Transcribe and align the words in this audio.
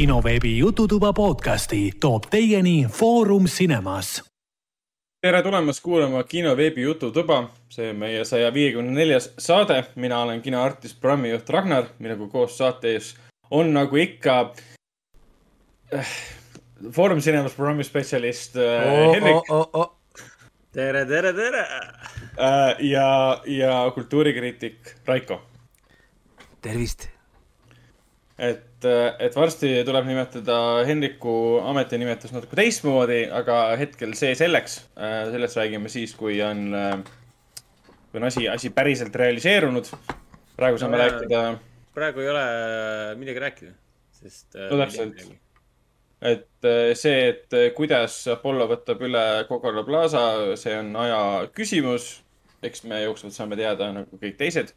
kinoveebi 0.00 0.58
Jututuba 0.58 1.12
podcasti 1.12 1.92
toob 2.00 2.22
teieni 2.30 2.86
Foorum 2.92 3.44
Cinemas. 3.44 4.24
tere 5.20 5.42
tulemast 5.42 5.82
kuulama 5.82 6.22
kinoveebi 6.24 6.82
Jututuba, 6.82 7.50
see 7.68 7.90
on 7.90 7.98
meie 8.00 8.24
saja 8.24 8.48
viiekümne 8.54 8.94
neljas 8.96 9.26
saade. 9.38 9.84
mina 9.96 10.22
olen 10.22 10.40
kinoartist, 10.42 11.00
programmijuht 11.00 11.50
Ragnar, 11.50 11.84
minuga 11.98 12.30
koos 12.32 12.56
saates 12.58 13.14
on 13.50 13.74
nagu 13.74 13.96
ikka 13.96 14.54
äh, 15.92 16.16
Foorum 16.92 17.20
Cinemas 17.20 17.52
programmi 17.52 17.84
spetsialist 17.84 18.56
äh, 18.56 18.92
oh, 18.92 19.14
Henrik 19.14 19.52
oh, 19.52 19.60
oh, 19.60 19.68
oh. 19.72 19.96
tere, 20.72 21.04
tere, 21.06 21.32
tere! 21.32 21.66
äh, 22.38 22.84
ja, 22.88 23.42
ja 23.46 23.90
kultuurikriitik 23.94 24.96
Raiko. 25.04 25.42
tervist! 26.62 27.08
et, 28.38 28.69
et 28.86 29.36
varsti 29.36 29.70
tuleb 29.86 30.06
nimetada 30.08 30.56
Henriku 30.88 31.32
ametinimetust 31.70 32.34
natuke 32.34 32.58
teistmoodi, 32.58 33.22
aga 33.32 33.58
hetkel 33.80 34.14
see 34.18 34.34
selleks. 34.38 34.80
sellest 35.32 35.58
räägime 35.60 35.92
siis, 35.92 36.14
kui 36.16 36.40
on, 36.44 36.70
kui 38.10 38.20
on 38.20 38.28
asi, 38.28 38.48
asi 38.48 38.70
päriselt 38.70 39.16
realiseerunud. 39.16 39.92
praegu 40.56 40.78
saame 40.78 40.96
no, 40.96 41.04
rääkida. 41.04 41.44
praegu 41.94 42.20
ei 42.20 42.32
ole 42.32 42.44
midagi 43.20 43.44
rääkida, 43.46 43.72
sest. 44.20 44.58
no 44.70 44.80
täpselt. 44.84 45.24
et 46.20 46.70
see, 46.94 47.28
et 47.28 47.58
kuidas 47.76 48.22
Apollo 48.28 48.68
võtab 48.74 49.02
üle 49.08 49.24
Coca-Cola 49.48 49.84
Plaza, 49.84 50.26
see 50.56 50.76
on 50.78 50.94
aja 50.96 51.22
küsimus. 51.54 52.20
eks 52.62 52.84
me 52.84 53.02
jooksvalt 53.02 53.34
saame 53.34 53.56
teada 53.56 53.92
nagu 53.92 54.20
kõik 54.20 54.36
teised 54.36 54.74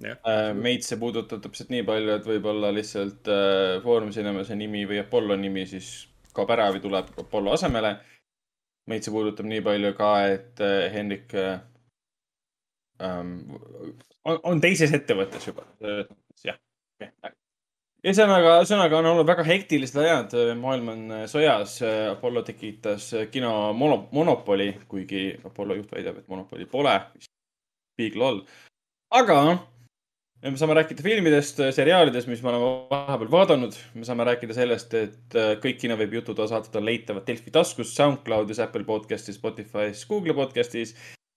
Äh, 0.00 0.54
meid 0.56 0.84
see 0.86 0.96
puudutab 1.00 1.42
täpselt 1.44 1.72
nii 1.72 1.82
palju, 1.84 2.14
et 2.14 2.28
võib-olla 2.28 2.70
lihtsalt 2.72 3.28
äh, 3.28 3.80
Foorum 3.84 4.12
Cinemase 4.14 4.56
nimi 4.56 4.86
või 4.88 5.02
Apollo 5.02 5.36
nimi 5.36 5.66
siis 5.68 5.90
kaob 6.36 6.52
ära 6.54 6.70
või 6.72 6.80
tuleb 6.80 7.10
Apollo 7.20 7.52
asemele. 7.56 7.98
meid 8.88 9.04
see 9.04 9.12
puudutab 9.12 9.46
nii 9.46 9.60
palju 9.66 9.90
ka, 9.98 10.12
et 10.32 10.62
äh, 10.64 10.86
Hendrik 10.94 11.34
äh, 11.36 11.58
ähm, 13.04 13.34
on, 14.24 14.40
on 14.42 14.62
teises 14.64 14.94
ettevõttes 14.96 15.44
juba. 15.50 15.66
jah, 16.46 16.56
ühesõnaga, 18.00 18.54
ühesõnaga 18.62 19.02
on 19.02 19.08
olnud 19.10 19.28
väga 19.28 19.44
hektilised 19.44 20.00
ajad, 20.00 20.36
maailm 20.62 20.88
on 20.94 21.02
sõjas. 21.28 21.76
Apollo 22.14 22.42
tekitas 22.48 23.10
kino 23.32 23.74
mono, 23.76 24.06
monopoli, 24.16 24.70
kuigi 24.88 25.26
Apollo 25.44 25.76
juht 25.82 25.92
väidab, 25.92 26.22
et 26.22 26.32
monopoli 26.32 26.64
pole. 26.72 26.96
Big 28.00 28.16
lol. 28.16 28.40
aga 29.12 29.36
me 30.42 30.56
saame 30.56 30.74
rääkida 30.74 31.04
filmidest, 31.04 31.60
seriaalidest, 31.76 32.28
mis 32.30 32.40
me 32.42 32.48
oleme 32.48 32.68
vahepeal 32.90 33.30
vaadanud. 33.30 33.76
me 33.94 34.04
saame 34.04 34.24
rääkida 34.24 34.56
sellest, 34.56 34.94
et 34.94 35.36
äh, 35.36 35.52
kõik 35.60 35.80
kinoveebi 35.82 36.16
jutud 36.16 36.40
saated 36.48 36.76
on 36.80 36.86
leitavad 36.88 37.26
Delfi 37.26 37.52
taskus, 37.52 37.92
SoundCloudis, 37.96 38.62
Apple 38.64 38.84
podcastis, 38.88 39.36
Spotify's, 39.36 40.06
Google 40.08 40.34
podcastis 40.34 40.94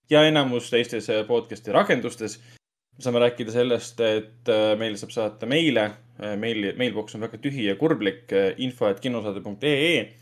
ja 0.10 0.24
enamus 0.28 0.70
teistes 0.72 1.10
äh, 1.12 1.26
podcast'i 1.28 1.76
rakendustes. 1.76 2.40
me 2.98 3.04
saame 3.04 3.20
rääkida 3.26 3.52
sellest, 3.52 4.00
et 4.00 4.50
äh, 4.50 4.78
meile 4.80 4.98
saab 4.98 5.12
saata 5.12 5.46
meile. 5.46 5.92
meili, 6.38 6.76
mailbox 6.78 7.16
on 7.16 7.22
väga 7.22 7.38
tühi 7.38 7.66
ja 7.66 7.76
kurblik. 7.76 8.32
info, 8.58 8.88
et 8.88 9.00
kinosaade.ee. 9.00 10.14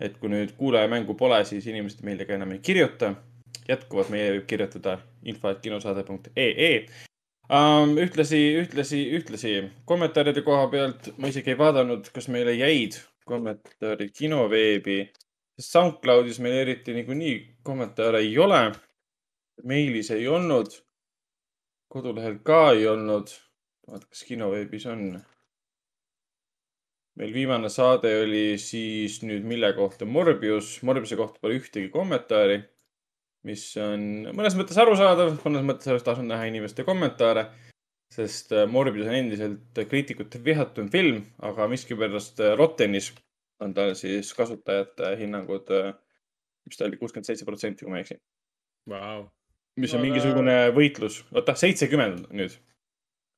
et 0.00 0.16
kui 0.16 0.30
nüüd 0.30 0.56
kuulajamängu 0.56 1.14
pole, 1.14 1.44
siis 1.44 1.66
inimesed 1.66 2.00
meile 2.04 2.24
ka 2.24 2.34
enam 2.34 2.52
ei 2.52 2.58
kirjuta. 2.58 3.14
jätkuvalt 3.68 4.08
meie 4.08 4.32
võib 4.32 4.46
kirjutada 4.46 4.98
info, 5.22 5.50
et 5.50 5.60
kinosaade.ee 5.60 7.09
um,. 7.50 7.96
ühtlasi, 7.98 8.38
ühtlasi, 8.62 9.00
ühtlasi 9.18 9.54
kommentaaride 9.86 10.44
koha 10.46 10.68
pealt 10.70 11.10
ma 11.18 11.30
isegi 11.30 11.54
ei 11.54 11.58
vaadanud, 11.58 12.06
kas 12.14 12.28
meile 12.30 12.54
jäid 12.54 12.98
kommentaarid 13.26 14.12
kinoveebi. 14.14 15.00
SoundCloudis 15.60 16.38
meil 16.40 16.60
eriti 16.62 16.94
niikuinii 16.96 17.34
kommentaare 17.66 18.22
ei 18.24 18.38
ole. 18.38 18.62
meilis 19.64 20.10
ei 20.10 20.28
olnud. 20.28 20.70
kodulehel 21.88 22.38
ka 22.44 22.72
ei 22.72 22.86
olnud. 22.88 23.34
vaata, 23.90 24.06
kas 24.06 24.24
kinoveebis 24.24 24.86
on. 24.86 25.20
meil 27.18 27.34
viimane 27.34 27.68
saade 27.68 28.14
oli 28.22 28.58
siis 28.58 29.22
nüüd 29.22 29.44
mille 29.44 29.72
kohta 29.72 30.04
Morbius. 30.04 30.82
Morbiuse 30.82 31.16
kohta 31.16 31.42
pole 31.42 31.58
ühtegi 31.58 31.88
kommentaari 31.88 32.62
mis 33.46 33.64
on 33.80 34.04
mõnes 34.36 34.56
mõttes 34.58 34.78
arusaadav, 34.80 35.34
mõnes 35.44 35.66
mõttes 35.66 35.90
oleks 35.90 36.06
tahtnud 36.06 36.28
näha 36.28 36.48
inimeste 36.50 36.84
kommentaare, 36.86 37.46
sest 38.12 38.52
äh, 38.56 38.66
Morbius 38.68 39.08
on 39.08 39.16
endiselt 39.16 39.82
kriitikute 39.88 40.42
vihatum 40.44 40.90
film, 40.92 41.22
aga 41.46 41.68
miskipärast 41.70 42.42
äh, 42.44 42.56
Rottenis 42.58 43.12
on 43.64 43.74
tal 43.76 43.94
siis 43.98 44.32
kasutajate 44.36 45.14
hinnangud, 45.20 45.72
äh, 45.76 45.92
mis 46.68 46.80
ta 46.80 46.88
oli, 46.88 47.00
kuuskümmend 47.00 47.28
seitse 47.28 47.48
protsenti, 47.48 47.86
kui 47.86 47.92
ma 47.92 48.00
ei 48.00 48.06
eksi 48.06 48.18
wow.. 48.90 49.24
mis 49.80 49.94
on 49.96 50.04
mingisugune 50.04 50.58
võitlus, 50.76 51.22
oota, 51.32 51.56
seitsekümmend 51.56 52.28
nüüd. 52.36 52.56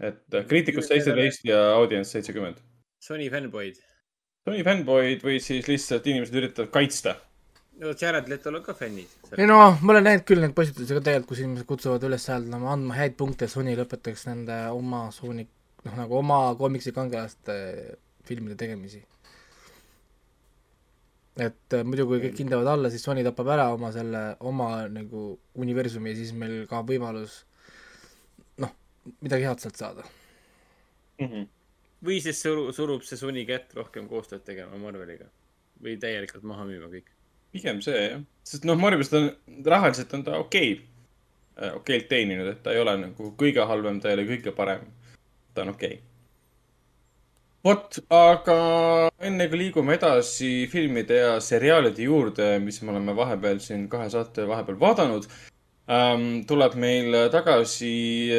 et 0.03 0.39
kriitikust 0.51 0.91
seitseteist 0.91 1.45
ja 1.47 1.61
audients 1.77 2.11
seitsekümmend. 2.11 2.59
Sony 3.03 3.29
fännboid. 3.31 3.79
Sony 4.43 4.65
fännboid 4.67 5.23
või 5.23 5.39
siis 5.43 5.69
lihtsalt 5.71 6.07
inimesed 6.11 6.39
üritavad 6.39 6.73
kaitsta 6.75 7.15
Jared 7.81 8.29
Leto'l 8.29 8.57
on 8.57 8.63
ka 8.63 8.75
fännid. 8.75 9.09
ei 9.39 9.47
no, 9.47 9.59
ma 9.81 9.95
olen 9.95 10.05
näinud 10.07 10.25
küll 10.29 10.43
neid 10.45 10.55
postitusi 10.57 10.95
ka 10.95 11.01
tegelikult, 11.01 11.31
kus 11.33 11.41
inimesed 11.43 11.67
kutsuvad 11.69 12.05
üles 12.07 12.27
hääldama, 12.29 12.73
andma 12.75 12.99
häid 12.99 13.17
punkte, 13.19 13.49
Sony 13.49 13.75
lõpetaks 13.79 14.27
nende 14.29 14.59
oma 14.77 15.07
Sony, 15.15 15.47
noh 15.87 15.97
nagu 15.99 16.19
oma 16.19 16.43
koomiksi 16.59 16.93
kangelaste 16.95 17.57
filmide 18.29 18.59
tegemisi. 18.61 19.03
et 21.41 21.75
äh, 21.75 21.81
muidu, 21.89 22.05
kui 22.07 22.21
kõik 22.21 22.43
hindavad 22.43 22.69
alla, 22.75 22.91
siis 22.93 23.03
Sony 23.07 23.25
tapab 23.25 23.49
ära 23.55 23.71
oma 23.73 23.89
selle, 23.95 24.21
oma 24.45 24.85
nagu 24.93 25.31
universumi 25.65 26.13
ja 26.13 26.19
siis 26.19 26.35
meil 26.37 26.67
kaob 26.69 26.93
võimalus 26.93 27.39
noh, 28.61 28.75
midagi 29.25 29.49
head 29.49 29.65
sealt 29.65 29.81
saada 29.81 30.05
mm. 30.05 31.27
-hmm. 31.27 31.49
või 32.05 32.21
siis 32.21 32.43
suru-, 32.45 32.69
surub 32.77 33.09
see 33.09 33.17
Sony 33.17 33.47
kätt 33.49 33.73
rohkem 33.75 34.13
koostööd 34.13 34.45
tegema 34.45 34.77
Marveliga 34.77 35.31
või 35.83 35.97
täielikult 35.97 36.45
maha 36.45 36.69
müüma 36.69 36.93
kõik 36.93 37.09
pigem 37.53 37.83
see 37.85 38.07
jah, 38.07 38.23
sest 38.49 38.65
noh, 38.69 38.79
Morbius 38.81 39.13
on, 39.17 39.29
rahaliselt 39.67 40.15
on 40.17 40.25
ta 40.27 40.39
okei 40.41 40.73
okay., 40.73 40.87
äh, 41.61 41.75
okeilt 41.77 42.09
teeninud, 42.11 42.49
et 42.55 42.63
ta 42.65 42.73
ei 42.73 42.81
ole 42.83 42.97
nagu 43.01 43.35
kõige 43.39 43.67
halvem, 43.69 44.01
ta 44.01 44.11
ei 44.11 44.19
ole 44.19 44.27
kõige 44.31 44.55
parem. 44.57 44.89
ta 45.55 45.67
on 45.67 45.75
okei 45.75 45.99
okay. 45.99 46.01
vot, 47.69 48.01
aga 48.17 48.57
enne 49.21 49.49
kui 49.53 49.61
liigume 49.67 49.97
edasi 49.99 50.53
filmide 50.73 51.21
ja 51.21 51.37
seriaalide 51.45 52.09
juurde, 52.09 52.57
mis 52.65 52.81
me 52.83 52.95
oleme 52.95 53.17
vahepeal 53.17 53.61
siin 53.61 53.87
kahe 53.93 54.09
saate 54.11 54.49
vahepeal 54.49 54.81
vaadanud 54.81 55.29
ähm,, 55.93 56.43
tuleb 56.49 56.79
meil 56.81 57.19
tagasi 57.35 57.93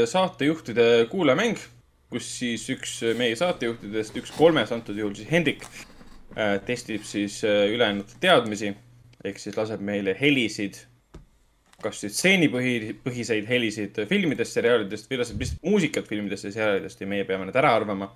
saatejuhtide 0.09 1.05
kuulamäng, 1.11 1.61
kus 2.09 2.27
siis 2.39 2.65
üks 2.73 2.99
meie 3.17 3.37
saatejuhtidest, 3.37 4.17
üks 4.23 4.33
kolmest 4.37 4.73
antud 4.73 4.97
juhul 4.97 5.13
siis 5.17 5.29
Hendrik 5.29 5.69
äh,, 5.69 6.57
testib 6.65 7.05
siis 7.05 7.43
äh, 7.45 7.69
ülejäänud 7.69 8.17
teadmisi 8.19 8.73
ehk 9.23 9.39
siis 9.39 9.57
laseb 9.57 9.81
meile 9.83 10.15
helisid, 10.19 10.77
kas 11.83 11.99
siis 12.03 12.15
stseenipõhi, 12.17 12.75
põhiseid 13.03 13.47
helisid 13.47 14.03
filmidest, 14.09 14.55
seriaalidest 14.57 15.09
või 15.11 15.19
laseb 15.21 15.43
lihtsalt 15.43 15.65
muusikat 15.65 16.07
filmidest 16.07 16.47
ja 16.47 16.53
seriaalidest 16.55 17.01
ja 17.01 17.09
meie 17.09 17.27
peame 17.27 17.47
need 17.47 17.59
ära 17.59 17.73
arvama. 17.79 18.11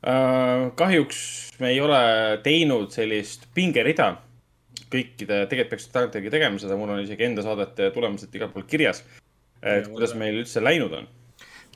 Äh, 0.00 0.70
kahjuks 0.80 1.20
me 1.60 1.74
ei 1.74 1.80
ole 1.84 2.00
teinud 2.44 2.92
sellist 2.94 3.50
pingerida 3.54 4.14
kõikide, 4.90 5.44
tegelikult 5.50 5.74
peaks 5.74 5.88
tagantjärgi 5.92 6.32
tegema 6.32 6.60
seda, 6.60 6.76
mul 6.78 6.94
on 6.94 7.02
isegi 7.04 7.26
enda 7.26 7.44
saadete 7.46 7.90
tulemused 7.94 8.34
igal 8.34 8.50
pool 8.54 8.66
kirjas. 8.70 9.04
et 9.60 9.84
ja, 9.84 9.90
kuidas 9.92 10.14
meil 10.16 10.40
üldse 10.40 10.62
läinud 10.62 10.94
on. 10.96 11.08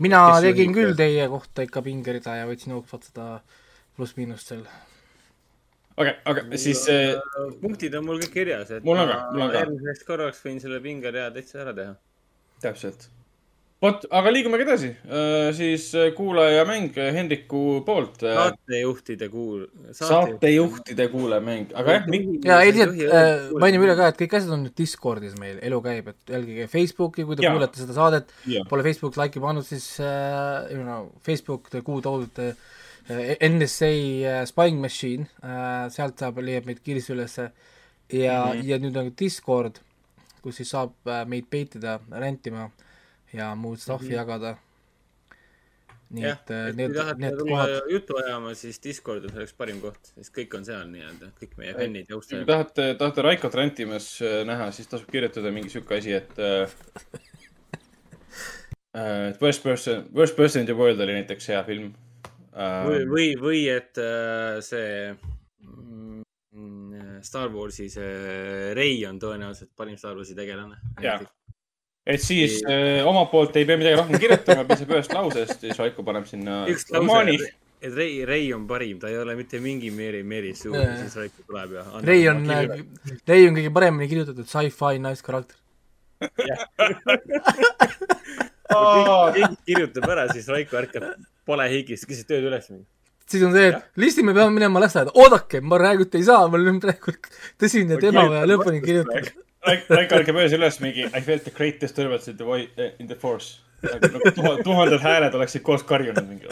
mina 0.00 0.24
Kes 0.32 0.48
tegin 0.48 0.72
küll 0.74 0.96
teie 0.96 1.28
kohta 1.28 1.66
ikka 1.66 1.82
pingerida 1.84 2.38
ja 2.40 2.48
võtsin 2.48 2.72
hoogsalt 2.74 3.10
seda 3.10 3.28
pluss-miinust 3.96 4.50
seal 4.50 4.64
aga, 6.00 6.14
aga 6.30 6.46
siis 6.60 6.84
äh,. 6.90 7.16
punktid 7.62 7.94
on 7.98 8.06
mul 8.08 8.22
kõik 8.22 8.38
kirjas, 8.40 8.70
et 8.74 8.86
mul 8.86 9.02
on 9.04 9.10
ka, 9.10 9.18
mul 9.34 9.46
on 9.46 9.52
ka. 9.52 9.64
järgmiseks 9.64 10.08
korraks 10.08 10.40
võin 10.44 10.62
selle 10.62 10.80
pingerea 10.84 11.28
täitsa 11.34 11.60
ära 11.64 11.74
teha. 11.76 11.92
täpselt. 12.64 13.06
vot, 13.84 14.06
aga 14.18 14.32
liigumegi 14.34 14.66
edasi 14.66 14.90
äh,. 14.90 15.52
siis 15.54 15.86
äh, 15.98 16.10
kuulaja 16.16 16.66
mäng 16.66 16.98
äh, 16.98 17.12
Hendriku 17.14 17.62
poolt 17.86 18.24
saatejuhtide 18.26 19.30
kuul-. 19.30 19.66
saatejuhtide 19.94 21.08
kuulajamäng, 21.14 21.70
aga 21.78 21.98
jah. 22.00 22.12
ja 22.50 22.60
äh, 22.60 23.48
mainime 23.54 23.86
üle 23.86 23.98
ka, 24.00 24.10
et 24.10 24.22
kõik 24.24 24.38
asjad 24.40 24.54
on 24.58 24.66
nüüd 24.66 24.78
Discordis 24.82 25.38
meil, 25.38 25.60
elu 25.62 25.82
käib, 25.84 26.10
et 26.10 26.36
jälgige 26.36 26.70
Facebooki, 26.74 27.28
kui 27.28 27.38
te 27.38 27.46
ja. 27.46 27.54
kuulete 27.54 27.84
seda 27.84 27.94
saadet. 27.96 28.34
Pole 28.70 28.86
Facebooki 28.86 29.22
like'i 29.22 29.42
pannud, 29.46 29.66
siis 29.68 29.92
äh, 30.02 30.72
you 30.74 30.82
know, 30.82 31.12
Facebook, 31.22 31.70
te 31.70 31.86
kuulate 31.86 32.50
äh, 32.50 32.56
Äh, 32.56 32.83
NSA 33.08 33.86
äh, 33.86 34.46
Spying 34.46 34.80
Machine, 34.80 35.26
äh, 35.42 35.90
sealt 35.92 36.18
saab, 36.18 36.38
leiab 36.40 36.64
meid 36.68 36.80
kiiresti 36.84 37.12
ülesse 37.12 37.50
ja 38.12 38.44
mm, 38.44 38.52
-hmm. 38.52 38.64
ja 38.64 38.78
nüüd 38.78 38.96
on 38.96 39.10
Discord, 39.20 39.80
kus 40.42 40.56
siis 40.56 40.70
saab 40.70 40.94
meid 41.28 41.44
peitida, 41.50 42.00
rentima 42.10 42.70
ja 43.32 43.54
muud 43.54 43.78
stuff'i 43.78 44.04
mm 44.04 44.10
-hmm. 44.10 44.16
jagada. 44.16 44.56
nii 46.14 46.24
et 46.24 46.50
äh, 46.50 46.68
et 46.68 46.76
need 46.76 46.92
kui, 46.92 46.96
tahate 46.96 47.20
need 47.20 47.38
tulla 47.38 47.50
kohad, 47.50 47.90
juttu 47.90 48.16
ajama, 48.16 48.54
siis 48.54 48.82
Discord 48.84 49.24
on 49.24 49.30
selleks 49.30 49.52
parim 49.52 49.80
koht, 49.80 50.12
sest 50.14 50.34
kõik 50.36 50.56
on 50.56 50.64
seal 50.64 50.86
nii-öelda, 50.88 51.30
kõik 51.40 51.56
meie 51.56 51.74
fännid 51.74 52.04
ja 52.04 52.06
kui 52.06 52.16
austajad. 52.16 52.46
tahate, 52.46 52.94
tahate 52.98 53.22
Raikot 53.22 53.54
rentimas 53.54 54.22
äh, 54.22 54.46
näha, 54.46 54.70
siis 54.70 54.88
tasub 54.88 55.10
kirjutada 55.10 55.50
mingi 55.50 55.68
sihuke 55.68 55.96
asi, 55.98 56.12
et 56.12 56.38
äh, 56.38 56.70
äh, 58.96 59.28
et 59.28 59.42
Worst 59.42 59.62
person, 59.62 60.08
Worst 60.14 60.36
person 60.36 60.60
in 60.60 60.66
the 60.66 60.76
world 60.76 61.00
oli 61.00 61.12
näiteks 61.12 61.48
hea 61.48 61.64
film 61.64 61.94
või 62.54 62.98
äh,. 62.98 63.06
või, 63.10 63.34
või 63.40 63.62
et 63.72 63.98
äh, 63.98 64.60
see 64.64 65.14
mm, 65.64 66.22
Star 67.24 67.48
Warsi 67.54 67.88
see 67.90 68.74
Rey 68.76 69.06
on 69.08 69.18
tõenäoliselt 69.22 69.70
parim 69.76 69.96
Star 69.98 70.16
Warsi 70.16 70.34
tegelane. 70.38 70.76
Et 72.04 72.20
siis 72.20 72.60
äh, 72.68 73.00
omalt 73.08 73.30
poolt 73.32 73.56
ei 73.56 73.64
pea 73.66 73.76
midagi 73.80 73.96
rohkem 73.98 74.20
kirjutama, 74.20 74.64
piisab 74.68 74.90
ühest 74.92 75.12
lausest 75.16 75.56
ja 75.56 75.70
siis 75.70 75.78
Raiko 75.80 76.00
paneb 76.04 76.26
sinna 76.28 76.52
üks 76.70 76.84
romaani 76.92 77.38
lause, 77.38 77.48
et 77.80 77.92
Rey, 77.96 78.24
Rey 78.28 78.52
on 78.56 78.66
parim, 78.68 78.98
ta 79.00 79.06
ei 79.08 79.16
ole 79.20 79.34
mitte 79.38 79.56
mingi 79.64 79.90
Mary, 79.92 80.22
Mary 80.22 80.52
Sue 80.58 80.84
siis 81.00 81.16
Raiko 81.16 81.40
tuleb 81.48 81.70
ja. 81.78 81.82
Rei 82.04 82.28
on, 82.28 82.38
Rei 82.44 83.48
on 83.48 83.56
kõige 83.56 83.72
paremini 83.74 84.06
kirjutatud 84.12 84.46
sci-fi 84.48 84.94
naiskarakter. 85.02 85.58
keegi 88.68 89.56
kirjutab 89.66 90.08
ära, 90.10 90.26
siis 90.32 90.48
Raiko 90.48 90.76
ärkab 90.80 91.08
palehigis, 91.46 92.04
keset 92.08 92.30
ööd 92.36 92.46
üles. 92.48 92.68
siis 93.28 93.42
on 93.44 93.52
see, 93.52 93.68
et 93.72 93.84
listi, 94.00 94.22
me 94.22 94.32
peame 94.36 94.52
minema 94.56 94.80
lasteaeda, 94.80 95.12
oodake, 95.14 95.60
ma 95.60 95.78
räägiti 95.80 96.20
ei 96.20 96.24
saa, 96.24 96.46
mul 96.48 96.66
on 96.68 96.80
praegu 96.80 97.12
tõsine 97.60 97.98
teema 98.00 98.24
vaja 98.28 98.46
lõpuni 98.48 98.80
kirjutada. 98.84 99.34
Raiko, 99.64 100.16
ärkab 100.20 100.36
öösel 100.42 100.60
üles 100.60 100.80
mingi 100.80 101.06
I 101.08 101.20
felt 101.24 101.44
the 101.44 101.50
great 101.50 101.80
disturbance 101.80 102.28
in 102.30 102.36
the 102.36 102.44
voi-, 102.44 102.68
in 102.98 103.06
the 103.08 103.16
force. 103.16 103.60
tuha- 103.84 104.58
tuhanded 104.64 105.00
hääled 105.00 105.34
oleksid 105.36 105.62
koos 105.64 105.82
karjunud 105.84 106.24
mingi. 106.28 106.48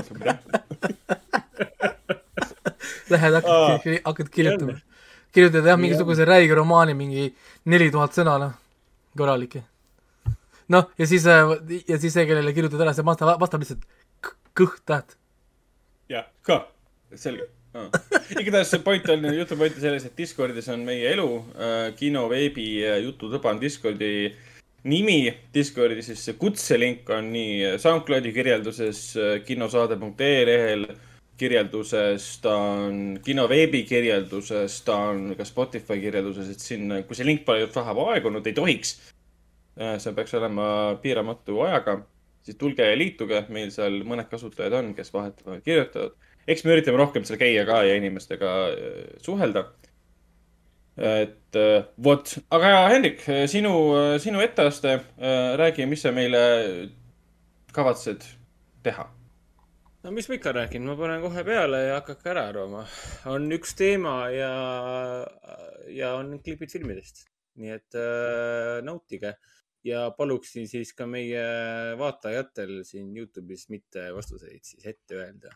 Lähed 3.13 3.35
hakkad, 3.37 4.01
hakkad 4.05 4.29
kirjutama. 4.33 4.79
kirjutad 5.33 5.65
jah, 5.67 5.79
mingisuguse 5.81 6.25
räige 6.29 6.55
romaani, 6.57 6.95
mingi 6.97 7.35
neli 7.65 7.91
tuhat 7.93 8.13
sõna, 8.17 8.39
noh, 8.41 8.53
korralik. 9.17 9.59
noh, 10.73 10.91
ja 10.99 11.09
siis, 11.09 11.27
ja 11.27 11.99
siis 11.99 12.13
see, 12.15 12.27
kellele 12.29 12.55
kirjutad 12.57 12.85
ära, 12.85 12.95
see 12.97 13.07
vastab, 13.07 13.35
vastab 13.41 13.65
lihtsalt 13.65 13.89
kõht-täht. 14.59 15.19
jah, 16.13 16.29
ka, 16.47 16.65
selge 17.15 17.49
ah.. 17.75 17.89
igatahes 18.41 18.73
see 18.73 18.83
point 18.85 19.09
on, 19.13 19.29
jutu 19.37 19.59
point 19.59 19.77
on 19.77 19.85
selles, 19.85 20.07
et 20.09 20.17
Discordis 20.19 20.69
on 20.73 20.85
meie 20.87 21.13
elu 21.13 21.29
äh,. 21.57 21.87
kino 21.99 22.27
veebi 22.33 22.67
äh, 22.85 22.99
jututõba 23.05 23.53
on 23.55 23.63
Discordi 23.63 24.33
nimi. 24.89 25.21
Discordi 25.55 26.03
siis 26.05 26.25
see 26.27 26.37
kutselink 26.41 27.09
on 27.15 27.33
nii 27.35 27.79
SoundCloudi 27.83 28.35
kirjelduses 28.35 29.07
äh, 29.17 29.41
kinosaade.ee 29.47 30.45
lehel 30.49 30.87
kirjelduses, 31.43 32.27
ta 32.45 32.53
on 32.55 32.99
kino 33.25 33.49
veebi 33.51 33.83
kirjelduses, 33.89 34.77
ta 34.87 34.99
on 35.11 35.33
ka 35.35 35.47
Spotify 35.49 35.99
kirjelduses, 36.03 36.53
et 36.53 36.63
siin, 36.63 36.93
kui 37.09 37.19
see 37.19 37.27
link 37.27 37.43
pole 37.47 37.65
just 37.65 37.75
vähe 37.79 37.95
aegunud, 38.13 38.47
ei 38.47 38.55
tohiks. 38.55 38.93
See 39.77 40.13
peaks 40.17 40.35
olema 40.37 40.65
piiramatu 41.03 41.61
ajaga, 41.67 41.97
siis 42.45 42.59
tulge 42.61 42.87
ja 42.87 42.99
liituge, 42.99 43.45
meil 43.55 43.71
seal 43.75 44.03
mõned 44.09 44.29
kasutajad 44.31 44.75
on, 44.81 44.91
kes 44.99 45.13
vahetevahel 45.15 45.63
kirjutavad. 45.65 46.19
eks 46.47 46.65
me 46.65 46.75
üritame 46.75 46.99
rohkem 46.99 47.25
seal 47.25 47.39
käia 47.41 47.65
ka 47.69 47.83
ja 47.87 47.95
inimestega 47.97 48.53
äh, 48.69 48.99
suhelda. 49.23 49.65
et 50.97 51.57
äh, 51.57 51.85
vot, 52.05 52.35
aga 52.51 52.89
Hendrik, 52.93 53.25
sinu, 53.49 53.73
sinu 54.21 54.43
etteaste, 54.45 54.99
räägi, 55.57 55.87
mis 55.89 56.03
sa 56.05 56.13
meile 56.13 56.43
kavatsed 57.73 58.27
teha? 58.85 59.09
no 60.03 60.11
mis 60.11 60.29
ma 60.29 60.37
ikka 60.37 60.53
räägin, 60.53 60.87
ma 60.87 60.97
panen 60.99 61.23
kohe 61.23 61.45
peale 61.47 61.85
ja 61.87 61.99
hakake 62.01 62.31
ära 62.35 62.49
arvama. 62.51 62.85
on 63.31 63.47
üks 63.55 63.77
teema 63.79 64.17
ja, 64.35 64.53
ja 65.89 66.15
on 66.19 66.39
klipid 66.43 66.75
filmidest. 66.75 67.27
nii 67.63 67.75
et 67.75 67.97
äh, 68.01 68.81
nautige 68.85 69.37
ja 69.85 70.07
paluksin 70.17 70.69
siis 70.71 70.93
ka 70.95 71.07
meie 71.11 71.43
vaatajatel 71.99 72.83
siin 72.87 73.13
Youtube'is 73.17 73.69
mitte 73.73 74.09
vastuseid 74.15 74.63
siis 74.67 74.87
ette 74.87 75.19
öelda. 75.19 75.55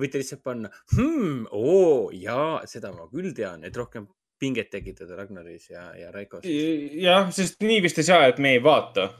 võite 0.00 0.20
lihtsalt 0.20 0.42
panna 0.42 0.70
hmm,, 0.94 1.46
oo 1.52 2.10
jaa, 2.14 2.62
seda 2.70 2.92
ma 2.92 3.08
küll 3.12 3.34
tean, 3.36 3.64
et 3.64 3.76
rohkem 3.76 4.06
pinget 4.40 4.70
tekitada 4.72 5.16
Ragnaris 5.18 5.70
ja, 5.70 5.90
ja 5.96 6.12
Raikos. 6.12 6.46
jah, 6.46 7.28
sest 7.34 7.60
nii 7.64 7.82
vist 7.84 8.00
ei 8.00 8.08
saa, 8.08 8.28
et 8.30 8.40
me 8.40 8.54
ei 8.56 8.62
vaata 8.64 9.10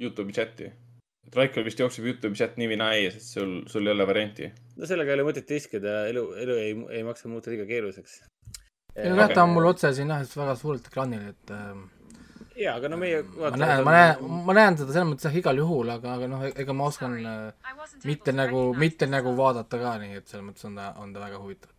Youtube'i 0.00 0.36
chati. 0.36 0.70
et 1.26 1.36
Raikol 1.36 1.66
vist 1.66 1.80
jookseb 1.80 2.08
Youtube'i 2.08 2.40
chat 2.40 2.56
nii 2.60 2.70
või 2.72 2.80
naa, 2.80 2.96
sest 3.16 3.36
sul, 3.36 3.60
sul 3.68 3.88
ei 3.88 3.94
ole 3.96 4.08
varianti. 4.08 4.50
no 4.76 4.88
sellega 4.88 5.12
ei 5.12 5.20
ole 5.20 5.28
mõtet 5.28 5.56
riskida, 5.56 6.02
elu, 6.12 6.26
elu 6.44 6.58
ei, 6.64 6.76
ei 7.00 7.06
maksa 7.06 7.32
muuta 7.32 7.52
liiga 7.52 7.68
keeruliseks. 7.68 8.20
ei 8.96 9.12
no 9.12 9.20
jah, 9.20 9.32
ta 9.34 9.44
on 9.44 9.56
mul 9.56 9.72
otse 9.72 9.92
siin 9.96 10.12
jah, 10.12 10.24
väga 10.36 10.56
suurelt 10.62 10.88
ekraanil, 10.92 11.28
et 11.34 11.56
äh, 11.56 11.74
ja, 12.60 12.74
aga 12.76 12.90
no 12.92 12.98
meie. 13.00 13.22
ma 13.24 13.50
näen, 13.56 13.82
ma 13.84 13.94
näen, 13.94 14.24
ma 14.46 14.56
näen 14.56 14.78
seda 14.80 14.94
selles 14.94 15.08
mõttes 15.10 15.28
jah, 15.28 15.36
igal 15.40 15.60
juhul, 15.62 15.92
aga, 15.94 16.16
aga 16.18 16.28
noh, 16.30 16.44
ega 16.50 16.76
ma 16.76 16.88
oskan 16.90 17.16
äh, 17.20 17.70
mitte 18.08 18.34
nagu, 18.36 18.64
mitte 18.78 19.08
nagu 19.10 19.32
vaadata 19.38 19.80
ka, 19.80 19.94
nii 20.02 20.18
et 20.20 20.28
selles 20.30 20.46
mõttes 20.50 20.68
on 20.68 20.76
ta, 20.80 20.90
on 21.02 21.14
ta 21.14 21.22
väga 21.24 21.40
huvitav. 21.42 21.72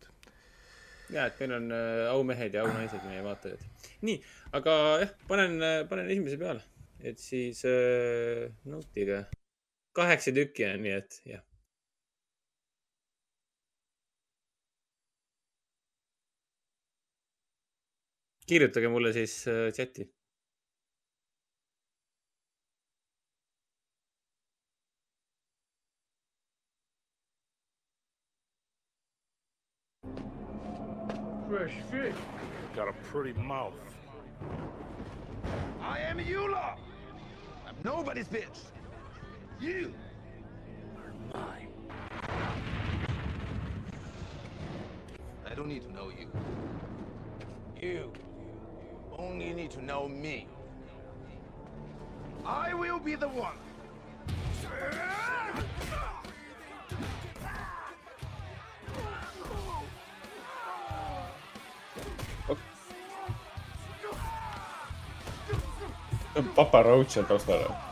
ja, 1.11 1.27
et 1.27 1.39
meil 1.43 1.57
on 1.59 1.69
äh, 1.75 2.07
aumehed 2.13 2.57
ja 2.57 2.65
aunaised, 2.65 3.05
meie 3.09 3.21
vaatajad. 3.25 3.61
nii, 4.07 4.17
aga 4.57 4.79
jah, 5.03 5.13
panen, 5.29 5.61
panen 5.91 6.09
esimese 6.09 6.41
peale, 6.41 6.65
et 7.03 7.21
siis 7.21 7.63
äh, 7.69 8.49
nautige. 8.65 9.25
kaheksa 9.93 10.33
tükki 10.35 10.69
on, 10.71 10.85
nii 10.87 10.97
et 10.97 11.21
jah. 11.35 11.45
kirjutage 18.51 18.89
mulle 18.91 19.13
siis 19.15 19.45
äh, 19.47 19.69
Fresh 31.51 31.73
fish. 31.91 32.15
Got 32.77 32.87
a 32.87 32.93
pretty 33.11 33.33
mouth. 33.33 33.73
I 35.81 35.99
am 35.99 36.17
Eula. 36.17 36.77
I'm 37.67 37.75
nobody's 37.83 38.29
bitch. 38.29 38.69
You 39.59 39.93
are 40.95 41.13
mine. 41.37 41.67
I 45.45 45.53
don't 45.53 45.67
need 45.67 45.81
to 45.81 45.91
know 45.91 46.09
you. 46.09 46.29
You 47.81 48.13
only 49.17 49.51
need 49.51 49.71
to 49.71 49.83
know 49.83 50.07
me. 50.07 50.47
I 52.45 52.73
will 52.73 52.99
be 52.99 53.15
the 53.15 53.27
one. 53.27 53.57
Papa 66.55 66.83
Roach 66.83 67.11
seal 67.11 67.25
taustal. 67.25 67.59
no 67.67 67.90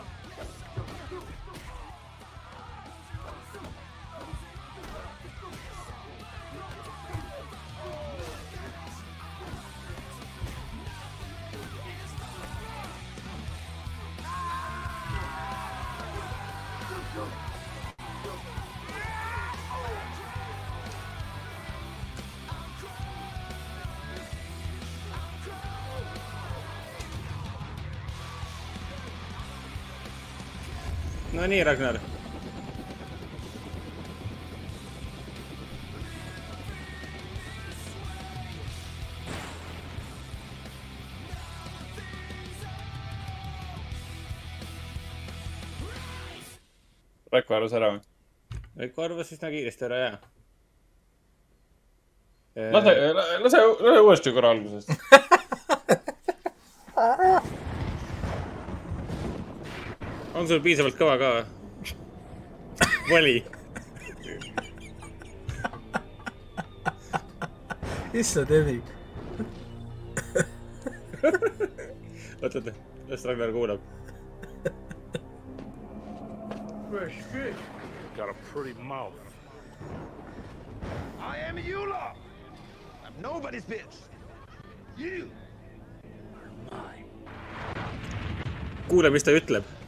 nii, 31.50 31.63
Ragnar. 31.63 31.98
Raiko 47.29 47.56
arvas 47.56 47.74
ära 47.77 47.89
või? 47.94 48.01
Veiko 48.79 49.03
arvas 49.06 49.32
üsna 49.34 49.50
kiiresti 49.53 49.86
ära, 49.86 49.98
jaa. 50.03 50.20
lase, 52.74 52.94
lase, 53.15 53.34
lase 53.46 53.65
uuesti 54.01 54.34
korra 54.36 54.53
algusest. 54.56 54.94
on 60.39 60.48
sul 60.48 60.62
piisavalt 60.63 60.96
kõva 60.96 61.17
ka 61.19 61.29
või? 61.36 61.43
vali. 63.10 63.38
issand, 68.13 68.51
Emi. 68.51 68.77
oot, 72.43 72.55
oot, 72.55 72.69
las 73.10 73.25
Ragnar 73.27 73.51
kuulab. 73.55 73.81
Got 78.17 78.29
a 78.29 78.36
pretty 78.51 78.74
mouth. 78.84 79.19
I 81.22 81.38
am 81.38 81.58
Eula. 81.58 82.13
I'm 83.05 83.13
nobody's 83.22 83.65
bitch. 83.65 84.00
You. 84.98 85.29
kuula, 88.89 89.12
mis 89.13 89.24
ta 89.24 89.31
ütleb. 89.31 89.78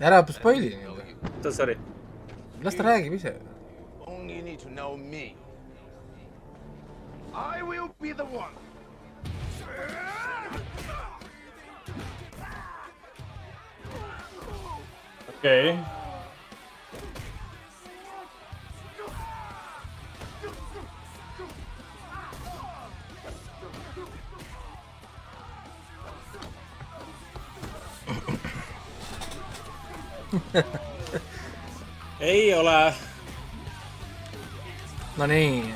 Ära 0.00 0.22
spoil'i 0.32 0.76
nii-öelda. 0.76 1.52
Sorry. 1.52 1.76
las 2.62 2.76
ta 2.76 2.82
räägib 2.82 3.12
ise. 3.14 3.34
Only 4.06 4.36
you 4.36 4.42
need 4.42 4.58
to 4.58 4.68
know 4.68 4.96
me. 4.96 5.34
I 7.34 7.62
will 7.62 7.88
be 8.00 8.12
the 8.12 8.24
one. 8.24 8.54
okei 15.28 15.70
okay.. 15.70 16.01
Ei 32.22 32.54
ole. 32.54 32.94
Nonii, 35.18 35.74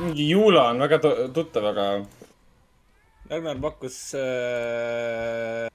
mingi 0.00 0.30
Juula 0.30 0.70
on 0.70 0.80
väga 0.82 0.98
tu- 0.98 1.28
tuttav, 1.34 1.66
aga 1.70 1.86
Ragnar 3.30 3.60
pakkus 3.60 4.14
äh,, 4.18 5.68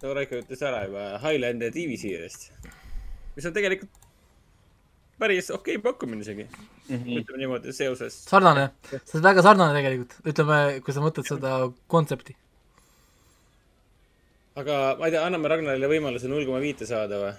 Tore 0.00 0.22
ikka 0.26 0.42
ütles 0.44 0.62
ära 0.62 0.84
juba 0.84 1.08
Highlander 1.24 1.72
TV 1.72 1.96
seeriast, 2.00 2.50
mis 3.34 3.48
on 3.48 3.56
tegelikult 3.56 3.90
päris 5.18 5.50
okei 5.50 5.78
okay 5.80 5.82
pakkumine 5.82 6.22
isegi 6.22 6.44
mm. 6.44 6.96
-hmm. 6.96 7.20
ütleme 7.20 7.38
niimoodi 7.42 7.72
seoses. 7.72 8.24
sarnane, 8.30 8.68
see 8.92 9.18
on 9.18 9.22
väga 9.24 9.42
sarnane 9.42 9.72
tegelikult, 9.80 10.18
ütleme, 10.32 10.80
kui 10.84 10.94
sa 10.94 11.00
mõtled 11.04 11.26
seda 11.32 11.58
kontsepti. 11.88 12.36
Aga 14.60 14.76
ma 14.98 15.08
ei 15.08 15.14
tea, 15.14 15.24
anname 15.26 15.50
Ragnarile 15.52 15.90
võimaluse 15.90 16.30
null 16.30 16.46
koma 16.48 16.62
viite 16.62 16.88
saada 16.88 17.20
või? 17.20 17.32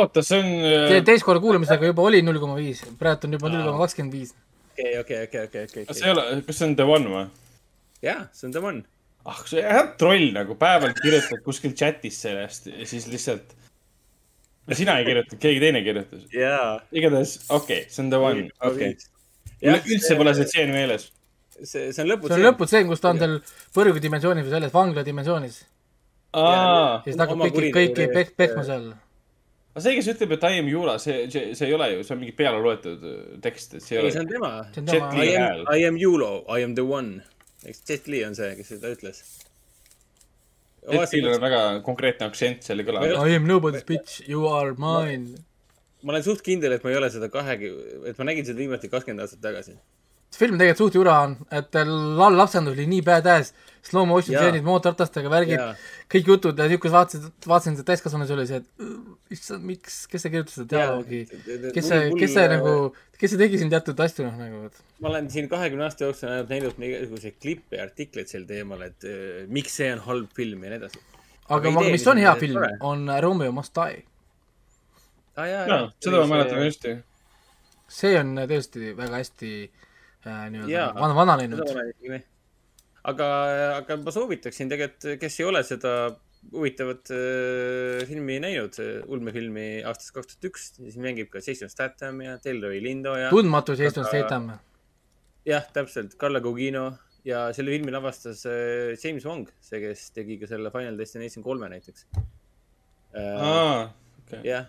oota, 0.00 0.24
see 0.26 0.40
on 0.42 0.48
äh,, 0.66 0.96
teist 1.06 1.26
korda 1.26 1.42
kuulamisega 1.42 1.92
juba 1.92 2.06
oli 2.08 2.22
null 2.26 2.40
koma 2.42 2.56
viis, 2.58 2.82
praegu 3.00 3.28
on 3.28 3.36
juba 3.36 3.52
null 3.52 3.68
koma 3.68 3.84
kakskümmend 3.84 4.16
viis. 4.16 4.34
okei, 4.74 4.96
okei, 5.02 5.20
okei, 5.28 5.44
okei, 5.48 5.66
okei, 5.68 5.86
kas 5.90 6.00
see 6.00 6.10
ei 6.10 6.14
ole, 6.16 6.26
kas 6.48 6.58
see 6.60 6.68
on 6.70 6.76
The 6.80 6.88
One 6.90 7.12
või? 7.12 7.26
jaa, 8.04 8.24
see 8.34 8.48
on 8.48 8.56
The 8.56 8.62
One. 8.64 8.82
ah, 9.30 9.42
see 9.48 9.62
on 9.64 9.92
troll 10.00 10.30
nagu 10.34 10.56
päevalt 10.60 10.98
kirjutad 11.04 11.44
kuskil 11.46 11.76
chatis 11.78 12.18
sellest 12.26 12.66
ja 12.72 12.88
siis 12.90 13.06
lihtsalt. 13.12 13.54
ja 14.66 14.78
sina 14.80 14.98
ei 14.98 15.06
kirjutanud, 15.06 15.42
keegi 15.46 15.62
teine 15.62 15.84
kirjutas. 15.86 16.24
jaa. 16.34 16.80
igatahes, 16.90 17.36
okei 17.48 17.84
okay,, 17.84 17.92
see 17.94 18.02
on 18.02 18.10
The 18.10 18.22
One, 18.30 18.48
okei 18.72 18.96
okay.. 18.96 19.84
üldse 19.84 20.18
pole 20.18 20.34
see 20.34 20.50
tseen 20.50 20.74
meeles. 20.74 21.06
see, 21.60 21.92
see 21.92 22.02
on 22.02 22.10
lõpus. 22.10 22.34
see 22.34 22.42
on 22.42 22.48
lõputseen, 22.48 22.90
kus 22.90 23.04
ta 23.06 23.14
on 23.14 23.22
seal 23.22 23.38
põrgudimensioonis 23.78 24.48
või 24.48 24.56
selles 24.58 24.74
vangladimensioonis 24.74 25.62
aa 25.62 25.73
ja, 26.34 27.00
siis 27.06 27.16
ta 27.18 27.26
hakkab 27.26 27.42
kõiki, 27.46 27.70
kõiki 27.74 28.08
pek-, 28.12 28.34
peksma 28.38 28.64
seal. 28.66 28.90
aga 29.74 29.84
see, 29.86 29.94
kes 29.98 30.10
ütleb, 30.14 30.34
et 30.36 30.46
I 30.48 30.60
am 30.62 30.68
Juula, 30.72 30.98
see, 31.02 31.24
see, 31.32 31.54
see 31.58 31.70
ei 31.70 31.76
ole 31.76 31.90
ju, 31.92 32.02
see 32.06 32.16
on 32.16 32.20
mingi 32.22 32.36
peale 32.36 32.60
loetud 32.64 33.06
äh, 33.10 33.22
tekst, 33.44 33.78
et 33.78 33.86
see 33.86 33.98
ei 33.98 34.04
ei, 34.04 34.12
see 34.14 34.22
ole 34.22 34.26
on. 34.26 34.34
tema. 34.34 34.52
see 34.74 34.82
on 34.82 34.92
Jet 34.92 35.08
tema 35.08 35.24
I 35.24 35.38
am 35.38 35.64
I 35.78 35.88
am 35.88 35.98
Yulo, 36.00 36.34
I 36.48 36.66
am 36.66 36.76
the 36.78 36.86
one. 36.86 37.24
eks 37.64 37.82
Jet 37.88 38.10
Li 38.12 38.24
on 38.26 38.36
see, 38.38 38.52
kes 38.58 38.74
seda 38.74 38.92
ütles. 38.94 39.24
Jetil 40.92 41.30
on 41.30 41.40
väga 41.40 41.60
konkreetne 41.84 42.26
aktsent, 42.28 42.64
seal 42.66 42.82
ei 42.82 42.86
kõla. 42.86 43.04
I 43.08 43.36
am 43.38 43.46
nobody's 43.48 43.86
bitch, 43.88 44.20
you 44.28 44.44
are 44.50 44.74
mine. 44.76 45.38
ma 46.04 46.12
olen 46.12 46.24
suht 46.26 46.42
kindel, 46.44 46.74
et 46.76 46.82
ma 46.84 46.92
ei 46.92 46.98
ole 46.98 47.08
seda 47.12 47.30
kahegi, 47.32 47.70
et 48.10 48.18
ma 48.20 48.26
nägin 48.28 48.44
seda 48.44 48.60
viimati 48.60 48.90
kakskümmend 48.92 49.24
aastat 49.24 49.40
tagasi. 49.44 49.78
See 50.34 50.42
film 50.42 50.58
tegelikult 50.58 50.80
suht 50.82 50.96
jura 50.98 51.14
on, 51.28 51.36
et 51.54 51.76
la- 51.86 52.30
lapsendus 52.34 52.74
oli 52.74 52.86
nii 52.90 53.02
badass, 53.06 53.52
slow 53.84 54.06
motion 54.08 54.34
Jaa. 54.34 54.40
stseenid, 54.42 54.64
mootorratastega, 54.66 55.30
värgid 55.30 55.58
Jaa., 55.60 55.74
kõik 56.10 56.30
jutud 56.32 56.58
ja 56.58 56.66
siukest 56.72 56.94
vaatasid, 56.94 57.26
vaatasin 57.50 57.76
seda 57.78 57.86
täiskasvanu, 57.92 58.26
see 58.28 58.36
oli 58.36 58.46
see, 58.48 58.58
et 58.62 58.82
"Ugh, 58.82 59.14
issand, 59.36 59.66
miks, 59.68 59.98
kes 60.10 60.24
see 60.24 60.32
kirjutas 60.32 60.56
seda 60.58 60.70
dialoogi, 60.72 61.20
kes 61.76 61.88
see, 61.92 62.00
kes 62.18 62.34
see 62.38 62.46
nagu, 62.54 62.74
kes 63.20 63.34
see 63.34 63.40
tegi 63.44 63.60
siin 63.62 63.70
teatud 63.74 64.02
asju, 64.06 64.26
noh 64.26 64.40
nagu, 64.40 64.64
et 64.70 64.80
ma 65.04 65.12
olen 65.12 65.30
siin 65.30 65.48
kahekümne 65.52 65.86
aasta 65.86 66.08
jooksul 66.08 66.32
ainult 66.32 66.50
näinud 66.52 66.82
igasuguseid 66.88 67.38
klippe 67.44 67.78
ja 67.78 67.86
artikleid 67.86 68.32
sel 68.32 68.48
teemal, 68.48 68.82
et 68.88 69.06
äh, 69.06 69.44
miks 69.48 69.76
see 69.80 69.92
on 69.94 70.02
halb 70.08 70.32
film 70.34 70.64
ja 70.66 70.74
nii 70.74 70.80
edasi. 70.82 71.04
aga, 71.48 71.68
aga 71.68 71.86
mis 71.94 72.06
on 72.10 72.18
hea 72.24 72.34
film 72.40 72.62
on 72.80 73.06
Romeo 73.20 73.52
Must 73.52 73.74
Die. 73.76 74.02
aa 75.36 75.46
jaa, 75.46 75.64
jaa, 75.68 75.88
seda 76.00 76.24
ma 76.24 76.36
mäletan 76.36 76.62
hästi. 76.64 76.98
see 77.88 78.14
on 78.18 78.34
tõesti 78.48 78.94
väga 78.96 79.20
hästi 79.20 79.50
äh, 79.64 79.83
nii-öelda 80.24 80.72
Jaa. 80.72 80.90
vana, 80.96 81.14
vananenud. 81.16 82.22
aga, 83.04 83.28
aga 83.80 83.98
ma 84.02 84.14
soovitaksin 84.14 84.70
tegelikult, 84.72 85.18
kes 85.20 85.40
ei 85.40 85.48
ole 85.48 85.62
seda 85.66 85.94
huvitavat 86.52 87.10
äh, 87.14 88.04
filmi 88.08 88.36
näinud, 88.42 88.76
ulmefilmi 89.12 89.66
aastast 89.88 90.12
kaks 90.16 90.34
tuhat 90.34 90.50
üks, 90.50 90.68
siis 90.76 90.98
mängib 91.00 91.30
ka 91.32 91.42
Jason 91.44 91.72
Statham 91.72 92.20
ja 92.24 92.36
Delroy 92.44 92.82
Lindo 92.84 93.14
ja 93.18 93.30
tundmatu 93.32 93.76
Jason 93.78 94.04
Aga- 94.04 94.12
Statham. 94.12 94.50
jah, 95.48 95.66
täpselt, 95.72 96.18
Carla 96.20 96.42
Gugino 96.44 96.90
ja 97.24 97.46
selle 97.56 97.72
filmi 97.76 97.94
lavastas 97.94 98.44
äh, 98.50 98.94
James 99.00 99.24
Wong, 99.28 99.48
see, 99.64 99.80
kes 99.82 100.10
tegi 100.16 100.38
ka 100.40 100.50
selle 100.50 100.72
Final 100.74 100.98
Destination 101.00 101.44
kolme 101.46 101.70
näiteks 101.72 102.08
äh,. 103.16 103.40
aa, 103.40 103.86
okei. 104.24 104.42
jah, 104.50 104.68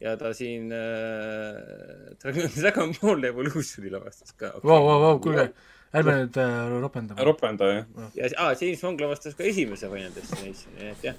ja 0.00 0.16
ta 0.16 0.32
siin 0.34 0.72
äh, 0.72 2.14
Dragon, 2.22 2.50
Dragon 2.56 2.94
Ball 3.00 3.24
Evolutioni 3.30 3.92
lavastas 3.92 4.34
ka. 4.38 4.54
Vau, 4.62 4.80
vau, 4.86 4.98
vau, 5.02 5.18
kuulge, 5.22 5.48
ärme 5.94 6.16
nüüd 6.22 6.38
äh, 6.40 6.56
ropendame. 6.82 7.26
ropenda, 7.28 7.70
jah. 7.70 8.10
ja 8.18 8.30
ah, 8.42 8.52
James 8.60 8.82
Wong 8.84 9.00
lavastas 9.00 9.36
ka 9.38 9.46
esimese 9.46 9.90
Final 9.92 10.14
Destinationi, 10.16 10.76
nii 10.80 10.92
et 10.92 11.08
jah. 11.08 11.18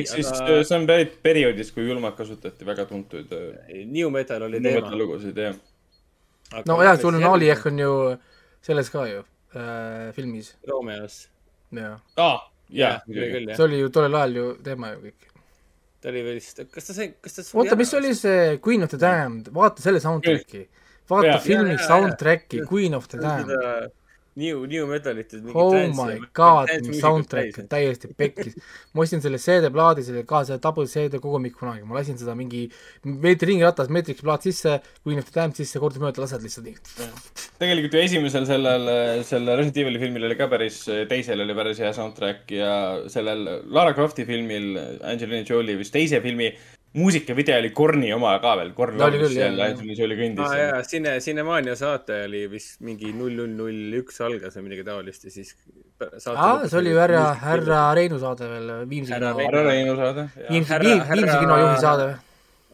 ehk 0.00 0.10
siis 0.10 0.30
aga... 0.32 0.60
see 0.64 0.78
on 0.78 0.86
pärit 0.88 1.18
perioodist, 1.24 1.74
kui 1.76 1.84
julmalt 1.88 2.16
kasutati 2.16 2.68
väga 2.68 2.88
tuntud 2.88 3.34
äh, 3.36 3.82
New 3.86 4.12
Metal 4.14 4.48
oli 4.48 4.62
teema. 4.64 4.92
lugusid, 4.96 5.36
jah. 5.36 5.58
no 6.66 6.78
jah, 6.82 7.00
sul 7.00 7.20
on 7.20 7.28
Ali 7.34 7.52
ehk 7.52 7.66
on 7.68 7.82
ju 7.84 7.94
selles 8.64 8.92
ka 8.94 9.06
ju 9.10 9.24
äh, 9.54 10.12
filmis, 10.16 10.54
Romeos. 10.68 11.26
jah. 11.76 11.98
aa, 12.16 12.38
jaa, 12.72 13.00
oli 13.08 13.32
küll 13.34 13.50
jah 13.52 13.60
see. 13.60 13.68
oli 13.68 13.82
ju 13.84 13.92
tollel 13.92 14.22
ajal 14.22 14.40
ju 14.40 14.52
teema 14.64 14.94
ju 14.94 15.04
kõik. 15.08 15.34
Ta 16.00 16.08
oli 16.12 16.22
vist, 16.22 16.60
kas 16.70 16.86
ta 16.90 16.94
sai, 16.94 17.08
kas 17.20 17.34
ta 17.34 17.44
oota, 17.58 17.76
mis 17.76 17.94
oli 17.98 18.14
see 18.14 18.58
Queen 18.62 18.82
of 18.86 18.90
the 18.92 19.00
Damned, 19.02 19.50
vaata 19.54 19.82
selle 19.82 20.00
soundtrack'i. 20.00 20.68
vaata 21.10 21.32
Jaa. 21.34 21.38
filmi 21.42 21.74
jaa, 21.74 21.80
jaa. 21.80 21.88
soundtrack'i 21.88 22.64
Queen 22.68 22.94
of 22.94 23.08
the 23.08 23.18
Damned. 23.22 23.90
New, 24.38 24.66
New 24.70 24.86
Metalit. 24.86 25.34
Oh 25.54 25.74
my 25.98 26.18
god, 26.36 26.70
soundtrack 27.00 27.58
on 27.62 27.68
täiesti 27.70 28.10
pekkis. 28.20 28.54
ma 28.94 29.02
ostsin 29.04 29.22
selle 29.24 29.40
CD-plaadi, 29.42 30.04
selle 30.06 30.22
ka 30.28 30.44
selle 30.46 30.62
double 30.62 30.86
CD 30.90 31.20
kogumik 31.22 31.56
kunagi, 31.58 31.82
ma 31.88 31.98
lasin 31.98 32.18
seda 32.20 32.36
mingi 32.38 32.66
meetri 33.08 33.52
ringiratas, 33.52 33.90
meetriks 33.92 34.22
plaat 34.22 34.46
sisse, 34.46 34.78
Queen 35.02 35.18
of 35.18 35.26
the 35.26 35.34
Damned 35.34 35.58
sisse, 35.58 35.82
kordamööda 35.82 36.22
lased 36.22 36.44
lihtsalt 36.46 36.68
nii. 36.70 37.08
tegelikult 37.58 37.98
ju 37.98 38.04
esimesel 38.04 38.46
sellel, 38.48 38.88
selle 39.26 39.58
Resident 39.58 39.82
Evil'i 39.84 40.02
filmil 40.04 40.28
oli 40.30 40.38
ka 40.38 40.48
päris, 40.52 40.84
teisel 41.10 41.42
oli 41.42 41.58
päris 41.58 41.82
hea 41.82 41.92
soundtrack 41.96 42.54
ja 42.54 42.72
sellel 43.10 43.44
Lara 43.74 43.94
Crofti 43.96 44.26
filmil 44.28 44.76
Angelina 45.02 45.42
Jolie 45.48 45.78
vist 45.80 45.94
teise 45.94 46.22
filmi 46.24 46.52
muusikavideo 46.96 47.58
oli 47.60 47.70
Korni 47.70 48.12
oma 48.12 48.38
ka 48.42 48.54
veel. 48.56 48.70
Korn 48.76 48.94
oli 48.96 49.18
laulis 49.18 49.34
seal. 49.34 49.60
Angelina 49.60 49.94
Jolie 49.98 50.16
kõndis 50.18 50.48
seal. 50.52 50.62
jaa, 50.62 50.82
Cine, 50.88 51.14
Cinemaania 51.20 51.74
saate 51.76 52.22
oli 52.24 52.46
vist 52.50 52.80
mingi 52.80 53.12
null, 53.12 53.34
null, 53.36 53.52
null 53.60 53.98
üks 54.00 54.20
algas 54.24 54.56
või 54.56 54.68
midagi 54.70 54.84
taolist 54.88 55.24
ja 55.28 55.30
siis. 55.34 55.54
aa, 56.00 56.68
see 56.68 56.78
oli 56.80 56.90
ju 56.94 56.98
härra, 57.02 57.24
härra 57.42 57.82
Reinu 57.98 58.18
saade 58.22 58.48
veel, 58.48 58.70
Viimsi 58.88 59.12
Härra 59.12 59.32
kino, 59.34 59.48
härra 59.50 59.64
Reinu 59.68 59.96
saade. 59.96 60.28
Viimsi, 60.48 60.70
Härra- 60.72 60.84
Viimsi 60.88 61.08
härra- 61.10 61.40
kino 61.40 61.58
juhi 61.64 61.80
saade. 61.82 62.08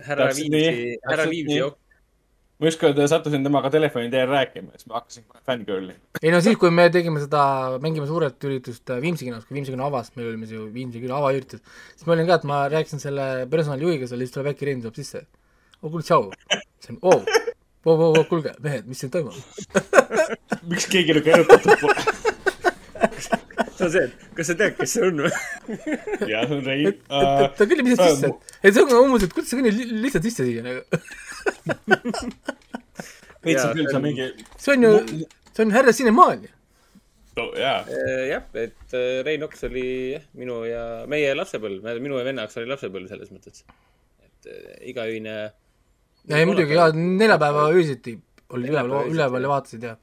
härra 0.08 0.26
Täpselt 0.28 0.52
Viimsi 0.52 0.98
härra 1.10 1.26
Viimsi. 1.30 1.58
Ma 2.60 2.68
ükskord 2.70 2.98
sattusin 3.10 3.42
temaga 3.46 3.70
telefoni 3.74 4.10
teel 4.12 4.28
rääkima, 4.30 4.70
siis 4.78 4.86
ma 4.90 5.00
hakkasin 5.00 5.24
kohe 5.26 5.40
fängirl'i. 5.48 5.96
ei 6.22 6.30
no 6.34 6.40
siis, 6.44 6.58
kui 6.60 6.70
me 6.74 6.86
tegime 6.94 7.22
seda, 7.22 7.42
mängime 7.82 8.06
suuret 8.10 8.46
üritust 8.46 8.92
äh, 8.94 9.00
Viimsi 9.02 9.26
kinos, 9.26 9.46
kui 9.48 9.58
Viimsi 9.58 9.74
kino 9.74 9.88
avas, 9.88 10.12
meil 10.14 10.30
oli 10.30 10.46
siis 10.46 10.54
ju 10.58 10.68
Viimsi 10.74 11.02
kino 11.02 11.18
avaüritus, 11.18 11.64
siis 11.96 12.06
ma 12.06 12.14
olin 12.14 12.28
ka, 12.30 12.38
et 12.38 12.46
ma 12.50 12.60
rääkisin 12.72 13.02
selle 13.02 13.26
personalijuhiga 13.50 14.06
seal, 14.10 14.22
siis 14.22 14.36
tuleb 14.36 14.52
äkki 14.54 14.70
Rein 14.70 14.84
tuleb 14.84 15.00
sisse. 15.00 15.24
oo, 15.82 15.90
kuule, 15.90 16.06
tšau. 16.06 16.30
siis 16.78 16.94
on, 16.94 17.00
oo, 17.02 17.18
oo, 17.84 17.96
oo, 17.96 18.12
oo, 18.12 18.24
kuulge, 18.30 18.54
mehed, 18.62 18.86
mis 18.86 19.02
siin 19.02 19.10
toimub? 19.14 19.34
miks 20.70 20.86
keegi 20.94 21.18
nagu 21.18 21.34
erutatud 21.34 21.82
pole? 21.82 21.98
see 23.74 23.86
on 23.86 23.90
see, 23.90 24.04
et 24.06 24.26
kas 24.38 24.46
sa 24.52 24.54
tead, 24.58 24.76
kes 24.78 24.94
see 24.94 25.06
on 25.08 25.24
või? 25.26 25.32
jah, 26.30 26.46
see 26.46 26.54
on 26.54 26.64
Rein 26.70 26.98
ta 27.10 27.66
kõnnib 27.66 27.90
lihtsalt 27.90 28.14
sisse, 28.14 28.32
et, 28.62 28.70
see 28.70 28.84
on 28.86 28.94
umbes, 29.02 29.26
et 29.26 29.34
kuidas 29.34 29.50
sa 29.50 29.58
kõnnid 29.58 29.74
li- 29.80 30.02
lihtsalt 30.06 30.30
sisse 30.30 30.46
siia 30.46 30.62
nagu. 30.64 30.84
veits 33.44 33.64
on 33.64 33.72
küll, 33.76 33.86
see 33.86 33.90
sa 33.90 33.96
on- 33.98 34.04
mingi, 34.04 34.28
see 34.56 34.76
on 34.76 34.86
ju, 34.86 34.92
see 35.52 35.64
on 35.66 35.74
härra 35.74 35.92
Sinemaan 35.96 36.44
ju. 36.46 36.50
no 37.38 37.48
jaa, 37.58 37.80
jah, 38.30 38.44
et 38.54 38.94
äh, 38.94 39.22
Rein 39.26 39.42
Oks 39.46 39.64
oli 39.68 39.86
jah, 40.14 40.24
minu 40.38 40.60
ja 40.68 40.84
meie 41.10 41.34
lapsepõlv, 41.36 41.86
minu 42.02 42.20
ja 42.20 42.26
venna 42.28 42.46
jaoks 42.46 42.60
oli 42.62 42.70
lapsepõlv 42.70 43.10
selles 43.10 43.32
mõttes. 43.34 43.64
et 44.24 44.50
äh, 44.50 44.76
igaüine. 44.92 45.36
ja 46.30 46.40
ei 46.40 46.46
muidugi 46.48 46.78
jaa, 46.78 46.90
neljapäeva 46.94 47.68
öösiti 47.72 48.18
olid 48.54 48.70
üleval 48.70 49.10
üleval 49.10 49.42
ja 49.48 49.52
vaatasid 49.56 49.88
ja. 49.90 49.96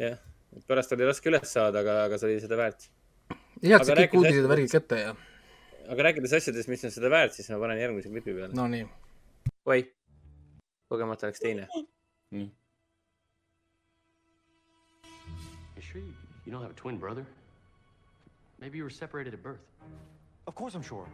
jah, 0.00 0.18
et 0.56 0.66
pärast 0.70 0.92
oli 0.96 1.06
raske 1.08 1.30
üles 1.30 1.46
saada, 1.50 1.84
aga, 1.84 2.04
aga 2.08 2.18
see 2.18 2.32
oli 2.32 2.40
seda 2.42 2.58
väärt. 2.60 2.88
ja 3.62 3.78
Aga 3.78 3.90
saad 3.90 4.02
kõik 4.06 4.18
uudised 4.22 4.42
ja 4.42 4.50
värgid 4.50 4.74
kätte 4.78 5.00
ja 5.04 5.14
aga 5.92 6.06
rääkides 6.08 6.32
asjadest, 6.38 6.70
mis 6.72 6.84
on 6.88 6.92
seda 6.94 7.10
väärt, 7.12 7.34
siis 7.36 7.50
ma 7.52 7.58
panen 7.60 7.80
järgmise 7.80 8.08
klipi 8.08 8.32
peale. 8.32 8.56
No 10.90 10.96
nii. 10.96 11.02
oi, 11.02 11.06
kogemata 11.06 11.26
läks 11.26 11.40
teine 11.40 11.68
mm.. 12.30 12.50
You 15.76 15.82
sure 15.82 16.00
you, 16.00 16.14
you 16.44 16.52
don't 16.52 16.62
have 16.62 16.70
a 16.70 16.74
twin 16.74 16.98
brother? 16.98 17.26
Maybe 18.60 18.78
you 18.78 18.84
were 18.84 18.90
separated 18.90 19.34
at 19.34 19.42
birth. 19.42 19.60
Of 20.46 20.54
course 20.54 20.74
I'm 20.76 20.82
sure. 20.82 21.06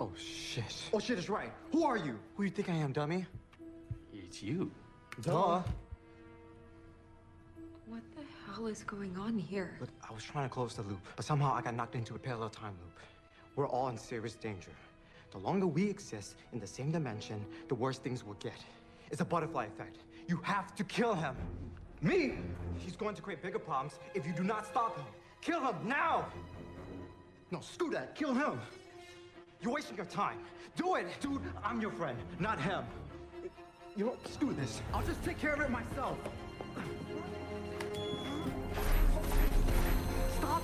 Oh 0.00 0.12
shit. 0.16 0.90
Oh 0.92 0.98
shit 0.98 1.18
is 1.18 1.28
right. 1.28 1.52
Who 1.72 1.84
are 1.84 1.98
you? 1.98 2.18
Who 2.36 2.44
you 2.44 2.50
think 2.50 2.70
I 2.70 2.74
am, 2.74 2.92
dummy? 2.92 3.26
It's 4.12 4.42
you. 4.42 4.70
Duh. 5.20 5.32
What 5.32 5.64
the 5.66 5.87
hell 8.54 8.66
is 8.66 8.82
going 8.84 9.16
on 9.16 9.38
here? 9.38 9.76
Look, 9.80 9.90
I 10.08 10.12
was 10.12 10.24
trying 10.24 10.48
to 10.48 10.52
close 10.52 10.74
the 10.74 10.82
loop, 10.82 11.00
but 11.16 11.24
somehow 11.24 11.54
I 11.54 11.62
got 11.62 11.74
knocked 11.74 11.94
into 11.94 12.14
a 12.14 12.18
parallel 12.18 12.50
time 12.50 12.74
loop. 12.82 12.98
We're 13.56 13.68
all 13.68 13.88
in 13.88 13.98
serious 13.98 14.34
danger. 14.34 14.70
The 15.30 15.38
longer 15.38 15.66
we 15.66 15.88
exist 15.88 16.36
in 16.52 16.60
the 16.60 16.66
same 16.66 16.90
dimension, 16.90 17.44
the 17.68 17.74
worse 17.74 17.98
things 17.98 18.24
will 18.24 18.34
get. 18.34 18.64
It's 19.10 19.20
a 19.20 19.24
butterfly 19.24 19.66
effect. 19.66 19.98
You 20.26 20.38
have 20.42 20.74
to 20.76 20.84
kill 20.84 21.14
him. 21.14 21.34
Me? 22.00 22.32
He's 22.78 22.96
going 22.96 23.14
to 23.14 23.22
create 23.22 23.42
bigger 23.42 23.58
problems 23.58 23.98
if 24.14 24.26
you 24.26 24.32
do 24.32 24.44
not 24.44 24.66
stop 24.66 24.96
him. 24.96 25.06
Kill 25.40 25.60
him 25.60 25.76
now! 25.86 26.26
No, 27.50 27.60
screw 27.60 27.90
that. 27.90 28.14
Kill 28.14 28.34
him. 28.34 28.60
You're 29.60 29.72
wasting 29.72 29.96
your 29.96 30.06
time. 30.06 30.38
Do 30.76 30.94
it, 30.96 31.06
dude. 31.20 31.42
I'm 31.64 31.80
your 31.80 31.90
friend, 31.90 32.18
not 32.38 32.60
him. 32.60 32.84
You 33.96 34.06
know, 34.06 34.16
screw 34.30 34.52
this. 34.52 34.80
I'll 34.94 35.04
just 35.04 35.22
take 35.24 35.38
care 35.38 35.54
of 35.54 35.60
it 35.60 35.70
myself. 35.70 36.18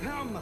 Stop 0.01 0.27
him! 0.27 0.39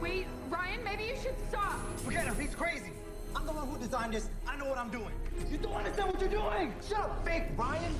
Wait, 0.00 0.26
Ryan, 0.48 0.82
maybe 0.84 1.04
you 1.04 1.16
should 1.16 1.36
stop. 1.48 1.78
Forget 1.98 2.24
him. 2.24 2.34
He's 2.38 2.54
crazy. 2.54 2.92
I'm 3.36 3.46
the 3.46 3.52
one 3.52 3.68
who 3.68 3.78
designed 3.78 4.14
this. 4.14 4.28
I 4.46 4.56
know 4.56 4.64
what 4.66 4.78
I'm 4.78 4.90
doing. 4.90 5.12
You 5.50 5.58
don't 5.58 5.74
understand 5.74 6.12
what 6.12 6.20
you're 6.20 6.30
doing. 6.30 6.74
Shut 6.88 6.98
up, 6.98 7.24
fake 7.24 7.44
Ryan. 7.56 7.94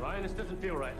Ryan, 0.00 0.22
this 0.24 0.32
doesn't 0.32 0.60
feel 0.60 0.74
right. 0.74 0.94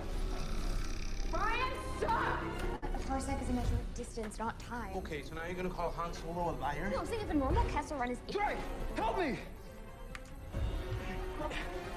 Ryan, 1.33 1.73
stop! 1.99 2.39
A 2.83 2.99
parsec 3.11 3.43
is 3.43 3.49
a 3.49 3.53
measure 3.53 3.75
of 3.75 3.95
distance, 3.95 4.39
not 4.39 4.59
time. 4.61 4.95
Okay, 4.97 5.23
so 5.23 5.35
now 5.35 5.43
you're 5.47 5.57
gonna 5.57 5.71
call 5.71 5.91
Han 5.91 6.13
Solo 6.13 6.51
a 6.51 6.55
liar? 6.61 6.89
No, 6.93 7.01
I'm 7.01 7.07
saying 7.07 7.23
if 7.23 7.31
a 7.31 7.35
normal 7.35 7.65
Kessel 7.65 7.97
run 7.97 8.11
is 8.11 8.19
eight. 8.29 8.35
Drake, 8.35 8.59
help 8.95 9.19
me! 9.19 9.39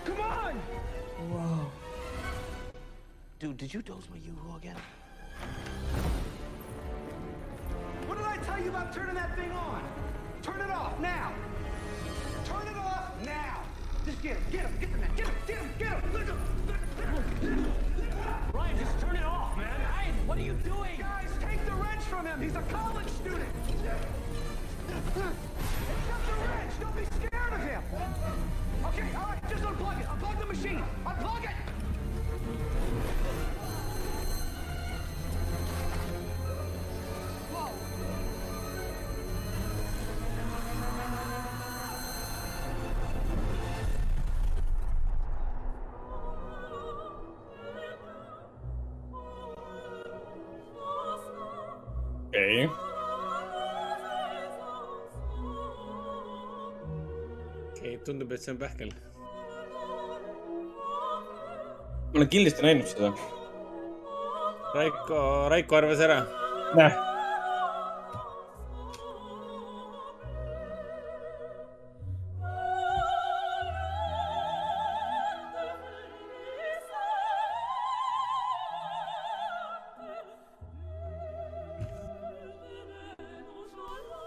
Come 0.05 0.19
on! 0.21 0.55
Whoa. 0.55 1.84
Dude, 3.37 3.57
did 3.57 3.73
you 3.73 3.81
dose 3.81 4.07
my 4.09 4.15
Yoo-hoo 4.15 4.55
again? 4.55 4.77
What 8.07 8.17
did 8.17 8.25
I 8.25 8.37
tell 8.37 8.63
you 8.63 8.69
about 8.69 8.93
turning 8.93 9.15
that 9.15 9.35
thing 9.35 9.51
on? 9.51 9.83
Turn 10.41 10.61
it 10.61 10.71
off 10.71 10.97
now! 11.01 11.33
Turn 12.45 12.65
it 12.65 12.77
off 12.77 13.11
now! 13.25 13.61
Just 14.05 14.21
get 14.21 14.37
him, 14.37 14.43
get 14.51 14.61
him, 14.61 14.77
get 14.79 14.91
the 14.93 14.97
man, 14.99 15.09
get 15.17 15.27
him, 15.27 15.35
get 15.47 15.57
him, 15.57 15.69
get 15.77 15.87
him! 15.89 16.13
Let 16.13 16.27
him. 16.27 17.73
Ryan, 18.53 18.77
just 18.79 18.99
turn 19.01 19.17
it 19.17 19.23
off, 19.23 19.57
man. 19.57 19.81
Ryan, 19.81 20.27
what 20.27 20.37
are 20.37 20.41
you 20.41 20.53
doing? 20.63 20.97
Guys, 20.97 21.29
take 21.41 21.65
the 21.65 21.73
wrench 21.73 22.03
from 22.03 22.25
him! 22.25 22.41
He's 22.41 22.55
a 22.55 22.61
college 22.61 23.09
student! 23.09 23.49
Accept 24.87 25.15
the 25.15 25.23
wrench! 26.47 26.71
Don't 26.79 26.95
be 26.95 27.03
scared 27.03 27.51
of 27.51 27.59
him! 27.59 27.83
Okay, 28.85 29.07
all 29.17 29.27
right, 29.27 29.49
just 29.49 29.63
unplug 29.63 29.99
it. 29.99 30.07
Unplug 30.07 30.39
the 30.39 30.45
machine. 30.45 30.83
Unplug 31.05 31.43
it! 31.43 31.64
tundub, 58.05 58.31
et 58.31 58.41
see 58.43 58.53
on 58.53 58.59
pähkel. 58.61 58.93
ma 62.13 62.21
olen 62.21 62.29
kindlasti 62.31 62.63
näinud 62.63 62.87
seda. 62.87 63.11
Raiko, 64.75 65.17
Raiko 65.51 65.75
arvas 65.75 65.99
ära. 66.05 66.21
näh, 66.75 66.95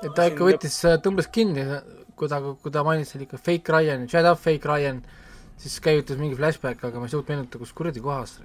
et 0.05 0.15
ta 0.17 0.29
ikka 0.31 0.47
võttis, 0.51 0.77
tõmbas 1.05 1.31
kinni, 1.33 1.65
kui 2.19 2.29
ta, 2.31 2.41
kui 2.63 2.75
ta 2.75 2.85
mainis 2.87 3.13
seal 3.13 3.25
ikka 3.25 3.39
fake 3.39 3.75
Ryan, 3.75 4.07
shut 4.11 4.27
up 4.27 4.41
fake 4.43 4.67
Ryan, 4.69 5.03
siis 5.59 5.79
käivitas 5.83 6.19
mingi 6.21 6.39
flashback, 6.39 6.83
aga 6.85 7.01
ma 7.01 7.07
ei 7.07 7.13
suutnud 7.15 7.31
meenutada, 7.31 7.63
kus 7.63 7.75
kuradi 7.77 8.03
kohas. 8.03 8.39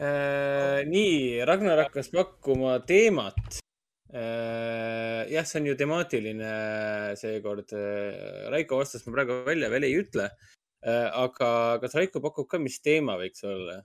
Äh, 0.00 0.80
nii, 0.88 1.44
Ragnar 1.44 1.84
hakkas 1.84 2.08
pakkuma 2.14 2.78
teemat. 2.88 3.60
jah, 4.10 5.44
see 5.46 5.60
on 5.60 5.66
ju 5.68 5.74
temaatiline 5.78 6.52
seekord. 7.20 7.70
Raiko 8.50 8.80
vastas 8.80 9.04
ma 9.06 9.12
praegu 9.14 9.36
välja, 9.46 9.68
veel 9.70 9.86
ei 9.86 10.00
ütle. 10.00 10.26
aga 10.82 11.50
kas 11.84 11.94
Raiko 11.94 12.24
pakub 12.24 12.48
ka, 12.50 12.58
mis 12.58 12.80
teema 12.80 13.14
võiks 13.20 13.44
olla? 13.46 13.82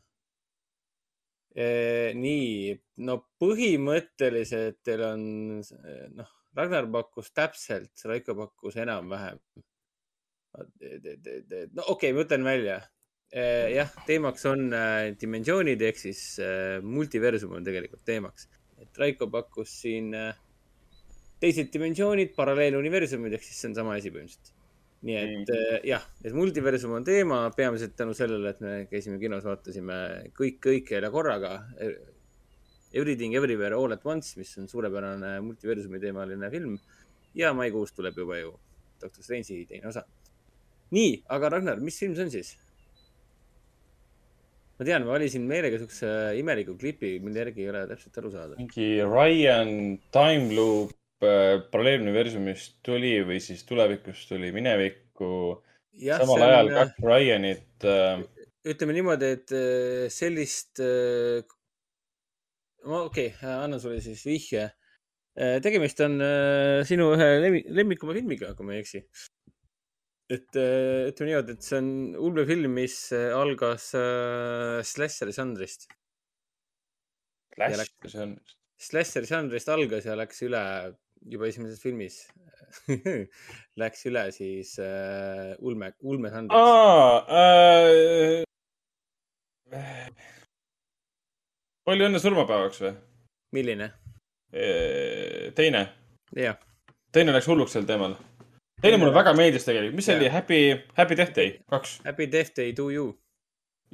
nii, 1.55 2.73
no 3.07 3.19
põhimõtteliselt 3.39 4.81
teil 4.83 5.05
on, 5.07 5.21
noh, 6.17 6.33
Ragnar 6.55 6.89
pakkus 6.91 7.31
täpselt, 7.35 7.93
Raiko 8.07 8.35
pakkus 8.35 8.75
enam-vähem. 8.83 9.39
no 10.55 10.59
okei 10.59 12.11
okay,, 12.11 12.11
ma 12.15 12.25
ütlen 12.25 12.43
välja 12.47 12.81
Eh, 13.35 13.73
jah, 13.73 13.89
teemaks 14.07 14.45
on 14.47 14.69
äh, 14.71 15.09
dimensioonid 15.19 15.81
ehk 15.83 15.97
siis 15.99 16.19
äh, 16.39 16.77
multiversum 16.79 17.57
on 17.57 17.65
tegelikult 17.65 18.05
teemaks. 18.07 18.47
et 18.79 18.99
Raiko 19.01 19.27
pakkus 19.27 19.73
siin 19.81 20.13
äh, 20.15 20.37
teised 21.43 21.67
dimensioonid, 21.73 22.31
paralleeluniversumid 22.37 23.35
ehk 23.35 23.43
siis 23.43 23.57
see 23.59 23.71
on 23.71 23.75
sama 23.75 23.97
asi 23.97 24.13
põhimõtteliselt. 24.13 24.54
Nii 25.05 25.15
et 25.21 25.51
äh, 25.53 25.79
jah, 25.85 26.03
et 26.25 26.33
multiversum 26.33 26.95
on 26.97 27.05
teema 27.05 27.43
peamiselt 27.55 27.93
tänu 27.97 28.15
sellele, 28.17 28.55
et 28.55 28.61
me 28.65 28.73
käisime 28.89 29.19
kinos, 29.21 29.45
vaatasime 29.45 29.97
kõik 30.37 30.59
kõikjal 30.65 31.05
ja 31.05 31.11
korraga. 31.13 31.55
Everything 32.95 33.35
Everywhere 33.35 33.75
All 33.75 33.93
at 33.93 34.05
Once, 34.07 34.33
mis 34.39 34.53
on 34.57 34.69
suurepärane 34.71 35.37
multiversumi 35.43 35.99
teemaline 36.01 36.49
film 36.53 36.77
ja 37.35 37.51
maikuus 37.53 37.93
tuleb 37.93 38.17
juba 38.17 38.39
ju 38.39 38.53
Doctor 39.01 39.23
Strange'i 39.23 39.65
teine 39.69 39.89
osa. 39.91 40.05
nii, 40.95 41.17
aga 41.33 41.49
Ragnar, 41.49 41.81
mis 41.83 41.97
film 41.99 42.15
see 42.15 42.25
on 42.25 42.31
siis? 42.31 42.55
ma 44.79 44.85
tean, 44.87 45.05
ma 45.05 45.15
valisin 45.15 45.45
meelega 45.49 45.79
siukse 45.81 46.09
imeliku 46.39 46.75
klipi, 46.79 47.17
mille 47.23 47.43
järgi 47.43 47.65
ei 47.65 47.71
ole 47.71 47.85
täpselt 47.89 48.17
aru 48.21 48.31
saada. 48.31 48.57
mingi 48.59 48.89
Ryan 49.03 49.97
Time 50.15 50.55
Loop 50.55 50.95
paralleeluniversumist 51.71 52.79
tuli 52.85 53.17
või 53.27 53.41
siis 53.43 53.65
tulevikust 53.67 54.29
tuli 54.31 54.51
minevikku. 54.55 55.29
Samal 56.05 56.39
on, 56.39 56.45
ajal 56.47 56.71
äh, 56.71 56.79
kaks 56.79 57.03
Ryanit 57.05 57.85
äh,. 57.87 58.23
ütleme 58.67 58.95
niimoodi, 58.97 59.29
et 59.37 59.53
äh, 59.55 60.07
sellist, 60.11 60.81
ma 62.85 63.03
okei 63.05 63.29
okay,, 63.31 63.53
annan 63.61 63.79
sulle 63.83 64.01
siis 64.03 64.25
vihje. 64.27 64.65
Äh, 65.35 65.57
tegemist 65.63 65.99
on 66.03 66.19
äh, 66.23 66.81
sinu 66.87 67.09
ühe 67.15 67.29
lemmi- 67.43 67.65
lemmikuma 67.75 68.15
filmiga, 68.15 68.53
kui 68.55 68.67
ma 68.67 68.75
ei 68.75 68.83
eksi. 68.83 69.03
et 70.31 70.57
äh, 70.57 71.11
ütleme 71.11 71.29
niimoodi, 71.29 71.55
et 71.55 71.65
see 71.67 71.77
on 71.77 71.89
ulmefilm, 72.27 72.71
mis 72.79 72.95
äh, 73.13 73.29
algas 73.35 73.91
äh, 73.99 74.79
slasher'i 74.87 75.35
žanrist. 75.35 75.89
Flash, 77.55 77.91
see 78.09 78.23
on, 78.23 78.37
Slasher'i 78.81 79.29
žanrist 79.29 79.69
algas 79.71 80.07
ja 80.07 80.15
läks 80.19 80.41
üle 80.47 80.61
juba 81.21 81.47
esimeses 81.47 81.81
filmis 81.81 82.23
Läks 83.81 84.05
üle 84.09 84.25
siis 84.35 84.75
äh, 84.83 85.55
ulme, 85.59 85.93
ulmežanriks. 86.01 86.55
aa 86.55 87.25
äh,. 87.39 88.43
palju 91.85 92.09
õnne 92.09 92.21
surmapäevaks 92.21 92.81
või? 92.83 92.93
milline? 93.55 93.91
teine, 95.55 95.81
jah, 96.37 96.55
teine 97.11 97.33
läks 97.35 97.47
hulluks 97.51 97.73
sel 97.75 97.87
teemal. 97.87 98.13
teine 98.81 98.99
mulle 99.01 99.15
väga 99.15 99.33
meeldis 99.35 99.67
tegelikult, 99.67 99.97
mis 99.99 100.07
see 100.07 100.15
oli, 100.15 100.29
Happy, 100.31 100.59
Happy 100.95 101.17
Death 101.19 101.35
Day 101.35 101.57
kaks. 101.71 101.99
Happy 102.05 102.27
Death 102.31 102.55
Day 102.55 102.73
to 102.73 102.89
you. 102.93 103.09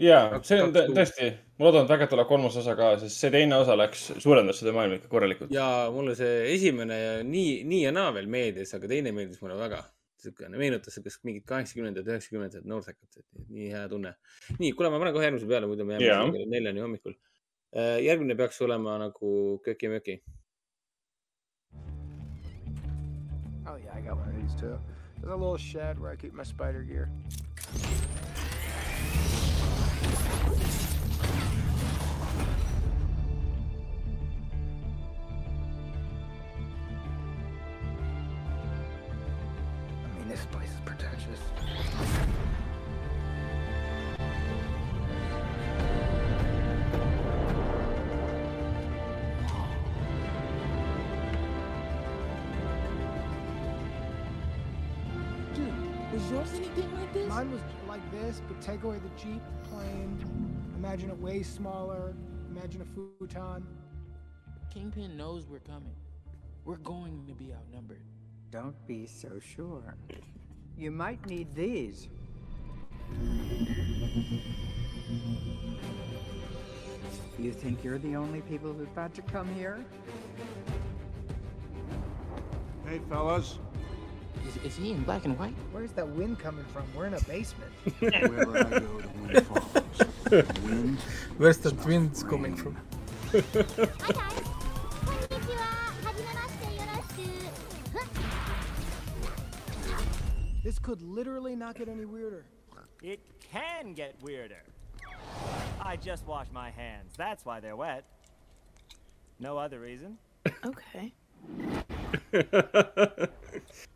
Ja 0.02 0.20
Kaks- 0.34 0.50
see 0.52 0.60
on 0.64 0.74
tõesti, 0.74 1.30
ma 1.60 1.68
loodan, 1.68 1.86
et 1.86 1.94
väga 1.94 2.08
tuleb 2.12 2.28
kolmas 2.30 2.58
osa 2.58 2.76
ka, 2.76 2.92
sest 3.04 3.22
see 3.22 3.32
teine 3.34 3.56
osa 3.62 3.76
läks, 3.78 4.08
suurendas 4.24 4.60
seda 4.62 4.74
maailma 4.76 4.98
ikka 5.00 5.10
korralikult. 5.12 5.54
ja 5.54 5.68
mulle 5.94 6.16
see 6.18 6.44
esimene 6.56 7.00
nii, 7.28 7.64
nii 7.70 7.82
ja 7.86 7.92
naa 7.96 8.12
veel 8.16 8.28
meeldis, 8.32 8.74
aga 8.78 8.90
teine 8.92 9.14
meeldis 9.16 9.42
mulle 9.44 9.58
väga. 9.62 9.84
siukene 10.22 10.54
meenutas 10.58 10.94
siukest 10.94 11.24
mingit 11.26 11.48
kaheksakümnendat, 11.50 12.06
üheksakümnendat 12.06 12.66
noortekat, 12.70 13.10
et 13.18 13.48
nii 13.50 13.72
hea 13.74 13.88
tunne. 13.90 14.12
nii, 14.60 14.72
kuule, 14.78 14.92
ma 14.94 15.00
panen 15.02 15.14
kohe 15.16 15.26
järgmise 15.26 15.48
peale, 15.50 15.66
muidu 15.70 15.86
me 15.86 15.96
jääme 15.98 16.06
Jaa. 16.06 16.28
kella 16.36 16.50
neljani 16.52 16.84
hommikul. 16.86 17.16
järgmine 18.06 18.36
peaks 18.36 18.62
olema 18.62 18.98
nagu 19.02 19.32
köki-möki. 19.66 20.22
Oh 23.68 23.78
yeah, 23.78 23.96
I 23.98 24.02
got 24.02 24.18
one 24.18 24.30
of 24.30 24.36
these 24.36 24.56
too. 24.60 24.78
There's 25.22 25.32
a 25.34 25.36
little 25.38 25.58
shed 25.58 26.00
where 26.00 26.12
I 26.12 26.16
keep 26.16 26.34
my 26.34 26.44
spider 26.44 26.84
gear. 26.84 27.10
This, 58.32 58.42
but 58.48 58.62
take 58.62 58.84
away 58.84 58.98
the 59.00 59.22
Jeep, 59.22 59.42
plane. 59.70 60.18
Imagine 60.78 61.10
it 61.10 61.20
way 61.20 61.44
smaller. 61.44 62.14
Imagine 62.50 62.82
a 62.82 62.86
futon. 62.86 63.66
Kingpin 64.74 65.18
knows 65.18 65.48
we're 65.48 65.60
coming. 65.60 65.96
We're 66.64 66.78
going 66.78 67.26
to 67.28 67.34
be 67.34 67.54
outnumbered. 67.54 68.04
Don't 68.50 68.76
be 68.88 69.06
so 69.06 69.40
sure. 69.40 69.96
You 70.78 70.92
might 70.92 71.26
need 71.26 71.54
these. 71.54 72.08
You 77.38 77.52
think 77.52 77.84
you're 77.84 77.98
the 77.98 78.16
only 78.16 78.42
people 78.42 78.72
who've 78.72 78.96
got 78.96 79.14
to 79.16 79.22
come 79.24 79.54
here? 79.56 79.84
Hey, 82.86 83.02
fellas. 83.10 83.58
Is, 84.48 84.58
is 84.58 84.76
he 84.78 84.92
in 84.92 85.04
black 85.04 85.26
and 85.26 85.38
white? 85.38 85.54
Where's 85.72 85.92
that 85.94 86.08
wind 86.08 86.40
coming 86.40 86.66
from? 86.74 86.84
We're 86.96 87.08
in 87.08 87.14
a 87.14 87.22
basement. 87.22 87.72
Wherever 88.00 88.58
I 88.58 88.80
go, 88.80 88.80
the 88.80 89.08
wind 89.22 89.48
follows. 89.48 89.72
The 90.26 90.46
wind 90.64 90.98
Where's 91.38 91.58
that 91.60 91.86
wind 91.86 92.24
coming 92.28 92.56
from? 92.56 92.78
This 100.64 100.78
could 100.78 101.02
literally 101.02 101.56
not 101.56 101.76
get 101.76 101.90
any 101.90 102.06
weirder. 102.06 102.46
It 103.02 103.20
can 103.52 103.94
get 103.94 104.16
weirder. 104.22 104.62
I 105.82 105.96
just 105.96 106.28
washed 106.28 106.54
my 106.54 106.70
hands. 106.70 107.14
That's 107.18 107.46
why 107.46 107.60
they're 107.60 107.76
wet. 107.76 108.04
No 109.40 109.58
other 109.58 109.80
reason. 109.80 110.20
Okay. 110.66 111.14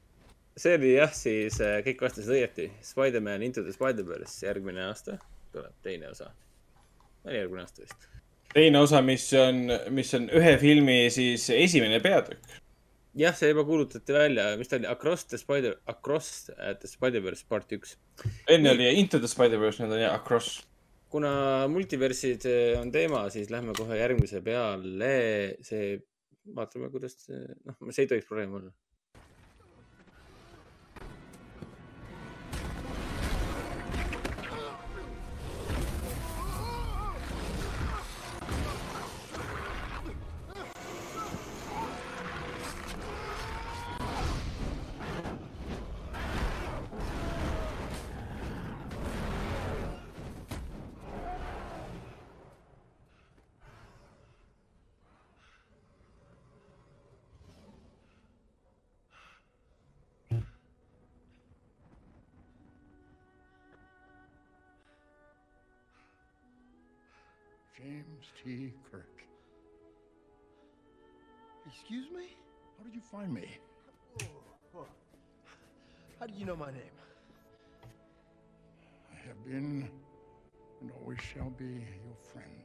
see 0.57 0.75
oli 0.77 0.95
jah, 0.95 1.13
siis 1.15 1.59
äh, 1.63 1.79
kõik 1.85 2.03
vastasid 2.07 2.31
õieti. 2.35 2.69
Spider-man 2.83 3.43
Into 3.43 3.63
the 3.63 3.73
Spider-verse 3.75 4.45
järgmine 4.47 4.85
aasta 4.87 5.17
tuleb 5.55 5.73
teine 5.85 6.11
osa. 6.11 6.31
oli 7.25 7.39
järgmine 7.39 7.63
aasta 7.63 7.83
vist. 7.83 8.07
teine 8.53 8.79
osa, 8.79 9.01
mis 9.01 9.25
on, 9.39 9.65
mis 9.95 10.13
on 10.17 10.29
ühe 10.39 10.53
filmi 10.61 10.99
siis 11.13 11.49
esimene 11.55 11.99
peatükk. 12.03 12.55
jah, 13.15 13.35
see 13.35 13.51
juba 13.51 13.65
kuulutati 13.67 14.15
välja, 14.15 14.51
mis 14.59 14.71
ta 14.71 14.79
oli, 14.79 14.87
Across 14.91 15.27
the 15.31 15.41
Spider, 15.41 15.77
Across 15.91 16.51
the 16.55 16.91
Spider-verse 16.91 17.47
part 17.49 17.75
üks. 17.75 17.97
enne 18.47 18.71
oli 18.75 18.93
Into 18.99 19.19
the 19.19 19.31
Spider-verse, 19.31 19.83
nüüd 19.83 19.97
on 19.97 20.03
jah 20.03 20.17
Across. 20.19 20.63
kuna 21.11 21.31
multiversid 21.71 22.47
eh, 22.51 22.79
on 22.79 22.91
teema, 22.91 23.27
siis 23.31 23.51
lähme 23.51 23.75
kohe 23.77 23.99
järgmise 23.99 24.43
peale. 24.43 25.13
see, 25.63 25.99
vaatame, 26.55 26.91
kuidas 26.91 27.19
see, 27.27 27.43
noh, 27.63 27.79
see 27.91 28.03
ei 28.03 28.11
tohiks 28.11 28.27
probleem 28.27 28.59
olla. 28.59 28.75
T. 68.45 68.73
Kirk. 68.91 69.23
Excuse 71.65 72.11
me? 72.11 72.27
How 72.77 72.83
did 72.83 72.93
you 72.93 73.01
find 73.01 73.33
me? 73.33 73.47
How 76.19 76.27
do 76.27 76.33
you 76.37 76.45
know 76.45 76.55
my 76.55 76.69
name? 76.69 76.83
I 79.11 79.27
have 79.27 79.43
been 79.43 79.89
and 80.79 80.91
always 81.01 81.17
shall 81.19 81.49
be 81.57 81.87
your 82.03 82.15
friend. 82.31 82.61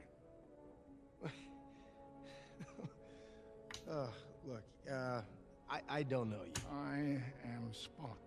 Uh, 3.91 4.07
look, 4.47 4.63
uh, 4.93 5.23
I, 5.71 5.81
I 5.89 6.03
don't 6.03 6.29
know 6.29 6.45
you. 6.45 6.61
I 6.71 7.23
am 7.49 7.73
Spock. 7.73 8.19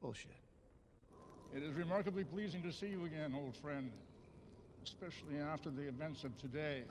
Bullshit. 0.00 0.43
It 1.54 1.62
is 1.62 1.72
remarkably 1.74 2.24
pleasing 2.24 2.62
to 2.62 2.72
see 2.72 2.88
you 2.88 3.04
again, 3.04 3.32
old 3.32 3.56
friend. 3.56 3.92
Especially 4.82 5.38
after 5.38 5.70
the 5.70 5.82
events 5.82 6.24
of 6.24 6.36
today. 6.36 6.82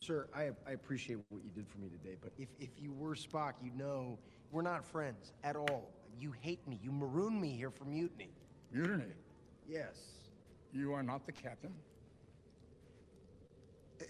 Sir, 0.00 0.26
I, 0.34 0.50
I 0.66 0.72
appreciate 0.72 1.18
what 1.28 1.42
you 1.44 1.50
did 1.54 1.66
for 1.68 1.78
me 1.78 1.88
today, 1.88 2.16
but 2.20 2.32
if, 2.38 2.48
if 2.58 2.70
you 2.78 2.92
were 2.92 3.14
Spock, 3.14 3.54
you 3.62 3.70
know 3.76 4.18
we're 4.50 4.62
not 4.62 4.84
friends 4.84 5.32
at 5.44 5.54
all. 5.54 5.90
You 6.18 6.32
hate 6.40 6.66
me. 6.66 6.78
You 6.82 6.92
maroon 6.92 7.40
me 7.40 7.50
here 7.56 7.70
for 7.70 7.84
mutiny. 7.84 8.30
Mutiny. 8.72 9.04
Yes. 9.68 9.96
You 10.72 10.92
are 10.94 11.02
not 11.02 11.26
the 11.26 11.32
captain. 11.32 11.74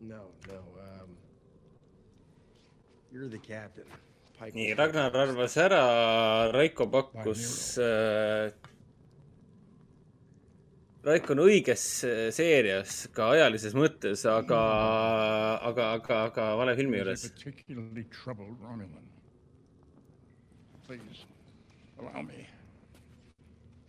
No, 0.00 0.26
no. 0.46 0.58
Um, 0.80 1.08
you're 3.10 3.26
the 3.26 3.38
captain. 3.38 3.82
Pike 4.38 4.54
nii, 4.54 4.74
Ragnar 4.78 5.14
arvas 5.18 5.56
ära, 5.58 5.82
Raiko 6.54 6.86
pakkus 6.92 7.44
äh,. 7.82 8.52
Raiko 11.08 11.32
on 11.34 11.40
õiges 11.46 11.84
äh, 12.06 12.28
seerias 12.34 13.06
ka 13.14 13.30
ajalises 13.34 13.74
mõttes, 13.78 14.24
aga, 14.28 14.60
aga, 15.70 15.90
aga, 15.98 16.20
aga 16.28 16.48
vale 16.60 16.74
filmi 16.78 17.00
juures. 17.00 17.24
Please, 20.86 21.26
allow 21.98 22.22
me. 22.22 22.46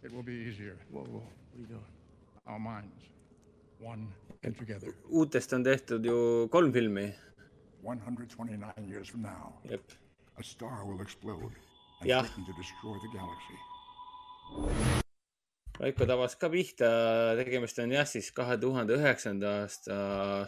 It 0.04 0.12
will 0.12 0.24
be 0.24 0.34
easier. 0.34 0.78
Whoa, 0.92 1.04
whoa. 1.04 1.24
What 1.24 1.56
are 1.56 1.62
you 1.62 1.68
doing? 1.68 1.86
our 2.50 2.60
minds, 2.60 3.04
one 3.80 4.08
and 4.44 4.58
together. 4.58 4.90
uutest 5.12 5.54
on 5.54 5.64
tehtud 5.64 6.06
ju 6.06 6.48
kolm 6.52 6.72
filmi. 6.74 7.14
129 7.84 8.88
years 8.90 9.10
from 9.10 9.22
now, 9.22 9.54
Yep. 9.70 9.82
A 10.40 10.44
star 10.44 10.86
will 10.86 11.02
explode 11.02 11.54
and 12.00 12.08
Yeah. 12.10 12.22
threaten 12.24 12.46
to 12.46 12.54
destroy 12.62 12.96
the 13.04 13.12
galaxy. 13.18 13.58
Raiko 15.80 16.06
tabas 16.08 16.36
ka 16.36 16.50
pihta, 16.52 16.88
tegemist 17.40 17.80
on 17.80 17.92
jah, 17.96 18.08
siis 18.08 18.32
kahe 18.36 18.58
tuhande 18.60 18.98
üheksanda 18.98 19.52
aasta 19.62 20.00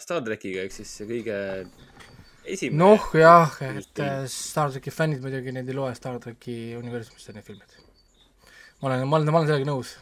Star 0.03 0.19
trackiga 0.25 0.65
ehk 0.65 0.73
siis 0.75 0.91
see 0.97 1.07
kõige 1.07 1.37
esimene. 2.43 2.79
noh, 2.81 3.05
jah, 3.15 3.55
et 3.69 4.01
äh, 4.03 4.25
Star 4.31 4.73
tracki 4.73 4.91
fännid 4.91 5.23
muidugi 5.23 5.53
neid 5.55 5.71
ei 5.71 5.77
loe 5.77 5.93
Star 5.95 6.19
tracki 6.23 6.57
universumisse, 6.79 7.35
need 7.37 7.47
filmid. 7.47 7.77
ma 8.81 8.89
olen, 8.91 9.07
ma 9.07 9.21
olen, 9.21 9.31
ma 9.31 9.39
olen 9.39 9.51
sellega 9.53 9.69
nõus. 9.71 9.95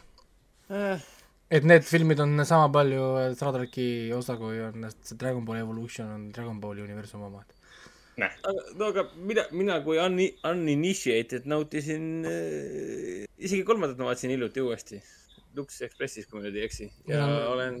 Äh. 0.70 1.06
et 1.50 1.64
need 1.66 1.86
filmid 1.86 2.18
on 2.26 2.34
sama 2.46 2.66
palju 2.74 3.06
äh, 3.22 3.30
Star 3.38 3.54
tracki 3.54 3.86
osa, 4.18 4.34
kui 4.40 4.58
on 4.66 4.90
Dragon 5.14 5.46
Ball 5.46 5.62
Evolution 5.62 6.10
on 6.16 6.28
Dragon 6.34 6.58
Balli 6.62 6.82
universumi 6.82 7.30
omad. 7.30 7.54
aga, 8.28 8.64
no 8.78 8.90
aga 8.92 9.04
mina, 9.16 9.44
mina 9.52 9.78
kui 9.84 9.96
un-, 10.02 10.20
uninitiated 10.50 11.46
nautisin 11.50 12.04
äh,, 12.28 13.24
isegi 13.38 13.64
kolmandat 13.64 13.98
ma 13.98 14.10
vaatasin 14.10 14.30
hiljuti 14.36 14.60
uuesti. 14.64 15.00
Lux 15.56 15.80
Expressis, 15.82 16.28
kui 16.30 16.38
ma 16.38 16.44
nüüd 16.46 16.56
ei 16.60 16.64
eksi. 16.68 16.84
ja 17.10 17.16
Ja- 17.24 17.48
olen, 17.50 17.80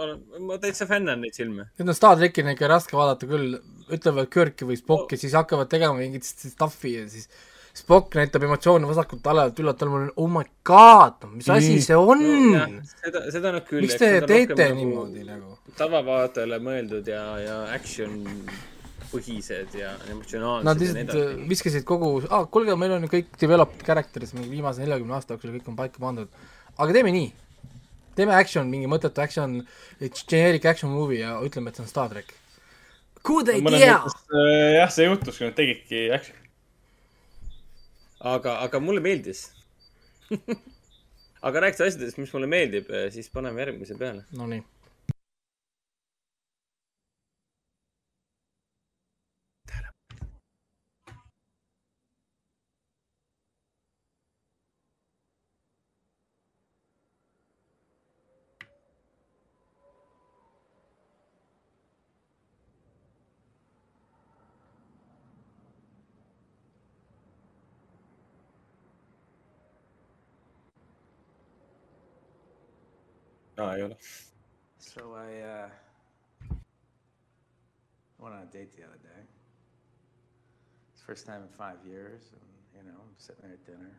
olen, 0.00 0.20
ma 0.46 0.56
täitsa 0.58 0.86
fännan 0.88 1.20
neid 1.20 1.34
filme. 1.36 1.66
Need 1.78 1.88
on 1.92 1.94
Star 1.94 2.16
tracki 2.16 2.40
on 2.42 2.48
ikka 2.54 2.68
raske 2.72 2.96
vaadata 2.96 3.26
küll, 3.28 3.58
ütlevad 3.92 4.30
Kirki 4.32 4.64
või 4.64 4.78
Spocki, 4.80 5.18
siis 5.20 5.34
hakkavad 5.36 5.68
tegema 5.68 5.98
mingit 5.98 6.24
stuff'i 6.24 6.94
ja 6.96 7.08
siis 7.12 7.28
Spock 7.76 8.16
näitab 8.18 8.42
emotsioone 8.42 8.88
vasakult 8.88 9.26
alalt 9.30 9.60
üllalt, 9.62 9.84
mul 9.86 10.08
on 10.08 10.12
oh 10.16 10.26
my 10.32 10.42
god, 10.66 11.20
no 11.22 11.28
mis 11.36 11.46
asi 11.52 11.76
Mm. 11.76 11.84
see 11.86 11.96
on 11.96 12.24
No, 12.56 12.64
seda, 13.04 13.20
seda 13.30 13.52
nad 13.52 13.68
küll. 13.68 13.84
miks 13.84 13.94
te 14.00 14.08
teete 14.26 14.70
niimoodi 14.74 15.22
nagu? 15.28 15.58
tavavaatajale 15.78 16.58
mõeldud 16.58 17.06
ja, 17.12 17.22
ja 17.38 17.60
action 17.76 18.16
põhised 19.10 19.76
ja 19.78 19.92
emotsionaalsed 20.10 20.66
Nad 20.68 20.80
lihtsalt 20.82 21.12
äh, 21.16 21.36
viskasid 21.50 21.86
kogu 21.88 22.10
ah,, 22.28 22.46
kuulge, 22.52 22.76
meil 22.78 22.96
on 22.96 23.06
ju 23.06 23.12
kõik 23.12 23.30
developed 23.40 23.84
characters 23.86 24.34
mingi 24.36 24.50
viimase 24.52 24.84
neljakümne 24.84 25.16
aasta 25.16 25.36
jooksul 25.36 25.54
kõik 25.56 25.70
on 25.72 25.78
paika 25.78 26.02
pandud. 26.02 26.30
aga 26.76 26.96
teeme 26.96 27.12
nii, 27.14 27.28
teeme 28.18 28.36
action, 28.36 28.70
mingi 28.70 28.90
mõttetu 28.90 29.22
action, 29.24 29.60
generic 30.22 30.66
action 30.72 30.92
movie 30.92 31.22
ja 31.22 31.36
ütleme, 31.44 31.70
et 31.70 31.78
see 31.78 31.86
on 31.86 31.90
Star 31.90 32.10
track. 32.12 32.34
Good 33.26 33.52
idea! 33.52 34.00
äh, 34.32 34.78
jah, 34.78 34.90
see 34.92 35.08
juhtus, 35.08 35.38
kui 35.38 35.48
nad 35.48 35.56
tegidki 35.58 36.06
action. 36.16 36.36
aga, 38.20 38.58
aga 38.66 38.82
mulle 38.82 39.04
meeldis. 39.04 39.48
aga 41.46 41.66
rääkides 41.66 41.88
asjadest, 41.88 42.20
mis 42.20 42.32
mulle 42.36 42.50
meeldib, 42.50 42.92
siis 43.14 43.32
paneme 43.32 43.66
järgmise 43.66 43.98
peale. 44.00 44.26
Nonii. 44.36 44.62
aa, 73.70 73.94
So 74.78 75.14
I 75.14 75.40
uh, 75.40 75.68
went 78.18 78.34
on 78.34 78.42
a 78.42 78.46
date 78.46 78.72
the 78.76 78.82
other 78.82 78.98
day. 79.02 79.22
It's 80.92 81.00
the 81.00 81.06
first 81.06 81.26
time 81.26 81.42
in 81.42 81.48
five 81.48 81.76
years, 81.86 82.22
and 82.32 82.40
you 82.76 82.90
know, 82.90 82.98
I'm 82.98 83.14
sitting 83.16 83.42
there 83.42 83.52
at 83.52 83.64
dinner. 83.66 83.92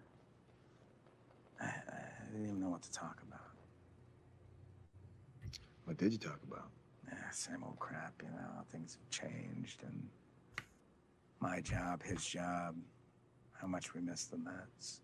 I, 1.61 1.65
I 1.65 2.31
didn't 2.31 2.47
even 2.47 2.59
know 2.59 2.69
what 2.69 2.81
to 2.81 2.91
talk 2.91 3.17
about. 3.27 3.39
What 5.85 5.97
did 5.97 6.11
you 6.11 6.19
talk 6.19 6.39
about? 6.47 6.69
Yeah, 7.07 7.29
same 7.31 7.63
old 7.63 7.79
crap, 7.79 8.13
you 8.21 8.29
know. 8.29 8.63
Things 8.71 8.97
have 8.97 9.09
changed, 9.09 9.83
and 9.83 10.09
my 11.39 11.61
job, 11.61 12.03
his 12.03 12.25
job, 12.25 12.75
how 13.53 13.67
much 13.67 13.93
we 13.93 14.01
miss 14.01 14.25
the 14.25 14.37
Mets. 14.37 15.01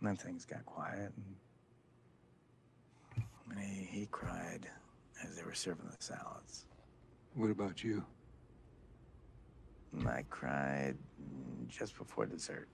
And 0.00 0.08
then 0.08 0.16
things 0.16 0.46
got 0.46 0.64
quiet, 0.64 1.12
and, 1.16 1.36
he, 3.60 3.84
he 3.84 4.06
cried 4.06 4.66
as 5.22 5.36
they 5.36 5.42
were 5.42 5.52
serving 5.52 5.86
the 5.86 5.96
salads. 5.98 6.64
What 7.34 7.50
about 7.50 7.84
you? 7.84 8.02
And 9.92 10.08
I 10.08 10.24
cried 10.30 10.96
just 11.68 11.98
before 11.98 12.24
dessert. 12.26 12.68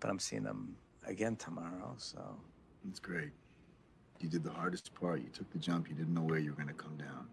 But 0.00 0.10
I'm 0.10 0.18
seeing 0.18 0.42
them 0.42 0.76
again 1.06 1.36
tomorrow, 1.36 1.94
so. 1.96 2.20
That's 2.84 3.00
great. 3.00 3.30
You 4.20 4.28
did 4.28 4.44
the 4.44 4.50
hardest 4.50 4.92
part. 4.94 5.20
You 5.20 5.30
took 5.32 5.50
the 5.50 5.58
jump. 5.58 5.88
You 5.88 5.94
didn't 5.94 6.12
know 6.14 6.22
where 6.22 6.38
you 6.38 6.50
were 6.50 6.56
going 6.56 6.68
to 6.68 6.74
come 6.74 6.96
down. 6.96 7.28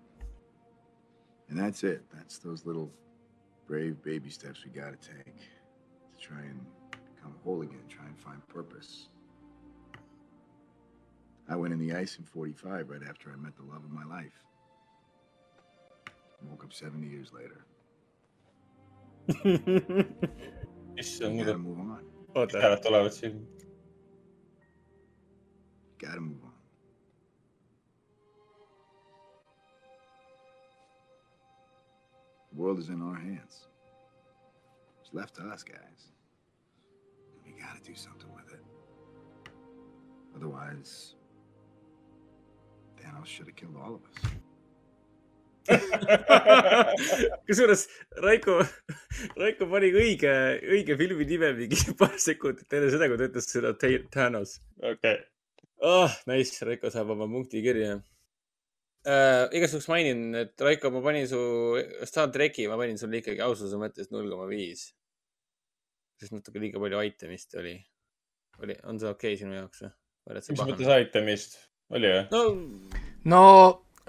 And 1.50 1.60
that's 1.60 1.84
it. 1.84 2.04
That's 2.14 2.38
those 2.38 2.66
little 2.66 2.92
brave 3.68 4.02
baby 4.04 4.30
steps 4.30 4.64
we 4.64 4.72
got 4.72 5.00
to 5.00 5.10
take 5.10 5.36
try 6.24 6.40
and 6.40 6.66
become 7.16 7.36
whole 7.44 7.62
again, 7.62 7.84
try 7.90 8.06
and 8.06 8.18
find 8.18 8.48
purpose. 8.48 9.10
I 11.50 11.56
went 11.58 11.74
in 11.74 11.80
the 11.80 11.94
ice 11.94 12.18
in 12.18 12.24
45 12.24 12.90
right 12.90 13.02
after 13.08 13.30
I 13.30 13.36
met 13.36 13.58
the 13.58 13.64
love 13.64 13.84
of 13.84 13.92
my 13.92 14.06
life. 14.06 14.32
Woke 16.50 16.64
up 16.64 16.74
70 16.74 17.08
years 17.08 17.32
later. 17.34 17.66
gotta 21.46 21.58
move 21.58 21.80
on. 21.80 22.04
pikalt 22.34 22.82
tulevad 22.82 23.14
siin. 23.14 23.48
Gotta 25.98 26.22
move 26.22 26.44
on. 26.44 26.52
The 32.52 32.62
world 32.62 32.80
is 32.80 32.90
in 32.90 33.02
our 33.02 33.16
hands. 33.16 33.68
It's 35.02 35.14
left 35.14 35.36
to 35.36 35.44
us, 35.44 35.64
guys. 35.64 36.13
Gotta 37.64 37.82
do 37.90 37.96
something 37.96 38.32
with 38.36 38.52
it. 38.54 38.64
Otherwise, 40.36 41.16
Thanos 43.00 43.26
should 43.34 43.48
have 43.48 43.56
killed 43.56 43.78
all 43.84 43.96
of 43.96 44.04
us. 44.10 44.18
kusjuures 47.48 47.86
Raiko, 48.24 48.58
Raiko 49.40 49.68
pani 49.72 49.92
õige, 49.96 50.32
õige 50.76 50.98
filmi 51.00 51.24
nime 51.30 51.54
mingi 51.56 51.78
paar 52.02 52.18
sekundit 52.20 52.74
enne 52.76 52.90
seda, 52.92 53.08
kui 53.08 53.20
ta 53.22 53.30
ütles 53.30 53.48
seda 53.48 53.72
Th- 53.80 54.04
Thanos. 54.12 54.58
okei. 54.84 55.22
oh, 55.88 56.12
nice, 56.28 56.60
Raiko 56.68 56.92
saab 56.92 57.14
oma 57.16 57.30
punkti 57.32 57.62
kirja 57.64 57.94
äh,. 57.96 59.48
igaks 59.56 59.78
juhuks 59.78 59.88
mainin, 59.92 60.26
et 60.44 60.66
Raiko, 60.68 60.92
ma 60.92 61.00
panin 61.06 61.30
su 61.32 61.40
Star 62.12 62.28
tracki, 62.36 62.68
ma 62.68 62.76
panin 62.80 63.00
sulle 63.00 63.24
ikkagi 63.24 63.40
aususe 63.48 63.80
mõttes 63.80 64.12
null 64.12 64.28
koma 64.36 64.50
viis. 64.52 64.90
Sest 66.22 66.36
natuke 66.36 66.62
liiga 66.62 66.82
palju 66.82 67.02
itemist 67.10 67.56
oli. 67.60 67.76
oli, 68.62 68.78
on 68.90 69.00
see 69.02 69.10
okei 69.10 69.34
okay 69.34 69.42
sinu 69.42 69.58
jaoks 69.58 69.86
või? 69.86 69.94
mis 70.40 70.64
mõttes 70.64 71.08
itemist, 71.08 71.58
oli 71.94 72.12
või? 72.14 72.26
no 72.34 72.44
no 73.34 73.44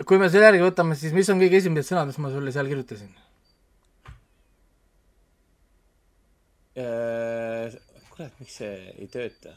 kui 0.09 0.19
me 0.19 0.29
selle 0.31 0.51
järgi 0.51 0.65
võtame, 0.65 0.97
siis 0.99 1.15
mis 1.15 1.31
on 1.31 1.43
kõige 1.43 1.61
esimesed 1.61 1.93
sõnad, 1.93 2.11
mis 2.11 2.21
ma 2.23 2.33
sulle 2.35 2.55
seal 2.55 2.71
kirjutasin? 2.71 3.13
äh,. 6.83 7.77
kurat, 8.11 8.35
miks 8.41 8.59
see 8.61 8.75
ei 8.99 9.11
tööta? 9.11 9.55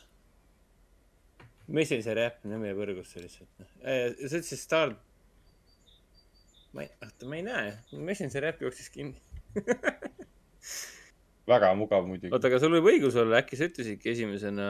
Messenger 1.67 2.21
äpp, 2.23 2.45
nõmme 2.47 2.71
põrgusse 2.77 3.19
lihtsalt. 3.19 3.49
sa 3.83 4.37
ütlesid 4.39 4.61
Star. 4.61 4.93
ma 6.71 6.85
ei, 6.85 6.91
oota, 7.03 7.27
ma 7.27 7.39
ei 7.39 7.43
näe, 7.47 7.73
Messenger 7.91 8.51
äpp 8.53 8.63
jooksis 8.63 8.93
kinni. 8.93 9.19
väga 11.47 11.73
mugav 11.79 12.07
muidugi. 12.07 12.33
oota, 12.35 12.49
aga 12.49 12.59
sul 12.61 12.75
võib 12.77 12.89
õigus 12.91 13.17
olla, 13.19 13.41
äkki 13.41 13.59
sa 13.59 13.69
ütlesidki 13.69 14.11
esimesena 14.13 14.69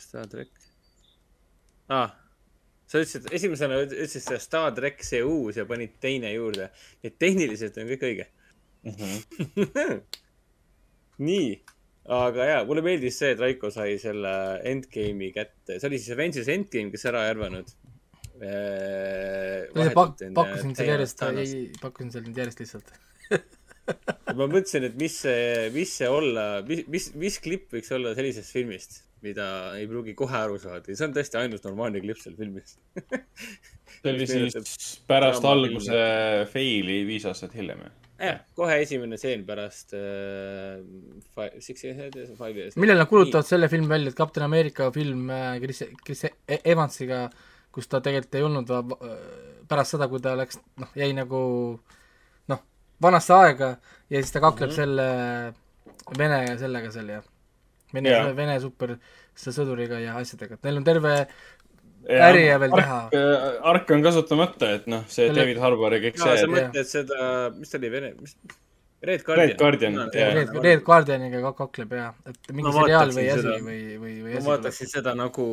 Star 0.00 0.28
track 0.30 0.70
ah,? 1.92 2.14
sa 2.88 3.00
ütlesid, 3.00 3.28
esimesena 3.34 3.80
üt- 3.84 3.94
ütlesid 3.96 4.24
seda 4.24 4.40
Star 4.42 4.72
track 4.76 5.04
see 5.04 5.22
uus 5.24 5.60
ja 5.60 5.66
panid 5.68 5.96
teine 6.02 6.32
juurde. 6.34 6.70
nii 7.02 7.12
et 7.12 7.20
tehniliselt 7.20 7.78
on 7.80 7.90
kõik 7.92 8.06
õige 8.08 8.26
mm. 8.84 8.96
-hmm. 8.98 10.02
nii, 11.28 11.48
aga 12.20 12.50
jaa, 12.50 12.60
mulle 12.68 12.84
meeldis 12.84 13.18
see, 13.20 13.32
et 13.34 13.42
Raiko 13.42 13.70
sai 13.74 13.98
selle 14.02 14.34
Endgame'i 14.70 15.32
kätte, 15.36 15.78
see 15.78 15.90
oli 15.90 16.00
siis 16.00 16.16
Avengers 16.16 16.52
Endgame, 16.52 16.92
kes 16.94 17.08
ära 17.10 17.24
ei 17.24 17.34
arvanud. 17.34 17.74
pak-, 19.94 20.24
pakkusin 20.34 20.74
seal 20.74 20.90
järjest, 20.90 21.22
pakkusin 21.80 22.10
seal 22.16 22.26
nüüd 22.26 22.40
järjest 22.42 22.64
lihtsalt. 22.64 22.96
ma 24.34 24.46
mõtlesin, 24.48 24.86
et 24.88 24.94
mis 25.00 25.16
see, 25.24 25.70
mis 25.74 25.90
see 26.00 26.08
olla, 26.10 26.62
mis, 26.68 26.84
mis, 26.90 27.10
mis 27.20 27.40
klipp 27.44 27.74
võiks 27.76 27.90
olla 27.94 28.14
sellisest 28.16 28.54
filmist, 28.54 29.02
mida 29.24 29.46
ei 29.78 29.86
pruugi 29.88 30.14
kohe 30.18 30.36
aru 30.36 30.58
saada 30.60 30.88
ja 30.92 30.96
see 30.98 31.06
on 31.08 31.14
tõesti 31.16 31.38
ainus 31.40 31.62
normaalne 31.64 32.00
klipp 32.04 32.20
seal 32.20 32.36
filmis. 32.38 32.76
see 34.04 34.12
oli 34.12 34.26
siis 34.28 34.88
pärast 35.08 35.44
alguse 35.48 36.00
faili 36.52 37.02
viis 37.08 37.24
aastat 37.30 37.54
hiljem. 37.56 37.84
jah, 38.20 38.42
kohe 38.56 38.76
esimene 38.84 39.16
stseen 39.20 39.44
pärast 39.48 39.94
äh, 39.96 40.78
fi- 41.36 41.60
Six 41.64 41.84
Five'i 41.88 42.66
eest. 42.68 42.78
millal 42.80 43.00
nad 43.00 43.08
kuulutavad 43.10 43.48
selle 43.48 43.68
filmi 43.72 43.88
välja, 43.90 44.12
et 44.12 44.18
Captain 44.18 44.44
America 44.46 44.90
film 44.94 45.28
äh, 45.32 45.58
Chris, 45.62 45.82
Chris 46.04 46.24
E- 46.28 46.60
Evansiga, 46.74 47.26
kus 47.74 47.88
ta 47.90 48.00
tegelikult 48.04 48.38
ei 48.40 48.46
olnud 48.46 48.70
va- 48.70 48.84
va- 48.92 49.18
pärast 49.68 49.96
seda, 49.96 50.08
kui 50.12 50.20
ta 50.24 50.36
läks, 50.38 50.60
noh, 50.80 50.90
jäi 51.00 51.10
nagu 51.16 51.40
noh, 51.80 52.00
vanasse 53.02 53.34
aega 53.34 53.76
ja 54.10 54.22
siis 54.22 54.32
ta 54.32 54.40
kakleb 54.40 54.70
mm 54.70 54.72
-hmm. 54.72 54.76
selle 54.76 55.54
Vene 56.18 56.58
sellega 56.58 56.90
seal 56.92 57.08
ja 57.08 57.22
Vene 57.94 58.10
Jaa., 58.10 58.32
Vene 58.36 58.58
super 58.60 58.96
sõduriga 59.34 59.98
ja 59.98 60.16
asjadega, 60.16 60.54
et 60.54 60.66
neil 60.66 60.76
on 60.76 60.84
terve 60.84 61.14
äri 62.04 62.46
ja 62.46 62.58
veel 62.60 62.74
teha. 62.74 62.98
ark 63.62 63.90
on 63.90 64.02
kasutamata, 64.02 64.74
et 64.78 64.86
noh, 64.86 65.06
see 65.08 65.26
Selle- 65.28 65.40
David 65.40 65.58
Harbour 65.62 65.96
ja 65.96 66.00
kõik 66.00 66.20
aa, 66.20 66.26
sa 66.26 66.36
see. 66.36 66.52
mõtled 66.52 66.90
seda, 66.90 67.50
mis 67.56 67.70
ta 67.70 67.78
oli, 67.78 67.90
Vene, 67.90 68.12
mis, 68.20 68.36
Red 69.04 69.22
Guardian. 69.24 69.48
Red 69.48 69.58
Guardian, 69.58 69.96
jah. 70.14 70.34
Red, 70.34 70.52
Red 70.64 70.82
Guardianiga 70.84 71.40
ka 71.44 71.52
kakleb 71.58 71.92
ja, 71.92 72.06
et 72.30 72.52
mingi 72.52 72.70
Ma 72.70 72.74
seriaal 72.78 73.12
või 73.12 73.24
asi 73.28 73.42
seda. 73.42 73.56
või, 73.66 73.80
või, 74.00 74.12
või 74.24 74.32
ma 74.32 74.38
asi. 74.38 74.48
vaataksin 74.48 74.92
seda 74.94 75.14
nagu 75.18 75.46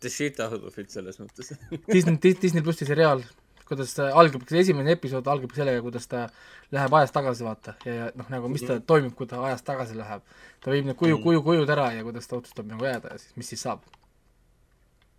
The 0.00 0.10
Shit 0.10 0.40
Out 0.42 0.64
of 0.66 0.78
It 0.82 0.90
selles 0.94 1.20
mõttes. 1.22 1.52
Disney, 1.92 2.18
Disney 2.42 2.64
plussi 2.66 2.88
seriaal, 2.88 3.22
kuidas 3.66 3.94
ta 3.96 4.08
algab, 4.20 4.44
esimene 4.62 4.92
episood 4.94 5.26
algab 5.32 5.52
sellega, 5.56 5.82
kuidas 5.82 6.06
ta 6.10 6.26
läheb 6.74 6.94
ajas 6.98 7.12
tagasi, 7.14 7.44
vaata, 7.46 7.74
ja, 7.84 7.94
ja 7.94 8.06
noh, 8.14 8.28
nagu 8.30 8.48
mis 8.52 8.62
ta 8.62 8.74
Mhm. 8.76 8.86
toimub, 8.86 9.14
kui 9.18 9.26
ta 9.26 9.42
ajas 9.48 9.62
tagasi 9.66 9.96
läheb. 9.98 10.22
ta 10.60 10.70
viib 10.70 10.86
need 10.86 10.96
kuju, 10.96 11.18
kuju, 11.22 11.42
kujud 11.42 11.70
ära 11.70 11.92
ja 11.94 12.02
kuidas 12.06 12.26
ta 12.28 12.36
otsustab 12.36 12.66
nagu 12.66 12.84
jääda 12.84 13.12
ja 13.12 13.18
siis, 13.18 13.36
mis 13.36 13.48
siis 13.48 13.62
saab. 13.62 13.82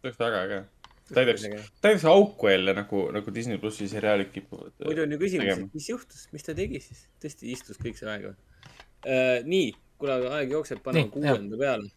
see 0.01 0.09
oleks 0.09 0.19
väga 0.19 0.41
äge. 0.45 0.59
täidaks, 1.13 1.43
täidaks 1.81 2.05
auku 2.05 2.47
jälle 2.47 2.73
nagu, 2.73 3.11
nagu 3.11 3.33
Disney 3.33 3.57
plussi 3.57 3.87
seriaalid 3.87 4.31
kipuvad. 4.31 4.71
muidu 4.85 5.03
on 5.03 5.11
ju 5.11 5.17
küsimus, 5.17 5.57
et 5.57 5.73
mis 5.73 5.89
juhtus, 5.89 6.27
mis 6.31 6.43
ta 6.43 6.53
tegi 6.53 6.79
siis? 6.79 7.07
tõesti 7.23 7.51
istus 7.53 7.77
kõik 7.79 7.95
see 7.99 8.09
aeg 8.09 8.25
või 8.29 8.35
uh,? 8.35 9.45
nii, 9.45 9.71
kuna 9.97 10.17
aeg 10.39 10.51
jookseb, 10.51 10.83
paneme 10.83 11.09
kuuenda 11.09 11.57
peale. 11.57 11.89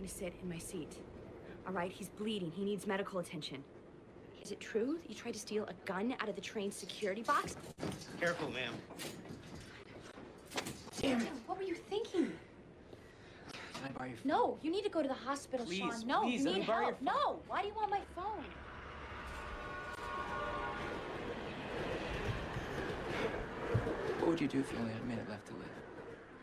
Gonna 0.00 0.10
sit 0.10 0.32
in 0.42 0.48
my 0.48 0.56
seat. 0.56 0.96
All 1.66 1.74
right, 1.74 1.92
he's 1.92 2.08
bleeding. 2.08 2.50
He 2.50 2.64
needs 2.64 2.86
medical 2.86 3.18
attention. 3.18 3.62
Is 4.42 4.50
it 4.50 4.58
true 4.58 4.98
that 5.02 5.10
you 5.10 5.14
tried 5.14 5.34
to 5.34 5.38
steal 5.38 5.64
a 5.64 5.74
gun 5.84 6.14
out 6.20 6.28
of 6.28 6.34
the 6.34 6.40
train's 6.40 6.74
security 6.74 7.22
box? 7.22 7.56
Careful, 8.18 8.50
ma'am. 8.50 8.72
Damn 11.02 11.20
it. 11.20 11.28
What 11.46 11.58
were 11.58 11.64
you 11.64 11.74
thinking? 11.74 12.32
Can 13.74 13.84
I 13.84 13.88
borrow 13.90 14.08
your 14.08 14.18
No, 14.24 14.58
you 14.62 14.70
need 14.70 14.84
to 14.84 14.88
go 14.88 15.02
to 15.02 15.08
the 15.08 15.12
hospital, 15.12 15.66
Please, 15.66 15.80
Sean. 15.80 16.06
No, 16.06 16.22
please, 16.22 16.40
you 16.40 16.46
let 16.46 16.54
me 16.54 16.60
need 16.60 16.66
borrow 16.66 16.84
help. 16.86 17.02
No, 17.02 17.40
why 17.46 17.60
do 17.60 17.68
you 17.68 17.74
want 17.74 17.90
my 17.90 18.00
phone? 18.14 18.44
What 24.18 24.28
would 24.30 24.40
you 24.40 24.48
do 24.48 24.60
if 24.60 24.72
you 24.72 24.78
only 24.78 24.92
had 24.92 25.02
a 25.02 25.04
minute 25.04 25.28
left 25.28 25.46
to 25.48 25.52
live? 25.52 25.64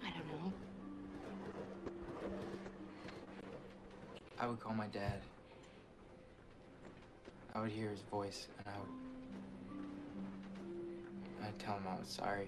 I 0.06 0.12
don't 0.12 0.28
know. 0.28 0.54
I 4.40 4.46
would 4.48 4.60
call 4.60 4.74
my 4.74 4.88
dad. 4.88 5.22
I 7.56 7.62
would 7.62 7.72
hear 7.72 7.90
his 7.90 8.02
voice, 8.12 8.48
and 8.60 8.68
I 8.68 8.78
would. 8.80 8.90
I'd 11.48 11.60
tell 11.60 11.76
him 11.76 11.84
I 11.88 12.00
was 12.00 12.08
sorry. 12.08 12.48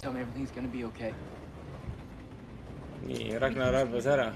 Tell 0.00 0.12
me 0.12 0.20
everything's 0.20 0.50
gonna 0.50 0.68
be 0.68 0.84
okay. 0.84 1.14
nii, 3.06 3.38
Ragnar 3.38 3.74
arvas 3.74 4.06
ära. 4.06 4.34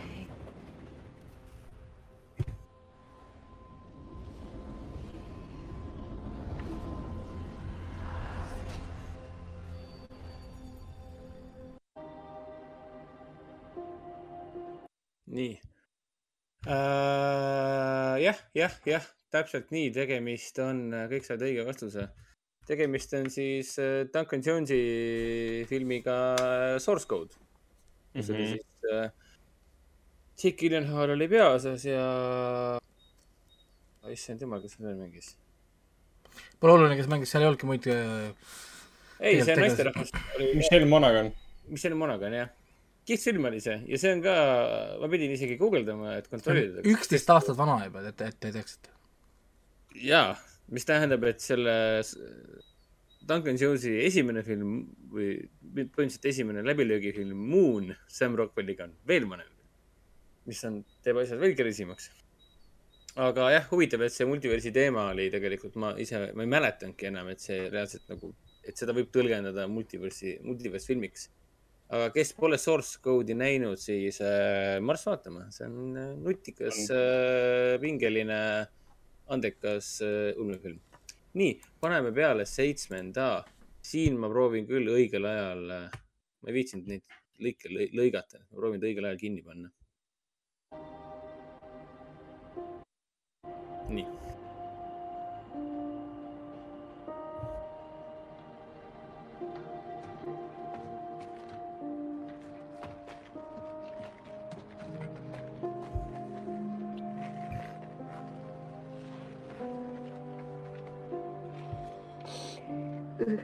jah, 18.87 19.05
täpselt 19.31 19.71
nii, 19.75 19.90
tegemist 19.95 20.59
on, 20.62 20.88
kõik 21.11 21.27
said 21.27 21.43
õige 21.43 21.66
vastuse. 21.66 22.09
tegemist 22.66 23.12
on 23.19 23.31
siis 23.31 23.75
äh, 23.83 24.05
Duncan 24.14 24.43
Jones'i 24.47 25.64
filmiga 25.69 26.16
äh, 26.38 26.79
Source 26.79 27.07
Code 27.09 27.35
kus 28.14 28.31
oli 28.31 28.43
Mhm. 28.43 28.53
siis 28.53 28.93
äh, 28.93 29.11
Jake 30.43 30.57
Gyllenhaal 30.57 31.11
oli 31.11 31.29
peaosas 31.29 31.85
ja. 31.85 32.79
issand 34.11 34.40
jumal, 34.40 34.62
kes 34.62 34.79
veel 34.81 34.97
mängis? 34.99 35.35
Pole 36.61 36.73
oluline, 36.73 36.97
kes 36.97 37.09
mängis, 37.11 37.31
seal 37.31 37.45
ei 37.45 37.51
olnudki 37.51 37.69
muid 37.69 37.87
äh, 37.93 38.31
ei, 39.21 39.43
see 39.45 39.57
naisterahvas 39.59 40.11
oli. 40.16 40.55
Michelle 40.57 40.88
Monaghan. 40.88 41.31
Michelle 41.69 41.99
Monaghan, 41.99 42.35
jah. 42.35 42.49
Kihvt 43.11 43.27
film 43.31 43.51
oli 43.51 43.61
see 43.64 43.77
ja 43.90 44.01
see 44.01 44.14
on 44.16 44.25
ka, 44.25 44.37
ma 45.03 45.11
pidin 45.12 45.35
isegi 45.35 45.59
guugeldama, 45.61 46.16
et 46.20 46.31
kontrollida. 46.33 46.87
üksteist 46.94 47.31
aastat 47.35 47.59
vana 47.59 47.81
juba, 47.85 48.07
et, 48.11 48.27
et 48.29 48.40
te 48.40 48.55
teaksite. 48.55 48.94
jaa, 50.07 50.35
mis 50.75 50.87
tähendab, 50.88 51.27
et 51.31 51.42
selle 51.44 51.77
Duncan 53.31 53.59
Jones'i 53.61 53.92
esimene 54.07 54.42
film 54.42 54.70
või 55.12 55.35
põhimõtteliselt 55.70 56.29
esimene 56.31 56.64
läbilöögifilm 56.66 57.42
Moon 57.53 57.90
Sam 58.11 58.37
Rockwelliga 58.38 58.87
on 58.88 58.94
veel 59.07 59.29
vanem. 59.31 59.51
mis 60.49 60.62
on, 60.64 60.81
teeb 61.05 61.20
asjad 61.20 61.38
veel 61.38 61.55
kerisimaks. 61.55 62.11
aga 63.20 63.51
jah, 63.53 63.66
huvitav, 63.70 64.03
et 64.07 64.14
see 64.14 64.27
multiversi 64.27 64.73
teema 64.73 65.11
oli 65.12 65.29
tegelikult, 65.31 65.77
ma 65.77 65.92
ise, 65.99 66.31
ma 66.35 66.46
ei 66.46 66.51
mäletanudki 66.55 67.11
enam, 67.11 67.29
et 67.29 67.42
see 67.42 67.68
reaalselt 67.68 68.09
nagu, 68.09 68.33
et 68.64 68.79
seda 68.79 68.94
võib 68.96 69.11
tõlgendada 69.14 69.66
multiversi, 69.68 70.38
multiverse 70.46 70.90
filmiks. 70.90 71.29
Aga 71.90 72.11
kes 72.14 72.33
pole 72.38 72.59
source 72.61 73.00
code'i 73.03 73.35
näinud, 73.38 73.79
siis 73.83 74.20
äh, 74.22 74.79
marss 74.85 75.09
vaatama, 75.09 75.48
see 75.55 75.66
on 75.66 75.96
äh, 75.98 76.12
nutikas 76.22 76.85
äh,, 76.94 77.74
pingeline, 77.83 78.38
andekas 79.35 79.96
äh, 80.07 80.31
ulmefilm. 80.38 80.79
nii, 81.40 81.57
paneme 81.83 82.12
peale 82.14 82.46
seitsmenda. 82.46 83.44
siin 83.90 84.18
ma 84.20 84.29
proovin 84.29 84.66
küll 84.68 84.90
õigel 84.92 85.24
ajal, 85.24 85.62
ma 85.72 86.50
ei 86.50 86.55
viitsinud 86.55 86.90
neid 86.90 87.14
lõike 87.40 87.70
lõi- 87.72 87.88
lõigata, 87.96 88.42
ma 88.50 88.59
proovin 88.61 88.81
ta 88.81 88.87
õigel 88.90 89.09
ajal 89.09 89.22
kinni 89.22 89.42
panna. 89.42 89.70
nii. 93.90 94.30
Sorry. 113.20 113.37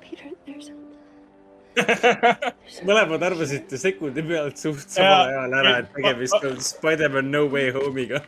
Peter, 0.00 0.30
there's 0.46 0.70
mõlemad 2.88 3.22
arvasite 3.22 3.78
sekundi 3.78 4.22
pealt 4.26 4.58
suht 4.58 4.90
samal 4.90 5.28
ajal 5.30 5.54
ära, 5.60 5.74
et 5.82 5.92
tegemist 5.94 6.46
on 6.48 6.58
Spider-man 6.64 7.30
No 7.30 7.44
Way 7.52 7.70
Home'iga. 7.76 8.22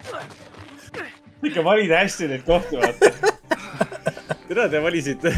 Ikka 1.44 1.64
valid 1.64 1.90
hästi 1.94 2.28
neid 2.28 2.44
kohti, 2.46 2.76
vaata. 2.76 3.10
tere, 4.48 4.68
te 4.68 4.82
valisite. 4.82 5.34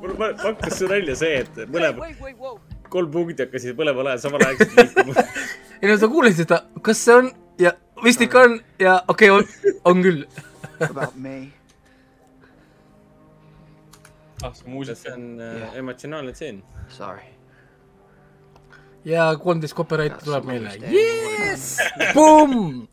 mul 0.00 0.14
pa- 0.18 0.34
pakkus 0.42 0.78
see 0.78 0.88
välja 0.90 1.16
see, 1.16 1.40
et 1.42 1.60
mõlemad, 1.72 2.16
kolm 2.92 3.10
punkti 3.12 3.46
hakkasid 3.46 3.78
mõlemal 3.78 4.12
ajal 4.12 4.24
samal 4.26 4.44
ajal 4.46 4.72
liikuma. 4.76 5.26
ei 5.80 5.90
no 5.90 5.98
sa 6.00 6.10
kuulasid 6.12 6.44
seda, 6.44 6.62
kas 6.84 7.04
see 7.04 7.16
on 7.20 7.30
ja 7.62 7.72
vist 8.04 8.24
ikka 8.24 8.44
on 8.48 8.58
ja 8.82 8.98
okei 9.08 9.30
okay,, 9.32 9.76
on, 9.84 10.02
küll. 10.04 10.26
Ah, 14.44 14.52
see 14.52 14.68
muusika. 14.68 15.00
see 15.00 15.14
on 15.14 15.40
äh, 15.40 15.80
emotsionaalne 15.80 16.36
tseen. 16.36 16.60
Sorry. 16.92 17.32
ja 19.04 19.30
kolmteist 19.40 19.74
copyrighti 19.78 20.24
tuleb 20.24 20.44
meile. 20.44 20.76
Yes! 20.92 21.76
Pumm! 22.12 22.86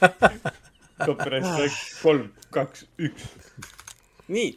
Copyright 1.06 1.46
strike 1.46 2.02
kolm, 2.02 2.28
kaks, 2.54 2.84
üks. 2.98 3.28
nii, 4.32 4.50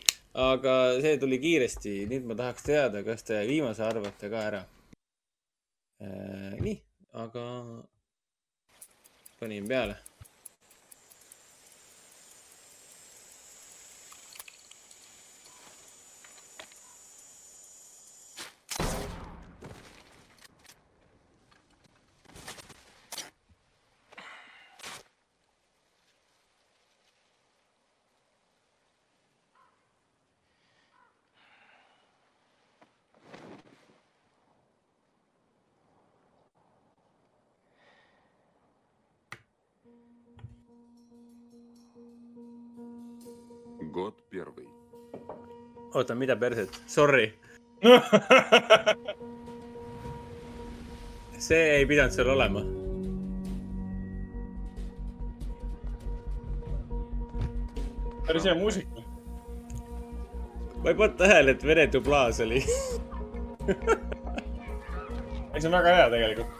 aga 0.48 0.74
see 1.04 1.18
tuli 1.22 1.39
kiiresti, 1.43 1.93
nüüd 2.12 2.28
ma 2.30 2.38
tahaks 2.39 2.68
teada, 2.68 3.04
kas 3.08 3.26
te 3.28 3.41
viimase 3.50 3.84
arvate 3.86 4.32
ka 4.32 4.43
ära. 4.52 4.64
nii, 6.64 6.78
aga 7.26 7.45
panin 9.39 9.68
peale. 9.70 9.98
oota, 46.08 46.16
mida 46.16 46.36
perset, 46.36 46.82
sorry 46.88 47.34
see 51.47 51.64
ei 51.76 51.86
pidanud 51.86 52.12
seal 52.16 52.30
olema. 52.32 52.62
päris 58.28 58.43
hea 58.47 58.55
muusika. 58.55 59.01
ma 60.84 60.89
ei 60.89 60.95
pannud 60.95 61.18
tähele, 61.20 61.51
et 61.51 61.64
Vene 61.68 61.89
dublaas 61.91 62.39
oli 62.39 62.64
ei, 65.53 65.60
see 65.60 65.68
on 65.68 65.76
väga 65.76 65.95
hea 65.99 66.10
tegelikult. 66.16 66.55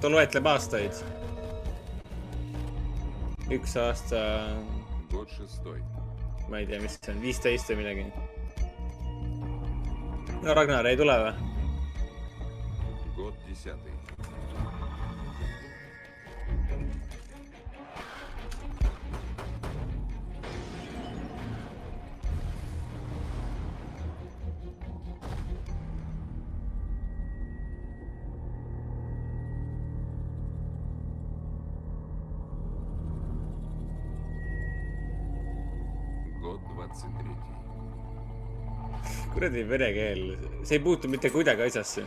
ta 0.00 0.10
loetleb 0.12 0.46
aastaid 0.46 1.25
üks 3.54 3.76
aasta 3.78 4.20
on, 5.12 5.82
ma 6.50 6.58
ei 6.58 6.66
tea, 6.66 6.80
mis 6.82 6.96
see 6.98 7.12
on, 7.14 7.20
viisteist 7.22 7.70
või 7.70 7.84
midagi. 7.84 8.06
no 10.42 10.56
Ragnar 10.58 10.86
ei 10.90 10.98
tule 10.98 11.18
või? 11.22 11.34
Kuradi 39.46 39.62
vene 39.70 39.92
keel, 39.94 40.22
see 40.66 40.76
ei 40.78 40.82
puutu 40.82 41.08
mitte 41.08 41.30
kuidagi 41.30 41.62
asjasse. 41.62 42.02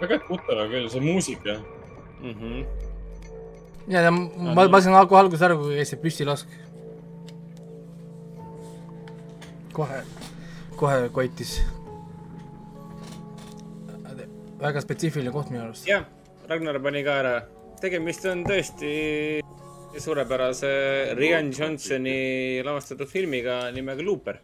väga 0.00 0.16
tuttav 0.24 0.62
küll, 0.72 0.88
see 0.88 1.00
muusika. 1.00 1.58
mm. 2.22 2.34
-hmm. 2.34 2.64
ja, 3.88 4.00
ja 4.00 4.10
ma, 4.10 4.68
ma 4.68 4.80
sain 4.80 4.96
kohe 5.08 5.20
alguses 5.20 5.42
aru, 5.42 5.58
kui 5.58 5.76
käis 5.76 5.92
see 5.92 6.00
püssilask. 6.02 6.48
kohe, 9.72 10.02
kohe 10.76 11.08
koitis. 11.08 11.60
väga 14.60 14.80
spetsiifiline 14.80 15.32
koht 15.32 15.50
minu 15.50 15.62
arust. 15.62 15.86
jah, 15.86 16.04
Ragnar 16.48 16.80
pani 16.82 17.04
ka 17.04 17.20
ära. 17.22 17.36
tegemist 17.80 18.24
on 18.24 18.44
tõesti 18.44 19.40
suurepärase 19.98 21.14
Rian 21.18 21.50
Johnsoni 21.52 22.62
lavastatud 22.64 23.08
filmiga 23.10 23.70
nimega 23.74 24.02
Looper. 24.06 24.38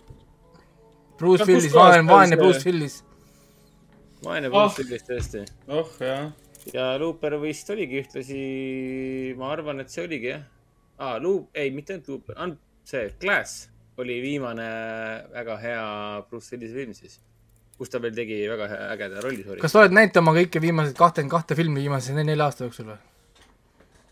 Bruce 1.19 1.45
Willis, 1.49 1.73
vaene, 1.73 2.03
vaene 2.09 2.37
Bruce 2.37 2.65
Willis. 2.67 2.99
vaene 4.25 4.51
Ah. 4.51 4.67
Bruce 4.67 4.83
Willis 4.83 5.05
tõesti. 5.07 5.45
oh 5.69 5.89
jah. 6.01 6.33
ja 6.75 6.89
Looper 6.99 7.39
vist 7.41 7.71
oligi 7.71 8.03
ühtlasi, 8.03 9.35
ma 9.39 9.53
arvan, 9.55 9.81
et 9.81 9.91
see 9.91 10.05
oligi 10.05 10.33
jah 10.35 10.43
ah,. 10.99 11.17
Loop, 11.23 11.49
ei, 11.55 11.71
mitte 11.71 11.95
ainult 11.95 12.09
Looper, 12.09 12.57
see 12.85 13.07
Glass 13.21 13.69
oli 13.97 14.19
viimane 14.21 14.67
väga 15.33 15.57
hea 15.63 15.87
Bruce 16.29 16.53
Willise 16.53 16.75
film 16.77 16.93
siis, 16.93 17.21
kus 17.79 17.89
ta 17.93 17.99
veel 18.03 18.13
tegi 18.17 18.43
väga 18.51 18.67
hea- 18.69 18.89
ägeda 18.97 19.23
rolli. 19.25 19.45
kas 19.63 19.73
sa 19.73 19.85
oled 19.85 19.95
näinud 19.97 20.17
oma 20.21 20.35
kõiki 20.37 20.61
viimaseid 20.61 20.97
kahtekümmend 20.99 21.33
kahte 21.33 21.55
filmi 21.57 21.81
viimase 21.87 22.13
nelja 22.13 22.45
aasta 22.51 22.67
jooksul 22.67 22.91
või? 22.93 22.99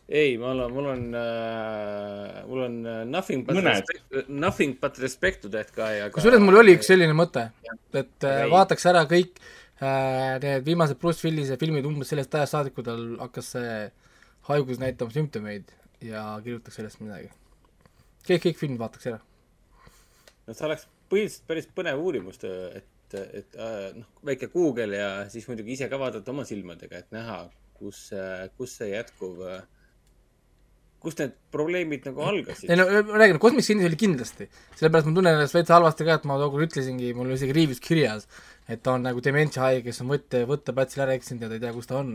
ei, 0.09 0.37
mul 0.39 0.61
on, 0.61 0.73
mul 0.73 0.87
on 0.93 1.05
äh,, 1.17 2.45
mul 2.47 2.63
on 2.67 2.87
äh, 2.87 3.05
Nothing 3.09 3.45
but 3.47 3.57
Mõned. 3.57 3.71
respect, 3.81 4.29
Nothing 4.29 4.77
but 4.81 4.99
respect 5.01 5.43
to 5.43 5.51
that 5.55 5.73
guy, 5.77 6.03
aga. 6.03 6.13
kusjuures 6.13 6.43
mul 6.45 6.61
oli 6.61 6.77
üks 6.77 6.91
selline 6.93 7.17
mõte, 7.17 7.47
et 7.97 8.27
äh, 8.27 8.43
Ei. 8.45 8.51
vaataks 8.53 8.85
ära 8.93 9.07
kõik 9.09 9.41
äh, 9.81 10.37
need 10.45 10.67
viimased 10.69 11.01
Bruce 11.01 11.25
Willise 11.25 11.57
filmid 11.61 11.89
umbes 11.89 12.13
sellest 12.13 12.37
ajast 12.37 12.57
saadik, 12.59 12.77
kui 12.77 12.85
tal 12.85 13.15
hakkas 13.23 13.55
see 13.57 13.79
haigus 14.51 14.83
näitama 14.83 15.15
sümptomeid 15.15 15.73
ja 16.05 16.27
kirjutaks 16.45 16.77
sellest 16.83 17.01
midagi. 17.01 17.31
kõik, 18.29 18.45
kõik 18.51 18.61
filmid 18.61 18.83
vaataks 18.85 19.09
ära. 19.09 19.23
no 20.45 20.53
see 20.53 20.69
oleks 20.69 20.89
põhiliselt 21.09 21.49
päris 21.49 21.71
põnev 21.73 22.03
uurimus, 22.05 22.45
et, 22.45 23.17
et 23.25 23.57
äh, 23.57 23.95
noh, 23.97 24.11
väike 24.27 24.53
Google 24.53 25.01
ja 25.01 25.13
siis 25.33 25.49
muidugi 25.49 25.79
ise 25.79 25.89
ka 25.89 25.97
vaadata 25.97 26.37
oma 26.37 26.45
silmadega, 26.45 27.01
et 27.01 27.17
näha, 27.17 27.47
kus, 27.81 28.11
kus 28.59 28.77
see 28.83 28.93
jätkuv, 28.93 29.41
kust 31.05 31.21
need 31.23 31.35
probleemid 31.55 32.07
nagu 32.09 32.25
algasid 32.27 32.71
ei. 32.71 32.79
no 32.81 32.87
ma 33.11 33.21
räägin, 33.21 33.41
Cosmic 33.43 33.67
Cine'is 33.67 33.89
oli 33.91 33.99
kindlasti, 34.01 34.49
sellepärast 34.79 35.11
ma 35.11 35.17
tunnen 35.19 35.39
ennast 35.39 35.57
veits 35.57 35.75
halvasti 35.75 36.07
ka, 36.09 36.19
et 36.19 36.29
ma 36.31 36.39
tookord 36.41 36.67
ütlesingi, 36.69 37.13
mul 37.17 37.29
oli 37.29 37.39
isegi 37.39 37.57
riivis 37.57 37.83
kirjas, 37.85 38.29
et 38.69 38.83
ta 38.85 38.95
on 38.97 39.05
nagu 39.07 39.23
dementsia 39.25 39.67
haige, 39.67 39.85
kes 39.89 40.01
on 40.05 40.13
võtte, 40.15 40.45
võtteplatsil 40.49 41.05
ära 41.05 41.17
eksinud 41.19 41.45
ja 41.45 41.51
ta 41.51 41.59
ei 41.59 41.65
tea, 41.65 41.75
kus 41.77 41.91
ta 41.91 41.99
on. 42.01 42.15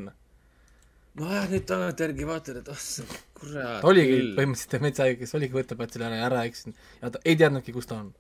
nojah, 1.20 1.46
nüüd 1.52 1.68
tagantjärgi 1.70 2.30
vaatad, 2.30 2.62
et 2.62 2.72
oh 2.72 2.80
sa 2.80 3.06
kurat. 3.40 3.84
ta 3.84 3.92
oligi 3.92 4.18
põhimõtteliselt 4.38 4.76
dementsia 4.78 5.06
haige, 5.06 5.20
kes 5.22 5.38
oligi 5.40 5.60
võtteplatsil 5.60 6.08
ära, 6.08 6.24
ära 6.30 6.48
eksinud 6.50 6.90
ja 7.04 7.14
ta 7.14 7.22
ei 7.26 7.38
teadnudki, 7.40 7.76
kus 7.76 7.90
ta 7.90 8.02
on. 8.04 8.12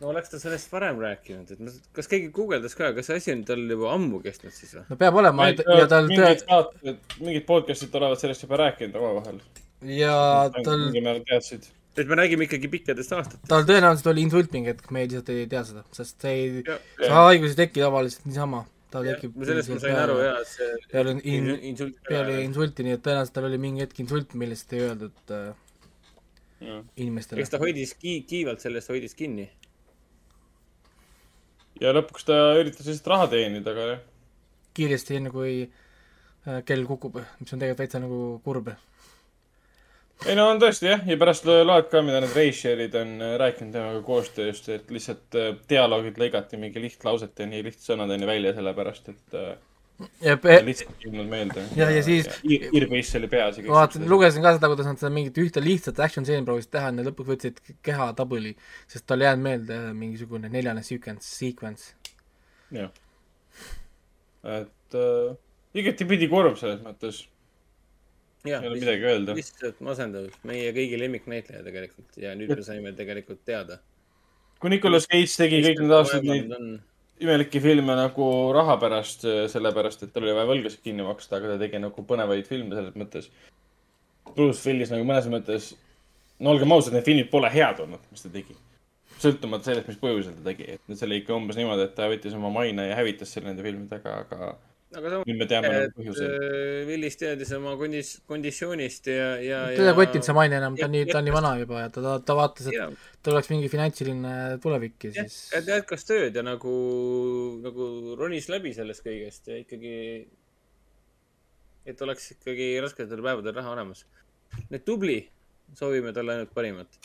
no 0.00 0.12
oleks 0.12 0.32
ta 0.32 0.40
sellest 0.42 0.72
varem 0.72 1.00
rääkinud, 1.04 1.54
et 1.54 1.64
ma- 1.64 1.78
kas 1.96 2.10
keegi 2.10 2.30
guugeldas 2.34 2.76
ka, 2.78 2.92
kas 2.96 3.10
see 3.10 3.22
asi 3.22 3.34
on 3.36 3.46
tal 3.48 3.64
juba 3.74 3.94
ammu 3.94 4.22
kestnud 4.24 4.56
siis 4.56 4.76
või? 4.78 4.86
no 4.90 5.00
peab 5.00 5.22
olema 5.22 5.50
ja 5.52 5.88
tal 5.90 6.10
mingid 6.10 6.46
tõe-, 6.48 6.96
mingid 7.20 7.48
podcast'id 7.48 7.98
olevat 8.00 8.22
sellest 8.22 8.46
juba 8.46 8.62
rääkinud 8.64 8.98
omavahel. 9.00 9.42
Ja 9.82 10.50
tal, 10.64 10.90
et 12.00 12.08
me 12.08 12.16
räägime 12.16 12.44
ikkagi 12.46 12.68
pikkadest 12.72 13.12
aastatest. 13.16 13.46
tal 13.50 13.64
tõenäoliselt 13.68 14.10
oli 14.12 14.22
insult 14.26 14.52
mingi 14.54 14.70
hetk, 14.72 14.90
me 14.94 15.06
lihtsalt 15.06 15.30
ei 15.34 15.46
tea 15.50 15.62
seda, 15.68 15.84
sest 15.96 16.20
see 16.26 16.34
ei, 16.42 16.60
see 17.00 17.10
haigus 17.14 17.54
ei 17.54 17.58
teki 17.64 17.82
tavaliselt 17.84 18.26
niisama. 18.28 18.64
ta 18.90 19.02
tekib 19.06 19.36
sellest 19.46 19.70
ma 19.70 19.78
sain 19.82 19.96
aru, 20.02 20.16
jaa, 20.24 20.38
et 20.42 20.48
see- 20.50 20.78
peale 20.92 21.12
in, 21.16 21.20
in- 21.22 21.60
insult- 21.72 21.98
peale 22.08 22.40
insulti, 22.44 22.82
nii 22.86 22.96
et 22.98 23.02
tõenäoliselt 23.06 23.36
tal 23.36 23.46
oli 23.50 23.58
mingi 23.62 23.84
hetk 23.84 24.00
insult, 24.02 24.34
millest 24.34 24.72
ei 24.74 24.80
öeldud 24.88 25.34
äh, 25.36 25.50
Jah. 26.60 26.80
inimestele 27.00 27.40
eks 27.40 27.52
ta 27.54 27.60
hoidis 27.62 27.94
ki-, 27.96 28.22
kiivalt 28.28 28.60
sellest 28.60 28.90
hoidis 28.92 29.14
kinni. 29.16 29.46
ja 31.80 31.92
lõpuks 31.96 32.26
ta 32.28 32.36
üritas 32.60 32.84
lihtsalt 32.88 33.06
raha 33.14 33.28
teenida, 33.32 33.72
aga 33.72 33.86
jah. 33.94 34.00
kiiresti, 34.76 35.16
enne 35.20 35.30
kui 35.34 35.54
äh, 35.64 36.60
kell 36.68 36.84
kukub, 36.88 37.16
mis 37.40 37.52
on 37.54 37.58
tegelikult 37.62 37.80
täitsa 37.84 38.02
nagu 38.02 38.20
kurb. 38.44 38.68
Ei 40.26 40.36
no 40.36 40.50
on 40.52 40.60
tõesti 40.60 40.90
jah, 40.90 41.02
ja 41.08 41.16
pärast 41.20 41.46
loed 41.48 41.88
ka, 41.92 42.02
mida 42.04 42.20
need 42.22 42.36
reisijad 42.36 42.94
on 43.00 43.16
äh, 43.24 43.34
rääkinud 43.40 43.72
temaga 43.76 44.02
koostööst, 44.04 44.68
et 44.74 44.92
lihtsalt 44.92 45.38
äh, 45.38 45.50
dialoogid 45.70 46.20
lõigati 46.20 46.60
mingi 46.60 46.82
lihtlauseteni, 46.82 47.62
lihtsõnadeni 47.66 48.28
välja, 48.28 48.54
sellepärast 48.58 49.12
et 49.14 49.38
äh, 49.38 49.52
ja 50.24 50.36
pe- 50.40 50.60
lihtsalt 50.64 50.92
ei 50.92 51.08
tulnud 51.08 51.28
meelde. 51.30 51.64
ja, 51.76 51.90
ja 51.90 52.02
siis 52.04 52.28
Irbeis 52.44 53.12
oli 53.16 53.28
peas 53.32 53.58
ja 53.58 53.66
vaatasin, 53.68 54.06
lugesin 54.10 54.44
ka 54.44 54.54
seda, 54.56 54.70
kuidas 54.72 54.88
nad 54.88 55.00
seda 55.00 55.12
mingit 55.14 55.40
ühte 55.42 55.62
lihtsat 55.64 56.00
action 56.04 56.26
stseeni 56.26 56.46
proovisid 56.46 56.72
teha, 56.76 56.92
nad 56.94 57.08
lõpuks 57.08 57.32
võtsid 57.34 57.60
keha 57.86 58.10
tabuli, 58.18 58.54
sest 58.90 59.06
tal 59.08 59.22
ei 59.22 59.30
jäänud 59.30 59.46
meelde 59.46 59.80
mingisugune 59.96 60.52
neljane 60.52 60.84
sequence, 60.86 61.28
sequence. 61.28 61.94
jah, 62.74 62.92
et 64.56 64.98
äh, 65.00 65.36
igatipidi 65.80 66.28
kurb 66.32 66.58
selles 66.60 66.80
mõttes. 66.84 67.24
Ei 68.48 68.56
ole 68.56 68.76
midagi 68.76 69.08
öelda. 69.12 69.34
lihtsalt 69.36 69.80
masendav, 69.84 70.28
meie 70.48 70.70
kõigi 70.76 71.00
lemmiknäitleja 71.00 71.64
tegelikult 71.66 72.20
ja 72.20 72.36
nüüd 72.38 72.54
me 72.54 72.62
saime 72.66 72.92
tegelikult 72.96 73.42
teada. 73.44 73.80
kui 74.60 74.72
Nicolas 74.72 75.08
Cage 75.08 75.34
tegi 75.36 75.60
kõik 75.66 75.82
need 75.84 75.96
aastad 75.96 76.24
neid 76.24 76.54
imelikke 77.20 77.60
filme 77.60 77.96
nagu 77.98 78.26
raha 78.56 78.78
pärast, 78.80 79.26
sellepärast 79.52 80.06
et 80.06 80.12
tal 80.14 80.24
oli 80.24 80.34
vaja 80.36 80.48
võlgasid 80.48 80.80
kinni 80.84 81.04
maksta, 81.04 81.36
aga 81.36 81.52
ta 81.52 81.60
tegi 81.60 81.80
nagu 81.82 82.04
põnevaid 82.08 82.48
filme 82.48 82.76
selles 82.76 82.96
mõttes. 82.96 83.28
Bruce 84.30 84.64
Willis 84.64 84.92
nagu 84.92 85.04
mõnes 85.04 85.28
mõttes, 85.32 85.70
no 86.40 86.54
olgem 86.54 86.72
ausad, 86.72 86.94
need 86.96 87.04
filmid 87.04 87.28
pole 87.32 87.50
head 87.52 87.82
olnud, 87.84 88.02
mis 88.12 88.24
ta 88.24 88.32
tegi. 88.32 88.56
sõltumata 89.20 89.68
sellest, 89.68 89.88
mis 89.90 90.00
põhjusel 90.00 90.38
ta 90.38 90.46
tegi, 90.48 90.78
et 90.78 90.96
see 90.96 91.04
oli 91.04 91.20
ikka 91.20 91.36
umbes 91.36 91.58
niimoodi, 91.60 91.84
et 91.84 91.94
ta 91.96 92.08
võttis 92.08 92.36
oma 92.36 92.48
maine 92.54 92.88
ja 92.88 92.96
hävitas 92.96 93.34
selle 93.34 93.50
nende 93.50 93.66
filmidega, 93.66 94.14
aga 94.24 94.54
aga 94.90 95.10
samas 95.12 95.28
nüüd 95.28 95.38
me 95.38 95.46
teame 95.46 95.68
nagu 95.70 95.92
põhjuseid. 95.94 96.32
äh, 96.34 96.80
Willis 96.88 97.18
teadis 97.20 97.52
oma 97.54 97.76
kondis-, 97.78 98.16
konditsioonist 98.26 99.06
ja, 99.10 99.28
ja, 99.38 99.60
teda 99.70 99.86
ja 99.86 99.92
ei 99.92 99.98
kotinud 100.00 100.26
see 100.26 100.34
maine 100.34 100.56
enam, 100.58 100.78
ta 100.78 100.88
on 100.88 100.94
nii, 100.96 101.06
ta 101.10 101.20
on 101.20 101.26
nii 101.28 101.34
vana 101.34 101.52
juba 101.60 101.82
ja 101.84 101.90
ta, 101.94 102.02
ta, 102.06 102.14
ta 102.26 102.36
vaatas, 102.38 102.70
et 102.70 103.04
tal 103.22 103.36
oleks 103.36 103.50
mingi 103.52 103.70
finantsiline 103.70 104.32
tulevik 104.64 105.06
ja 105.06 105.12
siis 105.14 105.36
et 105.54 105.70
jätkas 105.70 106.06
tööd 106.08 106.38
ja 106.40 106.42
nagu, 106.46 106.72
nagu 107.62 108.16
ronis 108.18 108.50
läbi 108.50 108.72
sellest 108.74 109.04
kõigest 109.06 109.52
ja 109.52 109.60
ikkagi, 109.60 109.94
et 111.92 112.02
oleks 112.06 112.32
ikkagi 112.34 112.72
rasketel 112.82 113.22
päevadel 113.22 113.54
raha 113.60 113.76
olemas. 113.76 114.02
nii 114.64 114.80
et 114.80 114.86
tubli, 114.88 115.20
soovime 115.78 116.10
talle 116.16 116.34
ainult 116.34 116.56
parimat. 116.56 116.98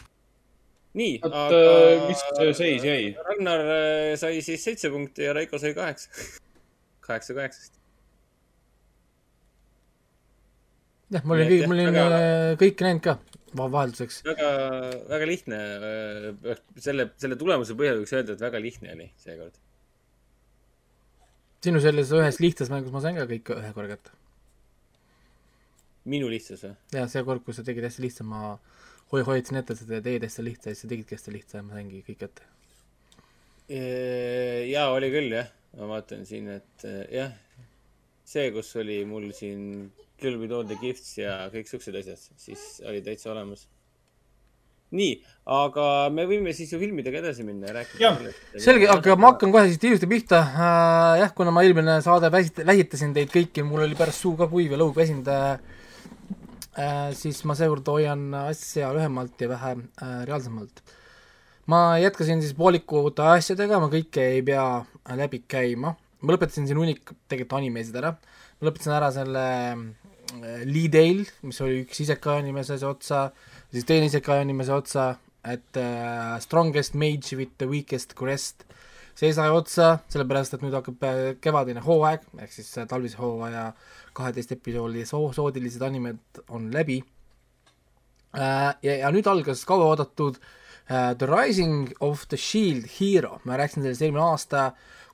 nii, 0.97 1.19
aga 1.27 1.45
äh, 1.53 2.07
mis 2.09 2.25
seis 2.57 2.81
jäi? 2.81 3.13
Ragnar 3.29 3.61
äh, 3.67 4.15
sai 4.17 4.41
siis 4.41 4.65
seitse 4.65 4.89
punkti 4.89 5.29
ja 5.29 5.38
Raiko 5.38 5.61
sai 5.61 5.75
kaheksa. 5.77 6.09
kaheksa 7.06 7.36
kaheksast. 7.38 7.80
jah, 11.14 11.24
ma 11.24 11.36
olin 11.38 11.70
ma 11.70 11.76
olin 11.76 11.91
väga- 11.93 12.20
äh, 12.20 12.51
kõike 12.60 12.88
näinud 12.88 13.03
ka 13.06 13.20
va- 13.56 13.70
vahelduseks. 13.72 14.22
väga, 14.26 14.49
väga 15.10 15.26
lihtne. 15.30 15.60
selle, 16.88 17.10
selle 17.22 17.38
tulemuse 17.39 17.78
põhjal 17.78 18.01
võiks 18.01 18.16
öelda, 18.18 18.36
et 18.36 18.43
väga 18.47 18.62
lihtne 18.62 18.93
oli 18.95 19.12
seekord. 19.22 19.58
sinu 21.66 21.82
selles 21.82 22.12
ühes 22.14 22.39
lihtsas 22.43 22.70
mängus 22.70 22.93
ma 22.93 23.01
sain 23.01 23.16
ka 23.18 23.26
kõik 23.30 23.53
ühe 23.58 23.74
korra 23.74 23.95
kätte. 23.95 24.12
minu 26.06 26.30
lihtsas 26.30 26.66
või? 26.66 26.76
ja 26.93 27.08
see 27.08 27.24
kord, 27.24 27.43
kui 27.45 27.53
sa 27.53 27.64
tegid 27.66 27.86
hästi 27.88 28.01
lihtsa, 28.06 28.24
ma 28.28 28.58
hoi-, 29.14 29.24
hoidsin 29.26 29.58
ette 29.62 29.76
seda, 29.78 30.01
teed 30.01 30.26
hästi 30.28 30.43
lihtsa 30.49 30.70
ja 30.70 30.76
siis 30.76 30.86
sa 30.86 30.91
tegidki 30.91 31.18
hästi 31.18 31.34
lihtsa 31.38 31.58
ja 31.62 31.64
ma 31.66 31.78
saingi 31.78 32.03
kõik 32.08 32.20
kätte. 32.26 32.49
jaa, 34.70 34.89
oli 34.93 35.10
küll 35.14 35.34
jah, 35.34 35.47
ma 35.76 35.89
vaatan 35.95 36.26
siin, 36.28 36.49
et 36.55 36.88
eh, 36.88 37.03
jah, 37.19 37.32
see, 38.26 38.49
kus 38.55 38.71
oli 38.82 39.03
mul 39.07 39.30
siin 39.36 39.91
Kill 40.15 40.38
with 40.39 40.53
all 40.55 40.63
the 40.67 40.78
gifts 40.80 41.17
ja 41.19 41.45
kõik 41.51 41.67
siuksed 41.67 41.95
asjad, 41.99 42.19
siis 42.39 42.61
oli 42.88 43.01
täitsa 43.03 43.34
olemas. 43.34 43.65
nii, 44.95 45.15
aga 45.51 45.86
me 46.13 46.23
võime 46.30 46.53
siis 46.55 46.69
ju 46.71 46.78
filmidega 46.80 47.19
edasi 47.19 47.43
minna 47.43 47.67
ja 47.67 47.73
rääkida. 47.82 48.34
selge, 48.63 48.88
aga 48.93 49.17
ma 49.19 49.34
hakkan 49.34 49.51
kohe 49.51 49.67
siit 49.67 49.84
ilusti 49.89 50.07
pihta 50.07 50.39
äh,. 50.39 51.17
jah, 51.19 51.34
kuna 51.36 51.51
ma 51.51 51.65
eelmine 51.65 51.97
saade 52.05 52.30
väsit-, 52.32 52.63
väsitasin 52.63 53.15
teid 53.17 53.34
kõiki, 53.34 53.65
mul 53.67 53.84
oli 53.88 53.97
pärast 53.99 54.23
suu 54.23 54.38
ka 54.39 54.47
kuiv 54.51 54.71
ja 54.71 54.80
lõug 54.80 54.95
väsinud 54.95 55.28
äh,, 55.28 55.59
äh, 56.80 57.09
siis 57.17 57.43
ma 57.49 57.57
seekord 57.59 57.91
hoian 57.91 58.30
asja 58.45 58.93
lühemalt 58.95 59.41
ja 59.43 59.51
vähe 59.51 59.73
äh, 59.76 60.21
reaalsemalt. 60.30 60.86
Ma 61.72 61.97
jätkasin 61.97 62.41
siis 62.41 62.53
poolikute 62.57 63.26
asjadega, 63.36 63.80
ma 63.82 63.89
kõike 63.91 64.24
ei 64.36 64.41
pea 64.45 64.66
läbi 65.18 65.43
käima. 65.49 65.95
ma 66.26 66.34
lõpetasin 66.34 66.66
siin 66.66 66.78
hunnik 66.80 67.11
tegelikult 67.30 67.59
animesid 67.59 67.97
ära. 68.01 68.13
ma 68.16 68.70
lõpetasin 68.70 68.93
ära 68.95 69.11
selle 69.13 69.45
äh, 69.74 70.63
Lee 70.66 70.89
Dale, 70.91 71.26
mis 71.41 71.61
oli 71.61 71.84
üks 71.84 72.01
isekai 72.05 72.39
animese 72.43 72.78
otsa, 72.86 73.30
siis 73.72 73.86
teine 73.86 74.09
isekai 74.11 74.41
animese 74.43 74.74
otsa, 74.74 75.16
et 75.45 75.78
äh, 75.78 76.38
Strongest 76.41 76.93
Mage 76.93 77.38
with 77.38 77.57
the 77.57 77.70
Weakest 77.70 78.13
Crest, 78.18 78.66
see 79.18 79.34
sai 79.34 79.49
otsa, 79.49 79.99
sellepärast 80.11 80.57
et 80.57 80.66
nüüd 80.66 80.76
hakkab 80.78 81.05
äh, 81.07 81.24
kevadine 81.41 81.82
hooaeg, 81.86 82.28
ehk 82.45 82.53
siis 82.53 82.70
äh, 82.78 82.86
talvise 82.89 83.18
hooaja 83.22 83.72
kaheteist 84.16 84.53
episoodi 84.53 85.05
soo- 85.09 85.34
soodilised 85.34 85.82
animed 85.82 86.43
on 86.49 86.70
läbi 86.74 87.01
äh,. 88.38 88.76
ja, 88.86 88.93
ja 89.01 89.11
nüüd 89.11 89.28
algas 89.28 89.66
kauaoodatud 89.68 90.38
äh, 90.38 90.53
The 90.88 91.25
Rising 91.25 91.95
of 92.05 92.27
the 92.29 92.38
Shield 92.38 92.86
Hero, 92.99 93.39
ma 93.49 93.57
rääkisin 93.57 93.81
sellest 93.81 94.03
eelmine 94.05 94.21
aasta, 94.21 94.67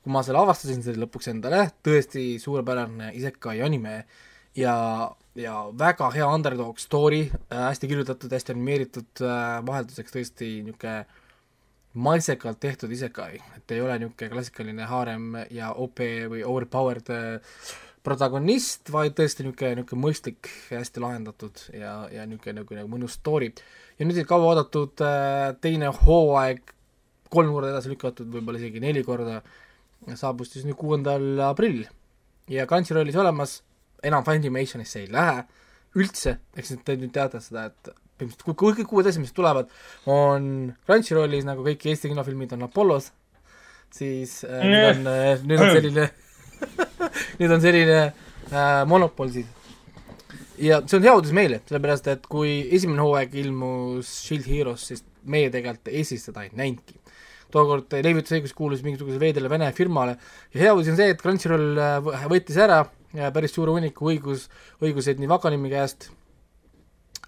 kui 0.04 0.12
ma 0.12 0.24
selle 0.26 0.42
avastasin, 0.42 0.82
see 0.84 0.92
oli 0.92 1.06
lõpuks 1.06 1.30
endale. 1.32 1.62
Tõesti 1.86 2.26
suurepärane 2.44 3.12
isekai 3.16 3.62
anime 3.64 4.02
ja, 4.58 4.76
ja 5.40 5.56
väga 5.78 6.10
hea 6.16 6.28
underdog 6.28 6.80
story. 6.82 7.24
Äh,, 7.48 7.70
hästi 7.70 7.90
kirjutatud, 7.92 8.34
hästi 8.34 8.56
animeeritud 8.56 9.24
äh,, 9.24 9.60
vahelduseks 9.68 10.16
tõesti 10.18 10.54
niisugune 10.66 11.06
maitsekalt 11.92 12.60
tehtud 12.64 12.92
isekai, 12.96 13.36
et 13.58 13.72
ei 13.76 13.82
ole 13.84 13.98
niisugune 14.00 14.32
klassikaline 14.32 14.86
haarem 14.88 15.34
ja 15.52 15.74
OP 15.76 16.00
või 16.32 16.44
overpowered 16.48 17.12
äh, 17.12 17.56
protagonist, 18.04 18.90
vaid 18.94 19.14
tõesti 19.18 19.46
niisugune, 19.46 19.76
niisugune 19.82 20.02
mõistlik 20.08 20.50
hästi 20.72 21.04
lahendatud 21.04 21.62
ja, 21.78 21.96
ja 22.14 22.26
niisugune 22.26 22.62
nagu, 22.62 22.78
nagu 22.80 22.90
mõnus 22.92 23.18
story. 23.20 23.52
ja 24.00 24.06
nüüd 24.08 24.22
kauaoodatud 24.30 25.04
äh, 25.06 25.52
teine 25.62 25.92
hooaeg, 26.02 26.62
kolm 27.32 27.54
korda 27.54 27.70
edasi 27.72 27.92
lükatud, 27.94 28.28
võib-olla 28.34 28.60
isegi 28.60 28.82
neli 28.84 29.04
korda, 29.08 29.42
saabus 30.18 30.52
siis 30.56 30.66
nüüd 30.66 30.76
kuuendal 30.80 31.40
aprillil 31.52 31.86
ja 32.52 32.66
Crunchyrollis 32.68 33.16
olemas, 33.22 33.60
enam 34.04 34.26
Funimationisse 34.26 35.04
ei 35.04 35.12
lähe 35.12 35.44
üldse, 36.02 36.38
eks 36.58 36.74
te 36.86 36.96
nüüd 36.98 37.14
teate 37.14 37.40
seda, 37.44 37.68
et 37.70 37.92
põhimõtteliselt 38.18 38.58
kui- 38.58 38.76
kõik 38.82 38.92
uued 38.96 39.08
asjad, 39.10 39.22
mis 39.24 39.34
tulevad, 39.38 39.70
on 40.10 40.74
Crunchyrollis 40.88 41.46
nagu 41.48 41.64
kõik 41.66 41.86
Eesti 41.92 42.10
kinofilmid 42.12 42.58
on 42.58 42.66
Apollos, 42.68 43.12
siis 43.94 44.42
äh, 44.48 44.66
nüüd 44.66 44.90
on, 44.90 45.08
nüüd 45.48 45.62
on 45.62 45.74
selline 45.78 46.10
nüüd 47.40 47.52
on 47.56 47.62
selline 47.64 48.00
äh, 48.06 48.84
monopol 48.90 49.32
siis. 49.34 49.48
ja 50.62 50.82
see 50.86 51.00
on 51.00 51.06
hea 51.08 51.14
uudis 51.18 51.34
meile, 51.36 51.62
sellepärast 51.68 52.08
et 52.14 52.28
kui 52.32 52.60
esimene 52.76 53.02
hooaeg 53.02 53.34
ilmus 53.44 54.12
Shield 54.28 54.48
Heroes, 54.52 54.88
siis 54.92 55.04
meie 55.24 55.50
tegelikult 55.54 55.92
Eestis 55.94 56.26
seda 56.28 56.44
ei 56.46 56.52
näinudki. 56.58 56.98
tookord 57.52 57.92
levitusõigus 58.06 58.54
kuulus 58.56 58.82
mingisugusele 58.86 59.20
veedele 59.20 59.50
Vene 59.52 59.68
firmale 59.76 60.16
ja 60.54 60.62
hea 60.66 60.74
uudis 60.74 60.94
on 60.94 60.98
see, 61.02 61.10
et 61.12 61.20
Crunchyroll 61.22 61.78
äh, 61.78 61.98
võ- 62.06 62.22
võttis 62.32 62.58
ära 62.64 62.80
äh, 62.86 63.28
päris 63.36 63.52
suure 63.58 63.74
hunniku 63.76 64.08
õigus, 64.14 64.48
õiguseid 64.82 65.20
nii 65.20 65.30
Vakanimi 65.32 65.70
käest, 65.74 66.10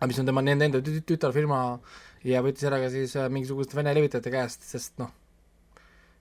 mis 0.07 0.19
on 0.19 0.25
tema 0.29 0.41
nende 0.45 0.65
enda 0.69 0.79
tü- 0.86 1.01
tütarfirma 1.07 1.59
ja 2.27 2.39
võttis 2.45 2.63
ära 2.69 2.79
ka 2.79 2.88
siis 2.93 3.17
äh, 3.19 3.27
mingisuguste 3.34 3.75
Vene 3.75 3.91
levitajate 3.97 4.31
käest, 4.31 4.63
sest 4.63 4.95
noh, 5.01 5.11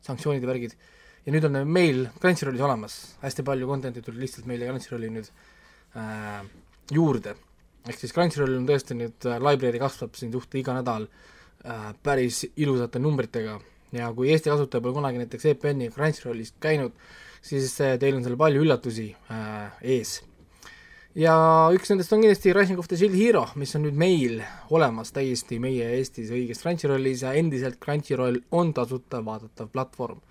sanktsioonid 0.03 0.43
ja 0.43 0.51
värgid. 0.51 0.75
Ja 1.27 1.35
nüüd 1.35 1.47
on 1.47 1.59
meil 1.71 2.07
Crunchyrollis 2.21 2.65
olemas, 2.67 2.99
hästi 3.23 3.45
palju 3.47 3.69
content'i 3.71 4.03
tuli 4.03 4.25
lihtsalt 4.25 4.49
meile 4.51 4.69
Crunchyrolli 4.71 5.11
nüüd 5.15 5.29
äh, 5.99 6.41
juurde. 6.91 7.37
ehk 7.89 7.99
siis 7.99 8.15
Crunchyroll 8.15 8.57
on 8.61 8.67
tõesti 8.67 8.97
nüüd 8.99 9.29
äh, 9.29 9.39
library 9.43 9.83
kasvab 9.83 10.17
siin 10.19 10.33
suht 10.33 10.55
iga 10.59 10.75
nädal 10.79 11.07
äh, 11.07 11.93
päris 12.03 12.45
ilusate 12.57 13.03
numbritega 13.03 13.61
ja 13.93 14.11
kui 14.17 14.33
Eesti 14.33 14.51
kasutaja 14.51 14.83
pole 14.83 14.99
kunagi 14.99 15.23
näiteks 15.23 15.49
EPN-i 15.55 15.91
Crunchyrollis 15.95 16.55
käinud, 16.61 16.93
siis 17.43 17.75
äh, 17.81 17.97
teil 18.01 18.19
on 18.19 18.27
seal 18.27 18.39
palju 18.41 18.67
üllatusi 18.67 19.11
äh, 19.31 19.81
ees 19.97 20.21
ja 21.19 21.35
üks 21.75 21.91
nendest 21.93 22.13
on 22.15 22.23
kindlasti 22.25 22.55
Rising 22.57 22.81
of 22.81 22.89
the 22.89 22.97
Shield 22.97 23.17
Hero, 23.19 23.45
mis 23.61 23.75
on 23.77 23.85
nüüd 23.87 23.97
meil 23.99 24.41
olemas 24.73 25.13
täiesti 25.13 25.59
meie 25.61 25.91
Eestis 25.99 26.33
õiges 26.33 26.63
Crunchyrollis 26.65 27.25
ja 27.27 27.35
endiselt 27.37 27.81
Crunchyroll 27.83 28.41
on 28.51 28.73
tasuta 28.77 29.21
vaadatav 29.25 29.69
platvorm. 29.75 30.23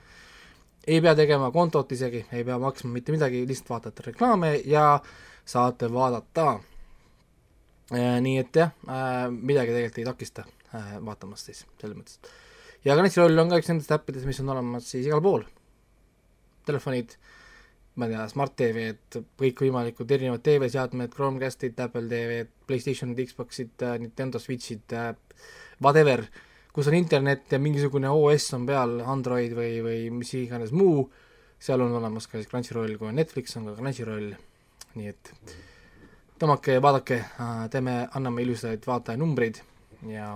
Ei 0.88 1.02
pea 1.02 1.16
tegema 1.16 1.52
kontot 1.52 1.92
isegi, 1.92 2.24
ei 2.34 2.46
pea 2.48 2.58
maksma 2.62 2.92
mitte 2.94 3.14
midagi, 3.14 3.44
lihtsalt 3.48 3.70
vaatate 3.76 4.08
reklaame 4.10 4.56
ja 4.66 4.86
saate 5.46 5.90
vaadata. 5.94 6.60
nii 8.22 8.38
et 8.40 8.56
jah, 8.56 8.72
midagi 9.32 9.74
tegelikult 9.74 10.00
ei 10.00 10.08
takista 10.08 10.46
äh, 10.76 10.94
vaatamast 11.06 11.50
siis, 11.50 11.66
selles 11.82 11.98
mõttes. 11.98 12.20
ja 12.86 12.96
Crunchyroll 12.96 13.44
on 13.44 13.52
ka 13.52 13.60
üks 13.60 13.68
nendest 13.70 13.92
äppidest, 13.92 14.26
mis 14.26 14.40
on 14.40 14.54
olemas 14.56 14.88
siis 14.88 15.10
igal 15.10 15.22
pool. 15.22 15.44
Telefonid 16.66 17.18
ma 17.96 18.08
ei 18.08 18.14
tea, 18.14 18.28
Smart 18.32 18.56
TV-d, 18.56 19.22
kõikvõimalikud 19.40 20.12
erinevad 20.16 20.44
TV-seadmed, 20.46 21.12
Chromecastid, 21.14 21.80
Apple 21.84 22.08
TV-d, 22.08 22.54
Playstationid, 22.70 23.20
Xboxid, 23.28 23.84
Nintendo 24.00 24.40
Switchid, 24.40 24.96
whatever, 25.84 26.24
kus 26.74 26.88
on 26.88 26.96
internet 26.96 27.52
ja 27.52 27.60
mingisugune 27.60 28.10
OS 28.10 28.54
on 28.58 28.68
peal, 28.70 29.00
Android 29.14 29.56
või, 29.58 29.74
või 29.84 30.00
mis 30.22 30.32
iganes 30.40 30.72
muu, 30.76 31.04
seal 31.62 31.84
on 31.84 31.98
olemas 32.00 32.30
ka 32.30 32.40
siis 32.40 32.50
Crunchyroll, 32.52 32.96
kui 33.00 33.12
on 33.12 33.20
Netflix, 33.20 33.58
on 33.60 33.68
ka 33.70 33.76
Crunchyroll, 33.80 34.32
nii 34.96 35.12
et 35.12 35.34
tõmmake 36.42 36.78
ja 36.78 36.84
vaadake, 36.84 37.20
teeme, 37.74 37.98
anname 38.18 38.46
ilusaid 38.46 38.88
vaatajanumbreid 38.88 39.62
ja 40.10 40.32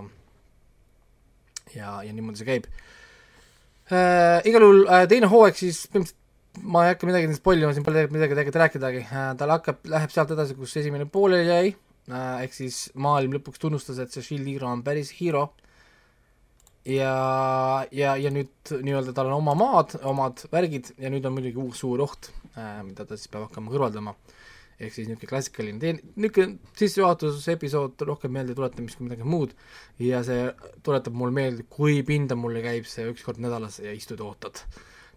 ja, 1.74 1.96
ja 2.06 2.12
niimoodi 2.14 2.42
see 2.42 2.52
käib. 2.52 2.68
Äh,. 3.86 4.46
igal 4.50 4.64
juhul 4.66 4.86
äh, 4.90 5.08
teine 5.10 5.30
hooaeg 5.30 5.58
siis 5.58 5.86
põhimõtteliselt 5.90 6.22
ma 6.64 6.86
ei 6.86 6.94
hakka 6.94 7.08
midagi 7.10 7.36
spoilima, 7.36 7.74
siin 7.76 7.84
pole 7.84 8.06
midagi 8.08 8.32
tegelikult 8.32 8.62
rääkidagi, 8.62 9.02
tal 9.40 9.52
hakkab, 9.52 9.82
läheb 9.92 10.14
sealt 10.14 10.32
edasi, 10.32 10.56
kus 10.56 10.76
esimene 10.80 11.04
pooleli 11.12 11.50
jäi, 11.50 11.74
ehk 12.46 12.56
siis 12.56 12.78
maailm 13.02 13.36
lõpuks 13.36 13.60
tunnustas, 13.60 14.00
et 14.00 14.14
see 14.14 14.24
Shield 14.24 14.48
Hero 14.48 14.70
on 14.72 14.84
päris 14.86 15.12
hero 15.20 15.50
ja, 16.86 17.86
ja, 17.92 18.16
ja 18.18 18.32
nüüd 18.34 18.74
nii-öelda 18.86 19.14
tal 19.16 19.30
on 19.32 19.40
oma 19.40 19.56
maad, 19.58 19.96
omad 20.06 20.46
värgid 20.54 20.94
ja 21.02 21.12
nüüd 21.14 21.26
on 21.26 21.36
muidugi 21.38 21.62
uus 21.62 21.82
suur 21.84 22.04
oht, 22.06 22.32
mida 22.86 23.06
ta 23.06 23.18
siis 23.18 23.32
peab 23.32 23.48
hakkama 23.50 23.74
kõrvaldama. 23.74 24.16
ehk 24.76 24.92
siis 24.92 25.08
niisugune 25.08 25.30
klassikaline 25.30 25.80
teen-, 25.80 26.02
niisugune 26.20 26.58
sissejuhatusepisood 26.76 28.02
rohkem 28.10 28.34
meelde 28.36 28.56
tuletamist 28.58 29.00
kui 29.00 29.08
midagi 29.08 29.24
muud. 29.24 29.54
Ja 30.04 30.20
see 30.28 30.50
tuletab 30.84 31.16
mulle 31.16 31.32
meelde, 31.32 31.64
kui 31.70 32.02
pinda 32.04 32.36
mulle 32.36 32.60
käib 32.66 32.90
see 32.92 33.08
üks 33.12 33.24
kord 33.24 33.40
nädalas 33.40 33.80
ja 33.80 33.94
istud 33.96 34.20
ja 34.20 34.28
ootad. 34.28 34.60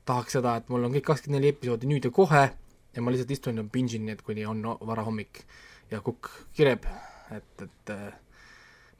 Tahaks 0.06 0.38
seda, 0.38 0.54
et 0.56 0.70
mul 0.70 0.86
on 0.86 0.94
kõik 0.94 1.08
kakskümmend 1.10 1.42
neli 1.42 1.56
episoodi 1.56 1.90
nüüd 1.90 2.06
ja 2.06 2.14
kohe 2.14 2.44
ja 2.94 3.02
ma 3.02 3.12
lihtsalt 3.12 3.34
istun 3.34 3.58
ja 3.58 3.66
pingin 3.72 4.06
need, 4.06 4.22
kuni 4.26 4.46
on 4.46 4.62
varahommik 4.62 5.42
ja 5.90 6.00
kukk 6.04 6.30
kireb, 6.56 6.86
et, 7.34 7.66
et 7.66 7.92
äh, 7.92 8.14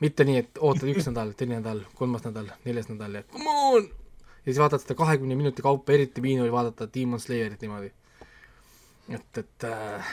mitte 0.01 0.26
nii, 0.28 0.42
et 0.44 0.61
ootad 0.62 0.90
üks 0.92 1.09
nädal, 1.11 1.32
teine 1.38 1.59
nädal, 1.59 1.84
kolmas 1.99 2.26
nädal, 2.26 2.51
neljas 2.64 2.90
nädal 2.90 3.20
ja 3.20 3.22
come 3.32 3.55
on! 3.55 3.86
ja 3.86 4.51
siis 4.51 4.61
vaatad 4.62 4.84
seda 4.84 4.96
kahekümne 4.99 5.38
minuti 5.38 5.64
kaupa, 5.64 5.92
eriti 5.96 6.22
Viinu 6.22 6.44
oli 6.46 6.53
vaadata 6.55 6.88
Demon 6.94 7.20
Slayerit 7.20 7.62
niimoodi. 7.62 7.92
et, 9.09 9.40
et 9.42 9.68
äh, 9.68 10.12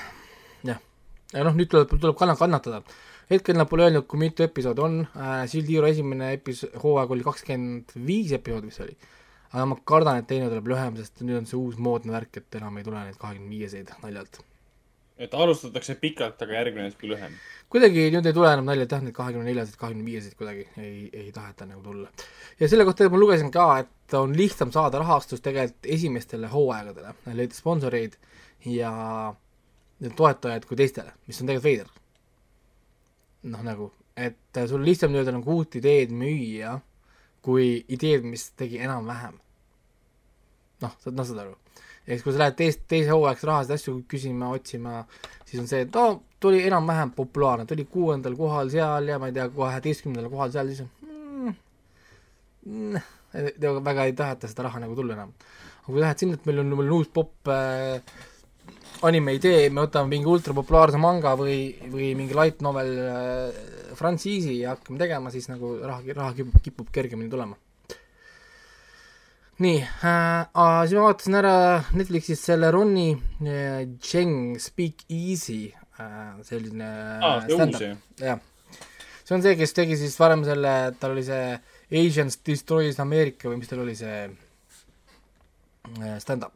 jah, 0.72 0.80
ja 1.34 1.44
noh, 1.48 1.58
nüüd 1.58 1.70
tuleb, 1.72 1.92
tuleb 2.00 2.18
kann-, 2.20 2.38
kannatada. 2.40 2.82
hetkel 3.30 3.58
nad 3.58 3.70
pole 3.70 3.88
öelnud, 3.88 4.08
kui 4.10 4.20
mitu 4.22 4.44
episoodi 4.44 4.82
on 4.82 5.02
äh,, 5.06 5.44
Shield 5.50 5.70
Hero 5.70 5.92
esimene 5.92 6.34
epis-, 6.38 6.68
hooaeg 6.84 7.12
oli 7.18 7.28
kakskümmend 7.28 7.98
viis 8.08 8.34
episoodi 8.40 8.74
vist 8.74 8.86
oli 8.88 8.98
aga 9.56 9.66
ma 9.72 9.78
kardan, 9.88 10.20
et 10.20 10.28
teine 10.28 10.50
tuleb 10.52 10.68
lühem, 10.68 10.98
sest 11.00 11.24
nüüd 11.24 11.40
on 11.40 11.48
see 11.50 11.60
uus 11.60 11.78
moodne 11.80 12.12
värk, 12.16 12.42
et 12.42 12.60
enam 12.60 12.76
ei 12.76 12.86
tule 12.88 13.00
neid 13.00 13.18
kahekümne 13.22 13.52
viieseid 13.52 13.94
naljalt. 14.04 14.42
Et 15.18 15.34
alustatakse 15.34 15.96
pikalt, 16.02 16.42
aga 16.42 16.58
järgmine 16.60 16.90
hetk 16.90 17.04
lühem. 17.08 17.36
kuidagi 17.72 18.10
nüüd 18.14 18.26
ei 18.28 18.36
tule 18.36 18.52
enam 18.52 18.68
naljalt 18.68 18.92
jah, 18.92 19.04
neid 19.04 19.16
kahekümne 19.16 19.48
neljaseid, 19.48 19.78
kahekümne 19.80 20.06
viieseid 20.06 20.36
kuidagi 20.40 20.66
ei, 20.82 21.10
ei 21.14 21.32
taheta 21.36 21.68
nagu 21.70 21.84
tulla. 21.84 22.10
ja 22.60 22.70
selle 22.70 22.86
kohta 22.88 23.10
ma 23.10 23.22
lugesin 23.22 23.52
ka, 23.52 23.68
et 23.84 24.18
on 24.20 24.36
lihtsam 24.38 24.72
saada 24.76 25.00
rahastust 25.00 25.44
tegelikult 25.44 25.92
esimestele 25.98 26.52
hooaegadele, 26.52 27.16
leida 27.34 27.56
sponsoreid 27.56 28.18
ja 28.66 28.92
toetajaid 30.16 30.66
kui 30.68 30.78
teistele, 30.80 31.16
mis 31.28 31.40
on 31.42 31.48
tegelikult 31.48 31.70
veider. 31.70 31.94
noh, 33.56 33.64
nagu, 33.64 33.92
et 34.18 34.66
sul 34.68 34.84
lihtsam 34.84 35.14
nii-öelda 35.14 35.38
nagu 35.40 35.60
uut 35.60 35.80
ideed 35.80 36.12
müüa 36.12 36.80
kui 37.46 37.86
ideed, 37.94 38.26
mis 38.26 38.50
tegi 38.58 38.80
enam-vähem. 38.82 39.38
noh, 40.82 40.98
saad, 41.04 41.16
noh, 41.16 41.28
saad 41.28 41.44
aru. 41.46 41.56
Ehk 42.06 42.22
kui 42.24 42.34
sa 42.34 42.44
lähed 42.44 42.58
teist, 42.60 42.84
teise 42.92 43.14
hooaegse 43.14 43.50
rahasid 43.50 43.76
asju 43.76 43.96
küsima, 44.10 44.52
otsima, 44.54 45.02
siis 45.46 45.62
on 45.64 45.70
see, 45.70 45.86
et 45.88 45.98
no 45.98 46.22
tuli 46.42 46.62
enam-vähem 46.68 47.16
populaarne, 47.18 47.66
tuli 47.70 47.88
kuuendal 47.90 48.38
kohal 48.38 48.70
seal 48.74 49.10
ja 49.10 49.18
ma 49.22 49.32
ei 49.32 49.36
tea, 49.38 49.48
kaheteistkümnendal 49.56 50.30
kohal 50.34 50.54
seal, 50.54 50.70
siis 50.70 50.86
mm, 50.86 51.58
mm, 52.70 53.82
väga 53.90 54.06
ei 54.06 54.16
taheta 54.18 54.52
seda 54.52 54.68
raha 54.68 54.84
nagu 54.86 54.98
tulla 54.98 55.18
enam. 55.18 55.34
aga 55.82 55.92
kui 55.92 56.02
lähed 56.04 56.22
sinna, 56.22 56.38
et 56.38 56.48
meil 56.50 56.62
on, 56.62 56.72
meil 56.78 56.88
on 56.88 56.98
uus 57.00 57.10
popp 57.14 57.50
äh, 57.54 57.98
anime 59.06 59.36
idee, 59.40 59.70
me 59.70 59.88
võtame 59.88 60.14
mingi 60.14 60.30
ultrapopulaarse 60.30 61.02
manga 61.02 61.34
või, 61.40 61.60
või 61.92 62.14
mingi 62.18 62.38
light 62.38 62.62
novel 62.66 62.94
äh, 63.02 63.62
frantsiisi 63.98 64.60
ja 64.62 64.76
hakkame 64.76 65.02
tegema, 65.02 65.34
siis 65.34 65.50
nagu 65.50 65.78
raha, 65.82 66.02
raha 66.14 66.34
kipub, 66.38 66.62
kipub 66.64 66.94
kergemini 66.94 67.32
tulema. 67.32 67.58
Nii 69.64 69.78
äh,, 69.80 70.48
siis 70.52 70.98
ma 70.98 71.06
vaatasin 71.08 71.38
ära 71.40 71.56
Netflixis 71.96 72.42
selle 72.50 72.72
Ronnie 72.76 73.16
äh, 73.46 73.86
Cheng 74.04 74.58
Speak 74.60 75.06
Easy 75.08 75.70
äh,, 76.00 76.34
selline 76.48 76.90
ah, 77.24 77.46
stand-up, 77.48 78.02
jah. 78.20 78.42
see 79.24 79.38
on 79.38 79.46
see, 79.46 79.56
kes 79.60 79.76
tegi 79.78 80.00
siis 80.00 80.18
varem 80.20 80.44
selle, 80.48 80.74
tal 81.00 81.16
oli 81.16 81.24
see 81.28 81.56
Asians 81.96 82.40
Destroys 82.44 83.00
America 83.04 83.48
või 83.52 83.62
mis 83.62 83.72
tal 83.72 83.86
oli 83.86 83.96
see 84.00 84.20
äh, 84.28 86.20
stand-up. 86.24 86.56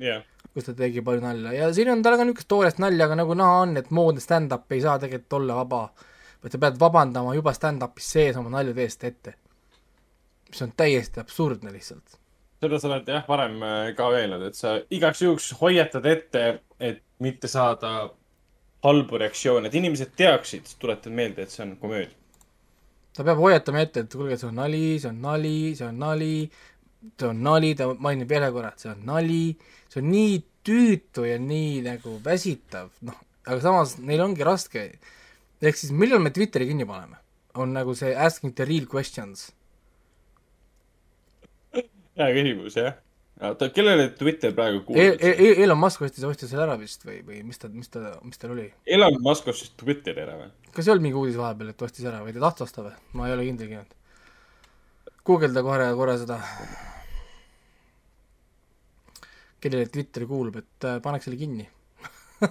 yeah 0.00 0.24
kus 0.56 0.64
ta 0.64 0.72
tegi 0.72 1.02
palju 1.04 1.20
nalja 1.20 1.50
ja 1.52 1.66
siin 1.76 1.90
on 1.92 2.00
tal 2.00 2.14
ka 2.16 2.24
niisugust 2.24 2.48
toorest 2.48 2.78
nalja, 2.80 3.04
aga 3.04 3.18
nagu 3.20 3.34
näha 3.36 3.56
on, 3.66 3.74
et 3.76 3.90
moodne 3.92 4.22
stand-up 4.24 4.72
ei 4.72 4.80
saa 4.80 4.96
tegelikult 5.02 5.36
olla 5.42 5.58
vaba 5.58 5.82
vaid 6.42 6.54
sa 6.54 6.60
pead 6.62 6.78
vabandama 6.80 7.34
juba 7.36 7.52
stand-up'is 7.56 8.08
sees 8.14 8.38
oma 8.40 8.52
naljade 8.52 8.84
eest 8.84 9.04
ette. 9.04 9.34
Mis 10.50 10.62
on 10.62 10.72
täiesti 10.76 11.20
absurdne 11.20 11.72
lihtsalt. 11.72 12.20
seda 12.60 12.78
sa 12.80 12.88
oled 12.88 13.08
jah 13.12 13.26
varem 13.28 13.56
äh, 13.62 13.90
ka 13.96 14.10
öelnud, 14.14 14.46
et 14.48 14.58
sa 14.58 14.76
igaks 14.90 15.22
juhuks 15.22 15.50
hoiatad 15.60 16.06
ette, 16.08 16.44
et 16.80 17.02
mitte 17.20 17.48
saada 17.48 18.10
halbu 18.84 19.18
reaktsioone, 19.20 19.68
et 19.68 19.74
inimesed 19.74 20.14
teaksid, 20.16 20.76
tuletad 20.80 21.12
meelde, 21.12 21.44
et 21.44 21.52
see 21.52 21.64
on 21.66 21.76
komöödia. 21.80 22.14
ta 23.16 23.24
peab 23.24 23.40
hoiatama 23.40 23.84
ette, 23.84 24.04
et 24.04 24.16
kuulge, 24.16 24.38
see 24.40 24.48
on 24.48 24.58
nali, 24.60 24.86
see 25.02 25.10
on 25.10 25.20
nali, 25.20 25.58
see 25.76 25.86
on 25.88 26.00
nali, 26.00 26.32
see 27.12 27.28
on 27.28 27.42
nali, 27.42 27.74
ta 27.74 27.90
mainib 27.94 28.32
jälle 28.32 28.50
korra, 28.52 28.72
et 28.72 28.84
see 28.84 28.92
on 28.92 29.04
nali, 29.08 29.44
see 29.92 30.02
on 30.02 30.10
nii 30.12 30.40
tüütu 30.66 31.24
ja 31.28 31.38
nii 31.40 31.84
nagu 31.86 32.16
väsitav, 32.24 32.90
noh, 33.06 33.20
aga 33.46 33.60
samas 33.62 33.96
neil 34.02 34.24
ongi 34.24 34.44
raske 34.46 34.88
ehk 35.62 35.78
siis 35.78 35.92
millal 35.94 36.20
me 36.20 36.32
Twitteri 36.34 36.66
kinni 36.68 36.86
paneme? 36.88 37.16
on 37.56 37.72
nagu 37.72 37.94
see 37.96 38.12
asking 38.12 38.52
the 38.52 38.66
real 38.68 38.84
questions. 38.84 39.52
Hea 42.16 42.32
küsimus, 42.36 42.76
jah. 42.78 42.96
oota, 43.50 43.68
kellele 43.74 44.08
Twitter 44.16 44.54
praegu 44.56 44.82
kuulub 44.88 45.20
e? 45.20 45.32
E 45.32 45.50
Elon 45.64 45.78
Musk 45.80 46.06
ostis, 46.06 46.24
ostis 46.24 46.50
selle 46.52 46.64
ära 46.64 46.78
vist 46.80 47.04
või, 47.06 47.20
või 47.26 47.42
mis 47.46 47.60
ta, 47.60 47.70
mis 47.72 47.92
ta, 47.92 48.16
mis 48.24 48.40
tal 48.40 48.54
oli? 48.56 48.66
Elon 48.96 49.20
Musk 49.24 49.50
ostis 49.52 49.74
Twitteri 49.76 50.24
ära 50.24 50.38
või? 50.40 50.50
kas 50.72 50.88
ei 50.88 50.94
olnud 50.94 51.06
mingi 51.08 51.20
uudis 51.20 51.38
vahepeal, 51.40 51.72
et 51.72 51.86
ostis 51.88 52.08
ära 52.08 52.24
või 52.24 52.34
ta 52.36 52.44
tahtis 52.46 52.68
osta 52.68 52.86
või? 52.88 52.96
ma 53.18 53.28
ei 53.28 53.36
ole 53.36 53.48
kindel 53.50 53.72
kindel. 53.72 53.96
guugelda 55.26 55.64
korra, 55.66 55.88
korra 55.98 56.18
seda. 56.22 56.40
kellele 59.60 59.88
Twitter 59.92 60.28
kuulub, 60.28 60.60
et 60.62 60.88
äh, 60.88 61.00
paneks 61.04 61.28
selle 61.28 61.40
kinni 61.40 61.68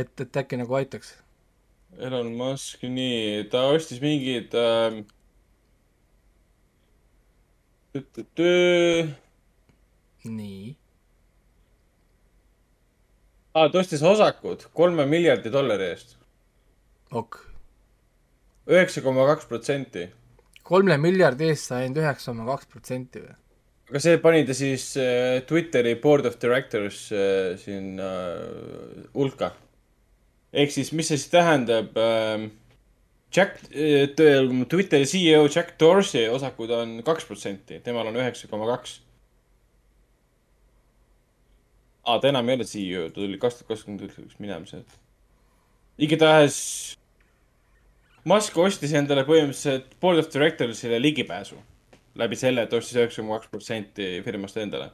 et, 0.00 0.14
et 0.14 0.42
äkki 0.44 0.60
nagu 0.60 0.80
aitaks 0.80 1.16
Elon 1.98 2.30
Musk, 2.38 2.84
nii, 2.86 3.48
ta 3.50 3.66
ostis 3.74 3.98
mingid 4.00 4.54
ähm, 4.56 5.02
nii. 10.24 10.76
aa, 13.54 13.66
ta 13.66 13.80
ostis 13.80 14.02
osakud 14.06 14.68
kolme 14.76 15.06
miljardi 15.10 15.50
dollari 15.50 15.88
eest. 15.90 16.14
ok. 17.10 17.40
üheksa 18.70 19.02
koma 19.02 19.26
kaks 19.32 19.50
protsenti. 19.50 20.06
kolme 20.62 20.98
miljardi 21.02 21.50
eest 21.50 21.72
sai 21.72 21.84
ainult 21.86 22.02
üheksa 22.04 22.30
koma 22.30 22.46
kaks 22.52 22.70
protsenti 22.70 23.24
või? 23.24 23.34
aga 23.90 24.04
see 24.06 24.22
pani 24.22 24.46
ta 24.46 24.54
siis 24.54 24.86
äh, 25.00 25.42
Twitteri 25.50 25.96
board 25.98 26.30
of 26.30 26.38
directors 26.38 27.08
äh, 27.10 27.56
siin 27.58 27.98
äh, 27.98 29.10
hulka 29.18 29.50
ehk 30.52 30.70
siis, 30.70 30.92
mis 30.94 31.10
see 31.10 31.18
siis 31.18 31.34
tähendab 31.34 31.98
ähm,? 31.98 32.52
Jack, 33.36 33.60
äh, 33.70 34.08
Twitteri 34.68 35.06
CEO 35.06 35.46
Jack 35.48 35.76
Dorsey 35.78 36.28
osakud 36.28 36.70
on 36.74 36.98
kaks 37.06 37.28
protsenti, 37.28 37.78
temal 37.84 38.10
on 38.10 38.18
üheksa 38.18 38.50
koma 38.50 38.66
kaks. 38.72 39.00
aa, 42.04 42.18
ta 42.18 42.30
enam 42.32 42.48
ei 42.48 42.58
ole 42.58 42.66
CEO, 42.66 43.08
ta 43.08 43.20
tuli 43.20 43.38
kaks 43.38 43.60
tuhat 43.60 43.74
kakskümmend 43.74 44.06
üks 44.08 44.38
minema 44.38 44.66
sealt. 44.66 44.96
igatahes 45.98 46.56
Musk 48.28 48.56
ostis 48.60 48.92
endale 48.92 49.22
põhimõtteliselt 49.24 49.94
board 50.00 50.20
of 50.20 50.26
directors'ile 50.32 50.98
ligipääsu 51.00 51.56
läbi 52.20 52.36
selle, 52.36 52.66
et 52.66 52.74
ostis 52.76 52.98
üheksa 52.98 53.22
koma 53.22 53.38
kaks 53.38 53.52
protsenti 53.54 54.10
firmast 54.26 54.58
endale 54.60 54.90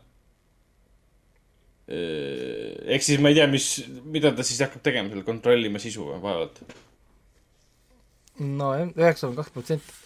Äh, 1.86 2.74
ehk 2.96 3.04
siis 3.06 3.20
ma 3.22 3.30
ei 3.30 3.36
tea, 3.38 3.46
mis, 3.46 3.66
mida 4.10 4.32
ta 4.34 4.42
siis 4.46 4.58
hakkab 4.64 4.82
tegema 4.82 5.10
seal, 5.12 5.22
kontrollima 5.26 5.78
sisu 5.78 6.08
vaevalt. 6.10 6.58
Nojah, 8.40 8.90
üheksa 8.96 9.26
koma 9.26 9.42
kaks 9.42 9.54
protsenti. 9.54 10.00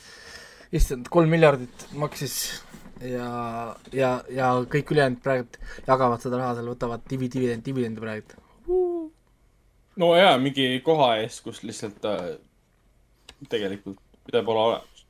issand, 0.73 1.09
kolm 1.11 1.33
miljardit 1.33 1.87
maksis 1.99 2.37
ja, 3.03 3.31
ja, 3.93 4.11
ja 4.31 4.53
kõik 4.71 4.93
ülejäänud 4.95 5.23
praegu 5.25 5.49
jagavad 5.87 6.23
seda 6.23 6.39
raha 6.39 6.59
seal, 6.59 6.71
võtavad 6.71 7.03
divi-, 7.11 7.31
dividend, 7.33 7.65
dividendi 7.67 8.05
praegu 8.05 9.11
no 10.01 10.13
jaa, 10.17 10.37
mingi 10.43 10.69
koha 10.85 11.15
eest, 11.23 11.43
kus 11.45 11.63
lihtsalt 11.67 12.05
äh, 12.09 12.29
tegelikult, 13.51 13.99
mida 14.29 14.45
pole 14.47 14.63
olemas, 14.67 15.05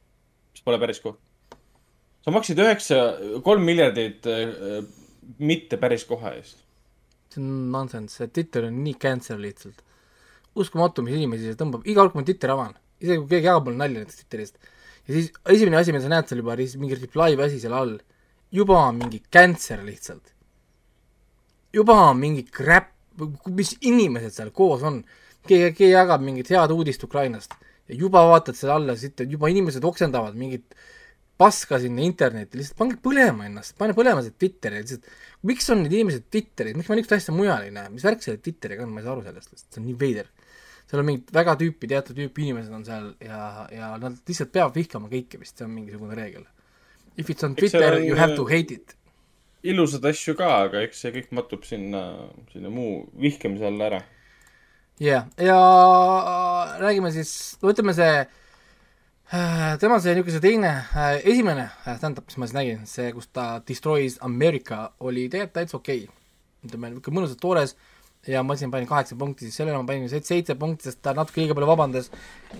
mis 0.54 0.64
pole 0.66 0.80
päris 0.82 1.02
koht. 1.04 1.20
sa 2.24 2.34
maksid 2.34 2.60
üheksa, 2.62 2.98
kolm 3.44 3.64
miljardit 3.66 4.26
äh, 4.30 4.82
mitte 5.38 5.78
päris 5.80 6.06
koha 6.08 6.34
eest. 6.38 6.64
see 7.30 7.42
on 7.42 7.70
nonsense, 7.72 8.16
see 8.16 8.32
Twitter 8.34 8.68
on 8.70 8.82
nii 8.84 8.96
cancer 9.02 9.38
lihtsalt. 9.38 9.84
uskumatu, 10.54 11.04
mis 11.06 11.18
inimesi 11.18 11.50
see 11.50 11.58
tõmbab, 11.58 11.86
iga 11.86 12.02
kord, 12.02 12.14
kui 12.14 12.22
ma 12.22 12.30
Twitteri 12.30 12.56
avan, 12.56 12.78
isegi 13.00 13.18
kui 13.22 13.30
keegi 13.32 13.48
jagab 13.48 13.68
mulle 13.68 13.80
nalja 13.80 14.02
näiteks 14.02 14.20
Twitterist, 14.20 14.60
ja 15.06 15.16
siis 15.16 15.30
esimene 15.54 15.80
asi, 15.80 15.94
mida 15.94 16.04
sa 16.04 16.12
näed 16.12 16.28
seal 16.30 16.42
juba, 16.42 16.56
mingi 16.82 16.98
reply 17.00 17.38
või 17.38 17.46
asi 17.46 17.62
seal 17.62 17.74
all, 17.76 17.96
juba 18.54 18.78
on 18.88 19.00
mingi 19.00 19.22
cancer 19.32 19.82
lihtsalt. 19.86 20.34
juba 21.72 21.96
on 22.10 22.18
mingi 22.18 22.44
crap, 22.50 22.92
mis 23.54 23.76
inimesed 23.80 24.34
seal 24.34 24.50
koos 24.50 24.82
on. 24.82 25.02
keegi, 25.46 25.72
keegi 25.72 25.92
jagab 25.94 26.20
mingit 26.20 26.50
head 26.52 26.72
uudist 26.74 27.04
Ukrainast 27.04 27.54
ja 27.88 27.94
juba 27.96 28.26
vaatad 28.28 28.56
selle 28.58 28.74
alla, 28.74 28.94
juba 29.26 29.48
inimesed 29.48 29.84
oksendavad 29.84 30.34
mingit 30.36 30.74
paska 31.40 31.78
sinna 31.80 32.02
internetti, 32.04 32.58
lihtsalt 32.58 32.76
pange 32.76 32.98
põlema 33.00 33.46
ennast, 33.48 33.72
pane 33.80 33.94
põlema 33.96 34.20
see 34.20 34.34
Twitteri, 34.36 34.82
lihtsalt 34.82 35.06
miks 35.48 35.70
on 35.72 35.80
need 35.84 35.94
inimesed 35.96 36.26
Twitteris, 36.28 36.76
miks 36.76 36.90
ma 36.90 36.98
niisugust 36.98 37.16
asja 37.16 37.32
mujal 37.32 37.64
ei 37.64 37.72
näe, 37.72 37.88
mis 37.94 38.04
värk 38.04 38.20
selle 38.24 38.42
Twitteriga 38.44 38.84
on, 38.84 38.92
ma 38.92 39.00
ei 39.00 39.06
saa 39.06 39.14
aru 39.14 39.24
sellest, 39.24 39.54
see 39.62 39.80
on 39.80 39.86
nii 39.88 39.96
veider 40.02 40.28
seal 40.90 41.02
on 41.02 41.06
mingid 41.06 41.28
väga 41.34 41.54
tüüpi, 41.60 41.88
teatud 41.90 42.16
tüüpi 42.18 42.48
inimesed 42.48 42.72
on 42.74 42.82
seal 42.86 43.12
ja, 43.22 43.66
ja 43.70 43.90
nad 44.02 44.16
lihtsalt 44.26 44.50
peavad 44.54 44.74
vihkama 44.74 45.10
kõike 45.12 45.38
vist, 45.38 45.54
see 45.54 45.66
on 45.66 45.76
mingisugune 45.76 46.16
reegel. 46.18 46.46
If 47.16 47.30
it's 47.30 47.46
on 47.46 47.54
Twitter 47.58 48.00
you 48.02 48.16
have 48.18 48.34
to 48.38 48.46
hate 48.48 48.74
it. 48.74 48.96
ilusaid 49.62 50.06
asju 50.08 50.34
ka, 50.38 50.48
aga 50.66 50.82
eks 50.86 51.02
see 51.04 51.12
kõik 51.14 51.34
mattub 51.36 51.66
sinna, 51.68 52.02
sinna 52.50 52.72
muu 52.72 53.04
vihkamise 53.22 53.66
alla 53.68 53.90
ära. 53.90 54.00
jah, 55.00 55.28
ja 55.38 55.58
räägime 56.80 57.12
siis, 57.14 57.34
no 57.62 57.70
ütleme 57.70 57.94
see, 57.94 58.24
tema 59.82 60.00
see 60.00 60.16
niisugune 60.16 60.36
see 60.38 60.46
teine, 60.48 60.72
esimene, 61.22 61.68
tähendab, 61.86 62.26
mis 62.26 62.40
ma 62.40 62.48
siis 62.48 62.56
nägin, 62.56 62.82
see, 62.88 63.12
kus 63.14 63.30
ta 63.30 63.46
Destroys 63.68 64.18
America 64.26 64.88
oli 64.98 65.28
tegelikult 65.28 65.60
täitsa 65.60 65.78
okei 65.78 66.02
okay.. 66.08 66.16
ütleme 66.66 66.90
niisugune 66.90 67.20
mõnusalt 67.20 67.44
toores 67.44 67.76
ja 68.28 68.42
ma 68.44 68.56
siin 68.58 68.70
panin 68.72 68.88
kaheksa 68.88 69.16
punkti, 69.16 69.46
siis 69.48 69.56
sellele 69.56 69.78
ma 69.80 69.86
panin 69.88 70.08
seitse, 70.12 70.54
punkti, 70.60 70.90
sest 70.90 71.00
ta 71.04 71.14
natuke 71.16 71.40
liiga 71.40 71.54
palju 71.56 71.70
vabandas 71.70 72.10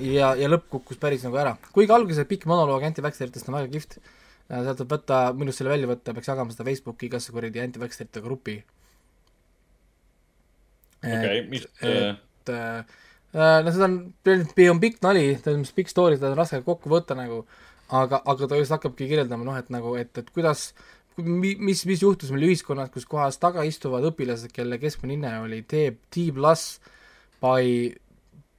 ja, 0.01 0.33
ja 0.39 0.49
lõpp 0.49 0.71
kukkus 0.73 0.97
päris 1.03 1.25
nagu 1.27 1.37
ära. 1.37 1.57
kuigi 1.75 1.93
alguses 1.93 2.25
pikk 2.31 2.47
monoloog 2.49 2.87
anti-vaxxeritest 2.89 3.51
on 3.51 3.59
väga 3.59 3.69
kihvt, 3.75 3.99
sealt 4.49 4.81
võib 4.85 4.95
võtta, 4.97 5.19
minust 5.37 5.61
selle 5.61 5.75
välja 5.75 5.91
võtta, 5.91 6.15
peaks 6.17 6.31
jagama 6.33 6.55
seda 6.55 6.65
Facebooki 6.69 7.11
igasse 7.11 7.33
kuradi 7.35 7.61
anti-vaxxerite 7.61 8.23
gruppi. 8.25 8.57
Okei, 11.01 11.43
mis- 11.49 11.69
et 11.81 12.49
äh, 12.53 12.79
äh, 13.33 13.59
no 13.65 13.73
seda 13.73 13.87
on, 13.89 13.99
on 14.75 14.81
pikk 14.83 15.01
nali, 15.05 15.27
ta 15.41 15.53
on 15.57 15.63
pikk 15.77 15.89
story, 15.93 16.17
seda 16.19 16.33
on 16.33 16.41
raske 16.41 16.61
kokku 16.67 16.93
võtta 16.93 17.17
nagu, 17.17 17.45
aga, 17.89 18.21
aga 18.29 18.49
ta 18.49 18.59
just 18.61 18.73
hakkabki 18.75 19.09
kirjeldama 19.09 19.45
noh, 19.49 19.57
et 19.61 19.71
nagu, 19.73 19.95
et, 20.01 20.13
et 20.21 20.29
kuidas, 20.35 20.71
mi- 20.73 21.00
mis, 21.25 21.85
mis 21.87 22.03
juhtus 22.03 22.31
meil 22.35 22.49
ühiskonnas, 22.51 22.91
kus 22.95 23.07
kohas 23.09 23.39
taga 23.43 23.64
istuvad 23.68 24.07
õpilased, 24.11 24.53
kelle 24.55 24.79
keskmine 24.83 25.16
hinne 25.16 25.35
oli 25.45 25.62
T, 25.68 25.91
T 26.12 26.29
pluss 26.35 26.79
by, 27.43 27.91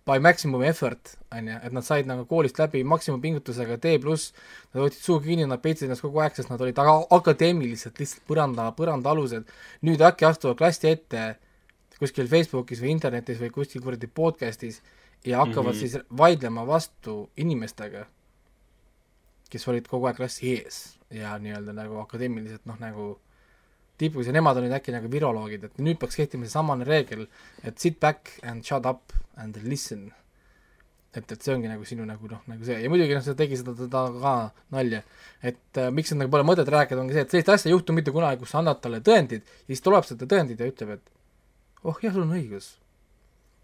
by 0.08 0.24
maximum 0.24 0.64
effort, 0.68 1.16
on 1.32 1.52
ju, 1.52 1.60
et 1.68 1.76
nad 1.76 1.88
said 1.88 2.10
nagu 2.10 2.26
koolist 2.30 2.60
läbi 2.62 2.84
maksimumpingutusega 2.88 3.78
D 3.84 3.98
pluss, 4.04 4.32
nad 4.74 4.86
hoidsid 4.86 5.06
suu 5.06 5.20
kinni, 5.24 5.48
nad 5.50 5.62
peitsid 5.64 5.88
ennast 5.88 6.06
kogu 6.06 6.24
aeg, 6.24 6.36
sest 6.38 6.52
nad 6.52 6.62
olid 6.62 6.80
aga 6.82 6.98
akadeemiliselt 7.18 8.02
lihtsalt 8.02 8.26
põranda, 8.30 8.72
põrandaalused. 8.78 9.50
nüüd 9.88 10.04
äkki 10.08 10.28
astuvad 10.30 10.60
klassi 10.62 10.92
ette 10.92 11.28
kuskil 12.02 12.30
Facebookis 12.30 12.82
või 12.82 12.96
internetis 12.96 13.40
või 13.42 13.52
kuskil 13.54 13.84
kuradi 13.84 14.10
podcast'is 14.10 14.82
ja 15.26 15.44
hakkavad 15.44 15.76
mm. 15.76 15.78
-hmm. 15.78 15.80
siis 15.80 16.18
vaidlema 16.18 16.66
vastu 16.68 17.30
inimestega, 17.38 18.06
kes 19.52 19.68
olid 19.68 19.88
kogu 19.92 20.08
aeg 20.08 20.18
klassi 20.20 20.56
ees 20.56 20.80
ja 21.12 21.36
nii-öelda 21.42 21.76
nagu 21.76 22.00
akadeemiliselt 22.06 22.66
noh, 22.70 22.80
nagu 22.80 23.12
tipus 24.02 24.28
ja 24.28 24.34
nemad 24.34 24.58
olid 24.58 24.74
äkki 24.74 24.94
nagu 24.96 25.12
viroloogid, 25.12 25.68
et 25.68 25.84
nüüd 25.84 26.00
peaks 26.02 26.18
kehtima 26.18 26.48
seesamane 26.48 26.88
reegel, 26.88 27.28
et 27.68 27.78
sit 27.82 28.00
back 28.02 28.34
and 28.48 28.66
shut 28.66 28.88
up 28.90 29.14
and 29.38 29.60
listen. 29.68 30.10
et, 31.12 31.28
et 31.28 31.42
see 31.44 31.52
ongi 31.52 31.68
nagu 31.68 31.84
sinu 31.84 32.06
nagu 32.08 32.30
noh, 32.32 32.40
nagu 32.48 32.64
see 32.64 32.78
ja 32.80 32.90
muidugi 32.90 33.18
noh, 33.18 33.24
seda 33.26 33.36
tegi 33.42 33.58
seda, 33.60 33.74
seda 33.76 34.06
ka 34.16 34.36
nalja, 34.72 35.02
et 35.44 35.80
äh, 35.82 35.90
miks 35.92 36.14
nagu 36.16 36.32
pole 36.32 36.46
mõtet 36.48 36.70
rääkida, 36.72 37.02
ongi 37.04 37.18
see, 37.18 37.26
et 37.26 37.34
sellist 37.34 37.52
asja 37.52 37.68
ei 37.68 37.76
juhtu 37.76 37.92
mitte 37.98 38.14
kunagi, 38.16 38.40
kus 38.40 38.54
sa 38.54 38.62
annad 38.62 38.80
talle 38.80 39.02
tõendid 39.04 39.44
ja 39.44 39.74
siis 39.74 39.84
ta 39.84 39.92
loeb 39.92 40.08
seda 40.08 40.30
tõendit 40.32 40.64
ja 40.64 40.70
ütleb, 40.72 40.94
et 40.96 41.84
oh 41.84 42.00
jah, 42.00 42.16
sul 42.16 42.24
on 42.24 42.32
õigus. 42.38 42.78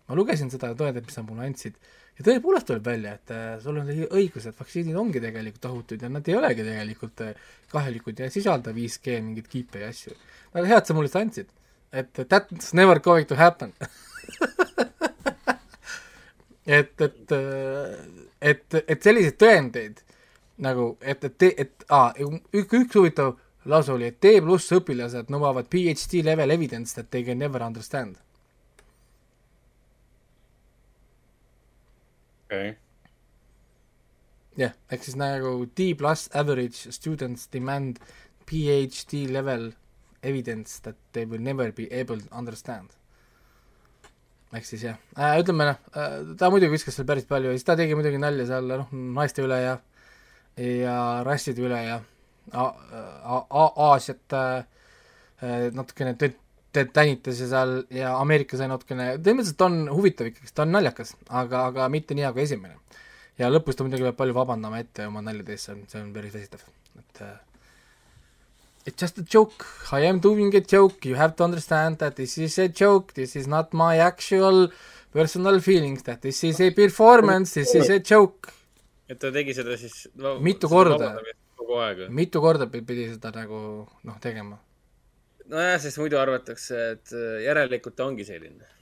ma 0.10 0.20
lugesin 0.20 0.52
seda 0.52 0.74
tõendit, 0.76 1.08
mis 1.08 1.16
sa 1.16 1.24
mulle 1.24 1.48
andsid 1.48 1.80
ja 2.18 2.26
tõepoolest 2.26 2.68
tuleb 2.70 2.88
välja, 2.88 3.13
et 3.18 3.34
äh, 3.34 3.45
sul 3.63 3.78
on 3.82 3.91
õigus, 3.91 4.47
et 4.49 4.57
vaktsiinid 4.59 4.97
ongi 4.97 5.22
tegelikult 5.24 5.70
ohutud 5.70 6.01
ja 6.01 6.09
nad 6.11 6.28
ei 6.28 6.38
olegi 6.38 6.65
tegelikult 6.65 7.24
äh, 7.26 7.45
kahjulikud 7.74 8.20
ja 8.20 8.30
ei 8.30 8.34
sisalda 8.34 8.74
5G 8.76 9.20
mingeid 9.22 9.47
kiipe 9.51 9.84
ja 9.84 9.91
asju. 9.93 10.15
väga 10.55 10.74
hea, 10.74 10.82
et 10.82 10.89
sa 10.89 10.97
mulle 10.97 11.11
seda 11.11 11.24
andsid. 11.26 11.53
et 11.91 12.20
that's 12.28 12.74
never 12.74 12.99
going 12.99 13.28
to 13.28 13.36
happen 13.36 13.74
et, 16.78 17.01
et, 17.01 17.32
et, 18.41 18.76
et 18.88 19.03
selliseid 19.03 19.38
tõendeid 19.39 20.03
nagu, 20.57 20.97
et, 21.01 21.24
et, 21.24 21.43
et 21.63 21.86
aa, 21.93 22.11
üks, 22.53 22.74
üks 22.74 22.97
huvitav 22.97 23.36
lause 23.68 23.93
oli, 23.93 24.11
et 24.11 24.20
D 24.24 24.38
pluss 24.43 24.72
õpilased 24.76 25.32
nõuavad 25.34 25.70
PhD 25.72 26.24
level 26.26 26.53
evidence 26.55 26.95
that 26.97 27.11
they 27.11 27.26
can 27.28 27.39
never 27.39 27.63
understand. 27.63 28.18
okei, 32.48 32.76
jah, 34.58 34.74
ehk 34.91 35.04
siis 35.04 35.18
nagu 35.20 35.66
D 35.78 35.91
pluss 36.00 36.30
average 36.34 36.91
students 36.95 37.48
demand 37.54 38.00
PhD 38.48 39.28
level 39.30 39.74
evidence 40.24 40.80
that 40.82 40.95
they 41.14 41.26
will 41.26 41.41
never 41.43 41.72
be 41.72 41.86
able 41.91 42.20
to 42.24 42.32
understand. 42.32 42.89
ehk 44.56 44.64
siis 44.64 44.84
jah 44.88 44.95
äh,, 45.20 45.36
ütleme 45.43 45.66
noh 45.68 45.80
äh,, 45.91 46.22
ta 46.39 46.48
muidugi 46.50 46.72
viskas 46.72 46.95
seal 46.95 47.06
päris 47.08 47.26
palju 47.28 47.52
ja 47.52 47.58
siis 47.58 47.68
ta 47.68 47.76
tegi 47.76 47.98
muidugi 48.00 48.18
nalja 48.22 48.45
seal 48.48 48.70
noh, 48.72 48.88
naiste 49.18 49.43
üle 49.43 49.58
ja 49.60 49.74
ja 50.64 51.24
rasside 51.28 51.62
üle 51.68 51.82
ja 51.84 51.98
Aasiat 52.48 54.34
äh, 54.34 54.64
äh, 55.43 55.68
natukene 55.76 56.14
tõ- 56.16 56.32
tõ- 56.78 56.92
tänitas 56.94 57.42
ja 57.44 57.48
seal 57.52 57.74
ja 57.94 58.14
Ameerika 58.22 58.58
sai 58.62 58.70
natukene, 58.72 59.10
põhimõtteliselt 59.18 59.66
on 59.68 59.80
huvitav 59.98 60.30
ikkagi, 60.32 60.54
ta 60.54 60.64
on 60.68 60.72
naljakas, 60.78 61.16
aga, 61.30 61.66
aga 61.74 61.90
mitte 61.94 62.16
nii 62.18 62.28
nagu 62.30 62.40
esimene. 62.46 62.78
ja 63.38 63.50
lõpus 63.54 63.76
ta 63.78 63.84
muidugi 63.86 64.02
peab 64.08 64.16
palju 64.18 64.34
vabandama 64.34 64.80
ette 64.82 65.06
oma 65.10 65.22
naljade 65.22 65.52
eest, 65.54 65.68
see 65.68 65.74
on, 65.76 65.84
see 65.92 66.00
on 66.02 66.14
päris 66.16 66.34
väsitav, 66.38 66.64
et 67.02 67.22
äh, 67.26 67.36
It's 68.88 69.02
just 69.04 69.18
a 69.20 69.24
joke, 69.34 69.66
I 69.92 70.06
am 70.08 70.22
doing 70.24 70.54
a 70.56 70.62
joke, 70.62 71.04
you 71.10 71.16
have 71.20 71.36
to 71.36 71.44
understand 71.44 71.98
that 72.00 72.16
this 72.16 72.38
is 72.38 72.58
a 72.58 72.70
joke, 72.70 73.12
this 73.14 73.36
is 73.36 73.46
not 73.46 73.74
my 73.74 73.98
actual 74.00 74.70
personal 75.12 75.60
feelings, 75.60 76.04
that 76.04 76.22
this 76.22 76.42
is 76.48 76.62
a 76.62 76.70
performance, 76.72 77.52
this 77.54 77.76
is 77.76 77.90
a 77.90 78.00
joke. 78.00 78.54
et 79.10 79.20
ta 79.20 79.30
tegi 79.32 79.54
seda 79.58 79.76
siis 79.80 80.08
no, 80.16 80.38
Mitu 80.40 80.70
korda. 80.72 81.10
mitu 82.10 82.40
korda 82.42 82.66
pi- 82.72 82.82
pidi 82.82 83.10
seda 83.12 83.32
nagu 83.36 83.60
noh, 84.08 84.18
tegema. 84.24 84.56
nojah, 85.52 85.78
sest 85.84 86.02
muidu 86.02 86.20
arvatakse, 86.22 86.82
et 86.95 87.14
äh, 87.16 87.43
järelikult 87.48 87.95
ta 87.98 88.08
ongi 88.10 88.26
selline. 88.28 88.74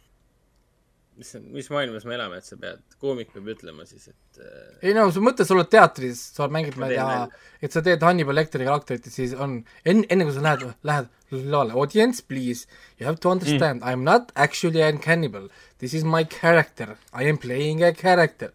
mis, 1.16 1.30
mis 1.40 1.70
maailmas 1.72 2.04
me 2.04 2.16
elame, 2.18 2.42
et 2.42 2.48
sa 2.48 2.58
pead, 2.60 2.82
koomik 3.00 3.30
peab 3.32 3.46
ütlema 3.54 3.86
siis, 3.88 4.10
et 4.12 4.40
äh, 4.44 4.90
ei 4.90 4.96
no 4.98 5.06
sa 5.16 5.22
mõtled, 5.24 5.48
sa 5.48 5.56
oled 5.56 5.70
teatris, 5.72 6.24
sa 6.36 6.50
mängid, 6.52 6.76
ma 6.82 6.90
ei 6.92 6.98
tea 6.98 7.28
et 7.64 7.76
sa 7.76 7.84
teed 7.86 8.04
Hannibal 8.04 8.36
Lecteri 8.36 8.68
karakterit 8.68 9.08
ja 9.08 9.14
siis 9.14 9.32
on 9.32 9.62
enne, 9.88 10.04
enne 10.12 10.28
kui 10.28 10.36
sa 10.36 10.44
lähed, 10.44 10.66
lähed 10.84 11.08
lavale, 11.32 11.72
audience 11.80 12.20
please, 12.20 12.68
you 13.00 13.08
have 13.08 13.22
to 13.24 13.32
understand 13.32 13.80
mm., 13.80 13.88
I 13.88 13.96
am 13.96 14.04
not 14.04 14.34
actually 14.36 14.84
a 14.84 14.92
cannibal, 15.00 15.48
this 15.80 15.94
is 15.94 16.04
my 16.04 16.26
character, 16.26 16.98
I 17.14 17.30
am 17.32 17.40
playing 17.40 17.84
a 17.84 17.94
character. 17.94 18.52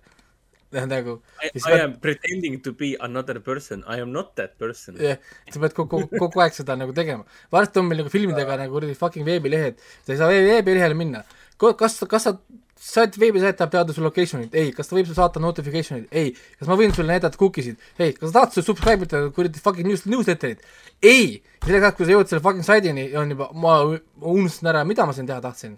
nagu. 0.70 1.20
I, 1.42 1.50
I 1.66 1.80
am 1.80 1.96
pretending 2.00 2.60
to 2.62 2.72
be 2.72 2.96
another 3.00 3.40
person, 3.40 3.82
I 3.86 4.00
am 4.00 4.12
not 4.12 4.36
that 4.36 4.56
person. 4.58 4.96
jah, 5.00 5.18
sa 5.50 5.60
pead 5.60 5.74
kogu, 5.74 6.04
kogu 6.14 6.42
aeg 6.44 6.54
seda 6.54 6.76
nagu 6.78 6.94
tegema. 6.96 7.26
varsti 7.52 7.82
on 7.82 7.88
meil 7.90 8.04
nagu 8.04 8.12
filmidega 8.12 8.58
nagu 8.60 8.74
kuradi 8.76 8.96
fucking 8.98 9.26
veebilehed, 9.26 9.78
sa 10.06 10.14
ei 10.14 10.18
saa 10.20 10.30
veebi, 10.30 10.50
veebilehele 10.54 10.94
minna. 10.98 11.24
kas, 11.58 11.98
kas 12.08 12.28
sa 12.28 12.36
saad 12.80 13.16
veebisait 13.20 13.58
tahab 13.58 13.72
teada 13.74 13.92
su 13.92 14.00
location'it, 14.00 14.54
ei, 14.56 14.70
kas 14.72 14.88
ta 14.88 14.96
võib 14.96 15.08
sulle 15.08 15.18
saata 15.18 15.42
notification'it, 15.42 16.06
ei, 16.16 16.30
kas 16.56 16.70
ma 16.70 16.78
võin 16.80 16.94
sulle 16.96 17.12
näidata 17.12 17.36
cookie 17.40 17.66
sid, 17.66 17.82
ei, 18.00 18.14
kas 18.16 18.30
sa 18.30 18.38
tahad 18.38 18.54
sulle 18.54 18.64
subscribe 18.70 19.04
ida 19.04 19.20
kuradi 19.36 19.60
fucking 19.60 19.90
news, 19.90 20.06
newsletterit, 20.08 20.62
ei, 21.04 21.42
selleks 21.66 21.82
ajaks, 21.82 21.98
kui 21.98 22.08
sa 22.08 22.14
jõuad 22.14 22.32
selle 22.32 22.44
fucking 22.46 22.64
saidini, 22.64 23.04
on 23.20 23.34
juba, 23.34 23.50
ma 23.52 23.74
unustasin 23.84 24.72
ära, 24.72 24.86
mida 24.88 25.04
ma 25.04 25.12
siin 25.16 25.28
teha 25.28 25.42
tahtsin. 25.44 25.76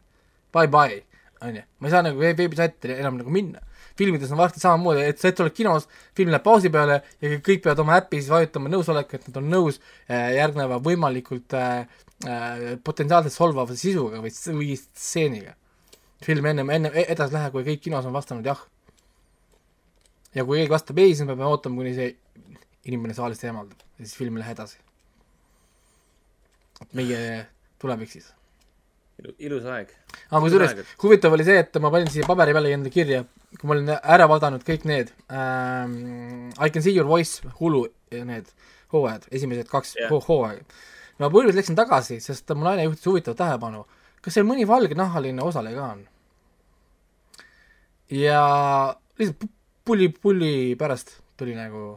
Bye 0.55 0.70
bye, 0.70 1.01
onju, 1.43 1.66
ma 1.82 1.90
ei 1.90 1.97
saa 1.97 2.07
nagu 2.07 2.22
veeb- 2.22 2.38
veebisaitidele 2.38 3.01
enam 3.03 3.18
nagu 3.18 3.34
minna 3.34 3.64
filmides 4.03 4.32
on 4.34 4.40
varsti 4.40 4.62
samamoodi, 4.62 5.05
et 5.07 5.20
sa 5.20 5.30
hetk 5.30 5.42
oled 5.44 5.55
kinos, 5.57 5.86
film 6.18 6.32
läheb 6.32 6.44
pausi 6.44 6.70
peale 6.74 7.00
ja 7.22 7.38
kõik 7.46 7.62
peavad 7.64 7.82
oma 7.84 7.96
äppi 8.00 8.20
siis 8.20 8.32
vajutama 8.32 8.72
nõusoleku, 8.72 9.18
et 9.18 9.28
nad 9.30 9.38
on 9.40 9.48
nõus 9.53 9.78
äh, 9.78 10.32
järgneva 10.38 10.80
võimalikult 10.82 11.57
äh, 11.59 11.86
äh, 12.26 12.64
potentsiaalselt 12.84 13.36
solvava 13.36 13.78
sisuga 13.78 14.22
või, 14.24 14.34
või 14.59 14.74
stseeniga. 14.80 15.57
film 16.22 16.46
ennem, 16.46 16.70
enne 16.70 16.92
edasi 17.07 17.34
läheb, 17.34 17.55
kui 17.55 17.66
kõik 17.66 17.86
kinos 17.88 18.07
on 18.07 18.14
vastanud 18.14 18.46
jah. 18.46 18.61
ja 20.34 20.44
kui 20.44 20.61
keegi 20.61 20.74
vastab 20.74 20.98
ei, 20.98 21.14
siis 21.14 21.26
me 21.26 21.34
peame 21.36 21.50
ootama, 21.50 21.80
kuni 21.80 21.94
see 21.94 22.12
inimene 22.90 23.14
saalist 23.14 23.44
eemaldub 23.44 23.78
ja 23.98 24.05
siis 24.05 24.18
film 24.18 24.36
ei 24.36 24.44
lähe 24.44 24.55
edasi. 24.59 24.78
meie 26.92 27.46
tulevik 27.78 28.11
siis 28.11 28.32
ilus 29.39 29.67
aeg. 29.69 29.91
aga 30.31 30.41
kusjuures 30.45 30.95
huvitav 31.03 31.35
oli 31.37 31.47
see, 31.47 31.59
et 31.63 31.81
ma 31.83 31.91
panin 31.95 32.11
siia 32.13 32.27
paberi 32.29 32.55
peale 32.57 32.73
endale 32.75 32.93
kirja, 32.95 33.23
kui 33.59 33.69
ma 33.69 33.77
olin 33.77 33.93
ära 33.97 34.29
vaadanud 34.31 34.65
kõik 34.67 34.87
need 34.89 35.13
ähm, 35.31 36.51
I 36.57 36.71
can 36.71 36.85
see 36.85 36.95
your 36.95 37.09
voice 37.09 37.43
Hulu 37.61 37.87
need 38.13 38.51
hooajad, 38.93 39.29
esimesed 39.33 39.71
kaks 39.73 39.97
yeah. 39.97 40.13
hooaega. 40.13 40.65
ma 41.21 41.29
põhimõtteliselt 41.29 41.61
läksin 41.63 41.79
tagasi, 41.79 42.21
sest 42.25 42.51
mu 42.57 42.67
naine 42.67 42.89
juhtis 42.89 43.09
huvitavat 43.09 43.41
tähelepanu, 43.41 43.85
kas 44.25 44.37
seal 44.37 44.49
mõni 44.49 44.67
valgenahaline 44.69 45.45
osaleja 45.45 45.79
ka 45.79 45.91
on? 45.97 46.07
ja 48.13 48.41
lihtsalt 49.19 49.45
pu- 49.45 49.53
pulli, 49.85 50.09
pulli 50.09 50.55
pärast 50.79 51.19
tuli 51.39 51.55
nagu 51.57 51.97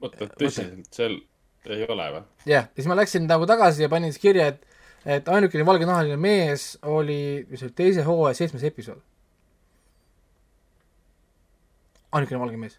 oota, 0.00 0.28
tõsiselt, 0.38 0.88
seal 0.94 1.18
ei 1.68 1.84
ole 1.88 2.08
või? 2.16 2.24
jah, 2.48 2.68
ja 2.68 2.76
siis 2.76 2.88
ma 2.90 2.98
läksin 2.98 3.28
nagu 3.30 3.48
tagasi 3.48 3.84
ja 3.84 3.92
panin 3.92 4.12
siis 4.12 4.22
kirja, 4.22 4.50
et, 4.54 4.69
et 5.06 5.28
ainukene 5.28 5.64
valgenahaline 5.66 6.16
mees 6.20 6.74
oli, 6.82 7.46
mis 7.48 7.62
oli 7.62 7.72
teise 7.76 8.04
hooaja 8.04 8.36
seitsmes 8.36 8.64
episood. 8.68 9.00
ainukene 12.12 12.40
valge 12.40 12.56
mees. 12.56 12.78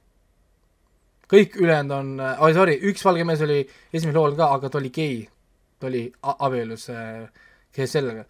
kõik 1.32 1.56
ülejäänud 1.56 1.96
on 1.96 2.10
oi 2.46 2.54
sorry, 2.54 2.78
üks 2.92 3.06
valge 3.06 3.24
mees 3.24 3.42
oli 3.42 3.62
esimesel 3.94 4.20
hooajal 4.20 4.38
ka, 4.38 4.50
aga 4.58 4.70
ta 4.70 4.78
oli 4.78 4.90
gei. 4.90 5.30
ta 5.80 5.88
oli 5.88 6.04
abielus 6.22 6.90
äh, 6.90 7.30
sellega. 7.86 8.26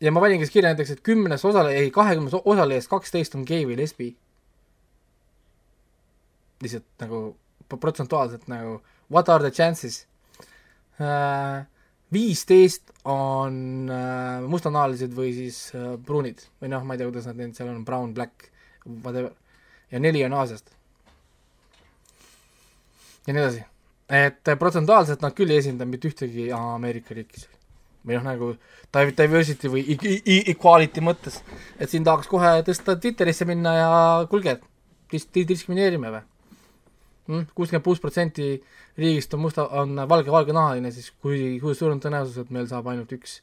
ja 0.00 0.12
ma 0.12 0.20
panin 0.20 0.42
siis 0.42 0.50
kirja 0.50 0.74
näiteks, 0.74 0.90
et 0.90 1.00
kümnes 1.00 1.44
osaleja, 1.44 1.80
ei 1.80 1.90
kahekümnes 1.90 2.34
osalejast 2.44 2.90
kaksteist 2.90 3.34
on 3.34 3.46
gei 3.48 3.64
või 3.66 3.78
lesbi. 3.80 4.16
lihtsalt 6.62 6.84
nagu 7.00 7.36
protsentuaalselt 7.80 8.48
nagu 8.48 8.82
what 9.10 9.28
are 9.28 9.42
the 9.42 9.50
chances 9.50 10.06
äh, 11.00 11.64
viisteist 12.12 12.92
on 13.08 13.88
äh, 13.90 14.42
mustanahalised 14.48 15.14
või 15.16 15.32
siis 15.36 15.58
äh, 15.76 15.94
pruunid 16.06 16.44
või 16.62 16.70
noh, 16.72 16.84
ma 16.86 16.94
ei 16.94 17.00
tea, 17.00 17.08
kuidas 17.08 17.28
nad 17.30 17.40
need 17.40 17.56
seal 17.56 17.72
on, 17.72 17.82
brown, 17.86 18.12
black, 18.14 18.50
whatever. 18.86 19.32
ja 19.90 20.00
neli 20.00 20.24
on 20.26 20.36
Aasiast. 20.38 20.70
ja 23.26 23.34
nii 23.34 23.42
edasi. 23.42 23.64
et 24.22 24.52
protsentuaalselt 24.58 25.24
nad 25.24 25.34
küll 25.36 25.50
ei 25.50 25.62
esinda 25.62 25.88
mitte 25.88 26.10
ühtegi 26.10 26.50
Ameerika 26.56 27.16
riiki 27.16 27.40
seal. 27.40 27.58
või 28.06 28.18
noh, 28.18 28.26
nagu 28.28 28.50
div- 28.94 29.16
diversity 29.18 29.70
või 29.72 29.86
equality 30.54 31.00
mõttes. 31.00 31.40
et 31.78 31.90
siin 31.90 32.04
tahaks 32.04 32.28
kohe 32.30 32.58
tõsta 32.66 32.98
Twitterisse 33.00 33.48
minna 33.48 33.74
ja 33.78 33.94
kuulge, 34.30 34.58
dis-, 35.10 35.30
diskrimineerime 35.32 36.12
või? 36.18 36.26
Kuuskümmend 37.26 37.84
kuus 37.84 38.00
protsenti 38.02 38.56
riigist 38.98 39.34
on 39.34 39.44
musta, 39.44 39.66
on 39.78 39.96
valge, 40.08 40.30
valgenahaline, 40.32 40.90
siis 40.94 41.12
kui, 41.22 41.58
kui 41.62 41.74
suur 41.78 41.94
on 41.94 42.00
tõenäosus, 42.02 42.40
et 42.42 42.50
meil 42.54 42.66
saab 42.70 42.88
ainult 42.90 43.12
üks 43.14 43.38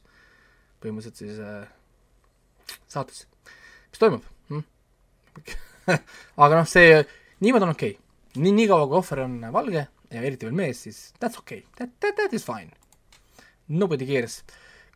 põhimõtteliselt 0.80 1.20
siis 1.20 1.38
äh, 1.44 1.68
saatesse. 2.88 3.26
mis 3.90 4.02
toimub 4.02 4.26
hm? 4.50 4.66
aga 6.44 6.60
noh, 6.60 6.68
see, 6.68 7.00
niimoodi 7.44 7.68
on 7.68 7.74
okei 7.74 7.96
okay.. 7.96 8.42
nii, 8.42 8.54
niikaua 8.62 8.88
kui 8.88 9.00
ohver 9.00 9.24
on 9.24 9.38
valge 9.52 9.86
ja 10.10 10.22
eriti 10.22 10.48
veel 10.48 10.56
mees, 10.56 10.84
siis 10.86 11.00
that's 11.20 11.40
okei 11.40 11.64
okay., 11.64 11.78
that, 11.78 11.96
that, 12.00 12.16
that 12.20 12.36
is 12.36 12.44
fine. 12.44 12.72
Nobody 13.70 14.06
cares. 14.06 14.42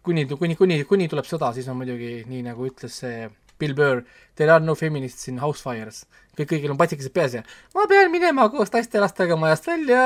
kuni, 0.02 0.26
kuni, 0.26 0.56
kuni, 0.58 0.82
kuni 0.84 1.08
tuleb 1.08 1.26
sõda, 1.28 1.52
siis 1.54 1.68
on 1.70 1.78
muidugi 1.78 2.24
nii, 2.28 2.42
nagu 2.50 2.66
ütles 2.68 3.00
see 3.04 3.28
Bill 3.64 3.74
Burr, 3.80 4.04
there 4.36 4.52
are 4.52 4.60
no 4.64 4.76
feminists 4.78 5.28
in 5.32 5.40
house 5.42 5.64
fires. 5.64 6.04
kõik, 6.36 6.48
kõigil 6.54 6.72
on 6.74 6.78
patikesed 6.80 7.12
peas 7.14 7.34
ja 7.40 7.42
ma 7.74 7.88
pean 7.90 8.10
minema 8.12 8.48
koos 8.52 8.72
naistelastega 8.74 9.36
majast 9.40 9.66
välja 9.72 10.04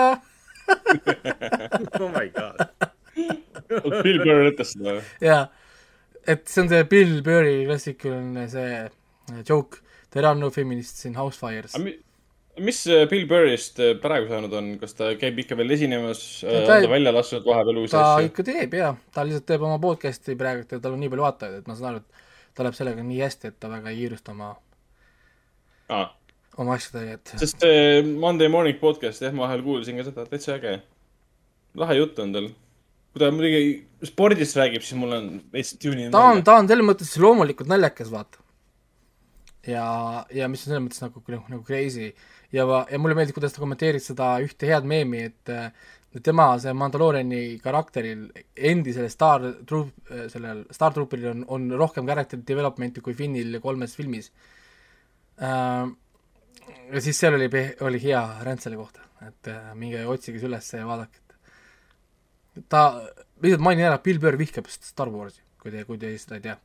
oh 2.00 2.10
my 2.12 2.28
god. 2.34 2.60
Bill 4.04 4.20
Burr 4.24 4.48
ütles 4.52 4.74
seda 4.76 4.98
või? 4.98 5.04
jaa, 5.24 5.46
et 6.28 6.44
see 6.48 6.62
on 6.64 6.68
see 6.72 6.84
Bill 6.90 7.14
Burri 7.26 7.62
klassikaline 7.68 8.44
see 8.52 8.66
äh, 8.84 9.40
joke, 9.48 9.80
there 10.14 10.28
are 10.28 10.38
no 10.38 10.50
feminists 10.54 11.04
in 11.08 11.16
house 11.18 11.40
fires. 11.40 11.74
mis 12.58 12.80
äh, 12.90 13.04
Bill 13.10 13.24
Burrist 13.30 13.80
äh, 13.80 13.94
praegu 14.02 14.28
saanud 14.30 14.52
on, 14.60 14.70
kas 14.82 14.96
ta 14.98 15.12
käib 15.20 15.36
ikka 15.44 15.56
veel 15.58 15.70
esinemas, 15.76 16.22
Ta 16.44 16.54
on 16.60 16.64
ta 16.68 16.78
ei- 16.82 16.88
välja 16.90 17.12
lasknud 17.16 17.44
vahepeal 17.48 17.82
uusi 17.84 17.92
ta 17.96 18.04
asju? 18.16 18.30
ikka 18.32 18.46
teeb 18.52 18.78
jaa, 18.80 18.94
ta 19.14 19.24
lihtsalt 19.26 19.46
teeb 19.48 19.66
oma 19.68 19.80
podcast'i 19.82 20.36
praegu 20.40 20.64
ja 20.68 20.80
tal 20.82 20.96
on 20.96 21.00
nii 21.04 21.12
palju 21.12 21.26
vaatajaid, 21.28 21.60
et 21.62 21.68
ma 21.70 21.76
saan 21.78 21.94
aru, 21.94 22.04
et 22.04 22.24
ta 22.54 22.66
läheb 22.66 22.76
sellega 22.78 23.04
nii 23.04 23.20
hästi, 23.24 23.52
et 23.52 23.58
ta 23.60 23.70
väga 23.72 23.92
ei 23.92 24.00
kiirusta 24.02 24.34
oma 24.34 24.54
aa, 25.94 26.06
oma 26.58 26.78
asjadega, 26.78 27.18
et 27.18 27.34
sest 27.42 27.62
see 27.64 28.00
Monday 28.08 28.50
Morning 28.52 28.78
podcast, 28.80 29.22
jah, 29.24 29.34
ma 29.34 29.46
vahel 29.46 29.64
kuulsin 29.66 30.00
ka 30.00 30.08
seda, 30.08 30.26
täitsa 30.30 30.56
äge. 30.56 30.78
lahe 31.78 31.98
jutt 32.00 32.18
on 32.24 32.34
tal. 32.34 32.50
kui 33.12 33.22
ta 33.22 33.30
muidugi 33.34 34.10
spordist 34.10 34.58
räägib, 34.58 34.84
siis 34.84 34.98
mul 35.00 35.14
on 35.16 35.30
veits 35.52 35.76
tüüni 35.80 36.10
ta 36.14 36.24
on, 36.32 36.42
ta 36.46 36.58
on 36.60 36.70
selles 36.70 36.86
mõttes 36.86 37.14
loomulikult 37.22 37.70
naljakas, 37.70 38.10
vaata. 38.14 38.42
ja, 39.66 39.86
ja 40.34 40.50
mis 40.50 40.66
on 40.66 40.72
selles 40.72 40.84
mõttes 40.88 41.04
nagu, 41.04 41.22
nagu, 41.28 41.44
nagu 41.54 41.62
crazy 41.66 42.10
ja, 42.52 42.64
ja 42.64 42.98
mulle 43.00 43.16
meeldib, 43.18 43.36
kuidas 43.38 43.54
ta 43.54 43.62
kommenteerib 43.62 44.02
seda 44.04 44.34
ühte 44.44 44.68
head 44.70 44.86
meemi, 44.88 45.28
et 45.30 45.54
tema, 46.24 46.46
see 46.60 46.72
Mandalooriani 46.72 47.40
karakteril, 47.62 48.26
endisel 48.54 49.08
Star 49.12 49.44
Troop, 49.68 49.90
sellel 50.32 50.64
Star 50.72 50.94
Troopil 50.96 51.26
on, 51.30 51.44
on 51.54 51.66
rohkem 51.78 52.06
character 52.08 52.40
development'i 52.48 53.02
kui 53.04 53.14
Finnil 53.14 53.58
kolmes 53.64 53.94
filmis 53.98 54.30
äh,. 55.38 55.84
ja 56.92 57.00
siis 57.04 57.18
seal 57.20 57.36
oli, 57.36 57.50
oli 57.84 58.00
hea 58.02 58.22
rant 58.46 58.64
selle 58.64 58.80
kohta, 58.80 59.04
et 59.28 59.50
äh, 59.52 59.74
minge 59.76 60.04
otsige 60.08 60.40
see 60.40 60.48
üles 60.48 60.72
ja 60.74 60.86
vaadake, 60.88 61.20
et 62.56 62.64
ta, 62.72 62.86
lihtsalt 63.44 63.64
mainin 63.68 63.90
ära, 63.90 64.00
Bill 64.02 64.20
Burr 64.22 64.40
vihkab 64.40 64.68
Star 64.72 65.12
Warsi, 65.12 65.44
kui 65.60 65.74
te, 65.74 65.84
kui 65.88 66.00
te 66.00 66.14
seda 66.18 66.40
ei 66.40 66.46
tea 66.48 66.56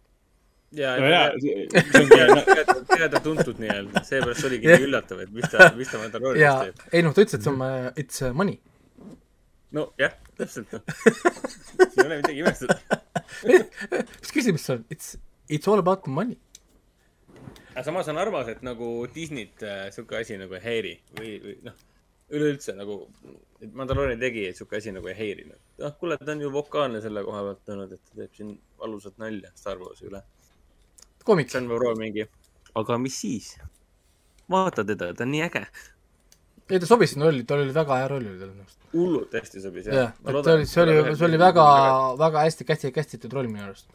ja, 0.73 0.95
No 0.97 1.09
jaa, 1.11 1.25
see- 1.39 1.67
on 1.99 2.07
teada, 2.09 2.75
teada-tuntud 2.95 3.59
nii-öelda, 3.61 4.01
seepärast 4.07 4.47
oligi 4.49 4.71
nii 4.71 4.87
üllatav, 4.87 5.19
et 5.25 5.33
mis 5.35 5.49
ta, 5.51 5.67
mis 5.77 5.91
ta 5.91 5.99
ja 5.99 6.03
Mandalooriast 6.07 6.63
teeb. 6.69 6.85
ei 6.93 7.03
noh, 7.05 7.13
ta 7.13 7.25
ütles, 7.25 7.37
et 7.37 7.45
see 7.45 7.51
on 7.53 7.61
uh, 7.61 7.89
it's 7.99 8.23
uh, 8.23 8.31
money. 8.33 8.57
nojah, 9.73 10.15
täpselt 10.37 10.73
noh. 10.73 10.83
siin 11.91 12.03
ei 12.03 12.05
ole 12.05 12.17
midagi 12.21 12.43
imestada. 12.43 12.77
mis 13.43 14.33
küsimus 14.33 14.67
see 14.67 14.77
on? 14.77 14.83
It's, 14.93 15.15
it's 15.49 15.69
all 15.69 15.81
about 15.81 16.07
money. 16.07 16.37
aga 17.73 17.85
samas 17.87 18.11
on 18.11 18.21
armas, 18.21 18.51
et 18.53 18.61
nagu 18.65 18.91
Disneyt 19.15 19.63
äh, 19.65 19.87
sihuke 19.95 20.19
asi 20.19 20.37
nagu 20.37 20.53
ei 20.59 20.63
häiri 20.63 20.93
või, 21.17 21.33
või 21.43 21.57
noh, 21.65 21.81
üleüldse 22.33 22.75
nagu, 22.77 22.99
et 23.61 23.73
Mandalooriani 23.73 24.21
tegi, 24.21 24.45
et 24.49 24.59
sihuke 24.59 24.77
asi 24.77 24.93
nagu 24.93 25.09
ei 25.09 25.17
häirinud. 25.17 25.59
noh, 25.81 25.97
kuule, 25.99 26.17
ta 26.21 26.35
on 26.35 26.45
ju 26.45 26.53
vokaalne 26.53 27.01
selle 27.01 27.25
koha 27.25 27.43
pealt 27.49 27.75
olnud, 27.75 27.97
et 27.97 28.05
ta 28.09 28.21
teeb 28.21 28.37
siin 28.37 28.55
valusat 28.79 29.17
nalja 29.21 29.51
Star 29.57 29.81
Warsi 29.81 30.09
üle. 30.11 30.23
komik. 31.23 31.49
see 31.49 31.61
on 31.63 31.71
võib-olla 31.71 31.97
mingi, 31.99 32.27
aga 32.79 32.99
mis 33.01 33.17
siis? 33.25 33.55
vaata 34.53 34.85
teda, 34.85 35.13
ta 35.17 35.25
on 35.25 35.33
nii 35.33 35.43
äge. 35.45 35.65
ei, 36.69 36.79
ta 36.79 36.87
sobis 36.87 37.13
sinna 37.13 37.27
rolli, 37.27 37.43
tal 37.47 37.63
oli 37.63 37.73
väga 37.75 37.97
hea 37.99 38.07
roll 38.11 38.27
oli 38.29 38.39
tal 38.39 38.51
minu 38.53 38.63
arust. 38.63 38.79
hullult 38.93 39.35
hästi 39.35 39.63
sobis 39.63 39.89
jah, 39.89 40.13
et 40.23 40.37
see 40.45 40.53
oli, 40.53 40.67
see 40.69 40.83
oli, 40.85 40.95
see 41.17 41.27
oli 41.27 41.39
väga, 41.41 41.65
väga 42.21 42.45
hästi 42.45 42.67
kästi, 42.69 42.93
kästitud 42.95 43.35
roll 43.35 43.49
minu 43.51 43.65
arust. 43.67 43.89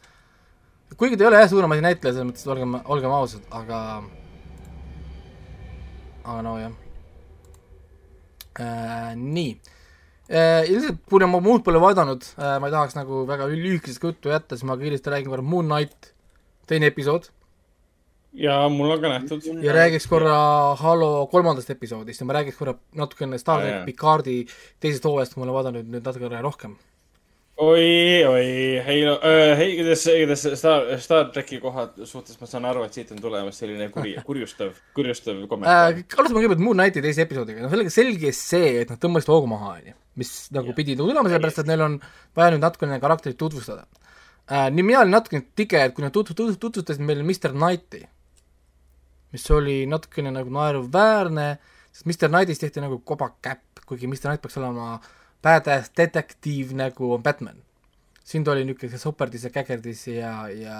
kuigi 0.99 1.17
ta 1.17 1.25
ei 1.25 1.31
ole 1.31 1.41
jah 1.41 1.49
suurem 1.49 1.73
asi 1.75 1.85
näitleja, 1.85 2.13
selles 2.17 2.29
mõttes, 2.29 2.45
et 2.45 2.53
olgem, 2.53 2.77
olgem 2.95 3.15
ausad, 3.17 3.49
aga, 3.61 3.81
aga 6.27 6.45
no 6.45 6.55
jah 6.59 6.77
äh,. 8.59 9.15
nii 9.15 9.51
äh,, 10.29 10.69
ilmselt 10.69 11.01
kuna 11.09 11.31
ma 11.31 11.41
muud 11.41 11.65
pole 11.65 11.81
vaadanud 11.81 12.29
äh,, 12.37 12.55
ma 12.61 12.69
ei 12.69 12.77
tahaks 12.77 12.99
nagu 12.99 13.25
väga 13.29 13.49
lühikesest 13.49 14.05
juttu 14.11 14.35
jätta, 14.35 14.59
siis 14.59 14.69
ma 14.69 14.77
kiiresti 14.77 15.15
räägin 15.15 15.33
korra 15.33 15.45
Moon 15.55 15.71
Knight, 15.71 16.13
teine 16.69 16.91
episood 16.93 17.31
ja 18.33 18.59
mul 18.69 18.91
on 18.91 19.01
ka 19.01 19.09
nähtud. 19.09 19.47
ja 19.63 19.73
räägiks 19.73 20.07
korra 20.07 20.75
Halo 20.75 21.27
kolmandast 21.31 21.69
episoodist 21.69 22.21
ja 22.21 22.25
ma 22.25 22.33
räägiks 22.33 22.57
korra 22.57 22.75
natukene 22.95 23.37
Star 23.37 23.65
jaa. 23.65 23.81
Picardi 23.85 24.43
teisest 24.79 25.05
hooajast, 25.05 25.33
kui 25.33 25.41
ma 25.41 25.47
olen 25.47 25.57
vaadanud 25.57 25.89
nüüd 25.89 26.05
natukene 26.05 26.41
rohkem. 26.41 26.75
oi, 27.59 28.23
oi, 28.23 28.45
hei, 28.85 28.99
hei, 29.57 29.71
kuidas, 29.79 30.03
kuidas 30.05 30.45
Star, 30.59 30.85
Star 31.01 31.31
tracki 31.33 31.59
kohad 31.59 31.97
suhtes 32.07 32.37
ma 32.41 32.47
saan 32.47 32.67
aru, 32.69 32.85
et 32.85 32.93
siit 32.93 33.09
on 33.11 33.19
tulemas 33.21 33.57
selline 33.59 33.89
kuri, 33.91 34.13
kurjustav, 34.25 34.77
kurjustav 34.95 35.41
kommentaar 35.49 35.97
äh,. 35.97 36.05
alustame 36.17 36.39
kõigepealt 36.39 36.63
Moon 36.63 36.77
Knighti 36.79 37.03
teise 37.03 37.25
episoodiga, 37.25 37.65
no 37.65 37.71
sellega 37.73 37.91
selge 37.93 38.31
see, 38.35 38.77
et 38.83 38.93
nad 38.93 39.01
tõmbasid 39.01 39.33
hoogu 39.33 39.49
maha, 39.51 39.73
onju. 39.81 39.95
mis 40.21 40.35
nagu 40.55 40.77
pidi 40.77 40.95
tulema, 40.99 41.25
sellepärast 41.27 41.65
et 41.65 41.73
neil 41.73 41.83
on 41.87 41.97
vaja 42.37 42.53
nüüd 42.53 42.63
natukene 42.63 43.01
karakterit 43.03 43.41
tutvustada 43.41 43.83
äh,. 44.47 44.69
nii 44.69 44.85
mina 44.93 45.01
olin 45.01 45.17
natukene 45.17 45.49
tige, 45.57 45.83
et 45.83 45.97
kui 45.97 46.05
nad 46.05 46.15
tutv-, 46.15 46.37
tutv-, 46.37 46.61
tutvustasid 46.61 47.03
meile 47.03 47.27
Mr 47.27 47.51
Knighti, 47.57 48.05
mis 49.33 49.45
oli 49.51 49.83
natukene 49.89 50.31
nagu 50.33 50.51
naeruväärne, 50.53 51.47
sest 51.91 52.05
Mr 52.05 52.29
Knightist 52.31 52.63
tehti 52.65 52.83
nagu 52.83 52.99
kobakäpp, 53.05 53.83
kuigi 53.85 54.07
Mr 54.07 54.29
Knight 54.29 54.41
peaks 54.43 54.57
olema 54.61 54.99
badass 55.43 55.91
detektiiv 55.97 56.73
nagu 56.77 57.13
on 57.13 57.23
Batman. 57.23 57.63
siin 58.23 58.43
ta 58.43 58.51
oli 58.51 58.65
niisugune 58.65 58.97
soperdis 59.01 59.43
ja 59.43 59.49
käkerdis 59.49 60.07
ja, 60.07 60.33
ja 60.53 60.79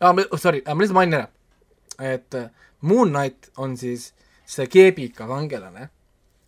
aa, 0.00 0.14
sorry, 0.36 0.62
ma 0.66 0.80
lihtsalt 0.82 0.96
mainin 0.98 1.20
ära, 1.20 1.28
et 2.02 2.34
äh, 2.34 2.48
Moon 2.80 3.12
Knight 3.12 3.50
on 3.56 3.76
siis 3.76 4.12
see 4.46 4.66
keebiga 4.66 5.26
kangelane, 5.30 5.90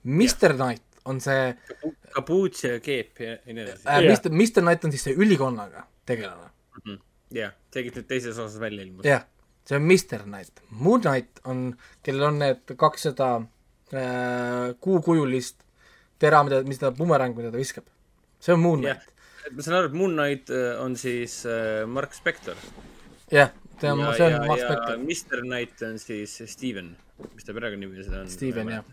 Mr 0.05 0.57
Knight 0.57 0.83
on 1.05 1.21
see 1.21 1.55
kapuuts 2.15 2.65
ja 2.65 2.81
keep 2.81 3.21
ja 3.21 3.37
nii 3.47 3.63
edasi. 3.65 3.87
äh,, 3.87 4.03
Mr, 4.09 4.33
Mr 4.35 4.65
Knight 4.65 4.85
on 4.85 4.95
siis 4.95 5.05
see 5.09 5.15
ülikonnaga 5.15 5.87
tegelane. 6.07 6.51
jah, 7.35 7.55
tegid 7.71 7.95
nüüd 7.99 8.09
teises 8.11 8.39
osas 8.39 8.59
välja 8.61 8.83
ilmus. 8.83 9.07
jah, 9.07 9.27
see 9.65 9.77
on 9.77 9.87
Mr 9.87 10.25
Knight. 10.25 10.63
Moon 10.71 11.01
Knight 11.01 11.41
on, 11.45 11.71
kellel 12.03 12.29
on 12.31 12.39
need 12.43 12.75
kakssada 12.81 13.31
äh, 13.93 14.75
kuukujulist 14.81 15.65
tera, 16.21 16.43
mida, 16.45 16.63
mis 16.67 16.81
ta 16.81 16.93
bumerang, 16.95 17.37
mida 17.37 17.53
ta 17.53 17.61
viskab. 17.61 17.89
see 18.41 18.55
on 18.55 18.61
Moon 18.61 18.85
Knight. 18.85 19.11
ma 19.53 19.65
saan 19.65 19.81
aru, 19.81 19.91
et 19.93 19.99
Moon 20.03 20.17
Knight 20.17 20.53
äh, 20.55 20.77
on 20.83 20.97
siis 20.97 21.43
äh, 21.47 21.87
Mark 21.87 22.15
Spector. 22.15 22.57
jah, 23.33 23.53
see 23.81 23.91
on, 23.93 24.07
see 24.15 24.31
on 24.31 24.47
Mark 24.47 24.65
Spector. 24.65 24.97
Mr 24.99 25.45
Knight 25.47 25.83
on 25.89 25.99
siis 25.99 26.41
Steven, 26.47 26.97
mis 27.35 27.45
ta 27.45 27.57
perekonnanimi 27.57 28.05
seda 28.05 28.25
on? 28.25 28.33
Steven, 28.33 28.75
jah 28.79 28.89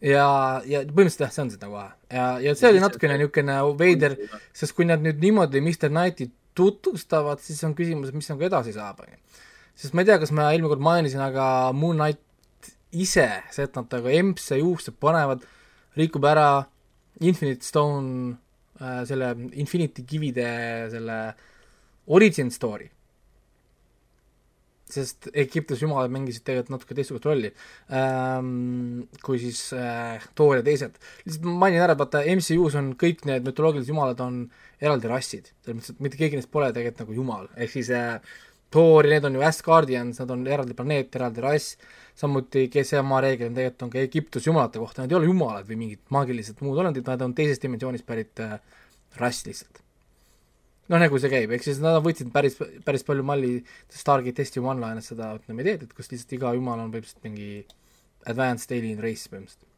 ja, 0.00 0.26
ja 0.64 0.82
põhimõtteliselt 0.88 1.26
jah, 1.26 1.32
see 1.34 1.44
on 1.44 1.50
seda 1.52 1.68
kohe 1.70 1.88
ja, 2.08 2.26
ja 2.40 2.54
see 2.56 2.70
oli 2.72 2.82
natukene 2.82 3.18
niisugune 3.20 3.56
veider, 3.78 4.16
sest 4.56 4.74
kui 4.76 4.88
nad 4.88 5.02
nüüd 5.04 5.20
niimoodi 5.22 5.60
Mr 5.60 5.92
Knighti 5.92 6.30
tutvustavad, 6.58 7.40
siis 7.44 7.62
on 7.66 7.74
küsimus, 7.78 8.12
mis 8.16 8.28
nagu 8.32 8.46
edasi 8.46 8.74
saab, 8.76 9.04
on 9.04 9.14
ju. 9.14 9.46
sest 9.80 9.94
ma 9.94 10.04
ei 10.04 10.10
tea, 10.10 10.18
kas 10.22 10.32
ma 10.36 10.50
eelmine 10.50 10.72
kord 10.72 10.84
mainisin, 10.84 11.22
aga 11.24 11.46
Moon 11.76 11.98
Knight 12.00 12.72
ise, 12.90 13.26
see, 13.54 13.64
et 13.64 13.76
nad 13.78 13.88
temaga 13.90 14.14
empse 14.18 14.58
juuksed 14.58 14.98
panevad, 15.02 15.44
rikub 15.98 16.26
ära 16.26 16.48
Infinite 17.20 17.66
Stone 17.66 18.34
äh,, 18.80 19.02
selle 19.08 19.34
Infinity 19.60 20.04
kivide 20.08 20.48
selle 20.92 21.20
origin 22.10 22.50
story 22.54 22.88
sest 24.94 25.30
Egiptuse 25.32 25.84
jumalad 25.86 26.12
mängisid 26.12 26.44
tegelikult 26.46 26.74
natuke 26.74 26.96
teistsugust 26.98 27.26
rolli. 27.28 27.52
Ähm, 27.94 29.06
kui 29.24 29.40
siis 29.42 29.62
äh, 29.76 30.22
Thor 30.38 30.58
ja 30.58 30.66
teised. 30.66 31.00
lihtsalt 31.24 31.48
mainin 31.62 31.84
ära, 31.84 31.96
et 31.96 32.02
vaata 32.02 32.22
MCU-s 32.34 32.78
on 32.80 32.92
kõik 33.00 33.24
need 33.28 33.48
mütoloogilised 33.48 33.90
jumalad 33.92 34.22
on 34.24 34.44
eraldi 34.80 35.10
rassid, 35.10 35.50
selles 35.64 35.80
mõttes, 35.80 35.96
et 35.96 36.06
mitte 36.06 36.20
keegi 36.20 36.38
neist 36.38 36.52
pole 36.52 36.70
tegelikult 36.72 37.04
nagu 37.04 37.18
jumal, 37.18 37.50
ehk 37.56 37.74
siis 37.74 37.90
äh, 37.96 38.38
Thor 38.70 39.06
ja 39.06 39.16
need 39.16 39.26
on 39.26 39.36
ju 39.36 39.42
Asgardians, 39.42 40.20
nad 40.22 40.30
on 40.30 40.46
eraldi 40.46 40.76
planeet, 40.78 41.16
eraldi 41.18 41.42
rass, 41.42 41.76
samuti 42.20 42.68
GSMA 42.70 43.20
reegel 43.24 43.50
on 43.50 43.58
tegelikult 43.58 43.86
on 43.88 43.92
ka 43.92 44.02
Egiptuse 44.04 44.50
jumalate 44.50 44.82
kohta, 44.82 45.02
nad 45.04 45.12
ei 45.12 45.18
ole 45.18 45.30
jumalad 45.30 45.68
või 45.68 45.80
mingid 45.84 46.04
maagilised 46.14 46.62
muud 46.64 46.78
olendid, 46.78 47.06
nad 47.10 47.26
on 47.26 47.34
teisest 47.36 47.66
dimensioonist 47.66 48.06
pärit 48.06 48.42
äh, 48.46 48.58
rass 49.18 49.46
lihtsalt 49.48 49.82
noh, 50.90 51.00
nagu 51.00 51.20
see 51.22 51.32
käib, 51.32 51.54
ehk 51.54 51.66
siis 51.66 51.80
nad 51.82 52.00
võtsid 52.04 52.32
päris, 52.34 52.56
päris 52.86 53.06
palju 53.06 53.24
malli 53.26 53.52
Stargate 53.94 54.36
testi 54.42 54.62
one-line'ist 54.62 55.14
seda, 55.14 55.32
ütleme, 55.38 55.64
ideed, 55.64 55.86
et 55.86 55.94
kus 55.96 56.10
lihtsalt 56.12 56.36
iga 56.38 56.54
jumal 56.56 56.82
on 56.82 56.90
põhimõtteliselt 56.92 57.26
mingi 57.28 57.50
advanced 58.30 58.74
alien 58.76 58.98
race 59.02 59.30
põhimõtteliselt. 59.30 59.68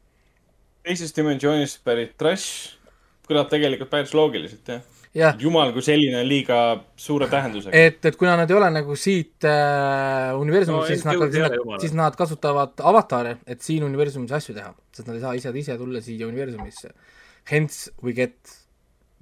teisest 0.88 1.20
dimensioonist 1.20 1.84
pärit 1.86 2.16
trash 2.18 2.78
kõlab 3.28 3.52
tegelikult 3.52 3.92
päris 3.92 4.16
loogiliselt, 4.16 4.66
jah 4.66 5.02
jah. 5.16 5.36
jumal 5.40 5.72
kui 5.74 5.84
selline 5.84 6.22
on 6.22 6.28
liiga 6.28 6.58
suure 6.96 7.28
tähendusega. 7.30 7.76
et, 7.76 8.00
et 8.08 8.16
kuna 8.18 8.36
nad 8.40 8.50
ei 8.50 8.56
ole 8.56 8.70
nagu 8.72 8.96
siit 8.98 9.46
äh, 9.48 10.32
universumist 10.38 10.80
no,, 10.80 10.88
siis 10.88 11.04
nad, 11.06 11.20
siis, 11.28 11.44
nad, 11.44 11.58
siis 11.84 11.96
nad 11.98 12.16
kasutavad 12.18 12.80
avatare, 12.92 13.36
et 13.46 13.60
siin 13.64 13.84
universumis 13.86 14.32
asju 14.38 14.56
teha, 14.56 14.72
sest 14.96 15.08
nad 15.08 15.18
ei 15.18 15.24
saa 15.24 15.36
ise, 15.38 15.52
ise 15.62 15.76
tulla 15.80 16.02
siia 16.04 16.28
universumisse. 16.30 16.92
Hence 17.50 17.92
we 18.02 18.14
get 18.16 18.61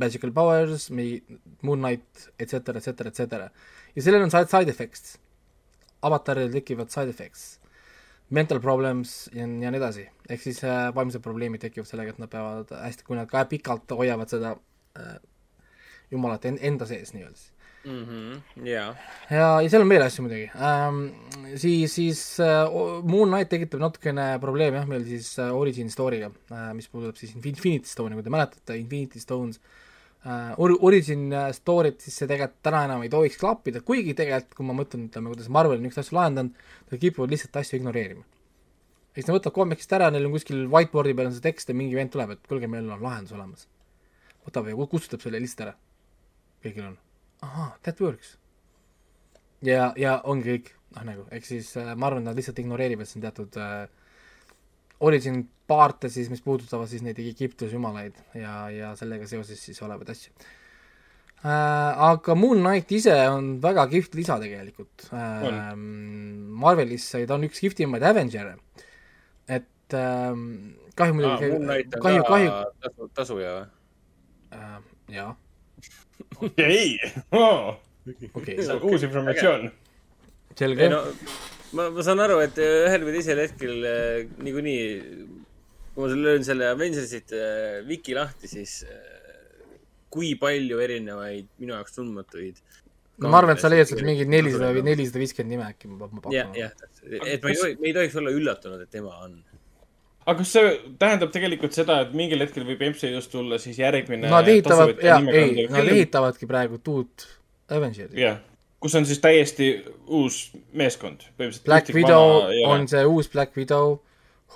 magical 0.00 0.32
powers, 0.32 0.88
Moon 0.90 1.78
Knight, 1.78 2.30
et 2.38 2.48
cetera, 2.48 2.78
et 2.78 2.84
cetera, 2.84 3.12
et 3.12 3.20
cetera. 3.20 3.50
ja 3.94 4.02
sellel 4.02 4.24
on 4.24 4.32
side, 4.32 4.48
side 4.50 4.72
effects. 4.72 5.18
avataril 6.02 6.52
tekivad 6.52 6.88
side 6.88 7.12
effects, 7.12 7.60
mental 8.32 8.60
problems 8.64 9.28
ja, 9.34 9.44
ja 9.44 9.70
nii 9.70 9.80
edasi. 9.82 10.06
ehk 10.28 10.42
siis 10.42 10.62
äh, 10.64 10.88
vaimsed 10.96 11.22
probleemid 11.22 11.60
tekivad 11.60 11.88
sellega, 11.88 12.14
et 12.14 12.22
nad 12.22 12.32
peavad 12.32 12.72
hästi, 12.72 13.04
kui 13.04 13.18
nad 13.18 13.28
ka 13.28 13.44
pikalt 13.50 13.92
hoiavad 13.98 14.32
seda 14.32 14.54
äh, 14.96 15.18
jumalat 16.10 16.46
en, 16.48 16.58
enda 16.70 16.88
sees 16.88 17.12
nii-öelda 17.14 17.36
siis 17.36 17.52
mm. 17.84 18.04
-hmm, 18.04 18.66
yeah. 18.66 18.96
ja, 19.30 19.50
ja 19.62 19.68
seal 19.70 19.84
on 19.84 19.92
veel 19.92 20.02
asju 20.06 20.24
muidugi 20.24 20.48
ähm,. 20.54 21.04
siis, 21.56 21.94
siis 21.94 22.22
äh, 22.40 22.72
Moon 23.04 23.28
Knight 23.28 23.52
tekitab 23.52 23.80
natukene 23.80 24.38
probleeme 24.40 24.80
jah, 24.80 24.88
meil 24.88 25.04
siis 25.04 25.38
äh, 25.38 25.52
Origin 25.56 25.92
Story'ga 25.92 26.32
äh,, 26.52 26.72
mis 26.74 26.88
puudutab 26.88 27.16
siis 27.16 27.36
Infinity 27.36 27.88
Stone'i, 27.88 28.16
kui 28.16 28.24
te 28.24 28.32
mäletate, 28.32 28.76
Infinity 28.80 29.20
Stones 29.20 29.60
äh, 29.60 29.89
uh, 30.24 30.54
or-, 30.56 30.76
origin 30.80 31.32
äh, 31.32 31.50
story't, 31.56 32.00
siis 32.04 32.18
see 32.20 32.28
tegelikult 32.28 32.62
täna 32.66 32.84
enam 32.88 33.04
ei 33.04 33.12
tohiks 33.12 33.38
klappida, 33.40 33.82
kuigi 33.86 34.14
tegelikult, 34.18 34.56
kui 34.58 34.68
ma 34.68 34.76
mõtlen, 34.76 35.06
ütleme, 35.10 35.32
kuidas 35.32 35.50
Marvel 35.52 35.78
on 35.78 35.86
niisuguseid 35.86 36.08
asju 36.08 36.18
lahendanud, 36.18 36.64
nad 36.90 37.02
kipuvad 37.04 37.34
lihtsalt 37.34 37.60
asju 37.62 37.80
ignoreerima. 37.80 38.24
eks 39.14 39.26
nad 39.26 39.36
võtavad 39.36 39.56
koomikist 39.56 39.94
ära, 39.96 40.10
neil 40.12 40.28
on 40.28 40.34
kuskil 40.36 40.66
whiteboard'i 40.70 41.14
peal 41.18 41.30
on 41.30 41.36
see 41.36 41.46
tekst 41.46 41.72
ja 41.72 41.76
mingi 41.76 41.98
vend 41.98 42.12
tuleb, 42.14 42.34
et 42.36 42.50
kuulge, 42.50 42.68
meil 42.70 42.88
on 42.88 43.02
lahendus 43.02 43.36
olemas. 43.36 43.68
võtab 44.46 44.68
ja 44.68 44.90
kustutab 44.92 45.24
selle 45.24 45.40
lihtsalt 45.40 45.68
ära. 45.68 45.78
kõigil 46.64 46.90
on, 46.92 46.98
ahaa, 47.46 47.72
that 47.82 48.00
works. 48.00 48.36
ja, 49.62 49.92
ja 49.96 50.20
ongi 50.24 50.56
kõik, 50.56 50.74
noh 50.96 51.08
nagu, 51.08 51.26
ehk 51.30 51.46
siis 51.46 51.72
äh, 51.76 51.94
ma 51.96 52.10
arvan, 52.10 52.22
et 52.22 52.30
nad 52.32 52.36
lihtsalt 52.36 52.58
ignoreerivad 52.58 53.08
siin 53.08 53.24
teatud 53.24 53.56
äh, 53.56 53.88
origin 55.00 55.42
paarte 55.70 56.10
siis, 56.12 56.30
mis 56.32 56.42
puudutavad 56.44 56.90
siis 56.90 57.04
neid 57.06 57.18
Egiptuse 57.22 57.76
jumalaid 57.76 58.16
ja, 58.34 58.54
ja 58.74 58.94
sellega 58.98 59.28
seoses 59.30 59.60
siis 59.62 59.80
olevaid 59.86 60.10
asju 60.12 60.32
äh,. 61.44 62.02
aga 62.10 62.36
Moon 62.36 62.60
Knight 62.60 62.92
ise 62.92 63.14
on 63.32 63.52
väga 63.62 63.86
kihvt 63.92 64.18
lisa 64.18 64.38
tegelikult 64.42 65.08
äh,. 65.14 65.74
Marvelisse 66.60 67.22
ta 67.26 67.38
on 67.38 67.46
üks 67.48 67.62
kihvtimaid 67.64 68.04
Avenger'e, 68.10 68.56
et 69.48 69.96
äh, 69.96 70.34
kahju 70.98 71.18
muidugi 71.18 71.52
ah,. 71.54 72.00
kahju, 72.00 72.26
kahju. 72.28 72.56
tasu, 72.84 73.10
tasuja 73.16 73.54
või 73.56 73.68
äh,? 74.58 74.76
jaa. 75.16 75.30
okei, 76.36 76.98
okei. 78.34 78.58
uus 78.82 79.02
informatsioon. 79.06 79.70
selge. 80.58 80.88
No, 80.92 81.04
ma, 81.76 81.88
ma 81.94 82.04
saan 82.06 82.22
aru, 82.24 82.40
et 82.44 82.58
ühel 82.64 83.06
või 83.06 83.14
teisel 83.18 83.40
hetkel 83.42 83.86
äh, 83.86 84.26
niikuinii, 84.42 84.84
kui 85.94 86.04
ma 86.04 86.10
löön 86.26 86.46
selle 86.46 86.70
Avengersite 86.74 87.40
äh, 87.40 87.80
wiki 87.88 88.16
lahti, 88.16 88.50
siis 88.50 88.80
äh, 88.86 89.00
kui 90.10 90.34
palju 90.40 90.80
erinevaid 90.82 91.50
minu 91.62 91.76
jaoks 91.76 91.98
tundmatuid 91.98 92.58
no 93.20 93.30
ma 93.30 93.40
arvan, 93.42 93.54
et 93.56 93.62
sa 93.62 93.70
leiad 93.70 93.90
sealt 93.90 94.02
mingi 94.06 94.26
nelisada 94.28 94.72
või 94.74 94.84
nelisada 94.86 95.22
viiskümmend 95.22 95.54
nime 95.54 95.68
äkki, 95.68 95.92
ma 95.92 96.08
pakun. 96.08 96.34
jah, 96.34 96.50
jah, 96.56 96.74
et 97.04 97.44
me 97.44 97.54
ei 97.54 97.60
tohi, 97.60 97.78
me 97.78 97.90
ei 97.90 97.96
tohiks 97.96 98.18
olla 98.20 98.34
üllatunud, 98.34 98.84
et 98.84 98.92
tema 98.92 99.14
on. 99.26 99.38
aga 100.24 100.36
kas 100.42 100.54
see 100.56 100.76
tähendab 101.00 101.34
tegelikult 101.34 101.76
seda, 101.76 102.00
et 102.06 102.14
mingil 102.16 102.42
hetkel 102.44 102.66
võib 102.68 102.86
MCU-st 102.90 103.34
tulla 103.34 103.60
siis 103.62 103.78
järgmine 103.80 104.30
Nad 104.32 104.50
ehitavad, 104.50 104.96
jaa, 105.04 105.20
ei, 105.30 105.66
nad 105.70 105.94
ehitavadki 105.94 106.50
praegu 106.50 106.80
uut 106.80 107.28
Avengerit. 107.70 108.16
jah 108.18 108.40
kus 108.80 108.94
on 108.94 109.06
siis 109.06 109.18
täiesti 109.20 109.70
uus 110.06 110.52
meeskond. 110.72 111.20
Black 111.64 111.94
Widow 111.94 112.48
on 112.66 112.88
see 112.88 113.04
uus 113.04 113.28
Black 113.28 113.56
Widow, 113.56 113.98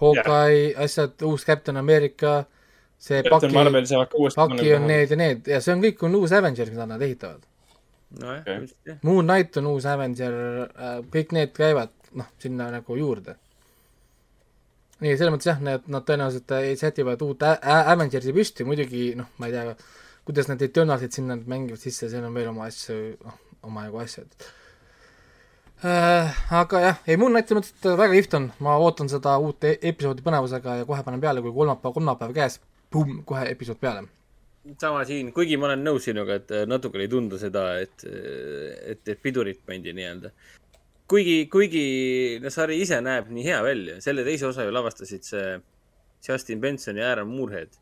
Hawkeye, 0.00 0.74
asjad, 0.84 1.20
uus 1.22 1.44
Captain 1.46 1.76
America, 1.76 2.44
see 2.98 3.22
Captain 3.22 3.52
Paki, 3.52 3.54
Marvel 3.54 3.86
saab 3.86 4.16
uuesti 4.18 4.40
Paki 4.40 4.74
on 4.74 4.86
need 4.88 5.12
ja 5.12 5.18
need 5.20 5.50
ja 5.52 5.60
see 5.62 5.74
on 5.76 5.84
kõik 5.84 6.02
on 6.08 6.16
uus 6.18 6.32
Avenger, 6.32 6.72
mida 6.72 6.88
nad 6.88 7.04
ehitavad. 7.04 7.44
nojah 8.20 8.40
okay., 8.40 8.96
Moon 9.02 9.28
Knight 9.28 9.56
on 9.60 9.70
uus 9.74 9.86
Avenger, 9.90 10.36
äh, 10.72 10.98
kõik 11.12 11.34
need 11.36 11.54
käivad 11.56 11.92
noh, 12.14 12.30
sinna 12.40 12.70
nagu 12.72 12.96
juurde. 12.96 13.36
nii, 15.04 15.16
selles 15.18 15.34
mõttes 15.34 15.50
jah, 15.52 15.60
need, 15.60 15.88
nad 15.90 16.06
tõenäoliselt 16.08 16.56
äh, 16.56 16.70
sätivad 16.80 17.22
uut 17.26 17.44
Avengersi 17.44 18.32
püsti, 18.32 18.64
muidugi 18.64 19.10
noh, 19.18 19.28
ma 19.38 19.50
ei 19.50 19.56
tea, 19.56 19.76
kuidas 20.24 20.48
nad 20.48 20.62
Eternalsid 20.62 21.12
sinna 21.12 21.36
mängivad 21.36 21.82
sisse, 21.82 22.08
seal 22.08 22.24
on 22.24 22.34
veel 22.34 22.48
oma 22.54 22.70
asju, 22.70 23.00
noh, 23.20 23.40
omajagu 23.66 24.00
asju, 24.02 24.24
et 24.24 24.46
äh, 25.84 26.42
aga 26.60 26.82
jah, 26.86 27.00
ei 27.08 27.18
Moon 27.20 27.34
Knight 27.34 27.50
selles 27.50 27.70
mõttes, 27.70 27.96
väga 28.00 28.16
kihvt 28.16 28.36
on, 28.38 28.48
ma 28.64 28.76
ootan 28.82 29.10
seda 29.12 29.36
uut 29.42 29.66
e 29.68 29.76
episoodi 29.90 30.24
põnevusega 30.26 30.80
ja 30.80 30.88
kohe 30.88 31.04
panen 31.06 31.22
peale, 31.22 31.42
kui 31.44 31.54
kolmapäev, 31.56 31.96
kolmapäev 31.98 32.34
käes, 32.36 32.58
pumm, 32.94 33.22
kohe 33.28 33.46
episood 33.52 33.80
peale. 33.82 34.06
sama 34.80 35.04
siin, 35.04 35.32
kuigi 35.36 35.58
ma 35.60 35.68
olen 35.70 35.84
nõus 35.84 36.08
sinuga, 36.08 36.40
et 36.40 36.52
natukene 36.70 37.04
ei 37.04 37.12
tundu 37.12 37.38
seda, 37.38 37.66
et, 37.84 38.04
et, 38.04 39.08
et 39.08 39.22
pidurit 39.22 39.60
pandi 39.66 39.92
nii-öelda. 39.92 40.32
kuigi, 41.08 41.38
kuigi 41.52 41.86
no 42.42 42.50
sari 42.50 42.80
ise 42.80 43.00
näeb 43.04 43.28
nii 43.30 43.44
hea 43.44 43.62
välja, 43.62 44.00
selle 44.00 44.24
teise 44.24 44.48
osa 44.48 44.64
ju 44.64 44.72
lavastasid 44.72 45.24
see 45.30 45.56
Justin 46.24 46.60
Benson 46.60 46.96
ja 46.96 47.10
Aaron 47.10 47.28
Moorhead 47.28 47.74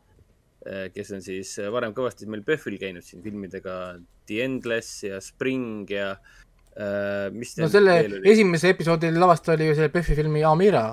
Äh, 0.62 0.92
kes 0.94 1.10
on 1.10 1.22
siis 1.24 1.56
äh, 1.58 1.66
varem 1.74 1.90
kõvasti 1.94 2.28
meil 2.30 2.44
PÖFFil 2.46 2.76
käinud 2.78 3.02
siin 3.02 3.22
filmidega 3.24 3.96
The 4.32 4.46
Endless 4.46 5.02
ja 5.06 5.20
Spring 5.24 5.90
ja 5.92 6.12
äh, 6.12 7.28
mis 7.34 7.54
no 7.60 7.68
selle 7.72 7.98
esimese 8.32 8.72
episoodi 8.74 9.12
lavastaja 9.14 9.58
oli 9.58 9.72
ju 9.72 9.80
selle 9.80 9.92
PÖFFi 9.94 10.16
filmi 10.22 10.44
Amira 10.48 10.86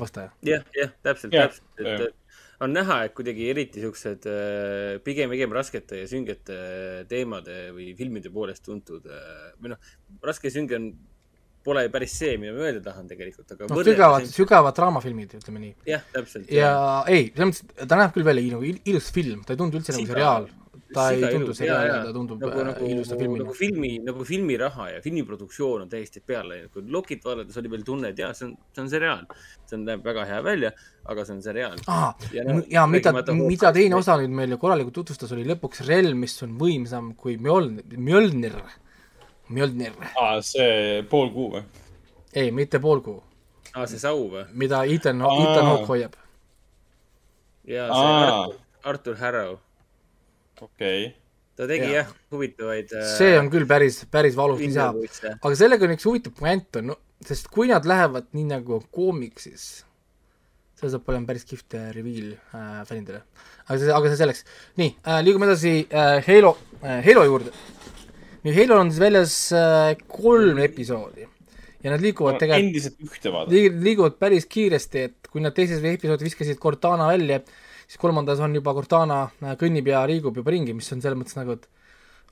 vastaja. 0.00 0.32
jah, 0.46 0.64
jah, 0.76 0.94
täpselt 1.06 1.36
yeah., 1.36 1.52
täpselt, 1.52 1.68
et 1.84 1.92
yeah. 1.92 2.16
on 2.64 2.74
näha, 2.74 3.02
et 3.06 3.14
kuidagi 3.14 3.50
eriti 3.52 3.84
siuksed 3.84 4.26
pigem, 5.06 5.30
pigem 5.34 5.54
raskete 5.54 6.02
ja 6.02 6.08
süngete 6.10 6.58
teemade 7.10 7.68
või 7.76 7.92
filmide 7.98 8.32
poolest 8.34 8.66
tuntud 8.66 9.06
või 9.60 9.76
noh, 9.76 9.94
raske 10.24 10.50
ja 10.50 10.58
sünge 10.58 10.80
on 10.80 10.90
pole 11.68 11.84
päris 11.92 12.14
see, 12.20 12.36
mida 12.40 12.54
ma 12.54 12.66
öelda 12.66 12.82
tahan 12.84 13.08
tegelikult, 13.10 13.52
aga 13.54 13.68
noh, 13.68 13.82
sügavad 13.86 14.24
siin..., 14.24 14.34
sügavad 14.36 14.76
draamafilmid, 14.78 15.34
ütleme 15.40 15.62
nii. 15.64 15.74
jah, 15.88 16.04
täpselt. 16.14 16.48
ja, 16.54 16.70
ja 16.70 16.94
ei, 17.12 17.28
selles 17.34 17.50
mõttes, 17.50 17.88
ta 17.90 17.98
näeb 18.00 18.14
küll 18.16 18.26
välja 18.28 18.54
nagu 18.54 18.70
ilus 18.92 19.10
film, 19.14 19.42
ta 19.46 19.54
ei 19.54 19.60
tundu 19.60 19.80
üldse 19.80 19.96
nagu 19.96 20.08
seriaal. 20.08 20.48
Ta 20.94 21.10
ei 21.12 21.20
tundu 21.20 21.46
ilus, 21.50 21.58
seriaal 21.60 21.86
jaa, 21.86 21.96
ja 21.98 22.04
ta 22.06 22.12
tundub 22.16 22.40
nagu, 22.40 22.60
äh, 22.60 22.66
nagu, 22.70 22.86
ilusa 22.88 23.16
filmina 23.20 23.44
nagu 23.44 23.54
filmi, 23.54 23.90
nagu 24.06 24.24
filmiraha 24.24 24.86
ja 24.94 25.00
filmiproduktsioon 25.04 25.82
on 25.84 25.88
täiesti 25.92 26.22
peale 26.24 26.54
läinud. 26.54 26.70
kui 26.72 26.82
Lokit 26.94 27.24
vaadates 27.24 27.56
oli 27.60 27.70
veel 27.70 27.82
tunne, 27.84 28.08
et 28.14 28.18
jaa, 28.22 28.32
see 28.34 28.46
on, 28.48 28.54
see 28.72 28.82
on 28.82 28.88
seriaal. 28.90 29.26
see 29.66 29.76
on- 29.76 29.84
näeb 29.84 30.04
väga 30.04 30.24
hea 30.24 30.38
välja, 30.44 30.70
aga 31.04 31.24
see 31.28 31.34
on 31.36 31.42
seriaal. 31.42 31.76
aa, 31.86 32.14
ja 32.70 32.86
mida, 32.86 33.12
mida 33.36 33.72
teine 33.72 33.96
osa 34.00 34.16
nüüd 34.16 34.32
meile 34.40 34.56
korralikult 34.56 34.94
tutvustas, 34.94 35.32
oli 35.36 35.44
lõpuks 35.44 35.84
relv, 35.86 36.14
mis 36.16 36.36
on 36.42 36.56
võimsam 36.58 37.12
kui 37.16 37.36
Mjolnir, 37.36 37.84
Mjolnir, 37.96 38.56
Mjolnir. 39.48 39.92
aa, 40.16 40.40
see 40.42 41.02
pool 41.10 41.30
kuu 41.36 41.50
või? 41.58 41.62
ei, 42.32 42.50
mitte 42.50 42.80
poolkuu, 42.80 43.22
aa, 43.74 43.86
see 43.86 43.98
sau 44.00 44.28
või? 44.32 44.46
mida 44.52 44.84
Ethan. 44.84 45.20
Ethan 45.20 45.64
Hawke 45.68 45.86
hoiab. 45.92 46.16
ja 47.68 47.86
see. 47.92 48.12
Artur, 48.28 48.54
Artur 48.84 49.16
Harrow, 49.20 49.56
okei 50.60 51.08
okay.. 51.08 51.12
ta 51.58 51.68
tegi 51.70 51.90
Jaa. 51.90 52.02
jah 52.02 52.14
huvitavaid. 52.34 52.94
äh, 52.94 53.10
see 53.18 53.34
on 53.40 53.50
küll 53.52 53.66
päris, 53.70 54.00
päris 54.10 54.38
valus 54.38 54.62
lisa. 54.62 54.90
Aga 55.36 55.54
sellega 55.58 55.86
on 55.88 55.94
üks 55.96 56.08
huvitav 56.08 56.34
puänt 56.38 56.80
on, 56.80 56.92
no 56.92 56.98
sest 57.26 57.50
kui 57.52 57.70
nad 57.70 57.86
lähevad 57.88 58.28
nii 58.36 58.46
nagu 58.52 58.78
on 58.78 58.84
koomiksis, 58.94 59.68
see 60.78 60.92
saab 60.92 61.08
olema 61.10 61.26
päris 61.32 61.46
kihvt 61.48 61.78
äh, 61.78 61.88
reveal 61.96 62.34
äh, 62.34 62.84
fännidele. 62.88 63.24
aga 63.66 63.80
see, 63.80 63.94
aga 63.94 64.12
see 64.12 64.20
selleks. 64.20 64.44
nii 64.80 64.92
äh,, 65.02 65.18
liigume 65.26 65.48
edasi 65.48 65.74
äh, 65.88 66.20
Halo 66.26 66.54
äh,, 66.82 67.00
Halo 67.06 67.24
juurde. 67.26 67.56
nüüd 68.44 68.54
Halo 68.60 68.78
on 68.84 68.92
siis 68.92 69.02
väljas 69.02 69.34
äh, 69.56 69.96
kolm 70.06 70.62
episoodi 70.62 71.26
ja 71.82 71.94
nad 71.94 72.02
liiguvad 72.02 72.36
No, 72.36 72.42
tegelikult 72.42 72.68
endiselt 72.68 73.02
ühte 73.06 73.32
vaadata. 73.34 73.54
liig-, 73.54 73.80
liiguvad 73.86 74.18
päris 74.22 74.46
kiiresti, 74.50 75.04
et 75.10 75.30
kui 75.30 75.42
nad 75.42 75.54
teises 75.56 75.82
episoodis 75.82 76.30
viskasid 76.30 76.58
Cortana 76.62 77.10
välja, 77.10 77.40
siis 77.88 78.00
kolmandas 78.00 78.40
on 78.44 78.54
juba 78.58 78.74
Cortana 78.76 79.22
äh, 79.40 79.56
kõnnib 79.60 79.88
ja 79.88 80.04
liigub 80.08 80.36
juba 80.36 80.52
ringi, 80.52 80.76
mis 80.76 80.90
on 80.92 81.02
selles 81.04 81.18
mõttes 81.18 81.38
nagu, 81.38 81.56
et 81.56 81.66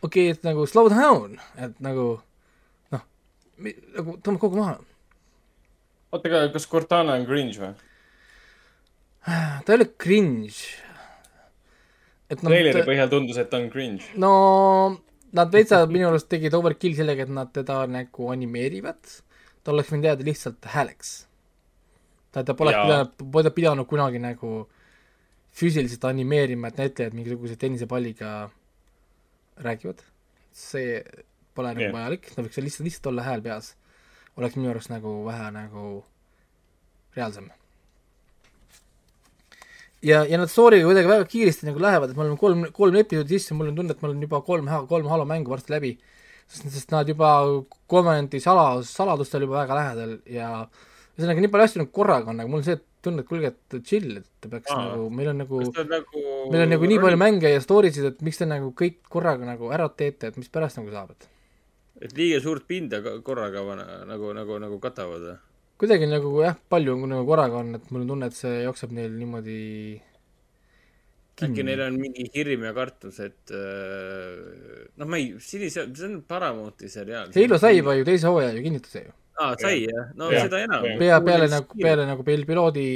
okei 0.04 0.28
okay,, 0.28 0.36
et 0.36 0.44
nagu 0.46 0.66
slow 0.68 0.90
down, 0.92 1.38
et 1.56 1.76
nagu 1.84 2.08
noh, 2.94 3.06
nagu 3.96 4.18
tõmbab 4.20 4.42
kogu 4.44 4.60
maha. 4.60 4.76
oota, 6.12 6.28
aga 6.28 6.46
kas 6.54 6.68
Cortana 6.70 7.16
on 7.16 7.26
cringe 7.28 7.62
või? 7.62 7.72
ta 9.26 9.72
ei 9.72 9.80
ole 9.80 9.88
cringe. 9.96 10.60
et 12.30 12.42
noh, 12.42 12.52
treileri 12.52 12.84
põhjal 12.86 13.10
tundus, 13.10 13.40
et 13.40 13.50
ta 13.50 13.60
on 13.62 13.70
cringe. 13.72 14.12
no 14.20 14.34
nad 15.36 15.52
veitsa 15.52 15.82
minu 15.90 16.10
arust 16.10 16.28
tegid 16.32 16.54
overkill 16.56 16.96
sellega, 16.96 17.26
et 17.26 17.32
nad 17.32 17.52
teda 17.54 17.82
nagu 17.90 18.30
animeerivad. 18.32 19.00
ta 19.64 19.72
oleks 19.72 19.90
võinud 19.90 20.12
jääda 20.12 20.28
lihtsalt 20.28 20.68
hääleks. 20.76 21.18
ta, 22.30 22.44
ta 22.44 22.54
poleks 22.54 22.78
pidanud, 22.84 23.30
pole 23.32 23.56
pidanud 23.56 23.88
kunagi 23.88 24.20
nagu 24.20 24.66
füüsiliselt 25.56 26.04
animeerima, 26.04 26.68
et 26.68 26.80
näitlejad 26.82 27.16
mingisuguse 27.16 27.56
tennisepalliga 27.56 28.50
räägivad. 29.64 30.02
see 30.56 31.02
pole 31.54 31.68
nagu 31.74 31.84
Jah. 31.84 31.92
vajalik, 31.92 32.30
ta 32.32 32.42
võiks 32.42 32.56
lihtsalt, 32.60 32.86
lihtsalt 32.88 33.06
olla 33.12 33.22
hääl 33.22 33.42
peas. 33.42 33.74
oleks 34.36 34.56
minu 34.56 34.70
arust 34.70 34.92
nagu 34.92 35.24
vähe 35.24 35.50
nagu 35.52 36.04
reaalsem 37.16 37.50
ja, 40.02 40.24
ja 40.24 40.38
nad 40.38 40.50
story'ga 40.50 40.86
kuidagi 40.86 41.10
väga 41.10 41.28
kiiresti 41.30 41.68
nagu 41.68 41.80
lähevad, 41.82 42.10
et 42.10 42.16
me 42.16 42.24
oleme 42.24 42.38
kolm, 42.40 42.66
kolm 42.74 42.98
episoodi 43.00 43.36
sisse, 43.36 43.54
mul 43.56 43.70
on 43.70 43.78
tunne, 43.78 43.94
et 43.96 44.02
mul 44.02 44.14
on 44.14 44.26
juba 44.26 44.40
kolm, 44.46 44.68
kolm 44.88 45.08
Halo 45.12 45.24
mängu 45.28 45.52
varsti 45.52 45.72
läbi. 45.72 45.96
sest, 46.46 46.68
sest 46.70 46.92
nad 46.94 47.08
juba 47.08 47.30
komandi 47.90 48.40
sala, 48.40 48.82
saladustel 48.86 49.42
juba 49.42 49.64
väga 49.64 49.78
lähedal 49.80 50.12
ja 50.30 50.50
ühesõnaga 51.16 51.42
nii 51.42 51.50
palju 51.50 51.66
asju 51.66 51.80
nagu 51.82 51.90
korraga 51.90 52.30
on, 52.30 52.40
aga 52.40 52.52
mul 52.52 52.62
see 52.62 52.76
tunne, 53.06 53.22
et 53.24 53.30
kuulge, 53.30 53.52
et 53.54 53.78
chill, 53.86 54.18
et 54.20 54.50
peaks 54.50 54.74
Aa. 54.74 54.82
nagu, 54.90 55.08
meil 55.14 55.30
on 55.32 55.40
nagu 55.44 55.62
nagu. 55.62 56.24
meil 56.52 56.66
on 56.66 56.72
nagu 56.74 56.90
nii 56.92 57.00
palju 57.06 57.20
mänge 57.22 57.52
ja 57.54 57.62
story 57.64 57.92
sid, 57.94 58.10
et 58.10 58.22
miks 58.26 58.42
te 58.42 58.48
nagu 58.50 58.72
kõik 58.76 59.00
korraga 59.12 59.48
nagu 59.48 59.72
ära 59.74 59.88
teete, 59.94 60.32
et 60.32 60.40
mis 60.40 60.52
pärast 60.52 60.80
nagu 60.80 60.92
saab, 60.94 61.14
et 61.16 61.30
et 62.06 62.16
liiga 62.18 62.42
suurt 62.44 62.66
pinda 62.68 63.00
korraga 63.24 63.62
nagu, 64.08 64.32
nagu, 64.36 64.58
nagu 64.62 64.80
katavad 64.82 65.30
või? 65.30 65.38
kuidagi 65.80 66.08
nagu 66.08 66.34
jah, 66.42 66.58
palju 66.72 66.98
nagu 67.06 67.24
korraga 67.28 67.62
on, 67.62 67.74
et 67.78 67.88
mul 67.92 68.04
on 68.04 68.12
tunne, 68.14 68.28
et 68.30 68.36
see 68.36 68.60
jookseb 68.64 68.92
neil 68.96 69.16
niimoodi 69.16 69.62
äkki 71.44 71.64
neil 71.66 71.82
on 71.84 71.98
mingi 72.00 72.24
hirm 72.32 72.64
ja 72.64 72.72
kartus, 72.76 73.18
et 73.24 73.52
äh, 73.52 74.88
noh, 74.96 75.08
ma 75.08 75.20
ei, 75.20 75.34
see 75.42 75.68
on 75.84 76.22
Paramounti 76.28 76.88
seriaal. 76.88 77.32
Halo 77.36 77.58
sai 77.60 77.76
juba 77.76 77.96
ju 77.98 78.06
teise 78.08 78.30
hooaja 78.30 78.54
ju 78.56 78.64
kinnituse 78.64 79.02
ju. 79.04 79.12
aa, 79.40 79.54
sai 79.60 79.86
jah, 79.86 80.06
no 80.16 80.30
Jah. 80.32 80.46
seda 80.46 80.62
enam. 80.66 80.84
pea, 81.00 81.20
peale 81.20 81.48
nagu, 81.52 81.66
peale 81.82 82.06
nagu 82.08 82.22
pil- 82.26 82.46
piloodi 82.48 82.86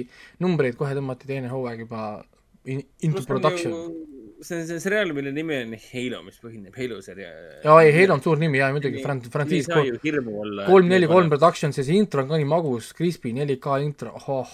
numbreid 0.41 0.77
kohe 0.81 0.95
tõmmati 0.99 1.29
teine 1.29 1.49
hooaeg 1.53 1.83
juba 1.85 2.05
in, 2.65 2.83
into 3.03 3.23
production. 3.29 3.75
see 4.41 4.57
on, 4.57 4.65
see 4.69 4.79
seriaal, 4.81 5.11
mille 5.13 5.33
nimi 5.37 5.57
on 5.67 5.75
Halo, 5.91 6.23
mis 6.25 6.39
põhineb 6.41 6.73
Halo 6.81 7.01
seriaal. 7.05 7.61
jaa, 7.65 7.77
ei, 7.85 7.93
Halo 7.99 8.15
on 8.17 8.23
suur 8.25 8.39
nimi 8.41 8.57
jaa, 8.63 8.71
muidugi, 8.73 9.03
Fran-, 9.05 9.21
frantsiis 9.35 9.69
kolm, 9.69 10.89
neli, 10.89 11.07
kolm. 11.11 11.29
Productions 11.29 11.77
ja 11.77 11.85
see 11.85 11.99
intro 12.01 12.23
on 12.25 12.29
ka 12.33 12.39
nii 12.41 12.49
magus, 12.49 12.93
Crispy 12.97 13.35
4K 13.37 13.77
intro, 13.85 14.15
oh, 14.33 14.49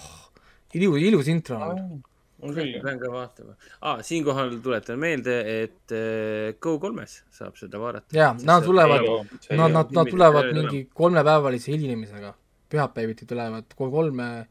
ilus, 0.75 0.99
ilus 1.07 1.27
intro 1.31 1.61
on. 1.71 2.03
On 2.41 2.53
küll 2.53 2.73
pean 2.83 2.99
ka 3.01 3.11
vaatama 3.11 3.55
ah,. 3.81 4.01
siinkohal 4.05 4.57
tuletan 4.63 4.99
meelde, 4.99 5.37
et 5.63 5.93
äh, 5.95 6.57
Go3-s 6.63 7.23
saab 7.39 7.57
seda 7.59 7.79
vaadata. 7.81 8.17
jaa, 8.17 8.33
nad 8.43 8.65
tulevad 8.65 9.07
nad, 9.07 9.71
nad, 9.71 9.95
nad 9.99 10.11
tulevad 10.11 10.51
mingi 10.53 10.83
kolmepäevalise 10.93 11.71
hilinemisega. 11.71 12.33
pühapäeviti 12.69 13.25
tulevad 13.25 13.73
ko- 13.73 13.91
kolme 13.91 14.47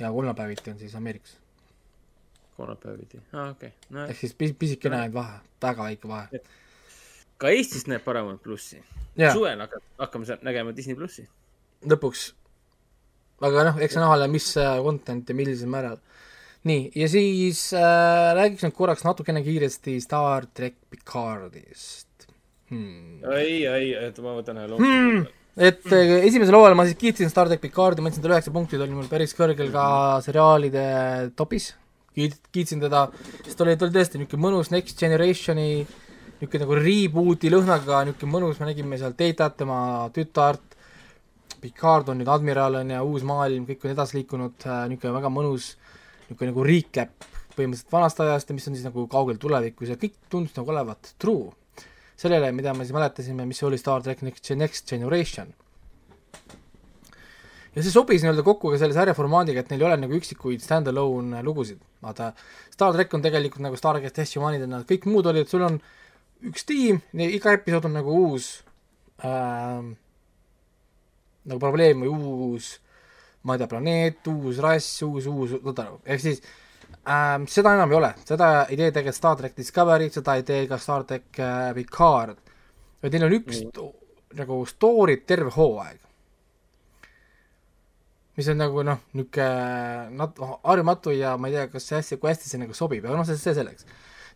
ja 0.00 0.12
kolmapäeviti 0.12 0.70
on 0.70 0.78
siis 0.78 0.94
Ameerikas. 0.94 1.38
kolmapäeviti, 2.56 3.20
aa 3.32 3.50
okei 3.50 3.68
okay. 3.68 3.78
no,. 3.90 4.06
ehk 4.06 4.16
siis 4.18 4.34
pis-, 4.34 4.56
pisikene 4.58 5.12
vahe, 5.12 5.40
väga 5.62 5.90
väike 5.90 6.08
vahe. 6.08 6.40
ka 7.38 7.48
Eestis 7.48 7.86
näeb 7.86 8.04
Paramount 8.04 8.42
plussi 8.42 8.82
suvel 9.32 9.60
hakkab, 9.60 9.82
hakkame 9.98 10.38
nägema 10.42 10.74
Disney 10.76 10.96
plussi. 10.96 11.28
lõpuks. 11.86 12.32
aga 13.40 13.64
noh, 13.70 13.80
eks 13.82 13.94
see 13.94 14.02
näha 14.02 14.28
mis 14.30 14.48
äh, 14.56 14.78
content 14.82 15.28
ja 15.28 15.34
millisel 15.34 15.68
määral. 15.70 15.98
nii, 16.66 16.90
ja 16.98 17.08
siis 17.10 17.68
äh, 17.76 18.34
räägiks 18.38 18.64
nüüd 18.66 18.76
korraks 18.76 19.04
natukene 19.06 19.42
kiiresti 19.46 19.98
Star 20.02 20.48
track 20.50 20.76
Picardist 20.90 22.28
hmm.. 22.72 23.20
ei, 23.36 23.60
ei, 23.66 23.92
et 24.08 24.18
ma 24.24 24.34
võtan 24.38 24.58
ühe 24.58 24.70
Hmm. 24.72 25.20
loomu. 25.20 25.26
et 25.56 25.86
äh, 25.94 26.14
esimesel 26.26 26.58
hooajal 26.58 26.78
ma 26.78 26.88
siis 26.88 26.98
kiitsin 26.98 27.30
Star 27.30 27.50
track 27.50 27.62
Picardi, 27.62 28.02
ma 28.02 28.10
andsin 28.10 28.24
talle 28.24 28.38
üheksa 28.38 28.54
punkti, 28.54 28.78
ta 28.78 28.86
oli 28.88 28.98
mul 28.98 29.10
päris 29.10 29.36
kõrgel 29.38 29.70
ka 29.74 29.86
seriaalide 30.26 30.84
topis. 31.38 31.72
kiit-, 32.18 32.40
kiitsin 32.52 32.82
teda, 32.82 33.06
sest 33.44 33.56
ta 33.58 33.64
oli, 33.64 33.76
ta 33.78 33.86
oli 33.86 33.94
tõesti 33.94 34.18
niisugune 34.18 34.48
mõnus 34.48 34.72
Next 34.74 34.98
Generationi 34.98 35.86
niisugune 36.38 36.64
nagu 36.64 36.78
reboot'i 36.78 37.50
lõhnaga, 37.52 38.04
niisugune 38.06 38.34
mõnus, 38.34 38.58
me 38.60 38.70
nägime 38.70 38.98
seal 38.98 39.14
Datat, 39.18 39.58
tema 39.62 39.80
tütart, 40.14 40.64
Picard 41.58 42.06
on 42.12 42.20
nüüd 42.20 42.28
admiral 42.30 42.76
on 42.78 42.90
ja 42.94 43.00
uus 43.02 43.24
maailm, 43.26 43.64
kõik 43.66 43.82
on 43.86 43.94
edasi 43.94 44.20
liikunud 44.20 44.66
äh,, 44.66 44.84
niisugune 44.90 45.16
väga 45.16 45.30
mõnus 45.32 45.72
niisugune 46.28 46.52
nagu 46.52 46.64
recap 46.66 47.28
põhimõtteliselt 47.58 47.92
vanast 47.92 48.20
ajast 48.22 48.50
ja 48.50 48.56
mis 48.56 48.68
on 48.70 48.76
siis 48.76 48.86
nagu 48.86 49.06
kaugel 49.10 49.38
tulevikus 49.40 49.92
ja 49.92 49.98
kõik 50.00 50.14
tundus 50.30 50.54
nagu 50.58 50.70
olevat 50.74 51.14
true 51.18 51.50
sellele, 52.18 52.50
mida 52.54 52.74
me 52.74 52.86
siis 52.86 52.94
mäletasime, 52.96 53.46
mis 53.46 53.62
oli 53.62 53.78
Star 53.78 54.02
track 54.02 54.22
Next, 54.26 54.50
Next 54.58 54.90
Generation. 54.90 55.54
ja 57.74 57.84
see 57.84 57.94
sobis 57.94 58.24
nii-öelda 58.24 58.42
kokku 58.46 58.72
ka 58.72 58.80
selle 58.80 58.96
sarja 58.96 59.14
formaadiga, 59.14 59.62
et 59.62 59.70
neil 59.70 59.84
ei 59.84 59.86
ole 59.86 60.00
nagu 60.02 60.16
üksikuid 60.18 60.62
stand-alone 60.64 61.44
lugusid, 61.46 61.78
vaata 62.02 62.32
Star 62.72 62.96
track 62.96 63.14
on 63.14 63.22
tegelikult 63.22 63.62
nagu 63.62 63.78
Stargate 63.78 64.24
SG-1-idena, 64.24 64.82
kõik 64.88 65.06
muud 65.10 65.30
olid, 65.30 65.46
sul 65.50 65.62
on 65.66 65.78
üks 66.48 66.66
tiim, 66.66 67.00
iga 67.14 67.54
episood 67.54 67.86
on 67.86 67.94
nagu 68.00 68.18
uus 68.26 68.50
ähm, 69.26 69.94
nagu 71.48 71.62
probleem 71.62 72.02
või 72.02 72.10
uus 72.12 72.76
ma 73.42 73.54
ei 73.54 73.60
tea, 73.60 73.68
planeet, 73.70 74.26
uus 74.32 74.58
rass, 74.62 75.02
uus, 75.06 75.28
uus, 75.30 75.54
saad 75.62 75.84
aru, 75.84 76.00
ehk 76.04 76.22
siis 76.22 76.42
ähm, 77.06 77.46
seda 77.50 77.74
enam 77.76 77.92
ei 77.92 77.98
ole, 78.00 78.10
seda 78.28 78.50
ei 78.66 78.78
tee 78.80 78.90
tegelikult 78.90 79.18
Star 79.18 79.38
track 79.38 79.56
Discovery, 79.56 80.10
seda 80.14 80.34
ei 80.38 80.44
tee 80.48 80.66
ka 80.70 80.80
Star 80.82 81.06
track 81.08 81.40
äh, 81.42 81.70
Picard, 81.76 82.42
vaid 83.02 83.14
neil 83.14 83.28
on 83.28 83.38
üks 83.38 83.62
sto- 83.62 83.92
nagu 84.38 84.60
story 84.68 85.20
terve 85.24 85.54
hooaeg. 85.54 86.02
mis 88.38 88.46
on 88.52 88.60
nagu 88.60 88.84
noh, 88.86 89.00
niisugune 89.18 90.18
nat-, 90.18 90.36
harjumatu 90.62 91.10
ja 91.16 91.32
ma 91.36 91.48
ei 91.50 91.56
tea, 91.56 91.70
kas 91.72 91.88
see 91.88 91.98
hästi, 91.98 92.20
kui 92.22 92.30
hästi 92.30 92.52
see 92.52 92.60
nagu 92.62 92.76
sobib, 92.76 93.06
aga 93.06 93.16
noh, 93.18 93.26
see, 93.26 93.38
see 93.40 93.56
selleks. 93.56 93.86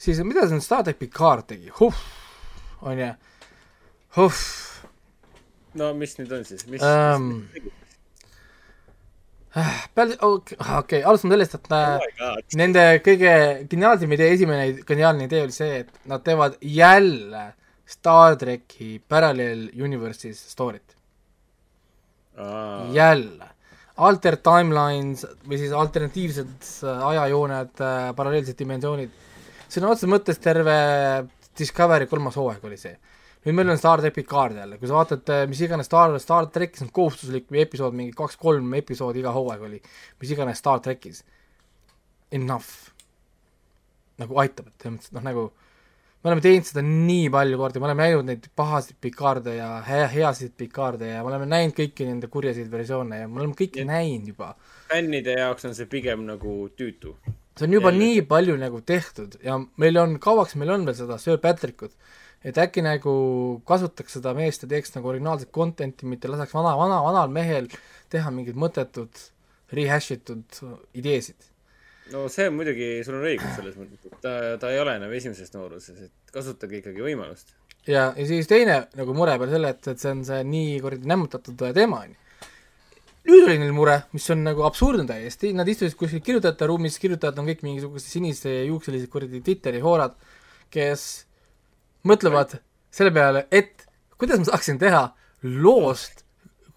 siis 0.03 0.23
mida 0.27 0.49
see 0.51 0.63
Star 0.63 0.87
track 0.87 0.99
Picard 1.03 1.47
tegi, 1.51 1.71
huh, 1.79 2.03
on 2.83 2.99
ju, 2.99 3.13
huh 4.17 4.43
no 5.79 5.93
mis 5.97 6.19
nüüd 6.19 6.33
on 6.37 6.43
siis, 6.45 6.67
mis 6.71 6.83
ähm, 6.85 7.31
peale, 9.95 10.17
okei 10.25 10.57
okay,, 10.79 11.03
alustame 11.05 11.35
sellest, 11.37 11.57
et 11.59 11.73
Oh 11.77 12.05
äh, 12.25 12.39
nende 12.57 12.85
kõige 13.05 13.33
geniaalsem 13.69 14.15
idee, 14.17 14.31
esimene 14.37 14.85
geniaalne 14.89 15.29
idee 15.29 15.43
oli 15.47 15.55
see, 15.55 15.83
et 15.83 16.09
nad 16.09 16.25
teevad 16.25 16.57
jälle 16.65 17.45
Star 17.93 18.39
tracki 18.41 18.97
Parallel 19.09 19.67
Universe'is 19.77 20.41
story't. 20.55 20.97
jälle. 22.97 23.51
Alter 24.03 24.39
timelines 24.41 25.27
või 25.45 25.59
siis 25.61 25.75
alternatiivsed 25.77 26.71
äh, 26.89 27.07
ajajooned, 27.13 27.85
paralleelsed 28.17 28.57
dimensioonid. 28.59 29.13
sõna 29.69 29.93
otseses 29.93 30.11
mõttes 30.11 30.41
terve 30.41 30.77
Discovery 31.59 32.09
kolmas 32.09 32.39
hooaeg 32.41 32.65
oli 32.65 32.81
see. 32.81 32.97
Nüüd 33.43 33.57
meil 33.59 33.73
on 33.73 33.81
Star 33.81 34.01
trek 34.03 34.15
Picard 34.15 34.57
jälle, 34.57 34.79
kui 34.79 34.91
sa 34.91 35.01
vaatad, 35.01 35.33
mis 35.51 35.63
iganes 35.67 35.89
Star, 35.91 36.15
Star 36.23 36.47
trackis 36.55 36.85
on 36.85 36.93
kohustuslik 36.95 37.49
või 37.51 37.65
episood, 37.65 37.97
mingi 37.99 38.15
kaks-kolm 38.17 38.75
episoodi 38.79 39.23
iga 39.23 39.35
hooaeg 39.35 39.67
oli, 39.69 39.83
mis 40.23 40.35
iganes 40.35 40.63
Star 40.63 40.83
trackis. 40.85 41.25
Enough. 42.33 42.91
nagu 44.23 44.37
aitab, 44.39 44.69
et 44.69 44.85
selles 44.85 44.95
mõttes 44.95 45.15
noh, 45.17 45.23
nagu 45.25 45.43
me 46.23 46.31
oleme 46.31 46.43
teinud 46.45 46.67
seda 46.69 46.83
nii 46.87 47.27
palju 47.35 47.59
kordi, 47.59 47.81
me 47.83 47.89
oleme 47.89 48.05
näinud 48.07 48.29
neid 48.29 48.45
pahasid 48.59 48.99
Picarde 49.03 49.57
ja 49.57 49.69
hea, 49.87 50.07
heasid 50.13 50.55
Picarde 50.59 51.09
ja 51.09 51.23
me 51.25 51.33
oleme 51.33 51.49
näinud 51.51 51.75
kõiki 51.75 52.07
nende 52.07 52.31
kurjasid 52.31 52.69
versioone 52.71 53.25
ja 53.25 53.31
me 53.31 53.43
oleme 53.43 53.57
kõiki 53.59 53.83
näinud 53.89 54.31
juba. 54.31 54.53
fännide 54.93 55.35
jaoks 55.41 55.67
on 55.67 55.75
see 55.75 55.91
pigem 55.91 56.23
nagu 56.29 56.55
tüütu. 56.79 57.17
see 57.59 57.67
on 57.67 57.75
juba 57.75 57.91
Jälle. 57.91 58.05
nii 58.05 58.23
palju 58.31 58.57
nagu 58.61 58.81
tehtud 58.87 59.35
ja 59.43 59.59
meil 59.77 59.99
on, 59.99 60.19
kauaks 60.23 60.55
meil 60.55 60.71
on 60.71 60.87
veel 60.87 60.97
seda 61.01 61.19
Sir 61.19 61.43
Patrickut, 61.43 61.97
et 62.45 62.59
äkki 62.59 62.83
nagu 62.85 63.13
kasutaks 63.69 64.19
seda 64.19 64.35
meest 64.39 64.65
ja 64.65 64.73
teeks 64.75 64.97
nagu 64.97 65.13
originaalset 65.13 65.53
content'i, 65.55 66.09
mitte 66.11 66.31
laseks 66.31 66.55
vana, 66.57 66.75
vana, 66.79 66.99
vanal 67.05 67.33
mehel 67.33 67.71
teha 68.13 68.35
mingeid 68.35 68.59
mõttetud 68.59 69.25
rehash 69.73 70.17
itud 70.19 70.63
ideesid 70.99 71.53
no 72.13 72.29
see 72.33 72.49
on 72.49 72.57
muidugi, 72.57 72.89
sul 73.07 73.19
on 73.19 73.27
õigus 73.29 73.55
selles 73.57 73.77
mõttes, 73.79 74.01
et 74.09 74.17
ta, 74.25 74.33
ta 74.61 74.73
ei 74.73 74.81
ole 74.83 74.97
enam 74.99 75.13
esimeses 75.17 75.53
nooruses, 75.55 76.09
et 76.09 76.35
kasutage 76.35 76.81
ikkagi 76.81 77.05
võimalust. 77.05 77.55
ja, 77.87 78.11
ja 78.17 78.27
siis 78.29 78.51
teine 78.51 78.83
nagu 78.99 79.15
mure 79.17 79.37
peale 79.39 79.55
selle, 79.55 79.73
et, 79.77 79.89
et 79.93 80.03
see 80.03 80.13
on 80.13 80.25
see 80.27 80.43
nii 80.49 80.77
kuradi 80.85 81.11
nämmutatud 81.13 81.65
teema, 81.77 82.03
on 82.07 82.13
ju. 82.13 82.19
nüüd 83.31 83.47
oli 83.47 83.59
neil 83.63 83.75
mure, 83.77 83.99
mis 84.17 84.29
on 84.35 84.45
nagu 84.49 84.67
absurdne 84.69 85.07
täiesti, 85.09 85.53
nad 85.57 85.69
istusid 85.69 85.99
kuskil 85.99 86.25
kirjutajate 86.25 86.71
ruumis, 86.71 86.99
kirjutajad 87.03 87.39
on 87.43 87.51
kõik 87.53 87.67
mingisugused 87.67 88.09
sinise 88.09 88.57
juukselised 88.71 89.13
kuradi 89.13 89.43
Twitteri 89.45 89.83
hoorad, 89.85 90.19
kes 90.73 91.07
mõtlevad 92.09 92.59
selle 92.93 93.13
peale, 93.15 93.47
et 93.51 93.87
kuidas 94.19 94.43
ma 94.43 94.53
saaksin 94.53 94.79
teha 94.81 95.07
loost 95.43 96.23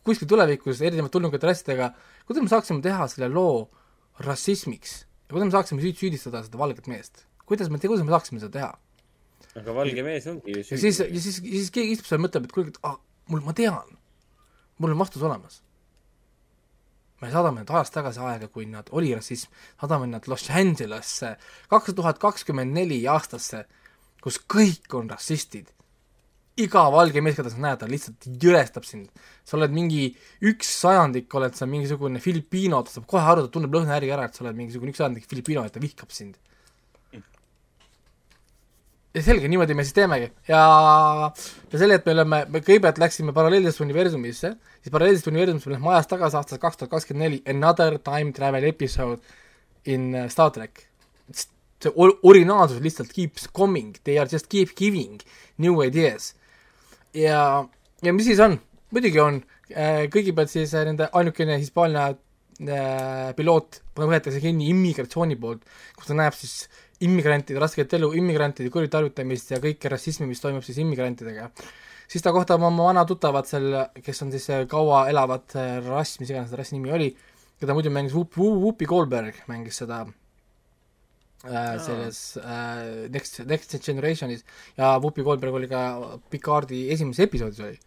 kuskil 0.06 0.30
tulevikus 0.30 0.82
erinevate 0.86 1.16
tulnukate 1.18 1.50
asjadega, 1.50 1.90
kuidas 2.28 2.46
me 2.46 2.52
saaksime 2.52 2.84
teha 2.86 3.08
selle 3.10 3.30
loo 3.34 3.66
rassismiks 4.26 5.00
ja 5.02 5.34
kuidas 5.34 5.50
me 5.50 5.56
saaksime 5.58 5.84
süüd 5.84 5.98
süüdistada 6.00 6.44
seda 6.46 6.62
valget 6.62 6.90
meest? 6.92 7.26
kuidas 7.46 7.70
me, 7.70 7.80
kuidas 7.82 8.06
me 8.06 8.14
saaksime 8.14 8.42
seda 8.44 8.54
teha? 8.54 8.72
aga 9.62 9.76
valge 9.76 10.06
mees 10.06 10.28
ongi 10.30 10.58
ju 10.60 10.64
süüdi. 10.64 10.78
ja 10.78 10.82
siis, 10.84 11.00
ja 11.02 11.22
siis, 11.28 11.40
ja 11.42 11.54
siis 11.58 11.74
keegi 11.74 11.96
istub 11.98 12.10
seal 12.10 12.20
ja 12.22 12.26
mõtleb, 12.28 12.46
et 12.46 12.54
kuulge, 12.54 12.76
et 12.76 12.82
ah, 12.86 13.00
mul, 13.34 13.42
ma 13.46 13.56
tean, 13.58 13.96
mul 14.78 14.94
on 14.94 15.02
vastus 15.02 15.26
olemas. 15.26 15.62
me 17.24 17.32
saadame 17.34 17.64
nad 17.64 17.74
ajas 17.74 17.94
tagasi 17.96 18.22
aega, 18.22 18.52
kui 18.54 18.70
nad, 18.70 18.92
oli 18.94 19.14
rassism, 19.16 19.50
saadame 19.82 20.12
nad 20.12 20.30
Los 20.30 20.46
Angelesse, 20.54 21.34
kaks 21.72 21.98
tuhat 21.98 22.22
kakskümmend 22.22 22.78
neli 22.78 23.02
aastasse, 23.10 23.66
kus 24.26 24.42
kõik 24.50 24.98
on 24.98 25.10
rassistid 25.14 25.70
iga 26.62 26.86
valge 26.92 27.22
mees, 27.24 27.36
keda 27.36 27.52
sa 27.52 27.60
näed, 27.60 27.80
ta 27.82 27.88
lihtsalt 27.90 28.28
jõrestab 28.42 28.88
sind. 28.88 29.10
sa 29.46 29.58
oled 29.58 29.74
mingi 29.76 30.08
üks 30.48 30.70
sajandik, 30.80 31.28
oled 31.36 31.56
sa 31.58 31.68
mingisugune 31.68 32.22
Filipino, 32.24 32.82
ta 32.84 32.96
saab 32.96 33.06
kohe 33.12 33.24
aru, 33.32 33.46
ta 33.46 33.54
tunneb 33.58 33.76
lõhna 33.76 33.98
äri 33.98 34.12
ära, 34.16 34.26
et 34.26 34.38
sa 34.38 34.46
oled 34.46 34.58
mingisugune 34.58 34.94
üks 34.94 35.02
sajandik 35.04 35.28
Filipino, 35.30 35.66
et 35.66 35.76
ta 35.76 35.84
vihkab 35.84 36.12
sind. 36.16 36.38
ja 39.16 39.22
selge, 39.24 39.48
niimoodi 39.48 39.76
me 39.80 39.84
siis 39.88 39.96
teemegi 39.96 40.26
ja 40.50 40.62
ja 41.72 41.80
selle, 41.80 41.96
et 42.00 42.08
me 42.08 42.16
oleme, 42.18 42.42
me 42.52 42.60
kõigepealt 42.60 42.98
läksime 43.00 43.32
paralleelsesse 43.36 43.84
universumisse, 43.84 44.52
siis 44.82 44.92
paralleelsest 44.92 45.30
universumist 45.32 45.70
me 45.70 45.78
lähme 45.78 45.94
ajas 45.94 46.10
tagasi 46.12 46.40
aastast 46.40 46.62
kaks 46.64 46.82
tuhat 46.82 46.92
kakskümmend 46.92 47.24
neli, 47.24 47.40
another 47.48 47.96
time 48.00 48.36
travel 48.36 48.68
episode 48.68 49.22
in 49.86 50.12
uh, 50.16 50.28
Star 50.32 50.52
track. 50.52 50.84
See 51.84 51.92
originaalsus 52.24 52.82
lihtsalt 52.84 53.12
keeps 53.14 53.48
coming, 53.56 53.96
they 54.04 54.20
are 54.20 54.30
just 54.32 54.48
keep 54.52 54.76
giving 54.78 55.20
new 55.62 55.82
ideas 55.84 56.34
ja, 57.16 57.66
ja 58.04 58.14
mis 58.14 58.30
siis 58.30 58.42
on? 58.44 58.58
muidugi 58.96 59.20
on 59.22 59.42
äh,, 59.72 60.06
kõigepealt 60.14 60.52
siis 60.52 60.74
äh, 60.76 60.86
nende 60.88 61.10
ainukene 61.18 61.58
Hispaania 61.60 62.10
äh, 62.14 63.32
piloot 63.38 63.82
võetakse 64.00 64.42
kinni 64.44 64.70
immigratsiooni 64.72 65.38
poolt, 65.40 65.64
kus 65.98 66.12
ta 66.12 66.18
näeb 66.18 66.36
siis 66.38 66.66
immigrantide 67.06 67.60
rasket 67.60 67.98
elu, 67.98 68.14
immigrantide 68.20 68.72
kuritarvitamist 68.72 69.52
ja 69.52 69.60
kõike 69.64 69.92
rassismi, 69.92 70.30
mis 70.30 70.44
toimub 70.44 70.64
siis 70.64 70.80
immigrantidega. 70.84 71.50
siis 72.08 72.24
ta 72.24 72.32
kohtab 72.32 72.64
oma 72.64 72.88
vana 72.88 73.04
tuttavat 73.06 73.50
seal, 73.50 73.74
kes 74.04 74.22
on 74.24 74.32
siis 74.32 74.48
kaua 74.72 75.08
elavat 75.12 75.58
rass, 75.88 76.20
mis 76.22 76.32
iganes 76.32 76.54
ta 76.54 76.62
rassi 76.62 76.78
nimi 76.78 76.94
oli, 76.96 77.10
keda 77.60 77.76
muidu 77.76 77.92
mängis 77.92 78.16
Whoopi 78.16 78.88
Goldberg, 78.88 79.44
mängis 79.52 79.84
seda 79.84 80.06
äh, 81.48 81.80
selles 81.80 82.38
äh, 82.38 83.10
Next, 83.10 83.40
Next 83.46 83.76
Generationis. 83.86 84.46
Ja 84.78 84.98
Whoopi 85.00 85.24
Goldberg 85.24 85.54
oli 85.54 85.70
ka 85.72 86.20
Picardi 86.30 86.90
esimeses 86.94 87.26
episoodis 87.28 87.62
oli, 87.66 87.80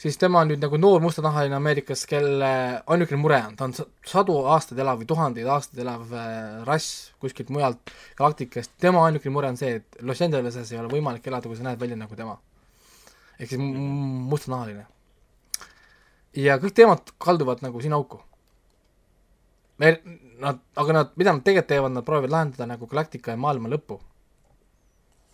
siis 0.00 0.18
tema 0.18 0.42
on 0.42 0.50
nüüd 0.52 0.62
nagu 0.62 0.78
noor 0.80 1.02
mustanahaline 1.04 1.56
Ameerikas, 1.56 2.04
kelle 2.10 2.52
ainukene 2.86 3.20
mure 3.22 3.38
on, 3.48 3.58
ta 3.58 3.68
on 3.68 3.76
sadu 4.08 4.38
aastaid 4.54 4.80
elav 4.82 5.02
või 5.02 5.10
tuhandeid 5.10 5.50
aastaid 5.54 5.84
elav 5.84 6.16
äh, 6.16 6.62
rass 6.68 7.12
kuskilt 7.22 7.52
mujalt 7.54 7.94
galaktikast, 8.18 8.74
tema 8.82 9.04
ainukene 9.06 9.34
mure 9.34 9.52
on 9.52 9.60
see, 9.60 9.78
et 9.80 10.02
Los 10.02 10.22
Angeleses 10.24 10.72
ei 10.72 10.80
ole 10.82 10.90
võimalik 10.92 11.28
elada, 11.30 11.50
kui 11.50 11.58
sa 11.58 11.68
näed 11.68 11.80
välja 11.80 11.98
nagu 12.00 12.18
tema. 12.18 12.38
ehk 13.38 13.54
siis 13.54 13.62
mustanahaline. 13.62 14.86
ja 16.36 16.58
kõik 16.58 16.74
teemad 16.74 17.16
kalduvad 17.18 17.62
nagu 17.64 17.80
sinna 17.80 17.96
auku 18.00 18.20
me, 19.82 19.92
nad, 20.42 20.62
aga 20.78 20.96
nad, 20.98 21.12
mida 21.18 21.34
nad 21.34 21.44
tegelikult 21.44 21.70
teevad, 21.74 21.94
nad 21.96 22.06
proovivad 22.06 22.34
lahendada 22.34 22.68
nagu 22.70 22.88
galaktika 22.90 23.34
ja 23.34 23.40
maailma 23.40 23.70
lõppu. 23.72 23.98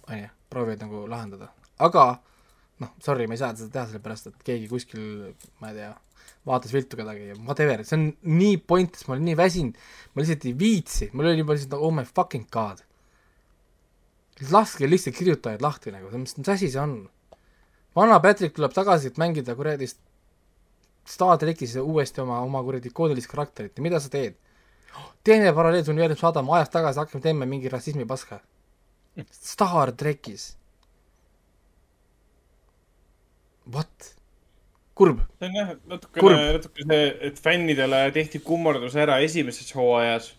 on 0.09 0.19
ju, 0.23 0.29
proovivad 0.49 0.83
nagu 0.87 1.05
lahendada, 1.11 1.51
aga 1.85 2.05
noh, 2.81 2.93
sorry, 3.05 3.27
ma 3.29 3.37
ei 3.37 3.41
saa 3.43 3.55
seda 3.59 3.75
teha, 3.75 3.87
sellepärast 3.91 4.31
et 4.31 4.45
keegi 4.47 4.69
kuskil, 4.71 5.03
ma 5.61 5.73
ei 5.73 5.81
tea, 5.81 5.91
vaatas 6.49 6.73
viltu 6.73 6.97
kedagi 6.99 7.33
ja 7.33 7.37
whatever, 7.43 7.85
see 7.85 7.99
on 7.99 8.07
nii 8.39 8.59
pointless, 8.71 9.09
ma 9.09 9.17
olin 9.17 9.29
nii 9.29 9.39
väsinud, 9.39 9.79
ma 10.15 10.23
lihtsalt 10.23 10.47
ei 10.49 10.55
viitsi, 10.63 11.11
mul 11.13 11.29
oli 11.29 11.43
juba 11.43 11.57
lihtsalt 11.57 11.77
nagu 11.77 11.89
oh 11.89 11.95
my 11.95 12.07
fucking 12.09 12.49
god. 12.55 12.85
laske 14.55 14.89
lihtsalt 14.89 15.19
kirjutajad 15.19 15.65
lahti 15.65 15.93
nagu, 15.93 16.11
mis 16.17 16.37
asi 16.39 16.71
see 16.71 16.81
on? 16.81 17.01
vana 17.99 18.21
Patrick 18.23 18.55
tuleb 18.57 18.73
tagasi, 18.77 19.11
et 19.11 19.19
mängida 19.21 19.57
kuradi 19.59 19.89
Star 21.09 21.39
trackis 21.41 21.77
uuesti 21.81 22.21
oma, 22.21 22.43
oma 22.45 22.61
kuradi 22.67 22.93
koodilist 22.93 23.31
karakterit 23.31 23.79
ja 23.79 23.85
mida 23.85 24.01
sa 24.01 24.13
teed? 24.13 24.37
teeme 25.25 25.53
paralleelse 25.55 25.93
universumi, 25.93 26.21
saadame 26.21 26.55
ajas 26.57 26.71
tagasi, 26.75 27.01
hakkame, 27.03 27.23
teeme 27.23 27.47
mingi 27.47 27.69
rassismi 27.73 28.07
paska. 28.09 28.41
Star 29.31 29.93
trackis. 29.93 30.55
What? 33.75 34.15
kurb. 34.99 35.21
see 35.39 35.47
on 35.47 35.55
jah, 35.55 35.69
natukene, 35.87 36.39
natuke 36.57 36.87
see, 36.89 37.03
et 37.29 37.37
fännidele 37.39 38.01
tehti 38.17 38.41
kummardus 38.43 38.97
ära 38.99 39.21
esimeses 39.23 39.71
hooajas. 39.77 40.33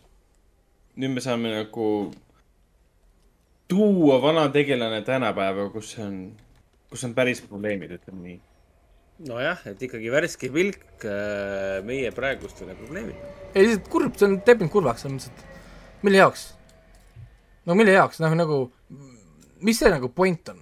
nüüd 0.99 1.13
me 1.15 1.23
saame 1.23 1.53
nagu 1.53 1.85
tuua 3.71 4.17
vana 4.19 4.49
tegelane 4.51 4.99
tänapäeva, 5.07 5.69
kus 5.71 5.93
on, 6.03 6.17
kus 6.91 7.05
on 7.07 7.15
päris 7.15 7.39
probleemid, 7.45 7.93
ütleme 7.95 8.25
nii 8.25 8.48
nojah, 9.27 9.59
et 9.67 9.81
ikkagi 9.83 10.11
värske 10.13 10.49
pilk 10.53 11.03
äh, 11.07 11.79
meie 11.85 12.11
praegustele 12.15 12.75
probleemidele. 12.77 13.35
ei, 13.51 13.65
lihtsalt 13.65 13.89
kurb, 13.91 14.15
see 14.19 14.27
on, 14.29 14.39
teeb 14.45 14.63
mind 14.63 14.71
kurvaks, 14.71 15.03
selles 15.03 15.15
mõttes, 15.17 15.31
et 15.33 16.05
mille 16.07 16.21
jaoks? 16.21 16.45
no 17.67 17.75
mille 17.77 17.95
jaoks, 17.95 18.21
noh 18.23 18.35
nagu, 18.37 18.59
mis 19.65 19.79
see 19.81 19.91
nagu 19.91 20.11
point 20.15 20.53
on? 20.53 20.61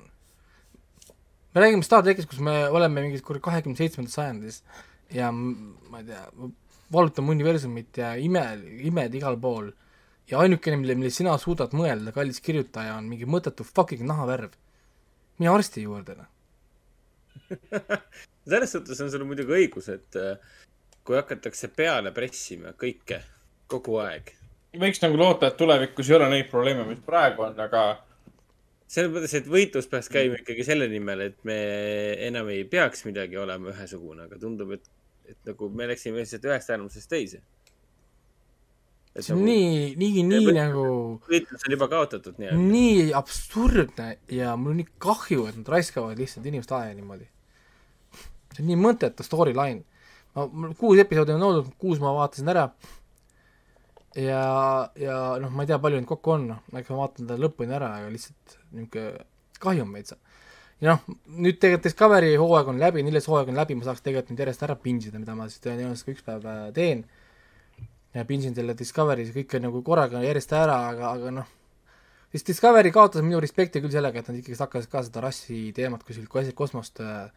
me 1.53 1.63
räägime 1.63 1.85
Star 1.85 2.05
trackist, 2.05 2.29
kus 2.29 2.41
me 2.43 2.63
oleme 2.69 3.03
mingis 3.05 3.25
kuradi 3.25 3.45
kahekümne 3.45 3.77
seitsmendas 3.77 4.17
sajandis 4.17 4.61
ja 5.13 5.31
ma 5.31 6.01
ei 6.01 6.07
tea, 6.09 6.23
vallutame 6.93 7.33
universumit 7.35 7.97
ja 8.01 8.15
ime, 8.21 8.43
imed 8.89 9.17
igal 9.19 9.37
pool 9.41 9.69
ja 10.29 10.41
ainukene, 10.43 10.79
mille, 10.81 10.95
mille 10.99 11.11
sina 11.13 11.37
suudad 11.41 11.73
mõelda, 11.77 12.13
kallis 12.15 12.41
kirjutaja, 12.43 12.97
on 12.97 13.05
mingi 13.11 13.29
mõttetu 13.29 13.65
fucking 13.67 14.03
nahavärv. 14.07 14.51
mine 15.37 15.53
arsti 15.53 15.85
juurde, 15.85 16.17
noh 16.17 16.33
selles 18.47 18.71
suhtes 18.71 19.01
on 19.03 19.11
sul 19.11 19.25
muidugi 19.27 19.55
õigus, 19.59 19.89
et 19.91 20.17
äh, 20.19 20.37
kui 21.07 21.17
hakatakse 21.17 21.69
peale 21.75 22.11
pressima 22.15 22.73
kõike 22.79 23.21
kogu 23.71 23.99
aeg. 24.03 24.33
võiks 24.77 25.01
nagu 25.03 25.17
loota, 25.19 25.49
et 25.49 25.57
tulevikus 25.59 26.09
ei 26.09 26.17
ole 26.17 26.29
neid 26.31 26.51
probleeme, 26.51 26.85
mis 26.87 27.01
praegu 27.05 27.47
on, 27.47 27.59
aga. 27.59 27.83
selles 28.87 29.11
mõttes, 29.11 29.35
et 29.39 29.47
võitlus 29.51 29.89
peaks 29.91 30.11
käima 30.11 30.39
ikkagi 30.41 30.65
selle 30.67 30.87
nimel, 30.91 31.27
et 31.31 31.37
me 31.47 31.59
enam 32.27 32.51
ei 32.53 32.63
peaks 32.69 33.05
midagi 33.07 33.39
olema 33.39 33.71
ühesugune, 33.73 34.27
aga 34.27 34.39
tundub, 34.41 34.75
et, 34.77 34.89
et 35.27 35.39
nagu 35.51 35.69
me 35.69 35.87
läksime 35.91 36.23
lihtsalt 36.23 36.47
ühest 36.47 36.75
äärmusest 36.75 37.09
teise. 37.11 37.41
see 39.17 39.33
on 39.33 39.41
nagu, 39.41 39.47
nii, 39.47 39.95
nii, 39.97 40.27
nii 40.27 40.53
nagu. 40.59 40.85
võitlus 41.31 41.63
on 41.65 41.73
juba 41.73 41.87
kaotatud 41.95 42.37
nii-öelda. 42.37 42.67
nii 42.75 43.07
absurdne 43.17 44.11
ja 44.31 44.53
mul 44.59 44.75
on 44.75 44.83
nii 44.83 44.93
kahju, 45.03 45.47
et 45.49 45.57
nad 45.63 45.73
raiskavad 45.77 46.19
lihtsalt 46.19 46.45
inimeste 46.45 46.75
aja 46.77 46.93
niimoodi 46.93 47.31
see 48.57 48.65
on 48.65 48.71
nii 48.73 48.79
mõttetu 48.81 49.25
storyline. 49.25 49.85
ma, 50.35 50.73
kuus 50.79 50.99
episoodi 51.01 51.37
on 51.37 51.45
olnud, 51.49 51.69
kuus 51.81 52.01
ma 52.03 52.13
vaatasin 52.17 52.49
ära 52.53 52.67
ja, 54.17 54.41
ja 54.97 55.17
noh, 55.41 55.51
ma 55.53 55.63
ei 55.63 55.69
tea, 55.69 55.79
palju 55.81 55.99
neid 55.99 56.09
kokku 56.09 56.33
on, 56.35 56.47
noh, 56.53 56.61
eks 56.79 56.91
ma 56.93 57.01
vaatan 57.03 57.29
ta 57.29 57.37
lõpuni 57.39 57.75
ära, 57.77 57.91
aga 57.99 58.13
lihtsalt 58.13 58.57
niisugune 58.73 59.25
kahju 59.61 59.83
on 59.85 59.93
veitsa. 59.93 60.17
ja 60.81 60.93
noh, 60.93 61.19
nüüd 61.41 61.59
tegelikult 61.61 61.87
Discovery 61.89 62.33
hooaeg 62.37 62.71
on 62.73 62.81
läbi, 62.81 63.03
neljas 63.05 63.29
hooaeg 63.29 63.51
on 63.53 63.59
läbi, 63.59 63.77
ma 63.77 63.87
saaks 63.87 64.03
tegelikult 64.05 64.33
nüüd 64.33 64.43
järjest 64.45 64.65
ära 64.67 64.77
pinsida, 64.81 65.21
mida 65.21 65.35
ma 65.37 65.49
siis 65.49 65.63
tõenäoliselt 65.65 66.09
ka 66.09 66.15
üks 66.15 66.25
päev 66.25 66.49
äh, 66.49 66.65
teen. 66.73 67.05
pinsin 68.27 68.55
selle 68.57 68.73
Discovery's 68.77 69.33
kõike 69.35 69.61
nagu 69.61 69.83
korraga 69.85 70.23
järjest 70.23 70.53
ära, 70.57 70.77
aga, 70.91 71.11
aga 71.17 71.33
noh, 71.41 71.51
siis 72.33 72.45
Discovery 72.47 72.93
kaotas 72.93 73.25
minu 73.25 73.41
respekti 73.43 73.81
küll 73.83 73.93
sellega, 73.93 74.21
et 74.21 74.31
nad 74.31 74.39
ikkagi 74.39 74.57
hakkasid 74.57 74.93
ka 74.93 75.03
seda 75.05 75.25
rassi 75.25 75.67
teemat 75.77 76.05
kuskilt 76.05 76.55
kosmost 76.55 77.01
äh, 77.03 77.27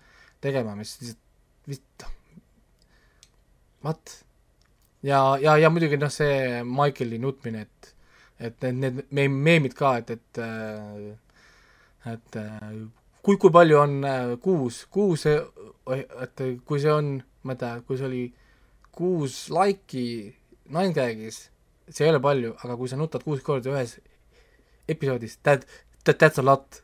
tegema, 0.41 0.75
mis 0.77 0.97
lihtsalt 1.01 1.27
vist 1.71 2.07
what? 3.85 4.25
ja, 5.03 5.21
ja, 5.41 5.57
ja 5.57 5.71
muidugi 5.73 5.99
noh, 6.01 6.13
see 6.13 6.63
Michaeli 6.67 7.21
nutmine, 7.23 7.67
et 7.67 7.95
et 8.41 8.63
need, 8.65 8.81
need 8.81 9.13
me-, 9.13 9.29
meemid 9.29 9.77
ka, 9.77 9.99
et, 10.01 10.11
et 10.11 10.41
et 12.09 12.39
kui, 13.23 13.37
kui 13.37 13.53
palju 13.53 13.77
on 13.77 13.97
äh, 14.09 14.35
kuus, 14.41 14.85
kuus, 14.93 15.27
et 15.29 16.45
kui 16.65 16.81
see 16.81 16.93
on, 16.93 17.19
ma 17.45 17.57
ei 17.57 17.61
tea, 17.61 17.81
kui 17.85 18.01
see 18.01 18.09
oli 18.09 18.23
kuus 18.97 19.43
laiki 19.53 20.07
Ninegagis, 20.71 21.43
see 21.91 22.07
ei 22.07 22.13
ole 22.13 22.23
palju, 22.23 22.55
aga 22.63 22.77
kui 22.79 22.89
sa 22.89 22.97
nutad 22.97 23.25
kuus 23.27 23.43
korda 23.45 23.73
ühes 23.73 23.99
episoodis, 24.89 25.37
that, 25.45 25.67
that, 26.05 26.17
that's 26.17 26.39
a 26.41 26.47
lot. 26.47 26.83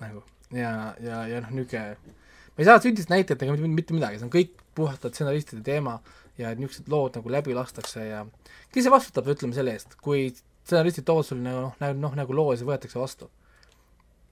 nagu 0.00 0.22
ja, 0.56 0.94
ja, 1.04 1.26
ja 1.28 1.42
noh, 1.44 1.50
niisugune, 1.52 2.16
ma 2.60 2.64
ei 2.64 2.68
saa 2.68 2.80
sündist 2.84 3.08
näitajatega 3.08 3.54
mitte, 3.56 3.68
mitte 3.72 3.94
midagi, 3.96 4.18
see 4.20 4.26
on 4.28 4.32
kõik 4.34 4.50
puhtalt 4.76 5.16
stsenaristide 5.16 5.62
teema 5.64 5.94
ja 6.36 6.50
et 6.52 6.60
niisugused 6.60 6.90
lood 6.92 7.16
nagu 7.16 7.32
läbi 7.32 7.56
lastakse 7.56 8.04
ja 8.04 8.26
kes 8.68 8.84
see 8.84 8.92
vastutab, 8.92 9.30
ütleme 9.32 9.56
selle 9.56 9.72
eest, 9.72 9.96
kui 10.04 10.26
stsenaristid 10.34 11.08
toovad 11.08 11.24
sulle 11.30 11.46
nagu 11.46 11.70
noh, 11.80 11.96
noh, 12.04 12.18
nagu 12.20 12.36
loo 12.36 12.52
ja 12.52 12.60
see 12.60 12.68
võetakse 12.68 13.00
vastu. 13.00 13.30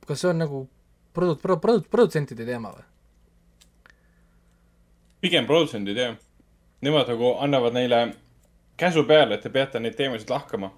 kas 0.04 0.20
see 0.20 0.28
on 0.28 0.44
nagu 0.44 0.60
produ-, 1.16 1.40
produ-, 1.40 1.62
produ-, 1.64 1.88
produtsentide 1.88 2.44
teema 2.44 2.74
või? 2.76 2.84
pigem 5.24 5.48
produtsendid, 5.48 5.96
jah. 5.96 6.18
Nemad 6.84 7.08
nagu 7.10 7.32
annavad 7.42 7.74
neile 7.74 8.02
käsu 8.78 9.02
peale, 9.08 9.34
et 9.34 9.42
te 9.42 9.50
peate 9.50 9.80
neid 9.80 9.96
teemasid 9.96 10.30
lahkama. 10.30 10.70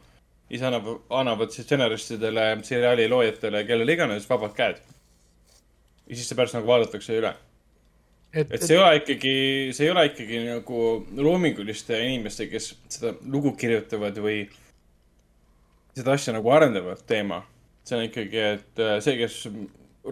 siis 0.48 0.62
annab, 0.62 0.86
annavad 1.10 1.50
siis 1.50 1.66
stsenaristidele, 1.66 2.58
seriaali 2.62 3.08
loojatele, 3.08 3.64
kellele 3.64 3.92
iganes 3.92 4.30
vabad 4.30 4.54
käed. 4.54 4.80
Ja 6.10 6.18
siis 6.18 6.28
see 6.28 6.38
pärast 6.38 6.58
nagu 6.58 6.68
vaadatakse 6.68 7.16
üle. 7.16 7.32
et, 8.32 8.50
et 8.50 8.62
see 8.62 8.74
et... 8.74 8.76
ei 8.76 8.82
ole 8.82 8.96
ikkagi, 9.00 9.34
see 9.76 9.86
ei 9.86 9.92
ole 9.94 10.06
ikkagi 10.10 10.42
nagu 10.48 10.84
loominguliste 11.16 11.98
inimeste, 12.06 12.48
kes 12.50 12.72
seda 12.90 13.14
lugu 13.26 13.54
kirjutavad 13.58 14.18
või 14.22 14.42
seda 15.96 16.16
asja 16.18 16.34
nagu 16.36 16.50
arendavad 16.54 17.04
teema. 17.06 17.44
see 17.84 17.96
on 17.96 18.06
ikkagi, 18.06 18.42
et 18.56 18.82
äh, 18.82 18.98
see, 19.02 19.16
kes 19.18 19.44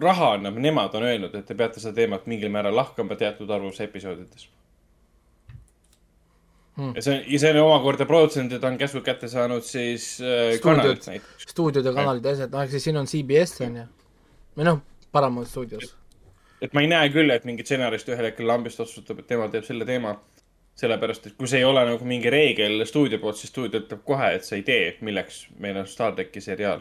raha 0.01 0.33
annab, 0.37 0.57
nemad 0.61 0.95
on 0.97 1.05
öelnud, 1.05 1.35
et 1.35 1.45
te 1.45 1.57
peate 1.57 1.81
seda 1.81 1.95
teemat 2.01 2.25
mingil 2.29 2.51
määral 2.53 2.75
lahkama 2.75 3.17
teatud 3.19 3.49
arvus 3.53 3.79
episoodides 3.83 4.49
hmm.. 6.79 6.95
ja 6.95 7.01
see 7.39 7.51
ja 7.51 7.63
on 7.63 7.69
omakorda 7.69 8.07
produtsendid 8.09 8.63
on 8.63 8.77
käsud 8.79 9.03
kätte 9.05 9.27
saanud 9.31 9.65
siis 9.67 10.17
äh, 10.21 10.59
kanalilt 10.63 11.07
näiteks. 11.07 11.49
stuudiod 11.53 11.85
ja 11.85 11.93
kanalid 11.93 12.25
ja 12.25 12.35
asjad, 12.37 12.53
noh, 12.53 12.63
ehk 12.63 12.75
siis 12.75 12.87
siin 12.87 12.99
on 12.99 13.09
CBS 13.09 13.61
on 13.65 13.81
ju. 13.81 13.85
või 14.57 14.69
noh, 14.69 14.81
Paramount 15.11 15.47
stuudios. 15.47 15.95
et 16.61 16.73
ma 16.73 16.81
ei 16.81 16.91
näe 16.91 17.09
küll, 17.09 17.31
et 17.31 17.45
mingi 17.45 17.63
stsenarist 17.63 18.09
ühel 18.09 18.29
hetkel 18.29 18.47
lambist 18.47 18.79
otsustab, 18.79 19.19
et 19.19 19.27
tema 19.27 19.47
teeb 19.49 19.63
selle 19.67 19.85
teema. 19.85 20.19
sellepärast, 20.79 21.25
et 21.27 21.33
kui 21.35 21.47
see 21.47 21.59
ei 21.59 21.65
ole 21.67 21.81
nagu 21.83 22.05
mingi 22.07 22.29
reegel 22.31 22.85
stuudio 22.87 23.19
poolt, 23.19 23.35
siis 23.35 23.51
stuudio 23.51 23.81
ütleb 23.81 23.99
kohe, 24.07 24.29
et 24.35 24.45
sa 24.47 24.55
ei 24.55 24.63
tee, 24.63 24.93
milleks 25.01 25.47
meil 25.59 25.77
on 25.77 25.87
Star 25.87 26.13
tracki 26.15 26.41
seriaal. 26.41 26.79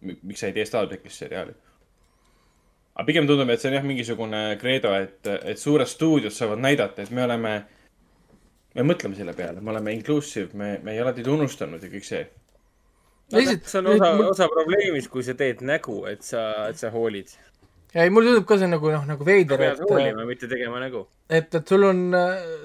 miks 0.00 0.40
sa 0.40 0.46
ei 0.46 0.52
tee 0.52 0.64
Star 0.68 0.88
trackist 0.88 1.22
seriaali 1.24 1.54
aga 2.94 3.06
pigem 3.08 3.26
tundub, 3.26 3.50
et 3.50 3.60
see 3.60 3.70
on 3.70 3.76
jah, 3.78 3.86
mingisugune 3.86 4.40
kreedo, 4.60 4.92
et, 4.94 5.18
et 5.50 5.58
suured 5.58 5.88
stuudiod 5.90 6.34
saavad 6.34 6.62
näidata, 6.62 7.02
et 7.02 7.10
me 7.14 7.24
oleme, 7.26 7.54
me 8.78 8.86
mõtleme 8.86 9.18
selle 9.18 9.34
peale, 9.34 9.60
me 9.60 9.72
oleme 9.74 9.94
inclusive, 9.96 10.54
me, 10.58 10.76
me 10.82 10.94
ei 10.94 11.02
ole 11.02 11.14
teid 11.16 11.30
unustanud 11.30 11.82
ja 11.82 11.90
kõik 11.90 12.06
see. 12.06 12.22
No, 13.32 13.40
see 13.40 13.80
on 13.80 13.88
osa, 13.94 14.10
osa 14.28 14.48
probleemist, 14.52 15.08
kui 15.10 15.24
sa 15.26 15.32
teed 15.38 15.62
nägu, 15.64 16.02
et 16.10 16.22
sa, 16.22 16.68
et 16.68 16.78
sa 16.78 16.90
hoolid. 16.92 17.30
ei, 17.94 18.10
mulle 18.12 18.32
tundub 18.32 18.46
ka 18.48 18.58
see 18.60 18.68
nagu 18.68 18.90
noh, 18.92 19.06
nagu 19.08 19.26
veider. 19.26 19.60
pead 19.60 19.80
hoolima, 19.86 20.26
mitte 20.28 20.50
tegema 20.50 20.82
nägu. 20.82 21.06
et, 21.28 21.48
et 21.54 21.72
sul 21.72 21.88
on, 21.88 22.02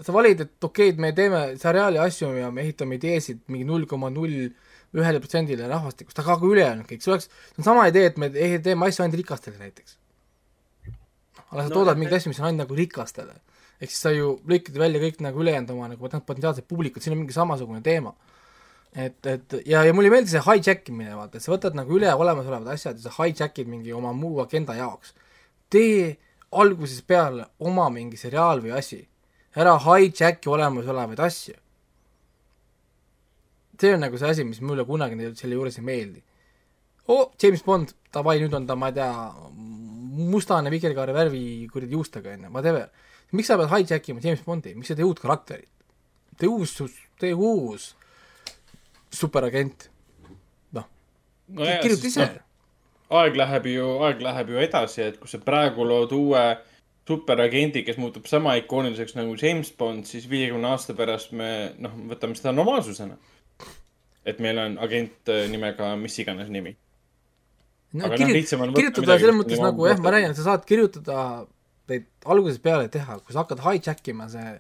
sa 0.04 0.16
valid, 0.16 0.44
et 0.46 0.68
okei 0.70 0.90
okay,, 0.90 0.96
et 0.96 1.00
me 1.06 1.14
teeme 1.16 1.44
seriaali 1.62 2.02
asju 2.04 2.34
ja 2.38 2.52
me 2.52 2.66
ehitame 2.68 3.00
ideesid 3.00 3.46
mingi 3.48 3.70
null 3.70 3.88
koma 3.88 4.12
null 4.14 4.50
ühele 5.00 5.22
protsendile 5.24 5.70
rahvastikust, 5.70 6.20
aga 6.20 6.36
ka 6.42 6.52
ülejäänud 6.52 6.90
kõik, 6.90 7.06
see 7.06 7.14
oleks, 7.14 7.32
see 7.54 7.64
on 7.64 7.72
sama 7.72 7.88
idee, 7.92 8.10
et 8.10 8.20
me 8.20 8.32
teeme 8.34 8.90
asju 8.90 9.06
ainult 9.06 9.20
rikastele 9.22 9.62
näiteks 9.62 10.00
aga 11.50 11.66
sa 11.66 11.70
no, 11.70 11.76
toodad 11.76 12.00
mingeid 12.00 12.20
asju, 12.20 12.32
mis 12.32 12.42
on 12.42 12.50
ainult 12.50 12.66
nagu 12.66 12.78
rikastele. 12.78 13.36
ehk 13.80 13.94
siis 13.94 14.02
sa 14.04 14.12
ju 14.12 14.34
lõikad 14.50 14.76
välja 14.78 15.00
kõik 15.02 15.22
nagu 15.24 15.40
ülejäänud 15.40 15.70
oma 15.72 15.88
nagu 15.94 16.10
potentsiaalsed 16.28 16.68
publikud, 16.68 17.02
siin 17.02 17.16
on 17.16 17.22
mingi 17.22 17.36
samasugune 17.36 17.82
teema. 17.82 18.12
Et, 18.96 19.26
et 19.26 19.54
ja, 19.66 19.84
ja 19.86 19.94
mulle 19.94 20.10
ei 20.10 20.16
meeldi 20.16 20.32
see 20.34 20.42
hijack 20.44 20.90
imine, 20.90 21.14
vaata, 21.18 21.38
et 21.38 21.46
sa 21.46 21.54
võtad 21.54 21.76
nagu 21.78 21.94
üle 21.98 22.10
olemasolevad 22.10 22.74
asjad 22.74 22.98
ja 22.98 23.06
sa 23.06 23.14
hijack'id 23.14 23.70
mingi 23.70 23.94
oma 23.94 24.14
muu 24.18 24.42
agenda 24.42 24.76
jaoks. 24.78 25.14
tee 25.70 26.18
algusest 26.52 27.06
peale 27.08 27.46
oma 27.60 27.90
mingi 27.94 28.18
seriaal 28.18 28.64
või 28.64 28.74
asi. 28.78 29.04
ära 29.56 29.76
hijack'i 29.84 30.50
olemasolevaid 30.50 31.20
asju. 31.20 31.54
see 33.80 33.94
on 33.94 34.02
nagu 34.04 34.18
see 34.18 34.30
asi, 34.30 34.44
mis 34.44 34.62
mulle 34.62 34.86
kunagi 34.86 35.36
selle 35.36 35.56
juures 35.56 35.78
ei 35.78 35.86
meeldi. 35.86 36.24
oo, 37.08 37.32
James 37.42 37.64
Bond, 37.64 37.94
davai, 38.14 38.40
nüüd 38.42 38.54
on 38.54 38.66
ta, 38.66 38.76
ma 38.76 38.90
ei 38.90 38.98
tea, 38.98 39.12
mustane 40.34 40.70
vikerkaare 40.74 41.14
värvi 41.14 41.68
kuradi 41.72 41.94
juustega, 41.94 42.34
onju, 42.34 42.50
whatever. 42.50 42.90
miks 43.32 43.48
sa 43.48 43.58
pead 43.58 43.70
hijack 43.70 44.10
ima 44.10 44.20
James 44.24 44.42
Bondi, 44.42 44.74
miks 44.74 44.90
sa 44.90 44.98
tee 44.98 45.06
uut 45.06 45.22
karakterit? 45.22 45.70
tee 46.40 46.50
uus, 46.50 46.74
tee 47.20 47.36
uus 47.36 47.94
superagent. 49.12 49.90
noh 50.76 50.86
no, 51.48 51.66
kirjuta 51.84 52.08
ise 52.08 52.26
no,. 52.26 52.48
aeg 53.22 53.38
läheb 53.40 53.70
ju, 53.74 53.88
aeg 54.08 54.22
läheb 54.26 54.52
ju 54.54 54.66
edasi, 54.66 55.06
et 55.08 55.22
kui 55.22 55.32
sa 55.32 55.42
praegu 55.44 55.88
lood 55.88 56.14
uue 56.16 56.44
superagendi, 57.10 57.82
kes 57.82 57.98
muutub 57.98 58.28
sama 58.30 58.54
ikooniliseks 58.60 59.16
nagu 59.18 59.34
James 59.34 59.72
Bond, 59.74 60.06
siis 60.06 60.28
viiekümne 60.30 60.70
aasta 60.70 60.94
pärast 60.94 61.32
me, 61.34 61.72
noh, 61.82 61.96
võtame 62.12 62.38
seda 62.38 62.54
normaalsusena. 62.54 63.18
et 64.30 64.38
meil 64.44 64.60
on 64.62 64.78
agent 64.78 65.32
nimega 65.50 65.96
mis 65.98 66.20
iganes 66.22 66.52
nimi 66.54 66.76
no 67.94 68.06
aga 68.06 68.18
kirjut- 68.20 68.58
no,, 68.60 68.74
kirjutada 68.76 69.18
selles 69.18 69.38
mõttes 69.38 69.62
nagu 69.64 69.88
jah, 69.88 70.02
ma 70.04 70.14
räägin, 70.14 70.36
sa 70.38 70.46
saad 70.52 70.66
kirjutada 70.70 71.48
neid 71.90 72.06
algusest 72.26 72.62
peale 72.62 72.90
teha, 72.94 73.18
kui 73.24 73.34
sa 73.34 73.44
hakkad 73.44 73.64
hijack 73.66 74.12
ima 74.12 74.30
see 74.30 74.52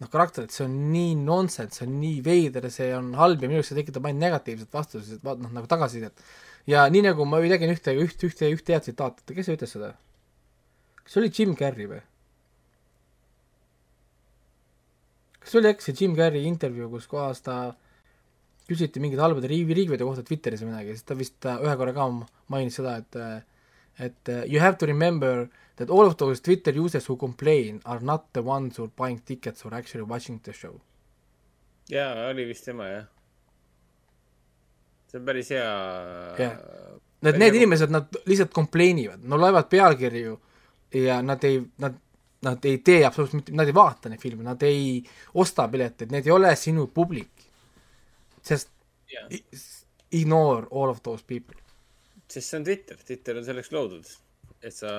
noh, 0.00 0.08
karakterit, 0.08 0.52
see 0.54 0.64
on 0.64 0.76
nii 0.92 1.16
nonsense, 1.20 1.76
see 1.76 1.88
on 1.88 1.96
nii 2.00 2.20
veider, 2.24 2.68
see 2.72 2.90
on 2.96 3.12
halb 3.18 3.42
ja 3.42 3.50
minu 3.50 3.60
arust 3.60 3.74
see 3.74 3.80
tekitab 3.80 4.06
ainult 4.08 4.24
negatiivset 4.24 4.72
vastust, 4.76 5.18
noh 5.26 5.50
nagu 5.50 5.68
tagasisidet. 5.70 6.24
ja 6.70 6.86
nii 6.92 7.04
nagu 7.10 7.26
ma 7.28 7.40
tegin 7.44 7.74
ühte, 7.74 7.96
üht, 8.04 8.24
ühte, 8.28 8.48
ühte 8.54 8.76
head 8.76 8.86
tsitaati, 8.86 9.34
kes 9.36 9.50
see 9.50 9.58
ütles 9.58 9.74
seda? 9.76 9.92
kas 11.02 11.12
see 11.12 11.22
oli 11.22 11.32
Jim 11.36 11.52
Carrey 11.58 11.90
või? 11.90 12.00
kas 15.40 15.52
see 15.52 15.60
oli 15.60 15.72
äkki 15.74 15.88
see 15.88 16.00
Jim 16.00 16.16
Carrey 16.16 16.48
intervjuu, 16.48 16.88
kus 16.96 17.08
kohas 17.10 17.44
ta 17.44 17.60
küsiti 18.70 19.02
mingite 19.02 19.24
halbade 19.24 19.50
riivi, 19.50 19.74
riivide 19.74 20.06
kohta 20.06 20.24
Twitteris 20.24 20.62
või 20.62 20.72
midagi, 20.72 20.94
siis 20.94 21.08
ta 21.08 21.16
vist 21.18 21.48
ühe 21.50 21.76
korra 21.76 21.92
ka 21.96 22.08
mainis 22.52 22.78
seda, 22.80 23.00
et 23.02 23.22
et 24.00 24.30
you 24.48 24.62
have 24.62 24.78
to 24.80 24.86
remember 24.88 25.50
that 25.80 25.90
all 25.90 26.06
of 26.06 26.16
those 26.20 26.42
Twitter 26.44 26.74
users 26.76 27.08
who 27.08 27.16
complain 27.16 27.80
are 27.84 28.00
not 28.04 28.28
the 28.36 28.42
ones 28.44 28.78
who 28.78 28.84
are 28.84 28.92
buying 28.96 29.20
tickets 29.24 29.64
or 29.64 29.74
actually 29.74 30.04
watching 30.04 30.40
the 30.44 30.52
show. 30.52 30.76
jaa, 31.90 32.28
oli 32.30 32.44
vist 32.46 32.68
tema, 32.68 32.86
jah. 32.88 33.06
see 35.10 35.18
on 35.18 35.24
päris 35.26 35.50
hea 35.50 35.64
jah, 36.38 36.60
et 37.22 37.40
need 37.42 37.58
inimesed, 37.58 37.90
nad 37.90 38.20
lihtsalt 38.30 38.54
complain 38.54 39.00
ivad, 39.02 39.24
no 39.24 39.40
loevad 39.40 39.66
pealkirju 39.72 40.36
ja 41.00 41.18
nad 41.22 41.44
ei, 41.48 41.58
nad 41.82 41.98
nad 42.42 42.64
ei 42.64 42.78
tee 42.78 43.04
absoluutselt 43.04 43.42
mitte, 43.42 43.52
nad 43.56 43.68
ei 43.68 43.74
vaata 43.76 44.08
neid 44.08 44.20
filme, 44.22 44.44
nad 44.46 44.62
ei 44.64 45.00
osta 45.42 45.66
pileteid, 45.68 46.12
need 46.14 46.28
ei 46.28 46.32
ole 46.32 46.54
sinu 46.56 46.86
publik 46.94 47.48
sest 48.42 48.70
yeah. 49.12 49.28
ignore 50.10 50.66
all 50.70 50.88
of 50.88 51.02
those 51.02 51.24
people. 51.26 51.56
sest 52.28 52.48
see 52.48 52.58
on 52.58 52.64
Twitter, 52.64 52.96
Twitter 53.06 53.36
on 53.36 53.44
selleks 53.44 53.72
loodud, 53.74 54.08
et 54.60 54.74
sa, 54.76 54.90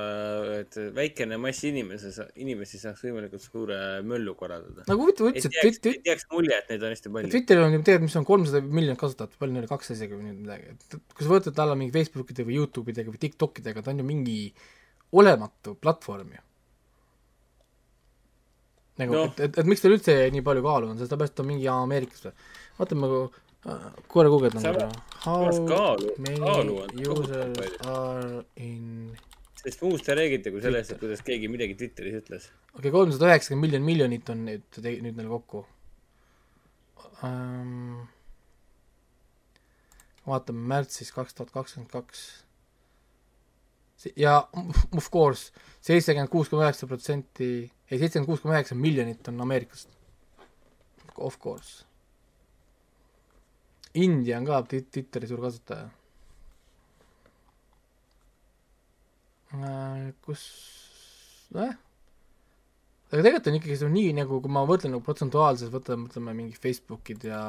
et 0.57 0.77
väikene 0.95 1.37
mass 1.41 1.65
inimese, 1.69 2.09
inimesi 2.41 2.79
saaks 2.81 3.03
võimalikult 3.05 3.43
suure 3.43 3.77
möllu 4.07 4.33
korraldada. 4.39 4.85
nagu 4.89 5.05
huvitav 5.05 5.29
ütlesid, 5.29 5.53
et 5.53 5.59
jääks, 5.61 5.81
et 5.91 6.11
jääks 6.11 6.29
mulje, 6.33 6.57
et 6.57 6.71
neid 6.73 6.85
on 6.85 6.95
hästi 6.95 7.13
palju. 7.13 7.33
Twitteril 7.35 7.65
on 7.67 7.75
ju 7.75 7.81
tegelikult, 7.81 8.07
mis 8.07 8.19
on 8.21 8.27
kolmsada 8.31 8.61
miljonit 8.65 9.01
kasutajat, 9.01 9.35
palju 9.41 9.57
neil, 9.57 9.67
kaks 9.69 9.93
isegi 9.95 10.17
või 10.17 10.33
midagi, 10.33 10.73
et 10.73 10.97
kui 11.13 11.27
sa 11.27 11.33
võtad 11.35 11.61
alla 11.65 11.77
mingi 11.77 11.93
Facebookide 11.93 12.47
või 12.47 12.57
Youtube 12.57 12.95
idega 12.95 13.13
või 13.13 13.21
TikTokidega, 13.21 13.85
ta 13.85 13.93
on 13.93 14.01
ju 14.01 14.07
mingi 14.07 14.39
olematu 15.21 15.75
platvorm 15.77 16.33
ju 16.33 16.47
nagu 19.01 19.15
no., 19.15 19.23
et, 19.29 19.39
et, 19.45 19.61
et 19.61 19.69
miks 19.69 19.81
tal 19.83 19.95
üldse 19.95 20.17
nii 20.33 20.43
palju 20.45 20.65
kaalu 20.65 20.91
on, 20.91 20.99
sellepärast 20.99 21.37
ta 21.37 21.45
on 21.45 21.51
mingi 21.53 21.69
Ameerikas 21.71 22.25
või 22.27 22.35
vaatame 22.81 23.07
nagu 23.07 23.21
korra 24.11 24.29
guugeldan 24.33 24.63
korra. 24.65 24.87
How 25.21 25.45
many 26.17 27.05
users 27.05 27.77
are 27.85 28.43
in 28.57 29.13
sest 29.61 29.83
muust 29.85 30.09
ei 30.09 30.17
räägita 30.17 30.53
kui 30.53 30.63
sellest, 30.63 30.93
et 30.93 31.01
kuidas 31.01 31.21
keegi 31.25 31.49
midagi 31.51 31.75
Twitteris 31.77 32.17
ütles. 32.21 32.47
okei 32.73 32.87
okay,, 32.87 32.95
kolmsada 32.95 33.29
üheksakümmend 33.29 33.67
miljonit 33.67 33.87
miljonit 33.91 34.31
on 34.33 34.45
nüüd, 34.47 34.81
nüüd 35.05 35.19
neil 35.19 35.29
kokku 35.29 35.65
um,. 37.27 38.07
vaatame 40.25 40.65
märtsis 40.73 41.13
kaks 41.13 41.37
tuhat 41.37 41.53
kakskümmend 41.53 41.91
kaks. 41.93 42.25
ja 44.17 44.39
of 44.97 45.11
course, 45.13 45.51
seitsekümmend 45.85 46.33
kuus 46.33 46.49
koma 46.49 46.65
üheksa 46.65 46.89
protsenti, 46.89 47.53
ei 47.91 48.01
seitsekümmend 48.01 48.33
kuus 48.33 48.41
koma 48.41 48.57
üheksa 48.57 48.75
miljonit 48.75 49.27
on 49.29 49.41
Ameerikast. 49.45 49.89
Of 51.21 51.37
course. 51.39 51.83
India 53.93 54.39
on 54.39 54.45
ka 54.47 54.61
Twi- 54.65 54.87
Twitteri 54.89 55.27
suur 55.29 55.41
kasutaja 55.43 55.89
kus, 60.25 60.43
nojah 61.55 61.77
aga 63.11 63.19
tegelikult 63.19 63.49
on 63.51 63.57
ikkagi 63.59 63.77
see 63.77 63.87
on 63.89 63.95
nii 63.97 64.11
nagu, 64.21 64.39
kui 64.43 64.51
ma 64.55 64.63
mõtlen 64.67 64.93
nagu 64.95 65.03
protsentuaalselt, 65.03 65.73
võtame, 65.73 66.05
mõtleme 66.05 66.35
mingi 66.37 66.55
Facebookid 66.55 67.25
ja 67.27 67.41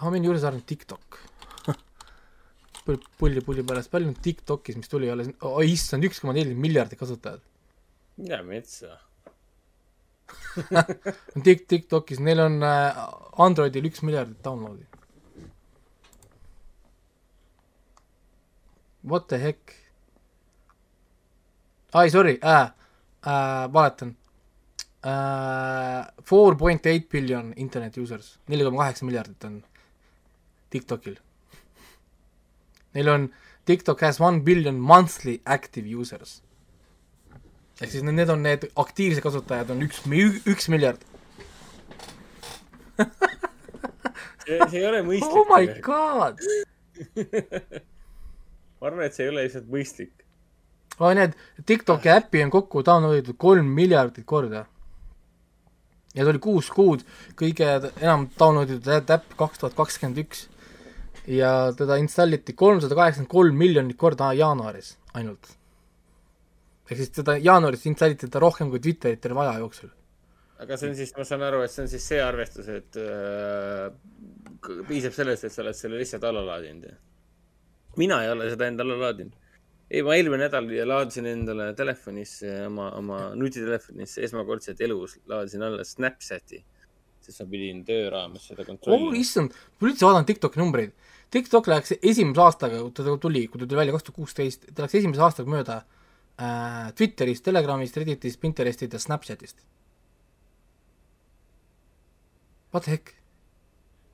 how 0.00 0.12
many 0.12 0.24
users 0.24 0.46
are 0.48 0.56
on 0.56 0.64
TikTok 0.64 1.20
pulli, 2.86 3.02
pulli, 3.18 3.42
pulli 3.44 3.66
pärast, 3.66 3.90
palju 3.92 4.08
on 4.12 4.16
TikTokis, 4.22 4.78
mis 4.80 4.88
tuli 4.88 5.10
alles, 5.12 5.28
oi 5.44 5.68
issand, 5.74 6.06
üks 6.06 6.22
koma 6.22 6.36
neli 6.36 6.56
miljardit 6.56 7.00
kasutajat 7.00 7.44
mida 8.16 8.42
metsa? 8.42 8.96
Tik-, 11.46 11.66
TikTokis, 11.68 12.20
neil 12.24 12.40
on 12.42 12.60
äh, 12.64 13.00
Androidil 13.44 13.88
üks 13.90 14.02
miljardit 14.06 14.40
download'i. 14.44 14.86
What 19.06 19.28
the 19.30 19.38
heck? 19.38 19.74
ai, 21.96 22.10
sorry 22.12 22.38
äh,, 22.42 22.70
äh, 23.26 23.72
valetan 23.72 24.16
äh,. 25.04 26.12
Four 26.26 26.56
point 26.58 26.86
eight 26.86 27.08
billion 27.08 27.52
internet 27.56 27.96
users, 27.98 28.38
neli 28.48 28.64
koma 28.66 28.82
kaheksa 28.82 29.06
miljardit 29.06 29.44
on 29.44 29.60
TikTokil. 30.70 31.14
Neil 32.94 33.08
on, 33.12 33.28
TikTok 33.64 34.00
has 34.00 34.20
one 34.20 34.40
billion 34.40 34.80
monthly 34.80 35.40
active 35.46 35.86
users. 35.86 36.42
ehk 37.80 37.90
siis 37.92 38.04
need 38.08 38.30
on 38.32 38.40
need 38.40 38.62
aktiivsed 38.80 39.20
kasutajad 39.20 39.70
on 39.74 39.82
üks, 39.84 39.98
üks 40.48 40.68
miljard. 40.72 41.02
see, 44.46 44.56
see 44.70 44.80
ei 44.80 44.86
ole 44.88 45.02
mõistlik. 45.04 45.36
Oh 45.36 45.44
my 45.50 45.68
god. 45.84 46.40
ma 48.80 48.88
arvan, 48.88 49.04
et 49.04 49.18
see 49.18 49.26
ei 49.26 49.32
ole 49.34 49.44
lihtsalt 49.44 49.68
mõistlik. 49.68 50.25
Oi 51.00 51.14
need, 51.18 51.36
TikToki 51.66 52.10
äppi 52.12 52.42
on 52.44 52.50
kokku 52.54 52.82
download 52.86 53.20
itud 53.20 53.36
kolm 53.38 53.68
miljardit 53.76 54.24
korda. 54.26 54.64
ja 56.14 56.24
ta 56.24 56.30
oli 56.32 56.40
kuus 56.40 56.70
kuud 56.72 57.02
kõige 57.36 57.68
enam 58.00 58.28
download 58.38 58.72
itud 58.72 59.10
äpp 59.12 59.36
kaks 59.36 59.60
tuhat 59.60 59.76
kakskümmend 59.76 60.22
üks. 60.24 60.46
ja 61.26 61.72
teda 61.76 61.98
installiti 62.00 62.52
kolmsada 62.52 62.94
kaheksakümmend 62.94 63.30
kolm 63.30 63.56
miljonit 63.58 63.96
korda 63.96 64.32
jaanuaris 64.32 64.96
ainult. 65.14 65.52
ehk 66.90 66.98
siis 67.02 67.12
teda 67.20 67.36
jaanuaris 67.36 67.86
installiti 67.86 68.26
teda 68.26 68.40
rohkem 68.40 68.70
kui 68.70 68.80
Twitterit 68.80 69.20
terve 69.20 69.44
aja 69.44 69.58
jooksul. 69.58 69.90
aga 70.58 70.76
see 70.76 70.90
on 70.90 70.96
siis, 70.96 71.16
ma 71.16 71.24
saan 71.28 71.42
aru, 71.44 71.62
et 71.62 71.70
see 71.70 71.82
on 71.84 71.88
siis 71.92 72.08
see 72.08 72.20
arvestus, 72.22 72.68
et 72.72 72.96
äh, 72.96 73.90
piisab 74.88 75.12
sellest, 75.12 75.44
et 75.44 75.52
sa 75.52 75.60
oled 75.62 75.76
selle 75.76 75.98
lihtsalt 76.00 76.24
alla 76.24 76.44
laadinud. 76.46 76.94
mina 78.00 78.22
ei 78.24 78.30
ole 78.32 78.48
seda 78.54 78.68
endale 78.72 78.96
laadinud. 78.96 79.36
ei, 79.90 80.02
ma 80.02 80.16
eelmine 80.16 80.46
nädal 80.46 80.70
laadisin 80.88 81.28
endale 81.30 81.70
telefonisse, 81.78 82.52
oma, 82.66 82.90
oma 82.98 83.20
nutitelefonisse 83.38 84.24
esmakordselt 84.26 84.80
elus 84.86 85.18
laadisin 85.30 85.62
alla 85.66 85.84
Snapchati, 85.86 86.62
sest 87.26 87.42
ma 87.42 87.50
pidin 87.52 87.84
töö 87.86 88.08
raames 88.14 88.48
seda 88.50 88.64
oh 88.64 88.70
kontrollima. 88.72 89.18
issand, 89.20 89.54
ma 89.80 89.90
üldse 89.90 90.08
vaatan 90.08 90.26
TikToki 90.28 90.62
numbreid. 90.62 90.96
TikTok 91.34 91.68
läks 91.70 91.96
esimese 91.98 92.42
aastaga, 92.42 92.80
kui 92.82 92.94
ta 92.94 93.16
tuli, 93.22 93.46
kui 93.50 93.60
ta 93.60 93.66
tuli 93.66 93.80
välja 93.80 93.94
kaks 93.96 94.08
tuhat 94.08 94.20
kuusteist, 94.20 94.68
ta 94.72 94.86
läks 94.86 94.98
esimese 95.00 95.22
aastaga 95.26 95.50
mööda 95.50 95.80
äh, 95.82 96.90
Twitterist, 96.98 97.44
Telegramist, 97.46 97.98
Redditist, 97.98 98.40
Pinterestist 98.42 98.94
ja 98.94 99.02
Snapchatist. 99.02 99.62
What 102.74 102.86
the 102.86 102.98
heck? 102.98 103.14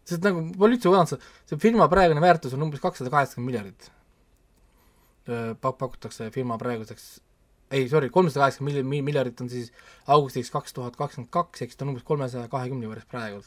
sest 0.08 0.24
nagu 0.26 0.42
pole 0.58 0.76
üldse 0.76 0.90
vaadanud 0.90 1.12
seda, 1.12 1.32
see 1.46 1.58
firma 1.62 1.86
praegune 1.90 2.22
väärtus 2.22 2.56
on 2.56 2.64
umbes 2.66 2.82
kakssada 2.82 3.10
kaheksakümmend 3.12 3.52
miljardit. 3.52 3.90
Pak-, 5.26 5.78
pakutakse 5.78 6.30
firma 6.34 6.58
praeguseks, 6.58 7.20
ei 7.70 7.88
sorry, 7.88 8.10
kolmsada 8.10 8.46
kaheksakümmend 8.46 8.88
mil- 8.88 9.04
miljardit 9.06 9.40
on 9.40 9.50
siis 9.52 9.70
augustiks 10.06 10.50
kaks 10.50 10.74
tuhat 10.76 10.96
kakskümmend 10.96 11.30
kaks, 11.32 11.62
ehk 11.62 11.70
siis 11.70 11.78
ta 11.78 11.86
on 11.86 11.94
umbes 11.94 12.06
kolmesaja 12.08 12.48
kahekümne 12.52 12.88
juures 12.88 13.06
praegu 13.08 13.42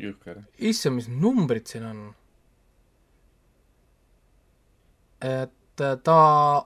jõhker. 0.00 0.42
issand, 0.58 0.96
mis 0.98 1.08
numbrid 1.08 1.68
siin 1.70 1.84
on. 1.88 2.00
et 5.20 5.80
äh, 5.80 5.96
ta 6.04 6.18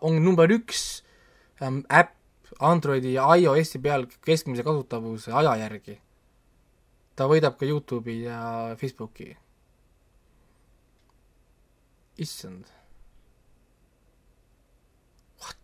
on 0.03 0.19
number 0.25 0.51
üks 0.51 1.03
ähm, 1.63 1.85
äpp 1.89 2.17
Androidi 2.61 3.15
ja 3.15 3.29
iOS-i 3.39 3.79
peal 3.81 4.05
keskmise 4.27 4.65
kasutatavuse 4.67 5.33
aja 5.33 5.55
järgi. 5.63 6.01
ta 7.17 7.29
võidab 7.31 7.57
ka 7.61 7.67
Youtube'i 7.69 8.25
ja 8.25 8.75
Facebooki. 8.77 9.37
issand. 12.19 12.67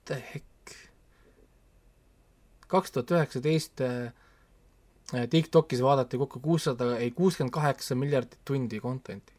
The 0.06 0.20
heck? 0.32 0.44
kaks 2.66 2.90
tuhat 2.90 3.10
üheksateist 3.14 3.80
äh, 3.86 4.12
TikTokis 5.30 5.78
vaadati 5.86 6.18
kokku 6.18 6.40
kuussada, 6.42 6.96
ei 6.98 7.12
kuuskümmend 7.14 7.52
kaheksa 7.54 7.94
miljardit 7.94 8.40
tundi 8.44 8.80
content'i. 8.82 9.32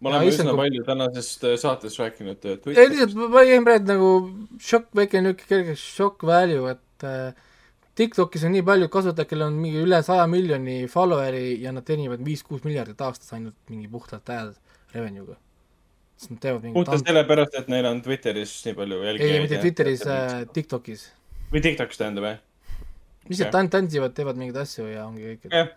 Ja 0.00 0.08
oleme 0.08 0.28
issand, 0.30 0.46
üsna 0.48 0.52
kui- 0.54 0.60
palju 0.62 0.84
tänasest 0.86 1.42
äh, 1.44 1.56
saates 1.60 1.98
rääkinud 2.00 2.46
äh, 2.48 2.54
ei 2.72 2.86
lihtsalt 2.88 3.18
ma- 3.18 3.28
ma 3.34 3.42
jäin 3.44 3.66
praegu 3.66 3.90
nagu 3.90 4.12
šokk, 4.70 4.86
väike 4.96 5.20
niisugune 5.20 5.50
kerge 5.50 5.74
šokk 5.76 6.24
value, 6.30 6.70
et 6.72 7.04
äh, 7.04 7.34
TikTokis 8.00 8.46
on 8.48 8.54
nii 8.56 8.62
palju 8.64 8.88
kasutajaid, 8.94 9.28
kellel 9.28 9.50
on 9.50 9.58
mingi 9.60 9.82
üle 9.82 9.98
saja 10.06 10.24
miljoni 10.30 10.78
follower'i 10.88 11.58
ja 11.60 11.74
nad 11.76 11.84
teenivad 11.84 12.22
viis-kuus 12.24 12.62
miljardit 12.64 13.02
aastas 13.04 13.34
ainult 13.36 13.58
mingi 13.68 13.90
puhtalt 13.92 14.30
ad 14.32 14.54
revenue'ga. 14.94 15.36
Sest 16.20 16.34
nad 16.34 16.40
teevad 16.42 16.64
mingit 16.66 16.76
puhtalt 16.76 17.06
sellepärast, 17.08 17.58
et 17.62 17.68
neil 17.72 17.88
on 17.88 18.00
Twitteris 18.04 18.54
nii 18.66 18.76
palju 18.76 19.00
ei, 19.00 19.06
jälgijaid. 19.10 19.44
mitte 19.46 19.60
Twitteris 19.64 20.06
äh,, 20.06 20.34
TikTokis. 20.52 21.04
või 21.52 21.62
TikTokis 21.64 22.00
tähendab 22.00 22.26
jah? 22.28 22.40
lihtsalt 23.30 23.54
tant-, 23.54 23.72
tantsivad, 23.72 24.12
teevad 24.16 24.40
mingeid 24.40 24.58
asju 24.60 24.90
ja 24.90 25.06
ongi 25.06 25.30
kõik, 25.30 25.46
et 25.48 25.56
jah, 25.56 25.70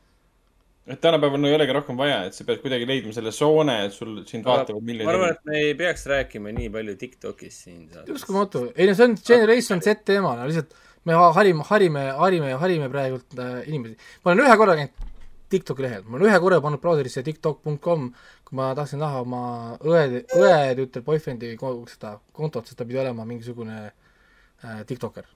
et 0.93 0.99
tänapäeval 1.03 1.39
no 1.39 1.47
ei 1.47 1.55
olegi 1.55 1.75
rohkem 1.77 1.99
vaja, 1.99 2.19
et 2.27 2.35
sa 2.35 2.43
pead 2.47 2.59
kuidagi 2.63 2.87
leidma 2.89 3.15
selle 3.15 3.31
soone, 3.35 3.77
et 3.87 3.95
sul 3.95 4.17
sind 4.27 4.43
vaatavad 4.47 4.81
ma 4.81 4.89
miljonid 4.91 5.13
arvan, 5.13 5.31
inimesed. 5.31 5.45
et 5.45 5.51
me 5.53 5.61
ei 5.69 5.77
peaks 5.79 6.07
rääkima 6.11 6.55
nii 6.59 6.73
palju 6.73 6.97
Tiktokist 7.05 7.69
siin 7.69 7.85
saates. 7.87 8.17
uskumatu, 8.19 8.65
ei 8.75 8.89
no 8.89 8.97
see 8.99 9.07
on 9.07 9.15
Generation 9.31 9.83
Z 9.85 10.03
teema, 10.11 10.35
no 10.39 10.49
lihtsalt 10.49 10.75
me 11.07 11.15
ha- 11.19 11.31
harime, 11.39 11.63
harime, 11.71 12.05
harime 12.19 12.51
ja 12.51 12.59
harime 12.59 12.91
praegult 12.91 13.39
äh, 13.39 13.63
inimesi. 13.71 13.95
ma 14.23 14.33
olen 14.33 14.43
ühe 14.43 14.59
korra 14.59 14.75
käinud 14.81 15.09
TikToki 15.53 15.85
lehel, 15.85 16.07
ma 16.07 16.17
olen 16.17 16.31
ühe 16.31 16.39
korra 16.41 16.59
pannud 16.63 16.81
brauserisse 16.81 17.23
tiktok.com, 17.25 18.09
kui 18.47 18.57
ma 18.59 18.71
tahtsin 18.77 19.01
näha 19.03 19.21
oma 19.23 19.43
õe, 19.85 20.23
õetütar 20.39 21.05
boyfriend'i 21.05 21.53
seda 21.93 22.17
kontot, 22.33 22.67
sest 22.67 22.79
ta 22.79 22.87
pidi 22.89 23.01
olema 23.01 23.25
mingisugune 23.29 23.79
äh, 23.85 24.83
tiktoker. 24.89 25.29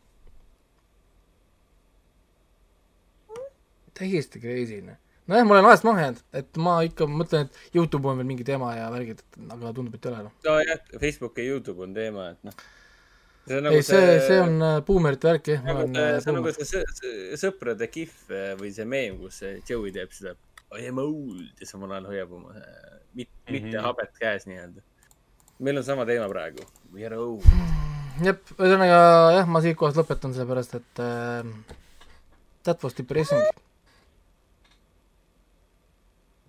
täiesti 3.97 4.39
crazy, 4.39 4.81
noh. 4.85 4.97
nojah, 5.27 5.45
ma 5.47 5.55
olen 5.55 5.69
ajast 5.71 5.85
maha 5.87 6.03
jäänud, 6.05 6.19
et 6.39 6.59
ma 6.61 6.73
ikka 6.85 7.07
mõtlen, 7.09 7.47
et 7.47 7.75
Youtube 7.75 8.09
on 8.09 8.19
veel 8.19 8.29
mingi 8.29 8.45
teema 8.47 8.73
ja 8.75 8.89
värgid, 8.93 9.23
aga 9.47 9.71
tundub, 9.73 9.95
et 9.97 10.05
ei 10.05 10.11
ole, 10.11 10.25
noh. 10.27 10.35
nojah, 10.45 10.83
Facebook 11.01 11.39
ja 11.41 11.47
Youtube 11.55 11.83
on 11.85 11.95
teema, 11.97 12.29
et 12.35 12.47
noh. 12.47 12.67
See 13.47 13.57
on 13.61 13.67
ei, 13.71 13.81
see, 13.83 14.19
see 14.27 14.39
on 14.43 14.57
äh, 14.61 14.81
buumerite 14.87 15.29
värk, 15.31 15.47
jah, 15.53 15.61
ma 15.63 15.71
nagu 15.73 15.83
olen 15.85 15.95
see, 15.95 16.03
äh, 16.09 16.19
see 16.23 16.31
on 16.33 16.37
nagu 16.41 16.53
see 16.57 16.67
sõ- 16.67 16.91
sõ- 16.99 17.39
sõprade 17.45 17.87
kihv 17.93 18.33
eh, 18.35 18.51
või 18.59 18.71
see 18.75 18.85
meem, 18.85 19.17
kus 19.21 19.39
see 19.43 19.55
Joey 19.69 19.91
teeb 19.95 20.11
seda 20.15 20.35
I 20.77 20.89
am 20.89 20.99
old 20.99 21.61
ja 21.63 21.65
samal 21.69 21.93
ajal 21.95 22.09
hoiab 22.11 22.31
oma 22.35 22.51
mit, 23.15 23.29
Mhm. 23.47 23.53
mitte 23.55 23.79
habet 23.85 24.11
käes 24.19 24.43
nii-öelda. 24.49 24.81
meil 25.59 25.77
on 25.79 25.83
sama 25.83 26.03
teema 26.05 26.27
praegu. 26.29 26.61
We 26.93 27.05
are 27.07 27.15
old. 27.17 27.41
jep, 28.21 28.43
ühesõnaga 28.57 28.99
jah, 29.37 29.47
ma 29.47 29.61
siit 29.63 29.77
kohast 29.79 29.97
lõpetan, 29.97 30.33
sellepärast 30.35 30.75
et 30.75 30.99
äh, 30.99 31.47
that 32.67 32.83
was 32.83 32.93
depressing. 32.93 33.41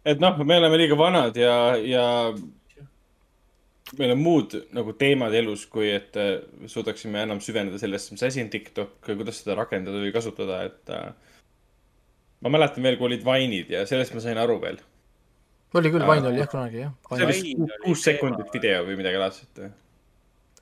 et 0.05 0.21
noh, 0.23 0.37
me 0.45 0.57
oleme 0.59 0.79
liiga 0.81 0.97
vanad 0.99 1.37
ja, 1.37 1.55
ja 1.77 2.05
meil 3.97 4.13
on 4.13 4.21
muud 4.21 4.55
nagu 4.77 4.93
teemad 5.01 5.33
elus, 5.39 5.65
kui 5.71 5.89
et 5.95 6.17
äh, 6.21 6.35
suudaksime 6.69 7.23
enam 7.25 7.41
süveneda 7.45 7.79
sellesse, 7.81 8.13
mis 8.13 8.23
asi 8.27 8.43
on 8.45 8.51
TikTok, 8.53 8.99
kuidas 9.07 9.41
seda 9.43 9.57
rakendada 9.59 10.03
või 10.03 10.13
kasutada, 10.13 10.61
et 10.69 10.93
äh, 10.93 11.09
ma 12.45 12.53
mäletan 12.53 12.85
veel, 12.85 12.99
kui 13.01 13.09
olid 13.09 13.25
Vine'id 13.27 13.73
ja 13.73 13.85
sellest 13.89 14.15
ma 14.17 14.21
sain 14.25 14.39
aru 14.39 14.59
veel. 14.63 14.79
oli 15.79 15.91
küll. 15.95 16.05
Vine 16.09 16.29
oli 16.31 16.41
jah 16.43 16.49
kunagi 16.53 16.83
jah. 16.85 16.93
see 17.15 17.25
oli 17.25 17.33
vist 17.33 17.49
ku- 17.63 17.71
kuus 17.87 18.05
sekundit 18.05 18.53
video 18.55 18.85
või 18.87 18.99
midagi 19.01 19.19
laadset. 19.21 19.63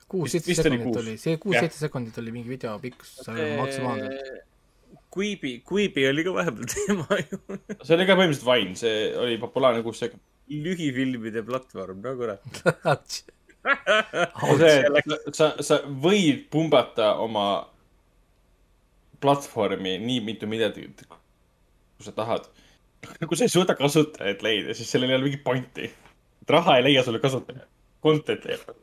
kuus-seitse 0.07 0.47
vist 0.51 0.63
oli 0.65 0.77
sekundit 0.77 0.87
kuus. 0.93 1.01
oli, 1.03 1.17
see 1.17 1.37
kuus-seitse 1.43 1.83
sekundit 1.85 2.17
oli 2.23 2.31
mingi 2.35 2.49
video 2.55 2.77
pikkus 2.79 3.17
maksimaalselt. 3.59 4.43
Quibi, 5.17 5.61
Quibi 5.67 6.03
oli 6.09 6.23
ka 6.23 6.33
vahepeal 6.35 6.67
teema 6.73 7.17
ju. 7.23 7.39
see 7.83 7.95
oli 7.95 8.05
ka 8.07 8.15
põhimõtteliselt 8.19 8.47
Vine, 8.51 8.75
see 8.79 8.97
oli 9.19 9.37
populaarne 9.41 9.83
kuus 9.85 9.99
sekundit. 10.03 10.23
Lühifilmide 10.49 11.43
platvorm, 11.45 12.01
no 12.03 12.13
kurat. 12.19 13.17
see, 14.59 14.75
et 15.27 15.35
sa, 15.35 15.51
sa 15.63 15.81
võid 15.87 16.45
pumbata 16.53 17.15
oma 17.23 17.47
platvormi 19.23 19.97
nii 20.03 20.21
mitu 20.25 20.49
miljardit, 20.49 21.03
kui 21.09 22.05
sa 22.05 22.13
tahad. 22.15 22.47
kui 23.23 23.37
sa 23.37 23.47
ei 23.47 23.53
suuda 23.53 23.75
kasutajaid 23.77 24.43
leida, 24.45 24.75
siis 24.77 24.89
sellel 24.91 25.11
ei 25.11 25.19
ole 25.19 25.27
mingit 25.29 25.43
pointi. 25.45 25.91
raha 26.49 26.77
ei 26.77 26.87
leia 26.89 27.03
sulle 27.03 27.19
kasutaja, 27.23 27.67
content 28.03 28.45
leiab. 28.47 28.75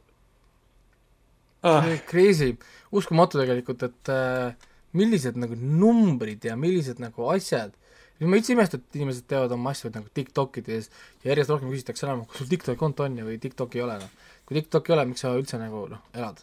Ah. 1.64 1.86
Crazy, 2.10 2.58
uskumatu 2.92 3.40
tegelikult, 3.40 3.86
et 3.86 4.12
äh, 4.12 4.52
millised 4.92 5.38
nagu 5.40 5.56
numbrid 5.56 6.44
ja 6.44 6.58
millised 6.60 7.00
nagu 7.00 7.30
asjad. 7.32 7.72
Ma 8.20 8.36
üldse 8.38 8.52
ei 8.52 8.56
imesta, 8.58 8.78
et 8.78 8.96
inimesed 9.00 9.26
teevad 9.30 9.52
oma 9.56 9.72
asju 9.74 9.90
nagu 9.94 10.06
Tiktokides 10.14 10.90
ja 11.24 11.32
järjest 11.32 11.50
rohkem 11.50 11.70
küsitakse 11.74 12.06
enam, 12.06 12.24
kas 12.30 12.38
sul 12.42 12.48
Tiktoki 12.50 12.78
konto 12.78 13.02
on 13.08 13.18
ju 13.18 13.26
või 13.26 13.38
Tiktoki 13.42 13.80
ei 13.80 13.84
ole 13.86 13.98
noh. 14.02 14.10
kui 14.46 14.58
Tiktoki 14.60 14.92
ei 14.92 14.96
ole, 14.98 15.04
miks 15.10 15.24
sa 15.24 15.32
üldse 15.34 15.58
nagu 15.58 15.86
noh, 15.90 16.02
elad? 16.14 16.40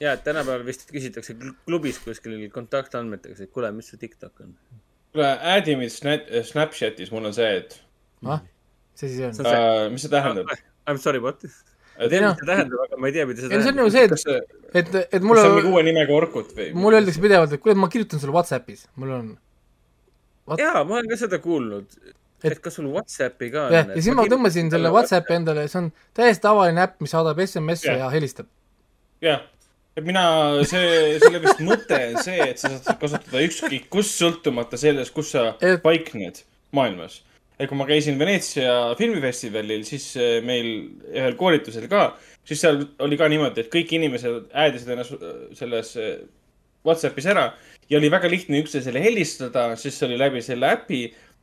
ja, 0.00 0.12
et 0.14 0.24
tänapäeval 0.26 0.64
vist 0.66 0.86
küsitakse 0.90 1.34
kl- 1.38 1.54
klubis 1.66 1.98
kuskil 2.02 2.38
kontaktandmetega, 2.54 3.36
et 3.42 3.52
kuule, 3.54 3.70
mis 3.74 3.90
su 3.90 3.96
TikTok 4.00 4.40
on? 4.46 4.54
kuule, 5.14 5.28
add'i 5.54 5.76
mind 5.78 5.90
Snap, 5.94 6.26
Snapchatis, 6.50 7.10
mul 7.14 7.26
on 7.30 7.34
see, 7.36 7.50
et 7.62 7.78
ah, 8.26 8.42
see 8.98 9.08
siis 9.12 9.22
on. 9.40 9.46
uh,, 9.46 9.86
mis 9.94 10.02
see 10.06 10.10
tähendab? 10.14 10.50
I 10.54 10.92
m 10.94 10.98
sorry, 11.00 11.18
what? 11.22 11.42
ma 11.44 12.04
Et- 12.04 12.10
tean, 12.10 12.26
mis 12.30 12.38
see 12.42 12.48
tähendab, 12.50 12.82
aga 12.86 12.98
ma 13.00 13.10
ei 13.10 13.14
tea, 13.18 13.26
mida 13.30 13.40
see 13.42 13.50
ei 13.50 13.58
no 13.58 13.62
see 13.62 13.70
on 13.70 13.78
tähendab. 13.78 13.80
nagu 13.82 13.94
see, 13.94 14.08
Kas 14.14 14.26
see- 14.26 14.42
et, 14.74 14.74
et, 14.74 14.94
et 15.04 15.10
kas 15.14 15.26
mulle 15.26 15.42
see 15.46 15.50
on 15.50 15.58
mingi 15.60 15.72
uue 15.74 15.82
nimega 15.90 16.16
Orkut 16.18 16.54
või? 16.58 16.68
mulle 16.74 16.98
öeldakse 17.00 17.22
pidevalt, 17.22 17.54
et 17.58 17.62
kuule, 17.66 17.74
ma 17.78 17.88
kirjutan 17.94 18.22
sulle 18.22 18.34
Whatsappis, 18.34 18.86
mul 19.00 19.14
on 19.18 19.32
jaa, 20.58 20.84
ma 20.84 20.98
olen 20.98 21.08
ka 21.08 21.16
seda 21.20 21.38
kuulnud, 21.42 21.86
Et- 22.44 22.58
kas 22.60 22.74
sul 22.76 22.90
Whatsappi 22.92 23.50
ka 23.50 23.66
on. 23.66 23.72
ja 23.72 23.84
siis 23.96 24.14
ma 24.14 24.26
tõmbasin 24.28 24.70
selle 24.70 24.90
Whatsappi 24.92 25.32
endale, 25.38 25.66
see 25.72 25.78
on 25.80 25.90
täiesti 26.14 26.42
tavaline 26.44 26.82
äpp, 26.84 27.00
mis 27.00 27.10
saadab 27.14 27.38
SMS-e 27.46 27.88
Jah. 27.88 27.98
ja 28.04 28.10
helistab. 28.12 28.46
jah, 29.24 29.40
et 29.96 30.04
mina, 30.04 30.24
see, 30.68 31.18
selle 31.22 31.40
vist 31.40 31.62
mõte 31.64 32.00
on 32.10 32.18
see, 32.22 32.40
et 32.50 32.58
sa 32.60 32.68
saad 32.76 32.98
kasutada 33.00 33.40
ükskõik 33.46 33.88
kus, 33.88 34.10
sõltumata 34.20 34.76
sellest, 34.80 35.14
kus 35.16 35.30
sa 35.32 35.54
Et- 35.62 35.80
paikned 35.82 36.42
maailmas. 36.76 37.22
et 37.58 37.68
kui 37.70 37.78
ma 37.78 37.86
käisin 37.88 38.18
Veneetsia 38.18 38.94
filmifestivalil, 38.98 39.84
siis 39.88 40.10
eh, 40.20 40.40
meil 40.44 40.90
ühel 41.14 41.36
koolitusel 41.38 41.88
ka, 41.88 42.16
siis 42.44 42.60
seal 42.60 42.82
oli 42.98 43.16
ka 43.16 43.28
niimoodi, 43.30 43.60
et 43.64 43.72
kõik 43.72 43.92
inimesed 43.96 44.50
äädisid 44.52 44.88
ennast 44.92 45.12
eh, 45.16 45.36
selles 45.56 45.96
eh, 45.96 46.18
Whatsapis 46.84 47.24
ära 47.32 47.54
ja 47.90 47.98
oli 47.98 48.10
väga 48.12 48.30
lihtne 48.30 48.60
üksteisele 48.64 49.02
helistada, 49.02 49.70
siis 49.80 49.98
see 49.98 50.08
oli 50.08 50.18
läbi 50.20 50.42
selle 50.44 50.72
äpi 50.76 51.02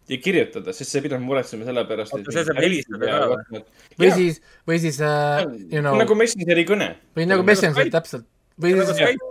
ja 0.09 0.18
kirjutada, 0.22 0.73
sest 0.76 0.91
sa 0.91 0.99
ei 0.99 1.05
pidanud 1.05 1.26
muretsema 1.26 1.68
selle 1.68 1.84
pärast, 1.89 2.15
või? 2.15 4.13
siis, 4.15 4.41
või 4.68 4.80
siis 4.81 5.01
äh,, 5.05 5.43
you 5.72 5.81
know, 5.84 5.95
nagu 5.99 6.18
Messengeri 6.18 6.65
kõne. 6.68 6.93
või 7.18 7.27
nagu 7.30 7.45
Messenger 7.47 7.91
täpselt. 7.93 8.26
või 8.61 8.73
nagu 8.80 8.95
siis, 8.97 9.22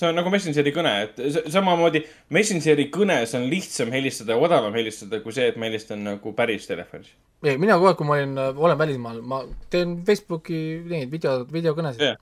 see 0.00 0.08
on 0.08 0.16
nagu 0.20 0.32
Messengeri 0.32 0.74
kõne, 0.76 0.94
et 1.08 1.18
samamoodi 1.52 2.04
Messengeri 2.36 2.88
kõnes 2.94 3.34
on 3.38 3.48
lihtsam 3.50 3.92
helistada 3.96 4.36
ja 4.36 4.46
odavam 4.48 4.76
helistada 4.76 5.22
kui 5.24 5.34
see, 5.36 5.50
et 5.50 5.58
ma 5.60 5.70
helistan 5.70 6.04
nagu 6.06 6.34
päris 6.36 6.68
telefonis. 6.70 7.12
ei, 7.42 7.56
mina 7.56 7.78
kogu 7.80 7.90
aeg, 7.90 7.98
kui 7.98 8.08
ma 8.08 8.18
olin, 8.20 8.38
olen 8.54 8.80
välismaal, 8.84 9.22
ma 9.24 9.42
teen 9.72 9.98
Facebooki 10.06 10.60
neid 10.90 11.10
video, 11.12 11.40
videokõnesid 11.50 12.06
jah, 12.12 12.20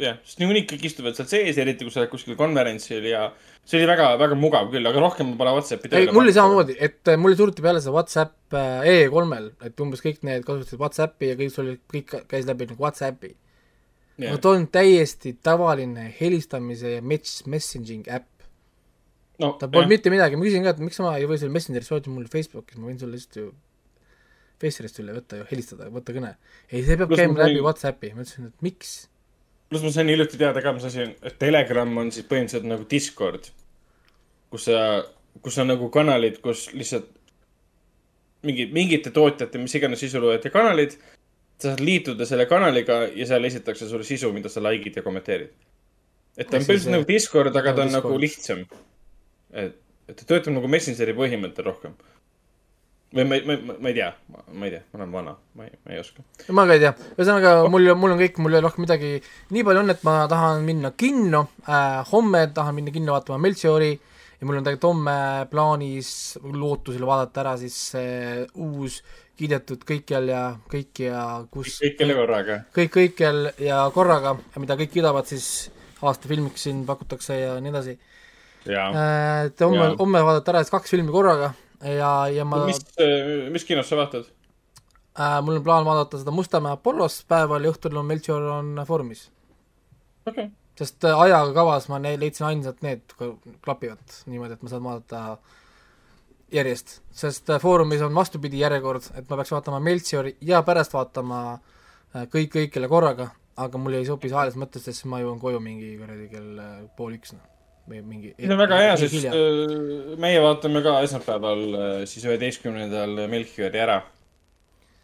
jah, 0.00 0.18
sest 0.26 0.42
niikuinii 0.42 0.66
kõik 0.68 0.84
istuvad 0.90 1.16
seal 1.16 1.28
sees, 1.30 1.58
eriti 1.62 1.86
kui 1.86 1.94
sa 1.94 2.02
oled 2.02 2.12
kuskil 2.12 2.36
konverentsil 2.38 3.04
ja 3.08 3.30
see 3.64 3.80
oli 3.80 3.88
väga, 3.88 4.10
väga 4.20 4.36
mugav 4.38 4.68
küll, 4.72 4.86
aga 4.86 5.02
rohkem 5.02 5.32
pole 5.38 5.54
Whatsappi 5.56 5.90
ei, 5.96 6.10
mul 6.12 6.26
oli 6.26 6.36
samamoodi, 6.36 6.76
et 6.84 7.12
äh, 7.12 7.18
mul 7.20 7.36
suruti 7.38 7.64
peale 7.64 7.80
see 7.84 7.94
Whatsapp 7.94 8.56
äh, 8.56 8.86
E3-l, 8.92 9.50
et 9.68 9.82
umbes 9.82 10.04
kõik 10.04 10.22
need 10.28 10.44
kasutasid 10.46 10.82
Whatsappi 10.82 11.32
ja 11.32 11.40
kõik 11.40 11.60
oli, 11.64 11.76
kõik 11.94 12.16
käis 12.28 12.48
läbi 12.48 12.68
nagu 12.70 12.84
Whatsappi 12.84 13.32
yeah.. 13.32 14.32
Aga 14.32 14.40
too 14.42 14.54
on 14.56 14.66
täiesti 14.72 15.36
tavaline 15.44 16.08
helistamise 16.20 16.96
ja 16.96 17.04
mess-, 17.04 17.44
messaging 17.50 18.08
äpp. 18.08 18.28
no 19.42 19.52
ta 19.60 19.68
polnud 19.68 19.92
mitte 19.92 20.12
midagi, 20.12 20.38
ma 20.38 20.46
küsin 20.46 20.64
ka, 20.64 20.76
et 20.76 20.84
miks 20.84 21.00
ma 21.04 21.16
ei 21.20 21.28
või 21.28 21.40
selle 21.40 21.52
Messengeris 21.56 21.90
soetada 21.92 22.14
mul 22.14 22.28
Facebookis, 22.32 22.78
ma 22.80 22.88
võin 22.90 23.00
sulle 23.00 23.18
lihtsalt 23.18 23.40
ju 23.42 23.50
Facerist 24.62 24.96
üle 25.02 25.12
võtta 25.12 25.36
ju, 25.40 25.44
helistada, 25.50 25.90
võtta 25.92 26.14
kõne. 26.16 26.30
ei, 26.70 26.80
see 26.80 26.96
peab 26.96 27.10
Pluss 27.10 27.20
käima 27.20 27.36
ma 27.36 27.44
läbi 27.44 27.60
Whatsappi, 27.64 28.14
ma 28.16 28.24
ütlesin, 28.24 28.48
et 28.48 28.64
miks. 28.64 28.94
Pluss 29.70 29.84
ma 29.84 29.92
sain 29.94 30.10
hiljuti 30.10 30.38
teada 30.40 30.62
ka, 30.62 30.72
mis 30.76 30.86
asi 30.88 31.02
on, 31.02 31.12
et 31.26 31.38
Telegram 31.40 31.98
on 32.02 32.12
siis 32.14 32.26
põhimõtteliselt 32.28 32.68
nagu 32.70 32.86
Discord, 32.90 33.50
kus 34.52 34.68
sa, 34.68 34.80
kus 35.42 35.58
on 35.62 35.70
nagu 35.72 35.88
kanalid, 35.94 36.38
kus 36.44 36.68
lihtsalt 36.74 37.08
mingi, 38.46 38.68
mingite 38.72 39.12
tootjate, 39.14 39.60
mis 39.62 39.74
iganes 39.78 40.02
sisuloojate 40.04 40.52
kanalid, 40.54 40.96
sa 41.56 41.72
saad 41.72 41.82
liituda 41.84 42.28
selle 42.28 42.46
kanaliga 42.50 43.02
ja 43.08 43.26
seal 43.28 43.48
esitatakse 43.48 43.88
sulle 43.90 44.06
sisu, 44.06 44.30
mida 44.34 44.52
sa 44.52 44.62
like'id 44.64 45.00
ja 45.00 45.04
kommenteerid. 45.06 45.54
et 46.36 46.50
ta 46.50 46.58
on 46.58 46.62
põhimõtteliselt 46.62 46.94
nagu 46.94 47.08
Discord, 47.08 47.56
aga 47.56 47.72
nagu 47.72 47.76
ta 47.76 47.82
on 47.82 47.88
Discord. 47.88 48.10
nagu 48.12 48.20
lihtsam. 48.22 48.66
et, 49.52 49.78
et 50.06 50.16
ta 50.20 50.28
töötab 50.28 50.54
nagu 50.58 50.68
Messengeri 50.68 51.16
põhimõttel 51.16 51.66
rohkem. 51.66 51.96
Või 53.14 53.24
ma, 53.28 53.38
ma, 53.46 53.56
ma, 53.78 53.90
ei 53.90 53.94
tea, 53.94 54.08
ma 54.52 54.66
ei 54.66 54.72
tea, 54.74 54.82
ma 54.90 54.98
olen 54.98 55.12
vana, 55.14 55.36
ma 55.54 55.66
ei, 55.66 55.78
ma 55.86 55.94
ei 55.94 56.00
oska. 56.02 56.24
ma 56.56 56.66
ka 56.66 56.74
ei 56.74 56.82
tea, 56.82 56.92
ühesõnaga 57.14 57.52
mul, 57.70 57.92
mul 57.94 58.16
on 58.16 58.20
kõik, 58.20 58.40
mul 58.42 58.54
ei 58.54 58.58
ole 58.58 58.66
rohkem 58.66 58.86
midagi, 58.86 59.12
nii 59.54 59.64
palju 59.66 59.84
on, 59.84 59.94
et 59.94 60.02
ma 60.06 60.16
tahan 60.30 60.66
minna 60.66 60.92
kinno 60.98 61.46
äh,, 61.68 62.02
homme 62.10 62.46
tahan 62.54 62.76
minna 62.76 62.94
kinno 62.94 63.14
vaatama 63.14 63.38
Melchiori 63.44 63.92
ja 63.94 64.48
mul 64.48 64.58
on 64.58 64.66
tegelikult 64.66 64.90
homme 64.90 65.46
plaanis 65.52 66.10
lootusel 66.42 67.06
vaadata 67.08 67.44
ära 67.44 67.54
siis 67.60 67.76
see 67.92 68.42
uus 68.66 68.98
kiidetud 69.36 69.84
kõikjal 69.88 70.28
ja 70.32 70.42
kõik 70.70 71.04
ja 71.06 71.22
kus 71.52 71.78
kõikjal 71.84 72.12
ja 72.12 72.18
korraga. 72.18 72.58
kõik 72.76 72.92
kõikjal 72.98 73.40
ja 73.62 73.80
korraga, 73.94 74.34
mida 74.60 74.76
kõik 74.80 74.92
kiidavad 74.96 75.28
siis 75.30 75.70
aasta 76.02 76.28
filmiks 76.28 76.66
siin 76.66 76.84
pakutakse 76.88 77.38
ja 77.38 77.56
nii 77.60 77.72
edasi. 77.72 77.96
jaa. 78.66 78.90
et 79.46 79.60
homme 79.64 79.94
homme 80.00 80.24
vaadata 80.26 80.52
ära 80.52 80.64
siis 80.64 80.74
kaks 80.74 80.92
filmi 80.92 81.14
korraga 81.14 81.54
ja, 81.84 82.28
ja 82.32 82.44
ma 82.44 82.64
mis, 82.66 82.80
mis 83.52 83.64
kinos 83.64 83.88
sa 83.88 83.98
vaatad? 83.98 84.28
äh,, 85.18 85.38
mul 85.42 85.58
on 85.58 85.64
plaan 85.64 85.84
vaadata 85.84 86.20
seda 86.20 86.34
Mustamäe 86.34 86.76
Apollos 86.76 87.22
päeval 87.28 87.64
ja 87.64 87.72
õhtul 87.72 87.96
on 87.96 88.06
Melchior 88.06 88.42
on 88.58 88.82
Foorumis. 88.86 89.30
okei 90.26 90.44
okay.. 90.44 90.50
sest 90.78 91.04
äh, 91.04 91.20
ajaga 91.26 91.52
kavas 91.56 91.88
ma 91.92 92.00
ne- 92.02 92.16
leidsin 92.20 92.48
ainsalt 92.50 92.82
need 92.86 93.16
klapivad 93.64 94.20
niimoodi, 94.26 94.56
et 94.58 94.62
ma 94.62 94.72
saan 94.72 94.84
vaadata 94.84 95.38
järjest, 96.52 97.00
sest 97.10 97.50
äh, 97.50 97.60
Foorumis 97.62 98.04
on 98.06 98.14
vastupidi 98.14 98.62
järjekord, 98.62 99.10
et 99.14 99.26
ma 99.28 99.40
peaks 99.40 99.52
vaatama 99.56 99.80
Melchiori 99.80 100.36
ja 100.40 100.62
pärast 100.66 100.94
vaatama 100.96 101.42
äh, 101.56 102.28
kõik 102.32 102.54
kõikjale 102.56 102.88
korraga, 102.92 103.30
aga 103.56 103.80
mul 103.80 103.98
ei 103.98 104.08
sobi 104.08 104.30
see 104.30 104.38
ajalises 104.38 104.62
mõttes, 104.62 104.88
sest 104.88 105.08
ma 105.10 105.20
jõuan 105.22 105.42
koju 105.42 105.60
mingi 105.60 105.96
kuradi 106.00 106.30
kell 106.32 106.64
pool 106.96 107.16
üks, 107.16 107.36
noh, 107.36 107.55
mingi 107.86 108.34
see 108.34 108.50
on 108.50 108.60
väga 108.60 108.80
hea, 108.82 108.92
mingi 108.98 109.08
sest 109.08 109.28
äh, 109.30 110.18
meie 110.22 110.42
vaatame 110.42 110.82
ka 110.84 110.98
esmaspäeval 111.06 111.64
äh, 111.68 111.96
siis 112.10 112.26
üheteistkümnendal 112.26 113.26
Melchiori 113.30 113.82
ära. 113.82 114.00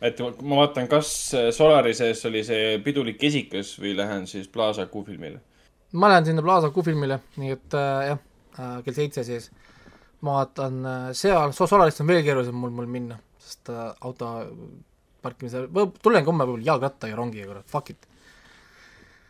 et 0.03 0.21
ma 0.43 0.63
vaatan, 0.65 0.89
kas 0.91 1.11
äh, 1.39 1.51
Solari 1.55 1.95
sees 1.95 2.25
oli 2.27 2.45
see 2.47 2.79
pidulik 2.85 3.23
esikas 3.23 3.75
või 3.79 3.97
lähen 3.99 4.27
siis 4.31 4.49
Plaza 4.49 4.87
Q-filmile. 4.91 5.41
ma 5.93 6.13
lähen 6.13 6.31
sinna 6.31 6.45
Plaza 6.45 6.73
Q-filmile, 6.75 7.21
nii 7.37 7.59
et 7.59 7.79
äh, 7.79 8.13
jah 8.13 8.23
kell 8.85 8.93
seitse 8.95 9.25
siis 9.25 9.51
ma 10.23 10.43
vaatan 10.43 10.83
seal, 11.17 11.55
Solarist 11.57 12.03
on 12.03 12.11
veel 12.11 12.21
keerulisem 12.27 12.55
mul, 12.55 12.71
mul 12.75 12.91
minna, 12.91 13.17
sest 13.41 13.71
auto 13.73 14.35
parkimise, 15.23 15.67
tulen 16.03 16.27
homme 16.27 16.47
võib-olla 16.47 16.69
jalgratta 16.73 17.11
ja 17.11 17.17
rongiga, 17.19 17.49
kurat, 17.49 17.69
fuck 17.71 17.95
it. 17.95 18.09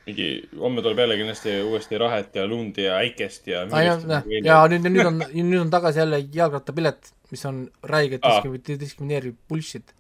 mingi, 0.06 0.28
homme 0.58 0.82
tuleb 0.82 0.98
jälle 0.98 1.16
kindlasti 1.20 1.54
uuesti 1.62 1.98
rahet 1.98 2.34
ja 2.34 2.46
lund 2.46 2.78
ja 2.78 2.96
äikest 3.02 3.46
ja. 3.46 3.62
ja, 3.70 3.96
ja 4.44 4.58
nüüd, 4.72 4.88
nüüd 4.90 5.06
on, 5.06 5.22
nüüd 5.32 5.60
on 5.60 5.70
tagasi 5.70 6.02
jälle 6.02 6.24
jalgrattapilet, 6.34 7.12
mis 7.30 7.46
on 7.46 7.64
räigelt 7.86 8.24
diskrimi- 8.26 8.80
diskrimineeriv 8.80 9.36
bullshit. 9.48 9.94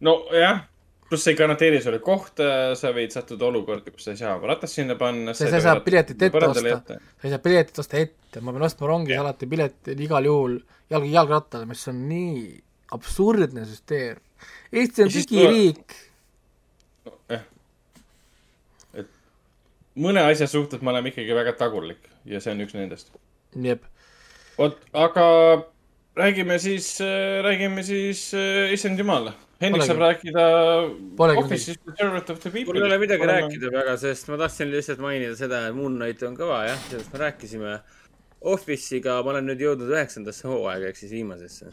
nojah, 0.00 0.64
pluss 1.08 1.24
see 1.24 1.32
ei 1.32 1.38
garanteeri 1.38 1.80
sulle 1.82 1.98
kohta, 2.04 2.48
sa 2.78 2.92
võid 2.96 3.12
sattuda 3.14 3.48
olukorda, 3.48 3.92
kus 3.92 4.08
sa 4.08 4.14
ei 4.14 4.20
saa 4.20 4.34
oma 4.36 4.50
ratast 4.52 4.76
sinna 4.76 4.96
panna. 5.00 5.34
sa 5.34 5.48
ei 5.48 5.64
saa 5.64 5.80
piletit 5.84 6.22
ette 6.28 6.44
osta, 6.48 6.80
sa 6.96 7.28
ei 7.28 7.32
saa 7.32 7.44
piletit 7.44 7.80
osta 7.84 8.00
ette, 8.00 8.42
ma 8.44 8.52
pean 8.54 8.66
ostma 8.68 8.90
rongis 8.90 9.20
alati 9.20 9.48
pileti 9.50 9.96
igal 10.04 10.28
juhul 10.28 10.58
jalg, 10.92 11.08
jalgrattale, 11.12 11.68
mis 11.68 11.84
on 11.90 12.02
nii 12.08 12.42
absurdne 12.96 13.64
süsteem. 13.68 14.20
Eesti 14.72 15.04
on 15.04 15.12
digiriik, 15.12 15.94
jah. 17.32 17.46
et 18.94 19.08
mõne 19.98 20.22
asja 20.28 20.48
suhtes 20.50 20.82
me 20.82 20.92
oleme 20.92 21.12
ikkagi 21.12 21.34
väga 21.36 21.56
tagurlik 21.58 22.08
ja 22.28 22.40
see 22.42 22.54
on 22.54 22.62
üks 22.64 22.76
nendest. 22.76 23.10
jep. 23.64 23.84
vot, 24.58 24.78
aga 24.92 25.26
räägime 26.18 26.58
siis, 26.58 26.96
räägime 27.42 27.82
siis 27.86 28.32
äh, 28.34 28.72
issand 28.74 28.98
jumal. 28.98 29.30
Hendrik 29.58 29.82
Polegi. 29.82 29.90
saab 29.90 30.02
rääkida 30.02 30.42
Polegi 31.16 31.56
ja 31.56 31.94
Servant 31.98 32.30
of 32.30 32.40
the 32.40 32.50
People. 32.50 32.74
mul 32.74 32.82
ei 32.82 32.86
ole 32.86 32.98
midagi 32.98 33.26
rääkida 33.26 33.72
väga, 33.74 33.96
sest 33.98 34.28
ma 34.30 34.38
tahtsin 34.38 34.70
lihtsalt 34.70 35.00
mainida 35.02 35.34
seda, 35.36 35.64
et 35.66 35.74
Moon 35.74 35.96
Knight 35.98 36.22
on 36.26 36.36
kõva 36.38 36.60
jah, 36.68 36.84
sellest 36.90 37.14
me 37.14 37.22
rääkisime. 37.24 37.78
Office'iga 38.52 39.16
ma 39.26 39.32
olen 39.32 39.48
nüüd 39.50 39.64
jõudnud 39.64 39.90
üheksandasse 39.90 40.46
hooaega 40.46 40.92
ehk 40.92 41.00
siis 41.00 41.10
viimasesse. 41.10 41.72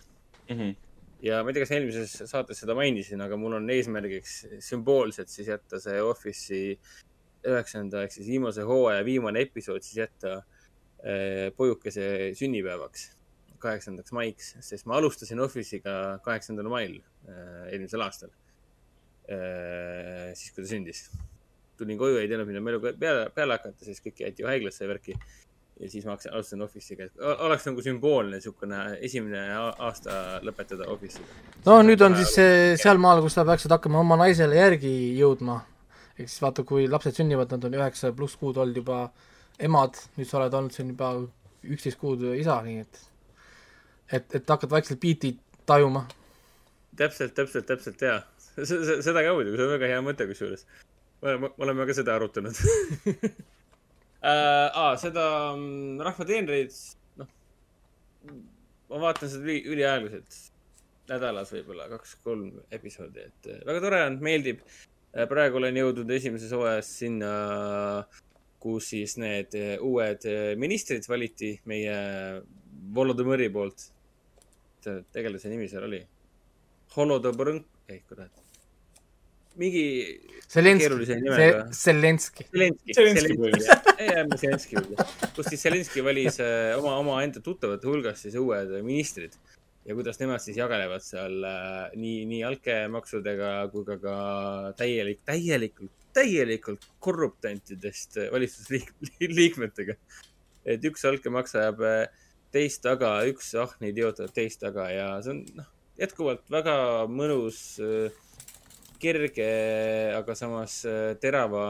mm. 0.50 0.56
-hmm. 0.58 0.76
ja 1.22 1.44
ma 1.44 1.50
ei 1.50 1.54
tea, 1.54 1.66
kas 1.66 1.76
eelmises 1.78 2.16
saates 2.32 2.64
seda 2.64 2.74
mainisin, 2.76 3.22
aga 3.22 3.38
mul 3.38 3.54
on 3.54 3.70
eesmärgiks 3.70 4.34
sümboolselt 4.60 5.30
siis 5.30 5.48
jätta 5.54 5.80
see 5.80 6.02
Office'i 6.02 6.80
üheksanda 7.52 8.06
ehk 8.06 8.16
siis 8.16 8.30
viimase 8.30 8.66
hooaja 8.68 9.04
viimane 9.06 9.44
episood 9.46 9.84
siis 9.86 10.00
jätta 10.04 10.40
eh, 11.04 11.52
pojukese 11.58 12.34
sünnipäevaks, 12.40 13.10
kaheksandaks 13.62 14.16
maiks, 14.16 14.56
sest 14.66 14.90
ma 14.90 15.00
alustasin 15.00 15.42
Office'iga 15.44 16.20
kaheksandal 16.26 16.70
mail 16.72 16.98
eh, 17.00 17.72
eelmisel 17.72 18.06
aastal. 18.06 18.34
siis, 19.26 20.52
kui 20.54 20.62
ta 20.62 20.70
sündis. 20.70 21.00
tulin 21.78 21.98
koju, 21.98 22.20
ei 22.22 22.28
teadnud, 22.30 22.46
mida 22.46 22.60
ma 22.62 22.70
eluga 22.70 22.92
peale, 22.94 23.24
peale 23.34 23.56
hakata, 23.58 23.88
siis 23.88 23.98
kõik 24.04 24.22
jäeti 24.22 24.44
ju 24.44 24.48
haiglasse 24.48 24.84
ja 24.84 24.90
värki. 24.92 25.16
ja 25.82 25.90
siis 25.90 26.06
ma 26.06 26.14
hakkasin, 26.14 26.36
alustasin 26.38 26.62
Office'iga, 26.62 27.08
et 27.10 27.24
oleks 27.48 27.66
nagu 27.66 27.82
sümboolne 27.88 28.38
niisugune 28.38 28.84
esimene 29.02 29.42
aasta 29.58 30.44
lõpetada 30.46 30.86
Office'iga. 30.94 31.42
no 31.66 31.80
nüüd 31.82 32.06
on 32.06 32.20
siis 32.22 32.38
sealmaal, 32.84 33.24
kus 33.26 33.34
sa 33.40 33.48
peaksid 33.50 33.74
hakkama 33.74 34.04
oma 34.06 34.20
naisele 34.22 34.62
järgi 34.62 34.94
jõudma. 35.18 35.64
Ehk 36.16 36.30
siis 36.30 36.42
vaata, 36.42 36.64
kui 36.68 36.88
lapsed 36.90 37.18
sünnivad, 37.18 37.52
nad 37.52 37.68
on 37.68 37.80
üheksa 37.80 38.14
pluss 38.16 38.40
kuud 38.40 38.58
olnud 38.62 38.78
juba 38.80 39.00
emad, 39.60 39.98
nüüd 40.18 40.30
sa 40.30 40.40
oled 40.40 40.56
olnud 40.56 40.76
siin 40.76 40.94
juba 40.94 41.12
üksteist 41.66 42.00
kuud 42.00 42.24
isa, 42.36 42.60
nii 42.66 42.84
et 42.84 43.02
et, 44.14 44.36
et 44.38 44.50
hakkad 44.50 44.70
vaikselt 44.70 45.02
biiti 45.02 45.34
tajuma. 45.66 46.06
täpselt, 46.96 47.34
täpselt, 47.36 47.66
täpselt 47.68 48.02
ja 48.02 48.20
seda 48.64 49.24
ka 49.26 49.34
muidugi, 49.36 49.58
see 49.58 49.68
on 49.68 49.74
väga 49.76 49.92
hea 49.92 50.02
mõte 50.06 50.28
kusjuures. 50.30 50.66
me 51.22 51.32
oleme, 51.32 51.50
me 51.50 51.66
oleme 51.68 51.88
ka 51.90 51.96
seda 51.98 52.16
arutanud 52.16 52.56
äh,. 54.24 54.68
aa, 54.72 54.96
seda 55.02 55.26
mm, 55.56 56.04
Rahva 56.06 56.28
teenreid, 56.30 56.76
noh, 57.20 57.32
ma 58.92 59.02
vaatan 59.08 59.32
seda 59.32 59.48
üli, 59.48 59.62
üliaeglaselt. 59.74 60.42
nädalas 61.10 61.52
võib-olla 61.54 61.90
kaks-kolm 61.92 62.50
episoodi, 62.74 63.28
et 63.30 63.50
äh, 63.52 63.64
väga 63.68 63.84
tore 63.84 64.04
on, 64.08 64.20
meeldib. 64.26 64.64
Praegu 65.24 65.62
olen 65.62 65.78
jõudnud 65.80 66.10
esimeses 66.12 66.52
hooajas 66.52 66.90
sinna, 67.00 67.30
kus 68.60 68.90
siis 68.92 69.16
need 69.22 69.56
äh, 69.56 69.76
uued 69.84 70.26
äh, 70.28 70.56
ministrid 70.60 71.08
valiti 71.08 71.54
meie 71.70 71.96
Volodõmõri 72.96 73.48
poolt. 73.54 73.92
tegelase 74.86 75.50
nimi 75.50 75.68
seal 75.70 75.84
oli? 75.88 76.02
Holodomõrõnk, 76.96 77.66
ei 77.90 78.02
kurat. 78.08 78.32
mingi 79.56 80.20
keerulise 80.52 81.16
nimega. 81.16 81.72
Zelenski. 81.72 82.44
Zelenski, 82.52 83.38
kus 85.36 85.46
siis 85.50 85.64
Zelenski 85.64 86.04
valis 86.06 86.40
äh, 86.44 86.76
oma, 86.78 86.98
omaenda 87.00 87.40
tuttavate 87.42 87.88
hulgast 87.88 88.28
siis 88.28 88.36
uued 88.40 88.76
äh, 88.76 88.84
ministrid 88.86 89.34
ja 89.86 89.96
kuidas 89.96 90.20
nemad 90.20 90.42
siis 90.42 90.58
jagelevad 90.58 91.04
seal 91.06 91.46
äh, 91.46 91.94
nii, 92.00 92.26
nii 92.30 92.42
altkäemaksudega 92.48 93.52
kui 93.74 93.86
ka, 93.88 93.98
ka 94.02 94.16
täielik, 94.80 95.22
täielikult, 95.28 95.94
täielikult 96.16 96.88
korruptantidest 97.00 98.20
äh, 98.24 98.32
valitsusliikmetega. 98.34 99.98
et 100.74 100.86
üks 100.90 101.06
altkäemaks 101.06 101.58
ajab 101.62 101.86
äh, 101.86 102.04
teist 102.56 102.82
taga, 102.86 103.18
üks 103.30 103.54
ahne 103.62 103.92
idioot 103.92 104.24
ajab 104.24 104.36
teist 104.36 104.64
taga 104.64 104.90
ja 104.90 105.10
see 105.22 105.36
on 105.36 105.44
noh, 105.60 105.72
jätkuvalt 106.00 106.48
väga 106.52 106.78
mõnus 107.12 107.60
kerge, 109.00 109.46
aga 110.16 110.34
samas 110.40 110.80
terava 111.22 111.66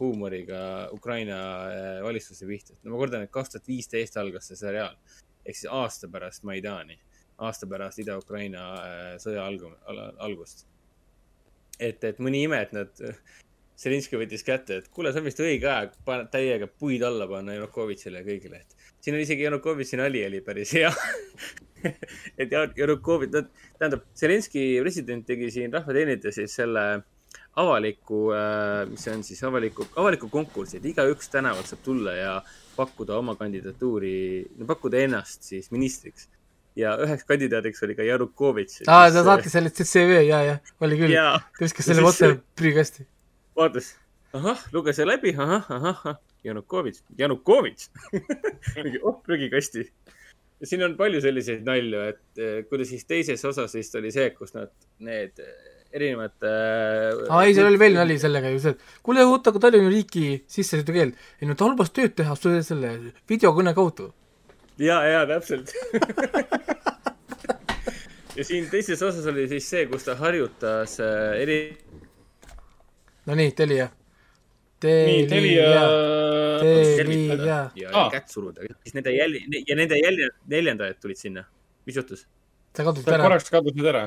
huumoriga 0.00 0.88
Ukraina 0.96 1.38
valitsuse 2.02 2.48
pihta. 2.48 2.74
no 2.82 2.94
ma 2.94 3.02
kordan, 3.02 3.24
et 3.24 3.32
kaks 3.32 3.54
tuhat 3.54 3.68
viisteist 3.68 4.16
algas 4.18 4.48
see 4.50 4.58
seriaal 4.58 4.96
ehk 5.44 5.56
siis 5.56 5.70
aasta 5.72 6.08
pärast 6.10 6.44
Maidani, 6.48 6.98
aasta 7.40 7.68
pärast 7.70 8.00
Ida-Ukraina 8.02 8.64
äh, 8.78 9.04
sõja 9.22 9.46
algu-, 9.48 9.72
algust. 10.20 10.66
et, 11.78 12.02
et 12.04 12.18
mõni 12.20 12.44
ime, 12.46 12.60
et 12.60 12.74
nad, 12.76 13.04
Zelinski 13.80 14.18
võttis 14.20 14.44
kätte, 14.44 14.82
et 14.82 14.90
kuule, 14.92 15.12
see 15.12 15.22
on 15.22 15.28
vist 15.30 15.40
õige 15.40 15.68
aeg 15.72 15.94
täiega 16.32 16.68
puid 16.68 17.02
alla 17.06 17.24
panna 17.30 17.54
Janukovitšile 17.56 18.20
ja 18.20 18.26
kõigile, 18.26 18.60
et 18.60 18.90
siin 19.00 19.16
oli 19.16 19.24
isegi 19.24 19.46
Janukovitši 19.46 20.00
nali 20.02 20.24
oli 20.26 20.42
päris 20.44 20.74
hea 20.76 20.90
et 22.40 22.52
Jan- 22.52 22.76
Janukovitš, 22.76 23.32
no 23.38 23.70
tähendab, 23.78 24.04
Zelenski 24.16 24.66
president 24.82 25.24
tegi 25.26 25.48
siin 25.54 25.72
rahvateenijate 25.72 26.34
siis 26.36 26.58
selle 26.60 26.84
avaliku, 27.60 28.20
mis 28.90 29.04
see 29.04 29.14
on 29.14 29.24
siis 29.26 29.40
avaliku, 29.46 29.86
avaliku 29.98 30.28
konkursi, 30.30 30.78
et 30.78 30.86
igaüks 30.92 31.30
tänavalt 31.32 31.68
saab 31.70 31.82
tulla 31.84 32.14
ja 32.14 32.34
pakkuda 32.76 33.16
oma 33.18 33.34
kandidatuuri, 33.38 34.12
pakkuda 34.66 35.02
ennast 35.06 35.48
siis 35.50 35.70
ministriks. 35.74 36.28
Ja 36.78 36.94
üheks 37.02 37.26
kandidaadiks 37.28 37.82
oli 37.86 37.96
ka 37.98 38.06
Janukovitš. 38.06 38.82
aa, 38.86 39.10
ta 39.10 39.24
saatis 39.26 39.56
selle 39.56 39.72
CV 39.74 40.20
ja, 40.28 40.42
ja 40.46 40.58
oli 40.80 40.98
küll. 41.00 41.16
Ta 41.16 41.64
viskas 41.64 41.90
selle 41.90 42.06
otse 42.06 42.32
prügikasti. 42.58 43.06
vaatas, 43.58 43.94
ahah, 44.36 44.62
luges 44.72 45.02
läbi, 45.04 45.34
ahah, 45.38 45.66
ahah, 45.76 46.20
Janukovitš, 46.44 47.02
Janukovitš. 47.18 47.90
mingi, 48.76 49.00
oh, 49.02 49.18
prügikasti. 49.26 49.90
siin 50.64 50.84
on 50.84 50.96
palju 50.96 51.20
selliseid 51.24 51.66
nalju, 51.66 52.06
et 52.12 52.40
eh, 52.40 52.62
kuidas 52.68 52.90
siis 52.92 53.06
teises 53.08 53.44
osas 53.48 53.74
vist 53.74 53.94
oli 53.96 54.12
see, 54.12 54.30
kus 54.36 54.52
nad, 54.56 54.72
need 55.00 55.40
eh, 55.40 55.70
erinevad 55.96 56.36
äh, 56.46 57.32
aa 57.32 57.44
ei, 57.46 57.54
seal 57.56 57.70
oli 57.70 57.80
veel 57.80 57.96
nali 57.98 58.18
sellega 58.20 58.52
ju 58.52 58.60
see, 58.62 58.74
et 58.76 58.98
kuule, 59.06 59.24
oota, 59.26 59.50
aga 59.50 59.64
Tallinna 59.66 59.90
riiki 59.90 60.42
sissesõidukeeld. 60.50 61.16
ei 61.40 61.48
no 61.48 61.56
ta 61.58 61.68
lubas 61.68 61.92
tööd 61.96 62.14
teha 62.18 62.36
selle 62.38 62.92
videokõne 63.30 63.74
kaudu. 63.76 64.10
ja, 64.78 65.00
ja 65.08 65.24
täpselt. 65.28 65.72
ja 68.40 68.44
siin 68.48 68.68
teises 68.72 69.02
osas 69.04 69.26
oli 69.28 69.44
siis 69.50 69.66
see, 69.70 69.86
kus 69.90 70.06
ta 70.08 70.14
harjutas 70.16 70.96
äh, 71.04 71.40
eri. 71.42 71.58
Nonii, 73.28 73.50
Telia. 73.56 73.88
Nii, 74.80 75.26
Telia- 75.28 75.74
Telia. 76.60 77.58
ja 77.76 78.06
kätt 78.14 78.32
suruda, 78.32 78.64
siis 78.80 78.94
nende 78.96 79.12
jälgi- 79.12 79.60
ja 79.68 79.76
nende 79.76 79.98
jälgi-, 80.00 80.30
neljandajad 80.48 80.96
tulid 81.02 81.20
sinna. 81.20 81.44
mis 81.86 81.96
juhtus? 81.96 82.26
sa 82.76 82.84
kadusid 82.86 83.08
ära. 83.12 83.22
korraks 83.26 83.50
kadusid 83.52 83.86
ära. 83.92 84.02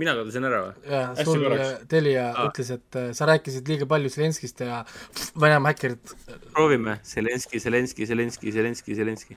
mina 0.00 0.14
kadusin 0.16 0.44
ära 0.48 0.60
või? 0.64 0.74
ja 0.90 1.02
Hästi 1.12 1.24
sul 1.28 1.44
äh, 1.52 1.74
Telia 1.88 2.24
Aa. 2.32 2.46
ütles, 2.48 2.70
et 2.78 2.96
äh, 3.00 3.10
sa 3.12 3.28
rääkisid 3.28 3.68
liiga 3.68 3.86
palju 3.90 4.08
Zelenskist 4.16 4.60
ja 4.64 4.80
Venemaa 5.40 5.74
häkkerid. 5.74 6.14
proovime, 6.56 6.96
Zelenski, 7.04 7.60
Zelenski, 7.60 8.06
Zelenski, 8.08 8.52
Zelenski, 8.52 8.94
Zelenski. 8.96 9.36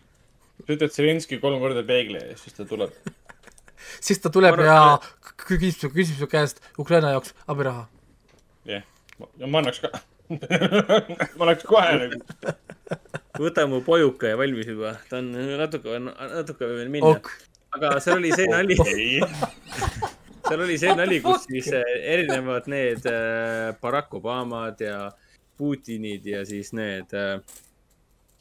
sa 0.63 0.73
ütled 0.73 0.95
Zelenski 0.95 1.39
kolm 1.43 1.59
korda 1.59 1.83
peegli 1.83 2.17
ees, 2.23 2.47
siis 2.47 2.55
ta 2.55 2.65
tuleb. 2.65 2.95
Siis 3.99 4.21
ta 4.23 4.31
tuleb 4.33 4.59
ja 4.65 4.79
küsib 5.47 5.75
su, 5.75 5.89
küsib 5.93 6.19
su 6.19 6.29
käest 6.31 6.61
Ukraina 6.79 7.13
jaoks 7.15 7.33
abiraha. 7.47 7.87
jah, 8.67 8.85
ja 9.39 9.47
ma 9.47 9.61
annaks 9.63 9.83
ka. 9.83 9.91
ma 11.37 11.47
annaks 11.47 11.67
kohe 11.67 11.93
nagu. 12.01 12.21
võta 13.37 13.67
mu 13.69 13.83
pojuka 13.85 14.33
ja 14.33 14.39
valmis 14.39 14.69
juba, 14.69 14.97
ta 15.11 15.21
on 15.21 15.31
natuke, 15.61 15.99
natuke 16.07 16.71
veel 16.73 16.89
minna 16.93 17.13
Ok.. 17.15 17.29
aga 17.77 17.97
seal 18.03 18.19
oli 18.19 18.33
see 18.33 18.49
nali, 18.49 18.77
seal 20.47 20.65
oli 20.65 20.79
see 20.81 20.97
nali, 20.97 21.21
kus 21.23 21.45
siis 21.45 21.69
äh, 21.75 21.93
erinevad 22.15 22.67
need 22.71 23.05
äh, 23.11 23.71
Barack 23.81 24.17
Obamad 24.17 24.81
ja 24.83 25.07
Putinid 25.57 26.25
ja 26.25 26.43
siis 26.45 26.73
need 26.77 27.13
äh, 27.17 27.39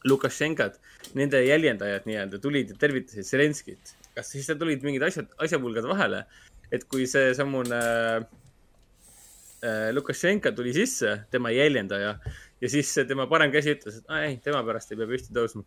Lukašenkad, 0.07 0.77
nende 1.19 1.41
jäljendajad 1.43 2.05
nii-öelda 2.07 2.39
tulid 2.39 2.71
ja 2.71 2.77
tervitasid 2.79 3.27
Zelenskit. 3.27 3.97
Kas 4.17 4.33
siis 4.33 4.49
tulid 4.59 4.85
mingid 4.87 5.05
asjad, 5.07 5.29
asjapulgad 5.45 5.87
vahele, 5.91 6.25
et 6.73 6.87
kui 6.91 7.07
seesamune 7.11 7.81
äh, 8.17 9.89
Lukašenka 9.93 10.53
tuli 10.57 10.73
sisse, 10.77 11.19
tema 11.31 11.53
jäljendaja, 11.55 12.17
ja 12.61 12.73
siis 12.73 12.93
see 12.95 13.05
tema 13.09 13.29
parem 13.31 13.53
käsi 13.53 13.75
ütles, 13.77 14.01
et 14.01 14.17
ei, 14.23 14.39
tema 14.45 14.63
pärast 14.67 14.93
ei 14.93 15.01
pea 15.01 15.11
püsti 15.11 15.37
tõusma. 15.37 15.65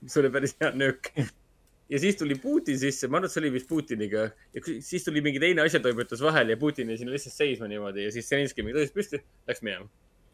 mis 0.00 0.16
oli 0.16 0.30
päris 0.32 0.56
hea 0.60 0.70
nöök. 0.72 1.12
ja 1.92 1.98
siis 2.00 2.16
tuli 2.16 2.38
Putin 2.40 2.78
sisse, 2.80 3.08
ma 3.08 3.18
arvan, 3.18 3.28
et 3.28 3.34
see 3.34 3.42
oli 3.42 3.52
vist 3.58 3.68
Putiniga 3.68 4.30
ja 4.54 4.62
siis 4.64 5.04
tuli 5.04 5.20
mingi 5.20 5.42
teine 5.42 5.66
asjatoimetus 5.66 6.22
vahele 6.24 6.56
ja 6.56 6.60
Putin 6.60 6.88
jäi 6.88 7.02
sinna 7.02 7.12
lihtsalt 7.12 7.36
seisma 7.36 7.68
niimoodi 7.68 8.06
ja 8.06 8.14
siis 8.14 8.28
Zelenskõi 8.30 8.64
mingi 8.64 8.78
tõusis 8.78 8.96
püsti, 8.96 9.20
läks 9.50 9.66
minema. 9.66 9.90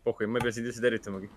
pohhui, 0.07 0.28
ma 0.31 0.41
ei 0.41 0.47
pea 0.47 0.57
sind 0.57 0.70
üldse 0.70 0.83
tervitamagi. 0.85 1.31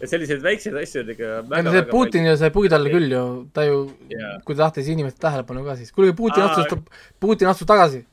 et 0.00 0.10
selliseid 0.10 0.42
väikseid 0.44 0.76
asju 0.82 1.02
oli 1.02 1.16
ikka 1.16 1.32
väga, 1.48 1.62
see 1.64 1.76
väga 1.78 1.90
Putin 1.90 2.28
ju 2.28 2.36
sai 2.40 2.52
puid 2.54 2.76
alla 2.76 2.92
küll 2.92 3.16
ju, 3.16 3.24
ta 3.56 3.66
ju 3.68 3.82
Jaa., 4.12 4.32
kui 4.46 4.56
ta 4.56 4.66
tahtis 4.66 4.90
inimeste 4.94 5.22
tähelepanu 5.24 5.64
ka 5.66 5.76
siis, 5.80 5.92
kuulge 5.96 6.16
Putin 6.18 6.48
otsustab, 6.48 6.88
Putin 7.22 7.52
astus 7.52 7.68
tagasi. 7.70 8.04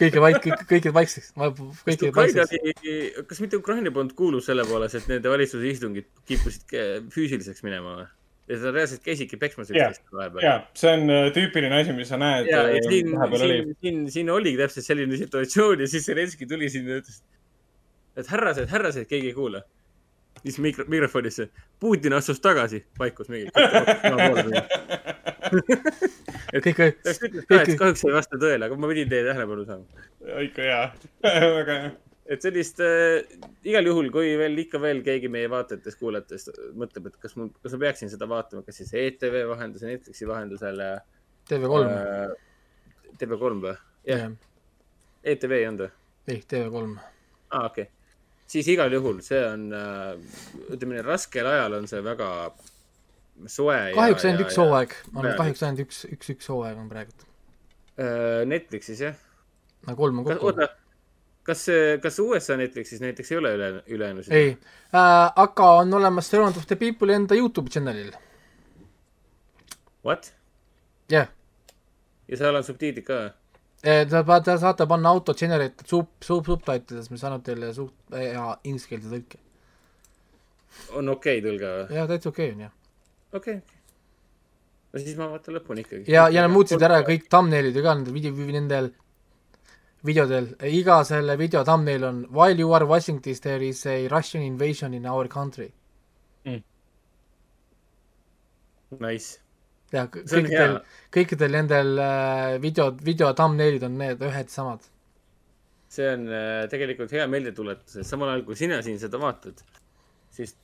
kõik 0.00 0.14
jäid 0.16 0.22
vaik-, 0.24 0.38
kõik, 0.46 0.62
kõik 0.68 0.86
jäid 0.88 0.94
vaikseks, 0.96 1.34
kõik 1.36 1.90
jäid 1.90 2.06
Ukraina 2.08 2.46
vaikseks. 2.46 3.26
kas 3.28 3.42
mitte 3.44 3.58
Ukraina 3.60 3.92
polnud 3.92 4.14
kuulus 4.16 4.48
selle 4.48 4.64
poolest, 4.64 4.96
et 4.96 5.10
nende 5.12 5.28
valitsuse 5.28 5.68
istungid 5.74 6.08
kippusid 6.30 6.78
füüsiliseks 7.12 7.66
minema 7.66 7.98
või? 7.98 8.08
ja 8.50 8.58
ta 8.58 8.72
reaalselt 8.74 9.02
käisidki 9.04 9.38
peksmas 9.40 9.70
üksteist, 9.70 10.02
vahepeal. 10.14 10.42
ja 10.44 10.54
see 10.78 10.92
on 10.96 11.12
äh, 11.12 11.26
tüüpiline 11.34 11.82
asi, 11.82 11.94
mis 11.96 12.08
sa 12.10 12.18
näed 12.20 12.48
äh, 12.50 12.72
siin, 12.86 13.12
siin, 13.42 13.74
siin, 13.84 14.00
siin 14.16 14.32
oligi 14.34 14.58
täpselt 14.58 14.86
selline 14.86 15.18
situatsioon 15.20 15.84
ja 15.84 15.90
siis 15.90 16.08
Zelenskõi 16.08 16.48
tuli 16.50 16.70
sinna 16.72 16.96
ja 16.96 17.04
ütles, 17.04 17.20
et 17.20 17.39
härrased, 18.16 18.68
härrased, 18.70 19.06
keegi 19.10 19.32
ei 19.32 19.34
kuula. 19.34 19.62
siis 20.42 20.58
mikro, 20.58 20.84
mikrofonisse, 20.88 21.48
Putin 21.80 22.12
astus 22.16 22.40
tagasi, 22.40 22.86
vaikus 22.98 23.28
mingi. 23.28 23.50
et 26.54 26.64
kõik, 26.64 26.80
et 26.80 27.48
kahjuks 27.50 28.04
ei 28.06 28.14
vasta 28.14 28.38
tõele, 28.40 28.66
aga 28.66 28.78
ma 28.78 28.90
pidin 28.90 29.10
teie 29.10 29.24
tähelepanu 29.26 29.66
saama. 29.68 30.06
ikka 30.46 30.66
hea, 30.66 30.80
väga 31.58 31.76
hea. 31.82 31.90
et 32.30 32.46
sellist 32.46 32.82
äh, 32.84 33.22
igal 33.66 33.90
juhul, 33.90 34.10
kui 34.14 34.28
veel 34.40 34.54
ikka 34.64 34.80
veel 34.82 35.00
keegi 35.06 35.28
meie 35.32 35.48
vaatajatest, 35.52 36.00
kuulajatest 36.00 36.46
mõtleb, 36.78 37.04
et 37.10 37.16
kas 37.22 37.32
mul, 37.38 37.48
kas 37.60 37.76
ma 37.76 37.82
peaksin 37.86 38.12
seda 38.12 38.28
vaatama, 38.30 38.64
kas 38.66 38.76
siis 38.82 38.92
ETV 38.96 39.34
vahendusel, 39.50 39.94
Netflixi 39.94 40.30
vahendusel 40.30 40.76
äh,. 40.86 41.00
TV3. 41.50 41.86
TV3 43.18 43.64
või? 43.64 43.76
jah 44.08 44.28
Jah.. 44.28 44.36
ETV 45.24 45.56
ei 45.58 45.66
olnud 45.68 45.86
või? 45.86 45.96
ei, 46.30 46.44
TV3. 46.52 46.84
aa, 47.50 47.64
okei 47.66 47.88
okay.. 47.88 47.99
Siis 48.50 48.68
igal 48.72 48.92
juhul 48.92 49.20
see 49.24 49.40
on 49.46 49.70
äh,, 49.76 50.18
ütleme 50.74 50.96
nii, 50.96 51.06
raskel 51.06 51.46
ajal 51.46 51.78
on 51.78 51.88
see 51.90 52.02
väga 52.04 52.30
soe. 53.46 53.78
kahjuks 53.96 54.26
ainult 54.26 54.44
üks 54.46 54.60
hooaeg, 54.60 54.94
on 55.14 55.30
kahjuks 55.38 55.64
ainult 55.66 55.84
üks, 55.86 56.04
üks, 56.10 56.34
üks 56.34 56.50
hooaeg 56.52 56.78
on 56.80 56.90
praegu. 56.90 57.14
Äh, 58.00 58.42
Netflixis 58.48 59.02
jah? 59.06 59.18
no 59.86 59.96
kolm 59.96 60.22
on 60.22 60.28
kokku. 60.28 60.52
kas, 61.46 61.64
kas 62.02 62.20
USA 62.22 62.58
Netflixis 62.60 63.02
näiteks 63.04 63.32
ei 63.32 63.40
ole 63.40 63.54
üle, 63.56 63.70
ülejäänusid? 63.86 64.34
ei 64.34 64.50
äh,, 64.52 65.26
aga 65.46 65.72
on 65.82 65.94
olemas 66.00 66.30
Surround 66.30 66.58
of 66.60 66.66
the 66.70 66.78
People'i 66.80 67.16
enda 67.16 67.38
Youtube'i 67.38 67.76
channel'il. 67.76 68.14
What? 70.04 70.32
jah 71.10 71.28
yeah.. 71.28 71.36
ja 72.28 72.40
seal 72.40 72.56
on 72.56 72.66
subtiitrid 72.66 73.06
ka 73.06 73.20
või? 73.24 73.36
Te, 73.80 74.04
te 74.04 74.56
saate 74.60 74.86
panna 74.86 75.08
auto 75.08 75.32
generated 75.32 75.86
sub, 75.88 76.08
sub, 76.20 76.44
subtitles, 76.44 77.08
mis 77.10 77.22
annab 77.24 77.44
teile 77.46 77.70
suht- 77.72 78.16
ja 78.16 78.50
ingliskeelse 78.64 79.08
tõlke. 79.08 79.40
on 80.98 81.08
okei 81.08 81.38
okay, 81.38 81.44
tõlge 81.46 81.70
või? 81.76 81.96
jaa, 81.96 82.06
täitsa 82.10 82.28
okei 82.28 82.50
okay 82.50 82.56
on 82.56 82.60
jah. 82.66 82.72
okei 83.32 83.56
okay.. 83.56 83.78
no 84.92 85.00
siis 85.00 85.16
ma 85.16 85.30
vaatan 85.32 85.56
lõpuni 85.56 85.86
ikkagi. 85.86 86.12
ja, 86.12 86.28
ja 86.28 86.44
nad 86.44 86.52
muutsid 86.52 86.82
ära 86.82 87.00
kõik 87.08 87.26
thumbnail'id 87.32 87.80
ka 87.80 87.94
nendel 87.94 88.14
video, 88.14 88.52
nendel 88.58 88.92
videodel, 90.04 90.52
iga 90.68 91.00
selle 91.04 91.36
video 91.40 91.64
thumbnail 91.64 92.04
on 92.04 92.22
while 92.30 92.58
you 92.60 92.72
are 92.76 92.86
watching 92.86 93.20
this 93.20 93.40
there 93.40 93.64
is 93.64 93.84
a 93.86 94.08
Russian 94.08 94.42
invasion 94.42 94.94
in 94.94 95.06
our 95.06 95.28
country. 95.28 95.72
Nice. 98.98 99.38
Ja 99.94 100.06
kõikidel 100.12 100.78
kõikidel 101.14 101.54
nendel 101.58 101.92
äh, 101.98 102.56
video, 102.62 102.90
video 103.04 103.30
thumbnail'id 103.36 103.84
on 103.86 103.98
need 104.00 104.24
ühed 104.26 104.50
samad. 104.52 104.86
see 105.90 106.06
on 106.06 106.26
äh, 106.30 106.64
tegelikult 106.70 107.12
hea 107.16 107.26
meeldetuletus, 107.30 108.00
et 108.00 108.06
samal 108.06 108.30
ajal 108.32 108.44
kui 108.46 108.58
sina 108.58 108.80
siin 108.86 109.00
seda 109.02 109.18
vaatad, 109.18 109.62
siis 110.30 110.54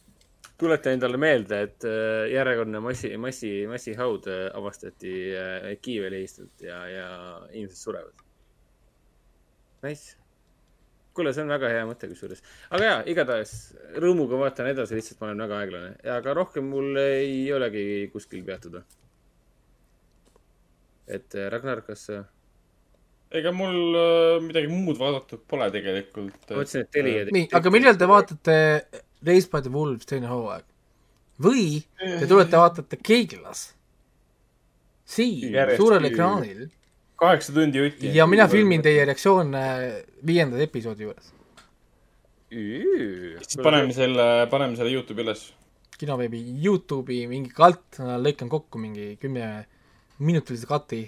tuleta 0.58 0.92
endale 0.94 1.18
meelde, 1.20 1.62
et 1.68 1.86
äh, 1.88 2.26
järjekordne 2.32 2.82
massi, 2.84 3.10
massi, 3.20 3.50
massihaud 3.70 4.28
avastati 4.54 5.16
Kiievi 5.82 6.12
lehistult 6.14 6.62
ja, 6.64 6.78
ja 6.88 7.08
inimesed 7.50 7.82
surevad. 7.82 8.22
Nice. 9.82 10.14
kuule, 11.16 11.32
see 11.32 11.42
on 11.42 11.50
väga 11.50 11.68
hea 11.72 11.84
mõte 11.88 12.08
kusjuures. 12.10 12.42
aga 12.76 12.88
jaa, 12.88 13.02
igatahes 13.10 13.52
rõõmuga 13.98 14.38
vaatan 14.40 14.70
edasi, 14.70 14.98
lihtsalt 14.98 15.20
ma 15.20 15.30
olen 15.30 15.42
väga 15.46 15.58
aeglane. 15.64 15.90
aga 16.16 16.34
rohkem 16.38 16.70
mul 16.70 17.02
ei 17.02 17.50
olegi 17.56 17.84
kuskil 18.12 18.46
peatuda. 18.46 18.84
Et 21.06 21.34
äh, 21.34 21.48
Ragnar, 21.52 21.82
kas 21.86 22.08
äh, 22.10 22.24
ega 23.30 23.52
mul 23.54 23.98
äh, 23.98 24.38
midagi 24.44 24.70
muud 24.70 24.98
vaadatud 25.00 25.44
pole 25.48 25.68
tegelikult. 25.74 26.38
Ma 26.50 26.60
mõtlesin, 26.62 26.86
et 26.86 26.90
Telia 26.94 27.26
tegi- 27.26 27.36
nii, 27.36 27.50
aga 27.58 27.74
millal 27.74 27.98
te 28.00 28.08
vaatate 28.10 28.56
Raised 29.26 29.50
by 29.52 29.62
the 29.64 29.72
Wolves 29.72 30.08
teine 30.08 30.30
hooaeg? 30.30 30.66
või 31.42 31.82
te 32.00 32.24
tulete, 32.24 32.56
vaatate 32.56 32.96
Keiglas? 33.04 33.72
siin, 35.06 35.52
suurel 35.76 36.08
ekraanil 36.08 36.64
kaheksa 37.20 37.52
tundi 37.54 37.78
jutti. 37.78 38.10
ja 38.16 38.26
mina 38.26 38.48
filmin 38.48 38.82
teie 38.82 39.04
reaktsioone 39.04 39.62
viienda 40.26 40.58
episoodi 40.64 41.06
juures. 41.06 41.32
siis 42.50 43.60
paneme 43.62 43.92
selle, 43.94 44.26
paneme 44.50 44.76
selle 44.78 44.92
Youtube'i 44.94 45.24
üles. 45.26 45.44
kinoveebi 46.00 46.42
Youtube'i 46.64 47.26
mingi 47.30 47.52
kalt, 47.54 48.00
lõikan 48.00 48.50
kokku 48.52 48.80
mingi 48.80 49.14
kümneminutilise 50.16 50.66
kati, 50.66 51.06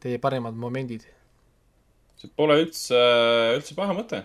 teie 0.00 0.18
parimad 0.20 0.54
momendid. 0.54 1.04
see 2.16 2.30
pole 2.36 2.56
üldse, 2.62 2.96
üldse 3.56 3.76
paha 3.76 3.94
mõte. 3.96 4.22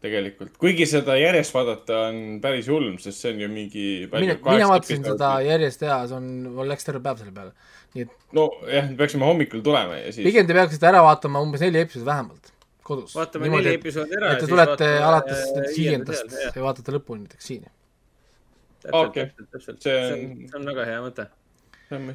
tegelikult, 0.00 0.54
kuigi 0.56 0.86
seda 0.88 1.12
järjest 1.20 1.52
vaadata 1.52 2.06
on 2.08 2.38
päris 2.40 2.68
julm, 2.68 2.96
sest 2.98 3.20
see 3.20 3.34
on 3.34 3.40
ju 3.40 3.48
mingi. 3.48 3.88
mina, 4.12 4.36
mina 4.46 4.68
vaatasin 4.68 5.04
seda 5.04 5.40
järjest 5.44 5.82
ja 5.82 6.06
see 6.08 6.16
on, 6.16 6.30
mul 6.56 6.68
läks 6.72 6.88
terve 6.88 7.02
päev 7.04 7.20
selle 7.20 7.34
peale, 7.36 7.52
nii 7.94 8.06
et 8.06 8.14
nojah, 8.36 8.88
me 8.88 8.96
peaksime 8.96 9.28
hommikul 9.28 9.60
tulema 9.64 10.00
ja 10.00 10.12
siis. 10.12 10.24
pigem 10.24 10.48
te 10.48 10.56
peaksite 10.56 10.88
ära 10.88 11.02
vaatama 11.04 11.42
umbes 11.44 11.60
neli 11.64 11.82
episoodi 11.84 12.08
vähemalt 12.08 12.54
kodus. 12.90 13.12
Vaatame 13.14 13.52
neli 13.52 13.74
episoodi 13.76 14.16
ära 14.16 14.32
et 14.34 14.40
te 14.44 14.48
tulete 14.50 14.88
alates 15.04 15.44
äh, 15.44 15.68
viienda 15.76 16.16
viiendast 16.16 16.56
ja 16.56 16.64
vaatate 16.64 16.96
lõpuni 16.96 17.26
näiteks 17.26 17.52
siin. 17.52 17.68
Okei. 18.96 19.28
See 19.52 19.68
on, 19.68 20.32
see 20.48 20.56
on 20.56 20.64
väga 20.72 20.88
hea 20.88 21.04
mõte. 21.04 21.28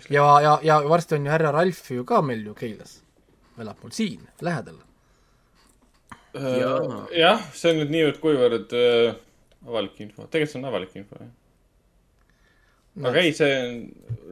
ja, 0.10 0.42
ja, 0.42 0.60
ja 0.64 0.82
varsti 0.90 1.16
on 1.16 1.26
ju 1.26 1.32
härra 1.32 1.52
Ralf 1.52 1.92
ju 1.92 2.06
ka 2.08 2.22
meil 2.22 2.46
ju 2.46 2.54
Keilas, 2.54 3.02
elab 3.60 3.82
mul 3.84 3.92
siin 3.96 4.28
lähedal. 4.42 4.78
Äh, 6.36 6.60
jah, 7.16 7.44
see 7.56 7.72
on 7.72 7.82
nüüd 7.82 7.92
niivõrd-kuivõrd 7.94 8.74
äh, 8.76 9.16
avalik 9.68 10.00
info, 10.04 10.28
tegelikult 10.28 10.52
see 10.52 10.60
on 10.60 10.70
avalik 10.70 10.96
info 11.00 11.20
jah. 11.20 11.30
aga 13.10 13.22
ei, 13.24 13.36
see 13.36 13.52
on 13.60 13.78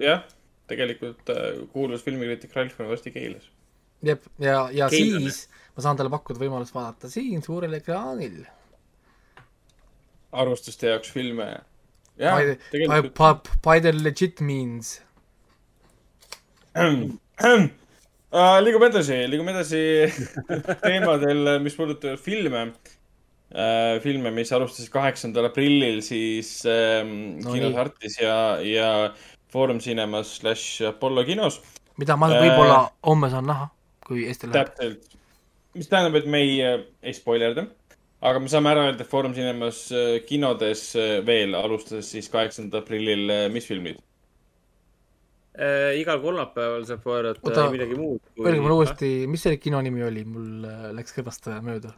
jah, 0.03 0.23
tegelikult 0.71 1.31
äh, 1.31 1.61
kuulus 1.71 2.03
filmikriitik 2.03 2.55
Ralf 2.57 2.79
on 2.81 2.91
varsti 2.91 3.13
Keilas. 3.15 3.47
jep, 4.03 4.27
ja, 4.39 4.65
ja 4.75 4.89
Keilane. 4.91 5.31
siis 5.31 5.47
ma 5.75 5.85
saan 5.85 5.99
talle 5.99 6.11
pakkuda 6.13 6.43
võimalust 6.43 6.75
vaadata 6.75 7.11
siin 7.11 7.43
suurel 7.45 7.79
ekraanil. 7.79 8.43
arvustuste 10.43 10.91
jaoks 10.91 11.13
filme. 11.15 11.49
jah 12.19 12.43
tegelikult. 12.71 13.51
by 13.63 13.79
the 13.79 13.95
legit 13.95 14.43
means. 14.43 14.97
Uh, 18.33 18.55
liigume 18.65 18.87
edasi, 18.89 19.19
liigume 19.29 19.53
edasi 19.53 19.79
teemadel, 20.87 21.59
mis 21.61 21.75
puudutavad 21.77 22.17
filme 22.17 22.63
uh,. 22.71 23.99
filme, 24.01 24.31
mis 24.33 24.49
alustasid 24.55 24.89
kaheksandal 24.93 25.51
aprillil 25.51 25.99
siis 26.01 26.63
um, 26.65 27.11
No 27.43 27.53
kinos. 27.53 27.77
Artis 27.83 28.17
ja, 28.17 28.37
ja 28.65 28.87
Foorum 29.53 29.77
Cinemas 29.85 30.39
slaš 30.39 30.63
Apollo 30.89 31.27
kinos. 31.27 31.59
mida 32.01 32.17
ma 32.17 32.31
võib-olla 32.33 32.79
homme 33.05 33.29
saan 33.29 33.45
näha, 33.51 33.67
kui 34.07 34.25
Eesti 34.25 34.49
läheb. 34.49 34.71
täpselt, 34.73 35.13
mis 35.77 35.91
tähendab, 35.91 36.17
et 36.23 36.25
me 36.25 36.41
ei, 36.41 36.55
ei 37.05 37.13
spoilerda, 37.13 37.67
aga 38.25 38.41
me 38.41 38.49
saame 38.49 38.73
ära 38.73 38.87
öelda, 38.87 39.05
et 39.05 39.13
Foorum 39.13 39.37
Cinemas 39.37 39.83
kinodes 40.25 40.87
veel 41.29 41.53
alustas 41.59 42.09
siis 42.15 42.33
kaheksandal 42.33 42.81
aprillil 42.81 43.29
mis 43.53 43.69
filmid? 43.69 44.01
Äh, 45.53 45.99
igal 46.01 46.17
kolmapäeval 46.17 46.81
saab 46.89 47.03
vaadata 47.05 47.43
oota, 47.45 47.67
midagi 47.69 47.93
muud. 47.93 48.21
öelge 48.41 48.61
mulle 48.63 48.77
uuesti, 48.79 49.09
mis 49.29 49.43
selle 49.45 49.59
kino 49.61 49.81
nimi 49.85 50.01
oli, 50.01 50.23
mul 50.25 50.65
äh, 50.65 50.87
läks 50.97 51.13
kõrvast 51.13 51.45
äh, 51.51 51.59
mööda. 51.61 51.91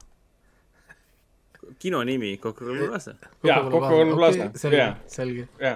kino 1.80 2.02
nimi, 2.04 2.34
Coca-Cola 2.44 2.90
Plaza. 2.90 3.14
Jaa, 3.48 3.62
Coca-Cola 3.64 4.18
Plaza. 4.18 4.50
selge 4.60 4.82
Jaa., 4.82 4.98
selge. 5.08 5.48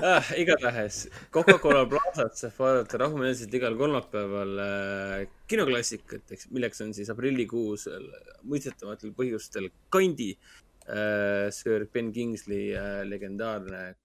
ah, 0.00 0.30
igatahes 0.40 1.02
Coca-Cola 1.30 1.84
Plazat 1.92 2.40
saab 2.40 2.56
vaadata 2.64 3.02
rahumeelselt 3.04 3.52
igal 3.58 3.76
kolmapäeval 3.76 4.62
äh, 4.64 5.26
kinoklassikat, 5.52 6.32
milleks 6.56 6.80
on 6.86 6.94
siis 6.96 7.12
aprillikuus 7.12 7.84
äh, 7.92 8.00
mõistetavatel 8.48 9.12
põhjustel 9.18 9.68
Kandi 9.92 10.30
äh,, 10.32 11.52
Sir 11.52 11.84
Ben 11.92 12.08
Kingsley 12.16 12.72
äh, 12.72 13.02
legendaarne 13.04 13.82
äh, 13.90 13.98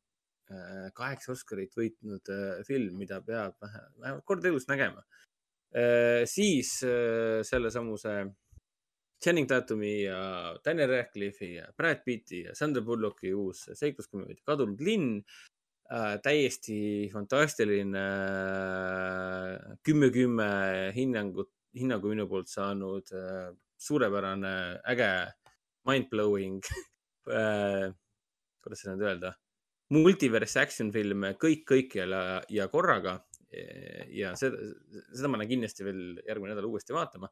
kaheksa 0.96 1.34
Oscarit 1.34 1.76
võitnud 1.76 2.32
äh, 2.32 2.60
film, 2.68 2.98
mida 3.02 3.20
peab 3.26 3.58
vähe, 3.64 3.82
vähemalt 4.00 4.26
kord 4.28 4.46
elus 4.48 4.68
nägema 4.70 5.04
äh,. 5.76 6.24
siis 6.30 6.78
äh, 6.88 7.44
sellesamuse 7.48 8.20
Channing 9.24 9.48
Tatumi 9.50 10.04
ja 10.06 10.56
Daniel 10.64 10.92
Radcliffe'i 10.94 11.56
ja 11.56 11.68
Brad 11.78 12.04
Pitti 12.06 12.44
ja 12.46 12.56
Sandra 12.56 12.84
Bullocki 12.86 13.34
uus 13.34 13.66
seikluskomöödia 13.74 14.46
Kadunud 14.46 14.82
linn 14.82 15.24
äh,. 15.92 16.18
täiesti 16.24 17.10
fantastiline 17.12 18.08
äh, 18.08 19.78
kümme, 19.84 20.12
kümme 20.16 20.50
hinnangut, 20.96 21.52
hinnangu 21.76 22.14
minu 22.14 22.28
poolt 22.30 22.52
saanud 22.52 23.12
äh, 23.12 23.50
suurepärane, 23.78 24.80
äge, 24.90 25.12
mind-blowing 25.86 26.62
äh, 27.40 27.92
kuidas 28.64 28.82
seda 28.84 28.96
nüüd 28.96 29.08
öelda, 29.08 29.34
multiverse 29.94 30.60
action 30.60 30.92
film 30.92 31.30
kõik 31.40 31.64
kõikjal 31.70 32.16
ja, 32.16 32.24
ja 32.50 32.68
korraga. 32.72 33.22
ja 34.12 34.34
seda, 34.36 34.60
seda 35.16 35.30
ma 35.32 35.40
lähen 35.40 35.54
kindlasti 35.54 35.86
veel 35.88 36.02
järgmine 36.28 36.52
nädal 36.52 36.68
uuesti 36.68 36.94
vaatama. 36.94 37.30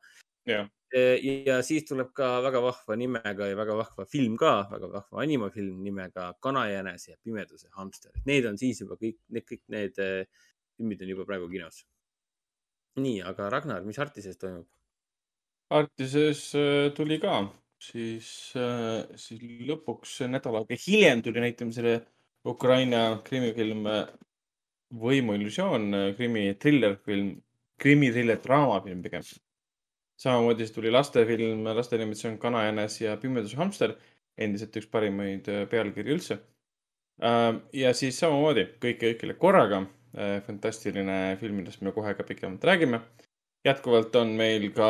jah, 0.48 0.70
ja 0.96 1.58
siis 1.66 1.84
tuleb 1.90 2.14
ka 2.16 2.38
väga 2.46 2.62
vahva 2.64 2.96
nimega 2.96 3.50
ja 3.50 3.58
väga 3.58 3.76
vahva 3.76 4.06
film 4.08 4.38
ka, 4.40 4.54
väga 4.72 4.92
vahva 4.94 5.24
animafilm 5.24 5.82
nimega 5.84 6.30
Kanajänes 6.40 7.10
ja 7.10 7.18
pimeduse 7.24 7.68
hamster. 7.76 8.14
Need 8.26 8.46
on 8.46 8.58
siis 8.58 8.80
juba 8.82 8.96
kõik, 9.02 9.20
need 9.30 9.48
kõik 9.50 9.64
need 9.76 10.00
eh, 10.00 10.48
filmid 10.78 11.04
on 11.04 11.12
juba 11.12 11.28
praegu 11.28 11.52
kinos. 11.52 11.84
nii, 12.96 13.20
aga 13.28 13.50
Ragnar, 13.52 13.84
mis 13.84 14.00
Artises 14.00 14.38
toimub? 14.40 14.70
Artises 15.76 16.48
äh, 16.56 16.94
tuli 16.96 17.18
ka, 17.20 17.42
siis, 17.82 18.28
siis 19.20 19.42
lõpuks 19.68 20.22
nädal 20.32 20.62
aega 20.62 20.78
hiljem 20.80 21.24
tuli 21.26 21.44
näitamisele 21.44 21.98
Ukraina 22.46 23.22
krimifilm 23.26 23.88
äh, 23.90 24.06
Võimuillusioon, 24.96 25.90
krimi 26.16 26.44
trillerfilm, 26.62 27.32
krimi-triller 27.82 28.38
draamafilm 28.44 29.02
pigem. 29.04 29.24
samamoodi 30.22 30.64
siis 30.64 30.76
tuli 30.76 30.92
lastefilm, 30.94 31.66
laste 31.76 31.98
animatsioon 31.98 32.38
Kanajänes 32.40 33.02
ja 33.02 33.18
Pimeduse 33.18 33.58
hamster, 33.58 33.96
endiselt 34.38 34.78
üks 34.78 34.88
parimaid 34.88 35.50
äh, 35.52 35.66
pealkirju 35.70 36.16
üldse. 36.16 36.40
ja 37.74 37.94
siis 37.96 38.20
samamoodi 38.20 38.66
kõik 38.84 38.98
kõigile 39.00 39.38
korraga, 39.40 39.86
fantastiline 40.46 41.38
film, 41.40 41.62
millest 41.62 41.82
me 41.82 41.92
kohe 41.96 42.12
ka 42.16 42.24
pikemalt 42.28 42.64
räägime 42.64 43.00
jätkuvalt 43.66 44.16
on 44.16 44.28
meil 44.38 44.70
ka 44.74 44.90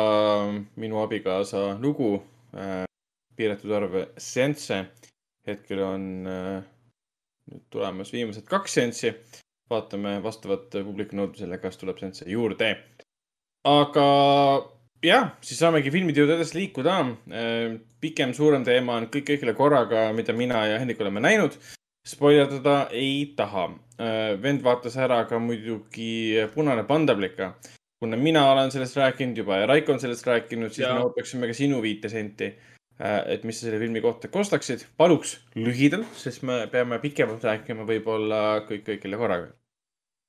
minu 0.76 1.00
abikaasa 1.00 1.76
lugu 1.80 2.22
äh, 2.54 2.84
piiratud 3.36 3.72
arv 3.72 3.94
seansse. 4.18 4.84
hetkel 5.46 5.80
on 5.82 6.26
äh, 6.26 6.62
nüüd 7.50 7.66
tulemas 7.70 8.12
viimased 8.14 8.46
kaks 8.48 8.78
seanssi. 8.78 9.14
vaatame 9.70 10.20
vastavalt 10.22 10.70
publiku 10.70 11.16
nõudmisele, 11.18 11.58
kas 11.58 11.78
tuleb 11.80 11.98
seansse 11.98 12.28
juurde. 12.30 12.76
aga 13.66 14.06
jah, 15.02 15.32
siis 15.40 15.58
saamegi 15.58 15.90
filmide 15.90 16.22
juurde 16.22 16.36
edasi 16.38 16.58
liikuda 16.58 16.98
äh,. 17.00 17.80
pikem, 18.00 18.34
suurem 18.34 18.64
teema 18.64 19.00
on 19.00 19.08
kõik 19.10 19.26
kõigile 19.32 19.54
korraga, 19.54 20.12
mida 20.12 20.32
mina 20.32 20.66
ja 20.66 20.78
Hendrik 20.78 21.00
oleme 21.00 21.20
näinud. 21.20 21.58
spoilerdada 22.06 22.88
ei 22.92 23.34
taha 23.36 23.70
äh,. 24.00 24.36
vend 24.42 24.62
vaatas 24.62 24.96
ära 24.96 25.24
ka 25.24 25.38
muidugi 25.38 26.46
Punane 26.54 26.84
pandablika 26.84 27.54
kuna 28.00 28.16
mina 28.16 28.50
olen 28.52 28.70
sellest 28.70 28.96
rääkinud 28.96 29.36
juba 29.36 29.56
ja 29.56 29.66
Raiko 29.66 29.92
on 29.92 30.00
sellest 30.00 30.26
rääkinud, 30.26 30.68
siis 30.70 30.86
Jaa. 30.88 30.94
me 30.94 31.04
ootaksime 31.04 31.46
ka 31.46 31.54
sinu 31.54 31.82
viitesenti. 31.82 32.52
Et 32.98 33.44
mis 33.44 33.58
sa 33.58 33.66
selle 33.66 33.80
filmi 33.82 34.00
kohta 34.00 34.28
kostaksid. 34.32 34.86
paluks 34.96 35.36
lühidalt, 35.56 36.08
sest 36.16 36.44
me 36.48 36.64
peame 36.72 36.98
pikemalt 37.02 37.44
rääkima 37.44 37.84
võib-olla 37.88 38.42
kõik 38.68 38.86
kõigile 38.88 39.20
korraga. 39.20 39.50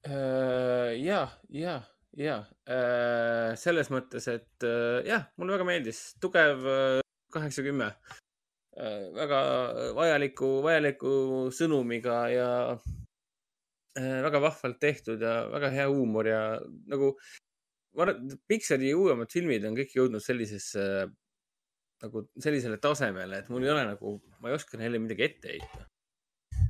Äh, 0.08 0.98
ja, 1.02 1.26
ja, 1.50 1.80
ja 2.18 2.38
äh, 2.68 3.56
selles 3.60 3.92
mõttes, 3.94 4.28
et 4.32 4.68
äh, 4.68 5.02
jah, 5.08 5.28
mulle 5.38 5.56
väga 5.58 5.68
meeldis, 5.68 6.02
tugev 6.22 6.64
kaheksakümme. 7.34 7.92
väga 9.18 9.38
vajaliku, 9.98 10.62
vajaliku 10.62 11.12
sõnumiga 11.50 12.18
ja 12.30 12.50
äh, 13.98 14.20
väga 14.28 14.42
vahvalt 14.44 14.80
tehtud 14.80 15.22
ja 15.22 15.48
väga 15.50 15.72
hea 15.74 15.88
huumor 15.90 16.30
ja 16.30 16.42
nagu 16.86 17.16
ma 17.98 18.06
arvan, 18.06 18.28
et 18.30 18.44
Pixari 18.48 18.94
uuemad 18.94 19.34
filmid 19.34 19.66
on 19.66 19.74
kõik 19.80 19.96
jõudnud 19.98 20.22
sellisesse 20.22 21.08
nagu 22.04 22.24
sellisele 22.38 22.80
tasemele, 22.82 23.42
et 23.42 23.52
mul 23.54 23.66
ei 23.66 23.74
ole 23.74 23.86
nagu, 23.90 24.18
ma 24.42 24.52
ei 24.52 24.58
oska 24.58 24.80
neile 24.80 25.00
midagi 25.02 25.26
ette 25.26 25.54
heita. 25.56 25.86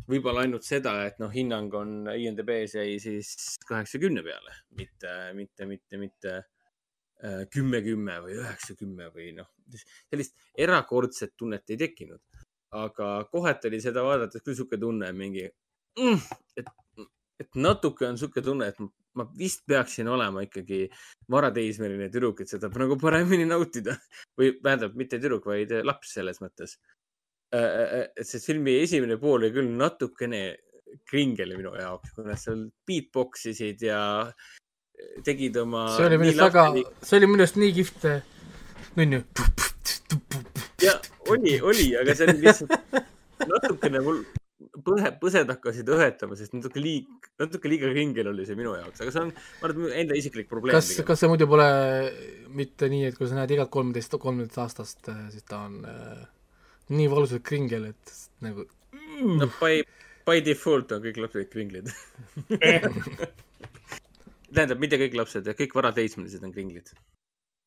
võib-olla 0.07 0.45
ainult 0.45 0.63
seda, 0.63 0.93
et 1.07 1.17
noh, 1.19 1.31
hinnang 1.33 1.73
on 1.75 1.89
IMDB-s 2.13 2.77
jäi 2.77 2.93
siis 3.03 3.57
kaheksakümne 3.67 4.23
peale, 4.23 4.53
mitte, 4.79 5.15
mitte, 5.35 5.67
mitte, 5.67 5.99
mitte 5.99 6.35
äh, 6.37 7.43
kümme, 7.51 7.81
kümme 7.83 8.15
või 8.23 8.37
üheksa, 8.39 8.77
kümme 8.79 9.09
või 9.11 9.33
noh, 9.35 9.49
sellist 10.07 10.37
erakordset 10.55 11.35
tunnet 11.35 11.75
ei 11.75 11.79
tekkinud. 11.83 12.23
aga 12.77 13.07
kohati 13.31 13.69
oli 13.69 13.79
seda 13.79 14.01
vaadates 14.03 14.43
küll 14.43 14.55
sihuke 14.55 14.77
tunne 14.79 15.07
mingi 15.15 15.45
mm,, 15.99 16.23
et, 16.59 16.67
et 17.39 17.55
natuke 17.55 18.07
on 18.07 18.17
sihuke 18.19 18.43
tunne, 18.43 18.67
et 18.67 18.79
ma 18.79 18.89
vist 19.38 19.64
peaksin 19.68 20.10
olema 20.11 20.44
ikkagi 20.45 20.85
varateismeline 21.31 22.11
tüdruk, 22.14 22.44
et 22.44 22.52
seda 22.52 22.69
nagu 22.84 22.99
paremini 23.02 23.48
nautida 23.49 23.98
või 24.39 24.53
tähendab, 24.61 24.95
mitte 24.99 25.19
tüdruk, 25.22 25.49
vaid 25.49 25.73
laps 25.88 26.14
selles 26.18 26.41
mõttes. 26.44 26.77
et 27.48 28.27
see 28.27 28.41
filmi 28.44 28.73
esimene 28.84 29.15
pool 29.18 29.39
oli 29.39 29.53
küll 29.56 29.69
natukene 29.80 30.41
kringel 31.07 31.53
minu 31.56 31.73
jaoks, 31.80 32.14
kui 32.15 32.26
nad 32.27 32.39
seal 32.41 32.65
beatbox 32.88 33.45
isid 33.53 33.84
ja 33.88 33.99
tegid 35.23 35.57
oma. 35.61 35.88
see 35.95 36.10
oli 36.10 36.19
minu 36.22 36.34
arust 36.34 36.44
väga, 36.44 36.65
see 37.03 37.19
oli 37.19 37.30
minu 37.31 37.45
arust 37.45 37.60
nii 37.61 37.76
kihvt 37.77 38.07
äh, 38.10 38.19
nunnu. 38.98 39.22
ja 40.84 40.98
oli, 41.31 41.60
oli, 41.61 41.88
aga 42.02 42.15
see 42.18 42.30
oli 42.30 42.41
lihtsalt 42.44 42.99
natukene 43.52 44.03
mul 44.03 44.23
põhe, 44.85 45.11
põsed 45.21 45.49
hakkasid 45.51 45.89
õhetama, 45.93 46.37
sest 46.39 46.55
natuke 46.55 46.81
liig-, 46.81 47.29
natuke 47.41 47.71
liiga 47.71 47.89
kringel 47.91 48.31
oli 48.31 48.45
see 48.47 48.57
minu 48.59 48.75
jaoks, 48.77 49.01
aga 49.03 49.13
see 49.13 49.23
on, 49.25 49.33
ma 49.33 49.69
arvan, 49.69 49.91
enda 50.03 50.17
isiklik 50.19 50.49
probleem. 50.51 50.77
kas, 50.77 50.91
kas 51.07 51.23
see 51.23 51.31
muidu 51.31 51.47
pole 51.49 51.67
mitte 52.57 52.89
nii, 52.91 53.07
et 53.09 53.17
kui 53.17 53.29
sa 53.29 53.39
näed 53.39 53.53
igat 53.55 53.71
kolmteist, 53.73 54.17
kolmeteist 54.21 54.61
aastast, 54.63 55.11
siis 55.33 55.47
ta 55.47 55.63
on 55.67 55.79
äh, 55.87 56.23
nii 56.93 57.09
valusalt 57.11 57.45
kringel, 57.47 57.89
et 57.93 58.15
nagu 58.45 58.67
no 59.37 59.49
by, 59.59 59.81
by 60.27 60.43
default 60.45 60.93
on 60.95 61.03
kõik 61.05 61.19
lapsed 61.23 61.51
kringlid. 61.53 61.91
tähendab, 64.53 64.79
mitte 64.81 64.99
kõik 65.01 65.17
lapsed, 65.19 65.49
kõik 65.59 65.75
varateismelised 65.77 66.43
on 66.45 66.53
kringlid. 66.55 66.93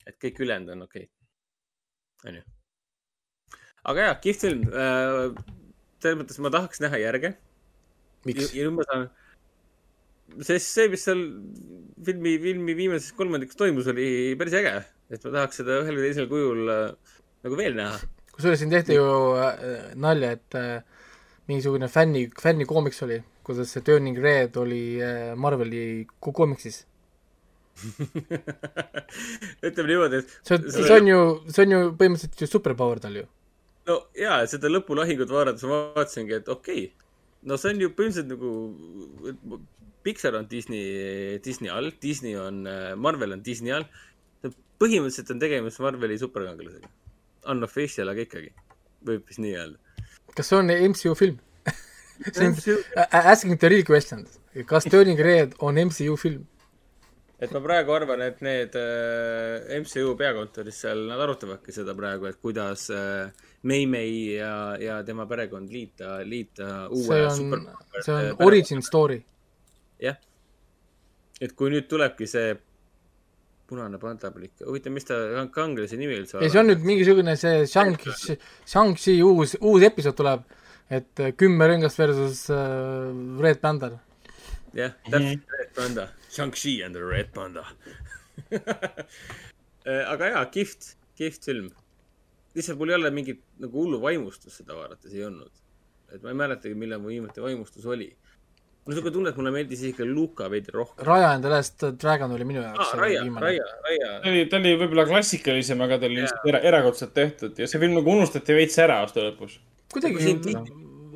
et 0.09 0.17
kõik 0.23 0.41
ülejäänud 0.41 0.73
on 0.75 0.83
okei 0.87 1.05
okay.. 1.05 2.31
onju. 2.31 2.43
aga 3.93 4.07
jaa, 4.07 4.21
kihvt 4.25 4.47
film 4.47 4.69
äh,. 4.73 5.59
Selles 6.01 6.21
mõttes 6.21 6.41
ma 6.43 6.53
tahaks 6.53 6.83
näha 6.85 7.01
järge. 7.03 7.35
ja 8.27 8.65
nüüd 8.67 8.77
ma 8.77 8.87
saan, 8.89 9.09
sest 10.47 10.71
see, 10.75 10.89
mis 10.93 11.05
seal 11.05 11.23
filmi, 12.07 12.37
filmi 12.43 12.77
viimases 12.79 13.13
kolmandikus 13.17 13.59
toimus, 13.59 13.89
oli 13.93 14.37
päris 14.41 14.57
äge. 14.61 14.77
et 15.11 15.25
ma 15.27 15.35
tahaks 15.39 15.61
seda 15.63 15.81
ühel 15.83 15.99
või 15.99 16.07
teisel 16.07 16.29
kujul 16.31 16.71
äh, 16.71 17.15
nagu 17.45 17.59
veel 17.59 17.77
näha. 17.79 17.99
kusjuures 18.35 18.63
siin 18.63 18.73
tehti 18.73 18.99
ju 18.99 19.09
äh, 19.41 19.91
nalja, 19.99 20.35
et 20.39 20.59
äh, 20.59 20.83
mingisugune 21.51 21.89
fänni, 21.91 22.29
fännikoomiks 22.43 23.03
oli, 23.07 23.19
kuidas 23.47 23.73
see 23.75 23.85
Turning 23.87 24.21
Red 24.23 24.57
oli 24.61 24.85
äh, 25.03 25.35
Marveli 25.37 26.07
ko- 26.21 26.35
koomiksis. 26.37 26.85
ütleme 29.67 29.89
niimoodi, 29.89 30.21
et. 30.21 30.33
see 30.45 30.57
on, 30.57 30.65
see 30.75 30.97
on 30.99 31.07
ju, 31.09 31.21
see 31.49 31.65
on 31.65 31.75
ju 31.75 31.85
põhimõtteliselt 31.97 32.43
ju 32.45 32.51
superpower 32.51 33.01
tal 33.03 33.17
ju. 33.23 33.27
No 33.91 33.99
jaa, 34.19 34.41
seda 34.51 34.71
lõpulahingut 34.71 35.33
vaadates 35.35 35.67
ma 35.69 35.83
vaatasingi, 35.99 36.41
et 36.41 36.49
okei 36.53 36.87
okay., 36.87 37.11
no 37.51 37.59
see 37.61 37.75
on 37.75 37.83
ju 37.85 37.91
põhimõtteliselt 37.97 38.31
nagu, 38.31 39.61
Pixar 40.05 40.37
on 40.39 40.47
Disney, 40.49 41.39
Disney 41.45 41.69
all, 41.73 41.91
Disney 42.03 42.37
on, 42.41 42.65
Marvel 42.97 43.37
on 43.37 43.45
Disney 43.45 43.75
all. 43.77 43.85
põhimõtteliselt 44.81 45.35
on 45.35 45.41
tegemist 45.43 45.81
Marveli 45.85 46.17
superkangelasega. 46.21 46.89
Unofficial, 47.53 48.09
aga 48.13 48.25
ikkagi, 48.25 48.53
võib 49.05 49.27
vist 49.29 49.43
nii 49.45 49.53
öelda. 49.57 50.07
kas 50.37 50.49
see 50.49 50.57
on 50.57 50.73
MCU 50.73 51.13
film? 51.19 51.41
see 52.33 52.47
on 52.47 52.57
asking 53.11 53.59
the 53.59 53.69
real 53.69 53.85
questions. 53.85 54.39
kas 54.67 54.89
Turning 54.89 55.21
Red 55.21 55.57
on 55.61 55.81
MCU 55.81 56.17
film? 56.21 56.47
Et 57.41 57.53
ma 57.57 57.61
praegu 57.65 57.95
arvan, 57.97 58.23
et 58.27 58.41
need 58.45 58.77
äh, 58.77 59.79
MCU 59.81 60.13
peakontoris 60.19 60.81
seal, 60.85 61.07
nad 61.09 61.21
arutavadki 61.25 61.73
seda 61.75 61.95
praegu, 61.97 62.29
et 62.29 62.41
kuidas 62.43 62.89
äh, 62.93 63.31
May-May 63.69 64.17
ja, 64.37 64.55
ja 64.81 64.99
tema 65.07 65.27
perekond 65.31 65.73
liita, 65.73 66.19
liita 66.25 66.89
uue 66.93 67.07
see 67.07 67.23
on 67.27 67.39
super,, 67.39 67.63
see 68.05 68.17
on 68.17 68.43
origin 68.47 68.85
story. 68.85 69.21
jah. 70.01 70.21
et 71.41 71.57
kui 71.57 71.73
nüüd 71.73 71.89
tulebki 71.89 72.29
see 72.29 72.53
punane 73.71 74.01
pandablik, 74.03 74.53
huvitav, 74.67 74.93
mis 74.93 75.07
ta 75.09 75.17
kangelase 75.55 75.97
nimi 76.01 76.19
üldse 76.21 76.41
ei, 76.43 76.53
see 76.53 76.61
on 76.61 76.69
nüüd 76.73 76.85
mingisugune 76.85 77.37
see 77.41 77.65
Shang-Chi, 77.71 78.37
Shang-Chi 78.69 79.17
uus, 79.25 79.57
uus 79.65 79.89
episood 79.89 80.19
tuleb, 80.21 80.45
et 80.93 81.25
äh, 81.25 81.33
kümme 81.41 81.69
rõngast 81.73 82.01
versus 82.01 82.47
äh, 82.53 83.09
Red 83.41 83.65
Panther. 83.65 83.97
jah, 84.77 84.97
täpselt, 85.09 85.57
Red 85.57 85.77
Panda, 85.79 86.11
Shang-Chi 86.31 86.83
and 86.87 86.95
the 86.95 87.03
Red 87.03 87.33
Panda. 87.35 87.65
aga 90.13 90.33
jaa, 90.35 90.45
kihvt, 90.55 90.95
kihvt 91.19 91.47
film. 91.51 91.71
lihtsalt 92.55 92.79
mul 92.81 92.91
ei 92.91 92.97
ole 92.99 93.11
mingit 93.15 93.43
nagu 93.63 93.79
hullu 93.79 94.01
vaimustust 94.03 94.61
seda 94.61 94.75
vaadates 94.75 95.13
ei 95.15 95.25
olnud. 95.27 95.53
et 96.11 96.23
ma 96.23 96.33
ei 96.33 96.39
mäletagi, 96.41 96.75
millal 96.79 97.03
mu 97.03 97.13
viimati 97.13 97.43
vaimustus 97.43 97.87
oli. 97.87 98.09
mul 98.85 98.95
on 98.95 98.99
siuke 98.99 99.13
tunne, 99.15 99.31
et 99.31 99.39
mulle 99.39 99.53
meeldis 99.55 99.83
isegi 99.83 100.07
Luka 100.09 100.49
veidi 100.51 100.75
rohkem. 100.75 101.05
Raja 101.07 101.33
and 101.35 101.47
the 101.47 101.53
Last 101.53 101.87
Dragon 102.03 102.35
oli 102.37 102.47
minu 102.49 102.63
jaoks 102.65 102.85
aa, 102.87 103.01
Raia, 103.01 103.25
Raia, 103.47 103.67
Raia. 103.87 104.13
ta 104.23 104.31
oli, 104.33 104.45
ta 104.51 104.61
oli 104.63 104.77
võib-olla 104.83 105.07
klassikalisem, 105.11 105.83
aga 105.87 105.99
ta 105.99 106.11
oli 106.11 106.21
lihtsalt 106.23 106.53
era, 106.53 106.63
erakordselt 106.73 107.15
tehtud 107.17 107.59
ja 107.59 107.69
see 107.71 107.83
film 107.83 107.99
nagu 107.99 108.15
unustati 108.19 108.57
veits 108.57 108.79
ära 108.83 109.01
aasta 109.05 109.27
lõpus. 109.27 109.59
kuidagi 109.95 110.39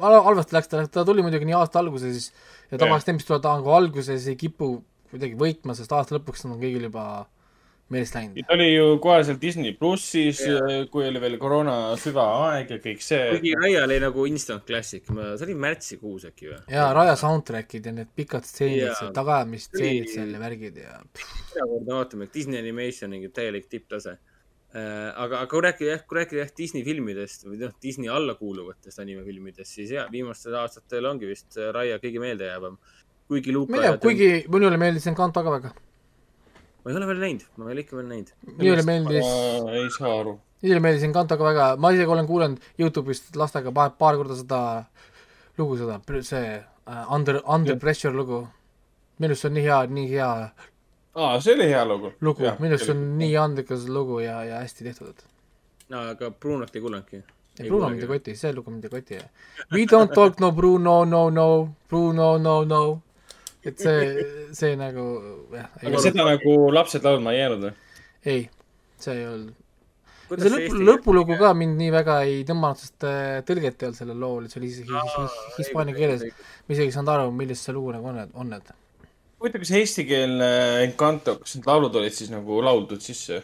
halvasti 0.02 0.58
läks, 0.58 0.70
ta, 0.70 0.82
ta 0.90 1.06
tuli 1.06 1.22
muidugi 1.22 1.46
nii 1.46 1.56
aasta 1.58 1.78
alguses 1.82 2.32
ja 2.70 2.78
tavaliselt 2.78 3.12
need, 3.12 3.20
mis 3.20 3.28
tulevad 3.28 3.62
nagu 3.62 3.74
alguses, 3.78 4.26
ei 4.30 4.38
kipu 4.38 4.74
kuidagi 5.14 5.38
võitma, 5.38 5.78
sest 5.78 5.94
aasta 5.94 6.18
lõpuks 6.18 6.44
on 6.48 6.58
kõigil 6.58 6.90
juba 6.90 7.06
meelest 7.92 8.16
läinud. 8.16 8.40
ta 8.48 8.56
oli 8.56 8.68
ju 8.70 8.98
kohe 9.02 9.20
seal 9.26 9.38
Disney 9.40 9.74
plussis, 9.76 10.40
kui 10.92 11.06
oli 11.06 11.20
veel 11.22 11.36
koroona 11.40 11.76
süvaaeg 12.00 12.74
ja 12.74 12.78
kõik 12.82 13.02
see 13.04 13.22
kuigi. 13.34 13.54
Raia 13.60 13.84
oli 13.84 13.98
nagu 14.02 14.26
instant 14.30 14.64
classic, 14.68 15.06
see 15.08 15.46
oli 15.46 15.56
märtsikuus 15.66 16.28
äkki 16.30 16.50
või? 16.50 16.60
ja 16.72 16.86
Raja 16.96 17.16
soundtrack'id 17.20 17.90
ja 17.90 17.94
need 17.96 18.12
pikad 18.16 18.48
stseenid 18.48 18.86
Jaa. 18.86 18.94
seal, 19.00 19.12
tagaajamistseenid 19.16 20.12
seal 20.14 20.32
ja 20.32 20.42
värgid 20.42 20.80
ja 20.80 20.94
erakordne 20.96 21.98
vaatamine, 21.98 22.30
Disney 22.34 22.62
Animation 22.62 23.12
mingi 23.12 23.28
täielik 23.34 23.68
tipptase. 23.68 24.16
aga, 24.74 25.44
aga 25.44 25.46
kui 25.52 25.60
rääkida 25.68 25.92
jah, 25.92 26.04
kui 26.08 26.22
rääkida 26.22 26.40
jah 26.40 26.56
Disney 26.56 26.82
filmidest 26.86 27.44
või 27.46 27.60
noh, 27.60 27.76
Disney 27.82 28.08
alla 28.10 28.34
kuuluvatest 28.40 29.04
animefilmidest, 29.04 29.76
siis 29.76 29.92
jaa, 29.94 30.08
viimastel 30.10 30.56
aastatel 30.58 31.12
ongi 31.12 31.28
vist 31.30 31.60
Raia 31.76 32.00
kõige 32.02 32.22
meeldejäävam. 32.24 32.80
Kuigi 33.28 33.52
Luka 33.52 33.72
ma 33.72 33.78
ei 33.78 33.88
tea, 33.88 33.98
kuigi 33.98 34.30
minule 34.52 34.76
meeldis 34.80 35.06
Encanto 35.06 35.42
ka 35.42 35.50
väga. 35.50 35.70
ma 36.84 36.90
ei 36.90 36.96
ole 36.96 37.06
veel 37.06 37.22
näinud, 37.24 37.46
ma 37.56 37.68
ei 37.68 37.76
ole 37.76 37.84
ikka 37.84 37.96
veel 37.96 38.10
näinud. 38.10 38.34
minule 38.58 38.82
meeldis, 38.82 39.30
ei 39.78 39.88
saa 39.96 40.12
aru. 40.20 40.34
minule 40.62 40.82
meeldis 40.84 41.06
Encanto 41.08 41.38
ka 41.40 41.44
väga, 41.44 41.68
ma 41.76 41.92
isegi 41.94 42.12
olen 42.16 42.28
kuulanud 42.28 42.68
Youtube'ist 42.80 43.36
lastega 43.40 43.72
paar, 43.72 43.94
paar 43.98 44.18
korda 44.20 44.36
seda 44.36 44.60
lugu, 45.58 45.78
seda, 45.80 46.00
see 46.22 46.58
uh, 46.86 47.14
Under, 47.14 47.40
Under 47.46 47.78
Pressure 47.80 48.14
lugu. 48.14 48.46
minu 49.18 49.30
arust 49.30 49.46
see 49.46 49.48
on 49.48 49.54
nii 49.54 49.62
hea, 49.68 49.76
nii 49.96 50.08
hea 50.10 50.30
aa, 51.14 51.40
see 51.40 51.54
oli 51.54 51.68
hea 51.70 51.84
lugu. 51.86 52.12
lugu, 52.20 52.50
minu 52.58 52.74
arust 52.74 52.90
see 52.90 52.96
on 52.96 53.06
nii 53.20 53.36
andekas 53.38 53.86
lugu 53.88 54.18
ja, 54.20 54.42
ja 54.44 54.58
hästi 54.64 54.84
tehtud, 54.90 55.24
no 55.88 56.02
aga 56.10 56.30
Brunot 56.30 56.74
ei 56.76 56.82
kuulanudki. 56.82 57.22
ei, 57.60 57.68
Bruno 57.68 57.88
mind 57.88 58.02
ei 58.02 58.10
koti, 58.10 58.36
see 58.36 58.52
lugu 58.52 58.74
mind 58.74 58.84
ei 58.84 58.90
koti. 58.90 59.20
We 59.72 59.86
don't 59.86 60.12
talk 60.12 60.40
no 60.42 60.50
Bruno, 60.52 61.04
no, 61.04 61.30
no, 61.30 61.48
Bruno, 61.88 62.36
no, 62.38 62.64
no. 62.64 62.82
Et 63.64 63.80
see, 63.80 64.24
see 64.56 64.78
nagu 64.78 65.04
jah. 65.54 65.68
aga 65.80 66.00
seda 66.04 66.26
nagu 66.28 66.54
lapsed 66.74 67.04
laulma 67.06 67.34
ei 67.34 67.40
jäänud 67.42 67.66
või? 67.66 67.74
ei, 68.24 68.46
see 69.00 69.18
ei 69.18 69.26
olnud. 69.28 69.60
See 70.34 70.50
lõpu, 70.50 70.78
lõpulugu 70.88 71.36
ka 71.38 71.50
mind 71.56 71.76
nii 71.78 71.90
väga 71.92 72.14
ei 72.26 72.38
tõmmanud, 72.48 72.80
sest 72.80 73.04
äh, 73.06 73.42
tõlget 73.46 73.82
ei 73.82 73.90
olnud 73.90 73.98
sellel 73.98 74.22
lool, 74.24 74.46
see 74.50 74.60
oli 74.62 74.70
hispaania 75.58 75.96
keeles. 75.96 76.24
ma 76.64 76.76
isegi 76.76 76.88
ei 76.88 76.94
saanud 76.96 77.12
aru, 77.12 77.34
millest 77.36 77.68
see 77.68 77.76
lugu 77.76 77.92
nagu 77.94 78.08
on, 78.10 78.22
on 78.32 78.54
need. 78.54 78.72
huvitav, 79.42 79.64
kas 79.64 79.74
eestikeelne 79.80 80.48
Encanto, 80.86 81.36
kas 81.42 81.58
need 81.58 81.68
laulud 81.68 82.00
olid 82.00 82.16
siis 82.16 82.32
nagu 82.32 82.62
lauldud 82.64 83.04
sisse 83.04 83.42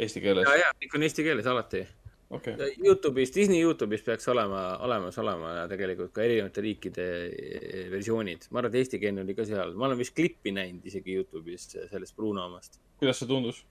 eesti 0.00 0.24
keeles 0.24 0.48
ja, 0.48 0.56
ja 0.64 0.72
kõik 0.80 0.96
on 0.96 1.06
eesti 1.06 1.24
keeles 1.26 1.48
alati. 1.52 1.84
okay.? 2.30 2.72
Youtube'is, 2.82 3.34
Disney 3.34 3.62
Youtube'is 3.62 4.02
peaks 4.06 4.28
olema, 4.32 4.64
olemas 4.86 5.18
olema 5.22 5.54
ja 5.60 5.68
tegelikult 5.70 6.14
ka 6.16 6.24
erinevate 6.24 6.64
riikide 6.64 7.06
eh, 7.28 7.86
versioonid. 7.92 8.50
ma 8.50 8.62
arvan, 8.62 8.74
et 8.74 8.82
eestikeelne 8.82 9.22
oli 9.26 9.38
ka 9.38 9.46
seal, 9.48 9.76
ma 9.78 9.90
olen 9.90 10.02
vist 10.02 10.16
klippi 10.16 10.54
näinud 10.56 10.86
isegi 10.88 11.18
Youtube'is 11.20 11.70
sellest 11.76 12.16
Bruno 12.16 12.48
omast 12.50 12.80
kuidas 12.98 13.20
see 13.20 13.28
tundus? 13.28 13.62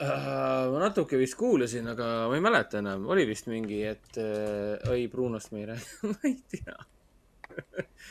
uh,. 0.00 0.72
ma 0.72 0.82
natuke 0.86 1.18
vist 1.20 1.36
kuulasin, 1.38 1.88
aga 1.92 2.10
ma 2.30 2.36
ei 2.38 2.44
mäleta 2.44 2.80
enam, 2.80 3.06
oli 3.12 3.26
vist 3.28 3.48
mingi, 3.50 3.82
et 3.88 4.20
uh, 4.20 4.90
oi, 4.92 5.06
Brunost 5.12 5.52
me 5.54 5.64
ei 5.64 5.70
räägi, 5.72 5.90
ma 6.12 6.30
ei 6.30 6.36
tea. 6.50 6.78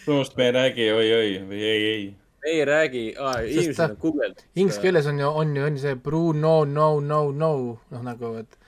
Brunost 0.06 0.38
me 0.38 0.50
ei 0.50 0.58
räägi 0.60 0.90
oi-oi 0.94 1.32
või 1.50 1.64
ei-ei. 1.70 2.10
ei 2.48 2.66
räägi 2.68 3.06
ah,, 3.20 3.40
inimesed 3.44 3.90
on 3.90 3.98
guugeldanud. 4.00 4.46
Inglise 4.56 4.84
keeles 4.84 5.08
on 5.12 5.20
ju, 5.20 5.30
on 5.44 5.56
ju, 5.58 5.66
on 5.68 5.80
ju 5.80 5.86
see 5.88 5.96
Bruno, 5.96 6.56
no, 6.66 6.90
no, 7.00 7.24
no, 7.32 7.54
noh 7.92 8.06
nagu, 8.06 8.36
et 8.44 8.60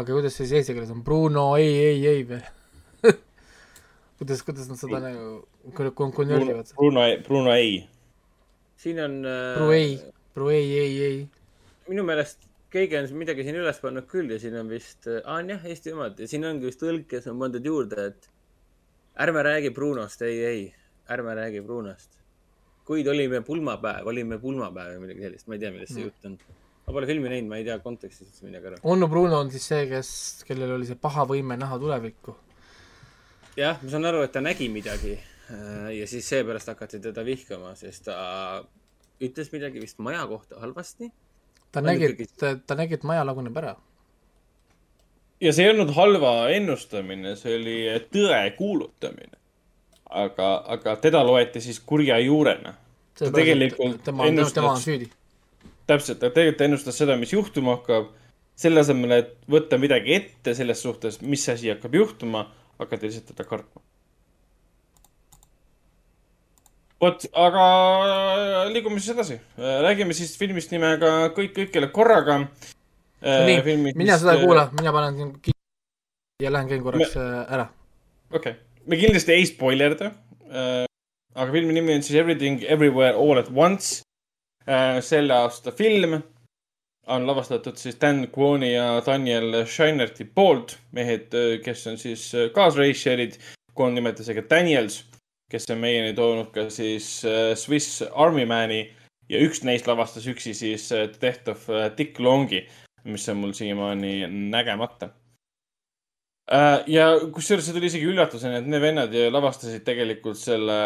aga 0.00 0.12
kuidas 0.16 0.34
see 0.36 0.46
siis 0.48 0.60
eesti 0.60 0.74
keeles 0.76 0.90
on 0.94 1.02
Bruno, 1.06 1.44
ei, 1.60 1.70
ei, 1.90 2.00
ei 2.14 2.24
või? 2.28 2.40
kuidas, 4.18 4.42
kuidas 4.46 4.68
nad 4.70 4.80
seda 4.80 5.00
nagu 5.04 5.30
kon- 5.76 5.92
kon- 5.96 6.12
konvertivad? 6.16 6.72
Bruno, 6.76 7.06
Bruno 7.26 7.54
ei. 7.54 7.80
siin 8.80 9.00
on 9.04 9.18
uh, 9.24 9.56
Bru 9.58 9.70
ei, 9.76 9.98
Bru 10.34 10.48
ei, 10.54 10.68
ei, 10.84 10.94
ei. 11.08 11.18
minu 11.90 12.04
meelest 12.08 12.46
keegi 12.70 12.96
on 13.00 13.08
midagi 13.18 13.42
siin 13.46 13.58
üles 13.58 13.80
pannud 13.82 14.06
küll 14.10 14.30
ja 14.30 14.38
siin 14.42 14.54
on 14.60 14.68
vist, 14.70 15.08
aa 15.24 15.40
on 15.40 15.48
jah, 15.50 15.64
Eesti 15.66 15.92
omad 15.96 16.20
ja 16.22 16.28
siin 16.30 16.44
ongi 16.46 16.68
vist 16.70 16.80
tõlkes 16.84 17.26
on 17.32 17.40
pandud 17.42 17.64
juurde, 17.66 18.04
et 18.12 18.28
ärme 19.20 19.42
räägi 19.42 19.72
Brunost, 19.74 20.22
ei, 20.22 20.38
ei, 20.46 20.62
ärme 21.10 21.34
räägi 21.34 21.60
Brunost. 21.66 22.14
kuid 22.90 23.06
olime 23.10 23.40
pulmapäev, 23.46 24.06
olime 24.10 24.38
pulmapäev 24.42 24.96
või 24.96 25.02
midagi 25.04 25.22
sellist, 25.26 25.46
ma 25.46 25.54
ei 25.54 25.60
tea, 25.62 25.70
millest 25.74 25.92
see 25.94 26.02
Mm. 26.02 26.08
jutt 26.08 26.24
on. 26.26 26.38
Ma 26.90 26.96
pole 26.98 27.06
filmi 27.06 27.30
näinud, 27.30 27.48
ma 27.52 27.58
ei 27.60 27.64
tea 27.66 27.78
kontekstist 27.84 28.32
üldse 28.32 28.46
midagi 28.48 28.66
aru. 28.72 28.78
onu 28.82 29.06
Bruno 29.08 29.38
on 29.44 29.50
siis 29.54 29.66
see, 29.70 29.84
kes, 29.90 30.08
kellel 30.48 30.74
oli 30.74 30.88
see 30.88 30.98
paha 30.98 31.22
võime 31.30 31.56
näha 31.60 31.78
tulevikku. 31.78 32.34
jah, 33.60 33.78
ma 33.82 33.90
saan 33.92 34.08
aru, 34.10 34.24
et 34.26 34.32
ta 34.34 34.42
nägi 34.42 34.66
midagi 34.72 35.14
äh, 35.14 35.90
ja 35.94 36.06
siis 36.10 36.26
seepärast 36.32 36.72
hakati 36.72 36.98
teda 37.04 37.22
vihkama, 37.26 37.76
sest 37.78 38.08
ta 38.10 38.16
ütles 39.22 39.52
midagi 39.54 39.82
vist 39.82 39.98
maja 40.02 40.26
kohta 40.26 40.58
halvasti. 40.62 41.12
ta 41.70 41.80
nägi 41.84 42.10
et 42.26 42.66
ta 42.66 42.74
nägi, 42.74 42.98
et 42.98 43.06
maja 43.06 43.22
laguneb 43.28 43.56
ära. 43.62 43.76
ja 45.40 45.52
see 45.52 45.68
ei 45.68 45.70
olnud 45.76 45.94
halva 45.94 46.34
ennustamine, 46.56 47.36
see 47.38 47.54
oli 47.60 47.78
tõe 48.10 48.42
kuulutamine. 48.58 49.38
aga, 50.10 50.50
aga 50.66 50.96
teda 51.06 51.22
loeti 51.22 51.60
siis 51.62 51.78
kurja 51.80 52.18
juurena. 52.18 52.74
ta 53.14 53.30
tegelikult 53.30 54.02
tema- 54.04 54.26
tema- 54.26 54.50
tema 54.50 54.72
on 54.74 54.82
süüdi. 54.82 55.10
täpselt, 55.90 56.20
ta 56.22 56.30
tegelikult 56.30 56.66
ennustas 56.66 56.98
seda, 57.00 57.18
mis 57.20 57.34
juhtuma 57.34 57.78
hakkab. 57.78 58.16
selle 58.60 58.82
asemel, 58.82 59.12
et 59.16 59.30
võtta 59.48 59.78
midagi 59.80 60.12
ette 60.12 60.52
selles 60.52 60.82
suhtes, 60.84 61.22
mis 61.24 61.46
asi 61.48 61.70
hakkab 61.72 61.94
juhtuma, 61.96 62.42
hakati 62.82 63.08
lihtsalt 63.08 63.30
teda 63.32 63.46
kartma. 63.48 63.80
vot, 67.00 67.24
aga 67.32 67.64
liigume 68.72 69.00
siis 69.00 69.14
edasi. 69.14 69.38
räägime 69.56 70.16
siis 70.16 70.36
filmist 70.38 70.70
nimega 70.74 71.30
Kõik 71.36 71.56
kõikjale 71.56 71.88
korraga. 71.92 72.42
nii, 73.22 73.94
mina 73.94 74.18
seda 74.18 74.36
ei 74.36 74.44
kuula, 74.44 74.68
mina 74.76 74.92
panen 74.92 75.40
ja 76.40 76.52
lähen 76.52 76.68
käin 76.68 76.82
korraks 76.82 77.16
äh, 77.16 77.52
ära. 77.52 77.66
okei 78.32 78.52
okay., 78.52 78.60
me 78.86 78.96
kindlasti 78.96 79.32
ei 79.32 79.46
spoilerda 79.46 80.12
äh,. 80.50 80.84
aga 81.34 81.52
filmi 81.52 81.72
nimi 81.76 81.94
on 81.94 82.02
siis 82.02 82.20
Everything 82.20 82.64
Everywhere 82.64 83.14
All 83.14 83.38
at 83.38 83.50
Once 83.54 84.00
äh,. 84.00 84.09
Selle 85.02 85.34
aasta 85.34 85.72
film 85.72 86.20
on 87.10 87.26
lavastatud 87.26 87.76
siis 87.76 87.96
Dan 88.00 88.28
Kwoni 88.30 88.74
ja 88.74 89.02
Daniel 89.06 89.64
Scheinerti 89.66 90.24
poolt, 90.24 90.76
mehed, 90.92 91.34
kes 91.64 91.86
on 91.90 91.98
siis 91.98 92.30
äh, 92.34 92.50
kaasreisijad. 92.54 93.38
Kwon 93.74 93.94
nimetas 93.94 94.28
ka 94.34 94.42
Daniels, 94.50 95.04
kes 95.50 95.70
on 95.70 95.80
meieni 95.82 96.14
toonud 96.14 96.50
ka 96.54 96.68
siis 96.70 97.24
äh, 97.24 97.54
Swiss 97.58 98.02
Army 98.14 98.46
Mani. 98.46 98.82
Ja 99.30 99.38
üks 99.38 99.62
neist 99.62 99.86
lavastas 99.86 100.26
üksi 100.26 100.54
siis 100.58 100.88
äh, 100.92 101.08
Death 101.22 101.50
of 101.50 101.68
äh, 101.70 101.88
Dick 101.96 102.18
Longi, 102.18 102.64
mis 103.04 103.28
on 103.30 103.38
mul 103.42 103.54
siiamaani 103.54 104.26
nägemata. 104.50 105.12
Äh, 106.50 106.82
ja 106.90 107.12
kusjuures 107.32 107.66
see 107.66 107.76
tuli 107.76 107.86
isegi 107.86 108.10
üllatusena, 108.10 108.58
et 108.58 108.66
need 108.70 108.82
vennad 108.82 109.14
lavastasid 109.30 109.86
tegelikult 109.86 110.38
selle 110.38 110.80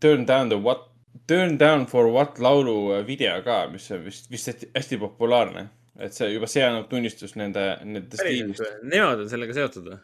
Turn 0.00 0.24
down 0.24 0.48
the 0.48 0.56
what, 0.56 0.89
Turn 1.30 1.58
down 1.58 1.86
for 1.86 2.08
what 2.10 2.40
laulu 2.42 2.92
äh, 2.96 3.04
video 3.06 3.36
ka, 3.46 3.62
mis 3.70 3.86
on 3.94 4.02
vist, 4.02 4.26
vist 4.32 4.50
hästi, 4.74 4.98
populaarne. 4.98 5.68
et 6.00 6.16
see 6.16 6.30
juba, 6.32 6.48
see 6.48 6.62
annab 6.64 6.88
tunnistust 6.90 7.36
nende, 7.36 7.62
nende 7.84 8.16
stiilist. 8.16 8.62
või? 8.64 8.90
Nemad 8.94 9.20
on 9.20 9.28
sellega 9.30 9.54
seotud 9.54 9.90
või? 9.92 9.98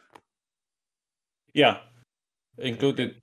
jaa, 1.56 1.72
included, 2.70 3.16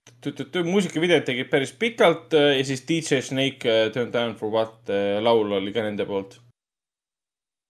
muusikavideot 0.65 1.25
tegid 1.27 1.51
päris 1.51 1.73
pikalt 1.79 2.33
äh, 2.37 2.55
ja 2.57 2.67
siis 2.67 2.83
DJ 2.89 3.21
Snake 3.25 3.69
äh, 3.69 3.89
Turn 3.93 4.11
down 4.13 4.35
for 4.39 4.51
what 4.53 4.89
äh, 4.89 5.19
laul 5.23 5.53
oli 5.59 5.73
ka 5.75 5.85
nende 5.85 6.07
poolt. 6.09 6.39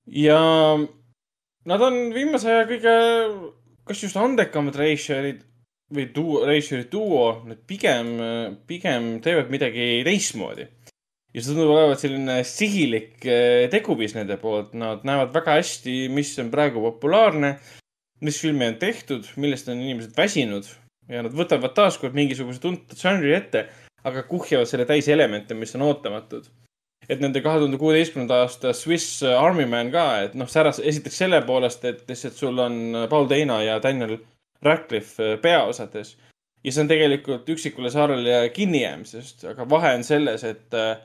ja 0.07 0.39
nad 1.69 1.85
on 1.89 1.99
viimase 2.15 2.51
aja 2.51 2.65
kõige, 2.69 2.95
kas 3.87 4.03
just 4.07 4.19
andekamad 4.19 4.79
reisijad 4.79 5.43
või 5.93 6.07
duo, 6.15 6.43
reisijate 6.47 6.89
duo, 6.91 7.25
nad 7.47 7.59
pigem, 7.67 8.15
pigem 8.67 9.17
teevad 9.23 9.51
midagi 9.53 10.01
teistmoodi. 10.07 10.67
ja 11.33 11.41
see 11.41 11.49
tundub 11.49 11.73
olevat 11.73 12.01
selline 12.01 12.35
sihilik 12.45 13.23
eh, 13.25 13.65
teguviis 13.73 14.13
nende 14.13 14.37
poolt, 14.41 14.75
nad 14.77 15.05
näevad 15.07 15.33
väga 15.33 15.57
hästi, 15.57 16.07
mis 16.13 16.33
on 16.41 16.51
praegu 16.53 16.81
populaarne, 16.83 17.55
mis 18.21 18.39
filme 18.41 18.69
on 18.69 18.75
tehtud, 18.81 19.25
millest 19.35 19.69
on 19.69 19.81
inimesed 19.81 20.17
väsinud. 20.17 20.67
ja 21.09 21.21
nad 21.25 21.33
võtavad 21.35 21.73
taaskord 21.75 22.13
mingisuguse 22.15 22.61
tuntud 22.63 22.97
žanri 22.97 23.33
ette, 23.35 23.65
aga 24.07 24.23
kuhjavad 24.27 24.69
selle 24.69 24.85
täis 24.87 25.07
elemente, 25.11 25.53
mis 25.53 25.75
on 25.75 25.87
ootamatud. 25.89 26.45
et 27.09 27.19
nende 27.19 27.41
kahe 27.43 27.59
tuhande 27.59 27.77
kuueteistkümnenda 27.77 28.37
aasta 28.45 28.71
Swiss 28.73 29.23
Army 29.23 29.65
Man 29.65 29.89
ka, 29.91 30.05
et 30.23 30.37
noh, 30.39 30.47
säras 30.47 30.79
esiteks 30.79 31.17
selle 31.17 31.41
poolest, 31.43 31.83
et 31.85 32.05
lihtsalt 32.07 32.37
sul 32.39 32.59
on 32.63 33.07
Paul 33.09 33.27
Dano 33.27 33.59
ja 33.61 33.81
Daniel 33.83 34.19
Radcliffe 34.63 35.37
peaosades. 35.41 36.17
ja 36.63 36.71
see 36.71 36.81
on 36.81 36.87
tegelikult 36.87 37.49
üksikule 37.49 37.89
saarele 37.91 38.49
kinnijäämisest, 38.55 39.43
aga 39.51 39.65
vahe 39.69 39.89
on 39.97 40.03
selles, 40.07 40.43
et 40.47 40.73
äh, 40.79 40.97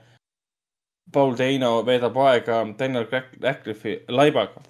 Paul 1.12 1.34
Dano 1.38 1.82
veedab 1.86 2.16
aega 2.22 2.60
Daniel 2.78 3.08
Radcliffe'i 3.10 4.04
laibaga, 4.08 4.62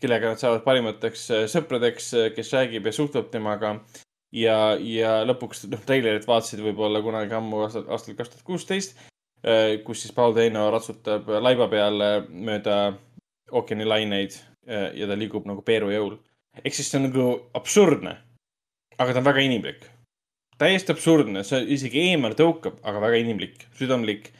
kellega 0.00 0.30
nad 0.30 0.42
saavad 0.42 0.62
parimateks 0.62 1.26
äh, 1.34 1.48
sõpradeks, 1.50 2.12
kes 2.36 2.54
räägib 2.54 2.86
ja 2.86 2.94
suhtleb 2.94 3.32
temaga. 3.32 3.80
ja, 4.32 4.76
ja 4.78 5.24
lõpuks, 5.26 5.64
noh, 5.72 5.82
treilerit 5.86 6.28
vaatasid 6.28 6.62
võib-olla 6.62 7.02
kunagi 7.02 7.34
ammu 7.34 7.64
aastal, 7.64 7.88
aastal 7.90 8.14
kaks 8.14 8.30
tuhat 8.30 8.46
kuusteist, 8.46 8.98
kus 9.84 10.02
siis 10.02 10.14
Paul 10.14 10.34
Teino 10.36 10.68
ratsutab 10.70 11.26
laiba 11.40 11.66
peal 11.72 12.02
mööda 12.28 12.76
ookeanilaineid 13.50 14.36
ja 14.68 15.08
ta 15.08 15.16
liigub 15.18 15.48
nagu 15.48 15.64
Peeru 15.66 15.90
jõul. 15.90 16.18
Ehk 16.58 16.74
siis 16.74 16.90
see 16.90 16.98
on 17.00 17.08
nagu 17.08 17.26
absurdne, 17.56 18.16
aga 18.98 19.14
ta 19.14 19.22
on 19.22 19.28
väga 19.28 19.44
inimlik. 19.46 19.86
Täiesti 20.60 20.92
absurdne, 20.92 21.44
see 21.46 21.62
isegi 21.76 22.02
eemal 22.10 22.34
tõukab, 22.36 22.82
aga 22.84 23.00
väga 23.06 23.22
inimlik, 23.22 23.64
südamlik. 23.78 24.30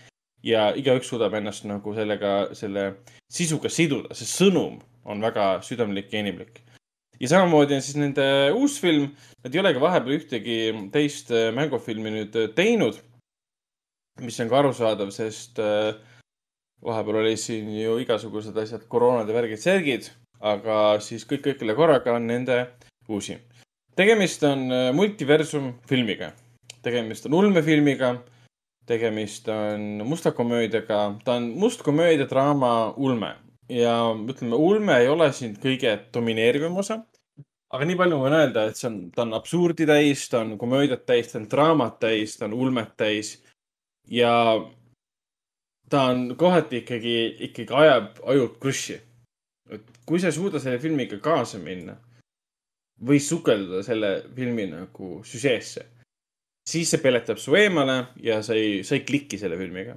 Ja 0.44 0.70
igaüks 0.76 1.10
suudab 1.10 1.34
ennast 1.36 1.66
nagu 1.68 1.92
sellega, 1.92 2.54
selle 2.56 2.84
sisuga 3.28 3.68
siduda, 3.72 4.16
see 4.16 4.28
sõnum 4.28 4.78
on 5.04 5.20
väga 5.20 5.60
südamlik 5.64 6.12
ja 6.12 6.20
inimlik. 6.24 6.62
ja 7.20 7.28
samamoodi 7.28 7.74
on 7.76 7.82
siis 7.84 7.96
nende 8.00 8.24
uus 8.56 8.78
film, 8.80 9.10
nad 9.44 9.54
ei 9.54 9.60
olegi 9.60 9.80
vahepeal 9.80 10.14
ühtegi 10.16 10.54
teist 10.92 11.28
äh, 11.30 11.50
mängufilmi 11.52 12.12
nüüd 12.14 12.36
äh, 12.40 12.48
teinud, 12.56 12.96
mis 14.24 14.40
on 14.40 14.48
ka 14.48 14.62
arusaadav, 14.62 15.10
sest 15.12 15.60
äh, 15.60 15.92
vahepeal 16.80 17.20
oli 17.20 17.36
siin 17.36 17.68
ju 17.76 17.98
igasugused 18.00 18.56
asjad, 18.56 18.86
koroonad 18.88 19.28
ja 19.28 19.36
värgid-särgid, 19.36 20.08
aga 20.40 20.98
siis 21.04 21.26
kõik 21.28 21.44
kõigile 21.46 21.76
korraga 21.76 22.16
on 22.16 22.26
nende 22.28 22.62
uusi. 23.08 23.36
Tegemist 23.96 24.42
on 24.46 24.70
äh, 24.72 24.90
multiversum 24.96 25.74
filmiga, 25.88 26.30
tegemist 26.84 27.26
on 27.28 27.36
ulmefilmiga, 27.40 28.14
tegemist 28.88 29.48
on 29.52 30.02
musta 30.06 30.32
komöödiaga, 30.32 31.18
ta 31.24 31.36
on 31.38 31.50
must 31.58 31.82
komöödia, 31.82 32.26
draama, 32.30 32.94
ulme. 32.96 33.34
Ja 33.70 34.10
ütleme, 34.14 34.56
ulme 34.56 34.96
ei 34.98 35.08
ole 35.08 35.28
siin 35.32 35.54
kõige 35.62 35.92
domineerivam 36.14 36.76
osa. 36.82 37.04
aga 37.70 37.86
nii 37.86 37.94
palju 37.94 38.16
võin 38.18 38.34
öelda, 38.34 38.64
et 38.66 38.78
see 38.80 38.88
on, 38.88 38.96
ta 39.14 39.22
on 39.22 39.36
absurdi 39.36 39.86
täis, 39.86 40.24
ta 40.28 40.40
on 40.40 40.56
komöödiat 40.58 41.04
täis, 41.06 41.28
ta 41.30 41.38
on 41.38 41.44
draamat 41.50 42.00
täis, 42.02 42.34
ta 42.38 42.48
on 42.48 42.56
ulmet 42.56 42.96
täis. 42.98 43.36
Ja 44.10 44.32
ta 45.90 46.02
on 46.10 46.34
kohati 46.38 46.82
ikkagi, 46.82 47.14
ikkagi 47.46 47.74
ajab 47.82 48.18
ajud 48.26 48.58
krussi. 48.58 48.98
Kui 50.10 50.18
sa 50.18 50.26
ei 50.26 50.34
suuda 50.34 50.58
selle 50.58 50.80
filmiga 50.82 51.20
kaasa 51.22 51.60
minna 51.62 51.94
või 53.06 53.20
sukelduda 53.22 53.84
selle 53.86 54.08
filmi 54.34 54.66
nagu 54.72 55.20
süžeesse, 55.24 55.84
siis 56.66 56.90
see 56.90 57.00
peletab 57.00 57.38
su 57.38 57.54
eemale 57.54 58.00
ja 58.20 58.40
sa 58.42 58.56
ei, 58.58 58.80
sa 58.84 58.96
ei 58.98 59.04
kliki 59.06 59.38
selle 59.38 59.58
filmiga. 59.60 59.94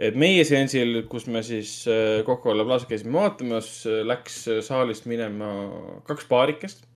et 0.00 0.16
meie 0.18 0.42
seansil, 0.48 1.04
kus 1.06 1.28
me 1.30 1.44
siis 1.46 1.84
äh, 1.86 2.24
Coca-Cola 2.26 2.64
Plaza 2.64 2.88
käisime 2.88 3.12
vaatamas, 3.20 3.68
äh, 3.86 4.00
läks 4.02 4.40
saalist 4.66 5.04
minema 5.06 5.50
kaks 6.08 6.26
paarikest, 6.26 6.88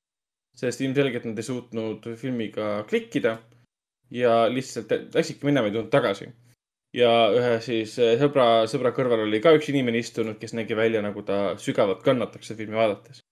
sest 0.57 0.81
ilmselgelt 0.81 1.29
nad 1.29 1.39
ei 1.39 1.47
suutnud 1.47 2.09
filmiga 2.17 2.83
klikkida 2.89 3.37
ja 4.11 4.49
lihtsalt 4.49 4.91
läksidki 5.15 5.47
minema, 5.47 5.69
ei 5.69 5.77
tulnud 5.77 5.93
tagasi 5.93 6.33
ja 6.97 7.13
ühe 7.35 7.57
siis 7.65 7.97
äh, 8.01 8.17
sõbra, 8.21 8.67
sõbra 8.71 8.93
kõrval 8.97 9.27
oli 9.27 9.41
ka 9.45 9.53
üks 9.57 9.69
inimene 9.73 10.01
istunud, 10.01 10.39
kes 10.41 10.55
nägi 10.57 10.77
välja, 10.79 11.03
nagu 11.05 11.23
ta 11.27 11.57
sügavalt 11.61 12.05
kannataks 12.07 12.55
filmi 12.55 12.79
vaadates. 12.79 13.23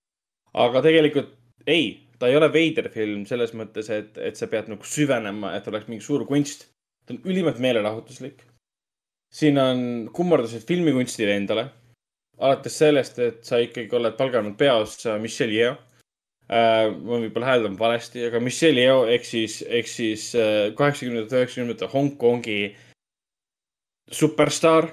aga 0.56 0.82
tegelikult 0.84 1.32
ei, 1.66 2.08
ta 2.18 2.28
ei 2.28 2.36
ole 2.36 2.48
veider 2.52 2.90
film 2.92 3.24
selles 3.28 3.54
mõttes, 3.56 3.88
et, 3.92 4.18
et 4.18 4.36
sa 4.36 4.48
pead 4.50 4.68
nagu 4.72 4.84
süvenema, 4.86 5.54
et 5.56 5.66
oleks 5.68 5.88
mingi 5.88 6.04
suur 6.04 6.26
kunst. 6.28 6.68
ta 7.06 7.14
on 7.14 7.22
ülimalt 7.24 7.58
meelelahutuslik. 7.62 8.44
siin 9.32 9.58
on 9.58 9.80
kummardused 10.12 10.66
filmikunstile 10.68 11.34
endale. 11.36 11.68
alates 12.38 12.78
sellest, 12.78 13.18
et 13.18 13.44
sa 13.44 13.58
ikkagi 13.58 13.96
oled 13.96 14.16
palganud 14.16 14.56
peos 14.56 15.00
Michelle 15.20 15.54
Yeoh 15.54 15.76
äh,. 16.52 16.92
ma 16.92 17.22
võib-olla 17.24 17.54
hääldan 17.54 17.78
valesti, 17.78 18.26
aga 18.28 18.40
Michelle 18.40 18.84
Yeoh 18.84 19.08
ehk 19.08 19.24
siis, 19.24 19.62
ehk 19.62 19.88
siis 19.88 20.34
äh, 20.36 20.74
kaheksakümnendate, 20.76 21.40
üheksakümnendate 21.40 21.88
Hongkongi 21.94 22.60
superstaar 24.10 24.90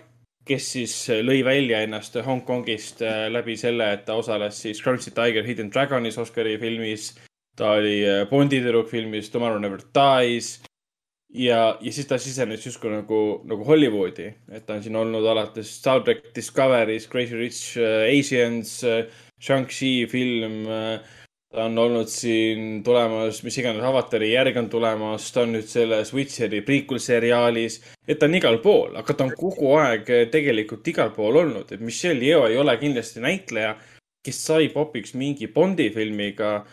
kes 0.48 0.72
siis 0.76 0.94
äh, 1.12 1.22
lõi 1.24 1.42
välja 1.46 1.82
ennast 1.86 2.18
Hongkongist 2.26 3.02
äh, 3.06 3.28
läbi 3.32 3.56
selle, 3.60 3.94
et 3.96 4.06
ta 4.08 4.18
osales 4.20 4.60
siis 4.66 4.82
Crouching 4.84 5.16
Tiger, 5.16 5.46
Hidden 5.48 5.72
Dragonis 5.72 6.20
Oscari 6.20 6.58
filmis. 6.60 7.14
ta 7.56 7.76
oli 7.78 8.02
äh, 8.06 8.28
Bondi 8.30 8.60
tüdruk 8.60 8.90
filmis 8.90 9.30
Tomorrow 9.30 9.60
Never 9.62 9.80
Dies. 9.96 10.62
ja, 11.34 11.78
ja 11.82 11.92
siis 11.92 12.08
ta 12.08 12.18
sisenes 12.18 12.66
justkui 12.66 12.92
nagu, 12.92 13.42
nagu 13.50 13.66
Hollywoodi, 13.66 14.34
et 14.52 14.66
ta 14.66 14.76
on 14.76 14.84
siin 14.84 14.96
olnud 14.96 15.26
alates 15.26 15.72
Star 15.80 16.04
track 16.04 16.34
Discovery's, 16.36 17.08
Crazy 17.10 17.36
Rich 17.36 17.78
Asians, 17.80 18.82
Shang-Chi 19.42 20.08
film 20.12 20.68
ta 21.54 21.66
on 21.66 21.78
olnud 21.78 22.10
siin 22.10 22.82
tulemas, 22.84 23.44
mis 23.46 23.58
iganes 23.62 23.86
avatari 23.86 24.32
järg 24.32 24.58
on 24.58 24.70
tulemas, 24.74 25.28
ta 25.34 25.44
on 25.44 25.54
nüüd 25.54 25.68
selles 25.70 26.10
Witcheri 26.16 26.64
prequel 26.66 27.02
seriaalis, 27.04 27.80
et 28.08 28.18
ta 28.20 28.26
on 28.30 28.38
igal 28.40 28.58
pool, 28.64 28.96
aga 28.98 29.14
ta 29.14 29.28
on 29.28 29.34
kogu 29.38 29.76
aeg 29.78 30.10
tegelikult 30.34 30.88
igal 30.90 31.12
pool 31.14 31.44
olnud, 31.44 31.70
et 31.70 31.84
Michelle 31.84 32.26
Yeoh 32.26 32.48
ei 32.50 32.58
ole 32.58 32.74
kindlasti 32.82 33.22
näitleja, 33.24 33.76
kes 34.26 34.40
sai 34.48 34.72
popiks 34.74 35.14
mingi 35.20 35.50
Bondi 35.54 35.92
filmiga 35.94 36.64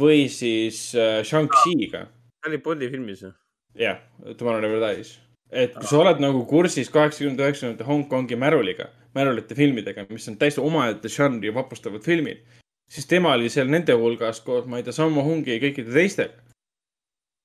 või 0.00 0.28
siis 0.32 0.86
äh, 0.96 1.20
Shang-Chi'ga. 1.26 2.06
ta 2.40 2.48
oli 2.48 2.62
Bondi 2.64 2.88
filmis 2.88 3.26
ju. 3.26 3.34
jah, 3.76 4.00
Tomorrow 4.38 4.62
Never 4.64 4.80
Dies. 4.80 5.18
et 5.52 5.74
kui 5.76 5.90
sa 5.90 6.00
oled 6.00 6.22
nagu 6.22 6.46
kursis 6.48 6.88
kaheksakümnendate, 6.88 7.50
üheksakümnendate 7.50 7.90
Hongkongi 7.90 8.40
märuliga, 8.40 8.88
märulite 9.12 9.58
filmidega, 9.58 10.06
mis 10.08 10.28
on 10.32 10.40
täiesti 10.40 10.64
omaette 10.64 11.12
žanri 11.12 11.52
vapustavad 11.52 12.06
filmid 12.06 12.40
siis 12.90 13.08
tema 13.10 13.34
oli 13.36 13.50
seal 13.52 13.70
nende 13.70 13.94
hulgas 13.96 14.42
koos, 14.44 14.66
ma 14.68 14.80
ei 14.80 14.86
tea, 14.86 14.94
Sammo 14.96 15.24
Hungi 15.26 15.56
ja 15.56 15.62
kõikide 15.62 15.94
teistega. 15.94 16.46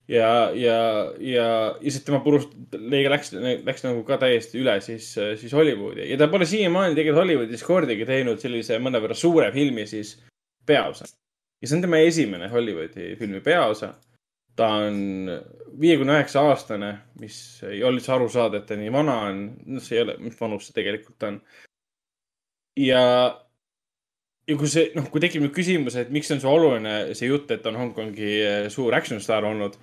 ja, 0.09 0.29
ja, 0.53 0.77
ja, 1.21 1.47
siis 1.81 2.03
tema 2.05 2.21
purust, 2.25 2.53
läks, 2.75 3.33
läks 3.65 3.85
nagu 3.85 4.03
ka 4.05 4.19
täiesti 4.21 4.61
üle 4.61 4.77
siis, 4.85 5.11
siis 5.41 5.53
Hollywoodi 5.53 6.09
ja 6.11 6.17
ta 6.21 6.29
pole 6.29 6.45
siiamaani 6.49 6.97
tegelikult 6.97 7.23
Hollywoodis 7.23 7.65
kordagi 7.65 8.05
teinud 8.05 8.41
sellise 8.41 8.77
mõnevõrra 8.81 9.17
suure 9.17 9.51
filmi 9.53 9.87
siis 9.89 10.17
peaosa. 10.65 11.09
ja 11.61 11.67
see 11.67 11.77
on 11.77 11.87
tema 11.87 12.01
esimene 12.05 12.49
Hollywoodi 12.53 13.15
filmi 13.19 13.41
peaosa. 13.41 13.95
ta 14.55 14.67
on 14.87 15.29
viiekümne 15.79 16.13
üheksa 16.15 16.45
aastane, 16.47 16.91
mis 17.19 17.37
ei 17.67 17.81
ole 17.83 17.97
üldse 17.97 18.13
aru 18.15 18.29
saada, 18.31 18.61
et 18.61 18.69
ta 18.69 18.77
nii 18.79 18.91
vana 18.93 19.17
on. 19.29 19.41
noh, 19.65 19.81
see 19.83 19.97
ei 19.97 20.05
ole, 20.05 20.17
mis 20.21 20.37
vanus 20.41 20.69
see 20.69 20.77
tegelikult 20.77 21.25
on. 21.27 21.41
ja 22.77 23.01
ja 24.45 24.57
kui 24.59 24.69
see, 24.69 24.89
noh, 24.97 25.07
kui 25.11 25.23
tekib 25.23 25.43
nüüd 25.43 25.53
küsimus, 25.55 25.97
et 25.99 26.11
miks 26.13 26.31
on 26.33 26.41
see 26.41 26.49
oluline, 26.49 26.95
see 27.17 27.29
jutt, 27.29 27.51
et 27.53 27.65
on 27.69 27.79
Hongkongi 27.79 28.31
eh, 28.37 28.67
suur 28.73 28.95
action 28.97 29.21
staar 29.23 29.47
olnud 29.49 29.77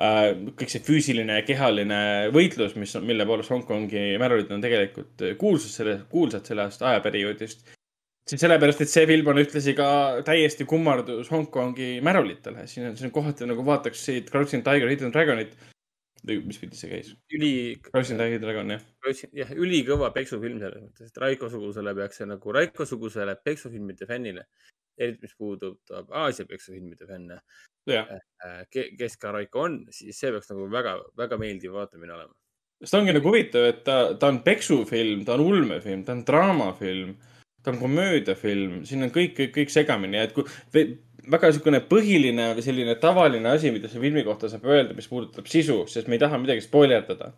äh,. 0.00 0.30
kõik 0.56 0.72
see 0.72 0.84
füüsiline 0.84 1.40
ja 1.40 1.46
kehaline 1.46 2.00
võitlus, 2.34 2.76
mis 2.80 2.94
on, 2.96 3.04
mille 3.08 3.26
poolest 3.28 3.52
Hongkongi 3.52 4.14
mälulid 4.22 4.52
on 4.54 4.64
tegelikult 4.64 5.26
kuulsad 5.40 5.74
selle, 5.74 5.98
kuulsad 6.12 6.48
sellest 6.48 6.82
ajaperioodist. 6.82 7.66
siis 8.30 8.40
sellepärast, 8.40 8.80
et 8.84 8.92
see 8.92 9.04
film 9.10 9.28
on 9.32 9.42
ühtlasi 9.42 9.74
ka 9.76 9.90
täiesti 10.24 10.64
kummardus 10.64 11.28
Hongkongi 11.32 11.98
mälulitele. 12.04 12.66
siin 12.66 12.88
on, 12.90 12.96
siin 12.96 13.10
on 13.10 13.18
kohati 13.18 13.48
nagu 13.50 13.66
vaataksid 13.66 14.32
Crouching 14.32 14.64
Tiger, 14.64 14.88
Hidden 14.88 15.12
Dragonit 15.12 15.56
mis 16.28 16.58
pidi 16.60 16.78
see 16.78 16.90
käis? 16.90 17.12
üli. 17.36 17.52
Crouching 17.84 18.20
Tiger 18.20 18.42
Dragon, 18.42 18.74
jah. 18.74 18.84
jah, 19.36 19.54
ülikõva 19.56 20.10
peksufilm 20.14 20.60
selles 20.62 20.82
mõttes, 20.84 21.10
et 21.10 21.22
Raiko 21.22 21.50
Sugusele 21.52 21.94
peaks 21.96 22.20
see 22.20 22.28
nagu 22.28 22.54
Raiko 22.56 22.86
Sugusele 22.88 23.36
peksufilmide 23.44 24.08
fännile, 24.08 24.46
eriti 25.00 25.26
mis 25.26 25.36
puudutab 25.38 26.12
Aasia 26.22 26.46
peksufilmide 26.48 27.08
fänne. 27.08 27.40
Äh, 27.90 28.60
kes 28.70 29.16
ka 29.20 29.32
Raiko 29.32 29.64
on, 29.66 29.80
siis 29.94 30.20
see 30.20 30.32
peaks 30.34 30.52
nagu 30.52 30.68
väga, 30.72 30.98
väga 31.18 31.40
meeldiv 31.40 31.74
vaatamine 31.78 32.16
olema. 32.18 32.34
sest 32.80 32.96
ongi 32.96 33.12
nagu 33.12 33.28
huvitav, 33.28 33.66
et 33.68 33.82
ta, 33.84 33.96
ta 34.16 34.30
on 34.32 34.40
peksufilm, 34.44 35.24
ta 35.28 35.34
on 35.36 35.44
ulmefilm, 35.44 36.04
ta 36.04 36.14
on 36.16 36.22
draamafilm, 36.24 37.10
ta 37.60 37.74
on 37.74 37.80
komöödiafilm, 37.80 38.78
siin 38.88 39.04
on 39.04 39.12
kõik, 39.12 39.34
kõik, 39.36 39.50
kõik 39.58 39.72
segamini, 39.72 40.16
et 40.22 40.32
kui 40.36 40.46
väga 41.30 41.50
niisugune 41.50 41.80
põhiline 41.90 42.50
või 42.56 42.64
selline 42.64 42.96
tavaline 43.00 43.54
asi, 43.54 43.70
mida 43.74 43.88
selle 43.88 44.06
filmi 44.06 44.24
kohta 44.26 44.50
saab 44.50 44.66
öelda, 44.68 44.96
mis 44.96 45.08
puudutab 45.10 45.46
sisu, 45.50 45.84
sest 45.90 46.08
me 46.08 46.18
ei 46.18 46.22
taha 46.22 46.40
midagi 46.42 46.64
spoilerdada. 46.64 47.32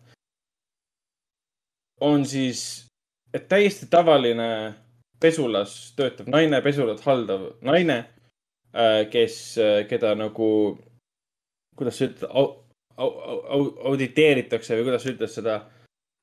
on 2.01 2.25
siis, 2.25 2.87
et 3.33 3.47
täiesti 3.47 3.87
tavaline 3.89 4.73
pesulas 5.19 5.93
töötav 5.95 6.27
naine, 6.27 6.59
pesulat 6.61 6.99
haldav 7.05 7.45
naine, 7.61 7.99
äh, 8.75 9.05
kes, 9.11 9.57
äh, 9.57 9.85
keda 9.87 10.15
nagu, 10.19 10.49
kuidas 11.77 11.97
sa 11.97 12.09
ütled, 12.09 12.27
auditeeritakse 12.97 14.75
või 14.77 14.89
kuidas 14.89 15.05
sa 15.05 15.13
ütled 15.13 15.31
seda 15.31 15.55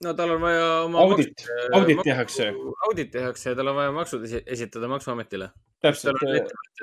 no 0.05 0.12
tal 0.14 0.36
on 0.36 0.42
vaja 0.42 0.66
oma 0.84 1.01
audit, 1.02 1.42
audit 1.74 2.02
tehakse. 2.05 2.52
audit 2.86 3.10
tehakse 3.10 3.51
ja 3.51 3.56
tal 3.59 3.72
on 3.72 3.76
vaja 3.76 3.92
maksud 3.92 4.22
esitada 4.47 4.88
Maksuametile 4.88 5.51
täpselt. 5.81 6.16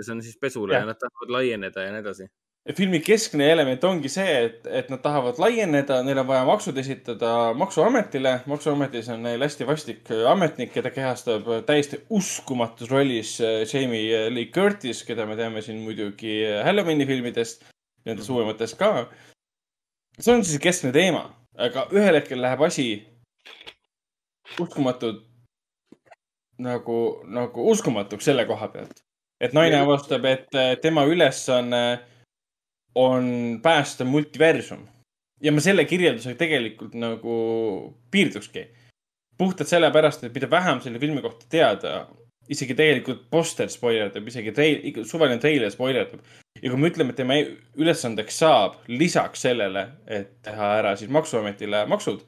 see 0.01 0.11
on 0.13 0.21
siis 0.21 0.37
pesule 0.41 0.73
ja. 0.73 0.83
ja 0.83 0.91
nad 0.91 0.99
tahavad 0.99 1.31
laieneda 1.37 1.85
ja 1.85 1.93
nii 1.93 2.01
edasi. 2.03 2.27
filmi 2.75 2.99
keskne 2.99 3.45
element 3.51 3.83
ongi 3.87 4.09
see, 4.11 4.33
et, 4.45 4.65
et 4.79 4.89
nad 4.91 4.99
tahavad 5.03 5.39
laieneda, 5.39 6.01
neil 6.03 6.19
on 6.19 6.27
vaja 6.27 6.45
maksud 6.45 6.77
esitada 6.77 7.53
maksuametile. 7.57 8.33
maksuametis 8.45 9.09
on 9.13 9.23
neil 9.23 9.45
hästi 9.45 9.67
vastik 9.67 10.11
ametnik, 10.29 10.73
keda 10.73 10.91
kehastab 10.91 11.47
täiesti 11.65 12.01
uskumatus 12.09 12.91
rollis 12.91 13.37
äh, 13.41 13.63
Jamie 13.73 14.27
Lee 14.33 14.51
Curtis, 14.51 15.03
keda 15.07 15.25
me 15.25 15.39
teame 15.39 15.61
siin 15.61 15.81
muidugi 15.85 16.41
Halloweeni 16.65 17.07
filmidest, 17.07 17.65
nendes 18.05 18.29
uuematest 18.29 18.77
ka. 18.79 19.07
see 20.19 20.33
on 20.33 20.43
siis 20.43 20.59
keskne 20.61 20.91
teema, 20.91 21.29
aga 21.57 21.87
ühel 21.93 22.19
hetkel 22.19 22.41
läheb 22.41 22.61
asi 22.67 22.89
uskumatult 24.59 25.27
nagu, 26.63 27.23
nagu 27.29 27.69
uskumatuks 27.71 28.25
selle 28.29 28.45
koha 28.49 28.67
pealt. 28.73 29.03
et 29.41 29.53
naine 29.53 29.77
avastab, 29.77 30.25
et 30.25 30.55
äh, 30.57 30.75
tema 30.81 31.03
ülesanne 31.05 31.99
on 32.95 33.59
päästa 33.63 34.05
multiversum. 34.05 34.87
ja 35.41 35.51
ma 35.51 35.61
selle 35.61 35.85
kirjeldusega 35.85 36.35
tegelikult 36.35 36.93
nagu 36.93 37.33
piirdukski. 38.11 38.67
puhtalt 39.37 39.69
sellepärast, 39.69 40.23
et 40.23 40.33
mida 40.33 40.49
vähem 40.49 40.81
selle 40.81 40.99
filmi 40.99 41.21
kohta 41.21 41.45
teada, 41.49 42.07
isegi 42.49 42.73
tegelikult 42.73 43.27
poster 43.29 43.69
spoilerdab, 43.69 44.27
isegi 44.27 44.51
treil-, 44.51 45.03
suvaline 45.05 45.39
treiler 45.39 45.69
spoilerdab. 45.71 46.23
ja 46.61 46.69
kui 46.71 46.79
me 46.79 46.89
ütleme, 46.89 47.13
et 47.13 47.21
tema 47.21 47.37
ülesandeks 47.77 48.39
saab 48.41 48.81
lisaks 48.87 49.45
sellele, 49.45 49.87
et 50.07 50.41
teha 50.41 50.73
ära 50.79 50.95
siis 50.97 51.11
maksuametile 51.13 51.85
maksud, 51.85 52.25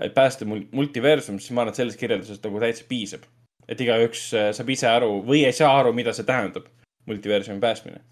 et 0.00 0.14
päästa 0.14 0.48
multiversum, 0.48 1.38
siis 1.38 1.54
ma 1.54 1.62
arvan, 1.62 1.70
et 1.70 1.78
sellest 1.78 2.00
kirjeldusest 2.00 2.42
nagu 2.42 2.58
täitsa 2.58 2.88
piisab 2.88 3.28
et 3.72 3.80
igaüks 3.80 4.26
äh, 4.36 4.50
saab 4.56 4.72
ise 4.72 4.88
aru 4.90 5.20
või 5.26 5.46
ei 5.46 5.56
saa 5.56 5.72
aru, 5.80 5.94
mida 5.96 6.12
see 6.16 6.28
tähendab, 6.28 6.68
multiversumi 7.08 7.62
päästmine. 7.62 8.02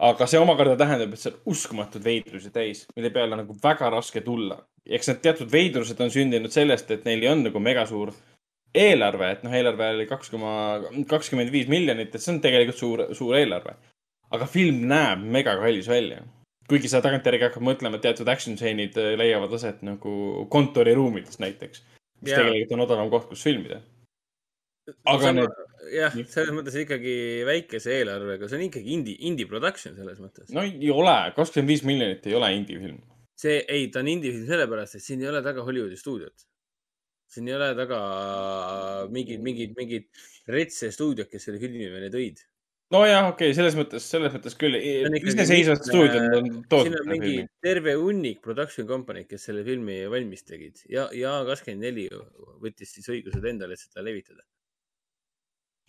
aga 0.00 0.26
see 0.26 0.40
omakorda 0.40 0.78
tähendab, 0.80 1.12
et 1.12 1.20
see 1.20 1.32
on 1.32 1.52
uskumatud 1.52 2.04
veidrusi 2.04 2.50
täis, 2.54 2.86
mille 2.96 3.10
peale 3.12 3.36
on 3.36 3.42
nagu 3.44 3.56
väga 3.62 3.90
raske 3.92 4.24
tulla. 4.24 4.62
eks 4.86 5.10
need 5.10 5.22
teatud 5.26 5.52
veidrused 5.52 6.00
on 6.00 6.10
sündinud 6.10 6.52
sellest, 6.52 6.90
et 6.90 7.04
neil 7.04 7.22
ei 7.22 7.32
olnud 7.32 7.50
nagu 7.50 7.60
megasuur 7.60 8.14
eelarve, 8.74 9.30
et 9.34 9.44
noh, 9.44 9.54
eelarve 9.54 9.88
oli 9.96 10.06
kaks 10.06 10.30
koma 10.30 10.52
kakskümmend 11.10 11.52
viis 11.52 11.68
miljonit, 11.68 12.14
et 12.14 12.22
see 12.22 12.34
on 12.34 12.42
tegelikult 12.42 12.78
suur, 12.78 13.06
suur 13.18 13.36
eelarve. 13.36 13.76
aga 14.30 14.46
film 14.46 14.84
näeb 14.88 15.24
megakallis 15.36 15.88
välja. 15.88 16.22
kuigi 16.70 16.88
sa 16.88 17.00
tagantjärgi 17.02 17.48
hakkad 17.48 17.64
mõtlema, 17.66 17.98
et 17.98 18.04
teatud 18.06 18.28
action 18.28 18.56
stseenid 18.56 18.96
äh, 18.96 19.16
leiavad 19.18 19.52
aset 19.52 19.82
nagu 19.82 20.46
kontoriruumides 20.48 21.38
näiteks. 21.44 21.82
mis 22.22 22.32
yeah. 22.32 22.40
tegelikult 22.40 22.76
on 22.78 22.86
odavam 22.86 23.10
koht, 23.10 23.28
kus 23.28 23.42
filmida 23.44 23.82
aga 25.12 25.32
need. 25.36 25.56
jah, 25.94 26.18
selles 26.34 26.52
mõttes 26.56 26.76
ikkagi 26.82 27.14
väikese 27.48 27.94
eelarvega, 28.00 28.48
see 28.50 28.58
on 28.58 28.66
ikkagi 28.66 28.94
indie, 28.96 29.16
indie 29.30 29.48
production 29.50 29.96
selles 29.96 30.20
mõttes. 30.22 30.50
no 30.54 30.64
ei 30.66 30.92
ole, 30.94 31.16
kakskümmend 31.36 31.72
viis 31.72 31.84
miljonit 31.86 32.28
ei 32.30 32.36
ole 32.38 32.52
indie 32.56 32.78
film. 32.82 33.00
see, 33.40 33.58
ei, 33.66 33.88
ta 33.92 34.04
on 34.04 34.12
indie 34.12 34.34
film 34.36 34.46
sellepärast, 34.50 34.98
et 34.98 35.06
siin 35.06 35.24
ei 35.24 35.32
ole 35.32 35.42
taga 35.46 35.64
Hollywoodi 35.66 35.98
stuudiot. 36.00 36.46
siin 37.30 37.48
ei 37.50 37.56
ole 37.56 37.72
taga 37.78 37.98
mingid, 39.14 39.42
mingid, 39.46 39.74
mingid 39.78 40.08
retse 40.50 40.92
stuudiod, 40.94 41.30
kes 41.30 41.48
selle 41.48 41.62
filmi 41.62 41.90
meile 41.90 42.12
tõid 42.12 42.44
nojah, 42.90 43.28
okei 43.30 43.50
okay,, 43.50 43.56
selles 43.56 43.76
mõttes, 43.78 44.06
selles 44.12 44.32
mõttes 44.34 44.56
küll. 44.58 44.76
iseseisvad 44.76 45.84
stuudiod 45.86 46.36
on 46.38 46.48
tootnud. 46.70 46.88
siin 46.88 46.96
on 46.98 47.10
mingi 47.12 47.32
filmi. 47.36 47.50
terve 47.62 47.94
hunnik 48.00 48.40
production 48.44 48.88
company, 48.88 49.24
kes 49.30 49.46
selle 49.50 49.62
filmi 49.66 50.00
valmis 50.10 50.42
tegid 50.46 50.82
ja, 50.90 51.06
ja 51.14 51.38
kakskümmend 51.48 51.86
neli 51.86 52.08
võttis 52.62 52.96
siis 52.96 53.06
õigused 53.14 53.46
endale, 53.46 53.78
et 53.78 53.84
seda 53.84 54.02
levitada 54.06 54.42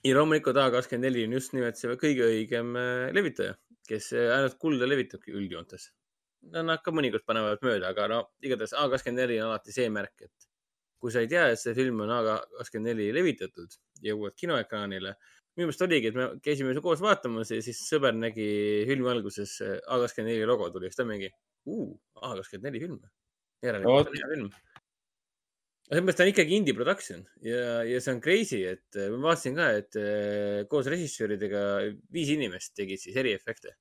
ja 0.06 0.18
loomulikult 0.18 0.58
A24 0.58 1.26
on 1.28 1.36
just 1.38 1.56
nimelt 1.56 1.80
see 1.80 1.98
kõige 2.00 2.28
õigem 2.30 2.78
äh, 2.80 3.10
levitaja, 3.16 3.56
kes 3.88 4.12
äh, 4.18 4.30
ainult 4.36 4.58
kulda 4.62 4.88
levitabki 4.90 5.34
üldjoontes. 5.36 5.92
no 6.54 6.64
nad 6.66 6.82
ka 6.82 6.94
mõnikord 6.96 7.26
panevad 7.26 7.62
mööda, 7.66 7.92
aga 7.94 8.08
no 8.10 8.22
igatahes 8.42 8.74
A24 8.74 9.44
on 9.44 9.52
alati 9.52 9.76
see 9.76 9.92
märk, 9.94 10.26
et 10.26 10.48
kui 11.02 11.14
sa 11.14 11.22
ei 11.22 11.30
tea, 11.30 11.48
et 11.54 11.62
see 11.62 11.76
film 11.78 12.02
on 12.06 12.14
A24 12.16 13.14
levitatud, 13.14 13.78
jõuab 14.06 14.38
kinoekraanile. 14.38 15.16
minu 15.58 15.68
meelest 15.68 15.82
oligi, 15.86 16.10
et 16.10 16.16
me 16.16 16.28
käisime 16.42 16.74
koos 16.82 17.02
vaatamas 17.04 17.52
ja 17.52 17.62
siis 17.62 17.82
sõber 17.86 18.16
nägi 18.16 18.48
filmi 18.90 19.10
alguses 19.14 19.60
äh, 19.62 19.78
A24 19.86 20.50
logo 20.50 20.70
tuli, 20.74 20.90
siis 20.90 20.98
ta 20.98 21.06
mingi, 21.06 21.30
A24 21.68 22.86
film. 22.88 23.00
järelikult 23.62 24.08
on 24.10 24.18
hea 24.18 24.34
film 24.34 24.52
sellepärast 25.92 26.18
ta 26.18 26.24
on 26.24 26.32
ikkagi 26.32 26.56
indie 26.56 26.76
production 26.76 27.24
ja, 27.44 27.84
ja 27.84 28.00
see 28.04 28.16
on 28.16 28.22
crazy, 28.24 28.62
et 28.64 28.98
äh, 29.00 29.10
ma 29.12 29.32
vaatasin 29.32 29.58
ka, 29.58 29.70
et 29.82 29.98
äh, 30.00 30.60
koos 30.72 30.88
režissööridega 30.92 31.64
viis 32.16 32.32
inimest 32.32 32.76
tegid 32.80 33.02
siis 33.02 33.18
eriefekte. 33.20 33.76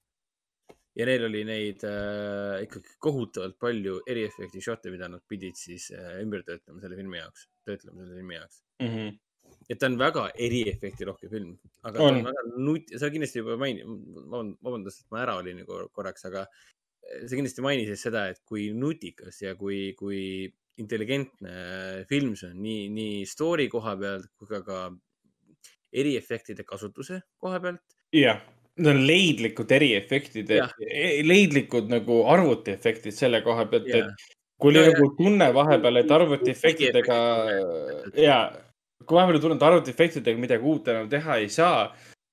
ja 0.98 1.06
neil 1.06 1.28
oli 1.28 1.44
neid 1.46 1.84
äh, 1.86 2.64
ikkagi 2.66 2.98
kohutavalt 2.98 3.58
palju 3.62 4.00
eriefekti 4.10 4.62
shot'e, 4.64 4.90
mida 4.90 5.08
nad 5.08 5.22
pidid 5.30 5.58
siis 5.58 5.90
äh, 5.94 6.18
ümber 6.24 6.42
töötlema 6.46 6.82
selle 6.82 6.98
filmi 6.98 7.20
jaoks, 7.22 7.46
töötlema 7.68 8.02
selle 8.02 8.18
filmi 8.18 8.40
jaoks 8.40 8.62
mm. 8.82 8.94
-hmm 8.94 9.18
et 9.70 9.78
ta 9.78 9.86
on 9.86 9.96
väga 9.98 10.24
eriefekti 10.34 11.06
rohke 11.06 11.28
film, 11.30 11.54
aga 11.86 12.02
on. 12.02 12.18
ta 12.18 12.18
on 12.18 12.26
väga 12.26 12.42
nut-, 12.66 12.92
sa 12.98 13.10
kindlasti 13.12 13.38
juba 13.42 13.56
maini-, 13.60 13.86
vabandust, 14.62 15.04
et 15.04 15.14
ma 15.14 15.22
ära 15.22 15.36
olin 15.38 15.62
korraks, 15.66 16.26
aga 16.26 16.42
äh, 16.42 17.22
sa 17.22 17.38
kindlasti 17.38 17.64
mainisid 17.64 18.00
seda, 18.00 18.26
et 18.32 18.42
kui 18.46 18.70
nutikas 18.74 19.42
ja 19.44 19.54
kui, 19.58 19.92
kui 19.98 20.50
intelligentne 20.78 22.04
film 22.08 22.34
see 22.38 22.50
on. 22.50 22.58
Nii, 22.62 22.88
nii 22.94 23.26
story 23.28 23.68
koha 23.72 23.96
pealt 24.00 24.30
kui 24.38 24.48
ka, 24.50 24.62
ka 24.66 24.80
eriefektide 25.92 26.64
kasutuse 26.68 27.22
koha 27.40 27.60
pealt. 27.62 27.82
jah, 28.14 28.40
need 28.80 28.90
on 28.94 29.02
leidlikud 29.06 29.72
eriefektid, 29.76 30.50
e-, 30.50 31.22
leidlikud 31.26 31.90
nagu 31.92 32.22
arvutiefektid 32.32 33.16
selle 33.16 33.42
koha 33.46 33.66
pealt, 33.70 33.90
et 33.90 34.28
kui 34.60 34.72
oli 34.74 34.86
nagu 34.90 35.10
tunne 35.18 35.50
vahepeal, 35.56 36.00
et 36.02 36.14
arvutiefektidega 36.16 37.18
ja 38.20 38.38
kui 39.04 39.16
vahepeal 39.18 39.42
tunned 39.42 39.68
arvutiefektidega 39.70 40.40
midagi 40.40 40.66
uut 40.72 40.88
enam 40.92 41.10
teha 41.12 41.40
ei 41.42 41.50
saa 41.52 41.90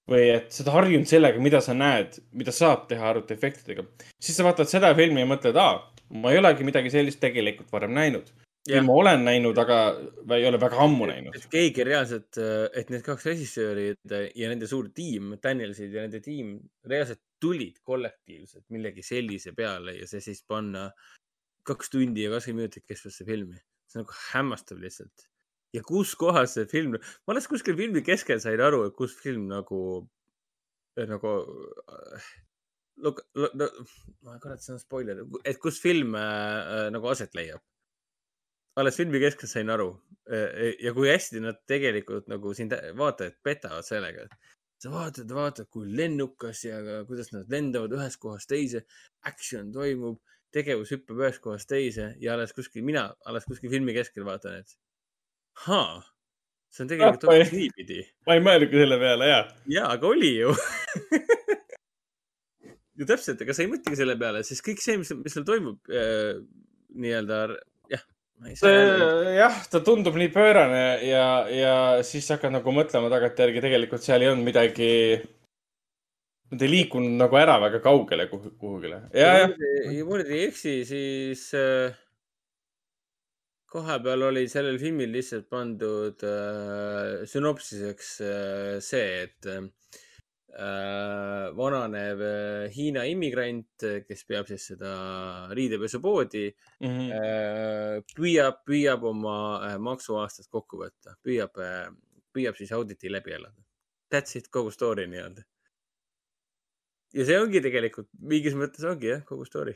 või 0.08 0.30
et 0.38 0.54
sa 0.56 0.64
oled 0.64 0.74
harjunud 0.76 1.10
sellega, 1.10 1.40
mida 1.44 1.60
sa 1.64 1.74
näed, 1.76 2.16
mida 2.38 2.54
saab 2.56 2.86
teha 2.88 3.10
arvutiefektidega, 3.12 3.84
siis 4.24 4.38
sa 4.40 4.46
vaatad 4.48 4.70
seda 4.72 4.94
filmi 4.96 5.24
ja 5.24 5.30
mõtled, 5.30 5.60
aa 5.60 5.97
ma 6.10 6.32
ei 6.32 6.42
olegi 6.42 6.68
midagi 6.68 6.92
sellist 6.94 7.20
tegelikult 7.24 7.72
varem 7.74 7.96
näinud. 7.96 8.30
ma 8.84 8.94
olen 9.00 9.24
näinud, 9.24 9.58
aga 9.64 9.78
ei 10.36 10.46
ole 10.48 10.60
väga 10.60 10.82
ammu 10.84 11.08
näinud. 11.08 11.36
et 11.36 11.48
keegi 11.52 11.86
reaalselt, 11.88 12.40
et 12.74 12.90
need 12.94 13.04
kaks 13.06 13.26
režissööri 13.30 13.94
ja 14.36 14.50
nende 14.50 14.68
suur 14.68 14.90
tiim, 14.96 15.38
Danielsid 15.44 15.94
ja 15.94 16.04
nende 16.08 16.20
tiim 16.24 16.58
reaalselt 16.88 17.22
tulid 17.40 17.80
kollektiivselt 17.86 18.66
millegi 18.74 19.06
sellise 19.06 19.54
peale 19.56 19.96
ja 20.00 20.08
see 20.10 20.24
siis 20.24 20.44
panna 20.48 20.90
kaks 21.68 21.92
tundi 21.94 22.24
ja 22.24 22.32
kakskümmend 22.34 22.64
minutit 22.64 22.86
kestvasse 22.88 23.26
filmi. 23.28 23.58
see 23.88 24.00
on 24.00 24.06
nagu 24.06 24.16
hämmastav 24.32 24.80
lihtsalt. 24.84 25.28
ja 25.76 25.84
kus 25.84 26.16
kohas 26.16 26.56
see 26.58 26.68
film, 26.72 26.98
ma 26.98 27.34
alles 27.34 27.48
kuskil 27.52 27.76
filmi 27.80 28.04
keskel 28.04 28.40
sain 28.44 28.62
aru, 28.64 28.86
et 28.88 28.96
kus 28.96 29.16
film 29.16 29.48
nagu, 29.52 29.80
nagu 30.98 31.34
look, 32.98 33.22
look, 33.36 33.56
no, 33.56 34.38
kurat, 34.42 34.62
see 34.62 34.76
on 34.76 34.82
spoiler, 34.82 35.24
et 35.46 35.60
kus 35.62 35.80
film 35.82 36.16
äh, 36.18 36.88
nagu 36.94 37.10
aset 37.12 37.36
leiab. 37.38 37.64
alles 38.78 38.98
filmi 39.00 39.18
keskel 39.18 39.50
sain 39.50 39.72
aru 39.74 39.88
äh, 40.30 40.76
ja 40.84 40.92
kui 40.94 41.10
hästi 41.10 41.42
nad 41.42 41.64
tegelikult 41.70 42.28
nagu 42.30 42.54
sind 42.54 42.76
vaatajad 42.98 43.40
petavad 43.44 43.86
sellega, 43.86 44.28
et 44.28 44.54
sa 44.82 44.92
vaatad, 44.94 45.32
vaatad, 45.34 45.70
kui 45.74 45.88
lennukas 45.98 46.64
ja 46.68 46.82
kuidas 47.08 47.32
nad 47.34 47.50
lendavad 47.50 47.96
ühest 47.98 48.22
kohast 48.22 48.50
teise, 48.52 48.84
action 49.26 49.72
toimub, 49.74 50.20
tegevus 50.54 50.94
hüppab 50.94 51.24
ühest 51.24 51.42
kohast 51.42 51.70
teise 51.72 52.12
ja 52.22 52.36
alles 52.36 52.54
kuskil, 52.58 52.86
mina 52.86 53.10
alles 53.26 53.50
kuskil 53.50 53.74
filmi 53.74 53.98
keskel 53.98 54.28
vaatan, 54.28 54.62
et 54.62 54.78
haa, 55.66 55.98
see 56.70 56.86
on 56.86 56.94
tegelikult 56.94 57.26
hoopis 57.32 57.56
niipidi. 57.56 58.04
ma 58.30 58.38
ei 58.38 58.46
mõelnudki 58.46 58.84
selle 58.84 59.02
peale, 59.02 59.34
jaa. 59.34 59.44
jaa, 59.80 59.90
aga 59.98 60.14
oli 60.14 60.36
ju 60.36 60.54
ju 62.98 63.08
täpselt, 63.08 63.42
aga 63.44 63.56
sa 63.56 63.64
ei 63.64 63.72
mõtlegi 63.72 64.00
selle 64.00 64.18
peale, 64.20 64.44
siis 64.48 64.64
kõik 64.66 64.82
see, 64.84 64.98
mis, 65.02 65.12
mis 65.20 65.36
seal 65.36 65.46
toimub 65.48 65.92
äh, 65.94 66.40
nii-öelda 66.98 67.42
jah. 67.94 68.04
jah, 69.38 69.60
ta 69.72 69.82
tundub 69.86 70.18
nii 70.18 70.32
pöörane 70.34 70.84
ja, 71.06 71.28
ja 71.52 71.76
siis 72.08 72.30
hakkad 72.34 72.56
nagu 72.56 72.74
mõtlema 72.74 73.12
tagantjärgi, 73.14 73.64
tegelikult 73.64 74.06
seal 74.06 74.26
ei 74.26 74.32
olnud 74.34 74.48
midagi. 74.48 74.92
Nad 76.48 76.62
ei 76.64 76.70
liikunud 76.72 77.18
nagu 77.20 77.36
ära 77.36 77.58
väga 77.60 77.82
kaugele 77.84 78.30
kuhu, 78.32 78.54
kuhugile. 78.56 79.02
ja, 79.12 79.34
ja. 79.44 79.48
ja 79.52 79.88
kui 79.92 80.04
ma 80.08 80.22
nüüd 80.22 80.30
ei 80.32 80.46
eksi, 80.48 80.78
siis 80.88 81.42
äh, 81.60 81.98
koha 83.68 83.98
peal 84.06 84.24
oli 84.30 84.46
sellel 84.48 84.80
filmil 84.80 85.12
lihtsalt 85.12 85.50
pandud 85.52 86.24
äh, 86.24 87.28
sünopsiseks 87.28 88.14
äh, 88.24 88.78
see, 88.80 89.10
et 89.26 89.50
äh, 89.52 89.68
Äh, 89.68 90.07
vananev 91.58 92.22
äh, 92.24 92.72
Hiina 92.74 93.04
immigrant, 93.06 93.84
kes 94.08 94.24
peab 94.26 94.48
siis 94.48 94.70
seda 94.72 94.92
riidepesupoodi 95.54 96.46
mm, 96.48 96.88
-hmm. 96.88 98.08
püüab, 98.16 98.64
püüab 98.66 99.04
oma 99.12 99.76
maksuaastat 99.78 100.48
kokku 100.50 100.80
võtta, 100.82 101.18
püüab, 101.24 101.60
püüab 102.34 102.58
siis 102.58 102.72
auditi 102.72 103.12
läbi 103.12 103.36
elada. 103.36 103.62
That's 104.10 104.38
it, 104.40 104.48
kogu 104.50 104.72
story 104.72 105.08
nii-öelda. 105.12 105.44
ja 107.14 107.24
see 107.26 107.38
ongi 107.40 107.62
tegelikult 107.64 108.10
mingis 108.20 108.56
mõttes 108.56 108.84
ongi 108.88 109.08
jah, 109.08 109.24
kogu 109.26 109.46
story 109.46 109.74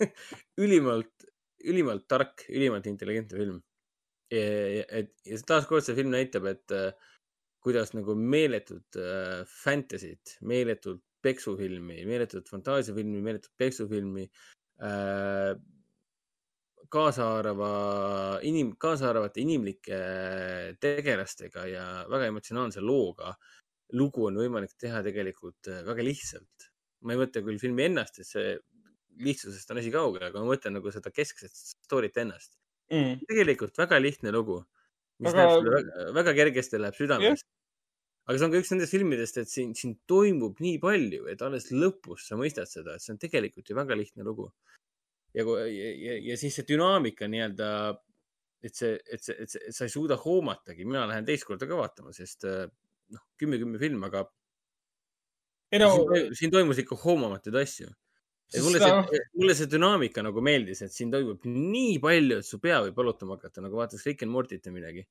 ülimalt, 0.64 1.26
ülimalt 1.64 2.06
tark, 2.08 2.46
ülimalt 2.48 2.86
intelligentne 2.86 3.38
film. 3.38 3.62
et 4.30 5.12
ja 5.26 5.38
taaskord 5.46 5.84
see 5.84 5.94
film 5.94 6.10
näitab, 6.10 6.46
et 6.50 6.72
äh, 6.72 6.94
kuidas 7.64 7.94
nagu 7.96 8.16
meeletut 8.18 8.98
äh, 9.00 9.42
fantasy't, 9.48 10.36
meeletut 10.44 11.02
peksufilmi, 11.24 12.02
meeletut 12.04 12.50
fantaasiafilmi, 12.52 13.22
meeletut 13.24 13.54
peksufilmi 13.56 14.26
äh, 14.84 15.54
kaasaarava 16.94 17.70
inim-, 18.46 18.74
kaasaaravate 18.80 19.42
inimlike 19.42 19.98
tegelastega 20.82 21.66
ja 21.70 21.86
väga 22.10 22.28
emotsionaalse 22.30 22.84
looga 22.84 23.32
lugu 23.98 24.28
on 24.28 24.38
võimalik 24.40 24.76
teha 24.80 25.02
tegelikult 25.06 25.70
äh, 25.72 25.82
väga 25.86 26.06
lihtsalt. 26.06 26.70
ma 27.04 27.12
ei 27.12 27.20
mõtle 27.20 27.42
küll 27.44 27.60
filmi 27.60 27.84
ennast, 27.84 28.20
et 28.22 28.28
see 28.28 28.54
lihtsusest 29.24 29.70
on 29.70 29.80
asi 29.80 29.90
kaugel, 29.92 30.22
aga 30.24 30.40
ma 30.40 30.54
mõtlen 30.54 30.72
nagu 30.78 30.92
seda 30.92 31.10
keskset 31.12 31.52
story't 31.52 32.16
ennast 32.22 32.54
mm.. 32.90 33.26
tegelikult 33.28 33.76
väga 33.78 34.00
lihtne 34.00 34.32
lugu, 34.34 34.62
mis 35.22 35.32
aga... 35.32 35.42
läheb 35.42 35.58
sulle 35.58 35.74
väga, 35.74 36.06
väga 36.18 36.34
kergesti 36.40 36.80
läheb 36.80 36.96
südamesse. 36.98 37.46
Aga 38.24 38.38
see 38.38 38.46
on 38.46 38.54
ka 38.54 38.60
üks 38.62 38.72
nendest 38.72 38.94
filmidest, 38.94 39.38
et 39.42 39.50
siin, 39.50 39.74
siin 39.76 39.98
toimub 40.08 40.60
nii 40.64 40.78
palju, 40.82 41.26
et 41.32 41.42
alles 41.44 41.68
lõpus 41.74 42.28
sa 42.28 42.38
mõistad 42.40 42.70
seda, 42.70 42.96
et 42.96 43.04
see 43.04 43.12
on 43.14 43.20
tegelikult 43.20 43.68
ju 43.68 43.76
väga 43.76 43.98
lihtne 44.00 44.24
lugu. 44.26 44.48
ja, 45.34 45.44
ja, 45.44 45.90
ja, 46.06 46.16
ja 46.30 46.38
siis 46.40 46.56
see 46.56 46.66
dünaamika 46.68 47.28
nii-öelda, 47.28 47.68
et 48.64 48.78
see, 48.78 48.94
et 49.12 49.24
see, 49.24 49.36
et 49.44 49.50
see, 49.52 49.74
sa 49.76 49.84
ei 49.84 49.92
suuda 49.92 50.16
hoomatagi, 50.20 50.86
mina 50.88 51.04
lähen 51.10 51.26
teist 51.28 51.44
korda 51.48 51.68
ka 51.68 51.76
vaatama, 51.76 52.14
sest 52.16 52.46
äh, 52.48 52.64
noh, 53.12 53.26
kümme-kümme 53.40 53.80
film, 53.82 54.06
aga 54.08 54.24
ei 55.74 55.82
no 55.82 55.90
siin, 55.90 56.08
toim- 56.08 56.32
siin 56.38 56.54
toimus 56.54 56.80
ikka 56.80 56.96
hoomamatuid 57.02 57.60
asju. 57.60 57.90
mulle 58.62 58.80
see, 58.80 59.20
mulle 59.34 59.54
see 59.58 59.68
dünaamika 59.72 60.22
nagu 60.22 60.42
meeldis, 60.44 60.84
et 60.86 60.94
siin 60.94 61.10
toimub 61.12 61.44
nii 61.48 61.98
palju, 62.02 62.40
et 62.40 62.46
su 62.46 62.60
pea 62.62 62.80
võib 62.86 62.96
valutama 63.02 63.36
hakata, 63.38 63.64
nagu 63.64 63.80
vaataks 63.80 64.04
Rick 64.06 64.24
and 64.24 64.32
Morty't 64.32 64.68
või 64.68 64.78
midagi. 64.78 65.06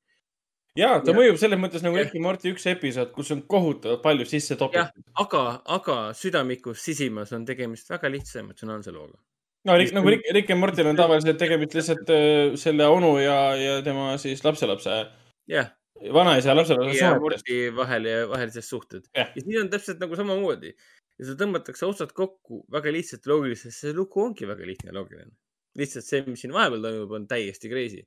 Ja 0.78 0.94
ta 1.02 1.12
Ja- 1.12 1.18
mõjub 1.18 1.38
selles 1.38 1.60
mõttes 1.60 1.84
nagu 1.86 1.98
Rick 1.98 2.16
and 2.16 2.26
Morty 2.26 2.54
üks 2.54 2.66
episood, 2.70 3.12
kus 3.14 3.32
on 3.36 3.44
kohutavalt 3.50 4.02
palju 4.02 4.26
sisse 4.26 4.58
topitud. 4.60 5.04
aga, 5.20 5.44
aga 5.66 5.98
südamikus 6.18 6.82
sisimas 6.82 7.32
on 7.34 7.46
tegemist 7.46 7.90
väga 7.90 8.10
lihtsa 8.10 8.40
emotsionaalse 8.40 8.92
looga. 8.92 9.20
no 9.66 9.78
Rick, 9.78 9.94
nagu 9.94 10.10
Rick, 10.10 10.26
Rick 10.34 10.50
and 10.50 10.60
Mortyl 10.60 10.88
on 10.88 10.96
tavaliselt 10.96 11.38
tegemist 11.38 11.74
lihtsalt 11.78 12.10
äh, 12.10 12.56
selle 12.58 12.88
onu 12.88 13.18
ja, 13.22 13.56
ja 13.56 13.82
tema 13.82 14.18
siis 14.18 14.44
lapselapse, 14.44 15.06
jah, 15.48 15.70
vanaisa 16.14 16.50
ja 16.50 16.56
lapselapse 16.58 16.98
ja 16.98 17.14
suhetest. 17.14 17.22
Morty 17.22 17.76
vahel 17.76 18.06
ja 18.06 18.28
vahelised 18.30 18.66
suhted. 18.66 19.08
ja 19.14 19.30
siin 19.38 19.62
on 19.62 19.70
täpselt 19.70 20.02
nagu 20.02 20.16
samamoodi 20.16 20.74
ja 20.74 21.26
seda 21.30 21.46
tõmmatakse 21.46 21.86
otsad 21.86 22.12
kokku 22.18 22.66
väga 22.74 22.92
lihtsalt 22.92 23.26
ja 23.26 23.36
loogiliselt, 23.36 23.78
see 23.78 23.94
lugu 23.94 24.26
ongi 24.26 24.50
väga 24.50 24.66
lihtne 24.66 24.90
ja 24.90 24.98
loogiline. 24.98 25.32
lihtsalt 25.78 26.06
see, 26.06 26.26
mis 26.26 26.42
siin 26.42 26.54
vahepeal 26.54 26.82
toimub, 26.82 27.12
on 27.18 27.28
täiesti 27.30 27.70
crazy 27.70 28.04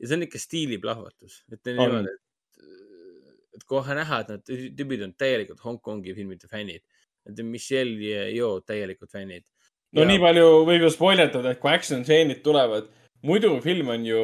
ja 0.00 0.08
see 0.08 0.18
on 0.18 0.26
ikka 0.26 0.40
stiiliplahvatus, 0.42 1.40
ütleme 1.52 1.80
On. 1.80 1.94
niimoodi, 1.94 2.14
et, 2.14 3.48
et 3.58 3.66
kohe 3.70 3.96
näha, 3.96 4.20
et 4.24 4.32
need 4.34 4.76
tüübid 4.78 5.04
on 5.06 5.14
täielikult 5.18 5.62
Hongkongi 5.64 6.14
filmide 6.16 6.50
fännid. 6.50 6.84
Need 7.24 7.40
on 7.40 7.52
Michelle 7.52 8.00
ja 8.04 8.28
Jo 8.34 8.58
täielikult 8.60 9.12
fännid. 9.14 9.46
no 9.94 10.02
ja. 10.02 10.08
nii 10.10 10.20
palju 10.20 10.48
võib 10.68 10.84
ju 10.84 10.90
spoiletada, 10.92 11.54
et 11.54 11.60
kui 11.62 11.70
action 11.72 12.02
stseenid 12.04 12.42
tulevad, 12.44 12.90
muidu 13.24 13.54
film 13.64 13.92
on 13.94 14.06
ju 14.06 14.22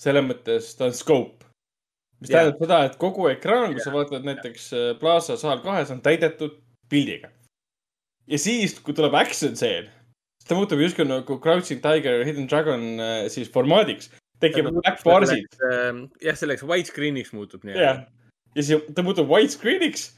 selles 0.00 0.24
mõttes, 0.24 0.74
ta 0.76 0.88
on 0.88 0.96
scope. 0.96 1.46
mis 2.20 2.30
Jah. 2.30 2.44
tähendab 2.44 2.60
seda, 2.60 2.80
et 2.84 2.98
kogu 3.00 3.30
ekraan, 3.32 3.72
kui 3.72 3.82
sa 3.84 3.92
vaatad 3.94 4.26
näiteks 4.28 4.72
äh, 4.76 4.90
Plaza 5.00 5.38
saal 5.40 5.62
kahes, 5.64 5.90
on 5.90 6.02
täidetud 6.04 6.60
pildiga. 6.92 7.32
ja 8.28 8.38
siis, 8.38 8.76
kui 8.78 8.94
tuleb 8.94 9.14
action 9.16 9.56
stseen, 9.56 9.88
ta 10.46 10.56
muutub 10.58 10.80
justkui 10.82 11.08
nagu 11.08 11.38
Crouching 11.40 11.80
Tiger, 11.82 12.24
Hidden 12.26 12.48
Dragon 12.50 12.82
äh, 13.00 13.28
siis 13.32 13.50
formaadiks. 13.50 14.10
Tekivad 14.42 14.78
black 14.80 15.04
bars'id. 15.06 15.60
jah, 16.24 16.38
selleks 16.38 16.64
widescreen'iks 16.66 17.34
muutub 17.36 17.66
nii-öelda., 17.68 18.06
ja 18.56 18.64
siis 18.66 18.86
ta 18.94 19.04
muutub 19.06 19.30
widescreen'iks, 19.30 20.10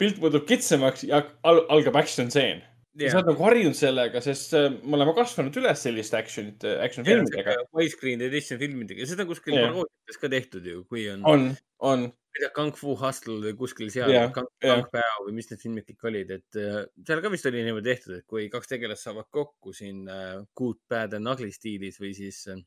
pilt 0.00 0.20
muutub 0.22 0.46
kitsamaks 0.48 1.06
ja 1.08 1.24
al 1.46 1.64
algab 1.72 1.98
action 2.00 2.30
stseen. 2.32 2.62
ja 2.98 3.06
Jah. 3.06 3.12
sa 3.12 3.20
oled 3.20 3.30
nagu 3.30 3.44
harjunud 3.46 3.76
sellega, 3.78 4.20
sest 4.24 4.54
äh, 4.58 4.70
me 4.82 4.96
oleme 4.98 5.12
kasvanud 5.14 5.54
üles 5.60 5.82
selliste 5.86 6.18
action'it, 6.18 6.64
action 6.82 7.06
filmidega. 7.06 7.54
Widescreen 7.76 8.24
edition 8.26 8.58
filmidega, 8.60 9.06
seda 9.06 9.24
on 9.24 9.30
kuskil 9.30 9.54
Jah. 9.54 9.68
paroodiates 9.68 10.18
ka 10.20 10.30
tehtud 10.32 10.66
ju, 10.66 10.82
kui 10.90 11.06
on. 11.12 11.22
on, 11.28 11.52
on. 11.86 12.10
Kung 12.54 12.74
Fu 12.78 12.94
Hustle 12.94 13.40
või 13.42 13.54
kuskil 13.58 13.88
seal 13.90 14.10
Jah,, 14.14 14.28
Kung. 14.34 14.46
Kung 14.62 14.84
Pao 14.92 15.24
või 15.26 15.34
mis 15.38 15.48
need 15.50 15.62
filmid 15.62 15.86
kõik 15.88 16.04
olid, 16.10 16.34
et 16.36 16.58
äh, 16.58 16.82
seal 17.06 17.22
ka 17.22 17.32
vist 17.32 17.48
oli 17.50 17.64
niimoodi 17.66 17.90
tehtud, 17.90 18.18
et 18.20 18.26
kui 18.30 18.46
kaks 18.52 18.70
tegelast 18.70 19.06
saavad 19.06 19.26
kokku 19.34 19.74
siin 19.76 20.04
äh, 20.10 20.36
Good, 20.58 20.78
Bad 20.90 21.16
and 21.18 21.30
Ugly 21.30 21.50
stiilis 21.54 21.98
või 22.02 22.12
siis 22.16 22.44
äh, 22.50 22.60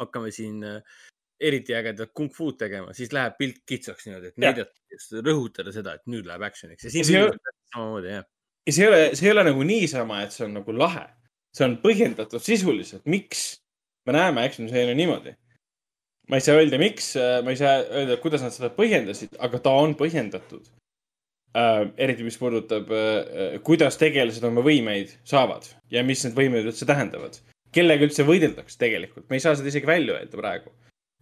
hakkame 0.00 0.30
siin 0.34 0.62
äh, 0.66 1.00
eriti 1.40 1.74
ägedat 1.76 2.12
kung 2.16 2.30
fu'd 2.32 2.58
tegema, 2.60 2.94
siis 2.96 3.12
läheb 3.14 3.36
pilt 3.38 3.60
kitsaks 3.68 4.06
niimoodi, 4.06 4.30
et 4.32 4.40
näidata, 4.42 4.72
rõhutada 5.24 5.74
seda, 5.74 5.96
et 5.98 6.06
nüüd 6.10 6.28
läheb 6.28 6.44
action'iks 6.46 6.86
ja 6.86 6.92
siin 6.94 7.08
see 7.08 7.24
samamoodi 7.74 8.12
jah. 8.14 8.26
ja 8.66 8.76
see 8.76 8.84
ei 8.84 8.90
ole, 8.90 9.00
see 9.18 9.28
ei 9.28 9.34
ole 9.34 9.46
nagu 9.50 9.66
niisama, 9.66 10.20
et 10.24 10.34
see 10.34 10.46
on 10.46 10.54
nagu 10.60 10.76
lahe. 10.76 11.06
see 11.54 11.66
on 11.66 11.78
põhjendatud 11.82 12.42
sisuliselt, 12.42 13.04
miks 13.10 13.46
me 14.06 14.14
näeme 14.16 14.44
action 14.46 14.70
stseene 14.70 14.94
niimoodi. 14.98 15.34
ma 16.30 16.38
ei 16.38 16.46
saa 16.46 16.60
öelda, 16.60 16.80
miks, 16.80 17.12
ma 17.44 17.52
ei 17.52 17.60
saa 17.60 17.82
öelda, 17.82 18.16
kuidas 18.22 18.46
nad 18.46 18.54
seda 18.54 18.70
põhjendasid, 18.74 19.34
aga 19.42 19.60
ta 19.64 19.74
on 19.82 19.96
põhjendatud 19.98 20.70
äh,. 21.58 21.82
eriti, 22.06 22.26
mis 22.26 22.38
puudutab 22.40 22.94
äh,, 22.94 23.58
kuidas 23.66 23.98
tegelased 24.00 24.46
oma 24.46 24.64
võimeid 24.64 25.18
saavad 25.26 25.66
ja 25.90 26.06
mis 26.06 26.24
need 26.24 26.38
võimed 26.38 26.70
üldse 26.70 26.86
tähendavad. 26.88 27.42
Kellega 27.74 28.06
üldse 28.06 28.26
võideldakse 28.26 28.78
tegelikult, 28.80 29.28
me 29.28 29.38
ei 29.38 29.44
saa 29.44 29.56
seda 29.58 29.70
isegi 29.70 29.88
välja 29.90 30.18
öelda 30.18 30.40
praegu. 30.40 30.72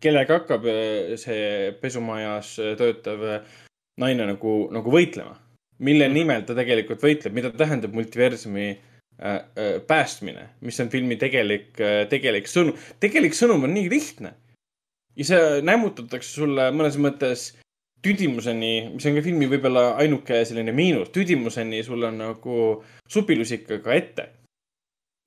kellega 0.02 0.40
hakkab 0.40 0.66
äh, 0.66 1.14
see 1.20 1.72
pesumajas 1.80 2.58
äh, 2.58 2.76
töötav 2.78 3.24
äh, 3.28 3.56
naine 4.00 4.26
nagu, 4.32 4.56
nagu 4.74 4.92
võitlema 4.92 5.38
mille 5.82 6.08
nimel 6.12 6.44
ta 6.46 6.56
tegelikult 6.56 7.02
võitleb, 7.02 7.34
mida 7.36 7.50
tähendab 7.56 7.94
multiversumi 7.96 8.68
äh, 8.70 8.76
äh, 9.24 9.72
päästmine, 9.86 10.48
mis 10.66 10.78
on 10.82 10.90
filmi 10.92 11.18
tegelik 11.20 11.80
äh,, 11.80 12.04
tegelik 12.10 12.50
sõnum. 12.50 12.78
tegelik 13.02 13.36
sõnum 13.36 13.66
on 13.66 13.74
nii 13.76 13.88
lihtne 13.90 14.34
ja 15.18 15.28
see 15.28 15.64
nämmutatakse 15.66 16.38
sulle 16.38 16.70
mõnes 16.74 16.98
mõttes 17.00 17.50
tüdimuseni, 18.02 18.92
mis 18.94 19.06
on 19.06 19.18
ka 19.18 19.24
filmi 19.24 19.48
võib-olla 19.50 19.92
ainuke 20.02 20.42
selline 20.46 20.74
miinus, 20.74 21.12
tüdimuseni 21.14 21.82
sul 21.86 22.02
on 22.08 22.18
nagu 22.18 22.56
supilusikaga 23.10 23.94
ette. 23.94 24.28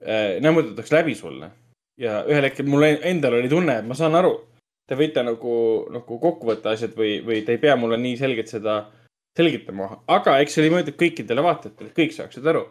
Nämmutatakse 0.06 0.96
läbi 0.96 1.16
sulle 1.18 1.50
ja 1.98 2.20
ühel 2.28 2.50
hetkel 2.50 2.68
mul 2.70 2.86
endal 2.86 3.40
oli 3.40 3.50
tunne, 3.50 3.80
et 3.80 3.88
ma 3.88 3.98
saan 3.98 4.16
aru, 4.20 4.34
te 4.88 4.98
võite 5.00 5.24
nagu, 5.26 5.56
nagu 5.96 6.20
kokku 6.22 6.52
võtta 6.52 6.76
asjad 6.76 6.96
või, 6.98 7.18
või 7.26 7.42
te 7.46 7.56
ei 7.56 7.62
pea 7.62 7.76
mulle 7.80 7.98
nii 8.02 8.18
selgelt 8.20 8.52
seda 8.52 8.82
selgitama, 9.36 9.90
aga 10.12 10.38
eks 10.44 10.56
see 10.56 10.64
oli 10.64 10.74
mõeldud 10.76 10.98
kõikidele 11.00 11.44
vaatajatele, 11.44 11.94
kõik 11.96 12.16
saaksid 12.16 12.46
aru. 12.52 12.66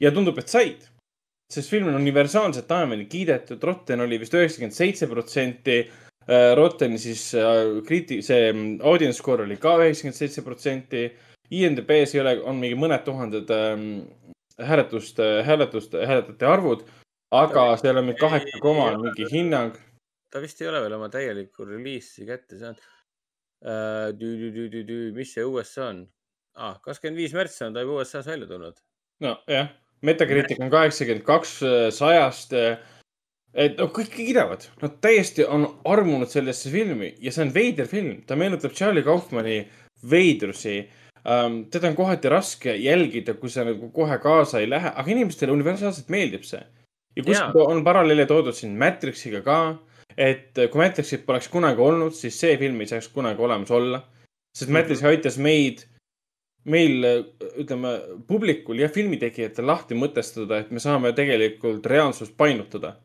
ja 0.00 0.12
tundub, 0.14 0.38
et 0.38 0.50
said, 0.50 0.84
sest 1.50 1.70
film 1.70 1.88
on 1.90 1.98
universaalselt 1.98 2.68
taevani 2.68 3.08
kiidetud, 3.10 3.62
Rotten 3.62 4.04
oli 4.04 4.18
vist 4.20 4.34
üheksakümmend 4.34 4.76
seitse 4.76 5.08
protsenti. 5.10 5.80
Rotteni 6.54 6.98
siis 7.00 7.22
äh, 7.40 7.78
kriiti-, 7.86 8.18
see 8.20 8.50
mm, 8.52 8.82
audience 8.84 9.16
score 9.16 9.46
oli 9.46 9.56
ka 9.56 9.78
üheksakümmend 9.80 10.18
seitse 10.18 10.42
protsenti. 10.44 11.06
IMDB-s 11.56 12.12
ei 12.12 12.20
ole, 12.20 12.34
on 12.44 12.58
mingi 12.60 12.76
mõned 12.76 13.00
tuhanded 13.06 13.48
ähm, 13.56 13.86
hääletust, 14.58 15.18
hääletust, 15.44 15.92
hääletajate 15.92 16.46
arvud, 16.46 16.84
aga 17.30 17.70
seal 17.80 18.00
on 18.00 18.08
mingi 18.08 18.20
kaheksa 18.20 18.60
koma 18.62 18.90
mingi 18.98 19.26
hinnang. 19.32 19.76
ta 20.30 20.40
vist 20.40 20.60
ei 20.60 20.68
ole 20.68 20.80
veel 20.84 20.92
oma 20.92 21.08
täielikku 21.08 21.64
reliisi 21.64 22.26
kätte 22.28 22.58
saanud 22.60 22.80
uh,. 23.64 25.14
mis 25.16 25.32
see 25.34 25.44
USA 25.44 25.88
on 25.88 26.02
ah,? 26.54 26.76
kakskümmend 26.84 27.16
viis 27.16 27.34
märts 27.36 27.62
on 27.62 27.74
ta 27.74 27.84
juba 27.84 28.02
USA-s 28.02 28.26
välja 28.26 28.46
tulnud. 28.46 28.76
nojah, 29.24 29.70
Metacritic 30.02 30.60
on 30.60 30.70
kaheksakümmend 30.70 31.24
kaks 31.26 31.62
äh, 31.62 31.88
sajast. 31.94 32.52
et 33.54 33.78
noh, 33.80 33.90
kõik 33.90 34.12
kiidavad, 34.14 34.68
nad 34.82 35.00
täiesti 35.00 35.44
on 35.44 35.66
armunud 35.88 36.28
sellesse 36.30 36.70
filmi 36.70 37.14
ja 37.24 37.32
see 37.32 37.46
on 37.46 37.54
veider 37.54 37.88
film, 37.88 38.22
ta 38.26 38.36
meenutab 38.36 38.76
Charlie 38.76 39.02
Kaufmani 39.02 39.62
veidrusi 40.10 40.82
um,. 41.28 41.58
teda 41.70 41.90
on 41.90 41.96
kohati 41.96 42.30
raske 42.32 42.74
jälgida, 42.76 43.34
kui 43.34 43.50
sa 43.52 43.64
nagu 43.68 43.90
kohe 43.94 44.18
kaasa 44.22 44.62
ei 44.62 44.70
lähe, 44.70 44.92
aga 44.94 45.10
inimestele 45.10 45.52
universaalselt 45.52 46.08
meeldib 46.12 46.46
see. 46.48 46.62
ja 47.16 47.24
kuskil 47.26 47.66
on 47.66 47.84
paralleele 47.84 48.26
toodud 48.26 48.56
siin 48.56 48.76
Matrixiga 48.78 49.42
ka, 49.44 49.58
et 50.16 50.56
kui 50.56 50.82
Matrixit 50.82 51.26
poleks 51.26 51.50
kunagi 51.52 51.82
olnud, 51.82 52.14
siis 52.16 52.38
see 52.40 52.56
film 52.60 52.80
ei 52.80 52.90
saaks 52.90 53.10
kunagi 53.14 53.42
olemas 53.42 53.70
olla. 53.70 54.02
sest 54.56 54.72
Matrix 54.74 55.04
aitas 55.06 55.38
meid, 55.38 55.84
meil 56.68 57.04
ütleme 57.62 57.92
publikul 58.26 58.80
ja 58.82 58.88
filmitegijatel 58.92 59.66
lahti 59.66 59.94
mõtestada, 59.98 60.62
et 60.62 60.70
me 60.70 60.82
saame 60.82 61.12
tegelikult 61.16 61.86
reaalsust 61.86 62.36
painutada. 62.36 62.96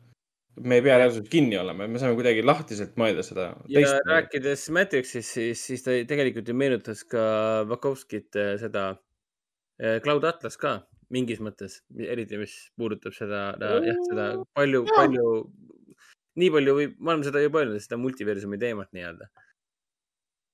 Me 0.62 0.78
ei 0.78 0.84
pea 0.84 0.98
reaalsusest 1.00 1.30
kinni 1.32 1.56
olema, 1.58 1.88
me 1.90 2.00
saame 2.00 2.16
kuidagi 2.18 2.44
lahtiselt 2.44 2.94
mõelda 3.00 3.24
seda. 3.26 3.48
ja 3.72 3.82
rääkides 4.06 4.68
Matrixist, 4.74 5.34
siis, 5.34 5.62
siis 5.70 5.84
ta 5.84 5.96
tegelikult 6.08 6.48
ju 6.48 6.56
meenutas 6.58 7.02
ka 7.10 7.24
Vakovskit 7.70 8.38
äh, 8.38 8.54
seda 8.62 8.86
äh, 8.94 9.98
Cloud 10.04 10.26
Atlas 10.28 10.58
ka, 10.60 10.76
mingis 11.14 11.42
mõttes, 11.44 11.80
eriti 11.98 12.38
mis 12.40 12.54
puudutab 12.78 13.16
seda, 13.16 13.46
jah, 13.60 14.02
seda 14.08 14.28
palju, 14.56 14.84
palju, 14.90 15.30
nii 16.40 16.52
palju 16.54 16.76
võib, 16.78 16.98
me 17.00 17.14
oleme 17.14 17.28
seda 17.28 17.42
juba 17.42 17.62
öelnud, 17.62 17.82
seda 17.82 17.98
multiversumi 18.00 18.60
teemat 18.62 18.92
nii-öelda. 18.94 19.30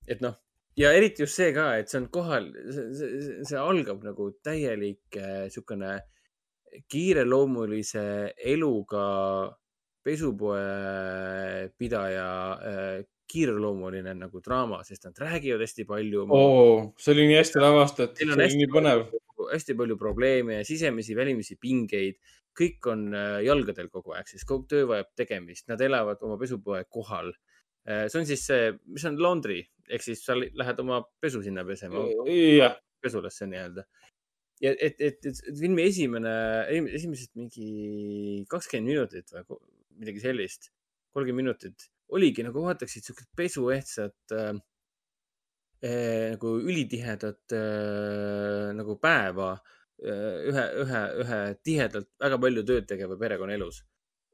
et 0.09 0.25
noh, 0.25 0.39
ja 0.81 0.91
eriti 0.97 1.25
just 1.25 1.37
see 1.37 1.53
ka, 1.53 1.75
et 1.77 1.93
see 1.93 2.01
on 2.01 2.09
kohal, 2.13 2.49
see, 2.73 3.59
algab 3.59 4.01
nagu 4.07 4.31
täielik 4.45 5.21
äh, 5.21 5.45
niisugune 5.45 5.99
kiireloomulise 6.89 8.03
eluga 8.47 9.05
pesupoe 10.03 10.61
pidaja 11.77 12.27
äh, 12.57 13.01
kiireloomuline 13.31 14.13
nagu 14.17 14.41
draama, 14.43 14.81
sest 14.83 15.07
nad 15.07 15.19
räägivad 15.23 15.63
hästi 15.63 15.85
palju. 15.87 16.25
oo, 16.35 16.91
see 16.99 17.13
oli 17.13 17.27
nii 17.29 17.39
hästi 17.39 17.63
lavastatud, 17.63 18.19
see 18.19 18.35
oli 18.35 18.63
nii 18.63 18.71
põnev. 18.73 19.05
hästi 19.51 19.75
palju 19.79 19.97
probleeme 19.99 20.59
ja 20.59 20.67
sisemisi, 20.67 21.15
välimisi 21.17 21.57
pingeid. 21.61 22.19
kõik 22.51 22.87
on 22.91 23.05
äh, 23.15 23.37
jalgadel 23.45 23.87
kogu 23.87 24.11
aeg, 24.11 24.27
sest 24.27 24.43
kogu 24.47 24.65
töö 24.67 24.89
vajab 24.89 25.13
tegemist, 25.15 25.69
nad 25.71 25.79
elavad 25.81 26.19
oma 26.27 26.35
pesupoe 26.37 26.83
kohal. 26.89 27.31
see 27.81 28.19
on 28.19 28.27
siis 28.29 28.43
see, 28.45 28.73
mis 28.85 29.05
on 29.09 29.15
laundry 29.17 29.63
ehk 29.91 30.05
siis 30.05 30.23
sa 30.25 30.35
lähed 30.37 30.79
oma 30.83 31.01
pesu 31.21 31.41
sinna 31.41 31.63
pesema. 31.67 32.03
jah, 32.29 32.75
pesulasse 33.01 33.47
nii-öelda. 33.49 33.85
ja 34.61 34.73
et, 34.77 34.99
et, 35.01 35.25
et 35.25 35.57
filmi 35.57 35.87
esimene, 35.89 36.33
esimesed 36.93 37.31
mingi 37.39 38.45
kakskümmend 38.51 38.91
minutit 38.91 39.33
või 39.33 39.61
midagi 40.01 40.23
sellist, 40.23 40.71
kolmkümmend 41.15 41.45
minutit 41.45 41.89
oligi 42.11 42.43
nagu 42.45 42.65
vaataksid 42.65 43.07
siukest 43.07 43.29
pesuehtsat 43.37 44.35
äh, 44.35 44.51
äh, 45.85 46.33
nagu 46.33 46.55
ülitihedat 46.59 47.55
äh, 47.55 48.71
nagu 48.77 48.97
päeva 49.01 49.53
äh, 49.55 50.51
ühe, 50.51 50.65
ühe, 50.83 51.01
ühe 51.23 51.39
tihedalt 51.63 52.11
väga 52.21 52.41
palju 52.45 52.65
tööd 52.67 52.89
tegeva 52.89 53.17
perekonna 53.19 53.57
elus. 53.57 53.81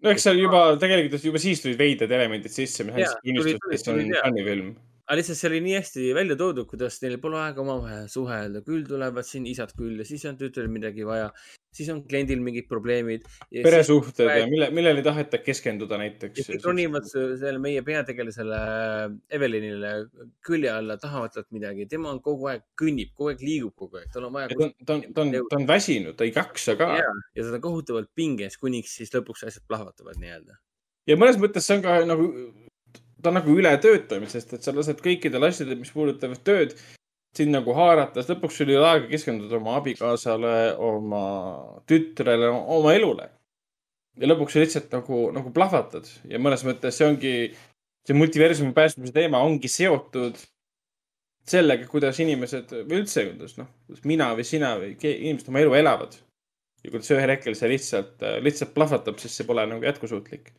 no 0.04 0.14
eks 0.14 0.28
seal 0.28 0.42
juba 0.42 0.64
tegelikult 0.82 1.30
juba 1.30 1.42
siis 1.42 1.64
tulid 1.64 1.80
veidrad 1.80 2.14
elemendid 2.20 2.54
sisse, 2.54 2.86
mis 2.88 2.98
et 2.98 3.82
see 3.82 3.94
on 3.94 4.14
fännifilm. 4.22 4.76
Aga 5.08 5.22
lihtsalt 5.22 5.40
see 5.40 5.48
oli 5.48 5.60
nii 5.64 5.76
hästi 5.78 6.06
välja 6.16 6.36
toodud, 6.40 6.68
kuidas 6.68 6.98
neil 7.00 7.16
pole 7.24 7.38
aega 7.40 7.62
omavahel 7.64 8.10
suhelda, 8.12 8.60
küll 8.66 8.84
tulevad 8.88 9.24
siin 9.24 9.46
isad 9.48 9.72
külla, 9.78 10.04
siis 10.08 10.26
on 10.28 10.36
tütrel 10.40 10.68
midagi 10.72 11.06
vaja, 11.08 11.30
siis 11.72 11.88
on 11.94 12.02
kliendil 12.10 12.42
mingid 12.44 12.68
probleemid. 12.68 13.24
peresuhted 13.64 14.28
ja 14.28 14.50
mille, 14.52 14.68
millele 14.76 15.00
ei 15.00 15.06
taheta 15.08 15.40
keskenduda 15.46 16.02
näiteks. 16.02 16.52
ronivad 16.66 17.08
se- 17.08 17.38
selle 17.40 17.64
meie 17.64 17.86
peategelasele 17.88 18.60
Evelinile 19.40 19.94
külje 20.44 20.76
alla, 20.76 21.00
tahavad 21.00 21.32
talt 21.38 21.52
midagi, 21.56 21.88
tema 21.88 22.12
on 22.12 22.20
kogu 22.20 22.52
aeg 22.52 22.68
kõnnib, 22.76 23.16
kogu 23.16 23.32
aeg 23.32 23.48
liigub 23.48 23.76
kogu 23.80 24.02
aeg, 24.02 24.12
tal 24.12 24.28
on 24.28 24.36
vaja. 24.36 24.52
ta 24.52 24.64
on, 24.68 24.76
ta 24.84 24.94
on, 25.00 25.08
ta 25.14 25.22
on, 25.24 25.36
ta 25.48 25.62
on 25.62 25.72
väsinud, 25.72 26.20
ta 26.20 26.28
ei 26.28 26.36
jaksa 26.36 26.76
ka. 26.76 26.92
ja, 27.00 27.18
ja 27.40 27.48
ta 27.48 27.56
on 27.56 27.64
kohutavalt 27.64 28.12
pinges, 28.16 28.60
kuniks 28.60 29.00
siis 29.00 29.16
lõpuks 29.16 29.48
asjad 29.48 29.64
plahvatavad 29.72 30.20
nii-öelda. 30.20 30.60
ja 31.08 31.16
mõnes 31.16 31.40
mõttes 31.40 31.64
see 31.64 31.80
on 31.80 31.88
ka 31.88 32.02
nagu, 32.04 32.34
ta 33.22 33.30
on 33.30 33.38
nagu 33.40 33.56
ületöötamine, 33.60 34.30
sest 34.32 34.54
et 34.54 34.66
sa 34.66 34.74
lased 34.76 35.02
kõikidel 35.04 35.48
asjadel, 35.48 35.80
mis 35.80 35.94
puudutavad 35.94 36.42
tööd, 36.46 36.76
sind 37.38 37.54
nagu 37.54 37.74
haarata, 37.78 38.22
sest 38.22 38.34
lõpuks 38.34 38.60
sul 38.60 38.72
ei 38.72 38.78
ole 38.80 38.90
aega 38.90 39.10
keskenduda 39.12 39.58
oma 39.60 39.78
abikaasale, 39.80 40.54
oma 40.82 41.24
tütrele, 41.90 42.50
oma 42.52 42.94
elule. 42.98 43.32
ja 44.18 44.30
lõpuks 44.30 44.56
sa 44.56 44.62
lihtsalt 44.64 44.94
nagu, 44.96 45.28
nagu 45.30 45.52
plahvatad 45.54 46.08
ja 46.26 46.40
mõnes 46.42 46.64
mõttes 46.66 46.96
see 46.98 47.06
ongi, 47.06 47.34
see 48.08 48.16
multiversumi 48.18 48.74
päästmise 48.74 49.14
teema 49.14 49.44
ongi 49.46 49.70
seotud 49.70 50.40
sellega, 51.48 51.86
kuidas 51.88 52.18
inimesed 52.24 52.74
või 52.90 53.04
üldse, 53.04 53.28
kuidas 53.30 53.60
noh, 53.60 53.70
kuidas 53.86 54.08
mina 54.10 54.32
või 54.36 54.48
sina 54.48 54.74
või 54.82 54.96
inimesed 54.98 55.52
oma 55.52 55.62
elu 55.62 55.78
elavad. 55.82 56.18
ja 56.84 56.92
kuidas 56.94 57.12
ühel 57.14 57.30
hetkel 57.30 57.56
see 57.58 57.70
lihtsalt, 57.70 58.26
lihtsalt 58.42 58.74
plahvatab, 58.74 59.20
sest 59.22 59.38
see 59.38 59.48
pole 59.48 59.66
nagu 59.70 59.86
jätkusuutlik 59.86 60.50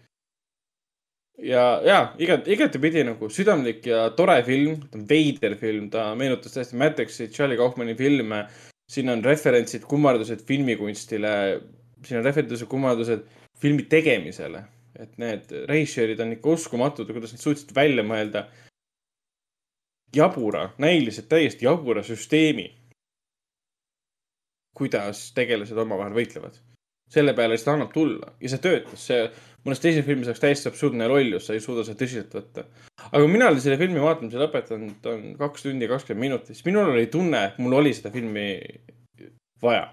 ja, 1.39 1.65
ja 1.85 1.99
igat, 2.19 2.49
igatepidi 2.51 3.05
nagu 3.07 3.29
südamlik 3.33 3.87
ja 3.87 4.09
tore 4.17 4.39
film, 4.47 4.81
ta 4.89 4.99
on 4.99 5.05
veider 5.09 5.57
film, 5.61 5.89
ta 5.93 6.11
meenutas 6.19 6.55
täiesti 6.55 6.79
Matrixi, 6.81 7.29
Charlie 7.35 7.59
Kaufmani 7.59 7.95
filme. 7.99 8.47
siin 8.89 9.11
on 9.13 9.21
referentsid, 9.25 9.83
kummardused 9.85 10.41
filmikunstile, 10.49 11.61
siin 12.07 12.19
on 12.19 12.25
referentsid, 12.25 12.69
kummardused 12.69 13.27
filmi 13.61 13.85
tegemisele. 13.85 14.65
et 14.99 15.19
need 15.19 15.53
režissöörid 15.69 16.19
on 16.21 16.33
ikka 16.35 16.51
uskumatud, 16.51 17.07
kuidas 17.13 17.31
nad 17.33 17.41
suutsid 17.41 17.71
välja 17.75 18.03
mõelda 18.03 18.49
jabura, 20.17 20.73
näiliselt 20.79 21.29
täiesti 21.29 21.65
jabura 21.65 22.03
süsteemi. 22.03 22.73
kuidas 24.75 25.33
tegelased 25.35 25.77
omavahel 25.77 26.15
võitlevad 26.15 26.59
selle 27.09 27.33
peale 27.35 27.57
lihtsalt 27.57 27.75
annab 27.75 27.93
tulla 27.93 28.33
ja 28.41 28.51
see 28.53 28.63
töötas, 28.63 29.07
see 29.09 29.23
mõnes 29.69 29.83
teises 29.83 30.07
filmis 30.07 30.29
oleks 30.29 30.43
täiesti 30.43 30.71
absurdne 30.71 31.07
lollus, 31.11 31.47
sa 31.47 31.55
ei 31.57 31.63
suuda 31.63 31.85
seda 31.87 32.01
tõsiselt 32.01 32.35
võtta. 32.35 32.65
aga 33.05 33.21
kui 33.21 33.31
mina 33.33 33.51
olin 33.51 33.63
selle 33.63 33.79
filmi 33.81 34.01
vaatamise 34.03 34.41
lõpetanud, 34.41 35.09
on 35.13 35.27
kaks 35.39 35.67
tundi 35.67 35.87
ja 35.87 35.93
kakskümmend 35.93 36.25
minutit, 36.25 36.57
siis 36.57 36.67
minul 36.67 36.91
oli 36.95 37.07
tunne, 37.13 37.45
et 37.51 37.61
mul 37.63 37.79
oli 37.79 37.93
seda 37.97 38.13
filmi 38.15 38.49
vaja. 39.63 39.87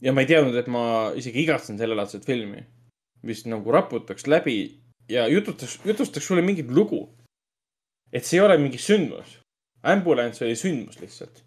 ja 0.00 0.14
ma 0.14 0.24
ei 0.24 0.30
teadnud, 0.30 0.56
et 0.60 0.70
ma 0.70 0.84
isegi 1.16 1.44
igatsen 1.44 1.80
sellelaadset 1.80 2.28
filmi, 2.28 2.62
mis 3.26 3.44
nagu 3.48 3.72
raputaks 3.72 4.28
läbi 4.30 4.60
ja 5.10 5.26
jutustaks, 5.28 5.80
jutustaks 5.84 6.26
sulle 6.26 6.44
mingit 6.46 6.70
lugu. 6.70 7.08
et 8.12 8.24
see 8.24 8.38
ei 8.40 8.46
ole 8.46 8.58
mingi 8.58 8.78
sündmus. 8.78 9.38
Ambulance 9.82 10.44
oli 10.44 10.56
sündmus 10.56 11.00
lihtsalt. 11.00 11.44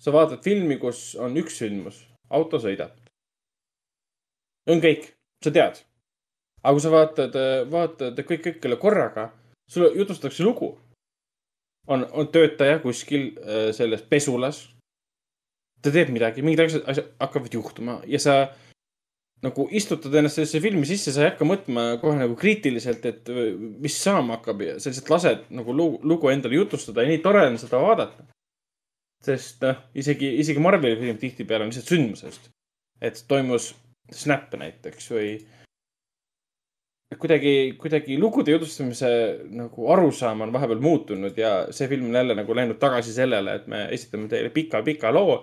sa 0.00 0.12
vaatad 0.12 0.44
filmi, 0.44 0.76
kus 0.76 1.14
on 1.16 1.36
üks 1.36 1.60
sündmus, 1.60 2.04
auto 2.30 2.58
sõidab 2.60 2.96
on 4.70 4.82
kõik, 4.82 5.10
sa 5.44 5.52
tead. 5.54 5.80
Aga 6.62 6.72
kui 6.76 6.84
sa 6.84 6.92
vaatad, 6.92 7.36
vaatad 7.72 8.20
kõik 8.28 8.42
kõikidele 8.46 8.78
korraga, 8.80 9.30
sulle 9.70 9.92
jutustatakse 9.96 10.44
lugu. 10.44 10.78
on, 11.88 12.06
on 12.12 12.28
töötaja 12.28 12.78
kuskil 12.78 13.32
äh, 13.38 13.70
selles 13.74 14.02
pesulas. 14.02 14.68
ta 15.82 15.90
teeb 15.90 16.10
midagi, 16.12 16.42
mingid 16.42 16.60
asjad, 16.60 16.82
asjad 16.86 17.06
hakkavad 17.20 17.54
juhtuma 17.54 18.00
ja 18.06 18.18
sa 18.18 18.34
nagu 19.42 19.64
istutad 19.72 20.14
ennast 20.14 20.36
sellesse 20.36 20.60
filmi 20.60 20.84
sisse, 20.86 21.12
sa 21.12 21.22
ei 21.22 21.30
hakka 21.30 21.46
mõtlema 21.48 21.84
kohe 22.02 22.18
nagu 22.18 22.36
kriitiliselt, 22.36 23.06
et 23.08 23.30
äh, 23.32 23.54
mis 23.56 23.96
saama 24.02 24.36
hakkab 24.36 24.66
ja 24.66 24.74
sa 24.78 24.90
lihtsalt 24.90 25.14
lased 25.14 25.46
nagu 25.56 25.72
lugu, 25.76 26.02
lugu 26.04 26.28
endale 26.32 26.60
jutustada 26.60 27.06
ja 27.06 27.12
nii 27.12 27.22
tore 27.24 27.46
on 27.48 27.58
seda 27.58 27.80
vaadata. 27.80 28.26
sest 29.24 29.64
noh, 29.64 29.80
isegi, 29.94 30.34
isegi 30.40 30.60
Marveli 30.60 30.96
film 31.00 31.18
tihtipeale 31.20 31.64
on 31.64 31.72
lihtsalt 31.72 31.94
sündmusest. 31.94 32.50
et 33.00 33.24
toimus 33.28 33.74
Snap 34.10 34.52
näiteks 34.58 35.10
või 35.12 35.26
kuidagi, 37.18 37.74
kuidagi 37.78 38.18
lugude 38.18 38.52
jutustamise 38.54 39.08
nagu 39.50 39.88
arusaam 39.90 40.44
on 40.46 40.52
vahepeal 40.54 40.82
muutunud 40.82 41.38
ja 41.38 41.66
see 41.74 41.88
film 41.90 42.06
on 42.10 42.20
jälle 42.20 42.36
nagu 42.38 42.54
läinud 42.54 42.78
tagasi 42.78 43.12
sellele, 43.12 43.54
et 43.54 43.66
me 43.66 43.86
esitame 43.90 44.28
teile 44.28 44.50
pika-pika 44.54 45.10
loo, 45.14 45.40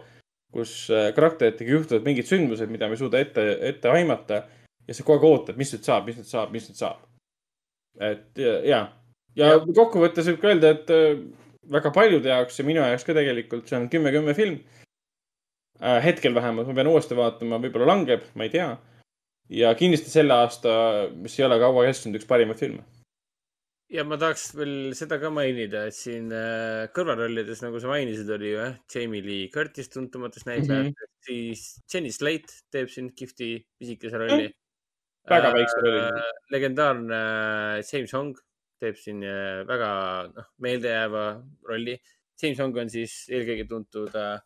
kus 0.54 0.88
äh, 0.92 1.10
karakteritega 1.16 1.72
juhtuvad 1.72 2.08
mingid 2.08 2.30
sündmused, 2.30 2.72
mida 2.72 2.88
me 2.88 2.96
ei 2.96 3.02
suuda 3.04 3.20
ette, 3.20 3.50
ette 3.72 3.92
aimata 3.92 4.46
ja 4.88 4.96
sa 4.96 5.04
kogu 5.04 5.18
aeg 5.18 5.28
ootad, 5.28 5.60
mis 5.60 5.74
nüüd 5.76 5.84
saab, 5.84 6.08
mis 6.08 6.22
nüüd 6.22 6.32
saab, 6.32 6.56
mis 6.56 6.70
nüüd 6.70 6.80
saab. 6.80 7.04
et 8.00 8.40
ja, 8.40 8.56
ja, 8.64 8.82
ja, 9.36 9.52
ja 9.52 9.60
kokkuvõttes 9.76 10.32
võib 10.32 10.42
ka 10.42 10.54
öelda, 10.54 10.72
et 10.78 10.96
äh, 10.96 11.20
väga 11.72 11.92
paljude 11.92 12.32
jaoks 12.32 12.62
ja 12.62 12.68
minu 12.68 12.80
jaoks 12.80 13.04
ka 13.04 13.16
tegelikult 13.18 13.68
see 13.68 13.82
on 13.82 13.90
kümme-kümme 13.92 14.34
film 14.38 14.62
äh,. 15.82 16.00
hetkel 16.06 16.36
vähemalt, 16.36 16.72
ma 16.72 16.80
pean 16.80 16.96
uuesti 16.96 17.18
vaatama, 17.18 17.60
võib-olla 17.60 17.92
langeb, 17.92 18.24
ma 18.40 18.48
ei 18.48 18.56
tea 18.56 18.78
ja 19.54 19.74
kindlasti 19.80 20.12
selle 20.12 20.36
aasta, 20.36 20.72
mis 21.16 21.38
ei 21.40 21.46
ole 21.48 21.60
kaua 21.62 21.88
kestnud, 21.88 22.18
üks 22.20 22.28
parimaid 22.30 22.60
filme. 22.60 22.84
ja 23.92 24.04
ma 24.04 24.18
tahaks 24.20 24.50
veel 24.58 24.94
seda 25.00 25.20
ka 25.22 25.32
mainida, 25.32 25.86
et 25.88 25.96
siin 25.96 26.28
äh, 26.36 26.88
kõrvalrollides, 26.96 27.62
nagu 27.64 27.80
sa 27.80 27.92
mainisid, 27.92 28.30
oli 28.36 28.52
ju 28.52 28.60
jah, 28.60 28.76
Jamie 28.94 29.24
Lee 29.24 29.52
Curtis 29.54 29.92
tuntumatest 29.94 30.50
näitlejatest 30.50 30.92
mm, 30.92 31.08
-hmm. 31.08 31.22
siis 31.30 31.84
Jenny 31.94 32.12
Slate 32.12 32.60
teeb 32.72 32.92
siin 32.92 33.14
kihvti 33.16 33.54
pisikese 33.80 34.18
rolli 34.20 34.50
mm. 34.50 34.52
-hmm. 34.52 35.32
väga 35.32 35.54
väikse 35.56 35.80
rolli 35.86 36.04
äh,. 36.04 36.36
legendaarne 36.52 37.22
James 37.94 38.14
Hong 38.14 38.36
teeb 38.82 39.00
siin 39.00 39.24
äh, 39.24 39.64
väga 39.68 39.90
noh, 40.36 40.52
meeldejääva 40.62 41.26
rolli. 41.70 41.98
James 42.42 42.60
Hong 42.60 42.76
on 42.78 42.90
siis 42.90 43.26
eelkõige 43.34 43.66
tuntud 43.70 44.14
äh, 44.16 44.38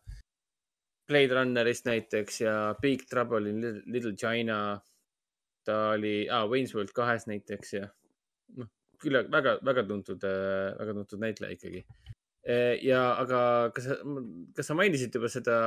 Blade 1.08 1.34
Runnerist 1.34 1.84
näiteks 1.84 2.40
ja 2.40 2.54
Big 2.80 3.04
Trouble 3.10 3.50
in 3.50 3.82
Little 3.86 4.14
China 4.16 4.80
ta 5.66 5.78
oli 5.96 6.28
ah, 6.28 6.46
Wayne's 6.50 6.74
World 6.76 6.92
kahes 6.96 7.26
näiteks 7.30 7.74
ja 7.78 7.88
noh, 8.58 8.70
küll 9.02 9.18
väga, 9.32 9.58
väga 9.64 9.86
tuntud, 9.88 10.22
väga 10.78 10.96
tuntud 11.00 11.22
näitleja 11.22 11.56
ikkagi. 11.56 11.84
ja 12.82 13.02
aga 13.22 13.42
kas 13.74 13.86
kas 14.56 14.66
sa 14.66 14.74
mainisid 14.78 15.14
juba 15.14 15.30
seda? 15.30 15.58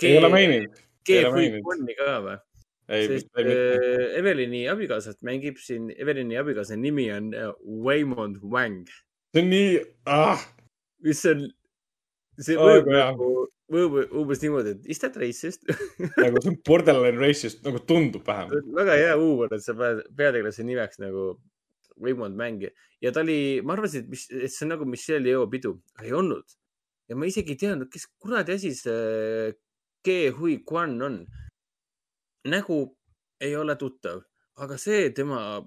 ei 0.00 0.16
ole 0.16 0.30
maininud. 0.32 0.78
G-Freak-Oni 1.04 1.96
ka 1.96 2.14
või? 2.24 2.38
sest 2.90 3.28
äh, 3.38 4.18
Evelini 4.18 4.64
abikaasat 4.70 5.20
mängib 5.26 5.60
siin, 5.62 5.90
Evelini 5.94 6.38
abikaasa 6.40 6.76
nimi 6.76 7.06
on 7.14 7.34
äh, 7.34 7.52
Waymond 7.62 8.42
Wang. 8.42 8.88
see 9.32 9.42
on 9.42 9.50
nii 9.50 9.78
ah., 10.10 10.40
mis 11.06 11.22
on, 11.30 11.44
see 12.40 12.58
mõjub 12.58 12.90
nagu 12.90 13.30
umbes 13.70 14.42
niimoodi, 14.42 14.74
et 14.74 14.86
is 14.90 14.98
that 15.02 15.16
racist? 15.20 15.62
nagu 16.22 16.42
see 16.42 16.50
on 16.52 16.58
borderline 16.66 17.20
racist, 17.20 17.62
nagu 17.66 17.82
tundub 17.86 18.26
vähemalt. 18.26 18.70
väga 18.76 18.98
hea 18.98 19.16
huumor, 19.20 19.52
et 19.54 19.64
sa 19.64 19.76
paned 19.78 20.02
peategelase 20.18 20.66
nimeks 20.66 21.00
nagu 21.02 21.32
Raymond 22.00 22.38
Mäng 22.38 22.64
ja 23.00 23.12
ta 23.12 23.22
oli, 23.24 23.60
ma 23.64 23.76
arvasin, 23.76 24.04
et 24.04 24.12
mis, 24.12 24.26
et 24.32 24.52
see 24.52 24.66
on 24.66 24.74
nagu 24.74 24.88
Michelle 24.88 25.28
Yeoh 25.28 25.48
pidu, 25.52 25.76
ei 26.02 26.12
olnud. 26.16 26.56
ja 27.10 27.18
ma 27.18 27.26
isegi 27.26 27.56
ei 27.56 27.60
teadnud, 27.60 27.90
kes 27.90 28.06
kuradi 28.22 28.56
asi 28.58 28.72
see 28.74 29.52
Ke 30.04 30.30
Hui 30.32 30.60
Kwan 30.64 30.96
on. 31.02 31.20
nägu 32.48 32.80
ei 33.40 33.56
ole 33.56 33.76
tuttav, 33.76 34.22
aga 34.56 34.76
see 34.80 35.10
tema, 35.16 35.60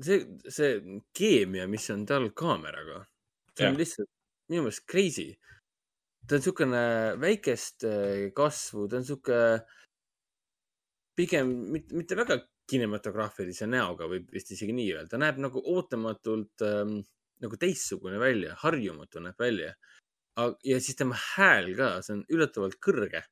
see, 0.00 0.24
see 0.48 1.00
keemia, 1.16 1.66
mis 1.68 1.90
on 1.92 2.06
tal 2.08 2.30
kaameraga, 2.36 3.04
see 3.54 3.66
on 3.68 3.74
Jah. 3.74 3.80
lihtsalt 3.80 4.10
minu 4.50 4.64
meelest 4.66 4.86
crazy. 4.90 5.28
Ta 6.26 6.36
on 6.36 6.42
niisugune 6.42 6.82
väikest 7.20 7.86
äh, 7.88 8.30
kasvu, 8.36 8.88
ta 8.88 8.98
on 8.98 9.06
niisugune 9.06 9.44
pigem 11.18 11.52
mitte, 11.74 11.96
mitte 11.96 12.18
väga 12.18 12.38
kinematograafilise 12.70 13.66
näoga, 13.70 14.06
võib 14.10 14.30
vist 14.34 14.52
isegi 14.54 14.74
nii 14.76 14.92
öelda, 14.94 15.18
näeb 15.20 15.40
nagu 15.42 15.62
ootamatult 15.72 16.64
ähm, 16.66 17.00
nagu 17.42 17.58
teistsugune 17.60 18.20
välja, 18.20 18.54
harjumatu 18.62 19.22
näeb 19.24 19.38
välja. 19.40 19.74
ja 20.64 20.80
siis 20.80 20.96
tema 20.96 21.16
hääl 21.18 21.72
ka, 21.76 21.90
see 22.04 22.14
on 22.14 22.22
üllatavalt 22.32 22.78
kõrge. 22.84 23.24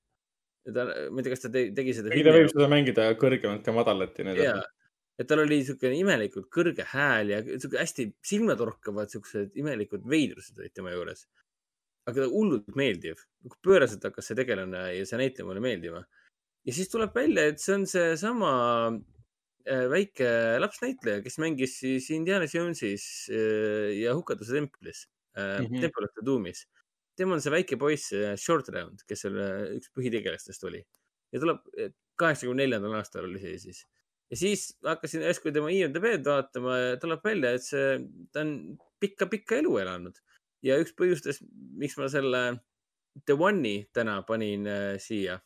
ta, 0.75 0.85
ma 0.85 1.21
ei 1.21 1.25
tea, 1.25 1.33
kas 1.33 1.45
ta 1.45 1.51
te, 1.53 1.63
tegi 1.77 1.95
seda 1.97 2.11
ei, 2.13 2.25
ta 2.27 2.35
võib 2.35 2.51
seda 2.51 2.69
mängida 2.69 3.07
kõrgemalt 3.21 3.63
ka 3.65 3.73
madalalt 3.73 4.19
ja 4.19 4.27
nii 4.27 4.35
edasi., 4.37 4.75
et 5.19 5.27
tal 5.27 5.43
oli 5.43 5.61
niisugune 5.61 5.97
imelikult 5.99 6.51
kõrge 6.55 6.85
hääl 6.93 7.33
ja 7.33 7.41
sihuke 7.47 7.81
hästi 7.81 8.11
silmatorkavad 8.33 9.11
siuksed 9.11 9.57
imelikud 9.59 10.05
veidrused 10.07 10.59
olid 10.61 10.75
tema 10.75 10.93
juures. 10.95 11.25
Aga 12.09 12.25
ta 12.25 12.31
hullult 12.33 12.73
meeldiv, 12.79 13.21
pööraselt 13.65 14.05
hakkas 14.09 14.31
see 14.31 14.39
tegelane 14.39 14.83
ja 14.97 15.05
see 15.09 15.21
näitleja 15.21 15.47
mulle 15.49 15.63
meeldima. 15.65 16.03
ja 16.67 16.75
siis 16.75 16.91
tuleb 16.93 17.15
välja, 17.17 17.47
et 17.51 17.61
see 17.63 17.75
on 17.77 17.85
seesama 17.89 18.53
äh, 18.89 19.85
väike 19.93 20.31
lapsnäitleja, 20.63 21.23
kes 21.25 21.39
mängis 21.43 21.79
siis 21.83 22.09
Indiana 22.15 22.49
Jonesis 22.53 23.29
äh, 23.33 23.93
ja 24.01 24.17
Hukatuse 24.17 24.57
templis 24.57 25.07
äh, 25.37 25.61
mm. 25.61 25.67
-hmm. 25.67 26.09
The 26.15 26.25
Doom'is. 26.25 26.67
tema 27.17 27.35
on 27.35 27.43
see 27.43 27.53
väike 27.53 27.77
poiss, 27.77 28.13
Short 28.37 28.69
Round, 28.69 29.05
kes 29.07 29.27
seal 29.27 29.39
äh, 29.39 29.77
üks 29.77 29.93
põhitegelastest 29.93 30.65
oli 30.65 30.83
ja 31.33 31.41
tuleb 31.41 31.65
kaheksakümne 32.19 32.63
neljandal 32.63 32.95
aastal 32.99 33.27
oli 33.29 33.41
see 33.43 33.59
siis 33.59 33.85
ja 34.31 34.37
siis 34.37 34.79
hakkasin 34.85 35.25
järsku 35.25 35.53
tema 35.53 35.71
IMDB-d 35.73 36.25
vaatama 36.25 36.79
ja 36.79 36.97
tuleb 37.01 37.25
välja, 37.25 37.53
et 37.57 37.65
see, 37.65 37.99
ta 38.33 38.45
on 38.45 38.79
pikka-pikka 39.01 39.61
elu 39.63 39.77
elanud 39.83 40.21
ja 40.63 40.79
üks 40.81 40.95
põhjustest, 40.99 41.45
miks 41.79 41.99
ma 41.99 42.09
selle 42.13 42.43
The 43.27 43.35
One'i 43.35 43.89
täna 43.95 44.21
panin 44.27 44.67
äh, 44.67 44.97
siia 45.03 45.39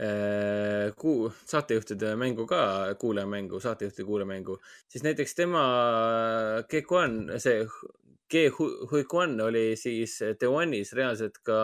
äh, 0.00 0.92
kuu, 0.98 1.30
saatejuhtide 1.48 2.14
mängu 2.20 2.46
ka, 2.48 2.62
kuulajamängu, 3.00 3.60
saatejuhtide 3.60 4.06
kuulajamängu, 4.08 4.58
siis 4.88 5.04
näiteks 5.06 5.34
tema 5.38 5.64
G-Quan, 6.68 7.18
see 7.42 7.66
G-Hui-Quan 8.32 9.40
oli 9.44 9.72
siis 9.76 10.16
The 10.38 10.48
One'is 10.48 10.94
reaalselt 10.96 11.42
ka 11.44 11.58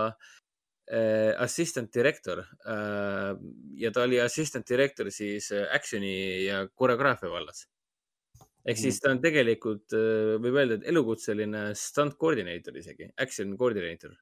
äh, 0.93 1.32
assistant 1.40 1.95
director 1.95 2.43
äh, 2.45 3.32
ja 3.81 3.93
ta 3.93 4.05
oli 4.05 4.20
assistant 4.20 4.69
director 4.69 5.11
siis 5.15 5.51
äh, 5.53 5.65
action'i 5.74 6.45
ja 6.45 6.66
koreograafia 6.69 7.31
vallas. 7.32 7.65
Ehk 8.69 8.81
siis 8.81 9.01
ta 9.03 9.12
on 9.15 9.20
tegelikult, 9.24 9.97
võib 10.45 10.57
öelda, 10.61 10.78
et 10.78 10.89
elukutseline 10.93 11.69
stunt 11.78 12.19
coordinator 12.20 12.77
isegi, 12.77 13.11
action 13.24 13.57
coordinator. 13.61 14.15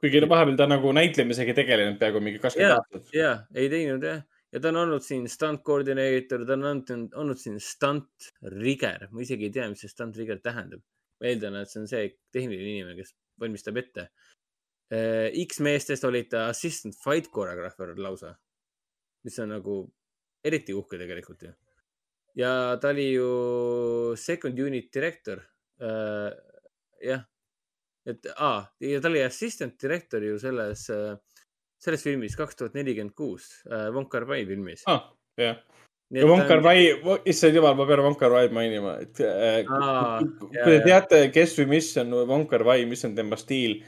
kuigi 0.00 0.22
vahepeal 0.24 0.56
ta 0.56 0.66
nagu 0.70 0.92
näitlemisega 0.96 1.54
tegelenud 1.58 1.98
peaaegu 2.00 2.22
mingi 2.24 2.40
kakskümmend 2.40 2.78
aastat., 2.78 3.10
ja 3.14 3.34
ei 3.54 3.68
teinud 3.72 4.06
jah, 4.06 4.22
ja 4.52 4.62
ta 4.62 4.70
on 4.72 4.80
olnud 4.84 5.04
siin 5.04 5.26
stunt 5.28 5.62
coordinator, 5.66 6.46
ta 6.48 6.56
on 6.56 6.66
olnud, 6.72 7.14
olnud 7.20 7.40
siin 7.40 7.60
stunt 7.62 8.30
rigger, 8.56 9.08
ma 9.12 9.24
isegi 9.26 9.50
ei 9.50 9.54
tea, 9.58 9.68
mis 9.72 9.84
see 9.84 9.92
stunt 9.92 10.16
rigger 10.18 10.40
tähendab. 10.42 10.82
ma 11.20 11.28
eeldan, 11.28 11.58
et 11.60 11.68
see 11.68 11.82
on 11.82 11.88
see 11.88 12.06
tehniline 12.32 12.70
inimene, 12.78 12.94
kes 12.96 13.12
valmistab 13.42 13.76
ette. 13.76 14.06
X-meestest 15.44 16.06
oli 16.08 16.22
ta 16.32 16.46
assistant 16.48 16.96
fight 16.96 17.28
choreographer 17.30 17.92
lausa, 18.00 18.32
mis 19.28 19.36
on 19.44 19.52
nagu 19.52 19.82
eriti 20.44 20.72
uhke 20.74 20.96
tegelikult 20.98 21.44
ju. 21.44 21.52
Ja 22.38 22.76
ta 22.80 22.92
oli 22.94 23.12
ju 23.12 23.30
second 24.16 24.58
unit 24.58 24.90
director. 24.92 25.42
jah, 27.00 27.22
et 28.06 28.26
aa, 28.36 28.64
ja 28.84 29.00
ta 29.00 29.08
oli 29.08 29.22
assistant 29.24 29.76
director 29.80 30.22
ju 30.24 30.38
selles, 30.38 30.86
selles 31.80 32.02
filmis 32.04 32.36
kaks 32.36 32.58
tuhat 32.58 32.74
nelikümmend 32.76 33.14
kuus, 33.16 33.46
Wong 33.94 34.08
Kar-wai 34.12 34.42
filmis 34.48 34.82
ah,. 34.86 35.06
jah, 35.40 35.56
ja 36.12 36.26
Wong 36.28 36.42
ta 36.48 36.58
on- 36.58 37.24
issand 37.24 37.56
jumal, 37.56 37.78
ma 37.78 37.86
pean 37.88 38.02
Wong 38.04 38.18
Kar-wai'd 38.20 38.52
mainima, 38.52 38.98
et 39.00 39.20
äh, 39.24 39.64
Aa, 39.64 40.18
kui 40.20 40.52
te 40.66 40.82
teate, 40.84 41.22
kes 41.32 41.56
või 41.62 41.70
mis 41.78 41.88
on 42.02 42.12
Wong 42.28 42.44
Kar-wai, 42.50 42.84
mis 42.90 43.04
on 43.08 43.16
tema 43.16 43.38
stiil. 43.40 43.78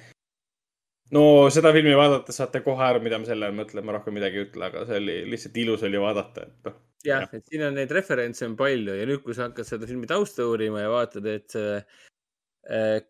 no 1.12 1.50
seda 1.52 1.74
filmi 1.76 1.92
vaadates 1.98 2.40
saate 2.40 2.62
kohe 2.64 2.80
aru, 2.88 3.02
mida 3.04 3.18
ma 3.20 3.28
selle 3.28 3.50
all 3.50 3.58
mõtlen, 3.58 3.84
ma 3.84 3.98
rohkem 3.98 4.16
midagi 4.16 4.40
ei 4.40 4.46
ütle, 4.46 4.70
aga 4.70 4.86
see 4.88 4.96
oli 5.02 5.18
lihtsalt 5.34 5.60
ilus 5.60 5.84
oli 5.84 6.00
vaadata, 6.00 6.48
et 6.48 6.70
noh. 6.70 6.80
jah, 7.06 7.26
et 7.34 7.44
siin 7.48 7.64
on 7.66 7.76
neid 7.76 7.92
referentse 7.94 8.46
on 8.46 8.56
palju 8.58 8.96
ja 8.98 9.06
nüüd, 9.08 9.22
kui 9.24 9.36
sa 9.36 9.48
hakkad 9.48 9.68
seda 9.68 9.88
filmi 9.90 10.08
tausta 10.10 10.46
uurima 10.48 10.82
ja 10.84 10.90
vaatad, 10.92 11.28
et 11.30 11.56
äh, 11.58 12.02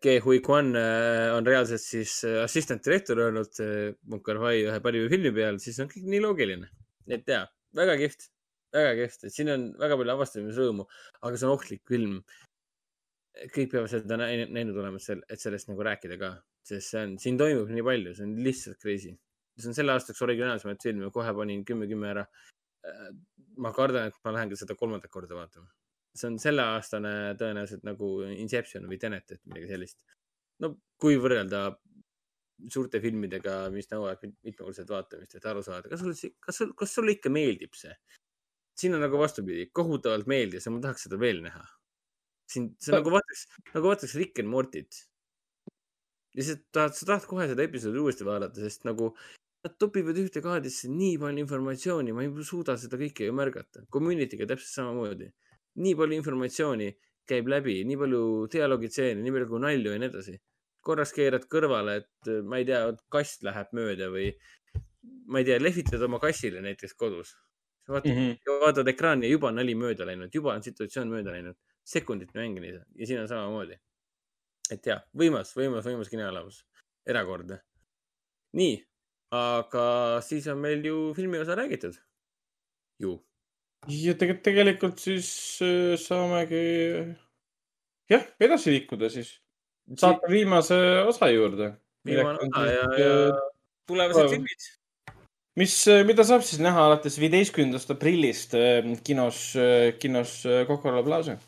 Ke 0.01 0.15
Hui 0.25 0.39
Kwan 0.45 0.71
äh, 0.79 1.29
on 1.35 1.45
reaalselt 1.45 1.83
siis 1.83 2.15
äh, 2.25 2.39
assistant 2.41 2.81
director 2.85 3.19
olnud 3.27 3.59
Wong 4.09 4.23
Kar-wai 4.25 4.63
ühe 4.65 4.79
parima 4.81 5.11
filmi 5.11 5.33
peal, 5.35 5.59
siis 5.61 5.77
on 5.83 5.91
kõik 5.91 6.07
nii 6.09 6.23
loogiline. 6.23 6.71
et 7.11 7.27
jaa, 7.29 7.43
väga 7.77 7.97
kihvt, 7.99 8.29
väga 8.73 8.95
kihvt, 9.01 9.27
et 9.27 9.35
siin 9.35 9.51
on 9.53 9.67
väga 9.81 9.99
palju 9.99 10.15
avastamisrõõmu, 10.15 10.87
aga 11.21 11.37
see 11.37 11.49
on 11.49 11.53
ohtlik 11.57 11.83
film. 11.89 12.23
kõik 13.53 13.71
peavad 13.71 13.89
seda 13.89 14.17
näinud, 14.17 14.77
olema, 14.77 14.99
et 15.01 15.41
sellest 15.41 15.69
nagu 15.69 15.85
rääkida 15.85 16.17
ka, 16.21 16.35
sest 16.65 16.93
see 16.93 17.05
on, 17.05 17.15
siin 17.21 17.37
toimub 17.37 17.69
nii 17.73 17.85
palju, 17.85 18.13
see 18.17 18.27
on 18.27 18.35
lihtsalt 18.45 18.81
crazy. 18.81 19.13
see 19.57 19.69
on 19.69 19.77
selle 19.77 19.93
aastaks 19.93 20.21
originaalsemaid 20.25 20.81
filme, 20.81 21.09
kohe 21.13 21.33
panin 21.37 21.61
kümme, 21.65 21.89
kümme 21.89 22.09
ära. 22.09 22.25
Ma 23.57 23.71
kardan, 23.75 24.09
et 24.09 24.19
ma 24.25 24.33
lähen 24.35 24.51
ka 24.51 24.59
seda 24.59 24.75
kolmandat 24.79 25.11
korda 25.11 25.35
vaatama. 25.37 25.69
see 26.13 26.27
on 26.29 26.35
selleaastane 26.37 27.11
tõenäoliselt 27.39 27.85
nagu 27.87 28.07
Inception 28.37 28.85
või 28.89 28.99
Tenet, 29.01 29.31
et 29.31 29.41
midagi 29.49 29.71
sellist. 29.71 30.03
no 30.61 30.75
kui 31.01 31.17
võrrelda 31.17 31.71
suurte 32.69 32.99
filmidega, 33.01 33.69
mis 33.73 33.89
nõuavad 33.91 34.21
mit- 34.23 34.37
mitmekordset 34.45 34.89
vaatamist, 34.89 35.35
et 35.35 35.45
aru 35.49 35.63
saada, 35.65 35.89
kas 35.89 36.03
sulle, 36.03 36.33
kas 36.39 36.59
sul, 36.61 36.73
kas 36.77 36.93
sulle 36.95 37.15
ikka 37.17 37.31
meeldib 37.33 37.73
see? 37.75 37.95
siin 38.77 38.95
on 38.97 39.03
nagu 39.05 39.17
vastupidi, 39.21 39.67
kohutavalt 39.69 40.29
meeldis 40.29 40.65
ja 40.65 40.71
ma 40.73 40.81
tahaks 40.81 41.07
seda 41.07 41.19
veel 41.21 41.41
näha. 41.45 41.63
siin, 42.49 42.71
see 42.81 42.93
on 42.93 42.99
nagu 43.01 43.13
vaataks, 43.13 43.43
nagu 43.73 43.89
vaataks 43.89 44.15
Rick 44.19 44.39
and 44.41 44.49
Mortit. 44.49 45.03
lihtsalt 46.37 46.63
tahad, 46.73 46.95
sa 46.97 47.05
tahad 47.05 47.27
kohe 47.29 47.47
seda 47.49 47.65
episoodi 47.65 48.01
uuesti 48.01 48.25
vaadata, 48.25 48.61
sest 48.65 48.85
nagu 48.89 49.11
nad 49.63 49.75
topivad 49.79 50.17
ühte 50.19 50.41
kaadrisse 50.43 50.89
nii 50.91 51.17
palju 51.21 51.43
informatsiooni, 51.45 52.13
ma 52.15 52.25
ei 52.25 52.45
suuda 52.47 52.75
seda 52.79 52.99
kõike 52.99 53.29
ju 53.29 53.35
märgata. 53.35 53.85
Community'ga 53.95 54.47
täpselt 54.49 54.75
samamoodi. 54.75 55.29
nii 55.83 55.95
palju 55.97 56.17
informatsiooni 56.19 56.89
käib 57.29 57.47
läbi, 57.49 57.79
nii 57.87 57.97
palju 57.97 58.23
dialoogitseene, 58.53 59.23
nii 59.23 59.31
palju 59.33 59.61
nalju 59.63 59.93
ja 59.95 60.01
nii 60.01 60.11
edasi. 60.11 60.35
korraks 60.83 61.13
keerad 61.15 61.45
kõrvale, 61.47 61.95
et 62.01 62.27
äh, 62.27 62.41
ma 62.43 62.57
ei 62.59 62.65
tea, 62.67 62.81
kast 63.09 63.45
läheb 63.47 63.69
mööda 63.71 64.09
või 64.11 64.25
ma 65.31 65.39
ei 65.39 65.47
tea, 65.47 65.55
lehvitad 65.61 66.01
oma 66.03 66.19
kassile 66.19 66.61
näiteks 66.61 66.93
kodus. 66.99 67.37
vaatad 67.87 68.11
mm. 68.11 68.19
-hmm. 68.19 68.59
vaatad 68.65 68.87
ekraani 68.87 69.25
ja 69.27 69.31
juba 69.31 69.47
on 69.47 69.55
nali 69.55 69.75
mööda 69.75 70.05
läinud, 70.05 70.35
juba 70.35 70.53
on 70.53 70.63
situatsioon 70.63 71.07
mööda 71.07 71.31
läinud. 71.31 71.55
sekundit 71.83 72.33
mängida 72.33 72.85
ja 72.95 73.07
siin 73.07 73.19
on 73.19 73.27
samamoodi. 73.27 73.79
et 74.71 74.85
jah, 74.85 75.03
võimas, 75.15 75.55
võimas, 75.55 75.85
võimas 75.85 76.09
kinoelamus, 76.09 76.65
erakordne. 77.07 77.61
nii, 78.53 78.75
aga 79.33 79.85
siis 80.25 80.47
on 80.51 80.59
meil 80.61 80.83
ju 80.85 80.97
filmi 81.17 81.39
osa 81.41 81.55
räägitud. 81.57 81.97
ju. 82.99 83.17
ja 83.87 84.13
tegelikult, 84.13 84.43
tegelikult 84.45 84.99
siis 84.99 85.29
äh, 85.65 85.95
saamegi 85.99 86.61
jah, 88.11 88.27
edasi 88.39 88.75
liikuda 88.75 89.09
siis. 89.09 89.33
saate 89.97 90.29
viimase 90.31 90.77
osa 91.07 91.31
juurde. 91.33 91.73
viimane 92.05 92.39
osa 92.45 92.65
ja, 92.69 92.85
ja 92.99 93.11
tulevased 93.89 94.29
filmid. 94.35 94.69
mis, 95.59 95.75
mida 96.05 96.23
saab 96.27 96.45
siis 96.45 96.61
näha 96.63 96.85
alates 96.87 97.17
viieteistkümnendast 97.19 97.91
aprillist 97.95 98.53
äh, 98.59 98.85
kinos, 99.03 99.45
kinos 99.99 100.43
äh, 100.45 100.63
Coca-Cola 100.69 101.03
Plaza. 101.03 101.39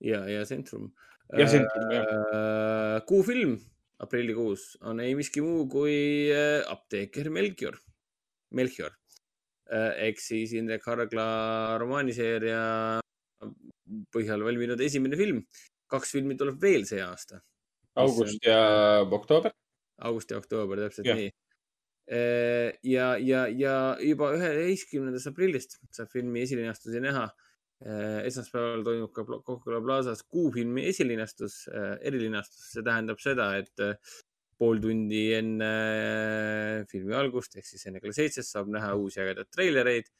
ja, 0.00 0.24
ja 0.28 0.44
Centrum. 0.44 0.90
Ja 1.36 1.44
Centrum, 1.44 1.90
jah. 1.92 3.02
kuufilm 3.04 3.58
aprillikuus 4.04 4.76
on 4.86 5.00
ei 5.02 5.14
miski 5.18 5.42
muu 5.42 5.66
kui 5.70 6.30
äh, 6.30 6.62
apteeker 6.70 7.30
Melchior, 7.34 7.78
Melchior 8.54 8.94
ehk 9.68 10.20
siis 10.22 10.54
Indrek 10.56 10.86
Hargla 10.88 11.76
romaaniseeria 11.80 12.60
põhjal 14.14 14.44
valminud 14.44 14.80
esimene 14.80 15.18
film. 15.20 15.42
kaks 15.88 16.10
filmi 16.12 16.36
tuleb 16.36 16.60
veel 16.60 16.84
see 16.84 17.00
aasta. 17.00 17.40
august 17.96 18.44
ja 18.44 19.02
oktoober. 19.02 19.52
august 20.04 20.30
ja 20.30 20.38
oktoober, 20.38 20.82
täpselt 20.84 21.06
Jah. 21.06 21.16
nii. 21.16 21.30
ja, 22.92 23.16
ja, 23.16 23.46
ja 23.48 23.74
juba 24.04 24.32
üheteistkümnendast 24.36 25.30
aprillist 25.32 25.78
saab 25.92 26.12
filmi 26.12 26.44
esilinastusi 26.44 27.00
näha. 27.04 27.28
Esmaspäeval 27.78 28.80
toimub 28.82 29.12
ka 29.14 29.22
Coca-Cola 29.28 29.78
Plazas 29.84 30.24
kuufilmi 30.26 30.82
esilinastus, 30.90 31.60
erilinastus, 32.02 32.72
see 32.72 32.82
tähendab 32.82 33.20
seda, 33.22 33.52
et 33.60 33.84
äh, 33.84 33.94
pool 34.58 34.80
tundi 34.82 35.28
enne 35.36 35.68
äh, 35.68 36.86
filmi 36.90 37.14
algust 37.14 37.54
ehk 37.58 37.66
siis 37.66 37.86
enne 37.86 38.02
kella 38.02 38.16
seitset 38.16 38.46
saab 38.46 38.70
näha 38.74 38.90
uusi 38.98 39.22
ägedaid 39.22 39.50
treilereid. 39.54 40.10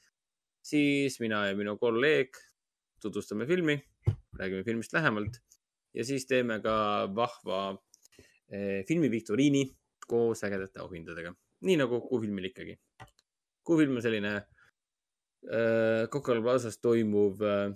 siis 0.68 1.18
mina 1.20 1.46
ja 1.48 1.56
minu 1.56 1.76
kolleeg 1.78 2.36
tutvustame 3.00 3.46
filmi, 3.46 3.78
räägime 4.38 4.64
filmist 4.66 4.92
lähemalt 4.92 5.38
ja 5.94 6.04
siis 6.04 6.26
teeme 6.26 6.58
ka 6.60 7.08
vahva 7.14 7.60
eh, 8.52 8.84
filmiviktoriini 8.88 9.64
koos 10.06 10.44
ägedate 10.44 10.82
auhindadega, 10.82 11.32
nii 11.66 11.76
nagu 11.80 12.00
kuufilmil 12.08 12.50
ikkagi. 12.50 12.76
kuufilm 13.64 13.96
on 13.96 14.02
selline 14.02 14.34
äh, 14.36 14.57
Coca-Cola 15.46 16.42
Plazas 16.42 16.80
toimuv 16.82 17.42
äh, 17.46 17.70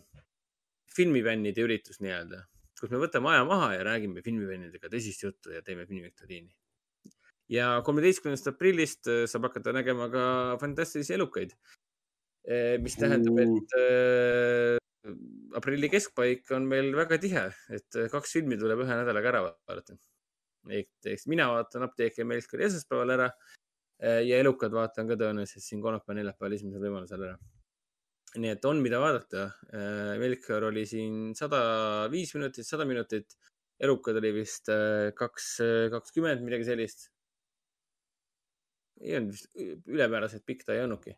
filmifännide 0.92 1.62
üritus 1.62 2.02
nii-öelda, 2.02 2.42
kus 2.80 2.90
me 2.90 3.00
võtame 3.04 3.30
aja 3.32 3.46
maha 3.48 3.70
ja 3.76 3.86
räägime 3.86 4.24
filmifännidega 4.26 4.90
tõsist 4.92 5.22
juttu 5.24 5.54
ja 5.54 5.62
teeme 5.62 5.86
filmiviktoriini. 5.86 6.50
ja 7.52 7.80
kolmeteistkümnendast 7.86 8.50
aprillist 8.50 9.08
äh, 9.08 9.24
saab 9.30 9.48
hakata 9.50 9.72
nägema 9.72 10.10
ka 10.12 10.26
fantastilisi 10.60 11.14
elukaid, 11.14 11.54
mis 12.82 12.96
tähendab, 12.98 13.38
et 13.38 13.74
äh, 13.78 14.82
aprilli 15.58 15.90
keskpaik 15.90 16.50
on 16.56 16.66
meil 16.70 16.92
väga 16.96 17.18
tihe, 17.22 17.44
et 17.74 17.98
äh, 17.98 18.08
kaks 18.12 18.36
filmi 18.36 18.58
tuleb 18.60 18.84
ühe 18.84 18.98
nädalaga 19.00 19.32
ära 19.32 19.42
vaadata. 19.46 19.96
ehk 20.70 21.26
mina 21.26 21.48
vaatan 21.50 21.88
Apteek 21.88 22.18
ja 22.18 22.24
Melchiori 22.24 22.68
esmaspäeval 22.68 23.14
ära 23.16 23.26
äh, 23.32 24.20
ja 24.28 24.38
Elukad 24.38 24.74
vaatan 24.74 25.10
ka 25.10 25.18
tõenäoliselt 25.18 25.64
siin 25.64 25.82
kolmapäeval, 25.82 26.20
neljapäeval 26.20 26.56
esimesel 26.58 26.86
võimalusel 26.86 27.26
ära. 27.28 27.38
Nii 28.40 28.52
et 28.54 28.64
on, 28.64 28.80
mida 28.84 29.00
vaadata. 29.02 29.48
Melchior 30.20 30.68
oli 30.70 30.84
siin 30.88 31.32
sada 31.38 31.62
viis 32.12 32.32
minutit, 32.36 32.66
sada 32.68 32.86
minutit. 32.88 33.36
Elukad 33.82 34.16
oli 34.20 34.30
vist 34.36 34.68
äh, 34.70 35.10
kaks, 35.18 35.48
kakskümmend, 35.90 36.44
midagi 36.46 36.68
sellist. 36.68 37.08
ei 39.02 39.16
olnud 39.18 39.32
vist 39.34 39.48
ülemääraselt 39.90 40.44
pikk 40.46 40.62
ta 40.62 40.76
ei 40.76 40.84
olnudki. 40.84 41.16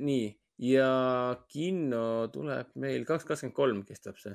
nii, 0.00 0.24
ja 0.66 0.88
kino 1.48 2.26
tuleb 2.34 2.72
meil 2.74 3.04
kaks 3.06 3.24
kakskümmend 3.28 3.54
kolm 3.56 3.82
kestab 3.86 4.18
see. 4.18 4.34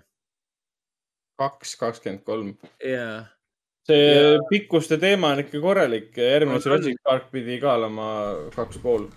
kaks 1.39 1.75
kakskümmend 1.81 2.23
kolm. 2.23 2.53
jaa. 2.79 3.25
see 3.87 3.99
Ja- 4.15 4.39
pikkuste 4.49 4.97
teema 4.97 5.33
on 5.35 5.43
ikka 5.43 5.59
korralik, 5.61 6.15
järgmine 6.17 6.61
Jurassic 6.63 7.03
Park 7.03 7.27
pidi 7.31 7.59
ka 7.59 7.75
olema 7.75 8.07
kaks 8.55 8.79
pool. 8.79 9.09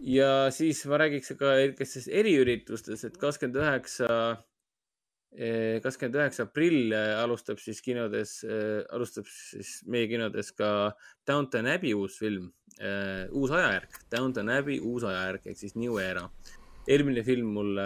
Ja 0.00 0.50
siis 0.54 0.80
ma 0.88 0.98
räägiks 1.00 1.34
ka 1.38 1.56
sellistest 1.58 2.08
eriüritustest, 2.20 3.04
et 3.08 3.18
kakskümmend 3.20 3.60
üheksa, 3.60 4.08
kakskümmend 5.84 6.18
üheksa 6.22 6.46
aprill 6.48 6.94
eh, 6.96 7.12
alustab 7.20 7.60
siis 7.62 7.82
kinodes, 7.84 8.40
alustab 8.94 9.28
siis 9.30 9.80
meie 9.90 10.08
kinodes 10.10 10.52
ka 10.56 10.92
Downton 11.28 11.68
Abbey 11.70 11.94
uus 11.96 12.18
film, 12.20 12.48
uus 13.36 13.52
ajajärk, 13.52 14.00
Downton 14.12 14.52
Abbey 14.56 14.80
uus 14.80 15.04
ajajärk 15.04 15.50
ehk 15.52 15.60
siis 15.60 15.76
New 15.76 16.00
Era. 16.00 16.28
eelmine 16.88 17.22
film 17.22 17.52
mulle 17.54 17.82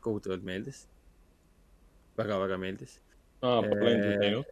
kohutavalt 0.00 0.42
meeldis 0.42 0.86
väga,. 2.16 2.38
väga-väga 2.40 2.56
meeldis. 2.58 2.98
Endal 3.44 4.18
näinud. 4.24 4.48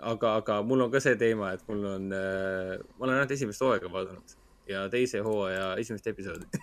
aga, 0.00 0.36
aga 0.36 0.62
mul 0.62 0.86
on 0.86 0.90
ka 0.92 1.00
see 1.02 1.18
teema, 1.18 1.52
et 1.52 1.68
mul 1.68 1.84
on, 1.90 2.08
ma 2.08 3.04
olen 3.04 3.16
ainult 3.18 3.34
esimest 3.34 3.64
hooaega 3.64 3.90
vaadanud 3.92 4.45
ja 4.68 4.86
teise 4.90 5.20
hooaja 5.24 5.74
esimest 5.80 6.06
episoodi. 6.06 6.62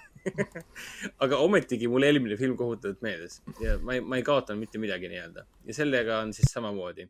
aga 1.24 1.38
ometigi 1.44 1.88
mulle 1.92 2.08
eelmine 2.12 2.38
film 2.40 2.58
kohutavalt 2.58 3.02
meeldis 3.04 3.42
ja 3.64 3.78
ma 3.80 3.98
ei, 3.98 4.02
ma 4.02 4.20
ei 4.20 4.26
kaotanud 4.28 4.64
mitte 4.64 4.80
midagi 4.80 5.10
nii-öelda 5.12 5.46
ja 5.68 5.76
sellega 5.76 6.20
on 6.24 6.34
siis 6.34 6.52
samamoodi. 6.52 7.08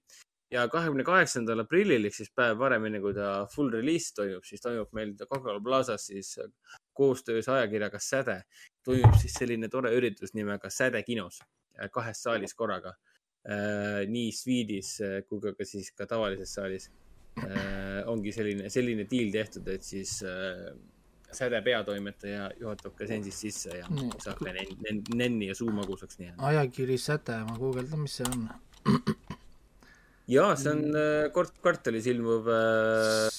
ja 0.51 0.67
kahekümne 0.69 1.05
kaheksandal 1.05 1.63
aprillil 1.65 2.05
ehk 2.05 2.15
siis 2.17 2.31
päev 2.35 2.57
varem, 2.59 2.85
enne 2.89 3.01
kui 3.01 3.13
ta 3.13 3.45
full 3.55 3.73
release 3.73 4.13
toimub, 4.15 4.45
siis 4.45 4.61
toimub 4.61 4.93
meil 4.93 5.15
Coca-Cola 5.21 5.61
Plazas 5.63 6.07
siis 6.11 6.35
koostöös 6.93 7.49
ajakirjaga 7.49 7.99
Säde 7.99 8.41
toimub 8.85 9.17
siis 9.21 9.33
selline 9.39 9.69
tore 9.69 9.93
üritus 9.97 10.33
nimega 10.37 10.69
Säde 10.69 11.03
kinos 11.03 11.39
äh, 11.41 11.89
kahes 11.91 12.23
saalis 12.23 12.53
korraga. 12.53 12.95
nii 14.07 14.31
Sweedis 14.31 14.89
äh, 15.03 15.17
kui 15.27 15.41
ka, 15.43 15.51
ka 15.57 15.65
siis 15.67 15.89
ka 15.91 16.05
tavalises 16.07 16.53
saalis. 16.55 16.89
ongi 18.05 18.31
selline, 18.31 18.69
selline 18.69 19.07
diil 19.09 19.31
tehtud, 19.33 19.67
et 19.73 19.83
siis 19.83 20.19
äh, 20.21 20.67
Säde 21.33 21.61
peatoimetaja 21.65 22.49
juhatab 22.61 22.93
ka 22.97 23.07
sensist 23.09 23.39
sisse 23.45 23.77
ja 23.79 23.87
Nii. 23.89 24.09
saab 24.23 24.39
ka 24.43 24.51
nen- 24.55 24.75
nen- 24.85 25.03
nenni 25.15 25.47
ja 25.51 25.55
suu 25.57 25.71
magusaks 25.73 26.19
nii. 26.19 26.33
ajakiri 26.37 26.97
Säte, 26.97 27.37
ma 27.49 27.57
guugeldan, 27.57 27.99
mis 28.05 28.15
see 28.19 28.27
on. 28.31 28.49
ja 30.27 30.49
see 30.59 30.71
on 30.71 30.83
äh, 30.95 31.29
kord 31.35 31.51
kvartalis 31.61 32.05
ilmuv 32.11 32.47
äh,. 32.47 33.29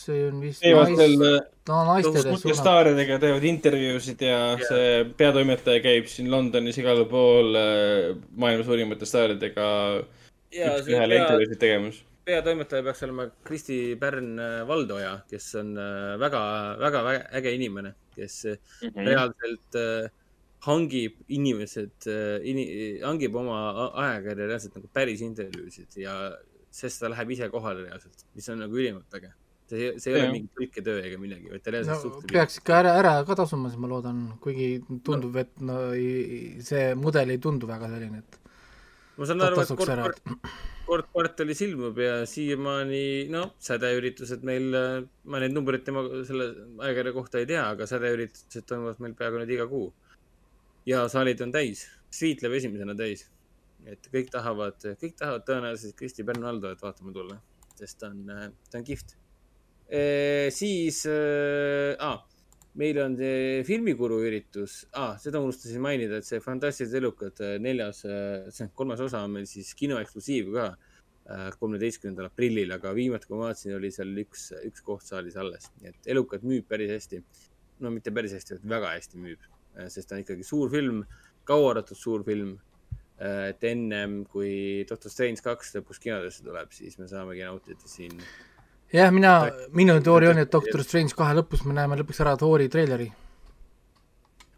see 0.00 0.22
on 0.30 0.38
vist 0.40 0.62
teevad 0.64 0.94
veel 0.96 1.16
no 1.20 1.80
naistele 1.90 2.22
suurte 2.22 2.40
suunatud. 2.40 2.60
staaridega 2.62 3.18
teevad 3.22 3.44
intervjuusid 3.50 4.22
ja 4.24 4.38
see 4.62 4.86
peatoimetaja 5.20 5.82
käib 5.84 6.08
siin 6.10 6.30
Londonis 6.32 6.78
igal 6.80 7.02
pool 7.10 7.52
äh, 7.60 8.14
maailma 8.40 8.64
suurimate 8.68 9.06
staaridega 9.08 9.66
Jaa, 10.50 10.78
üks 10.78 10.86
see 10.88 10.96
ühele 10.96 11.14
pea- 11.18 11.26
intervjuusid 11.26 11.60
tegemas. 11.62 12.00
Peatoimetaja 12.30 12.82
peaks 12.86 13.02
olema 13.06 13.26
Kristi 13.46 13.76
Pärn-Valdoja, 14.00 15.12
kes 15.30 15.50
on 15.60 15.74
äh, 15.78 16.14
väga, 16.22 16.40
väga 16.80 17.02
vä- 17.06 17.26
äge 17.40 17.52
inimene, 17.58 17.94
kes 18.16 18.44
mm 18.46 18.90
Mhm. 18.90 19.06
reaalselt 19.10 19.76
äh, 19.80 20.10
hangib 20.66 21.14
inimesed 21.32 22.06
äh, 22.06 22.38
ini,, 22.44 22.64
hangib 23.04 23.34
oma 23.40 23.58
ajakirja 24.04 24.46
reaalselt 24.50 24.74
nagu 24.76 24.88
päris 24.92 25.22
intervjuusid 25.24 25.96
ja 26.02 26.16
sest 26.70 27.00
ta 27.02 27.08
läheb 27.10 27.30
ise 27.34 27.48
kohale 27.50 27.86
reaalselt, 27.86 28.26
mis 28.36 28.48
on 28.52 28.60
nagu 28.62 28.76
ülimalt 28.76 29.14
äge. 29.18 29.32
see, 29.70 29.92
see 30.02 30.10
ei 30.10 30.16
ole 30.18 30.24
Jah. 30.24 30.32
mingi 30.34 30.48
tõlketöö 30.58 31.00
ega 31.06 31.18
midagi, 31.22 31.46
vaid 31.52 31.62
ta 31.62 31.70
no 31.70 31.76
reaalselt 31.78 32.02
suhtleb. 32.02 32.32
peaks 32.34 32.56
ikka 32.58 32.74
ära, 32.80 32.92
ära 32.98 33.12
ka 33.26 33.36
tasuma, 33.38 33.68
siis 33.70 33.78
ma 33.78 33.86
loodan, 33.92 34.24
kuigi 34.42 34.80
tundub, 35.06 35.36
et 35.38 35.60
no 35.62 35.76
ei, 35.94 36.56
see 36.66 36.88
mudel 36.98 37.30
ei 37.30 37.38
tundu 37.38 37.68
väga 37.70 37.86
selline, 37.92 38.18
et 38.18 38.38
ma 39.16 39.28
saan 39.30 39.44
aru, 39.46 39.60
et 39.62 39.70
kord 39.78 39.92
ära., 39.94 40.08
kord, 40.08 40.50
kord 40.90 41.06
kvartalis 41.12 41.60
ilmub 41.66 41.98
ja 42.02 42.14
siiamaani, 42.26 43.02
noh, 43.30 43.52
sädeüritused 43.62 44.42
meil, 44.46 44.74
ma 45.30 45.40
neid 45.42 45.54
numbreid 45.54 45.84
tema 45.86 46.02
selle 46.26 46.48
ajakirja 46.82 47.14
kohta 47.14 47.40
ei 47.40 47.48
tea, 47.50 47.62
aga 47.74 47.86
sädeüritused 47.86 48.66
toimuvad 48.68 49.02
meil 49.04 49.14
peaaegu 49.18 49.42
nüüd 49.42 49.54
iga 49.56 49.68
kuu. 49.70 49.90
ja 50.88 51.04
saalid 51.12 51.40
on 51.44 51.52
täis, 51.54 51.84
Sweet 52.10 52.42
läheb 52.42 52.56
esimesena 52.58 52.96
täis. 52.98 53.28
et 53.86 54.10
kõik 54.12 54.32
tahavad, 54.32 54.76
kõik 55.00 55.14
tahavad 55.16 55.46
tõenäoliselt 55.46 55.96
Kristi 55.96 56.26
Pärnu-Aldojat 56.26 56.82
vaatama 56.82 57.14
tulla, 57.14 57.38
sest 57.78 58.00
ta 58.00 58.10
on, 58.10 58.50
ta 58.70 58.80
on 58.80 58.84
kihvt. 58.84 59.14
siis 60.58 61.04
äh,, 61.06 61.94
ah, 61.98 62.20
meil 62.78 63.00
on 63.02 63.16
see 63.18 63.62
filmikuru 63.66 64.20
üritus 64.26 64.84
ah,, 64.94 65.16
seda 65.18 65.40
unustasin 65.42 65.82
mainida, 65.82 66.20
et 66.20 66.28
see 66.28 66.42
Fantastilised 66.44 67.00
elukad 67.00 67.42
äh, 67.42 67.56
neljas, 67.62 68.04
see 68.04 68.66
on 68.66 68.72
kolmas 68.78 69.02
osa 69.02 69.24
on 69.26 69.34
meil 69.38 69.48
siis 69.50 69.72
kinoeksklusiiv 69.78 70.52
ka 70.54 70.66
äh, 70.70 71.48
kolmeteistkümnendal 71.58 72.30
aprillil, 72.30 72.70
aga 72.76 72.94
viimati, 72.96 73.26
kui 73.26 73.38
ma 73.38 73.48
vaatasin, 73.48 73.74
oli 73.78 73.90
seal 73.94 74.14
üks, 74.22 74.50
üks 74.68 74.86
koht 74.86 75.06
saalis 75.06 75.38
alles, 75.40 75.70
nii 75.80 75.90
et 75.90 76.10
elukad 76.14 76.46
müüb 76.46 76.68
päris 76.70 76.92
hästi. 76.94 77.22
no 77.80 77.90
mitte 77.90 78.12
päris 78.14 78.36
hästi, 78.36 78.58
vaid 78.58 78.72
väga 78.76 78.94
hästi 78.98 79.22
müüb, 79.24 79.46
sest 79.88 80.10
ta 80.10 80.18
on 80.18 80.22
ikkagi 80.22 80.46
suur 80.46 80.70
film, 80.70 81.04
kauaoodatud 81.48 81.98
suur 81.98 82.26
film. 82.26 82.58
et 83.20 83.64
ennem 83.68 84.22
kui 84.32 84.84
Doctor 84.88 85.12
Strange 85.12 85.42
kaks 85.44 85.74
lõpus 85.74 85.98
kinodesse 86.00 86.40
tuleb, 86.40 86.70
siis 86.72 86.94
me 86.96 87.08
saamegi 87.08 87.42
nautida 87.44 87.88
siin 87.88 88.14
jah, 88.94 89.10
mina, 89.14 89.34
minu 89.76 89.98
teooria 90.04 90.32
on, 90.34 90.40
et 90.42 90.52
Doctor 90.52 90.84
Strange 90.84 91.16
kahe 91.16 91.36
lõpus 91.38 91.64
me 91.66 91.74
näeme 91.76 91.98
lõpuks 92.00 92.22
ära 92.24 92.36
Thori 92.40 92.68
treileri. 92.72 93.10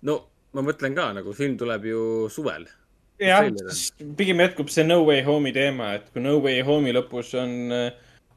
no 0.08 0.20
ma 0.56 0.64
mõtlen 0.64 0.96
ka 0.96 1.10
nagu 1.16 1.34
film 1.36 1.58
tuleb 1.60 1.84
ju 1.88 2.04
suvel. 2.32 2.66
jah, 3.22 3.48
pigem 4.18 4.40
jätkub 4.44 4.70
see 4.72 4.86
No 4.86 5.02
Way 5.06 5.24
Home'i 5.26 5.52
teema, 5.56 5.92
et 5.98 6.08
kui 6.12 6.24
No 6.24 6.38
Way 6.40 6.62
Home'i 6.66 6.94
lõpus 6.96 7.34
on, 7.38 7.74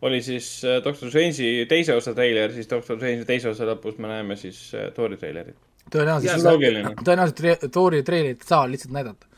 oli 0.06 0.22
siis 0.24 0.49
äh, 0.67 0.82
Doctor 0.83 1.09
Strange'i 1.09 1.65
teise 1.69 1.95
osa 1.95 2.14
treiler, 2.17 2.51
siis 2.53 2.69
Doctor 2.72 2.99
Strange'i 2.99 3.27
teise 3.27 3.49
osa 3.53 3.67
lõpus 3.72 3.99
me 3.99 4.11
näeme 4.11 4.38
siis 4.40 4.59
äh, 4.75 4.91
Thor'i 4.95 5.19
treilerit. 5.22 5.57
tõenäoliselt 5.93 7.06
tõenäoliselt 7.06 7.72
Thori 7.72 8.03
treilerit 8.03 8.43
ei 8.43 8.51
saa 8.51 8.65
lihtsalt 8.69 8.93
näidata. 8.93 9.32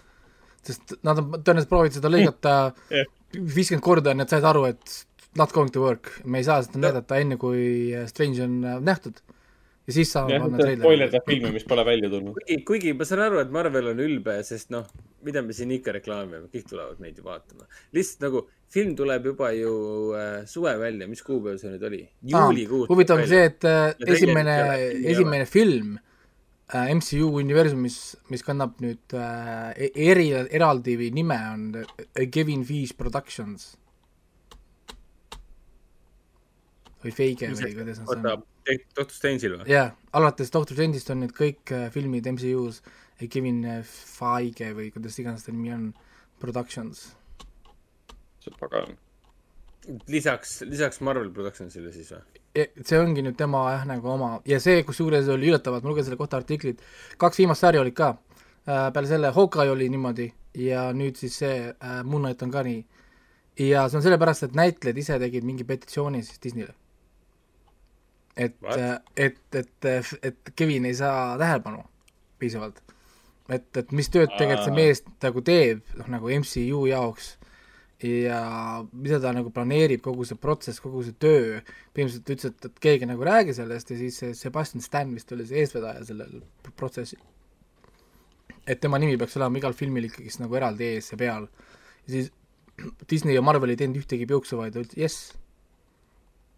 sest 0.68 0.98
nad 1.04 1.22
on 1.22 1.38
tõenäoliselt 1.38 1.70
proovinud 1.72 2.00
seda 2.00 2.12
lõigata 2.12 2.56
viiskümmend 3.56 3.84
korda 3.86 4.12
ja 4.12 4.20
nad 4.20 4.32
said 4.32 4.46
aru, 4.48 4.66
et 4.74 5.07
not 5.38 5.54
going 5.56 5.72
to 5.74 5.84
work, 5.86 6.12
me 6.26 6.42
ei 6.42 6.48
saa 6.48 6.62
seda 6.66 6.82
näidata 6.84 7.20
enne, 7.22 7.40
kui 7.42 7.94
Strange 8.10 8.44
on 8.46 8.62
äh, 8.66 8.80
nähtud. 8.84 9.22
ja 9.88 9.94
siis 9.96 10.10
saame 10.12 10.40
panna 10.44 10.60
treileri. 10.60 10.84
spoilerdab 10.84 11.30
filmi, 11.30 11.52
mis 11.56 11.64
pole 11.68 11.86
välja 11.88 12.10
tulnud. 12.12 12.36
kuigi, 12.36 12.58
kuigi 12.68 12.94
ma 12.98 13.08
saan 13.08 13.24
aru, 13.30 13.40
et 13.40 13.54
Marvel 13.56 13.94
on 13.94 14.02
ülbe, 14.04 14.36
sest 14.44 14.74
noh, 14.76 14.90
mida 15.24 15.44
me 15.46 15.56
siin 15.56 15.72
ikka 15.78 15.96
reklaamime, 15.96 16.50
kõik 16.52 16.68
tulevad 16.70 17.00
meid 17.04 17.20
ju 17.20 17.24
vaatama. 17.28 17.70
lihtsalt 17.96 18.26
nagu 18.28 18.44
film 18.74 18.96
tuleb 19.00 19.32
juba 19.32 19.54
ju 19.56 19.72
äh, 20.18 20.42
suve 20.50 20.76
välja, 20.80 21.08
mis 21.08 21.24
kuupäev 21.24 21.62
see 21.62 21.72
nüüd 21.72 21.88
oli? 21.88 22.02
juulikuus. 22.34 22.92
huvitav 22.92 23.22
on 23.24 23.32
see, 23.32 23.48
et 23.48 23.68
äh, 23.68 23.94
esimene 24.18 24.58
esimene 25.14 25.48
film 25.48 25.96
äh, 26.74 26.92
MCU 26.92 27.32
universumis, 27.40 28.00
mis 28.34 28.44
kannab 28.44 28.78
nüüd 28.84 29.16
äh, 29.16 29.72
e- 29.88 29.94
eri, 30.12 30.30
eraldi 30.36 30.98
nime 31.16 31.40
on 31.54 31.68
Kevin 32.34 32.68
Feige 32.68 32.98
Productions. 33.00 33.76
Või 37.04 37.14
Feige 37.16 37.52
või 37.54 37.74
kuidas 37.78 38.02
nad 38.04 38.14
on., 38.14 38.46
Doctor 38.68 39.16
Strange'il 39.16 39.58
või? 39.60 39.68
jaa, 39.72 39.90
alates 40.18 40.52
Doctor 40.54 40.78
Strange'ist 40.78 41.12
on 41.14 41.24
nüüd 41.24 41.36
kõik 41.38 41.74
äh, 41.76 41.88
filmid 41.94 42.28
MCU-s 42.34 42.82
Kevin 43.32 43.64
äh, 43.66 43.82
Feige 43.88 44.72
või 44.78 44.92
kuidas 44.96 45.18
iganes 45.22 45.46
ta 45.46 45.56
nimi 45.56 45.74
on, 45.76 45.92
Productions. 46.42 47.08
see 48.44 48.54
pagan. 48.60 48.98
lisaks, 50.08 50.62
lisaks 50.68 51.02
Marvel 51.02 51.32
Productionsile 51.34 51.94
siis 51.96 52.12
või? 52.14 52.26
see 52.58 52.98
ongi 52.98 53.22
nüüd 53.22 53.38
tema 53.38 53.64
jah, 53.72 53.86
nagu 53.90 54.10
oma 54.10 54.38
ja 54.50 54.60
see, 54.64 54.82
kusjuures 54.86 55.30
oli 55.34 55.52
üllatavalt, 55.52 55.86
ma 55.86 55.94
lugesin 55.94 56.12
selle 56.12 56.20
kohta 56.20 56.42
artiklit, 56.42 56.82
kaks 57.22 57.42
viimast 57.42 57.66
sarja 57.66 57.82
olid 57.84 57.96
ka, 57.98 58.16
peale 58.66 59.08
selle 59.10 59.32
Hawkeye 59.34 59.72
oli 59.72 59.90
niimoodi 59.94 60.28
ja 60.58 60.88
nüüd 60.96 61.18
siis 61.20 61.38
see 61.42 61.58
äh, 61.70 62.00
Moon 62.04 62.26
Knight 62.26 62.44
on 62.44 62.52
ka 62.52 62.64
nii. 62.66 62.82
ja 63.68 63.88
see 63.90 64.00
on 64.00 64.06
sellepärast, 64.06 64.48
et 64.48 64.58
näitlejad 64.58 65.02
ise 65.02 65.20
tegid 65.22 65.46
mingi 65.46 65.66
petitsiooni 65.68 66.24
siis 66.26 66.42
Disneyle. 66.44 66.74
et, 68.38 68.56
et, 69.16 69.40
et, 69.56 69.88
et 70.24 70.52
Kevin 70.56 70.86
ei 70.86 70.96
saa 70.96 71.38
tähelepanu 71.38 71.84
piisavalt. 72.40 72.82
et, 73.50 73.78
et 73.78 73.92
mis 73.96 74.10
tööd 74.12 74.32
tegelikult 74.36 74.68
see 74.68 74.76
mees 74.76 75.04
nagu 75.24 75.42
teeb, 75.42 75.84
noh 75.98 76.10
nagu 76.18 76.32
MCU 76.42 76.86
jaoks 76.90 77.38
ja 78.04 78.42
mida 78.92 79.18
ta 79.24 79.32
nagu 79.34 79.50
planeerib, 79.54 80.04
kogu 80.06 80.26
see 80.28 80.38
protsess, 80.38 80.82
kogu 80.84 81.02
see 81.06 81.16
töö, 81.18 81.62
põhimõtteliselt 81.96 82.34
ütles, 82.36 82.52
et, 82.52 82.68
et 82.70 82.82
keegi 82.84 83.10
nagu 83.10 83.26
räägi 83.26 83.56
sellest 83.58 83.94
ja 83.94 83.98
siis 83.98 84.20
see 84.22 84.36
Sebastian 84.38 84.86
Stan 84.86 85.14
vist 85.16 85.32
oli 85.34 85.48
see 85.50 85.64
eestvedaja 85.64 86.06
sellel 86.06 86.42
protsessil. 86.78 87.24
et 88.68 88.82
tema 88.84 89.00
nimi 89.00 89.18
peaks 89.18 89.38
olema 89.40 89.58
igal 89.58 89.74
filmil 89.74 90.10
ikkagist 90.10 90.44
nagu 90.44 90.56
eraldi 90.60 90.92
ees 90.94 91.12
ja 91.12 91.18
peal. 91.18 91.48
ja 92.06 92.18
siis 92.18 92.32
Disney 93.10 93.34
ja 93.34 93.42
Marvel 93.42 93.74
ei 93.74 93.80
teinud 93.80 93.98
ühtegi 94.04 94.28
piuksu, 94.30 94.60
vaid 94.60 94.76
ütlesid 94.78 95.02
jess. 95.02 95.34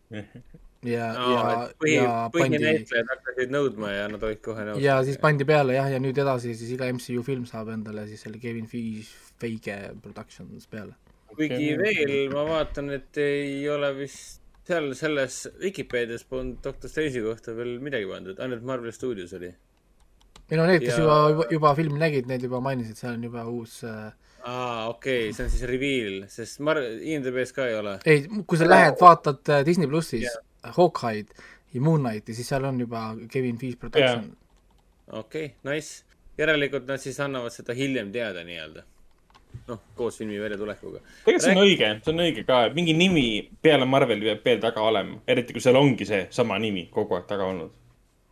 ja, 0.88 1.09
ja, 1.11 1.43
põhi 1.80 1.95
ja, 1.98 2.11
pandi 2.32 2.58
põhinäitlejad 2.59 3.11
hakkasid 3.11 3.51
nõudma 3.51 3.91
ja 3.91 4.08
nad 4.11 4.24
olid 4.24 4.41
kohe 4.43 4.66
nõus. 4.67 4.82
ja 4.83 4.99
siis 5.03 5.19
pandi 5.22 5.48
peale 5.48 5.75
jah, 5.75 5.90
ja 5.91 5.99
nüüd 6.01 6.17
edasi 6.24 6.53
siis 6.56 6.72
iga 6.77 6.88
MCU 6.93 7.24
film 7.27 7.45
saab 7.49 7.74
endale 7.74 8.06
siis 8.08 8.24
selle 8.24 8.40
Kevin 8.40 8.69
Feige, 8.69 9.80
Productions 10.03 10.69
peale. 10.72 10.95
kuigi 11.35 11.74
veel 11.80 12.32
ma 12.32 12.45
vaatan, 12.48 12.93
et 12.95 13.19
ei 13.24 13.66
ole 13.69 13.91
vist 13.98 14.40
seal 14.69 14.91
selles 14.95 15.41
Vikipeedias 15.59 16.24
polnud 16.30 16.61
Doctor 16.64 16.91
Strange'i 16.91 17.25
kohta 17.25 17.56
veel 17.58 17.80
midagi 17.83 18.08
pandud, 18.09 18.40
ainult 18.40 18.64
Marvel 18.64 18.93
Studios 18.95 19.33
oli. 19.35 19.51
ei 20.49 20.58
no 20.58 20.66
need, 20.66 20.82
kes 20.85 20.95
Ja- 20.95 21.03
juba, 21.03 21.19
juba, 21.30 21.51
juba 21.51 21.75
filmi 21.75 21.99
nägid, 21.99 22.27
need 22.30 22.48
juba 22.48 22.61
mainisid, 22.64 22.98
seal 22.98 23.17
on 23.17 23.24
juba 23.27 23.45
uus 23.51 23.82
äh, 23.83 24.11
aa, 24.48 24.88
okei 24.90 25.30
okay,, 25.30 25.33
see 25.33 25.43
on 25.43 25.51
siis 25.51 25.66
reveal, 25.67 26.22
sest 26.32 26.61
Mar-, 26.64 26.80
IMDB-s 26.82 27.51
ka 27.53 27.67
ei 27.67 27.75
ole. 27.75 27.98
ei, 28.06 28.24
kui 28.48 28.58
sa 28.58 28.69
lähed, 28.69 28.95
vaatad 29.01 29.51
äh, 29.51 29.66
Disney 29.67 29.90
plussis 29.91 30.24
yeah. 30.24 30.45
Hawkeye'd 30.64 31.34
ja 31.74 31.82
Moon 31.82 32.02
Knighti, 32.04 32.34
siis 32.34 32.48
seal 32.50 32.64
on 32.66 32.80
juba 32.80 33.16
Kevin 33.32 33.58
Feige 33.58 33.78
Production 33.78 34.32
okei 35.12 35.46
okay,, 35.46 35.76
nice. 35.76 36.04
järelikult 36.38 36.88
nad 36.88 37.02
siis 37.02 37.20
annavad 37.20 37.54
seda 37.54 37.74
hiljem 37.74 38.12
teada 38.12 38.44
nii-öelda. 38.46 38.84
noh, 39.68 39.80
koos 39.98 40.18
filmi 40.18 40.38
väljatulekuga. 40.42 41.00
tegelikult 41.26 41.46
see 41.46 41.56
on 41.56 41.64
õige, 41.64 41.88
see 42.06 42.14
on 42.14 42.24
õige 42.26 42.44
ka, 42.46 42.64
et 42.70 42.76
mingi 42.78 42.94
nimi 42.94 43.24
peale 43.62 43.86
Marveli 43.90 44.28
peab 44.28 44.44
veel 44.46 44.60
taga 44.62 44.84
olema, 44.86 45.22
eriti 45.28 45.56
kui 45.56 45.64
seal 45.64 45.80
ongi 45.80 46.06
see 46.06 46.28
sama 46.34 46.60
nimi 46.62 46.86
kogu 46.94 47.18
aeg 47.18 47.26
taga 47.30 47.48
olnud. 47.50 47.72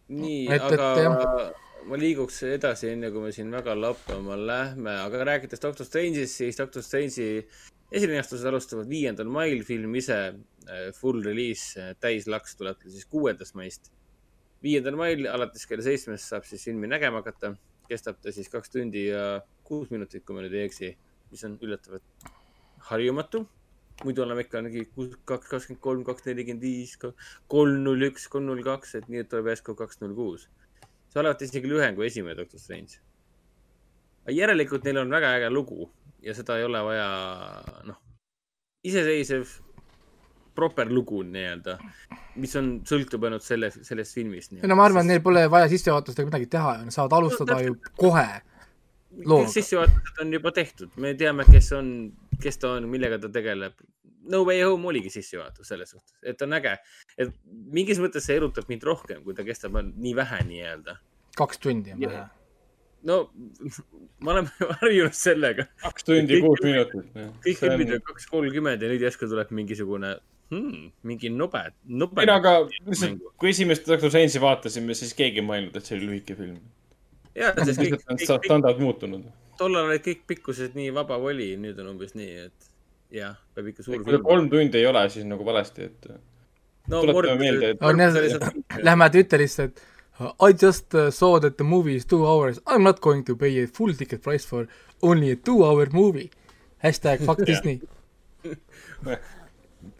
nii, 0.09 0.43
Et- 0.45 0.61
et 0.61 0.67
aga 0.67 0.91
jah. 1.01 1.49
ma 1.87 1.97
liiguks 1.97 2.43
edasi, 2.51 2.91
enne 2.93 3.09
kui 3.11 3.21
me 3.25 3.31
siin 3.31 3.49
väga 3.51 3.73
lappama 3.75 4.37
lähme, 4.37 4.93
aga 5.05 5.23
rääkides 5.31 5.61
Doctor 5.61 5.85
Strange'ist, 5.85 6.37
siis 6.43 6.57
Doctor 6.57 6.83
Strange'i 6.83 7.45
esilinastused 7.91 8.45
alustavad 8.45 8.89
viiendal 8.89 9.27
mail, 9.31 9.63
film 9.63 9.95
ise 9.95 10.35
full 10.97 11.23
release, 11.23 11.93
täislaks 12.03 12.57
tuleb 12.59 12.81
siis 12.87 13.05
kuuendast 13.05 13.55
maist. 13.55 13.91
viiendal 14.63 14.95
mail 14.97 15.27
alates 15.29 15.67
kella 15.69 15.83
seitsmest 15.85 16.31
saab 16.31 16.45
siis 16.49 16.63
filmi 16.65 16.87
nägema 16.89 17.21
hakata, 17.21 17.53
kestab 17.89 18.17
ta 18.21 18.31
siis 18.33 18.49
kaks 18.49 18.73
tundi 18.73 19.07
ja 19.07 19.41
kuus 19.67 19.91
minutit, 19.93 20.25
kui 20.25 20.35
ma 20.35 20.41
nüüd 20.43 20.55
ei 20.57 20.65
eksi, 20.65 20.89
mis 21.31 21.43
on 21.47 21.59
üllatavalt 21.61 22.31
harjumatu. 22.89 23.45
muidu 24.03 24.21
oleme 24.21 24.43
ikka 24.45 24.61
mingi 24.61 24.83
kaks, 25.25 25.47
kakskümmend 25.49 25.81
kolm, 25.81 26.03
kaks 26.05 26.25
nelikümmend 26.27 26.61
viis, 26.61 26.91
kolm 27.49 27.79
null 27.85 28.09
üks, 28.09 28.27
kolm 28.29 28.45
null 28.45 28.61
kaks, 28.65 28.95
et 28.99 29.07
nii, 29.09 29.23
et 29.23 29.29
tuleb 29.31 29.49
järsku 29.49 29.73
kaks 29.75 30.01
null 30.01 30.15
kuus. 30.17 30.49
see 31.09 31.21
alati 31.21 31.47
isegi 31.47 31.69
lühem 31.69 31.95
kui 31.95 32.07
esimene 32.07 32.35
Doctor 32.37 32.59
Strange. 32.59 32.99
järelikult 34.27 34.83
neil 34.83 34.97
on 35.01 35.09
väga 35.09 35.31
äge 35.37 35.49
lugu 35.49 35.89
ja 36.21 36.33
seda 36.35 36.57
ei 36.57 36.65
ole 36.67 36.81
vaja, 36.83 37.07
noh, 37.87 37.97
iseseisev 38.83 39.47
proper 40.57 40.89
lugu 40.89 41.21
nii-öelda, 41.27 41.77
mis 42.41 42.55
on, 42.57 42.73
sõltub 42.89 43.25
ainult 43.29 43.45
selle, 43.45 43.69
sellest 43.75 44.17
filmist. 44.17 44.57
ei 44.57 44.69
no 44.69 44.77
ma 44.79 44.87
arvan, 44.89 45.05
et 45.05 45.13
neil 45.13 45.25
pole 45.25 45.45
vaja 45.53 45.69
sissejuhatust 45.71 46.19
ega 46.19 46.31
midagi 46.31 46.49
teha 46.57 46.77
ju, 46.79 46.87
nad 46.89 46.95
saavad 46.95 47.17
alustada 47.19 47.59
ju 47.61 47.77
kohe 47.99 48.27
looga. 49.25 49.47
sissejuhatused 49.47 50.21
on 50.21 50.33
juba 50.33 50.51
tehtud, 50.51 50.95
me 51.01 51.13
teame, 51.17 51.45
kes 51.51 51.71
on, 51.77 51.91
kes 52.43 52.59
ta 52.61 52.75
on, 52.77 52.89
millega 52.91 53.19
ta 53.21 53.31
tegeleb. 53.33 53.77
No 54.27 54.41
Way 54.43 54.63
Home 54.67 54.89
oligi 54.91 55.09
sissejuhatus 55.13 55.69
selles 55.71 55.93
suhtes, 55.93 56.17
et 56.27 56.41
on 56.43 56.55
äge, 56.57 56.73
et 57.17 57.29
mingis 57.73 58.01
mõttes 58.03 58.25
see 58.27 58.35
erutab 58.35 58.67
mind 58.67 58.83
rohkem, 58.83 59.21
kui 59.23 59.37
ta 59.37 59.45
kestab 59.47 59.77
nii 59.87 60.15
vähe 60.17 60.41
nii-öelda. 60.49 60.97
kaks 61.37 61.61
tundi 61.63 61.93
on 61.93 62.01
vähe. 62.01 62.25
no 63.07 63.19
me 64.23 64.33
oleme 64.33 64.51
harjunud 64.81 65.15
sellega. 65.15 65.67
kaks 65.85 66.09
tundi, 66.09 66.41
kuus 66.43 66.65
minutit. 66.65 67.13
kõik 67.45 67.61
filmid 67.61 67.93
on 67.95 68.03
kaks 68.09 68.27
kolmkümmend 68.33 68.83
ja 68.83 68.91
nüüd 68.91 69.05
järsku 69.07 69.29
tuleb 69.31 69.53
mingisugune 69.55 70.17
hmm,, 70.51 70.91
mingi 71.07 71.31
nobe, 71.33 71.63
nobe. 71.85 72.21
ei 72.23 72.29
no 72.29 72.37
aga 72.39 72.53
lihtsalt, 72.67 73.25
kui 73.41 73.51
esimest 73.53 73.87
Doctor 73.89 74.11
Strange'i 74.13 74.41
vaatasime, 74.43 74.95
siis 74.97 75.13
keegi 75.17 75.43
ei 75.43 75.47
mõelnud, 75.47 75.75
et 75.77 75.89
see 75.89 75.97
oli 75.97 76.09
lühike 76.11 76.37
film. 76.37 76.61
jaa, 77.35 77.53
sest 77.63 77.81
kõik, 77.81 77.97
lihtsalt 77.97 78.13
on 78.13 78.21
kõik, 78.21 78.45
standard 78.45 78.81
muutunud. 78.83 79.27
tollal 79.59 79.91
olid 79.91 80.05
kõik 80.05 80.23
pikkused 80.31 80.77
nii 80.79 80.93
vaba 80.95 81.19
voli, 81.21 81.51
nüüd 81.61 81.79
on 81.83 81.91
umbes 81.95 82.15
nii, 82.17 82.47
et 82.47 82.71
jah, 83.19 83.35
peab 83.55 83.69
ikka 83.73 83.85
suur 83.85 84.01
kui 84.03 84.15
ta 84.15 84.23
kolm 84.23 84.49
tundi 84.53 84.81
ei 84.81 84.89
ole, 84.89 85.03
siis 85.13 85.27
nagu 85.27 85.45
valesti, 85.47 85.91
et. 85.91 86.09
No 86.87 87.01
Morbius- 87.03 87.39
meelde, 87.39 87.73
et. 87.75 87.81
on 87.83 87.99
jah, 87.99 88.51
lähme 88.79 89.09
Twitterisse, 89.11 89.67
et 89.67 89.85
I 90.19 90.53
just 90.53 90.95
uh, 90.95 91.11
saw 91.11 91.37
that 91.39 91.57
the 91.57 91.63
movie 91.63 91.95
is 91.95 92.05
two 92.05 92.25
hours, 92.25 92.59
I 92.65 92.75
am 92.75 92.83
not 92.83 93.01
going 93.01 93.23
to 93.25 93.35
pay 93.35 93.61
a 93.61 93.67
full 93.67 93.93
ticket 93.93 94.23
price 94.23 94.45
for 94.45 94.67
only 95.03 95.31
a 95.31 95.35
two 95.35 95.63
hour 95.63 95.87
movie. 95.91 96.31
hashtag 96.83 97.25
fuck 97.25 97.37
Jah. 97.45 97.45
Disney. 97.45 97.81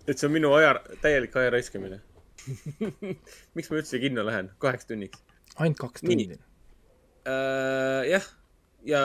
et 0.08 0.18
see 0.18 0.27
on 0.30 0.34
minu 0.34 0.53
aja, 0.58 0.76
täielik 1.03 1.36
aja 1.40 1.52
raiskamine. 1.53 2.02
miks 3.58 3.72
ma 3.72 3.80
üldse 3.82 4.00
kinno 4.02 4.24
lähen, 4.27 4.52
kaheks 4.64 4.88
tunniks? 4.90 5.24
ainult 5.58 5.80
kaks 5.82 6.03
tundi. 6.06 6.38
äh,. 7.27 8.03
jah, 8.11 8.27
ja 8.88 9.00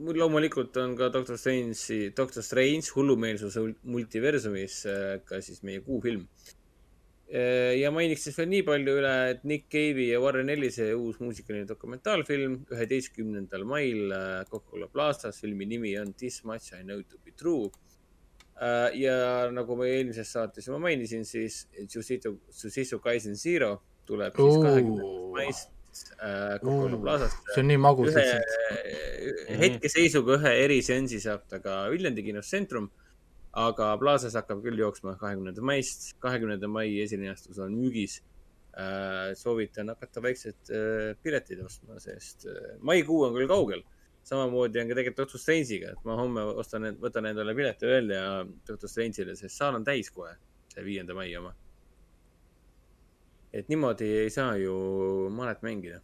mul 0.00 0.18
loomulikult 0.18 0.76
on 0.80 0.96
ka 0.98 1.10
Doctor 1.12 1.38
Strange'i, 1.38 2.10
Doctor 2.16 2.42
Strange 2.42 2.88
hullumeelsuse 2.94 3.62
ul- 3.62 3.76
multiversumis 3.94 4.80
äh, 4.90 5.18
ka 5.26 5.42
siis 5.44 5.62
meie 5.66 5.84
kuufilm. 5.84 6.26
ja 7.30 7.92
mainiks 7.94 8.24
siis 8.26 8.34
veel 8.40 8.48
nii 8.50 8.64
palju 8.66 8.94
üle, 8.98 9.10
et 9.30 9.44
Nick 9.46 9.68
Cave'i 9.70 10.08
ja 10.08 10.18
Warren 10.18 10.48
Ellise 10.50 10.88
uus 10.98 11.20
muusikaline 11.22 11.68
dokumentaalfilm 11.68 12.56
üheteistkümnendal 12.74 13.62
mail 13.70 14.10
äh, 14.10 14.40
Coca-Cola 14.50 14.88
Plazas, 14.90 15.38
filmi 15.38 15.68
nimi 15.70 15.92
on 16.00 16.10
This 16.18 16.40
much 16.42 16.72
I 16.74 16.82
know 16.82 16.98
to 17.02 17.20
be 17.22 17.30
true. 17.30 17.70
Ja 18.94 19.14
nagu 19.54 19.76
ma 19.78 19.86
eelmises 19.88 20.32
saates 20.34 20.66
juba 20.68 20.78
mainisin, 20.82 21.24
siis 21.24 21.62
Jujutsu, 21.80 22.34
Jujutsu 22.52 22.98
Kaisen 23.00 23.36
Zero 23.40 23.78
tuleb 24.08 24.36
siis 24.36 24.58
kahekümnendast 24.64 25.30
maist 25.36 25.70
äh, 26.20 26.58
Coca-Cola 26.60 26.96
Oo, 26.96 27.02
Plazasse. 27.02 27.38
see 27.54 27.62
on 27.62 27.70
nii 27.70 27.78
magus 27.80 28.14
lihtsalt. 28.14 29.54
hetkeseisuga 29.60 30.36
ühe 30.38 30.52
eriseansi 30.64 31.20
saab 31.22 31.46
ta 31.48 31.60
ka 31.64 31.82
Viljandi 31.92 32.24
kinos 32.26 32.50
Centrum, 32.52 32.90
aga 33.56 33.94
Plazas 33.98 34.36
hakkab 34.38 34.60
küll 34.64 34.78
jooksma 34.78 35.16
kahekümnenda 35.18 35.64
maist, 35.64 36.12
kahekümnenda 36.22 36.68
mai 36.70 36.90
esilinastus 37.02 37.58
on 37.58 37.72
müügis. 37.78 38.20
soovitan 39.34 39.88
hakata 39.90 40.22
vaikselt 40.22 40.70
äh, 40.70 41.16
piletid 41.22 41.58
ostma, 41.64 41.98
sest 42.00 42.46
äh, 42.46 42.76
maikuu 42.86 43.24
on 43.26 43.34
küll 43.34 43.48
kaugel. 43.50 43.82
Samamoodi 44.26 44.80
on 44.80 44.90
ka 44.90 44.96
tegelikult 44.98 45.24
Doctor 45.24 45.40
Strange'iga, 45.40 45.94
et 45.94 46.04
ma 46.06 46.16
homme 46.18 46.44
ostan, 46.62 46.86
võtan 47.02 47.30
endale 47.30 47.54
pileti 47.56 47.88
välja 47.88 48.22
Doctor 48.68 48.90
Strange'ile, 48.90 49.36
sest 49.38 49.56
saal 49.56 49.78
on 49.80 49.86
täis 49.86 50.10
kohe, 50.14 50.34
see 50.74 50.84
viienda 50.86 51.16
mai 51.16 51.32
oma. 51.38 51.54
et 53.52 53.66
niimoodi 53.68 54.06
ei 54.20 54.30
saa 54.30 54.54
ju 54.56 54.74
malet 55.34 55.62
mängida. 55.66 56.00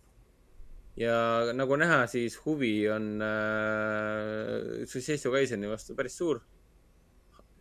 ja 0.97 1.53
nagu 1.55 1.77
näha, 1.77 2.07
siis 2.07 2.39
huvi 2.45 2.89
on 2.91 3.23
äh, 3.23 4.87
Successio 4.87 5.31
Kaiseni 5.31 5.69
vastu 5.69 5.95
päris 5.95 6.19
suur. 6.19 6.41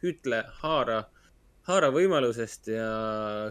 ütle, 0.05 0.43
haara, 0.61 0.99
haara 1.65 1.89
võimalusest 1.89 2.67
ja 2.69 2.89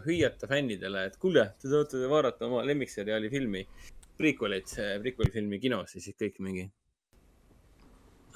hüüata 0.04 0.46
fännidele, 0.46 1.06
et 1.08 1.16
kuulge, 1.18 1.48
te 1.58 1.68
tahate 1.68 2.06
vaadata 2.10 2.46
oma 2.46 2.62
lemmikseriaali 2.62 3.30
filmi, 3.30 3.64
prequel'it, 4.18 4.76
prequel'i 5.02 5.34
filmi 5.34 5.58
kinos 5.58 5.96
ja 5.96 6.00
siis 6.00 6.16
kõik 6.20 6.38
mingi. 6.38 6.68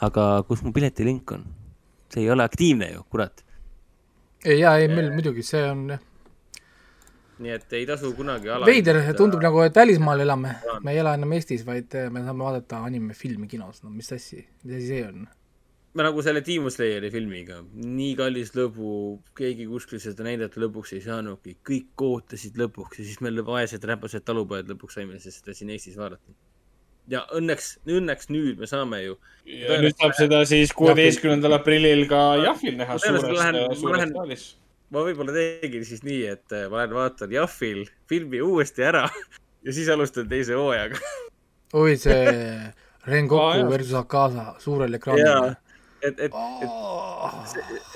Aga 0.06 0.28
kus 0.48 0.62
mu 0.64 0.72
piletilink 0.72 1.32
on? 1.36 1.46
see 2.08 2.24
ei 2.24 2.30
ole 2.30 2.44
aktiivne 2.44 2.92
ju, 2.92 3.04
kurat. 3.10 3.44
ei, 4.44 4.60
jaa, 4.60 4.76
ei, 4.78 4.88
meil 4.88 5.10
muidugi, 5.12 5.44
see 5.46 5.64
on 5.70 5.88
jah 5.94 6.04
nii 7.38 7.54
et 7.54 7.72
ei 7.78 7.86
tasu 7.86 8.12
kunagi 8.18 8.50
ala. 8.50 8.66
veider, 8.66 9.00
tundub 9.18 9.42
nagu, 9.42 9.62
et 9.62 9.76
välismaal 9.76 10.24
elame, 10.24 10.56
me 10.82 10.94
ei 10.94 11.02
ela 11.02 11.14
enam 11.18 11.34
Eestis, 11.36 11.64
vaid 11.66 11.94
eh, 11.98 12.08
me 12.10 12.22
saame 12.26 12.46
vaadata 12.46 12.82
animefilmi 12.86 13.48
kinos, 13.50 13.82
no 13.84 13.92
mis 13.94 14.10
asja, 14.14 14.42
mis 14.64 14.78
asi 14.78 14.88
see 14.90 15.04
on? 15.06 15.26
nagu 15.98 16.22
selle 16.22 16.42
Demon 16.46 16.70
Slayeri 16.70 17.10
filmiga, 17.10 17.56
nii 17.74 18.12
kallis 18.18 18.52
lõbu, 18.54 18.90
keegi 19.38 19.66
kuskil 19.70 20.02
seda 20.02 20.26
näidata 20.26 20.60
lõpuks 20.62 20.92
ei 20.94 21.02
saanudki, 21.02 21.56
kõik 21.66 22.04
ootasid 22.06 22.58
lõpuks 22.60 23.00
ja 23.00 23.06
siis 23.08 23.22
me 23.24 23.32
vaesed 23.46 23.86
räpased 23.90 24.26
talupojad 24.26 24.70
lõpuks 24.74 24.98
saime 24.98 25.18
seda 25.22 25.56
siin 25.56 25.72
Eestis 25.74 25.98
vaadata. 25.98 26.36
Ja 27.08 27.24
õnneks, 27.34 27.74
õnneks 27.88 28.30
nüüd 28.32 28.60
me 28.60 28.68
saame 28.70 29.02
ju. 29.02 29.18
ja 29.48 29.80
nüüd 29.82 29.96
saab 29.96 30.16
seda 30.18 30.44
siis 30.48 30.72
kuueteistkümnendal 30.76 31.58
aprillil 31.58 32.06
ka 32.10 32.22
Jahvil 32.44 32.80
näha 32.80 32.98
suures, 33.00 33.28
suures 33.80 34.10
saalis 34.12 34.48
ma 34.94 35.04
võib-olla 35.04 35.34
tegin 35.36 35.84
siis 35.84 36.02
nii, 36.06 36.24
et 36.32 36.56
äh, 36.56 36.66
ma 36.72 36.82
lähen 36.82 36.96
vaatan 36.96 37.32
Jahvil 37.32 37.84
filmi 38.08 38.40
uuesti 38.44 38.84
ära 38.88 39.06
ja 39.64 39.74
siis 39.74 39.88
alustan 39.92 40.28
teise 40.30 40.56
hooajaga 40.56 41.00
oi, 41.76 41.96
see 42.00 42.28
Rengoku 43.08 43.64
oh, 43.64 43.70
versus 43.70 43.94
Akaza 43.96 44.54
suurel 44.60 44.98
ekraanil. 44.98 45.54
et, 46.02 46.20
et, 46.20 46.34
et, 46.34 46.72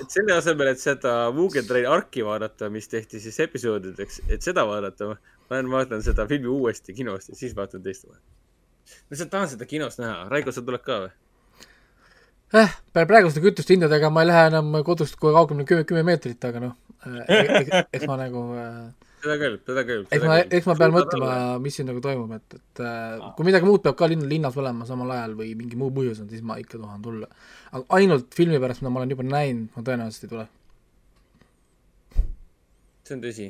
et 0.01 0.15
selle 0.15 0.37
asemel, 0.37 0.71
et 0.73 0.81
seda 0.81 1.13
Mugen 1.35 1.67
Train 1.69 1.85
arki 1.89 2.25
vaadata, 2.25 2.69
mis 2.73 2.89
tehti 2.89 3.21
siis 3.21 3.37
episoodideks, 3.45 4.23
et 4.33 4.45
seda 4.45 4.65
vaadata, 4.67 5.13
ma 5.13 5.57
lähen 5.57 5.69
vaatan 5.71 6.05
seda 6.05 6.25
filmi 6.29 6.49
uuesti 6.49 6.95
kinost 6.97 7.29
ja 7.29 7.37
siis 7.37 7.53
vaatan 7.55 7.83
teist 7.85 8.07
hooaega. 8.07 8.25
Ma 8.83 9.15
lihtsalt 9.15 9.31
tahan 9.33 9.51
seda 9.55 9.67
kinos 9.69 9.99
näha. 10.01 10.27
Raigo, 10.31 10.55
sa 10.55 10.65
tuled 10.65 10.83
ka 10.85 10.99
või? 11.05 11.11
eh, 12.59 12.75
praeguste 12.93 13.41
kütuste 13.43 13.73
hindadega 13.75 14.11
ma 14.13 14.23
ei 14.23 14.29
lähe 14.29 14.49
enam 14.51 14.75
kodust 14.85 15.17
kui 15.21 15.33
kaugemale 15.33 15.65
kümme, 15.69 15.87
kümme 15.89 16.03
meetrit, 16.11 16.43
aga 16.45 16.67
noh, 16.67 16.75
eh, 17.07 17.85
eks 17.95 18.05
ma 18.09 18.19
nagu 18.19 18.43
äh, 18.59 18.91
seda 19.23 19.37
küll, 19.39 19.57
seda 19.67 19.83
küll. 19.87 20.03
eks 20.11 20.25
ma, 20.27 20.37
eks 20.43 20.67
ma 20.69 20.75
pean 20.79 20.93
mõtlema, 20.95 21.35
mis 21.63 21.77
siin 21.77 21.87
nagu 21.89 22.01
toimub, 22.03 22.33
et, 22.37 22.57
et 22.59 22.83
äh, 22.83 23.27
kui 23.37 23.47
midagi 23.47 23.67
muud 23.67 23.83
peab 23.85 23.97
ka 23.99 24.09
linn, 24.11 24.25
linnas 24.29 24.57
olema 24.59 24.87
samal 24.89 25.13
ajal 25.15 25.37
või 25.39 25.53
mingi 25.59 25.79
muu 25.79 25.93
põhjus 25.95 26.23
on, 26.23 26.29
siis 26.31 26.43
ma 26.45 26.59
ikka 26.61 26.81
tahan 26.81 27.05
tulla. 27.05 27.29
aga 27.71 27.83
ainult 27.99 28.35
filmi 28.37 28.59
pärast, 28.63 28.83
mida 28.83 28.93
ma 28.93 29.01
olen 29.01 29.15
juba 29.15 29.27
näinud, 29.27 29.69
ma 29.75 29.85
tõenäoliselt 29.87 30.27
ei 30.27 30.33
tule. 30.35 30.47
see 33.03 33.17
on 33.17 33.23
tõsi, 33.23 33.49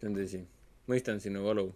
see 0.00 0.10
on 0.10 0.18
tõsi. 0.18 0.42
mõistan 0.90 1.22
sinu 1.22 1.46
valu. 1.46 1.70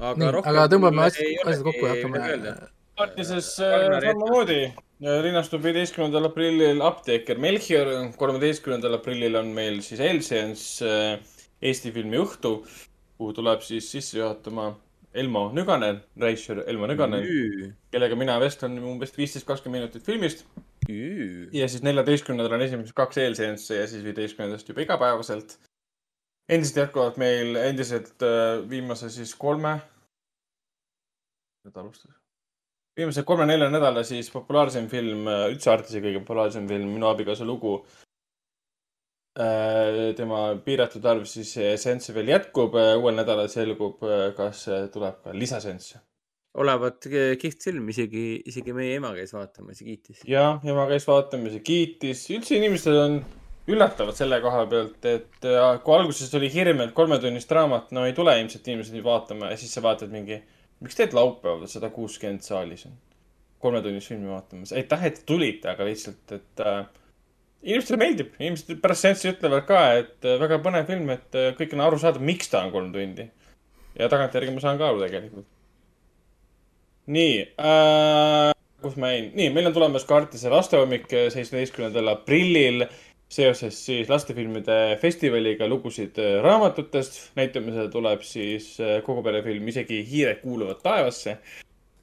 Aga 0.00 0.18
Nii, 0.18 0.34
rohkem 0.36 0.52
aga 0.52 0.66
tõmbame 0.74 1.06
asjad, 1.06 1.32
asjad 1.44 1.66
kokku 1.68 1.86
ja 1.86 1.96
hakkame 1.96 2.54
Artises 3.00 3.54
samamoodi 3.56 4.60
linnastub 5.00 5.62
viieteistkümnendal 5.64 6.28
aprillil 6.28 6.82
apteeker 6.84 7.38
Melchior, 7.40 7.88
kolmeteistkümnendal 8.20 8.98
aprillil 8.98 9.38
on 9.40 9.54
meil 9.56 9.80
siis 9.84 10.02
Elseens 10.04 10.64
Eesti 11.60 11.92
filmi 11.92 12.20
õhtu, 12.20 12.58
kuhu 13.20 13.34
tuleb 13.36 13.64
siis 13.64 13.88
sisse 13.92 14.18
juhatama 14.18 14.70
Elmo 15.14 15.48
Nüganen, 15.52 15.98
reisijal 16.20 16.62
Elmo 16.70 16.86
Nüganen, 16.86 17.24
kellega 17.92 18.16
mina 18.16 18.36
vestlen 18.40 18.78
umbes 18.78 19.12
viisteist, 19.16 19.46
kakskümmend 19.48 19.82
minutit 19.82 20.06
filmist. 20.06 20.44
ja 20.88 21.68
siis 21.68 21.82
neljateistkümnendal 21.86 22.56
on 22.56 22.64
esimesed 22.64 22.94
kaks 22.96 23.18
eelseansse 23.24 23.80
ja 23.80 23.88
siis 23.90 24.04
viieteistkümnendast 24.06 24.68
juba 24.68 24.84
igapäevaselt. 24.86 25.58
Endiselt 26.50 26.82
jätkuvalt 26.84 27.20
meil 27.22 27.56
endiselt 27.62 28.26
viimase 28.70 29.10
siis 29.10 29.34
kolme. 29.38 29.78
nüüd 31.64 31.76
alustas 31.76 32.20
viimase 33.00 33.24
kolme-nelja 33.26 33.70
nädala 33.72 34.04
siis 34.06 34.28
populaarsem 34.32 34.88
film, 34.90 35.26
üldse 35.50 35.72
Artise 35.72 36.02
kõige 36.04 36.22
populaarsem 36.24 36.68
film, 36.68 36.92
Minu 36.96 37.08
abikaasa 37.10 37.46
lugu. 37.48 37.78
Äh, 39.40 40.10
tema 40.18 40.42
piiratud 40.64 41.04
arv 41.06 41.26
siis 41.30 41.52
seansse 41.80 42.12
veel 42.16 42.32
jätkub, 42.32 42.74
uuel 42.74 43.14
nädalal 43.16 43.48
selgub, 43.52 44.02
kas 44.36 44.66
tuleb 44.92 45.20
ka 45.24 45.34
lisaseansse. 45.36 46.02
olevat 46.58 47.06
kihvt 47.38 47.62
film, 47.62 47.84
isegi, 47.92 48.42
isegi 48.50 48.72
meie 48.74 48.96
ema 48.98 49.12
käis 49.14 49.30
vaatamas 49.30 49.80
ja 49.80 49.84
kiitis. 49.86 50.24
jah, 50.26 50.58
ema 50.66 50.88
käis 50.90 51.06
vaatamas 51.06 51.54
ja 51.54 51.60
kiitis, 51.62 52.24
üldse 52.34 52.56
inimesed 52.58 52.98
on 52.98 53.20
üllatavad 53.70 54.16
selle 54.18 54.40
koha 54.42 54.64
pealt, 54.70 55.04
et 55.06 55.44
kui 55.84 55.94
alguses 55.96 56.34
oli 56.38 56.48
hirm, 56.52 56.82
et 56.84 56.94
kolmetunnist 56.96 57.50
draamat, 57.50 57.92
no 57.96 58.06
ei 58.08 58.16
tule 58.16 58.34
ilmselt 58.40 58.66
inimesed 58.68 58.96
nüüd 58.96 59.06
vaatama 59.06 59.52
ja 59.52 59.58
siis 59.60 59.72
sa 59.74 59.82
vaatad 59.84 60.12
mingi 60.12 60.40
miks 60.80 60.96
teed 60.96 61.14
laupäeval 61.16 61.68
sada 61.70 61.90
kuuskümmend 61.94 62.44
saalis 62.44 62.86
on? 62.88 62.96
kolmetunnist 63.60 64.08
filmi 64.08 64.30
vaatamas. 64.30 64.72
aitäh, 64.72 65.04
et 65.04 65.22
tulite, 65.26 65.68
aga 65.68 65.84
lihtsalt, 65.84 66.32
et 66.32 66.62
äh, 66.64 66.86
inimestele 67.62 67.98
meeldib, 68.00 68.30
inimesed 68.40 68.80
pärast 68.80 69.04
seanssi 69.04 69.28
ütlevad 69.34 69.66
ka, 69.68 69.80
et 70.00 70.24
äh, 70.24 70.38
väga 70.40 70.62
põnev 70.64 70.88
film, 70.88 71.10
et 71.12 71.36
äh, 71.36 71.50
kõik 71.58 71.74
on 71.76 71.84
aru 71.84 71.98
saada, 72.00 72.22
miks 72.24 72.48
ta 72.48 72.62
on 72.64 72.72
kolm 72.72 72.88
tundi. 72.94 73.28
ja 73.98 74.08
tagantjärgi 74.08 74.54
ma 74.54 74.62
saan 74.64 74.80
ka 74.80 74.88
aru 74.88 75.04
tegelikult. 75.04 75.46
nii 77.12 77.36
äh,, 77.60 78.54
kus 78.80 78.96
ma 78.96 79.12
jäin? 79.12 79.28
nii, 79.36 79.50
meil 79.52 79.68
on 79.68 79.76
tulemas 79.76 80.08
ka 80.08 80.16
Artise 80.22 80.52
lastehommik 80.52 81.12
äh, 81.12 81.28
seitsmeteistkümnendal 81.34 82.14
aprillil 82.14 82.86
seoses 83.30 83.78
siis 83.86 84.08
lastefilmide 84.10 84.96
festivaliga 85.00 85.68
lugusid 85.68 86.18
äh, 86.18 86.38
raamatutest. 86.42 87.30
näitamisele 87.36 87.88
tuleb 87.88 88.22
siis 88.26 88.72
äh, 88.80 89.02
kogu 89.06 89.22
perefilm 89.22 89.68
Isegi 89.68 90.02
hiired 90.10 90.40
kuuluvad 90.42 90.82
taevasse, 90.82 91.36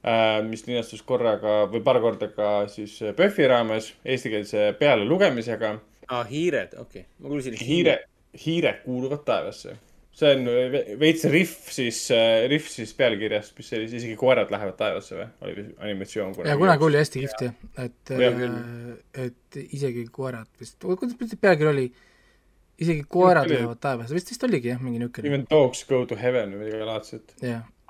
äh, 0.08 0.38
mis 0.48 0.66
linastus 0.66 1.02
korraga 1.02 1.66
või 1.72 1.82
paar 1.84 2.00
korda 2.00 2.30
ka 2.32 2.52
siis 2.72 2.98
PÖFFi 3.16 3.48
raames 3.48 3.92
eestikeelse 4.04 4.72
pealelugemisega. 4.78 5.74
aa, 6.08 6.24
hiired, 6.24 6.72
okei 6.78 7.04
okay., 7.04 7.10
ma 7.18 7.28
kuulsin. 7.28 7.60
hiire, 7.60 7.98
hiired 8.46 8.82
kuuluvad 8.84 9.24
taevasse 9.28 9.76
see 10.18 10.34
on 10.34 10.48
veits 10.98 11.24
rihv 11.30 11.70
siis, 11.72 12.00
rihv 12.50 12.66
siis 12.70 12.92
pealkirjast, 12.98 13.54
mis 13.58 13.70
oli 13.76 13.86
isegi 13.86 14.16
koerad 14.18 14.50
lähevad 14.50 14.76
taevasse 14.80 15.14
või, 15.14 15.28
oli 15.46 15.64
animatsioon 15.86 16.34
kunagi. 16.34 16.50
ja 16.50 16.58
kunagi 16.58 16.86
oli 16.88 17.00
hästi 17.02 17.22
kihvt 17.24 17.44
jah, 17.46 17.56
et, 17.84 18.12
et 19.26 19.58
isegi 19.68 20.04
koerad 20.12 20.50
vist, 20.60 20.78
kuidas 20.82 21.38
pealkiri 21.40 21.70
oli? 21.70 21.86
isegi 22.78 23.06
koerad 23.10 23.50
lähevad 23.50 23.80
taevasse, 23.82 24.14
vist, 24.14 24.30
vist 24.30 24.44
oligi 24.46 24.70
jah, 24.70 24.78
mingi 24.82 25.00
niisugune. 25.02 25.26
Even 25.26 25.46
dogs 25.50 25.82
go 25.86 26.04
to 26.06 26.18
heaven 26.18 26.54
või 26.54 26.68
midagi 26.68 26.86
laadset. 26.86 27.34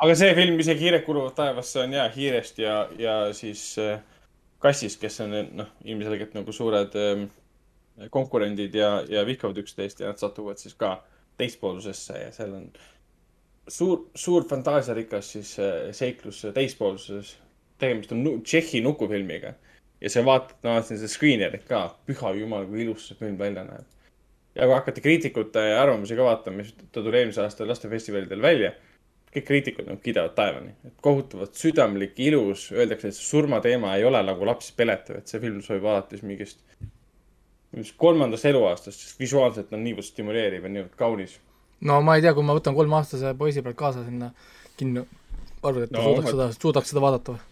aga 0.00 0.14
see 0.16 0.30
film, 0.36 0.60
Isegi 0.64 0.86
hiired 0.86 1.04
kuuluvad 1.04 1.34
taevasse, 1.36 1.82
on 1.82 1.92
jaa, 1.96 2.06
hiirest 2.14 2.62
ja, 2.62 2.78
ja 3.00 3.18
siis 3.36 3.64
äh, 3.82 4.00
kassist, 4.64 5.00
kes 5.02 5.20
on 5.24 5.36
noh, 5.60 5.68
ilmselgelt 5.84 6.32
nagu 6.38 6.56
suured 6.56 6.96
äh, 6.96 7.26
konkurendid 8.14 8.76
ja, 8.80 8.98
ja 9.08 9.26
vihkavad 9.28 9.60
üksteist 9.60 10.00
ja 10.00 10.12
nad 10.12 10.20
satuvad 10.22 10.60
siis 10.62 10.76
ka 10.78 10.94
äh, 10.96 11.17
teispoolsusesse 11.38 12.22
ja 12.24 12.32
seal 12.34 12.54
on 12.58 12.68
suur, 13.68 14.08
suur 14.14 14.46
fantaasiarikas 14.48 15.32
siis 15.36 15.54
äh, 15.62 15.92
seiklus 15.92 16.46
teispoolsuses. 16.54 17.36
tegemist 17.78 18.12
on 18.12 18.24
Tšehhi 18.42 18.80
nukufilmiga 18.82 19.54
ja 20.00 20.10
sa 20.10 20.24
vaatad, 20.26 20.58
ma 20.64 20.76
vaatasin 20.76 20.98
seda 20.98 21.12
screener'it 21.12 21.64
ka, 21.68 21.84
püha 22.06 22.34
jumal, 22.38 22.66
kui 22.70 22.82
ilus 22.84 23.08
see 23.08 23.18
film 23.18 23.38
välja 23.38 23.64
näeb. 23.66 23.86
ja 24.54 24.66
kui 24.66 24.74
hakati 24.74 25.04
kriitikute 25.04 25.64
arvamusi 25.78 26.16
ka 26.18 26.26
vaatama, 26.26 26.62
mis 26.62 26.74
ta 26.78 27.02
tuli 27.02 27.20
eelmisel 27.20 27.46
aastal 27.46 27.70
lastefestivalidel 27.70 28.42
välja, 28.42 28.72
kõik 29.34 29.46
kriitikud 29.46 29.90
nagu 29.90 30.00
kiidavad 30.02 30.34
taevani, 30.38 30.72
et 30.88 30.94
kohutavalt 31.04 31.58
südamlik, 31.58 32.16
ilus, 32.24 32.70
öeldakse, 32.72 33.10
et 33.10 33.18
see 33.18 33.28
surmateema 33.28 33.94
ei 33.98 34.06
ole 34.08 34.22
nagu 34.26 34.46
lapsi 34.48 34.72
peletav, 34.76 35.20
et 35.20 35.30
see 35.30 35.42
film 35.42 35.60
sobib 35.64 35.86
alates 35.86 36.24
mingist 36.26 36.64
kolmandast 37.96 38.48
eluaastast, 38.48 39.02
sest 39.02 39.20
visuaalselt 39.20 39.72
on 39.76 39.84
niivõrd 39.84 40.06
stimuleeriv 40.06 40.64
ja 40.64 40.72
niivõrd 40.72 40.96
kaunis. 40.96 41.38
no 41.80 42.00
ma 42.02 42.16
ei 42.16 42.24
tea, 42.24 42.32
kui 42.34 42.46
ma 42.46 42.56
võtan 42.56 42.76
kolmeaastase 42.76 43.34
poisi 43.38 43.62
pealt 43.62 43.76
kaasa 43.76 44.04
sinna 44.04 44.30
kinno, 44.76 45.04
arvad, 45.62 45.84
et 45.84 45.92
ta 45.92 45.98
no, 45.98 46.04
suudaks 46.04 46.30
seda, 46.32 46.48
suudaks 46.56 46.92
seda 46.92 47.02
vaadata 47.04 47.34
või? 47.34 47.42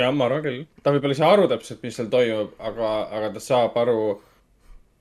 jah, 0.00 0.12
ma 0.14 0.26
arvan 0.26 0.42
küll. 0.46 0.64
ta 0.82 0.94
võib-olla 0.94 1.16
ei 1.16 1.20
saa 1.20 1.30
aru 1.36 1.46
täpselt, 1.50 1.82
mis 1.86 1.96
seal 1.98 2.10
toimub, 2.12 2.56
aga, 2.58 2.90
aga 3.18 3.32
ta 3.36 3.44
saab 3.44 3.78
aru. 3.84 4.00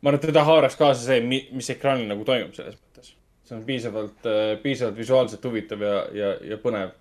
ma 0.01 0.11
arvan, 0.11 0.19
et 0.21 0.27
teda 0.29 0.45
haaraks 0.45 0.77
kaasa 0.77 1.07
see, 1.07 1.23
mis 1.25 1.73
ekraanil 1.73 2.13
nagu 2.13 2.27
toimub 2.27 2.53
selles 2.57 2.77
mõttes. 2.77 3.15
see 3.49 3.57
on 3.57 3.63
piisavalt, 3.65 4.29
piisavalt 4.61 5.01
visuaalselt 5.01 5.49
huvitav 5.49 5.81
ja, 5.81 5.95
ja, 6.13 6.35
ja 6.53 6.61
põnev. 6.61 6.93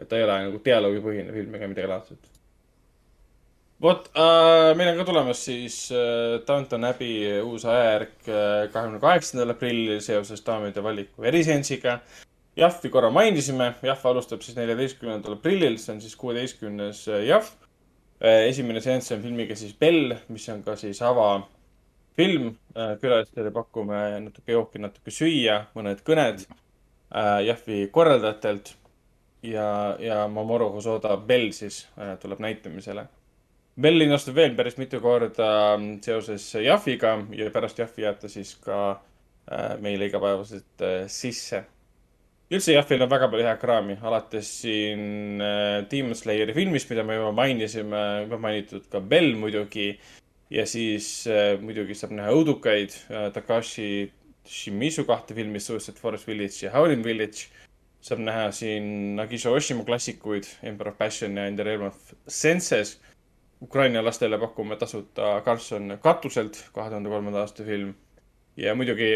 et 0.00 0.10
ta 0.10 0.18
ei 0.18 0.26
ole 0.26 0.42
nagu 0.48 0.60
dialoogipõhine 0.64 1.38
film 1.38 1.54
ega 1.54 1.70
midagi 1.70 1.94
laadset 1.94 2.37
vot 3.82 4.08
äh,, 4.16 4.74
meil 4.76 4.90
on 4.92 4.98
ka 4.98 5.06
tulemas 5.06 5.42
siis 5.46 5.76
äh, 5.94 6.38
Downton 6.46 6.84
Abbey 6.88 7.40
uus 7.42 7.64
ajajärk 7.68 8.16
kahekümne 8.72 9.00
kaheksandal 9.02 9.54
aprillil 9.54 10.00
seoses 10.04 10.42
daamide 10.46 10.82
valiku 10.82 11.26
eriseansiga. 11.30 12.00
Jahvi 12.58 12.90
korra 12.90 13.10
mainisime, 13.14 13.68
Jahv 13.86 14.06
alustab 14.10 14.42
siis 14.42 14.56
neljateistkümnendal 14.58 15.36
aprillil, 15.36 15.76
see 15.78 15.92
on 15.94 16.00
siis 16.02 16.16
kuueteistkümnes 16.18 17.04
Jahv. 17.28 17.52
esimene 18.20 18.80
seanss 18.82 19.12
on 19.14 19.22
filmiga 19.22 19.54
siis 19.56 19.76
Bell, 19.78 20.16
mis 20.28 20.48
on 20.50 20.64
ka 20.66 20.74
siis 20.76 20.98
avafilm. 21.06 22.56
külalistele 23.00 23.52
pakume 23.54 24.00
natuke 24.24 24.52
jooki, 24.52 24.82
natuke 24.82 25.14
süüa, 25.14 25.60
mõned 25.78 26.02
kõned 26.02 26.42
äh, 27.14 27.44
Jahvi 27.46 27.86
korraldajatelt. 27.94 28.74
ja, 29.42 29.96
ja 30.02 30.26
Mamoru 30.28 30.72
Hosoda 30.74 31.16
Bell 31.16 31.52
siis 31.52 31.86
äh, 31.94 32.18
tuleb 32.18 32.40
näitamisele 32.42 33.06
Bell 33.78 34.00
linastub 34.00 34.34
veel 34.34 34.56
päris 34.58 34.74
mitu 34.74 34.98
korda 34.98 35.48
mm, 35.76 36.00
seoses 36.02 36.48
Jahviga 36.58 37.12
ja 37.38 37.46
pärast 37.54 37.78
Jahvi 37.78 38.02
jääb 38.02 38.16
ta 38.18 38.30
siis 38.30 38.56
ka 38.64 38.78
äh, 38.90 39.76
meile 39.78 40.08
igapäevaselt 40.08 40.82
äh, 40.82 41.04
sisse. 41.06 41.62
üldse 42.50 42.74
Jahvil 42.74 43.04
on 43.04 43.10
väga 43.12 43.28
palju 43.30 43.44
head 43.46 43.60
kraami, 43.62 43.98
alates 44.02 44.50
siin 44.64 45.38
äh, 45.44 45.84
Demon 45.90 46.18
Slayeri 46.18 46.56
filmist, 46.56 46.90
mida 46.90 47.04
me 47.06 47.20
juba 47.20 47.30
mainisime, 47.36 48.00
juba 48.24 48.40
mainitud 48.42 48.88
ka 48.90 49.00
Bell 49.00 49.36
muidugi. 49.38 49.92
ja 50.50 50.64
siis 50.66 51.28
muidugi 51.60 51.94
saab 51.94 52.14
näha 52.16 52.32
õudukaid 52.32 52.94
Takashi 53.34 54.08
Shimizu 54.48 55.04
kahte 55.04 55.34
filmi, 55.36 55.60
Suicide 55.60 56.00
Forest 56.00 56.26
Village 56.26 56.64
ja 56.64 56.72
Howling 56.72 57.04
Village. 57.04 57.46
saab 58.00 58.24
näha 58.26 58.50
siin 58.50 59.14
Nagiso 59.14 59.52
Oshima 59.52 59.84
klassikuid, 59.84 60.48
Emperor 60.62 60.90
of 60.90 60.98
Passion 60.98 61.36
ja 61.36 61.46
In 61.46 61.56
the 61.56 61.64
Realm 61.68 61.86
of 61.92 62.14
Senses 62.26 62.96
Ukraina 63.62 64.02
lastele 64.04 64.38
pakume 64.38 64.76
tasuta 64.76 65.40
Carlson 65.44 65.98
katuselt, 66.02 66.60
kahe 66.74 66.88
tuhande 66.90 67.08
kolmanda 67.10 67.40
aasta 67.40 67.64
film. 67.64 67.94
ja 68.56 68.74
muidugi 68.74 69.08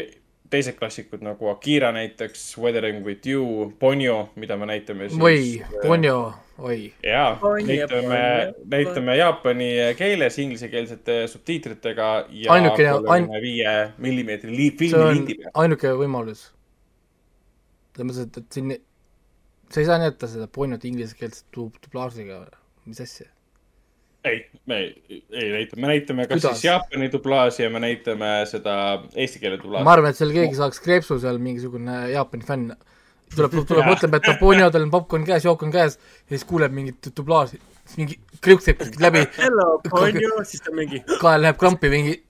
teised 0.51 0.75
klassikud 0.79 1.23
nagu 1.25 1.49
Akira 1.49 1.93
näiteks, 1.93 2.59
Weathering 2.59 3.05
with 3.07 3.27
you, 3.27 3.73
Ponyo, 3.79 4.29
mida 4.37 4.57
me 4.57 4.67
näitame 4.67 5.09
siis. 5.09 5.23
oi, 5.23 5.63
Ponyo, 5.87 6.33
oi. 6.59 6.93
jaa, 7.03 7.39
näitame 7.67 8.19
näitame 8.71 9.17
jaapani 9.17 9.71
keeles 9.99 10.39
inglisekeelsete 10.39 11.27
subtiitritega 11.27 12.27
ja 12.29 12.53
Ainukene- 12.53 13.09
ain- 13.15 13.31
viie 13.43 13.93
millimeetri 13.99 14.51
li- 14.57 14.69
see 14.71 14.77
filmi 14.79 15.05
on 15.05 15.15
lindi 15.15 15.35
peal. 15.35 15.51
ainuke 15.55 15.89
võimalus. 16.03 16.51
selles 17.97 18.07
mõttes, 18.11 18.23
et, 18.27 18.37
et 18.39 18.53
siin, 18.53 18.77
sa 19.71 19.81
ei 19.81 19.87
saa 19.87 19.99
näidata 19.99 20.27
seda 20.29 20.47
Ponyot 20.47 20.85
inglisekeelse 20.85 21.45
dub- 21.57 21.79
dublaažiga, 21.87 22.47
mis 22.87 23.01
asja. 23.01 23.27
ei, 24.25 24.51
me 24.67 24.77
ei, 24.77 25.25
ei 25.31 25.51
näita, 25.53 25.77
me 25.77 25.87
näitame 25.87 26.27
kas 26.27 26.41
Kuidas? 26.41 26.51
siis 26.61 26.65
Jaapani 26.65 27.11
dublaaži 27.13 27.63
ja 27.63 27.71
me 27.71 27.81
näitame 27.83 28.31
seda 28.51 28.75
eesti 29.15 29.43
keele 29.43 29.59
dublaaži. 29.59 29.85
ma 29.85 29.95
arvan, 29.97 30.13
et 30.13 30.19
seal 30.21 30.35
keegi 30.35 30.59
saaks 30.59 30.81
kreepsu 30.85 31.19
seal, 31.23 31.41
mingisugune 31.43 31.99
Jaapani 32.13 32.47
fänn. 32.47 32.75
tuleb, 33.35 33.57
tuleb, 33.69 33.87
mõtleb, 33.89 34.19
et 34.19 34.29
Ponyo, 34.41 34.69
tal 34.71 34.87
on 34.87 34.93
popkorn 34.93 35.25
käes, 35.27 35.47
jook 35.49 35.63
on 35.67 35.73
käes 35.75 35.97
ja 35.99 36.37
siis 36.37 36.45
kuuleb 36.49 36.75
mingit 36.77 37.11
dublaaži, 37.17 37.59
siis 37.87 37.99
mingi 37.99 38.19
kriukseb 38.45 38.79
kuskilt 38.79 39.01
läbi. 39.03 39.25
Siis 40.45 40.63
ta 40.63 40.75
mingi. 40.77 41.03
kael 41.21 41.43
läheb 41.43 41.59
krampi 41.59 41.91
mingi. 41.93 42.21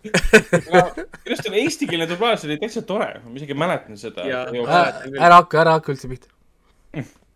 minu 0.00 0.80
arust 0.80 1.46
oli 1.48 1.62
eestikeelne 1.62 2.08
dublaaž 2.10 2.44
oli 2.48 2.58
täitsa 2.60 2.82
tore, 2.82 3.12
ma 3.24 3.36
isegi 3.38 3.54
mäletan 3.54 4.00
seda. 4.00 4.26
ära 4.26 5.34
hakka, 5.38 5.62
ära 5.62 5.78
hakka 5.78 5.94
üldse 5.94 6.10
pihta. 6.10 6.32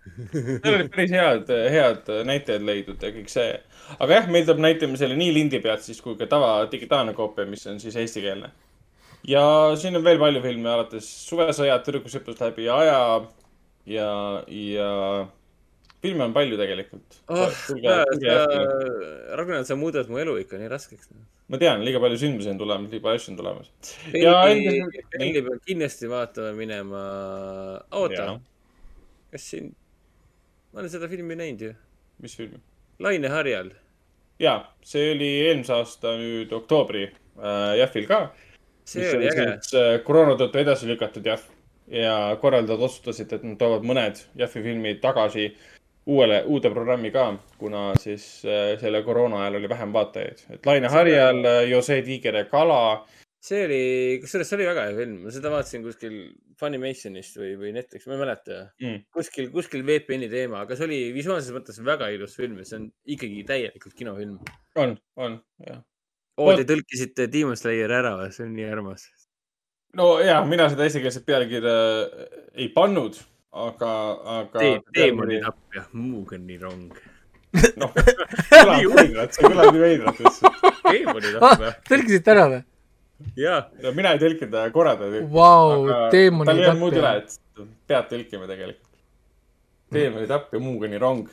Seal 0.04 0.74
olid 0.74 0.90
päris 0.92 1.12
head, 1.14 1.50
head 1.72 2.10
näitlejad 2.28 2.66
leidnud 2.66 3.04
ja 3.04 3.10
kõik 3.14 3.30
see. 3.32 3.54
aga 3.96 4.18
jah, 4.18 4.26
meil 4.32 4.44
tuleb 4.44 4.60
näitamisele 4.64 5.16
nii 5.16 5.32
lindi 5.32 5.60
pealt 5.64 5.84
siis 5.84 6.00
kui 6.04 6.18
ka 6.20 6.28
tava 6.30 6.50
digitaalne 6.70 7.14
koopia, 7.16 7.48
mis 7.48 7.64
on 7.70 7.80
siis 7.80 7.96
eestikeelne. 8.00 8.50
ja 9.28 9.44
siin 9.80 9.96
on 9.96 10.04
veel 10.04 10.20
palju 10.20 10.42
filme, 10.44 10.68
alates 10.70 11.08
Suvesõjad, 11.28 11.86
Tüdrukus 11.86 12.18
hüppas 12.18 12.42
läbi 12.44 12.68
aja 12.68 12.98
ja, 13.88 14.10
ja 14.48 14.90
filme 16.04 16.28
on 16.28 16.36
palju 16.36 16.60
tegelikult 16.60 17.20
oh. 17.32 17.60
Ragnar, 19.40 19.64
sa 19.64 19.76
muudad 19.80 20.10
mu 20.12 20.20
elu 20.20 20.36
ikka 20.44 20.60
nii 20.60 20.72
raskeks. 20.72 21.14
ma 21.48 21.60
tean, 21.60 21.84
liiga 21.86 22.02
palju 22.04 22.20
sündmusi 22.20 22.52
on 22.52 22.60
tulemas, 22.60 22.92
liiga 22.92 23.08
palju 23.08 23.22
asju 23.22 23.32
on 23.32 23.40
tulemas. 23.40 23.72
Belli 24.12 25.44
peab 25.48 25.62
kindlasti 25.64 26.12
vaatama 26.12 26.52
minema. 26.60 27.06
oota 27.96 28.34
kas 29.34 29.48
siin, 29.50 29.72
ma 30.74 30.80
olen 30.80 30.90
seda 30.90 31.08
filmi 31.08 31.36
näinud 31.38 31.60
ju. 31.62 31.72
mis 32.22 32.36
filmi? 32.36 32.58
Laine 32.98 33.28
harjal. 33.30 33.70
ja 34.42 34.54
see 34.82 35.12
oli 35.12 35.28
eelmise 35.46 35.72
aasta 35.76 36.16
nüüd 36.18 36.52
oktoobri 36.52 37.04
äh, 37.06 37.76
Jahvil 37.78 38.08
ka. 38.10 38.18
See 38.84 39.06
oli 39.16 39.28
äge. 39.30 39.46
äh, 39.78 39.92
koroona 40.04 40.34
tõttu 40.40 40.58
edasi 40.58 40.90
lükatud 40.90 41.26
Jahv 41.26 41.46
ja 41.86 42.16
korraldajad 42.40 42.82
otsustasid, 42.88 43.32
et 43.36 43.46
nad 43.46 43.58
toovad 43.60 43.86
mõned 43.86 44.18
Jahvi 44.40 44.64
filmid 44.66 45.00
tagasi 45.04 45.52
uuele, 46.10 46.42
uude 46.50 46.72
programmi 46.74 47.12
ka, 47.14 47.28
kuna 47.60 47.92
siis 48.02 48.26
äh, 48.42 48.74
selle 48.80 49.04
koroona 49.06 49.44
ajal 49.44 49.60
oli 49.60 49.70
vähem 49.70 49.94
vaatajaid. 49.94 50.46
et 50.58 50.66
Laine 50.66 50.90
Harjal, 50.90 51.44
Jose 51.70 52.02
Tiiger 52.02 52.42
ja 52.42 52.44
Kala. 52.50 53.06
See 53.44 53.64
oli, 53.66 53.80
kusjuures 54.22 54.48
see 54.48 54.56
oli 54.56 54.68
väga 54.68 54.86
hea 54.88 54.96
film, 54.96 55.16
ma 55.24 55.32
seda 55.34 55.50
vaatasin 55.52 55.84
kuskil 55.84 56.14
Funimationist 56.60 57.36
või, 57.36 57.50
või 57.60 57.72
Netflix, 57.76 58.06
ma 58.08 58.16
ei 58.16 58.22
mäleta 58.22 58.60
mm.. 58.80 59.02
kuskil, 59.12 59.50
kuskil 59.52 59.84
VPN-i 59.84 60.30
teema, 60.32 60.62
aga 60.64 60.78
see 60.78 60.86
oli 60.86 61.00
visuaalses 61.16 61.52
mõttes 61.52 61.80
väga 61.84 62.08
ilus 62.14 62.38
film 62.38 62.62
ja 62.62 62.68
see 62.68 62.78
on 62.80 62.88
ikkagi 63.16 63.44
täielikult 63.48 63.96
kinofilm. 63.98 64.38
on, 64.80 64.96
on, 65.20 65.36
jah. 65.66 65.82
oo, 66.40 66.56
te 66.56 66.66
tõlkisite 66.72 67.28
Demon 67.32 67.60
Slayeri 67.60 67.98
ära 68.00 68.16
või, 68.22 68.32
see 68.32 68.46
on 68.48 68.56
nii 68.56 68.68
armas. 68.72 69.06
no 70.00 70.10
ja, 70.24 70.40
mina 70.48 70.70
seda 70.72 70.88
eestikeelset 70.88 71.28
pealkirja 71.28 71.78
ei 72.54 72.70
pannud, 72.72 73.20
aga, 73.66 73.94
aga. 74.40 74.68
teemani 74.96 75.42
tapja, 75.44 75.88
Muugeni 75.92 76.62
rong. 76.64 77.02
noh, 77.76 77.92
kõlab 77.92 78.94
veidralt, 79.02 79.36
see 79.36 79.50
kõlab 79.50 79.74
nii 79.74 79.88
veidralt 79.90 80.22
lihtsalt. 80.24 81.42
ah, 81.44 81.74
tõlkisite 81.90 82.32
ära 82.32 82.54
või? 82.54 82.68
jaa. 83.36 83.60
no 83.82 83.92
mina 83.96 84.14
ei 84.14 84.20
tõlkinud, 84.22 84.56
korraldaja 84.74 85.12
tõlkis. 85.12 85.30
Vau, 85.32 85.86
teemani 86.12 86.50
tal 86.50 86.60
ei 86.60 86.68
olnud 86.68 86.82
muud 86.82 86.98
üle, 86.98 87.12
et 87.20 87.64
pead 87.88 88.10
tõlkima 88.10 88.48
tegelikult. 88.50 88.90
teemani 89.94 90.30
tapja, 90.30 90.60
Muugeni 90.62 91.00
rong. 91.02 91.28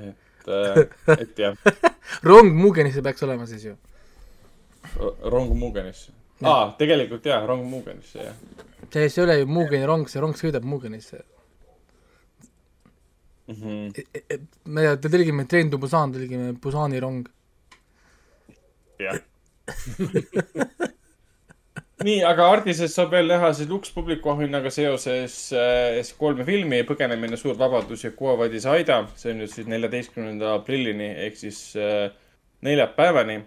et, 0.00 0.48
et 1.16 1.42
jah, 1.44 1.58
rong 2.30 2.54
Mugenisse 2.56 3.02
peaks 3.06 3.22
olema 3.26 3.46
siis 3.50 3.68
ju. 3.70 3.76
rong 5.22 5.54
Muugenisse. 5.54 6.12
aa, 6.42 6.70
tegelikult 6.78 7.26
jaa, 7.26 7.42
rong 7.46 7.66
Muugenisse, 7.70 8.30
jah. 8.30 8.38
see, 8.90 9.08
see 9.08 9.22
ei 9.22 9.26
ole 9.26 9.38
ju 9.42 9.50
Mugeni 9.50 9.86
rong, 9.86 10.08
see 10.08 10.22
rong 10.22 10.36
sõidab 10.38 10.66
Mugenisse. 10.66 11.22
Mhm. 13.50 13.90
me 14.70 14.82
te 15.02 15.10
tõlgime 15.10 15.42
Train 15.50 15.70
to 15.70 15.78
Busan, 15.82 16.12
tõlgime 16.14 16.52
Busani 16.62 17.00
rong. 17.02 17.26
jah. 19.00 19.18
nii, 22.06 22.20
aga 22.24 22.46
Ardises 22.54 22.94
saab 22.96 23.12
veel 23.14 23.28
näha 23.30 23.50
siis 23.56 23.68
Lux 23.70 23.92
publiku 23.94 24.32
auhinnaga 24.32 24.72
seoses 24.72 25.34
äh, 25.56 26.12
kolme 26.18 26.46
filmi 26.48 26.82
Põgenemine, 26.88 27.38
Suur 27.40 27.58
vabadus 27.60 28.04
ja 28.06 28.12
Kuovadis 28.16 28.66
Aida. 28.70 29.02
see 29.16 29.34
on 29.34 29.42
nüüd 29.42 29.52
siis 29.52 29.68
neljateistkümnenda 29.70 30.54
aprillini 30.58 31.10
ehk 31.26 31.36
siis 31.40 31.58
äh, 31.76 32.08
neljapäevani. 32.66 33.42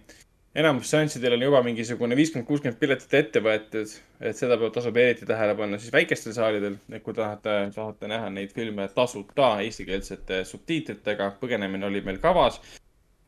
enamus 0.56 0.92
seanssidel 0.93 1.33
on 1.33 1.48
juba 1.48 1.64
mingisugune 1.66 2.16
viiskümmend, 2.16 2.48
kuuskümmend 2.48 2.80
piletit 2.80 3.14
ette 3.17 3.42
võetud, 3.42 3.90
et 4.22 4.38
seda 4.38 4.58
peab, 4.61 4.74
tasub 4.75 4.98
eriti 5.01 5.25
tähele 5.25 5.56
panna 5.58 5.80
siis 5.82 5.93
väikestel 5.93 6.35
saalidel, 6.35 6.75
et 6.93 7.01
kui 7.01 7.16
tahate, 7.17 7.56
tahate 7.74 8.11
näha 8.11 8.30
neid 8.30 8.53
filme 8.53 8.85
tasuta 8.93 9.56
eestikeelsete 9.66 10.43
subtiitritega. 10.45 11.32
põgenemine 11.42 11.90
oli 11.90 12.06
meil 12.06 12.22
kavas 12.22 12.61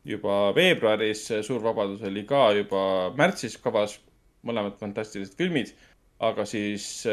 juba 0.06 0.52
veebruaris, 0.54 1.26
Suur 1.42 1.62
Vabadus 1.64 2.02
oli 2.06 2.22
ka 2.28 2.48
juba 2.54 2.82
märtsis 3.18 3.58
kavas, 3.62 3.98
mõlemad 4.46 4.78
fantastilised 4.80 5.36
filmid. 5.38 5.74
aga 6.18 6.46
siis, 6.48 7.04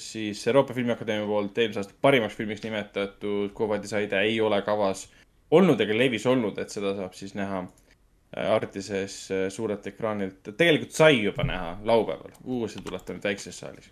siis 0.00 0.46
Euroopa 0.48 0.72
Filmiakadeemia 0.72 1.26
poolt 1.28 1.58
eelmise 1.60 1.82
aasta 1.82 1.92
parimaks 2.00 2.38
filmiks 2.38 2.62
nimetatud 2.64 3.50
Kuovadi 3.52 3.88
Saide 3.88 4.16
ei 4.24 4.38
ole 4.40 4.62
kavas 4.64 5.02
olnud 5.50 5.80
ega 5.82 5.96
levis 5.96 6.26
olnud, 6.30 6.58
et 6.62 6.72
seda 6.72 6.94
saab 6.98 7.16
siis 7.16 7.34
näha 7.38 7.62
äh, 7.64 8.50
Artises 8.54 9.16
äh, 9.34 9.48
suurelt 9.52 9.86
ekraanilt. 9.90 10.52
tegelikult 10.56 10.94
sai 10.94 11.22
juba 11.22 11.46
näha 11.46 11.74
laupäeval, 11.84 12.36
uuesti 12.44 12.82
tuleb 12.84 13.04
ta 13.04 13.16
nüüd 13.16 13.26
väikses 13.26 13.58
saalis. 13.62 13.90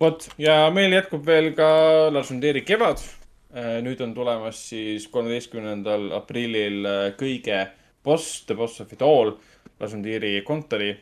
vot 0.00 0.28
ja 0.38 0.70
meil 0.74 0.92
jätkub 0.92 1.26
veel 1.26 1.52
ka 1.56 1.68
Lars 2.12 2.30
von 2.30 2.40
Trieri 2.40 2.64
Kevad 2.66 3.02
nüüd 3.52 4.00
on 4.00 4.14
tulemas 4.16 4.60
siis 4.70 5.06
kolmeteistkümnendal 5.12 6.08
aprillil 6.16 6.86
äh, 6.88 7.06
kõige 7.20 7.66
boss, 8.04 8.44
The 8.48 8.56
Boss 8.56 8.80
of 8.80 8.92
it 8.92 9.02
all, 9.04 9.34
Lasundiiri 9.80 10.38
kontori 10.46 10.92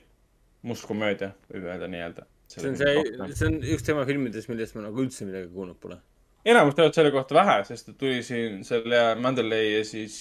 must 0.67 0.87
komöödia, 0.89 1.31
võib 1.51 1.69
öelda 1.69 1.89
nii-öelda. 1.91 2.27
see 2.51 2.67
on 2.67 2.75
see, 2.77 3.05
see 3.37 3.47
on 3.47 3.61
üks 3.62 3.85
tema 3.87 4.03
filmidest, 4.09 4.51
millest 4.51 4.75
ma 4.75 4.83
nagu 4.89 5.05
üldse 5.05 5.29
midagi 5.29 5.47
kuulnud 5.55 5.79
pole. 5.81 6.01
enamus 6.45 6.75
teavad 6.75 6.97
selle 6.97 7.12
kohta 7.15 7.39
vähe, 7.39 7.61
sest 7.69 7.93
et 7.93 7.99
tuli 8.01 8.25
siin 8.27 8.65
selle 8.67 9.15
Mandalay 9.20 9.77
ja 9.77 9.85
siis, 9.87 10.19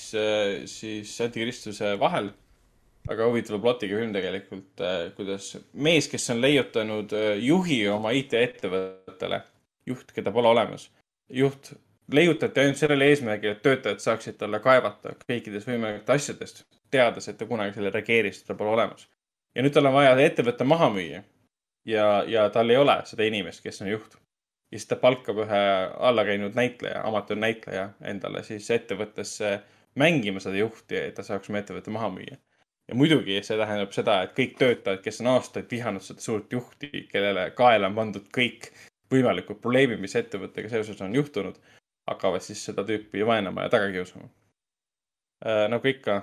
siis 0.70 1.16
Antikristuse 1.26 1.96
vahel. 2.00 2.30
väga 3.10 3.26
huvitava 3.26 3.58
plotiga 3.64 3.98
film 3.98 4.14
tegelikult, 4.14 4.82
kuidas 5.18 5.54
mees, 5.74 6.08
kes 6.12 6.30
on 6.30 6.44
leiutanud 6.44 7.14
äh, 7.18 7.30
juhi 7.42 7.82
oma 7.90 8.14
IT-ettevõttele, 8.14 9.42
juht, 9.90 10.12
keda 10.14 10.36
pole 10.36 10.52
olemas, 10.52 10.92
juht 11.34 11.74
leiutati 12.14 12.60
ainult 12.60 12.78
sellel 12.78 13.02
eesmärgil, 13.06 13.56
et 13.56 13.62
töötajad 13.66 14.00
saaksid 14.04 14.38
talle 14.40 14.60
kaevata 14.64 15.16
kõikidest 15.26 15.70
võimalikest 15.70 16.10
asjadest, 16.16 16.64
teades, 16.92 17.28
et 17.28 17.38
ta 17.38 17.46
kunagi 17.50 17.76
selle 17.76 17.92
reageeris, 17.94 18.44
teda 18.44 18.58
pole 18.58 18.74
olemas. 18.78 19.08
ja 19.56 19.64
nüüd 19.64 19.74
tal 19.74 19.90
on 19.90 19.94
vaja 19.94 20.16
ettevõte 20.24 20.64
maha 20.64 20.90
müüa. 20.94 21.24
ja, 21.86 22.24
ja 22.28 22.50
tal 22.50 22.70
ei 22.70 22.78
ole 22.78 23.02
seda 23.06 23.24
inimest, 23.24 23.64
kes 23.64 23.82
on 23.82 23.94
juht 23.94 24.20
ja 24.72 24.78
siis 24.78 24.88
ta 24.88 24.96
palkab 24.96 25.38
ühe 25.46 25.62
allakäinud 26.10 26.54
näitleja, 26.56 27.02
amatöörnäitleja 27.10 27.90
endale 28.06 28.44
siis 28.44 28.70
ettevõttesse 28.72 29.60
mängima 29.98 30.40
seda 30.40 30.60
juhti, 30.62 30.98
et 30.98 31.16
ta 31.18 31.26
saaks 31.26 31.50
oma 31.50 31.62
ettevõtte 31.64 31.94
maha 31.94 32.12
müüa. 32.14 32.38
ja 32.88 32.96
muidugi 32.96 33.42
see 33.46 33.58
tähendab 33.58 33.92
seda, 33.94 34.22
et 34.24 34.32
kõik 34.38 34.56
töötajad, 34.58 35.02
kes 35.06 35.22
on 35.22 35.28
aastaid 35.34 35.68
vihanud 35.72 36.02
seda 36.02 36.22
suurt 36.22 36.54
juhti, 36.54 36.90
kellele 37.12 37.52
kaela 37.58 37.90
on 37.90 37.98
pandud 37.98 38.30
kõik 38.38 38.72
võimalikud 39.14 39.60
probleemid, 39.62 40.00
mis 40.02 40.16
ettevõttega 40.16 40.70
seoses 40.70 41.02
on 41.02 41.16
juhtunud, 41.16 41.58
hakkavad 42.10 42.44
siis 42.44 42.62
seda 42.66 42.84
tüüpi 42.88 43.26
vaenama 43.28 43.66
ja 43.66 43.72
taga 43.74 43.92
kiusama. 43.94 44.30
nagu 45.72 45.88
ikka, 45.88 46.22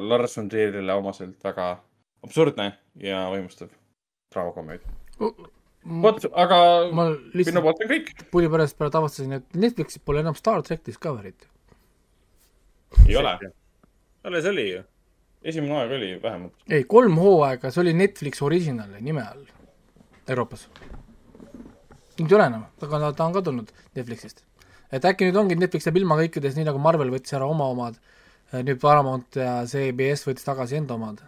Lars 0.00 0.36
von 0.36 0.48
Trierile 0.52 0.92
omaselt 0.92 1.44
väga 1.44 1.68
absurdne 2.24 2.72
ja 3.00 3.24
võimustav 3.32 3.70
draamakomöödia. 4.32 4.88
vot, 6.04 6.26
aga 6.32 6.58
ma 6.92 7.08
minu 7.34 7.62
poolt 7.64 7.82
on 7.84 7.92
kõik. 7.92 8.12
pulli 8.32 8.50
pärast 8.52 8.78
pärast 8.78 8.98
avastasin, 9.00 9.36
et 9.40 9.60
Netflixis 9.66 10.02
pole 10.04 10.24
enam 10.24 10.36
Star 10.38 10.62
track 10.62 10.86
Discovery't. 10.88 11.48
ei 13.08 13.16
ole. 13.16 13.38
alles 14.24 14.50
oli 14.52 14.70
ju. 14.70 14.82
esimene 15.42 15.78
aeg 15.80 15.96
oli 15.98 16.10
vähemalt. 16.22 16.56
ei, 16.68 16.84
kolm 16.84 17.18
hooaega, 17.20 17.70
see 17.70 17.84
oli 17.84 17.94
Netflix 17.94 18.42
Originali 18.42 19.00
nime 19.00 19.22
all 19.22 19.44
Euroopas. 20.28 20.68
nüüd 22.18 22.30
ei 22.30 22.36
ole 22.38 22.50
enam, 22.52 22.66
aga 22.80 23.12
ta 23.12 23.26
on 23.26 23.32
ka 23.36 23.42
tulnud 23.42 23.72
Netflixist. 23.94 24.44
Et 24.94 25.06
äkki 25.08 25.28
nüüd 25.28 25.38
ongi, 25.40 25.58
Netflix 25.58 25.88
jääb 25.88 25.98
ilma 26.00 26.18
kõikidest, 26.20 26.58
nii 26.58 26.68
nagu 26.68 26.80
Marvel 26.82 27.10
võttis 27.14 27.34
ära 27.36 27.48
oma 27.50 27.66
omad, 27.72 27.98
nüüd 28.54 28.80
Paramount 28.82 29.38
ja 29.40 29.56
CBS 29.68 30.26
võttis 30.28 30.46
tagasi 30.46 30.78
enda 30.78 30.96
omad, 30.98 31.22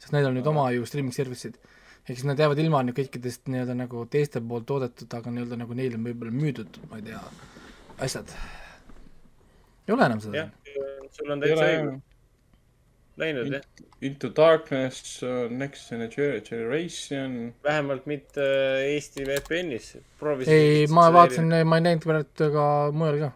sest 0.00 0.14
neil 0.14 0.30
on 0.30 0.36
nüüd 0.38 0.48
oma 0.50 0.70
ju 0.74 0.86
streaming 0.88 1.16
service'id. 1.16 1.58
ehk 2.04 2.18
siis 2.18 2.26
nad 2.28 2.40
jäävad 2.40 2.60
ilma 2.60 2.82
nüüd 2.84 2.96
kõikidest 2.98 3.48
nii-öelda 3.48 3.76
nagu 3.78 4.04
teiste 4.12 4.40
poolt 4.40 4.66
toodetud, 4.68 5.08
aga 5.18 5.30
nii-öelda 5.32 5.60
nagu 5.60 5.76
neile 5.76 6.00
võib-olla 6.00 6.32
müüdud, 6.32 6.80
ma 6.90 7.00
ei 7.00 7.06
tea, 7.10 7.20
asjad. 8.06 8.34
ei 9.88 9.94
ole 9.96 10.10
enam 10.10 10.20
seda 10.24 10.42
jah, 10.42 10.50
sul 11.12 11.32
on 11.32 11.44
täitsa 11.44 11.70
õigus. 11.70 12.02
Läinud 13.16 13.52
jah, 13.52 13.62
Into 14.02 14.28
Darkness, 14.36 15.20
Next 15.50 15.90
Generation. 15.90 17.54
vähemalt 17.64 18.06
mitte 18.06 18.42
Eesti 18.86 19.26
VPN-is. 19.26 19.96
ei, 20.46 20.86
ma 20.86 21.12
vaatasin, 21.12 21.54
ma 21.66 21.78
ei 21.78 21.86
näinud 21.88 22.02
praegu 22.02 22.50
ka 22.52 22.66
mujal 22.92 23.18
ka. 23.18 23.30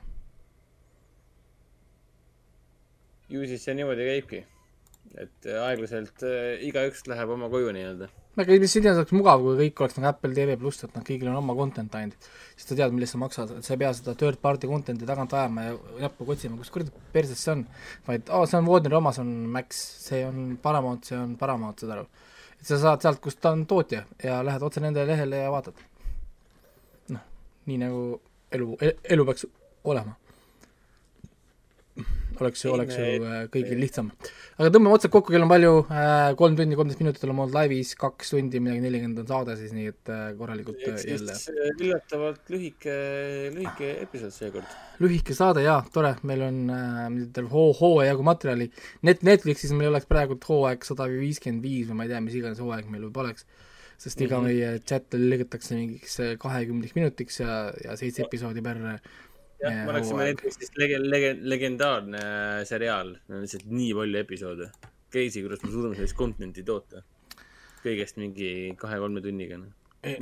ju 3.29 3.47
siis 3.47 3.65
see 3.65 3.75
niimoodi 3.77 4.07
käibki. 4.09 4.45
Et 5.17 5.47
äh, 5.49 5.59
aeglaselt 5.65 6.25
äh, 6.27 6.59
igaüks 6.69 7.07
läheb 7.09 7.31
oma 7.33 7.49
koju 7.53 7.71
nii-öelda. 7.75 8.09
aga 8.39 8.59
mis 8.63 8.77
ideas 8.79 8.99
oleks 9.01 9.15
mugav, 9.17 9.43
kui 9.43 9.57
kõik 9.63 9.83
oleks 9.83 9.97
nagu 9.99 10.11
Apple 10.11 10.37
TV 10.37 10.57
pluss, 10.61 10.85
et 10.85 10.95
nad 10.95 11.07
kõigil 11.07 11.31
on 11.31 11.39
oma 11.41 11.57
content 11.59 11.97
ainult, 11.99 12.29
siis 12.55 12.69
sa 12.69 12.77
tead, 12.79 12.95
millest 12.95 13.17
sa 13.17 13.23
maksad, 13.23 13.55
sa 13.65 13.75
ei 13.75 13.81
pea 13.83 13.91
seda 13.97 14.15
third 14.21 14.41
party 14.45 14.71
content'i 14.71 15.09
tagant 15.09 15.35
ajama 15.35 15.67
ja 15.67 15.75
näppu 16.05 16.29
otsima, 16.35 16.59
kus 16.61 16.71
kuradi 16.75 16.95
perses 17.15 17.43
see 17.43 17.57
on. 17.57 17.65
vaid 18.07 18.31
aa 18.31 18.43
oh,, 18.43 18.47
see 18.51 18.61
on 18.61 18.71
Warner 18.71 18.99
Amazon 19.01 19.35
Max, 19.57 19.83
see 20.05 20.23
on 20.29 20.57
Paramount, 20.63 21.11
see 21.11 21.19
on 21.19 21.35
Paramount, 21.41 21.83
saad 21.83 21.97
aru. 21.97 22.07
et 22.61 22.71
sa 22.71 22.81
saad 22.85 23.05
sealt, 23.07 23.23
kust 23.25 23.41
ta 23.43 23.55
on 23.57 23.67
tootja 23.67 24.05
ja 24.23 24.41
lähed 24.47 24.63
otse 24.71 24.85
nende 24.85 25.07
lehele 25.09 25.45
ja 25.45 25.51
vaatad. 25.55 25.85
noh, 27.17 27.27
nii 27.67 27.83
nagu 27.87 28.03
elu, 28.55 28.73
elu 29.17 29.29
peaks 29.33 29.49
olema. 29.85 30.15
Oleks 32.45 32.65
ju, 32.65 32.73
oleks 32.75 32.97
ju 32.99 33.05
äh, 33.27 33.45
kõigil 33.53 33.81
lihtsam. 33.83 34.11
aga 34.59 34.71
tõmbame 34.75 34.95
otsad 34.97 35.13
kokku, 35.15 35.33
kell 35.35 35.45
on 35.45 35.51
palju, 35.53 35.73
kolm 36.41 36.57
tundi, 36.59 36.77
kolmteist 36.79 37.03
minutit 37.03 37.25
oleme 37.27 37.45
olnud 37.45 37.57
laivis, 37.57 37.95
kaks 37.99 38.33
tundi, 38.35 38.61
midagi 38.63 38.83
nelikümmend 38.85 39.23
on 39.23 39.29
saade 39.31 39.57
siis, 39.61 39.75
nii 39.77 39.93
et 39.93 40.13
äh, 40.15 40.25
korralikult 40.39 40.83
äh, 40.83 40.95
ehk 40.95 41.13
jälle 41.13 41.37
äh, 41.37 41.71
üllatavalt 41.79 42.53
lühike, 42.55 42.97
lühike 43.55 43.93
episood 44.03 44.35
seekord. 44.35 44.77
lühike 45.03 45.37
saade 45.37 45.63
jaa, 45.67 45.79
tore, 45.95 46.15
meil 46.29 46.43
on 46.49 46.61
äh, 46.75 47.45
hoo, 47.53 47.71
hooaja 47.79 48.13
jagu 48.13 48.27
materjali. 48.27 48.71
Net-, 49.07 49.25
Netflixis 49.27 49.73
meil 49.77 49.93
oleks 49.93 50.09
praegu 50.11 50.39
hooaeg 50.49 50.85
sada 50.87 51.07
viiskümmend 51.13 51.65
viis 51.65 51.89
või 51.89 52.01
ma 52.01 52.09
ei 52.09 52.15
tea, 52.15 52.21
mis 52.25 52.37
iganes 52.39 52.61
hooaeg 52.63 52.91
meil 52.91 53.07
võib 53.09 53.23
oleks, 53.25 53.47
sest 53.99 54.21
iga 54.23 54.39
Mhm. 54.39 54.45
meie 54.47 54.81
chat 54.87 55.15
lõigatakse 55.15 55.75
mingiks 55.75 56.21
kahekümneks 56.39 56.95
minutiks 56.95 57.41
ja, 57.41 57.73
ja 57.85 57.97
seitse 57.99 58.23
episoodi 58.27 58.63
per 58.63 58.79
jah, 59.63 59.79
me 59.85 59.93
oleksime 59.93 60.23
hooaeg. 60.23 60.35
Netflixist 60.35 60.79
lege-, 60.81 61.01
lege-, 61.03 61.37
legendaarne 61.53 62.21
äh, 62.21 62.61
seriaal, 62.69 63.15
lihtsalt 63.33 63.69
nii 63.71 63.95
palju 63.99 64.21
episoode. 64.23 64.69
Crazy, 65.13 65.43
kuidas 65.45 65.65
me 65.65 65.73
suudame 65.73 65.99
sellist 65.99 66.19
content'i 66.19 66.65
toota. 66.67 67.05
kõigest 67.79 68.19
mingi 68.19 68.75
kahe-kolme 68.77 69.23
tunniga, 69.23 69.57
noh. 69.61 69.71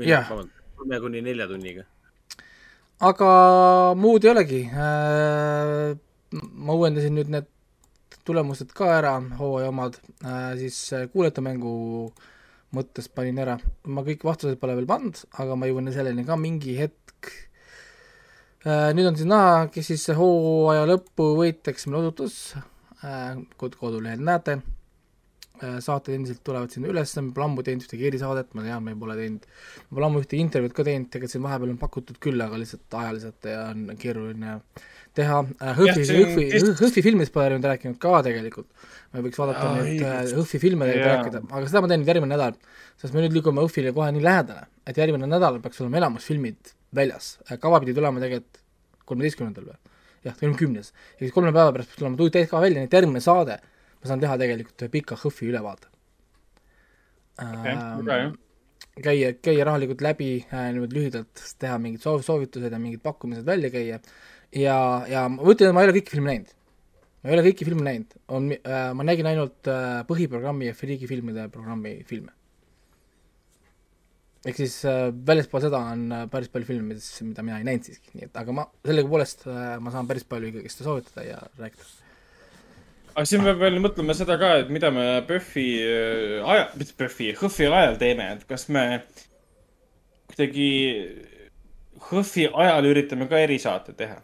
jah. 0.04 0.28
kolme 0.76 0.98
kuni 1.00 1.22
nelja 1.24 1.46
tunniga. 1.48 1.86
aga 3.08 3.28
muud 3.96 4.24
ei 4.24 4.30
olegi 4.30 4.60
äh,. 4.68 5.96
ma 6.36 6.76
uuendasin 6.76 7.16
nüüd 7.16 7.32
need 7.32 7.48
tulemused 8.28 8.72
ka 8.76 8.90
ära, 8.98 9.16
hooaja 9.40 9.72
omad 9.72 9.98
äh,, 10.22 10.52
siis 10.60 10.78
kuulajate 11.12 11.44
mängu 11.44 11.74
mõttes 12.76 13.08
panin 13.12 13.38
ära, 13.42 13.56
ma 13.86 14.04
kõik 14.06 14.24
vastused 14.26 14.58
pole 14.60 14.76
veel 14.78 14.88
pannud, 14.88 15.18
aga 15.40 15.56
ma 15.58 15.68
jõuan 15.70 15.92
selleni 15.94 16.26
ka 16.26 16.38
mingi 16.40 16.76
hetk. 16.78 17.05
Nüüd 18.66 19.06
on 19.06 19.18
siis 19.18 19.28
näha, 19.30 19.66
kes 19.74 19.92
siis 19.92 20.08
hooaja 20.18 20.86
lõppu 20.90 21.28
võitjaks 21.38 21.86
meil 21.86 22.00
osutus 22.00 22.38
äh,, 23.04 23.36
kod-, 23.60 23.76
kodulehel 23.78 24.24
näete 24.26 24.56
äh, 24.58 25.76
saated 25.84 26.16
endiselt 26.16 26.42
tulevad 26.46 26.74
sinna 26.74 26.90
üles, 26.90 27.12
me 27.20 27.30
pole 27.36 27.46
ammu 27.46 27.64
teinud 27.66 27.86
ühtegi 27.86 28.08
erisaadet, 28.10 28.50
ma 28.58 28.64
tean, 28.66 28.82
me 28.82 28.96
pole 28.98 29.14
teinud, 29.18 29.46
ma 29.86 29.98
pole 29.98 30.08
ammu 30.08 30.22
ühtegi 30.24 30.42
intervjuud 30.42 30.74
ka 30.74 30.86
teinud, 30.88 31.08
tegelikult 31.12 31.36
siin 31.36 31.46
vahepeal 31.46 31.74
on 31.76 31.80
pakutud 31.80 32.20
küll, 32.22 32.42
aga 32.42 32.58
lihtsalt 32.60 32.98
ajaliselt 33.02 33.50
ja 33.52 33.64
on 33.70 33.86
keeruline 34.00 34.58
teha. 35.16 35.42
Hõhvi, 35.78 36.06
Hõhvi, 36.10 36.46
Hõhvi 36.80 37.04
filmidest 37.04 37.34
pole 37.34 37.54
nüüd 37.54 37.68
rääkinud 37.70 38.00
ka 38.02 38.18
tegelikult. 38.26 38.68
me 39.14 39.22
võiks 39.24 39.38
vaadata 39.40 39.68
äh, 39.68 39.84
õigus. 39.84 40.34
Hõhvi 40.40 40.60
filme 40.60 40.90
Jaa. 40.90 41.04
rääkida, 41.12 41.44
aga 41.48 41.68
seda 41.70 41.84
ma 41.84 41.92
teen 41.92 42.02
nüüd 42.02 42.10
järgmine 42.10 42.34
nädal, 42.34 42.58
sest 43.00 43.14
me 43.14 43.22
nüüd 43.22 43.36
liigume 43.36 43.62
Hõhvile 43.64 43.94
kohe 43.96 44.10
nii 44.12 44.26
lähedale, 44.26 44.66
et 44.86 44.98
järgmine 45.00 45.30
nädal 45.30 45.60
peaks 45.62 45.80
olema 45.84 46.02
elamusfilmid 46.02 46.74
väljas, 46.94 47.36
kava 47.62 47.80
pidi 47.82 47.94
tulema 47.96 48.22
tegelikult 48.22 48.62
kolmeteistkümnendal 49.06 49.68
või? 49.70 49.78
jah, 50.26 50.38
on 50.46 50.56
kümnes, 50.58 50.92
ja 51.16 51.24
siis 51.24 51.34
kolme 51.34 51.52
päeva 51.54 51.74
pärast 51.74 51.90
peaks 51.90 52.00
tulema 52.00 52.18
tuud 52.18 52.32
täiskava 52.34 52.64
välja, 52.66 52.82
nii 52.82 52.90
et 52.90 52.96
järgmine 52.98 53.22
saade 53.22 53.60
ma 53.60 54.08
saan 54.10 54.22
teha 54.22 54.38
tegelikult 54.40 54.82
ühe 54.86 54.92
pika 54.92 55.18
Hõhvi 55.20 55.52
ülevaate 55.52 55.92
Okei, 57.36 57.72
Ähm, 57.76 58.36
käia, 59.04 59.32
käia 59.44 59.64
rahulikult 59.68 60.00
läbi 60.00 60.28
äh, 60.48 60.70
niimoodi 60.72 60.96
lühidalt, 60.96 61.42
teha 61.60 61.76
mingid 61.82 62.00
soov, 62.00 62.22
soovitused 62.24 62.72
ja 62.72 62.80
mingid 62.80 63.02
pakkumised 63.04 63.44
välja 63.46 63.70
käia 63.74 63.98
ja, 64.56 64.76
ja 65.10 65.26
ma 65.28 65.44
ütlen, 65.44 65.70
et 65.70 65.76
ma 65.76 65.84
ei 65.84 65.90
ole 65.90 65.98
kõiki 65.98 66.14
filme 66.14 66.32
näinud. 66.32 66.54
ma 67.20 67.30
ei 67.30 67.36
ole 67.36 67.44
kõiki 67.48 67.68
filme 67.68 67.84
näinud, 67.84 68.16
on 68.32 68.48
äh,, 68.56 68.88
ma 68.96 69.06
nägin 69.06 69.28
ainult 69.28 69.68
äh, 69.68 70.00
põhiprogrammi 70.08 70.70
ja 70.70 70.76
Freaky 70.78 71.10
filmide 71.10 71.48
programmi 71.52 71.98
filme. 72.08 72.32
Ehk 74.46 74.58
siis 74.60 74.78
äh, 74.86 75.08
väljaspool 75.26 75.62
seda 75.64 75.80
on 75.92 76.06
äh, 76.14 76.24
päris 76.30 76.50
palju 76.52 76.68
filme, 76.68 76.94
mis, 76.94 77.06
mida 77.26 77.44
mina 77.46 77.60
ei 77.60 77.66
näinud 77.66 77.86
siiski, 77.88 78.12
nii 78.14 78.28
et 78.28 78.38
aga 78.38 78.54
ma 78.54 78.66
sellegipoolest 78.86 79.46
äh, 79.50 79.62
ma 79.82 79.92
saan 79.94 80.10
päris 80.10 80.26
palju 80.28 80.52
ikkagist 80.52 80.82
soovitada 80.86 81.24
ja 81.26 81.38
rääkida. 81.58 81.86
aga 83.14 83.24
siin 83.26 83.46
peab 83.46 83.58
veel 83.62 83.80
mõtlema 83.82 84.16
seda 84.18 84.36
ka, 84.40 84.52
et 84.62 84.70
mida 84.74 84.92
me 84.94 85.06
PÖFFi 85.26 85.66
äh, 85.82 86.52
aja, 86.54 86.68
mitte 86.78 86.94
PÖFFi, 87.00 87.32
HÖFFi 87.40 87.70
ajal 87.80 87.98
teeme, 88.02 88.30
et 88.36 88.46
kas 88.46 88.68
me 88.70 88.86
kuidagi 90.30 90.70
HÖFFi 92.06 92.48
ajal 92.52 92.90
üritame 92.92 93.26
ka 93.30 93.42
erisaate 93.42 93.96
teha. 93.98 94.20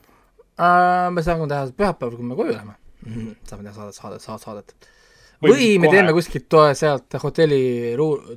Äh, 0.63 1.11
me 1.11 1.27
saame 1.27 1.51
teha 1.51 1.67
pühapäeval, 1.75 2.17
kui 2.21 2.31
me 2.31 2.39
koju 2.39 2.55
läheme. 2.55 2.79
saame 3.49 3.67
teha 3.67 3.75
saadet, 3.75 3.99
saadet, 3.99 4.23
saadet, 4.29 4.47
saadet. 4.47 4.91
Või 5.43 5.73
me 5.83 5.89
kohe. 5.89 5.97
teeme 5.99 6.13
kuskilt 6.15 6.61
sealt 6.79 7.17
hotelli 7.19 7.63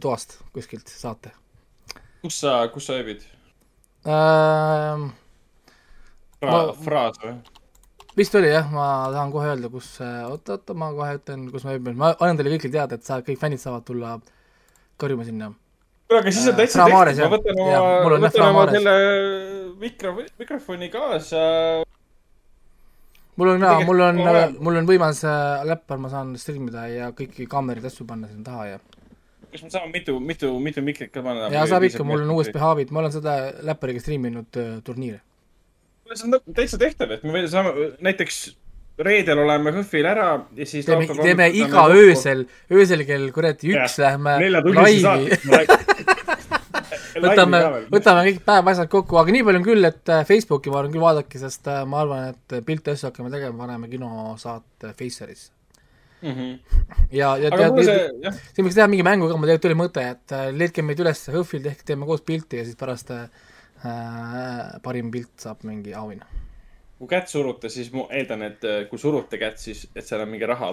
toast 0.02 0.40
kuskilt 0.56 0.90
saate 0.90 1.36
kus 2.26 2.42
sa, 2.42 2.58
kus 2.74 2.90
sa 2.90 2.98
ööbid? 3.00 3.22
ähm,. 4.06 5.12
Fra- 6.42 6.74
fraas 6.86 7.22
või? 7.22 7.38
vist 8.16 8.36
oli 8.40 8.50
jah, 8.52 8.68
ma 8.72 8.86
tahan 9.12 9.32
kohe 9.34 9.50
öelda, 9.52 9.70
kus, 9.72 9.90
oota, 10.02 10.56
oota, 10.56 10.76
ma 10.78 10.92
kohe 10.95 11.18
ütlen, 11.20 11.48
kus 11.52 11.66
ma 11.68 11.76
ööbin, 11.76 11.98
ma 12.00 12.14
annan 12.16 12.40
teile 12.40 12.56
kõigile 12.56 12.78
teada, 12.78 12.98
et 12.98 13.08
sa, 13.08 13.20
kõik 13.26 13.40
fännid 13.42 13.62
saavad 13.62 13.86
tulla 13.88 14.16
karjuma 15.02 15.26
sinna. 15.28 15.52
kuule, 16.08 16.22
aga 16.22 16.32
siis 16.32 16.48
on 16.48 16.54
Äh, 16.54 16.60
täitsa 16.62 16.86
tehtud, 16.86 17.20
ma 17.20 17.32
võtan 17.34 17.60
oma, 17.66 17.82
on 18.16 18.28
võtan 18.28 18.48
oma 18.48 18.66
selle 18.72 18.95
mikro, 19.82 20.16
mikrofoni 20.40 20.90
kaasa. 20.94 21.44
mul 23.36 23.56
on 23.56 23.68
jaa, 23.68 23.80
mul 23.90 24.06
on 24.08 24.22
mul 24.60 24.80
on 24.82 24.88
võimas 24.88 25.24
äh, 25.28 25.66
läppar, 25.68 26.00
ma 26.00 26.12
saan 26.14 26.36
striimida 26.40 26.88
ja 26.88 27.12
kõiki 27.12 27.50
kaameraid 27.52 27.92
asju 27.92 28.08
panna 28.08 28.32
sinna 28.32 28.48
taha 28.48 28.70
ja 28.76 28.80
kas 29.56 29.64
ma 29.64 29.72
saan 29.72 29.93
mitu, 29.93 30.17
mitu, 30.19 30.51
mitu 30.59 30.84
mikrit 30.84 31.14
ka 31.14 31.24
panna? 31.24 31.48
ja 31.53 31.64
saab 31.69 31.88
ikka, 31.88 32.03
mul 32.08 32.25
on 32.25 32.35
USB 32.35 32.59
haabid, 32.59 32.92
ma 32.92 33.03
olen 33.03 33.16
seda 33.16 33.38
läppariga 33.66 34.03
striiminud 34.03 34.59
äh, 34.59 34.75
turniire. 34.85 35.22
see 36.14 36.27
on 36.27 36.38
täitsa 36.53 36.80
tehtav, 36.82 37.16
et 37.16 37.24
me 37.24 37.45
saame, 37.51 37.92
näiteks 38.06 38.43
reedel 39.06 39.42
oleme 39.43 39.74
HÖFFil 39.75 40.08
ära 40.08 40.27
ja 40.56 40.67
siis 40.67 40.85
teeme, 40.88 41.08
teeme 41.19 41.50
iga 41.51 41.88
öösel, 41.92 42.45
öösel 42.72 43.03
kell 43.08 43.32
kuradi 43.35 43.74
üks 43.74 43.98
Jah, 43.98 43.98
lähme 44.06 44.38
laivi 44.75 45.66
võtame 47.25 47.59
võtame 47.92 48.24
kõik 48.30 48.40
päev 48.48 48.72
asjad 48.72 48.92
kokku, 48.92 49.19
aga 49.19 49.35
nii 49.35 49.43
palju 49.48 49.61
on 49.61 49.67
küll, 49.67 49.88
et 49.88 50.11
äh, 50.11 50.24
Facebooki 50.27 50.72
ma 50.72 50.82
arvan 50.82 50.93
küll 50.95 51.03
vaadake, 51.03 51.40
sest 51.42 51.67
äh, 51.72 51.84
ma 51.88 52.03
arvan, 52.03 52.34
et 52.35 52.58
pilte 52.67 52.95
asju 52.95 53.09
hakkame 53.09 53.32
tegema, 53.34 53.58
paneme 53.64 53.92
kinosaate 53.92 54.92
Facerisse. 54.95 55.55
Mhm. 56.26 56.54
ja, 57.14 57.36
ja 57.38 57.52
Aga 57.54 57.68
tead, 57.70 57.84
see- 57.86 58.32
siin 58.56 58.66
võiks 58.66 58.78
teha 58.80 58.88
mingi 58.90 59.04
mängu 59.06 59.28
ka, 59.30 59.36
mul 59.38 59.45
tegelikult 59.50 59.66
tuli 59.68 59.78
mõte, 59.78 60.06
et 60.16 60.34
äh, 60.34 60.48
leidke 60.56 60.82
meid 60.82 61.04
üles 61.04 61.22
HÖFFil, 61.30 61.62
tehke, 61.68 61.86
teeme 61.86 62.08
koos 62.10 62.24
pilti 62.26 62.58
ja 62.58 62.66
siis 62.66 62.80
pärast 62.80 63.12
äh, 63.14 63.28
äh, 63.86 64.64
parim 64.84 65.12
pilt 65.14 65.36
saab 65.45 65.62
mingi 65.70 65.94
auhinna. 65.94 66.26
kui 66.98 67.08
kätt 67.12 67.28
surute, 67.30 67.70
siis 67.70 67.92
ma 67.94 68.08
eeldan, 68.16 68.42
et 68.48 68.64
äh, 68.66 68.82
kui 68.90 68.98
surute 69.02 69.38
kätt, 69.38 69.60
siis, 69.62 69.84
et 69.94 70.06
seal 70.08 70.24
on 70.24 70.30
mingi 70.32 70.48
raha, 70.50 70.72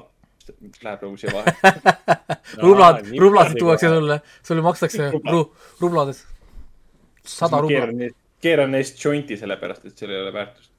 mis 0.63 0.81
läheb 0.83 1.03
nagu 1.05 1.17
siia 1.21 1.33
vahele. 1.35 1.73
rublad, 2.65 3.03
rublasid 3.21 3.59
tuuakse 3.61 3.91
sulle, 3.93 4.21
sulle 4.43 4.63
makstakse 4.65 5.11
ru-, 5.19 5.49
rublades. 5.83 6.25
sada 7.27 7.61
rubla. 7.63 8.09
keeran 8.43 8.73
neist 8.75 8.99
jointi 9.05 9.37
sellepärast, 9.39 9.85
et 9.91 9.99
seal 9.99 10.11
ei 10.15 10.23
ole 10.23 10.33
väärtust. 10.35 10.71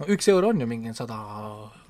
no 0.00 0.08
üks 0.16 0.28
euro 0.32 0.50
on 0.52 0.60
ju 0.60 0.66
mingi 0.68 0.92
sada 0.96 1.20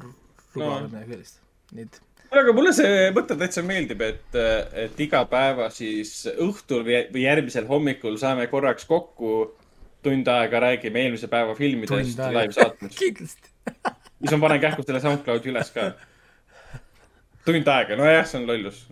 rubla 0.03 0.77
või 0.77 0.85
midagi 0.91 1.13
sellist, 1.17 1.41
nii 1.73 1.89
et 1.89 1.99
kuule, 2.29 2.43
aga 2.43 2.55
mulle 2.57 2.73
see 2.77 3.09
mõte 3.17 3.37
täitsa 3.41 3.65
meeldib, 3.67 4.03
et, 4.05 4.41
et 4.87 5.01
iga 5.01 5.25
päeva 5.31 5.71
siis 5.75 6.13
õhtul 6.35 6.85
või 6.87 7.25
järgmisel 7.25 7.69
hommikul 7.69 8.19
saame 8.21 8.47
korraks 8.53 8.87
kokku, 8.89 9.55
tund 10.03 10.29
aega 10.31 10.61
räägime 10.61 11.05
eelmise 11.05 11.29
päeva 11.29 11.55
filmidest 11.55 12.17
Tund 12.17 12.27
aega. 12.27 12.43
live 12.43 12.53
saates. 12.53 12.95
kindlasti. 12.99 13.51
siis 14.21 14.35
ma 14.35 14.45
panen 14.47 14.61
kähku 14.63 14.85
selle 14.87 15.01
SoundCloudi 15.03 15.53
üles 15.53 15.73
ka. 15.75 15.89
tund 17.49 17.71
aega, 17.73 17.97
nojah, 17.99 18.27
see 18.29 18.41
on 18.41 18.47
lollus. 18.49 18.83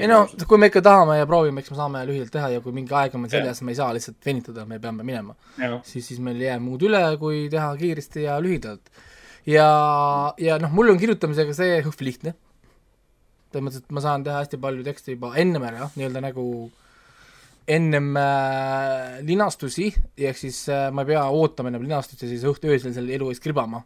ei 0.00 0.08
no, 0.10 0.22
kui 0.48 0.58
me 0.58 0.70
ikka 0.72 0.82
tahame 0.84 1.18
ja 1.20 1.28
proovime, 1.28 1.62
eks 1.62 1.72
me 1.72 1.80
saame 1.80 2.04
lühidalt 2.08 2.32
teha 2.34 2.54
ja 2.56 2.62
kui 2.64 2.74
mingi 2.76 2.94
aeg 2.96 3.14
on 3.14 3.24
meil 3.24 3.34
seljas, 3.34 3.62
me 3.62 3.74
ei 3.74 3.80
saa 3.80 3.92
lihtsalt 3.96 4.18
venitada, 4.26 4.64
me 4.68 4.80
peame 4.82 5.06
minema 5.06 5.36
siis, 5.84 6.08
siis 6.08 6.22
meil 6.22 6.40
ei 6.40 6.50
jää 6.50 6.62
muud 6.62 6.82
üle, 6.88 7.04
kui 7.20 7.46
teha 7.52 7.70
kiiresti 7.78 8.26
ja 8.26 8.40
lühidalt. 8.42 8.90
ja, 9.46 9.68
ja 10.42 10.58
noh, 10.62 10.74
mul 10.74 10.94
on 10.94 11.00
kirjutamisega 11.02 11.54
see 11.56 11.78
lihtne. 12.08 12.34
Selles 13.56 13.64
mõttes, 13.64 13.84
et 13.84 13.94
ma 13.96 14.02
saan 14.04 14.24
teha 14.26 14.42
hästi 14.42 14.60
palju 14.60 14.84
tekste 14.84 15.14
juba 15.16 15.32
ennem 15.40 15.64
ära, 15.64 15.88
nii-öelda 15.96 16.22
nagu 16.28 16.46
ennem 17.66 18.16
äh, 18.16 19.20
linastusi, 19.26 19.90
ehk 20.16 20.38
siis 20.38 20.62
äh, 20.70 20.88
ma 20.94 21.02
ei 21.02 21.12
pea 21.12 21.24
ootama 21.34 21.72
ennem 21.72 21.86
linastust 21.86 22.22
ja 22.22 22.30
siis 22.30 22.44
õhtu 22.46 22.70
öösel 22.70 22.94
selle 22.94 23.14
elu 23.16 23.30
ees 23.32 23.42
kribama. 23.42 23.82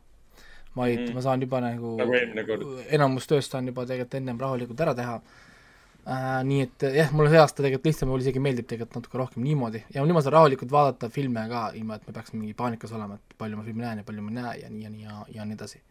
vaid 0.76 1.00
mm. 1.00 1.14
ma 1.16 1.22
saan 1.24 1.40
juba 1.42 1.58
nagu, 1.64 1.96
Nagu 1.98 2.74
enamus 2.94 3.26
tööst 3.26 3.50
saan 3.50 3.66
juba 3.66 3.82
tegelikult 3.88 4.20
ennem 4.20 4.36
rahulikult 4.38 4.80
ära 4.84 4.92
teha 4.94 5.16
äh,. 5.16 6.42
nii 6.46 6.60
et 6.62 6.84
jah, 6.94 7.10
mulle 7.16 7.32
see 7.32 7.40
aasta 7.40 7.62
tegelikult 7.62 7.88
lihtsam, 7.88 8.12
mulle 8.12 8.22
isegi 8.22 8.42
meeldib 8.44 8.68
tegelikult 8.70 9.00
natuke 9.00 9.18
rohkem 9.18 9.42
niimoodi 9.48 9.82
ja 9.94 10.04
niimoodi 10.04 10.28
saan 10.28 10.36
rahulikult 10.36 10.70
vaadata 10.76 11.10
filme 11.10 11.46
ka, 11.50 11.70
ilma 11.80 11.96
et 11.96 12.06
ma 12.06 12.14
peaks 12.20 12.36
mingi 12.36 12.54
paanikas 12.54 12.92
olema, 12.94 13.16
et 13.16 13.38
palju 13.40 13.58
ma 13.58 13.66
filmi 13.66 13.86
näen 13.86 14.04
ja 14.04 14.06
palju 14.06 14.26
ma 14.26 14.30
ei 14.30 14.38
näe 14.42 14.54
ja 14.60 14.70
nii 14.70 14.84
ja 14.84 14.92
nii 14.92 15.08
ja, 15.08 15.18
ja 15.38 15.48
nii 15.48 15.58
edasi. 15.58 15.82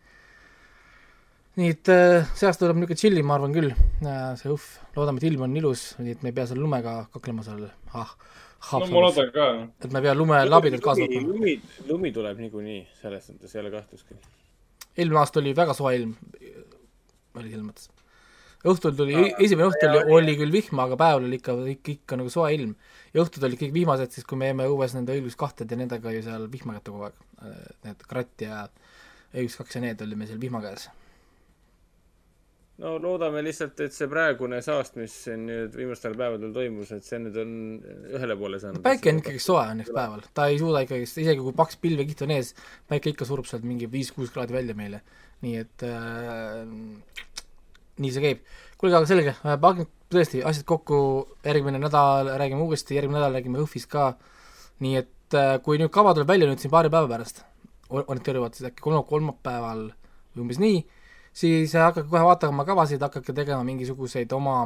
Nii 1.60 1.74
et 1.74 1.92
äh, 1.92 2.28
see 2.38 2.48
aasta 2.48 2.64
tuleb 2.64 2.80
niisugune 2.80 3.00
chill'i, 3.02 3.24
ma 3.26 3.36
arvan 3.36 3.54
küll 3.56 3.72
äh,, 3.74 4.34
see 4.40 4.52
õhv, 4.52 4.68
loodame, 4.96 5.20
et 5.20 5.28
ilm 5.30 5.46
on 5.48 5.58
ilus, 5.60 5.86
nii 6.00 6.16
et 6.16 6.24
me 6.24 6.32
ei 6.32 6.38
pea 6.38 6.48
seal 6.50 6.62
lumega 6.64 6.96
kaklema 7.14 7.44
seal 7.46 7.66
ah, 8.00 8.12
no 8.72 8.90
ma 8.94 9.06
loodan 9.08 9.32
ka. 9.36 9.48
et 9.84 9.92
me 9.92 10.02
ei 10.02 10.08
pea 10.08 10.16
lumelabidelt 10.18 10.84
kaasa 10.86 11.06
võtma. 11.06 11.24
lumi, 11.28 11.56
lumi 11.90 12.12
tuleb 12.16 12.44
niikuinii, 12.46 12.82
selles 13.02 13.32
mõttes 13.34 13.56
ei 13.56 13.64
ole 13.64 13.72
kahtlustki. 13.76 14.20
eelmine 14.96 15.24
aasta 15.24 15.42
oli 15.42 15.56
väga 15.58 15.76
soe 15.78 15.96
ilm, 16.00 16.14
oli 17.40 17.50
selles 17.50 17.66
mõttes. 17.66 17.90
õhtul 18.70 18.96
tuli 19.02 19.18
esimene 19.32 19.68
õhtul 19.72 19.90
ja 19.90 19.98
oli, 19.98 20.06
oli. 20.06 20.22
oli 20.22 20.38
küll 20.44 20.56
vihma, 20.60 20.86
aga 20.88 21.00
päeval 21.02 21.28
oli 21.28 21.42
ikka, 21.42 21.58
ikka, 21.76 21.96
ikka 21.98 22.22
nagu 22.22 22.32
soe 22.36 22.54
ilm. 22.56 22.78
ja 23.16 23.26
õhtud 23.26 23.50
olid 23.50 23.60
kõik 23.66 23.76
vihmased, 23.76 24.16
siis 24.16 24.30
kui 24.30 24.40
me 24.40 24.54
jäime 24.54 24.70
õues 24.72 24.96
nende 24.96 25.18
õiguskahted 25.18 25.76
ja 25.76 25.82
nendega 25.82 26.16
ju 26.16 26.24
seal 26.30 26.48
vihma 26.52 26.78
kätte 26.78 26.96
kogu 26.96 27.10
aeg. 27.10 27.20
Need 27.88 28.08
kratt 28.08 28.48
ja 28.48 28.64
õiguskaks 29.34 29.78
ja 29.78 29.86
need 29.88 30.02
olime 30.08 30.28
seal 30.30 30.42
vihma 30.42 30.62
käes. 30.64 30.90
No 32.80 32.96
loodame 33.02 33.42
lihtsalt, 33.44 33.80
et 33.84 33.96
see 33.96 34.08
praegune 34.12 34.62
saast, 34.64 34.96
mis 35.00 35.14
siin 35.26 35.46
nüüd 35.50 35.76
viimastel 35.76 36.16
päevadel 36.20 36.54
toimus, 36.56 36.94
et 36.96 37.06
see 37.06 37.20
nüüd 37.22 37.38
on 37.42 37.54
ühele 38.16 38.38
poole 38.40 38.60
saanud. 38.62 38.84
päike 38.86 39.12
on 39.12 39.22
ikkagi 39.22 39.42
soe 39.44 39.66
õnneks 39.74 39.92
päeval, 39.96 40.24
ta 40.36 40.48
ei 40.52 40.60
suuda 40.62 40.84
ikkagi, 40.86 41.08
isegi 41.10 41.44
kui 41.44 41.56
paks 41.58 41.80
pilvekiht 41.84 42.24
on 42.26 42.36
ees, 42.38 42.54
päike 42.90 43.14
ikka 43.14 43.28
surub 43.28 43.50
sealt 43.50 43.68
mingi 43.68 43.90
viis-kuus 43.92 44.32
kraadi 44.36 44.56
välja 44.56 44.78
meile. 44.78 45.04
nii 45.44 45.56
et 45.56 45.86
äh, 45.88 46.64
nii 48.00 48.12
see 48.16 48.24
käib. 48.24 48.44
kuulge, 48.80 49.00
aga 49.00 49.10
selge, 49.10 49.36
pakin 49.62 49.88
tõesti 50.12 50.44
asjad 50.48 50.66
kokku, 50.68 51.00
järgmine 51.46 51.82
nädal 51.82 52.32
räägime 52.40 52.66
uuesti, 52.66 52.96
järgmine 52.98 53.20
nädal 53.20 53.36
räägime 53.38 53.62
Õhvist 53.64 53.92
ka. 53.92 54.14
nii 54.84 54.96
et 55.04 55.36
äh, 55.36 55.58
kui 55.64 55.82
nüüd 55.82 55.92
kava 55.92 56.16
tuleb 56.16 56.32
välja 56.32 56.48
nüüd 56.48 56.64
siin 56.64 56.72
paari 56.72 56.92
päeva 56.92 57.12
pärast, 57.12 57.44
orienteeruvalt 57.90 58.56
siis 58.56 58.70
äkki 58.72 58.84
kolm-, 58.86 59.04
kolmapäeval 59.10 59.90
või 59.90 60.46
umbes 60.46 60.62
nii, 60.62 60.80
siis 61.34 61.76
äh, 61.76 61.84
hakake 61.90 62.10
kohe 62.10 62.24
vaatama 62.26 62.66
kavasid, 62.66 63.02
hakake 63.02 63.34
tegema 63.34 63.64
mingisuguseid 63.64 64.32
oma 64.36 64.62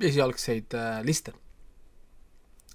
esialgseid 0.00 0.74
äh, 0.74 1.00
liste 1.04 1.34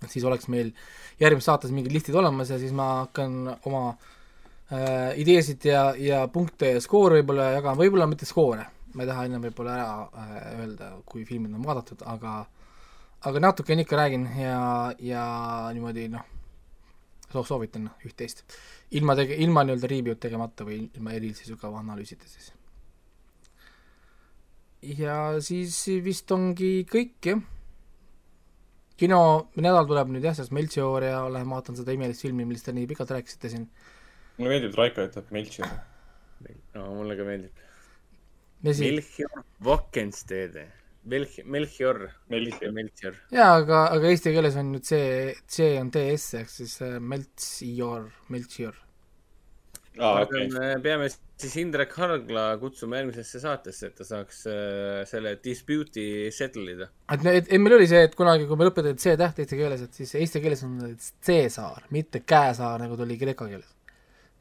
siis 0.09 0.25
oleks 0.27 0.47
meil 0.51 0.71
järgmises 1.19 1.47
saates 1.49 1.73
mingid 1.73 1.93
listid 1.95 2.15
olemas 2.19 2.51
ja 2.51 2.59
siis 2.59 2.73
ma 2.75 2.87
hakkan 3.05 3.55
oma 3.65 3.83
äh, 3.89 5.15
ideesid 5.21 5.65
ja, 5.69 5.87
ja 5.97 6.25
punkte 6.27 6.75
ja 6.75 6.83
skoore 6.83 7.21
võib-olla 7.21 7.51
jagama, 7.55 7.79
võib-olla 7.79 8.09
mitte 8.11 8.27
skoore, 8.29 8.65
ma 8.93 9.05
ei 9.05 9.11
taha 9.11 9.25
ennem 9.29 9.47
võib-olla 9.47 9.77
ära 9.77 9.89
äh, 10.05 10.37
öelda, 10.61 10.91
kui 11.07 11.25
filmid 11.27 11.55
on 11.55 11.65
vaadatud, 11.65 12.03
aga 12.11 12.43
aga 13.25 13.41
natukene 13.41 13.85
ikka 13.85 13.97
räägin 13.97 14.27
ja, 14.37 14.57
ja 15.01 15.23
niimoodi 15.73 16.09
noh, 16.13 16.25
soo- 17.31 17.45
soovitan 17.47 17.87
üht-teist. 18.05 18.43
ilma 18.91 19.15
tege-, 19.17 19.39
ilma 19.41 19.63
nii-öelda 19.65 19.89
review'd 19.89 20.21
tegemata 20.21 20.67
või 20.67 20.83
ilma 20.93 21.15
erilise 21.15 21.47
sügava 21.47 21.81
analüüsita 21.81 22.27
siis. 22.29 22.51
Ja 24.99 25.41
siis 25.43 25.77
vist 26.05 26.31
ongi 26.31 26.85
kõik, 26.89 27.17
jah 27.25 27.43
kino 28.99 29.19
nädal 29.59 29.87
tuleb 29.89 30.11
nüüd 30.13 30.25
jah, 30.25 30.35
sellest 30.37 30.55
Melchior 30.55 31.03
ja 31.03 31.19
lähen 31.31 31.51
vaatan 31.51 31.77
seda 31.79 31.95
imelist 31.95 32.23
filmi, 32.23 32.45
millest 32.47 32.67
te 32.69 32.75
nii 32.75 32.87
pikalt 32.91 33.11
rääkisite 33.15 33.51
siin. 33.51 33.67
mulle 34.37 34.53
meeldib, 34.53 34.71
et 34.71 34.79
Raiko 34.79 35.05
ütleb 35.09 35.35
Melchior. 35.35 35.75
no 36.75 36.87
mulle 36.99 37.17
ka 37.19 37.27
meeldib. 37.27 37.61
Melchior 38.63 39.43
Wakenstede. 39.63 40.65
Melch-, 41.05 41.43
Melchior. 41.45 42.07
Melchior. 42.29 42.71
Melchior. 42.73 43.19
jaa, 43.31 43.51
aga, 43.59 43.83
aga 43.97 44.09
eesti 44.09 44.33
keeles 44.33 44.55
on 44.61 44.71
nüüd 44.73 44.87
see, 44.87 45.35
see 45.57 45.75
on 45.81 45.91
TS 45.93 46.39
ehk 46.41 46.49
siis 46.49 46.79
äh, 46.81 46.97
Melchior, 46.99 48.09
Aga 49.95 50.25
okei. 50.25 50.47
me 50.51 50.71
peame 50.83 51.07
siis 51.09 51.53
Indrek 51.61 51.93
Hargla 51.95 52.43
kutsuma 52.59 52.97
eelmisesse 52.99 53.39
saatesse, 53.39 53.89
et 53.89 53.95
ta 53.95 54.07
saaks 54.07 54.41
äh, 54.51 55.05
selle 55.07 55.35
dispute'i 55.43 56.27
settle 56.35 56.75
ida. 56.75 56.89
et 57.13 57.23
me, 57.23 57.35
et 57.39 57.51
meil 57.61 57.77
oli 57.77 57.87
see, 57.87 58.01
et 58.09 58.17
kunagi, 58.17 58.47
kui 58.49 58.59
me 58.59 58.67
lõpetame 58.67 58.99
C-täht 58.99 59.39
eesti 59.43 59.59
keeles, 59.59 59.85
et 59.87 60.01
siis 60.01 60.11
eesti 60.19 60.43
keeles 60.43 60.65
on 60.67 60.77
C-saar, 60.99 61.87
mitte 61.95 62.25
käesaar, 62.27 62.83
nagu 62.83 62.99
ta 62.99 63.07
oli 63.07 63.17
kreeka 63.21 63.47
keeles. 63.47 63.71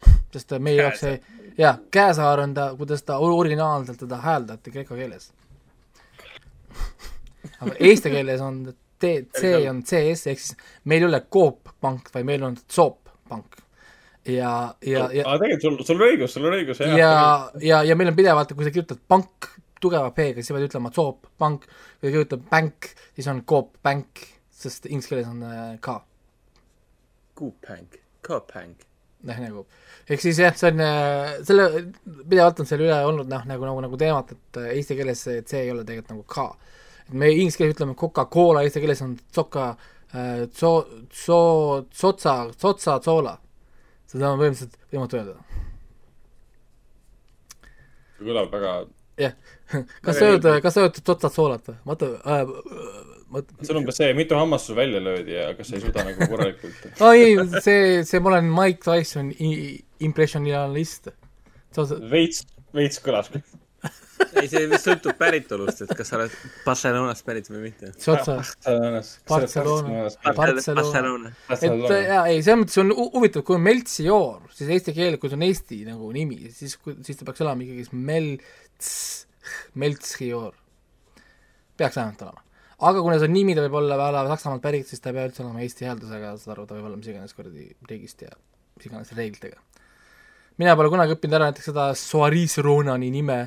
sest 0.34 0.56
meie 0.58 0.82
jaoks 0.82 1.04
see, 1.06 1.16
jaa, 1.58 1.76
käesaar 1.94 2.42
on 2.44 2.54
ta, 2.56 2.68
kuidas 2.78 3.06
ta 3.06 3.20
originaalselt 3.22 4.02
teda 4.02 4.18
hääldati 4.24 4.74
kreeka 4.74 4.98
keeles. 4.98 5.30
aga 7.60 7.76
eesti 7.78 8.10
keeles 8.10 8.42
on 8.42 8.64
T, 8.98 9.16
C 9.38 9.54
on 9.68 9.82
CS 9.86 10.30
ehk 10.32 10.40
siis 10.40 10.56
meil 10.88 11.04
ei 11.04 11.10
ole 11.10 11.20
Coop 11.30 11.76
pank, 11.82 12.10
vaid 12.14 12.26
meil 12.26 12.46
on 12.46 12.58
Zoop 12.72 13.10
pank. 13.28 13.63
ja, 14.26 14.52
ja, 14.84 15.08
ja 15.12 15.26
aa, 15.26 15.38
tegelikult 15.40 15.66
sul, 15.66 15.76
sul 15.84 16.00
on 16.00 16.08
õigus, 16.08 16.34
sul 16.36 16.48
on 16.48 16.56
õigus, 16.56 16.80
jah. 16.80 16.96
ja, 16.98 17.12
ja, 17.60 17.82
ja 17.84 17.96
meil 17.98 18.12
on 18.12 18.16
pidevalt, 18.18 18.54
kui 18.56 18.66
sa 18.66 18.72
kirjutad 18.72 19.02
pank 19.08 19.50
tugeva 19.84 20.10
P-ga, 20.16 20.40
siis 20.40 20.50
sa 20.50 20.56
pead 20.56 20.68
ütlema 20.68 20.92
Zoop 20.94 21.28
pank, 21.40 21.66
kui 21.98 22.08
sa 22.08 22.14
kirjutad 22.14 22.48
bank, 22.50 22.90
siis 23.16 23.28
on 23.32 23.44
Coop 23.48 23.76
bank, 23.84 24.24
sest 24.54 24.88
inglise 24.88 25.12
keeles 25.12 25.30
on 25.30 25.44
äh, 25.44 25.62
K. 25.84 25.98
Coop-Hank, 27.38 27.98
Coop-Hank. 28.24 28.84
noh, 29.24 29.38
nagu, 29.40 29.64
ehk 30.04 30.20
siis 30.20 30.38
jah, 30.40 30.54
see 30.56 30.70
on 30.72 30.82
äh, 30.84 31.34
selle, 31.48 31.66
pidevalt 32.04 32.60
on 32.62 32.68
seal 32.68 32.84
üle 32.84 32.96
olnud 33.08 33.30
noh, 33.30 33.44
nagu, 33.48 33.66
nagu, 33.68 33.82
nagu 33.86 33.98
teemat, 34.00 34.34
et 34.36 34.60
äh, 34.60 34.74
eesti 34.78 34.98
keeles 34.98 35.24
see 35.26 35.42
C 35.42 35.64
ei 35.64 35.72
ole 35.72 35.84
tegelikult 35.88 36.12
nagu 36.14 36.26
K. 36.28 36.46
et 37.08 37.16
me 37.20 37.32
inglise 37.32 37.60
keeles 37.60 37.76
ütleme 37.76 37.96
Coca-Cola, 37.98 38.64
eesti 38.64 38.84
keeles 38.84 39.02
on 39.04 39.16
Zoka 39.34 39.70
äh,, 40.14 40.44
Zo-, 40.52 40.86
Zo-, 41.12 41.86
Sotsa, 41.92 42.36
Sotsa, 42.56 43.00
Zola. 43.04 43.34
Seda 44.14 44.30
on 44.30 44.40
põhimõtteliselt 44.40 44.76
võimatu 44.94 45.20
öelda. 45.20 45.36
kõlab 48.24 48.54
väga 48.54 48.74
jah, 49.20 49.34
kas 50.04 50.20
sa 50.20 50.30
oled, 50.30 50.46
kas 50.62 50.76
sa 50.76 50.84
oled 50.84 51.02
totsad 51.06 51.34
soolat 51.34 51.68
või? 51.70 51.76
vaata 51.90 52.10
äh,, 52.22 52.54
see 53.34 53.74
on 53.74 53.80
umbes 53.82 53.98
see, 53.98 54.14
mitu 54.16 54.38
hammast 54.38 54.70
sul 54.70 54.78
välja 54.78 55.02
löödi 55.02 55.34
ja 55.34 55.50
kas 55.58 55.70
sa 55.70 55.78
ei 55.78 55.84
suuda 55.84 56.06
nagu 56.06 56.30
korralikult 56.30 56.86
aa 57.02 57.12
ei, 57.18 57.36
see, 57.58 58.00
see, 58.06 58.22
ma 58.22 58.34
olen 58.34 58.48
Mike 58.54 58.86
Tyson 58.86 59.34
impressionalist. 60.04 61.10
veits, 62.10 62.46
veits 62.74 63.02
kõlas 63.02 63.30
küll 63.34 63.63
ei, 64.40 64.48
see 64.50 64.66
vist 64.70 64.86
sõltub 64.86 65.16
päritolust, 65.18 65.82
et 65.84 65.92
kas 65.96 66.10
sa 66.10 66.18
oled 66.18 66.34
Barcelonast 66.64 67.24
pärit 67.26 67.48
või 67.50 67.62
mitte. 67.68 67.90
Barcelona, 69.28 70.04
Barcelona. 70.36 71.32
et 71.54 71.64
jaa, 71.64 72.22
ei, 72.30 72.42
selles 72.44 72.60
mõttes 72.62 72.80
on 72.82 72.92
huvitav, 72.94 73.44
kui 73.46 73.58
on 73.58 73.64
Meltsior, 73.64 74.46
siis 74.54 74.72
eesti 74.76 74.94
keel, 74.96 75.18
kui 75.22 75.32
see 75.32 75.38
on 75.38 75.46
Eesti 75.46 75.80
nagu 75.88 76.10
nimi, 76.14 76.38
siis, 76.54 76.76
siis 76.78 77.20
ta 77.20 77.28
peaks 77.28 77.44
olema 77.44 77.66
ikkagi 77.66 78.00
Melts, 78.10 78.94
Meltsior. 79.80 80.54
peaks 81.76 81.98
vähemalt 81.98 82.24
olema. 82.26 82.44
aga 82.84 83.02
kuna 83.02 83.18
see 83.18 83.30
on 83.30 83.36
nimi, 83.36 83.56
ta 83.56 83.66
võib 83.66 83.78
olla 83.82 83.98
väga 84.00 84.26
Saksamaalt 84.34 84.64
pärit, 84.64 84.88
siis 84.90 85.02
ta 85.02 85.10
ei 85.10 85.18
pea 85.18 85.28
üldse 85.30 85.44
olema 85.44 85.62
eesti 85.64 85.88
hääldusega, 85.88 86.34
saad 86.40 86.56
aru, 86.56 86.66
ta 86.68 86.78
võib 86.78 86.90
olla 86.90 87.00
mis 87.00 87.10
iganes 87.12 87.36
kuradi 87.36 87.70
riigist 87.90 88.26
ja 88.26 88.32
mis 88.78 88.88
iganes 88.90 89.12
reeglitega. 89.16 89.60
mina 90.58 90.76
pole 90.78 90.90
kunagi 90.92 91.16
õppinud 91.16 91.38
ära 91.38 91.50
näiteks 91.50 91.70
seda 91.72 91.90
Soaris 91.98 92.58
Ronani 92.62 93.10
nime 93.10 93.38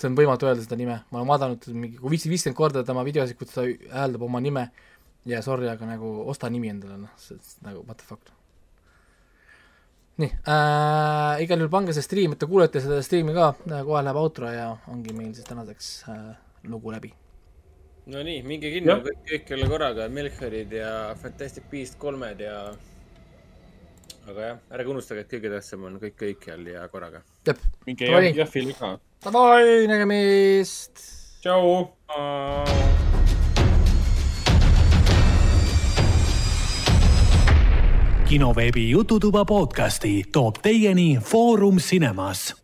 see 0.00 0.10
on 0.10 0.16
võimatu 0.18 0.48
öelda 0.48 0.64
seda 0.64 0.78
nime, 0.80 0.98
ma 1.10 1.20
olen 1.20 1.28
vaadanud 1.28 1.66
mingi 1.76 2.00
viis, 2.02 2.26
viiskümmend 2.30 2.58
korda 2.58 2.82
tema 2.86 3.04
videosid, 3.06 3.38
kus 3.38 3.54
ta 3.54 3.64
hääldab 3.66 4.26
oma 4.26 4.42
nime. 4.42 4.70
Ja 5.28 5.42
sorry, 5.44 5.68
aga 5.68 5.84
nagu 5.84 6.10
osta 6.32 6.48
nimi 6.48 6.70
endale, 6.72 6.96
noh, 7.02 7.16
see 7.20 7.36
nagu 7.66 7.82
what 7.84 8.00
the 8.00 8.06
fuck. 8.08 8.36
nii 10.20 10.28
äh,, 10.52 11.42
igal 11.44 11.60
juhul 11.60 11.72
pange 11.72 11.94
see 11.96 12.04
stream, 12.04 12.34
et 12.34 12.40
te 12.40 12.48
kuulete 12.48 12.80
seda 12.84 12.98
striimi 13.04 13.32
ka, 13.36 13.54
kohe 13.88 14.02
läheb 14.04 14.18
outro 14.20 14.50
ja 14.52 14.66
ongi 14.92 15.14
meil 15.16 15.30
siis 15.36 15.48
tänaseks 15.48 15.88
äh, 16.12 16.26
lugu 16.68 16.92
läbi. 16.92 17.12
no 18.12 18.24
nii, 18.26 18.42
minge 18.44 18.72
kinno 18.74 18.98
kõik, 19.06 19.22
kõik 19.30 19.52
jälle 19.54 19.68
korraga, 19.72 20.08
Melchiorid 20.12 20.72
ja 20.76 20.90
Fantastic 21.20 21.68
Beast 21.72 21.96
kolmed 22.00 22.40
ja 22.44 22.56
aga 24.28 24.48
jah, 24.50 24.64
ärge 24.76 24.92
unustage, 24.92 25.24
et 25.24 25.32
kõige 25.36 25.52
tähtsam 25.52 25.88
on 25.88 26.00
kõik 26.02 26.20
kõikjal 26.20 26.68
ja 26.74 26.88
korraga. 26.92 27.24
minge 27.88 28.12
jah, 28.12 28.28
Jahvile 28.42 28.76
ka 28.76 28.98
Davai, 29.24 29.86
nägemist. 29.86 30.92
tšau. 31.42 31.88
kinoveebi 38.28 38.90
Jututuba 38.90 39.44
podcasti 39.44 40.24
toob 40.32 40.62
teieni 40.62 41.18
Foorum 41.20 41.76
Cinemas 41.76 42.59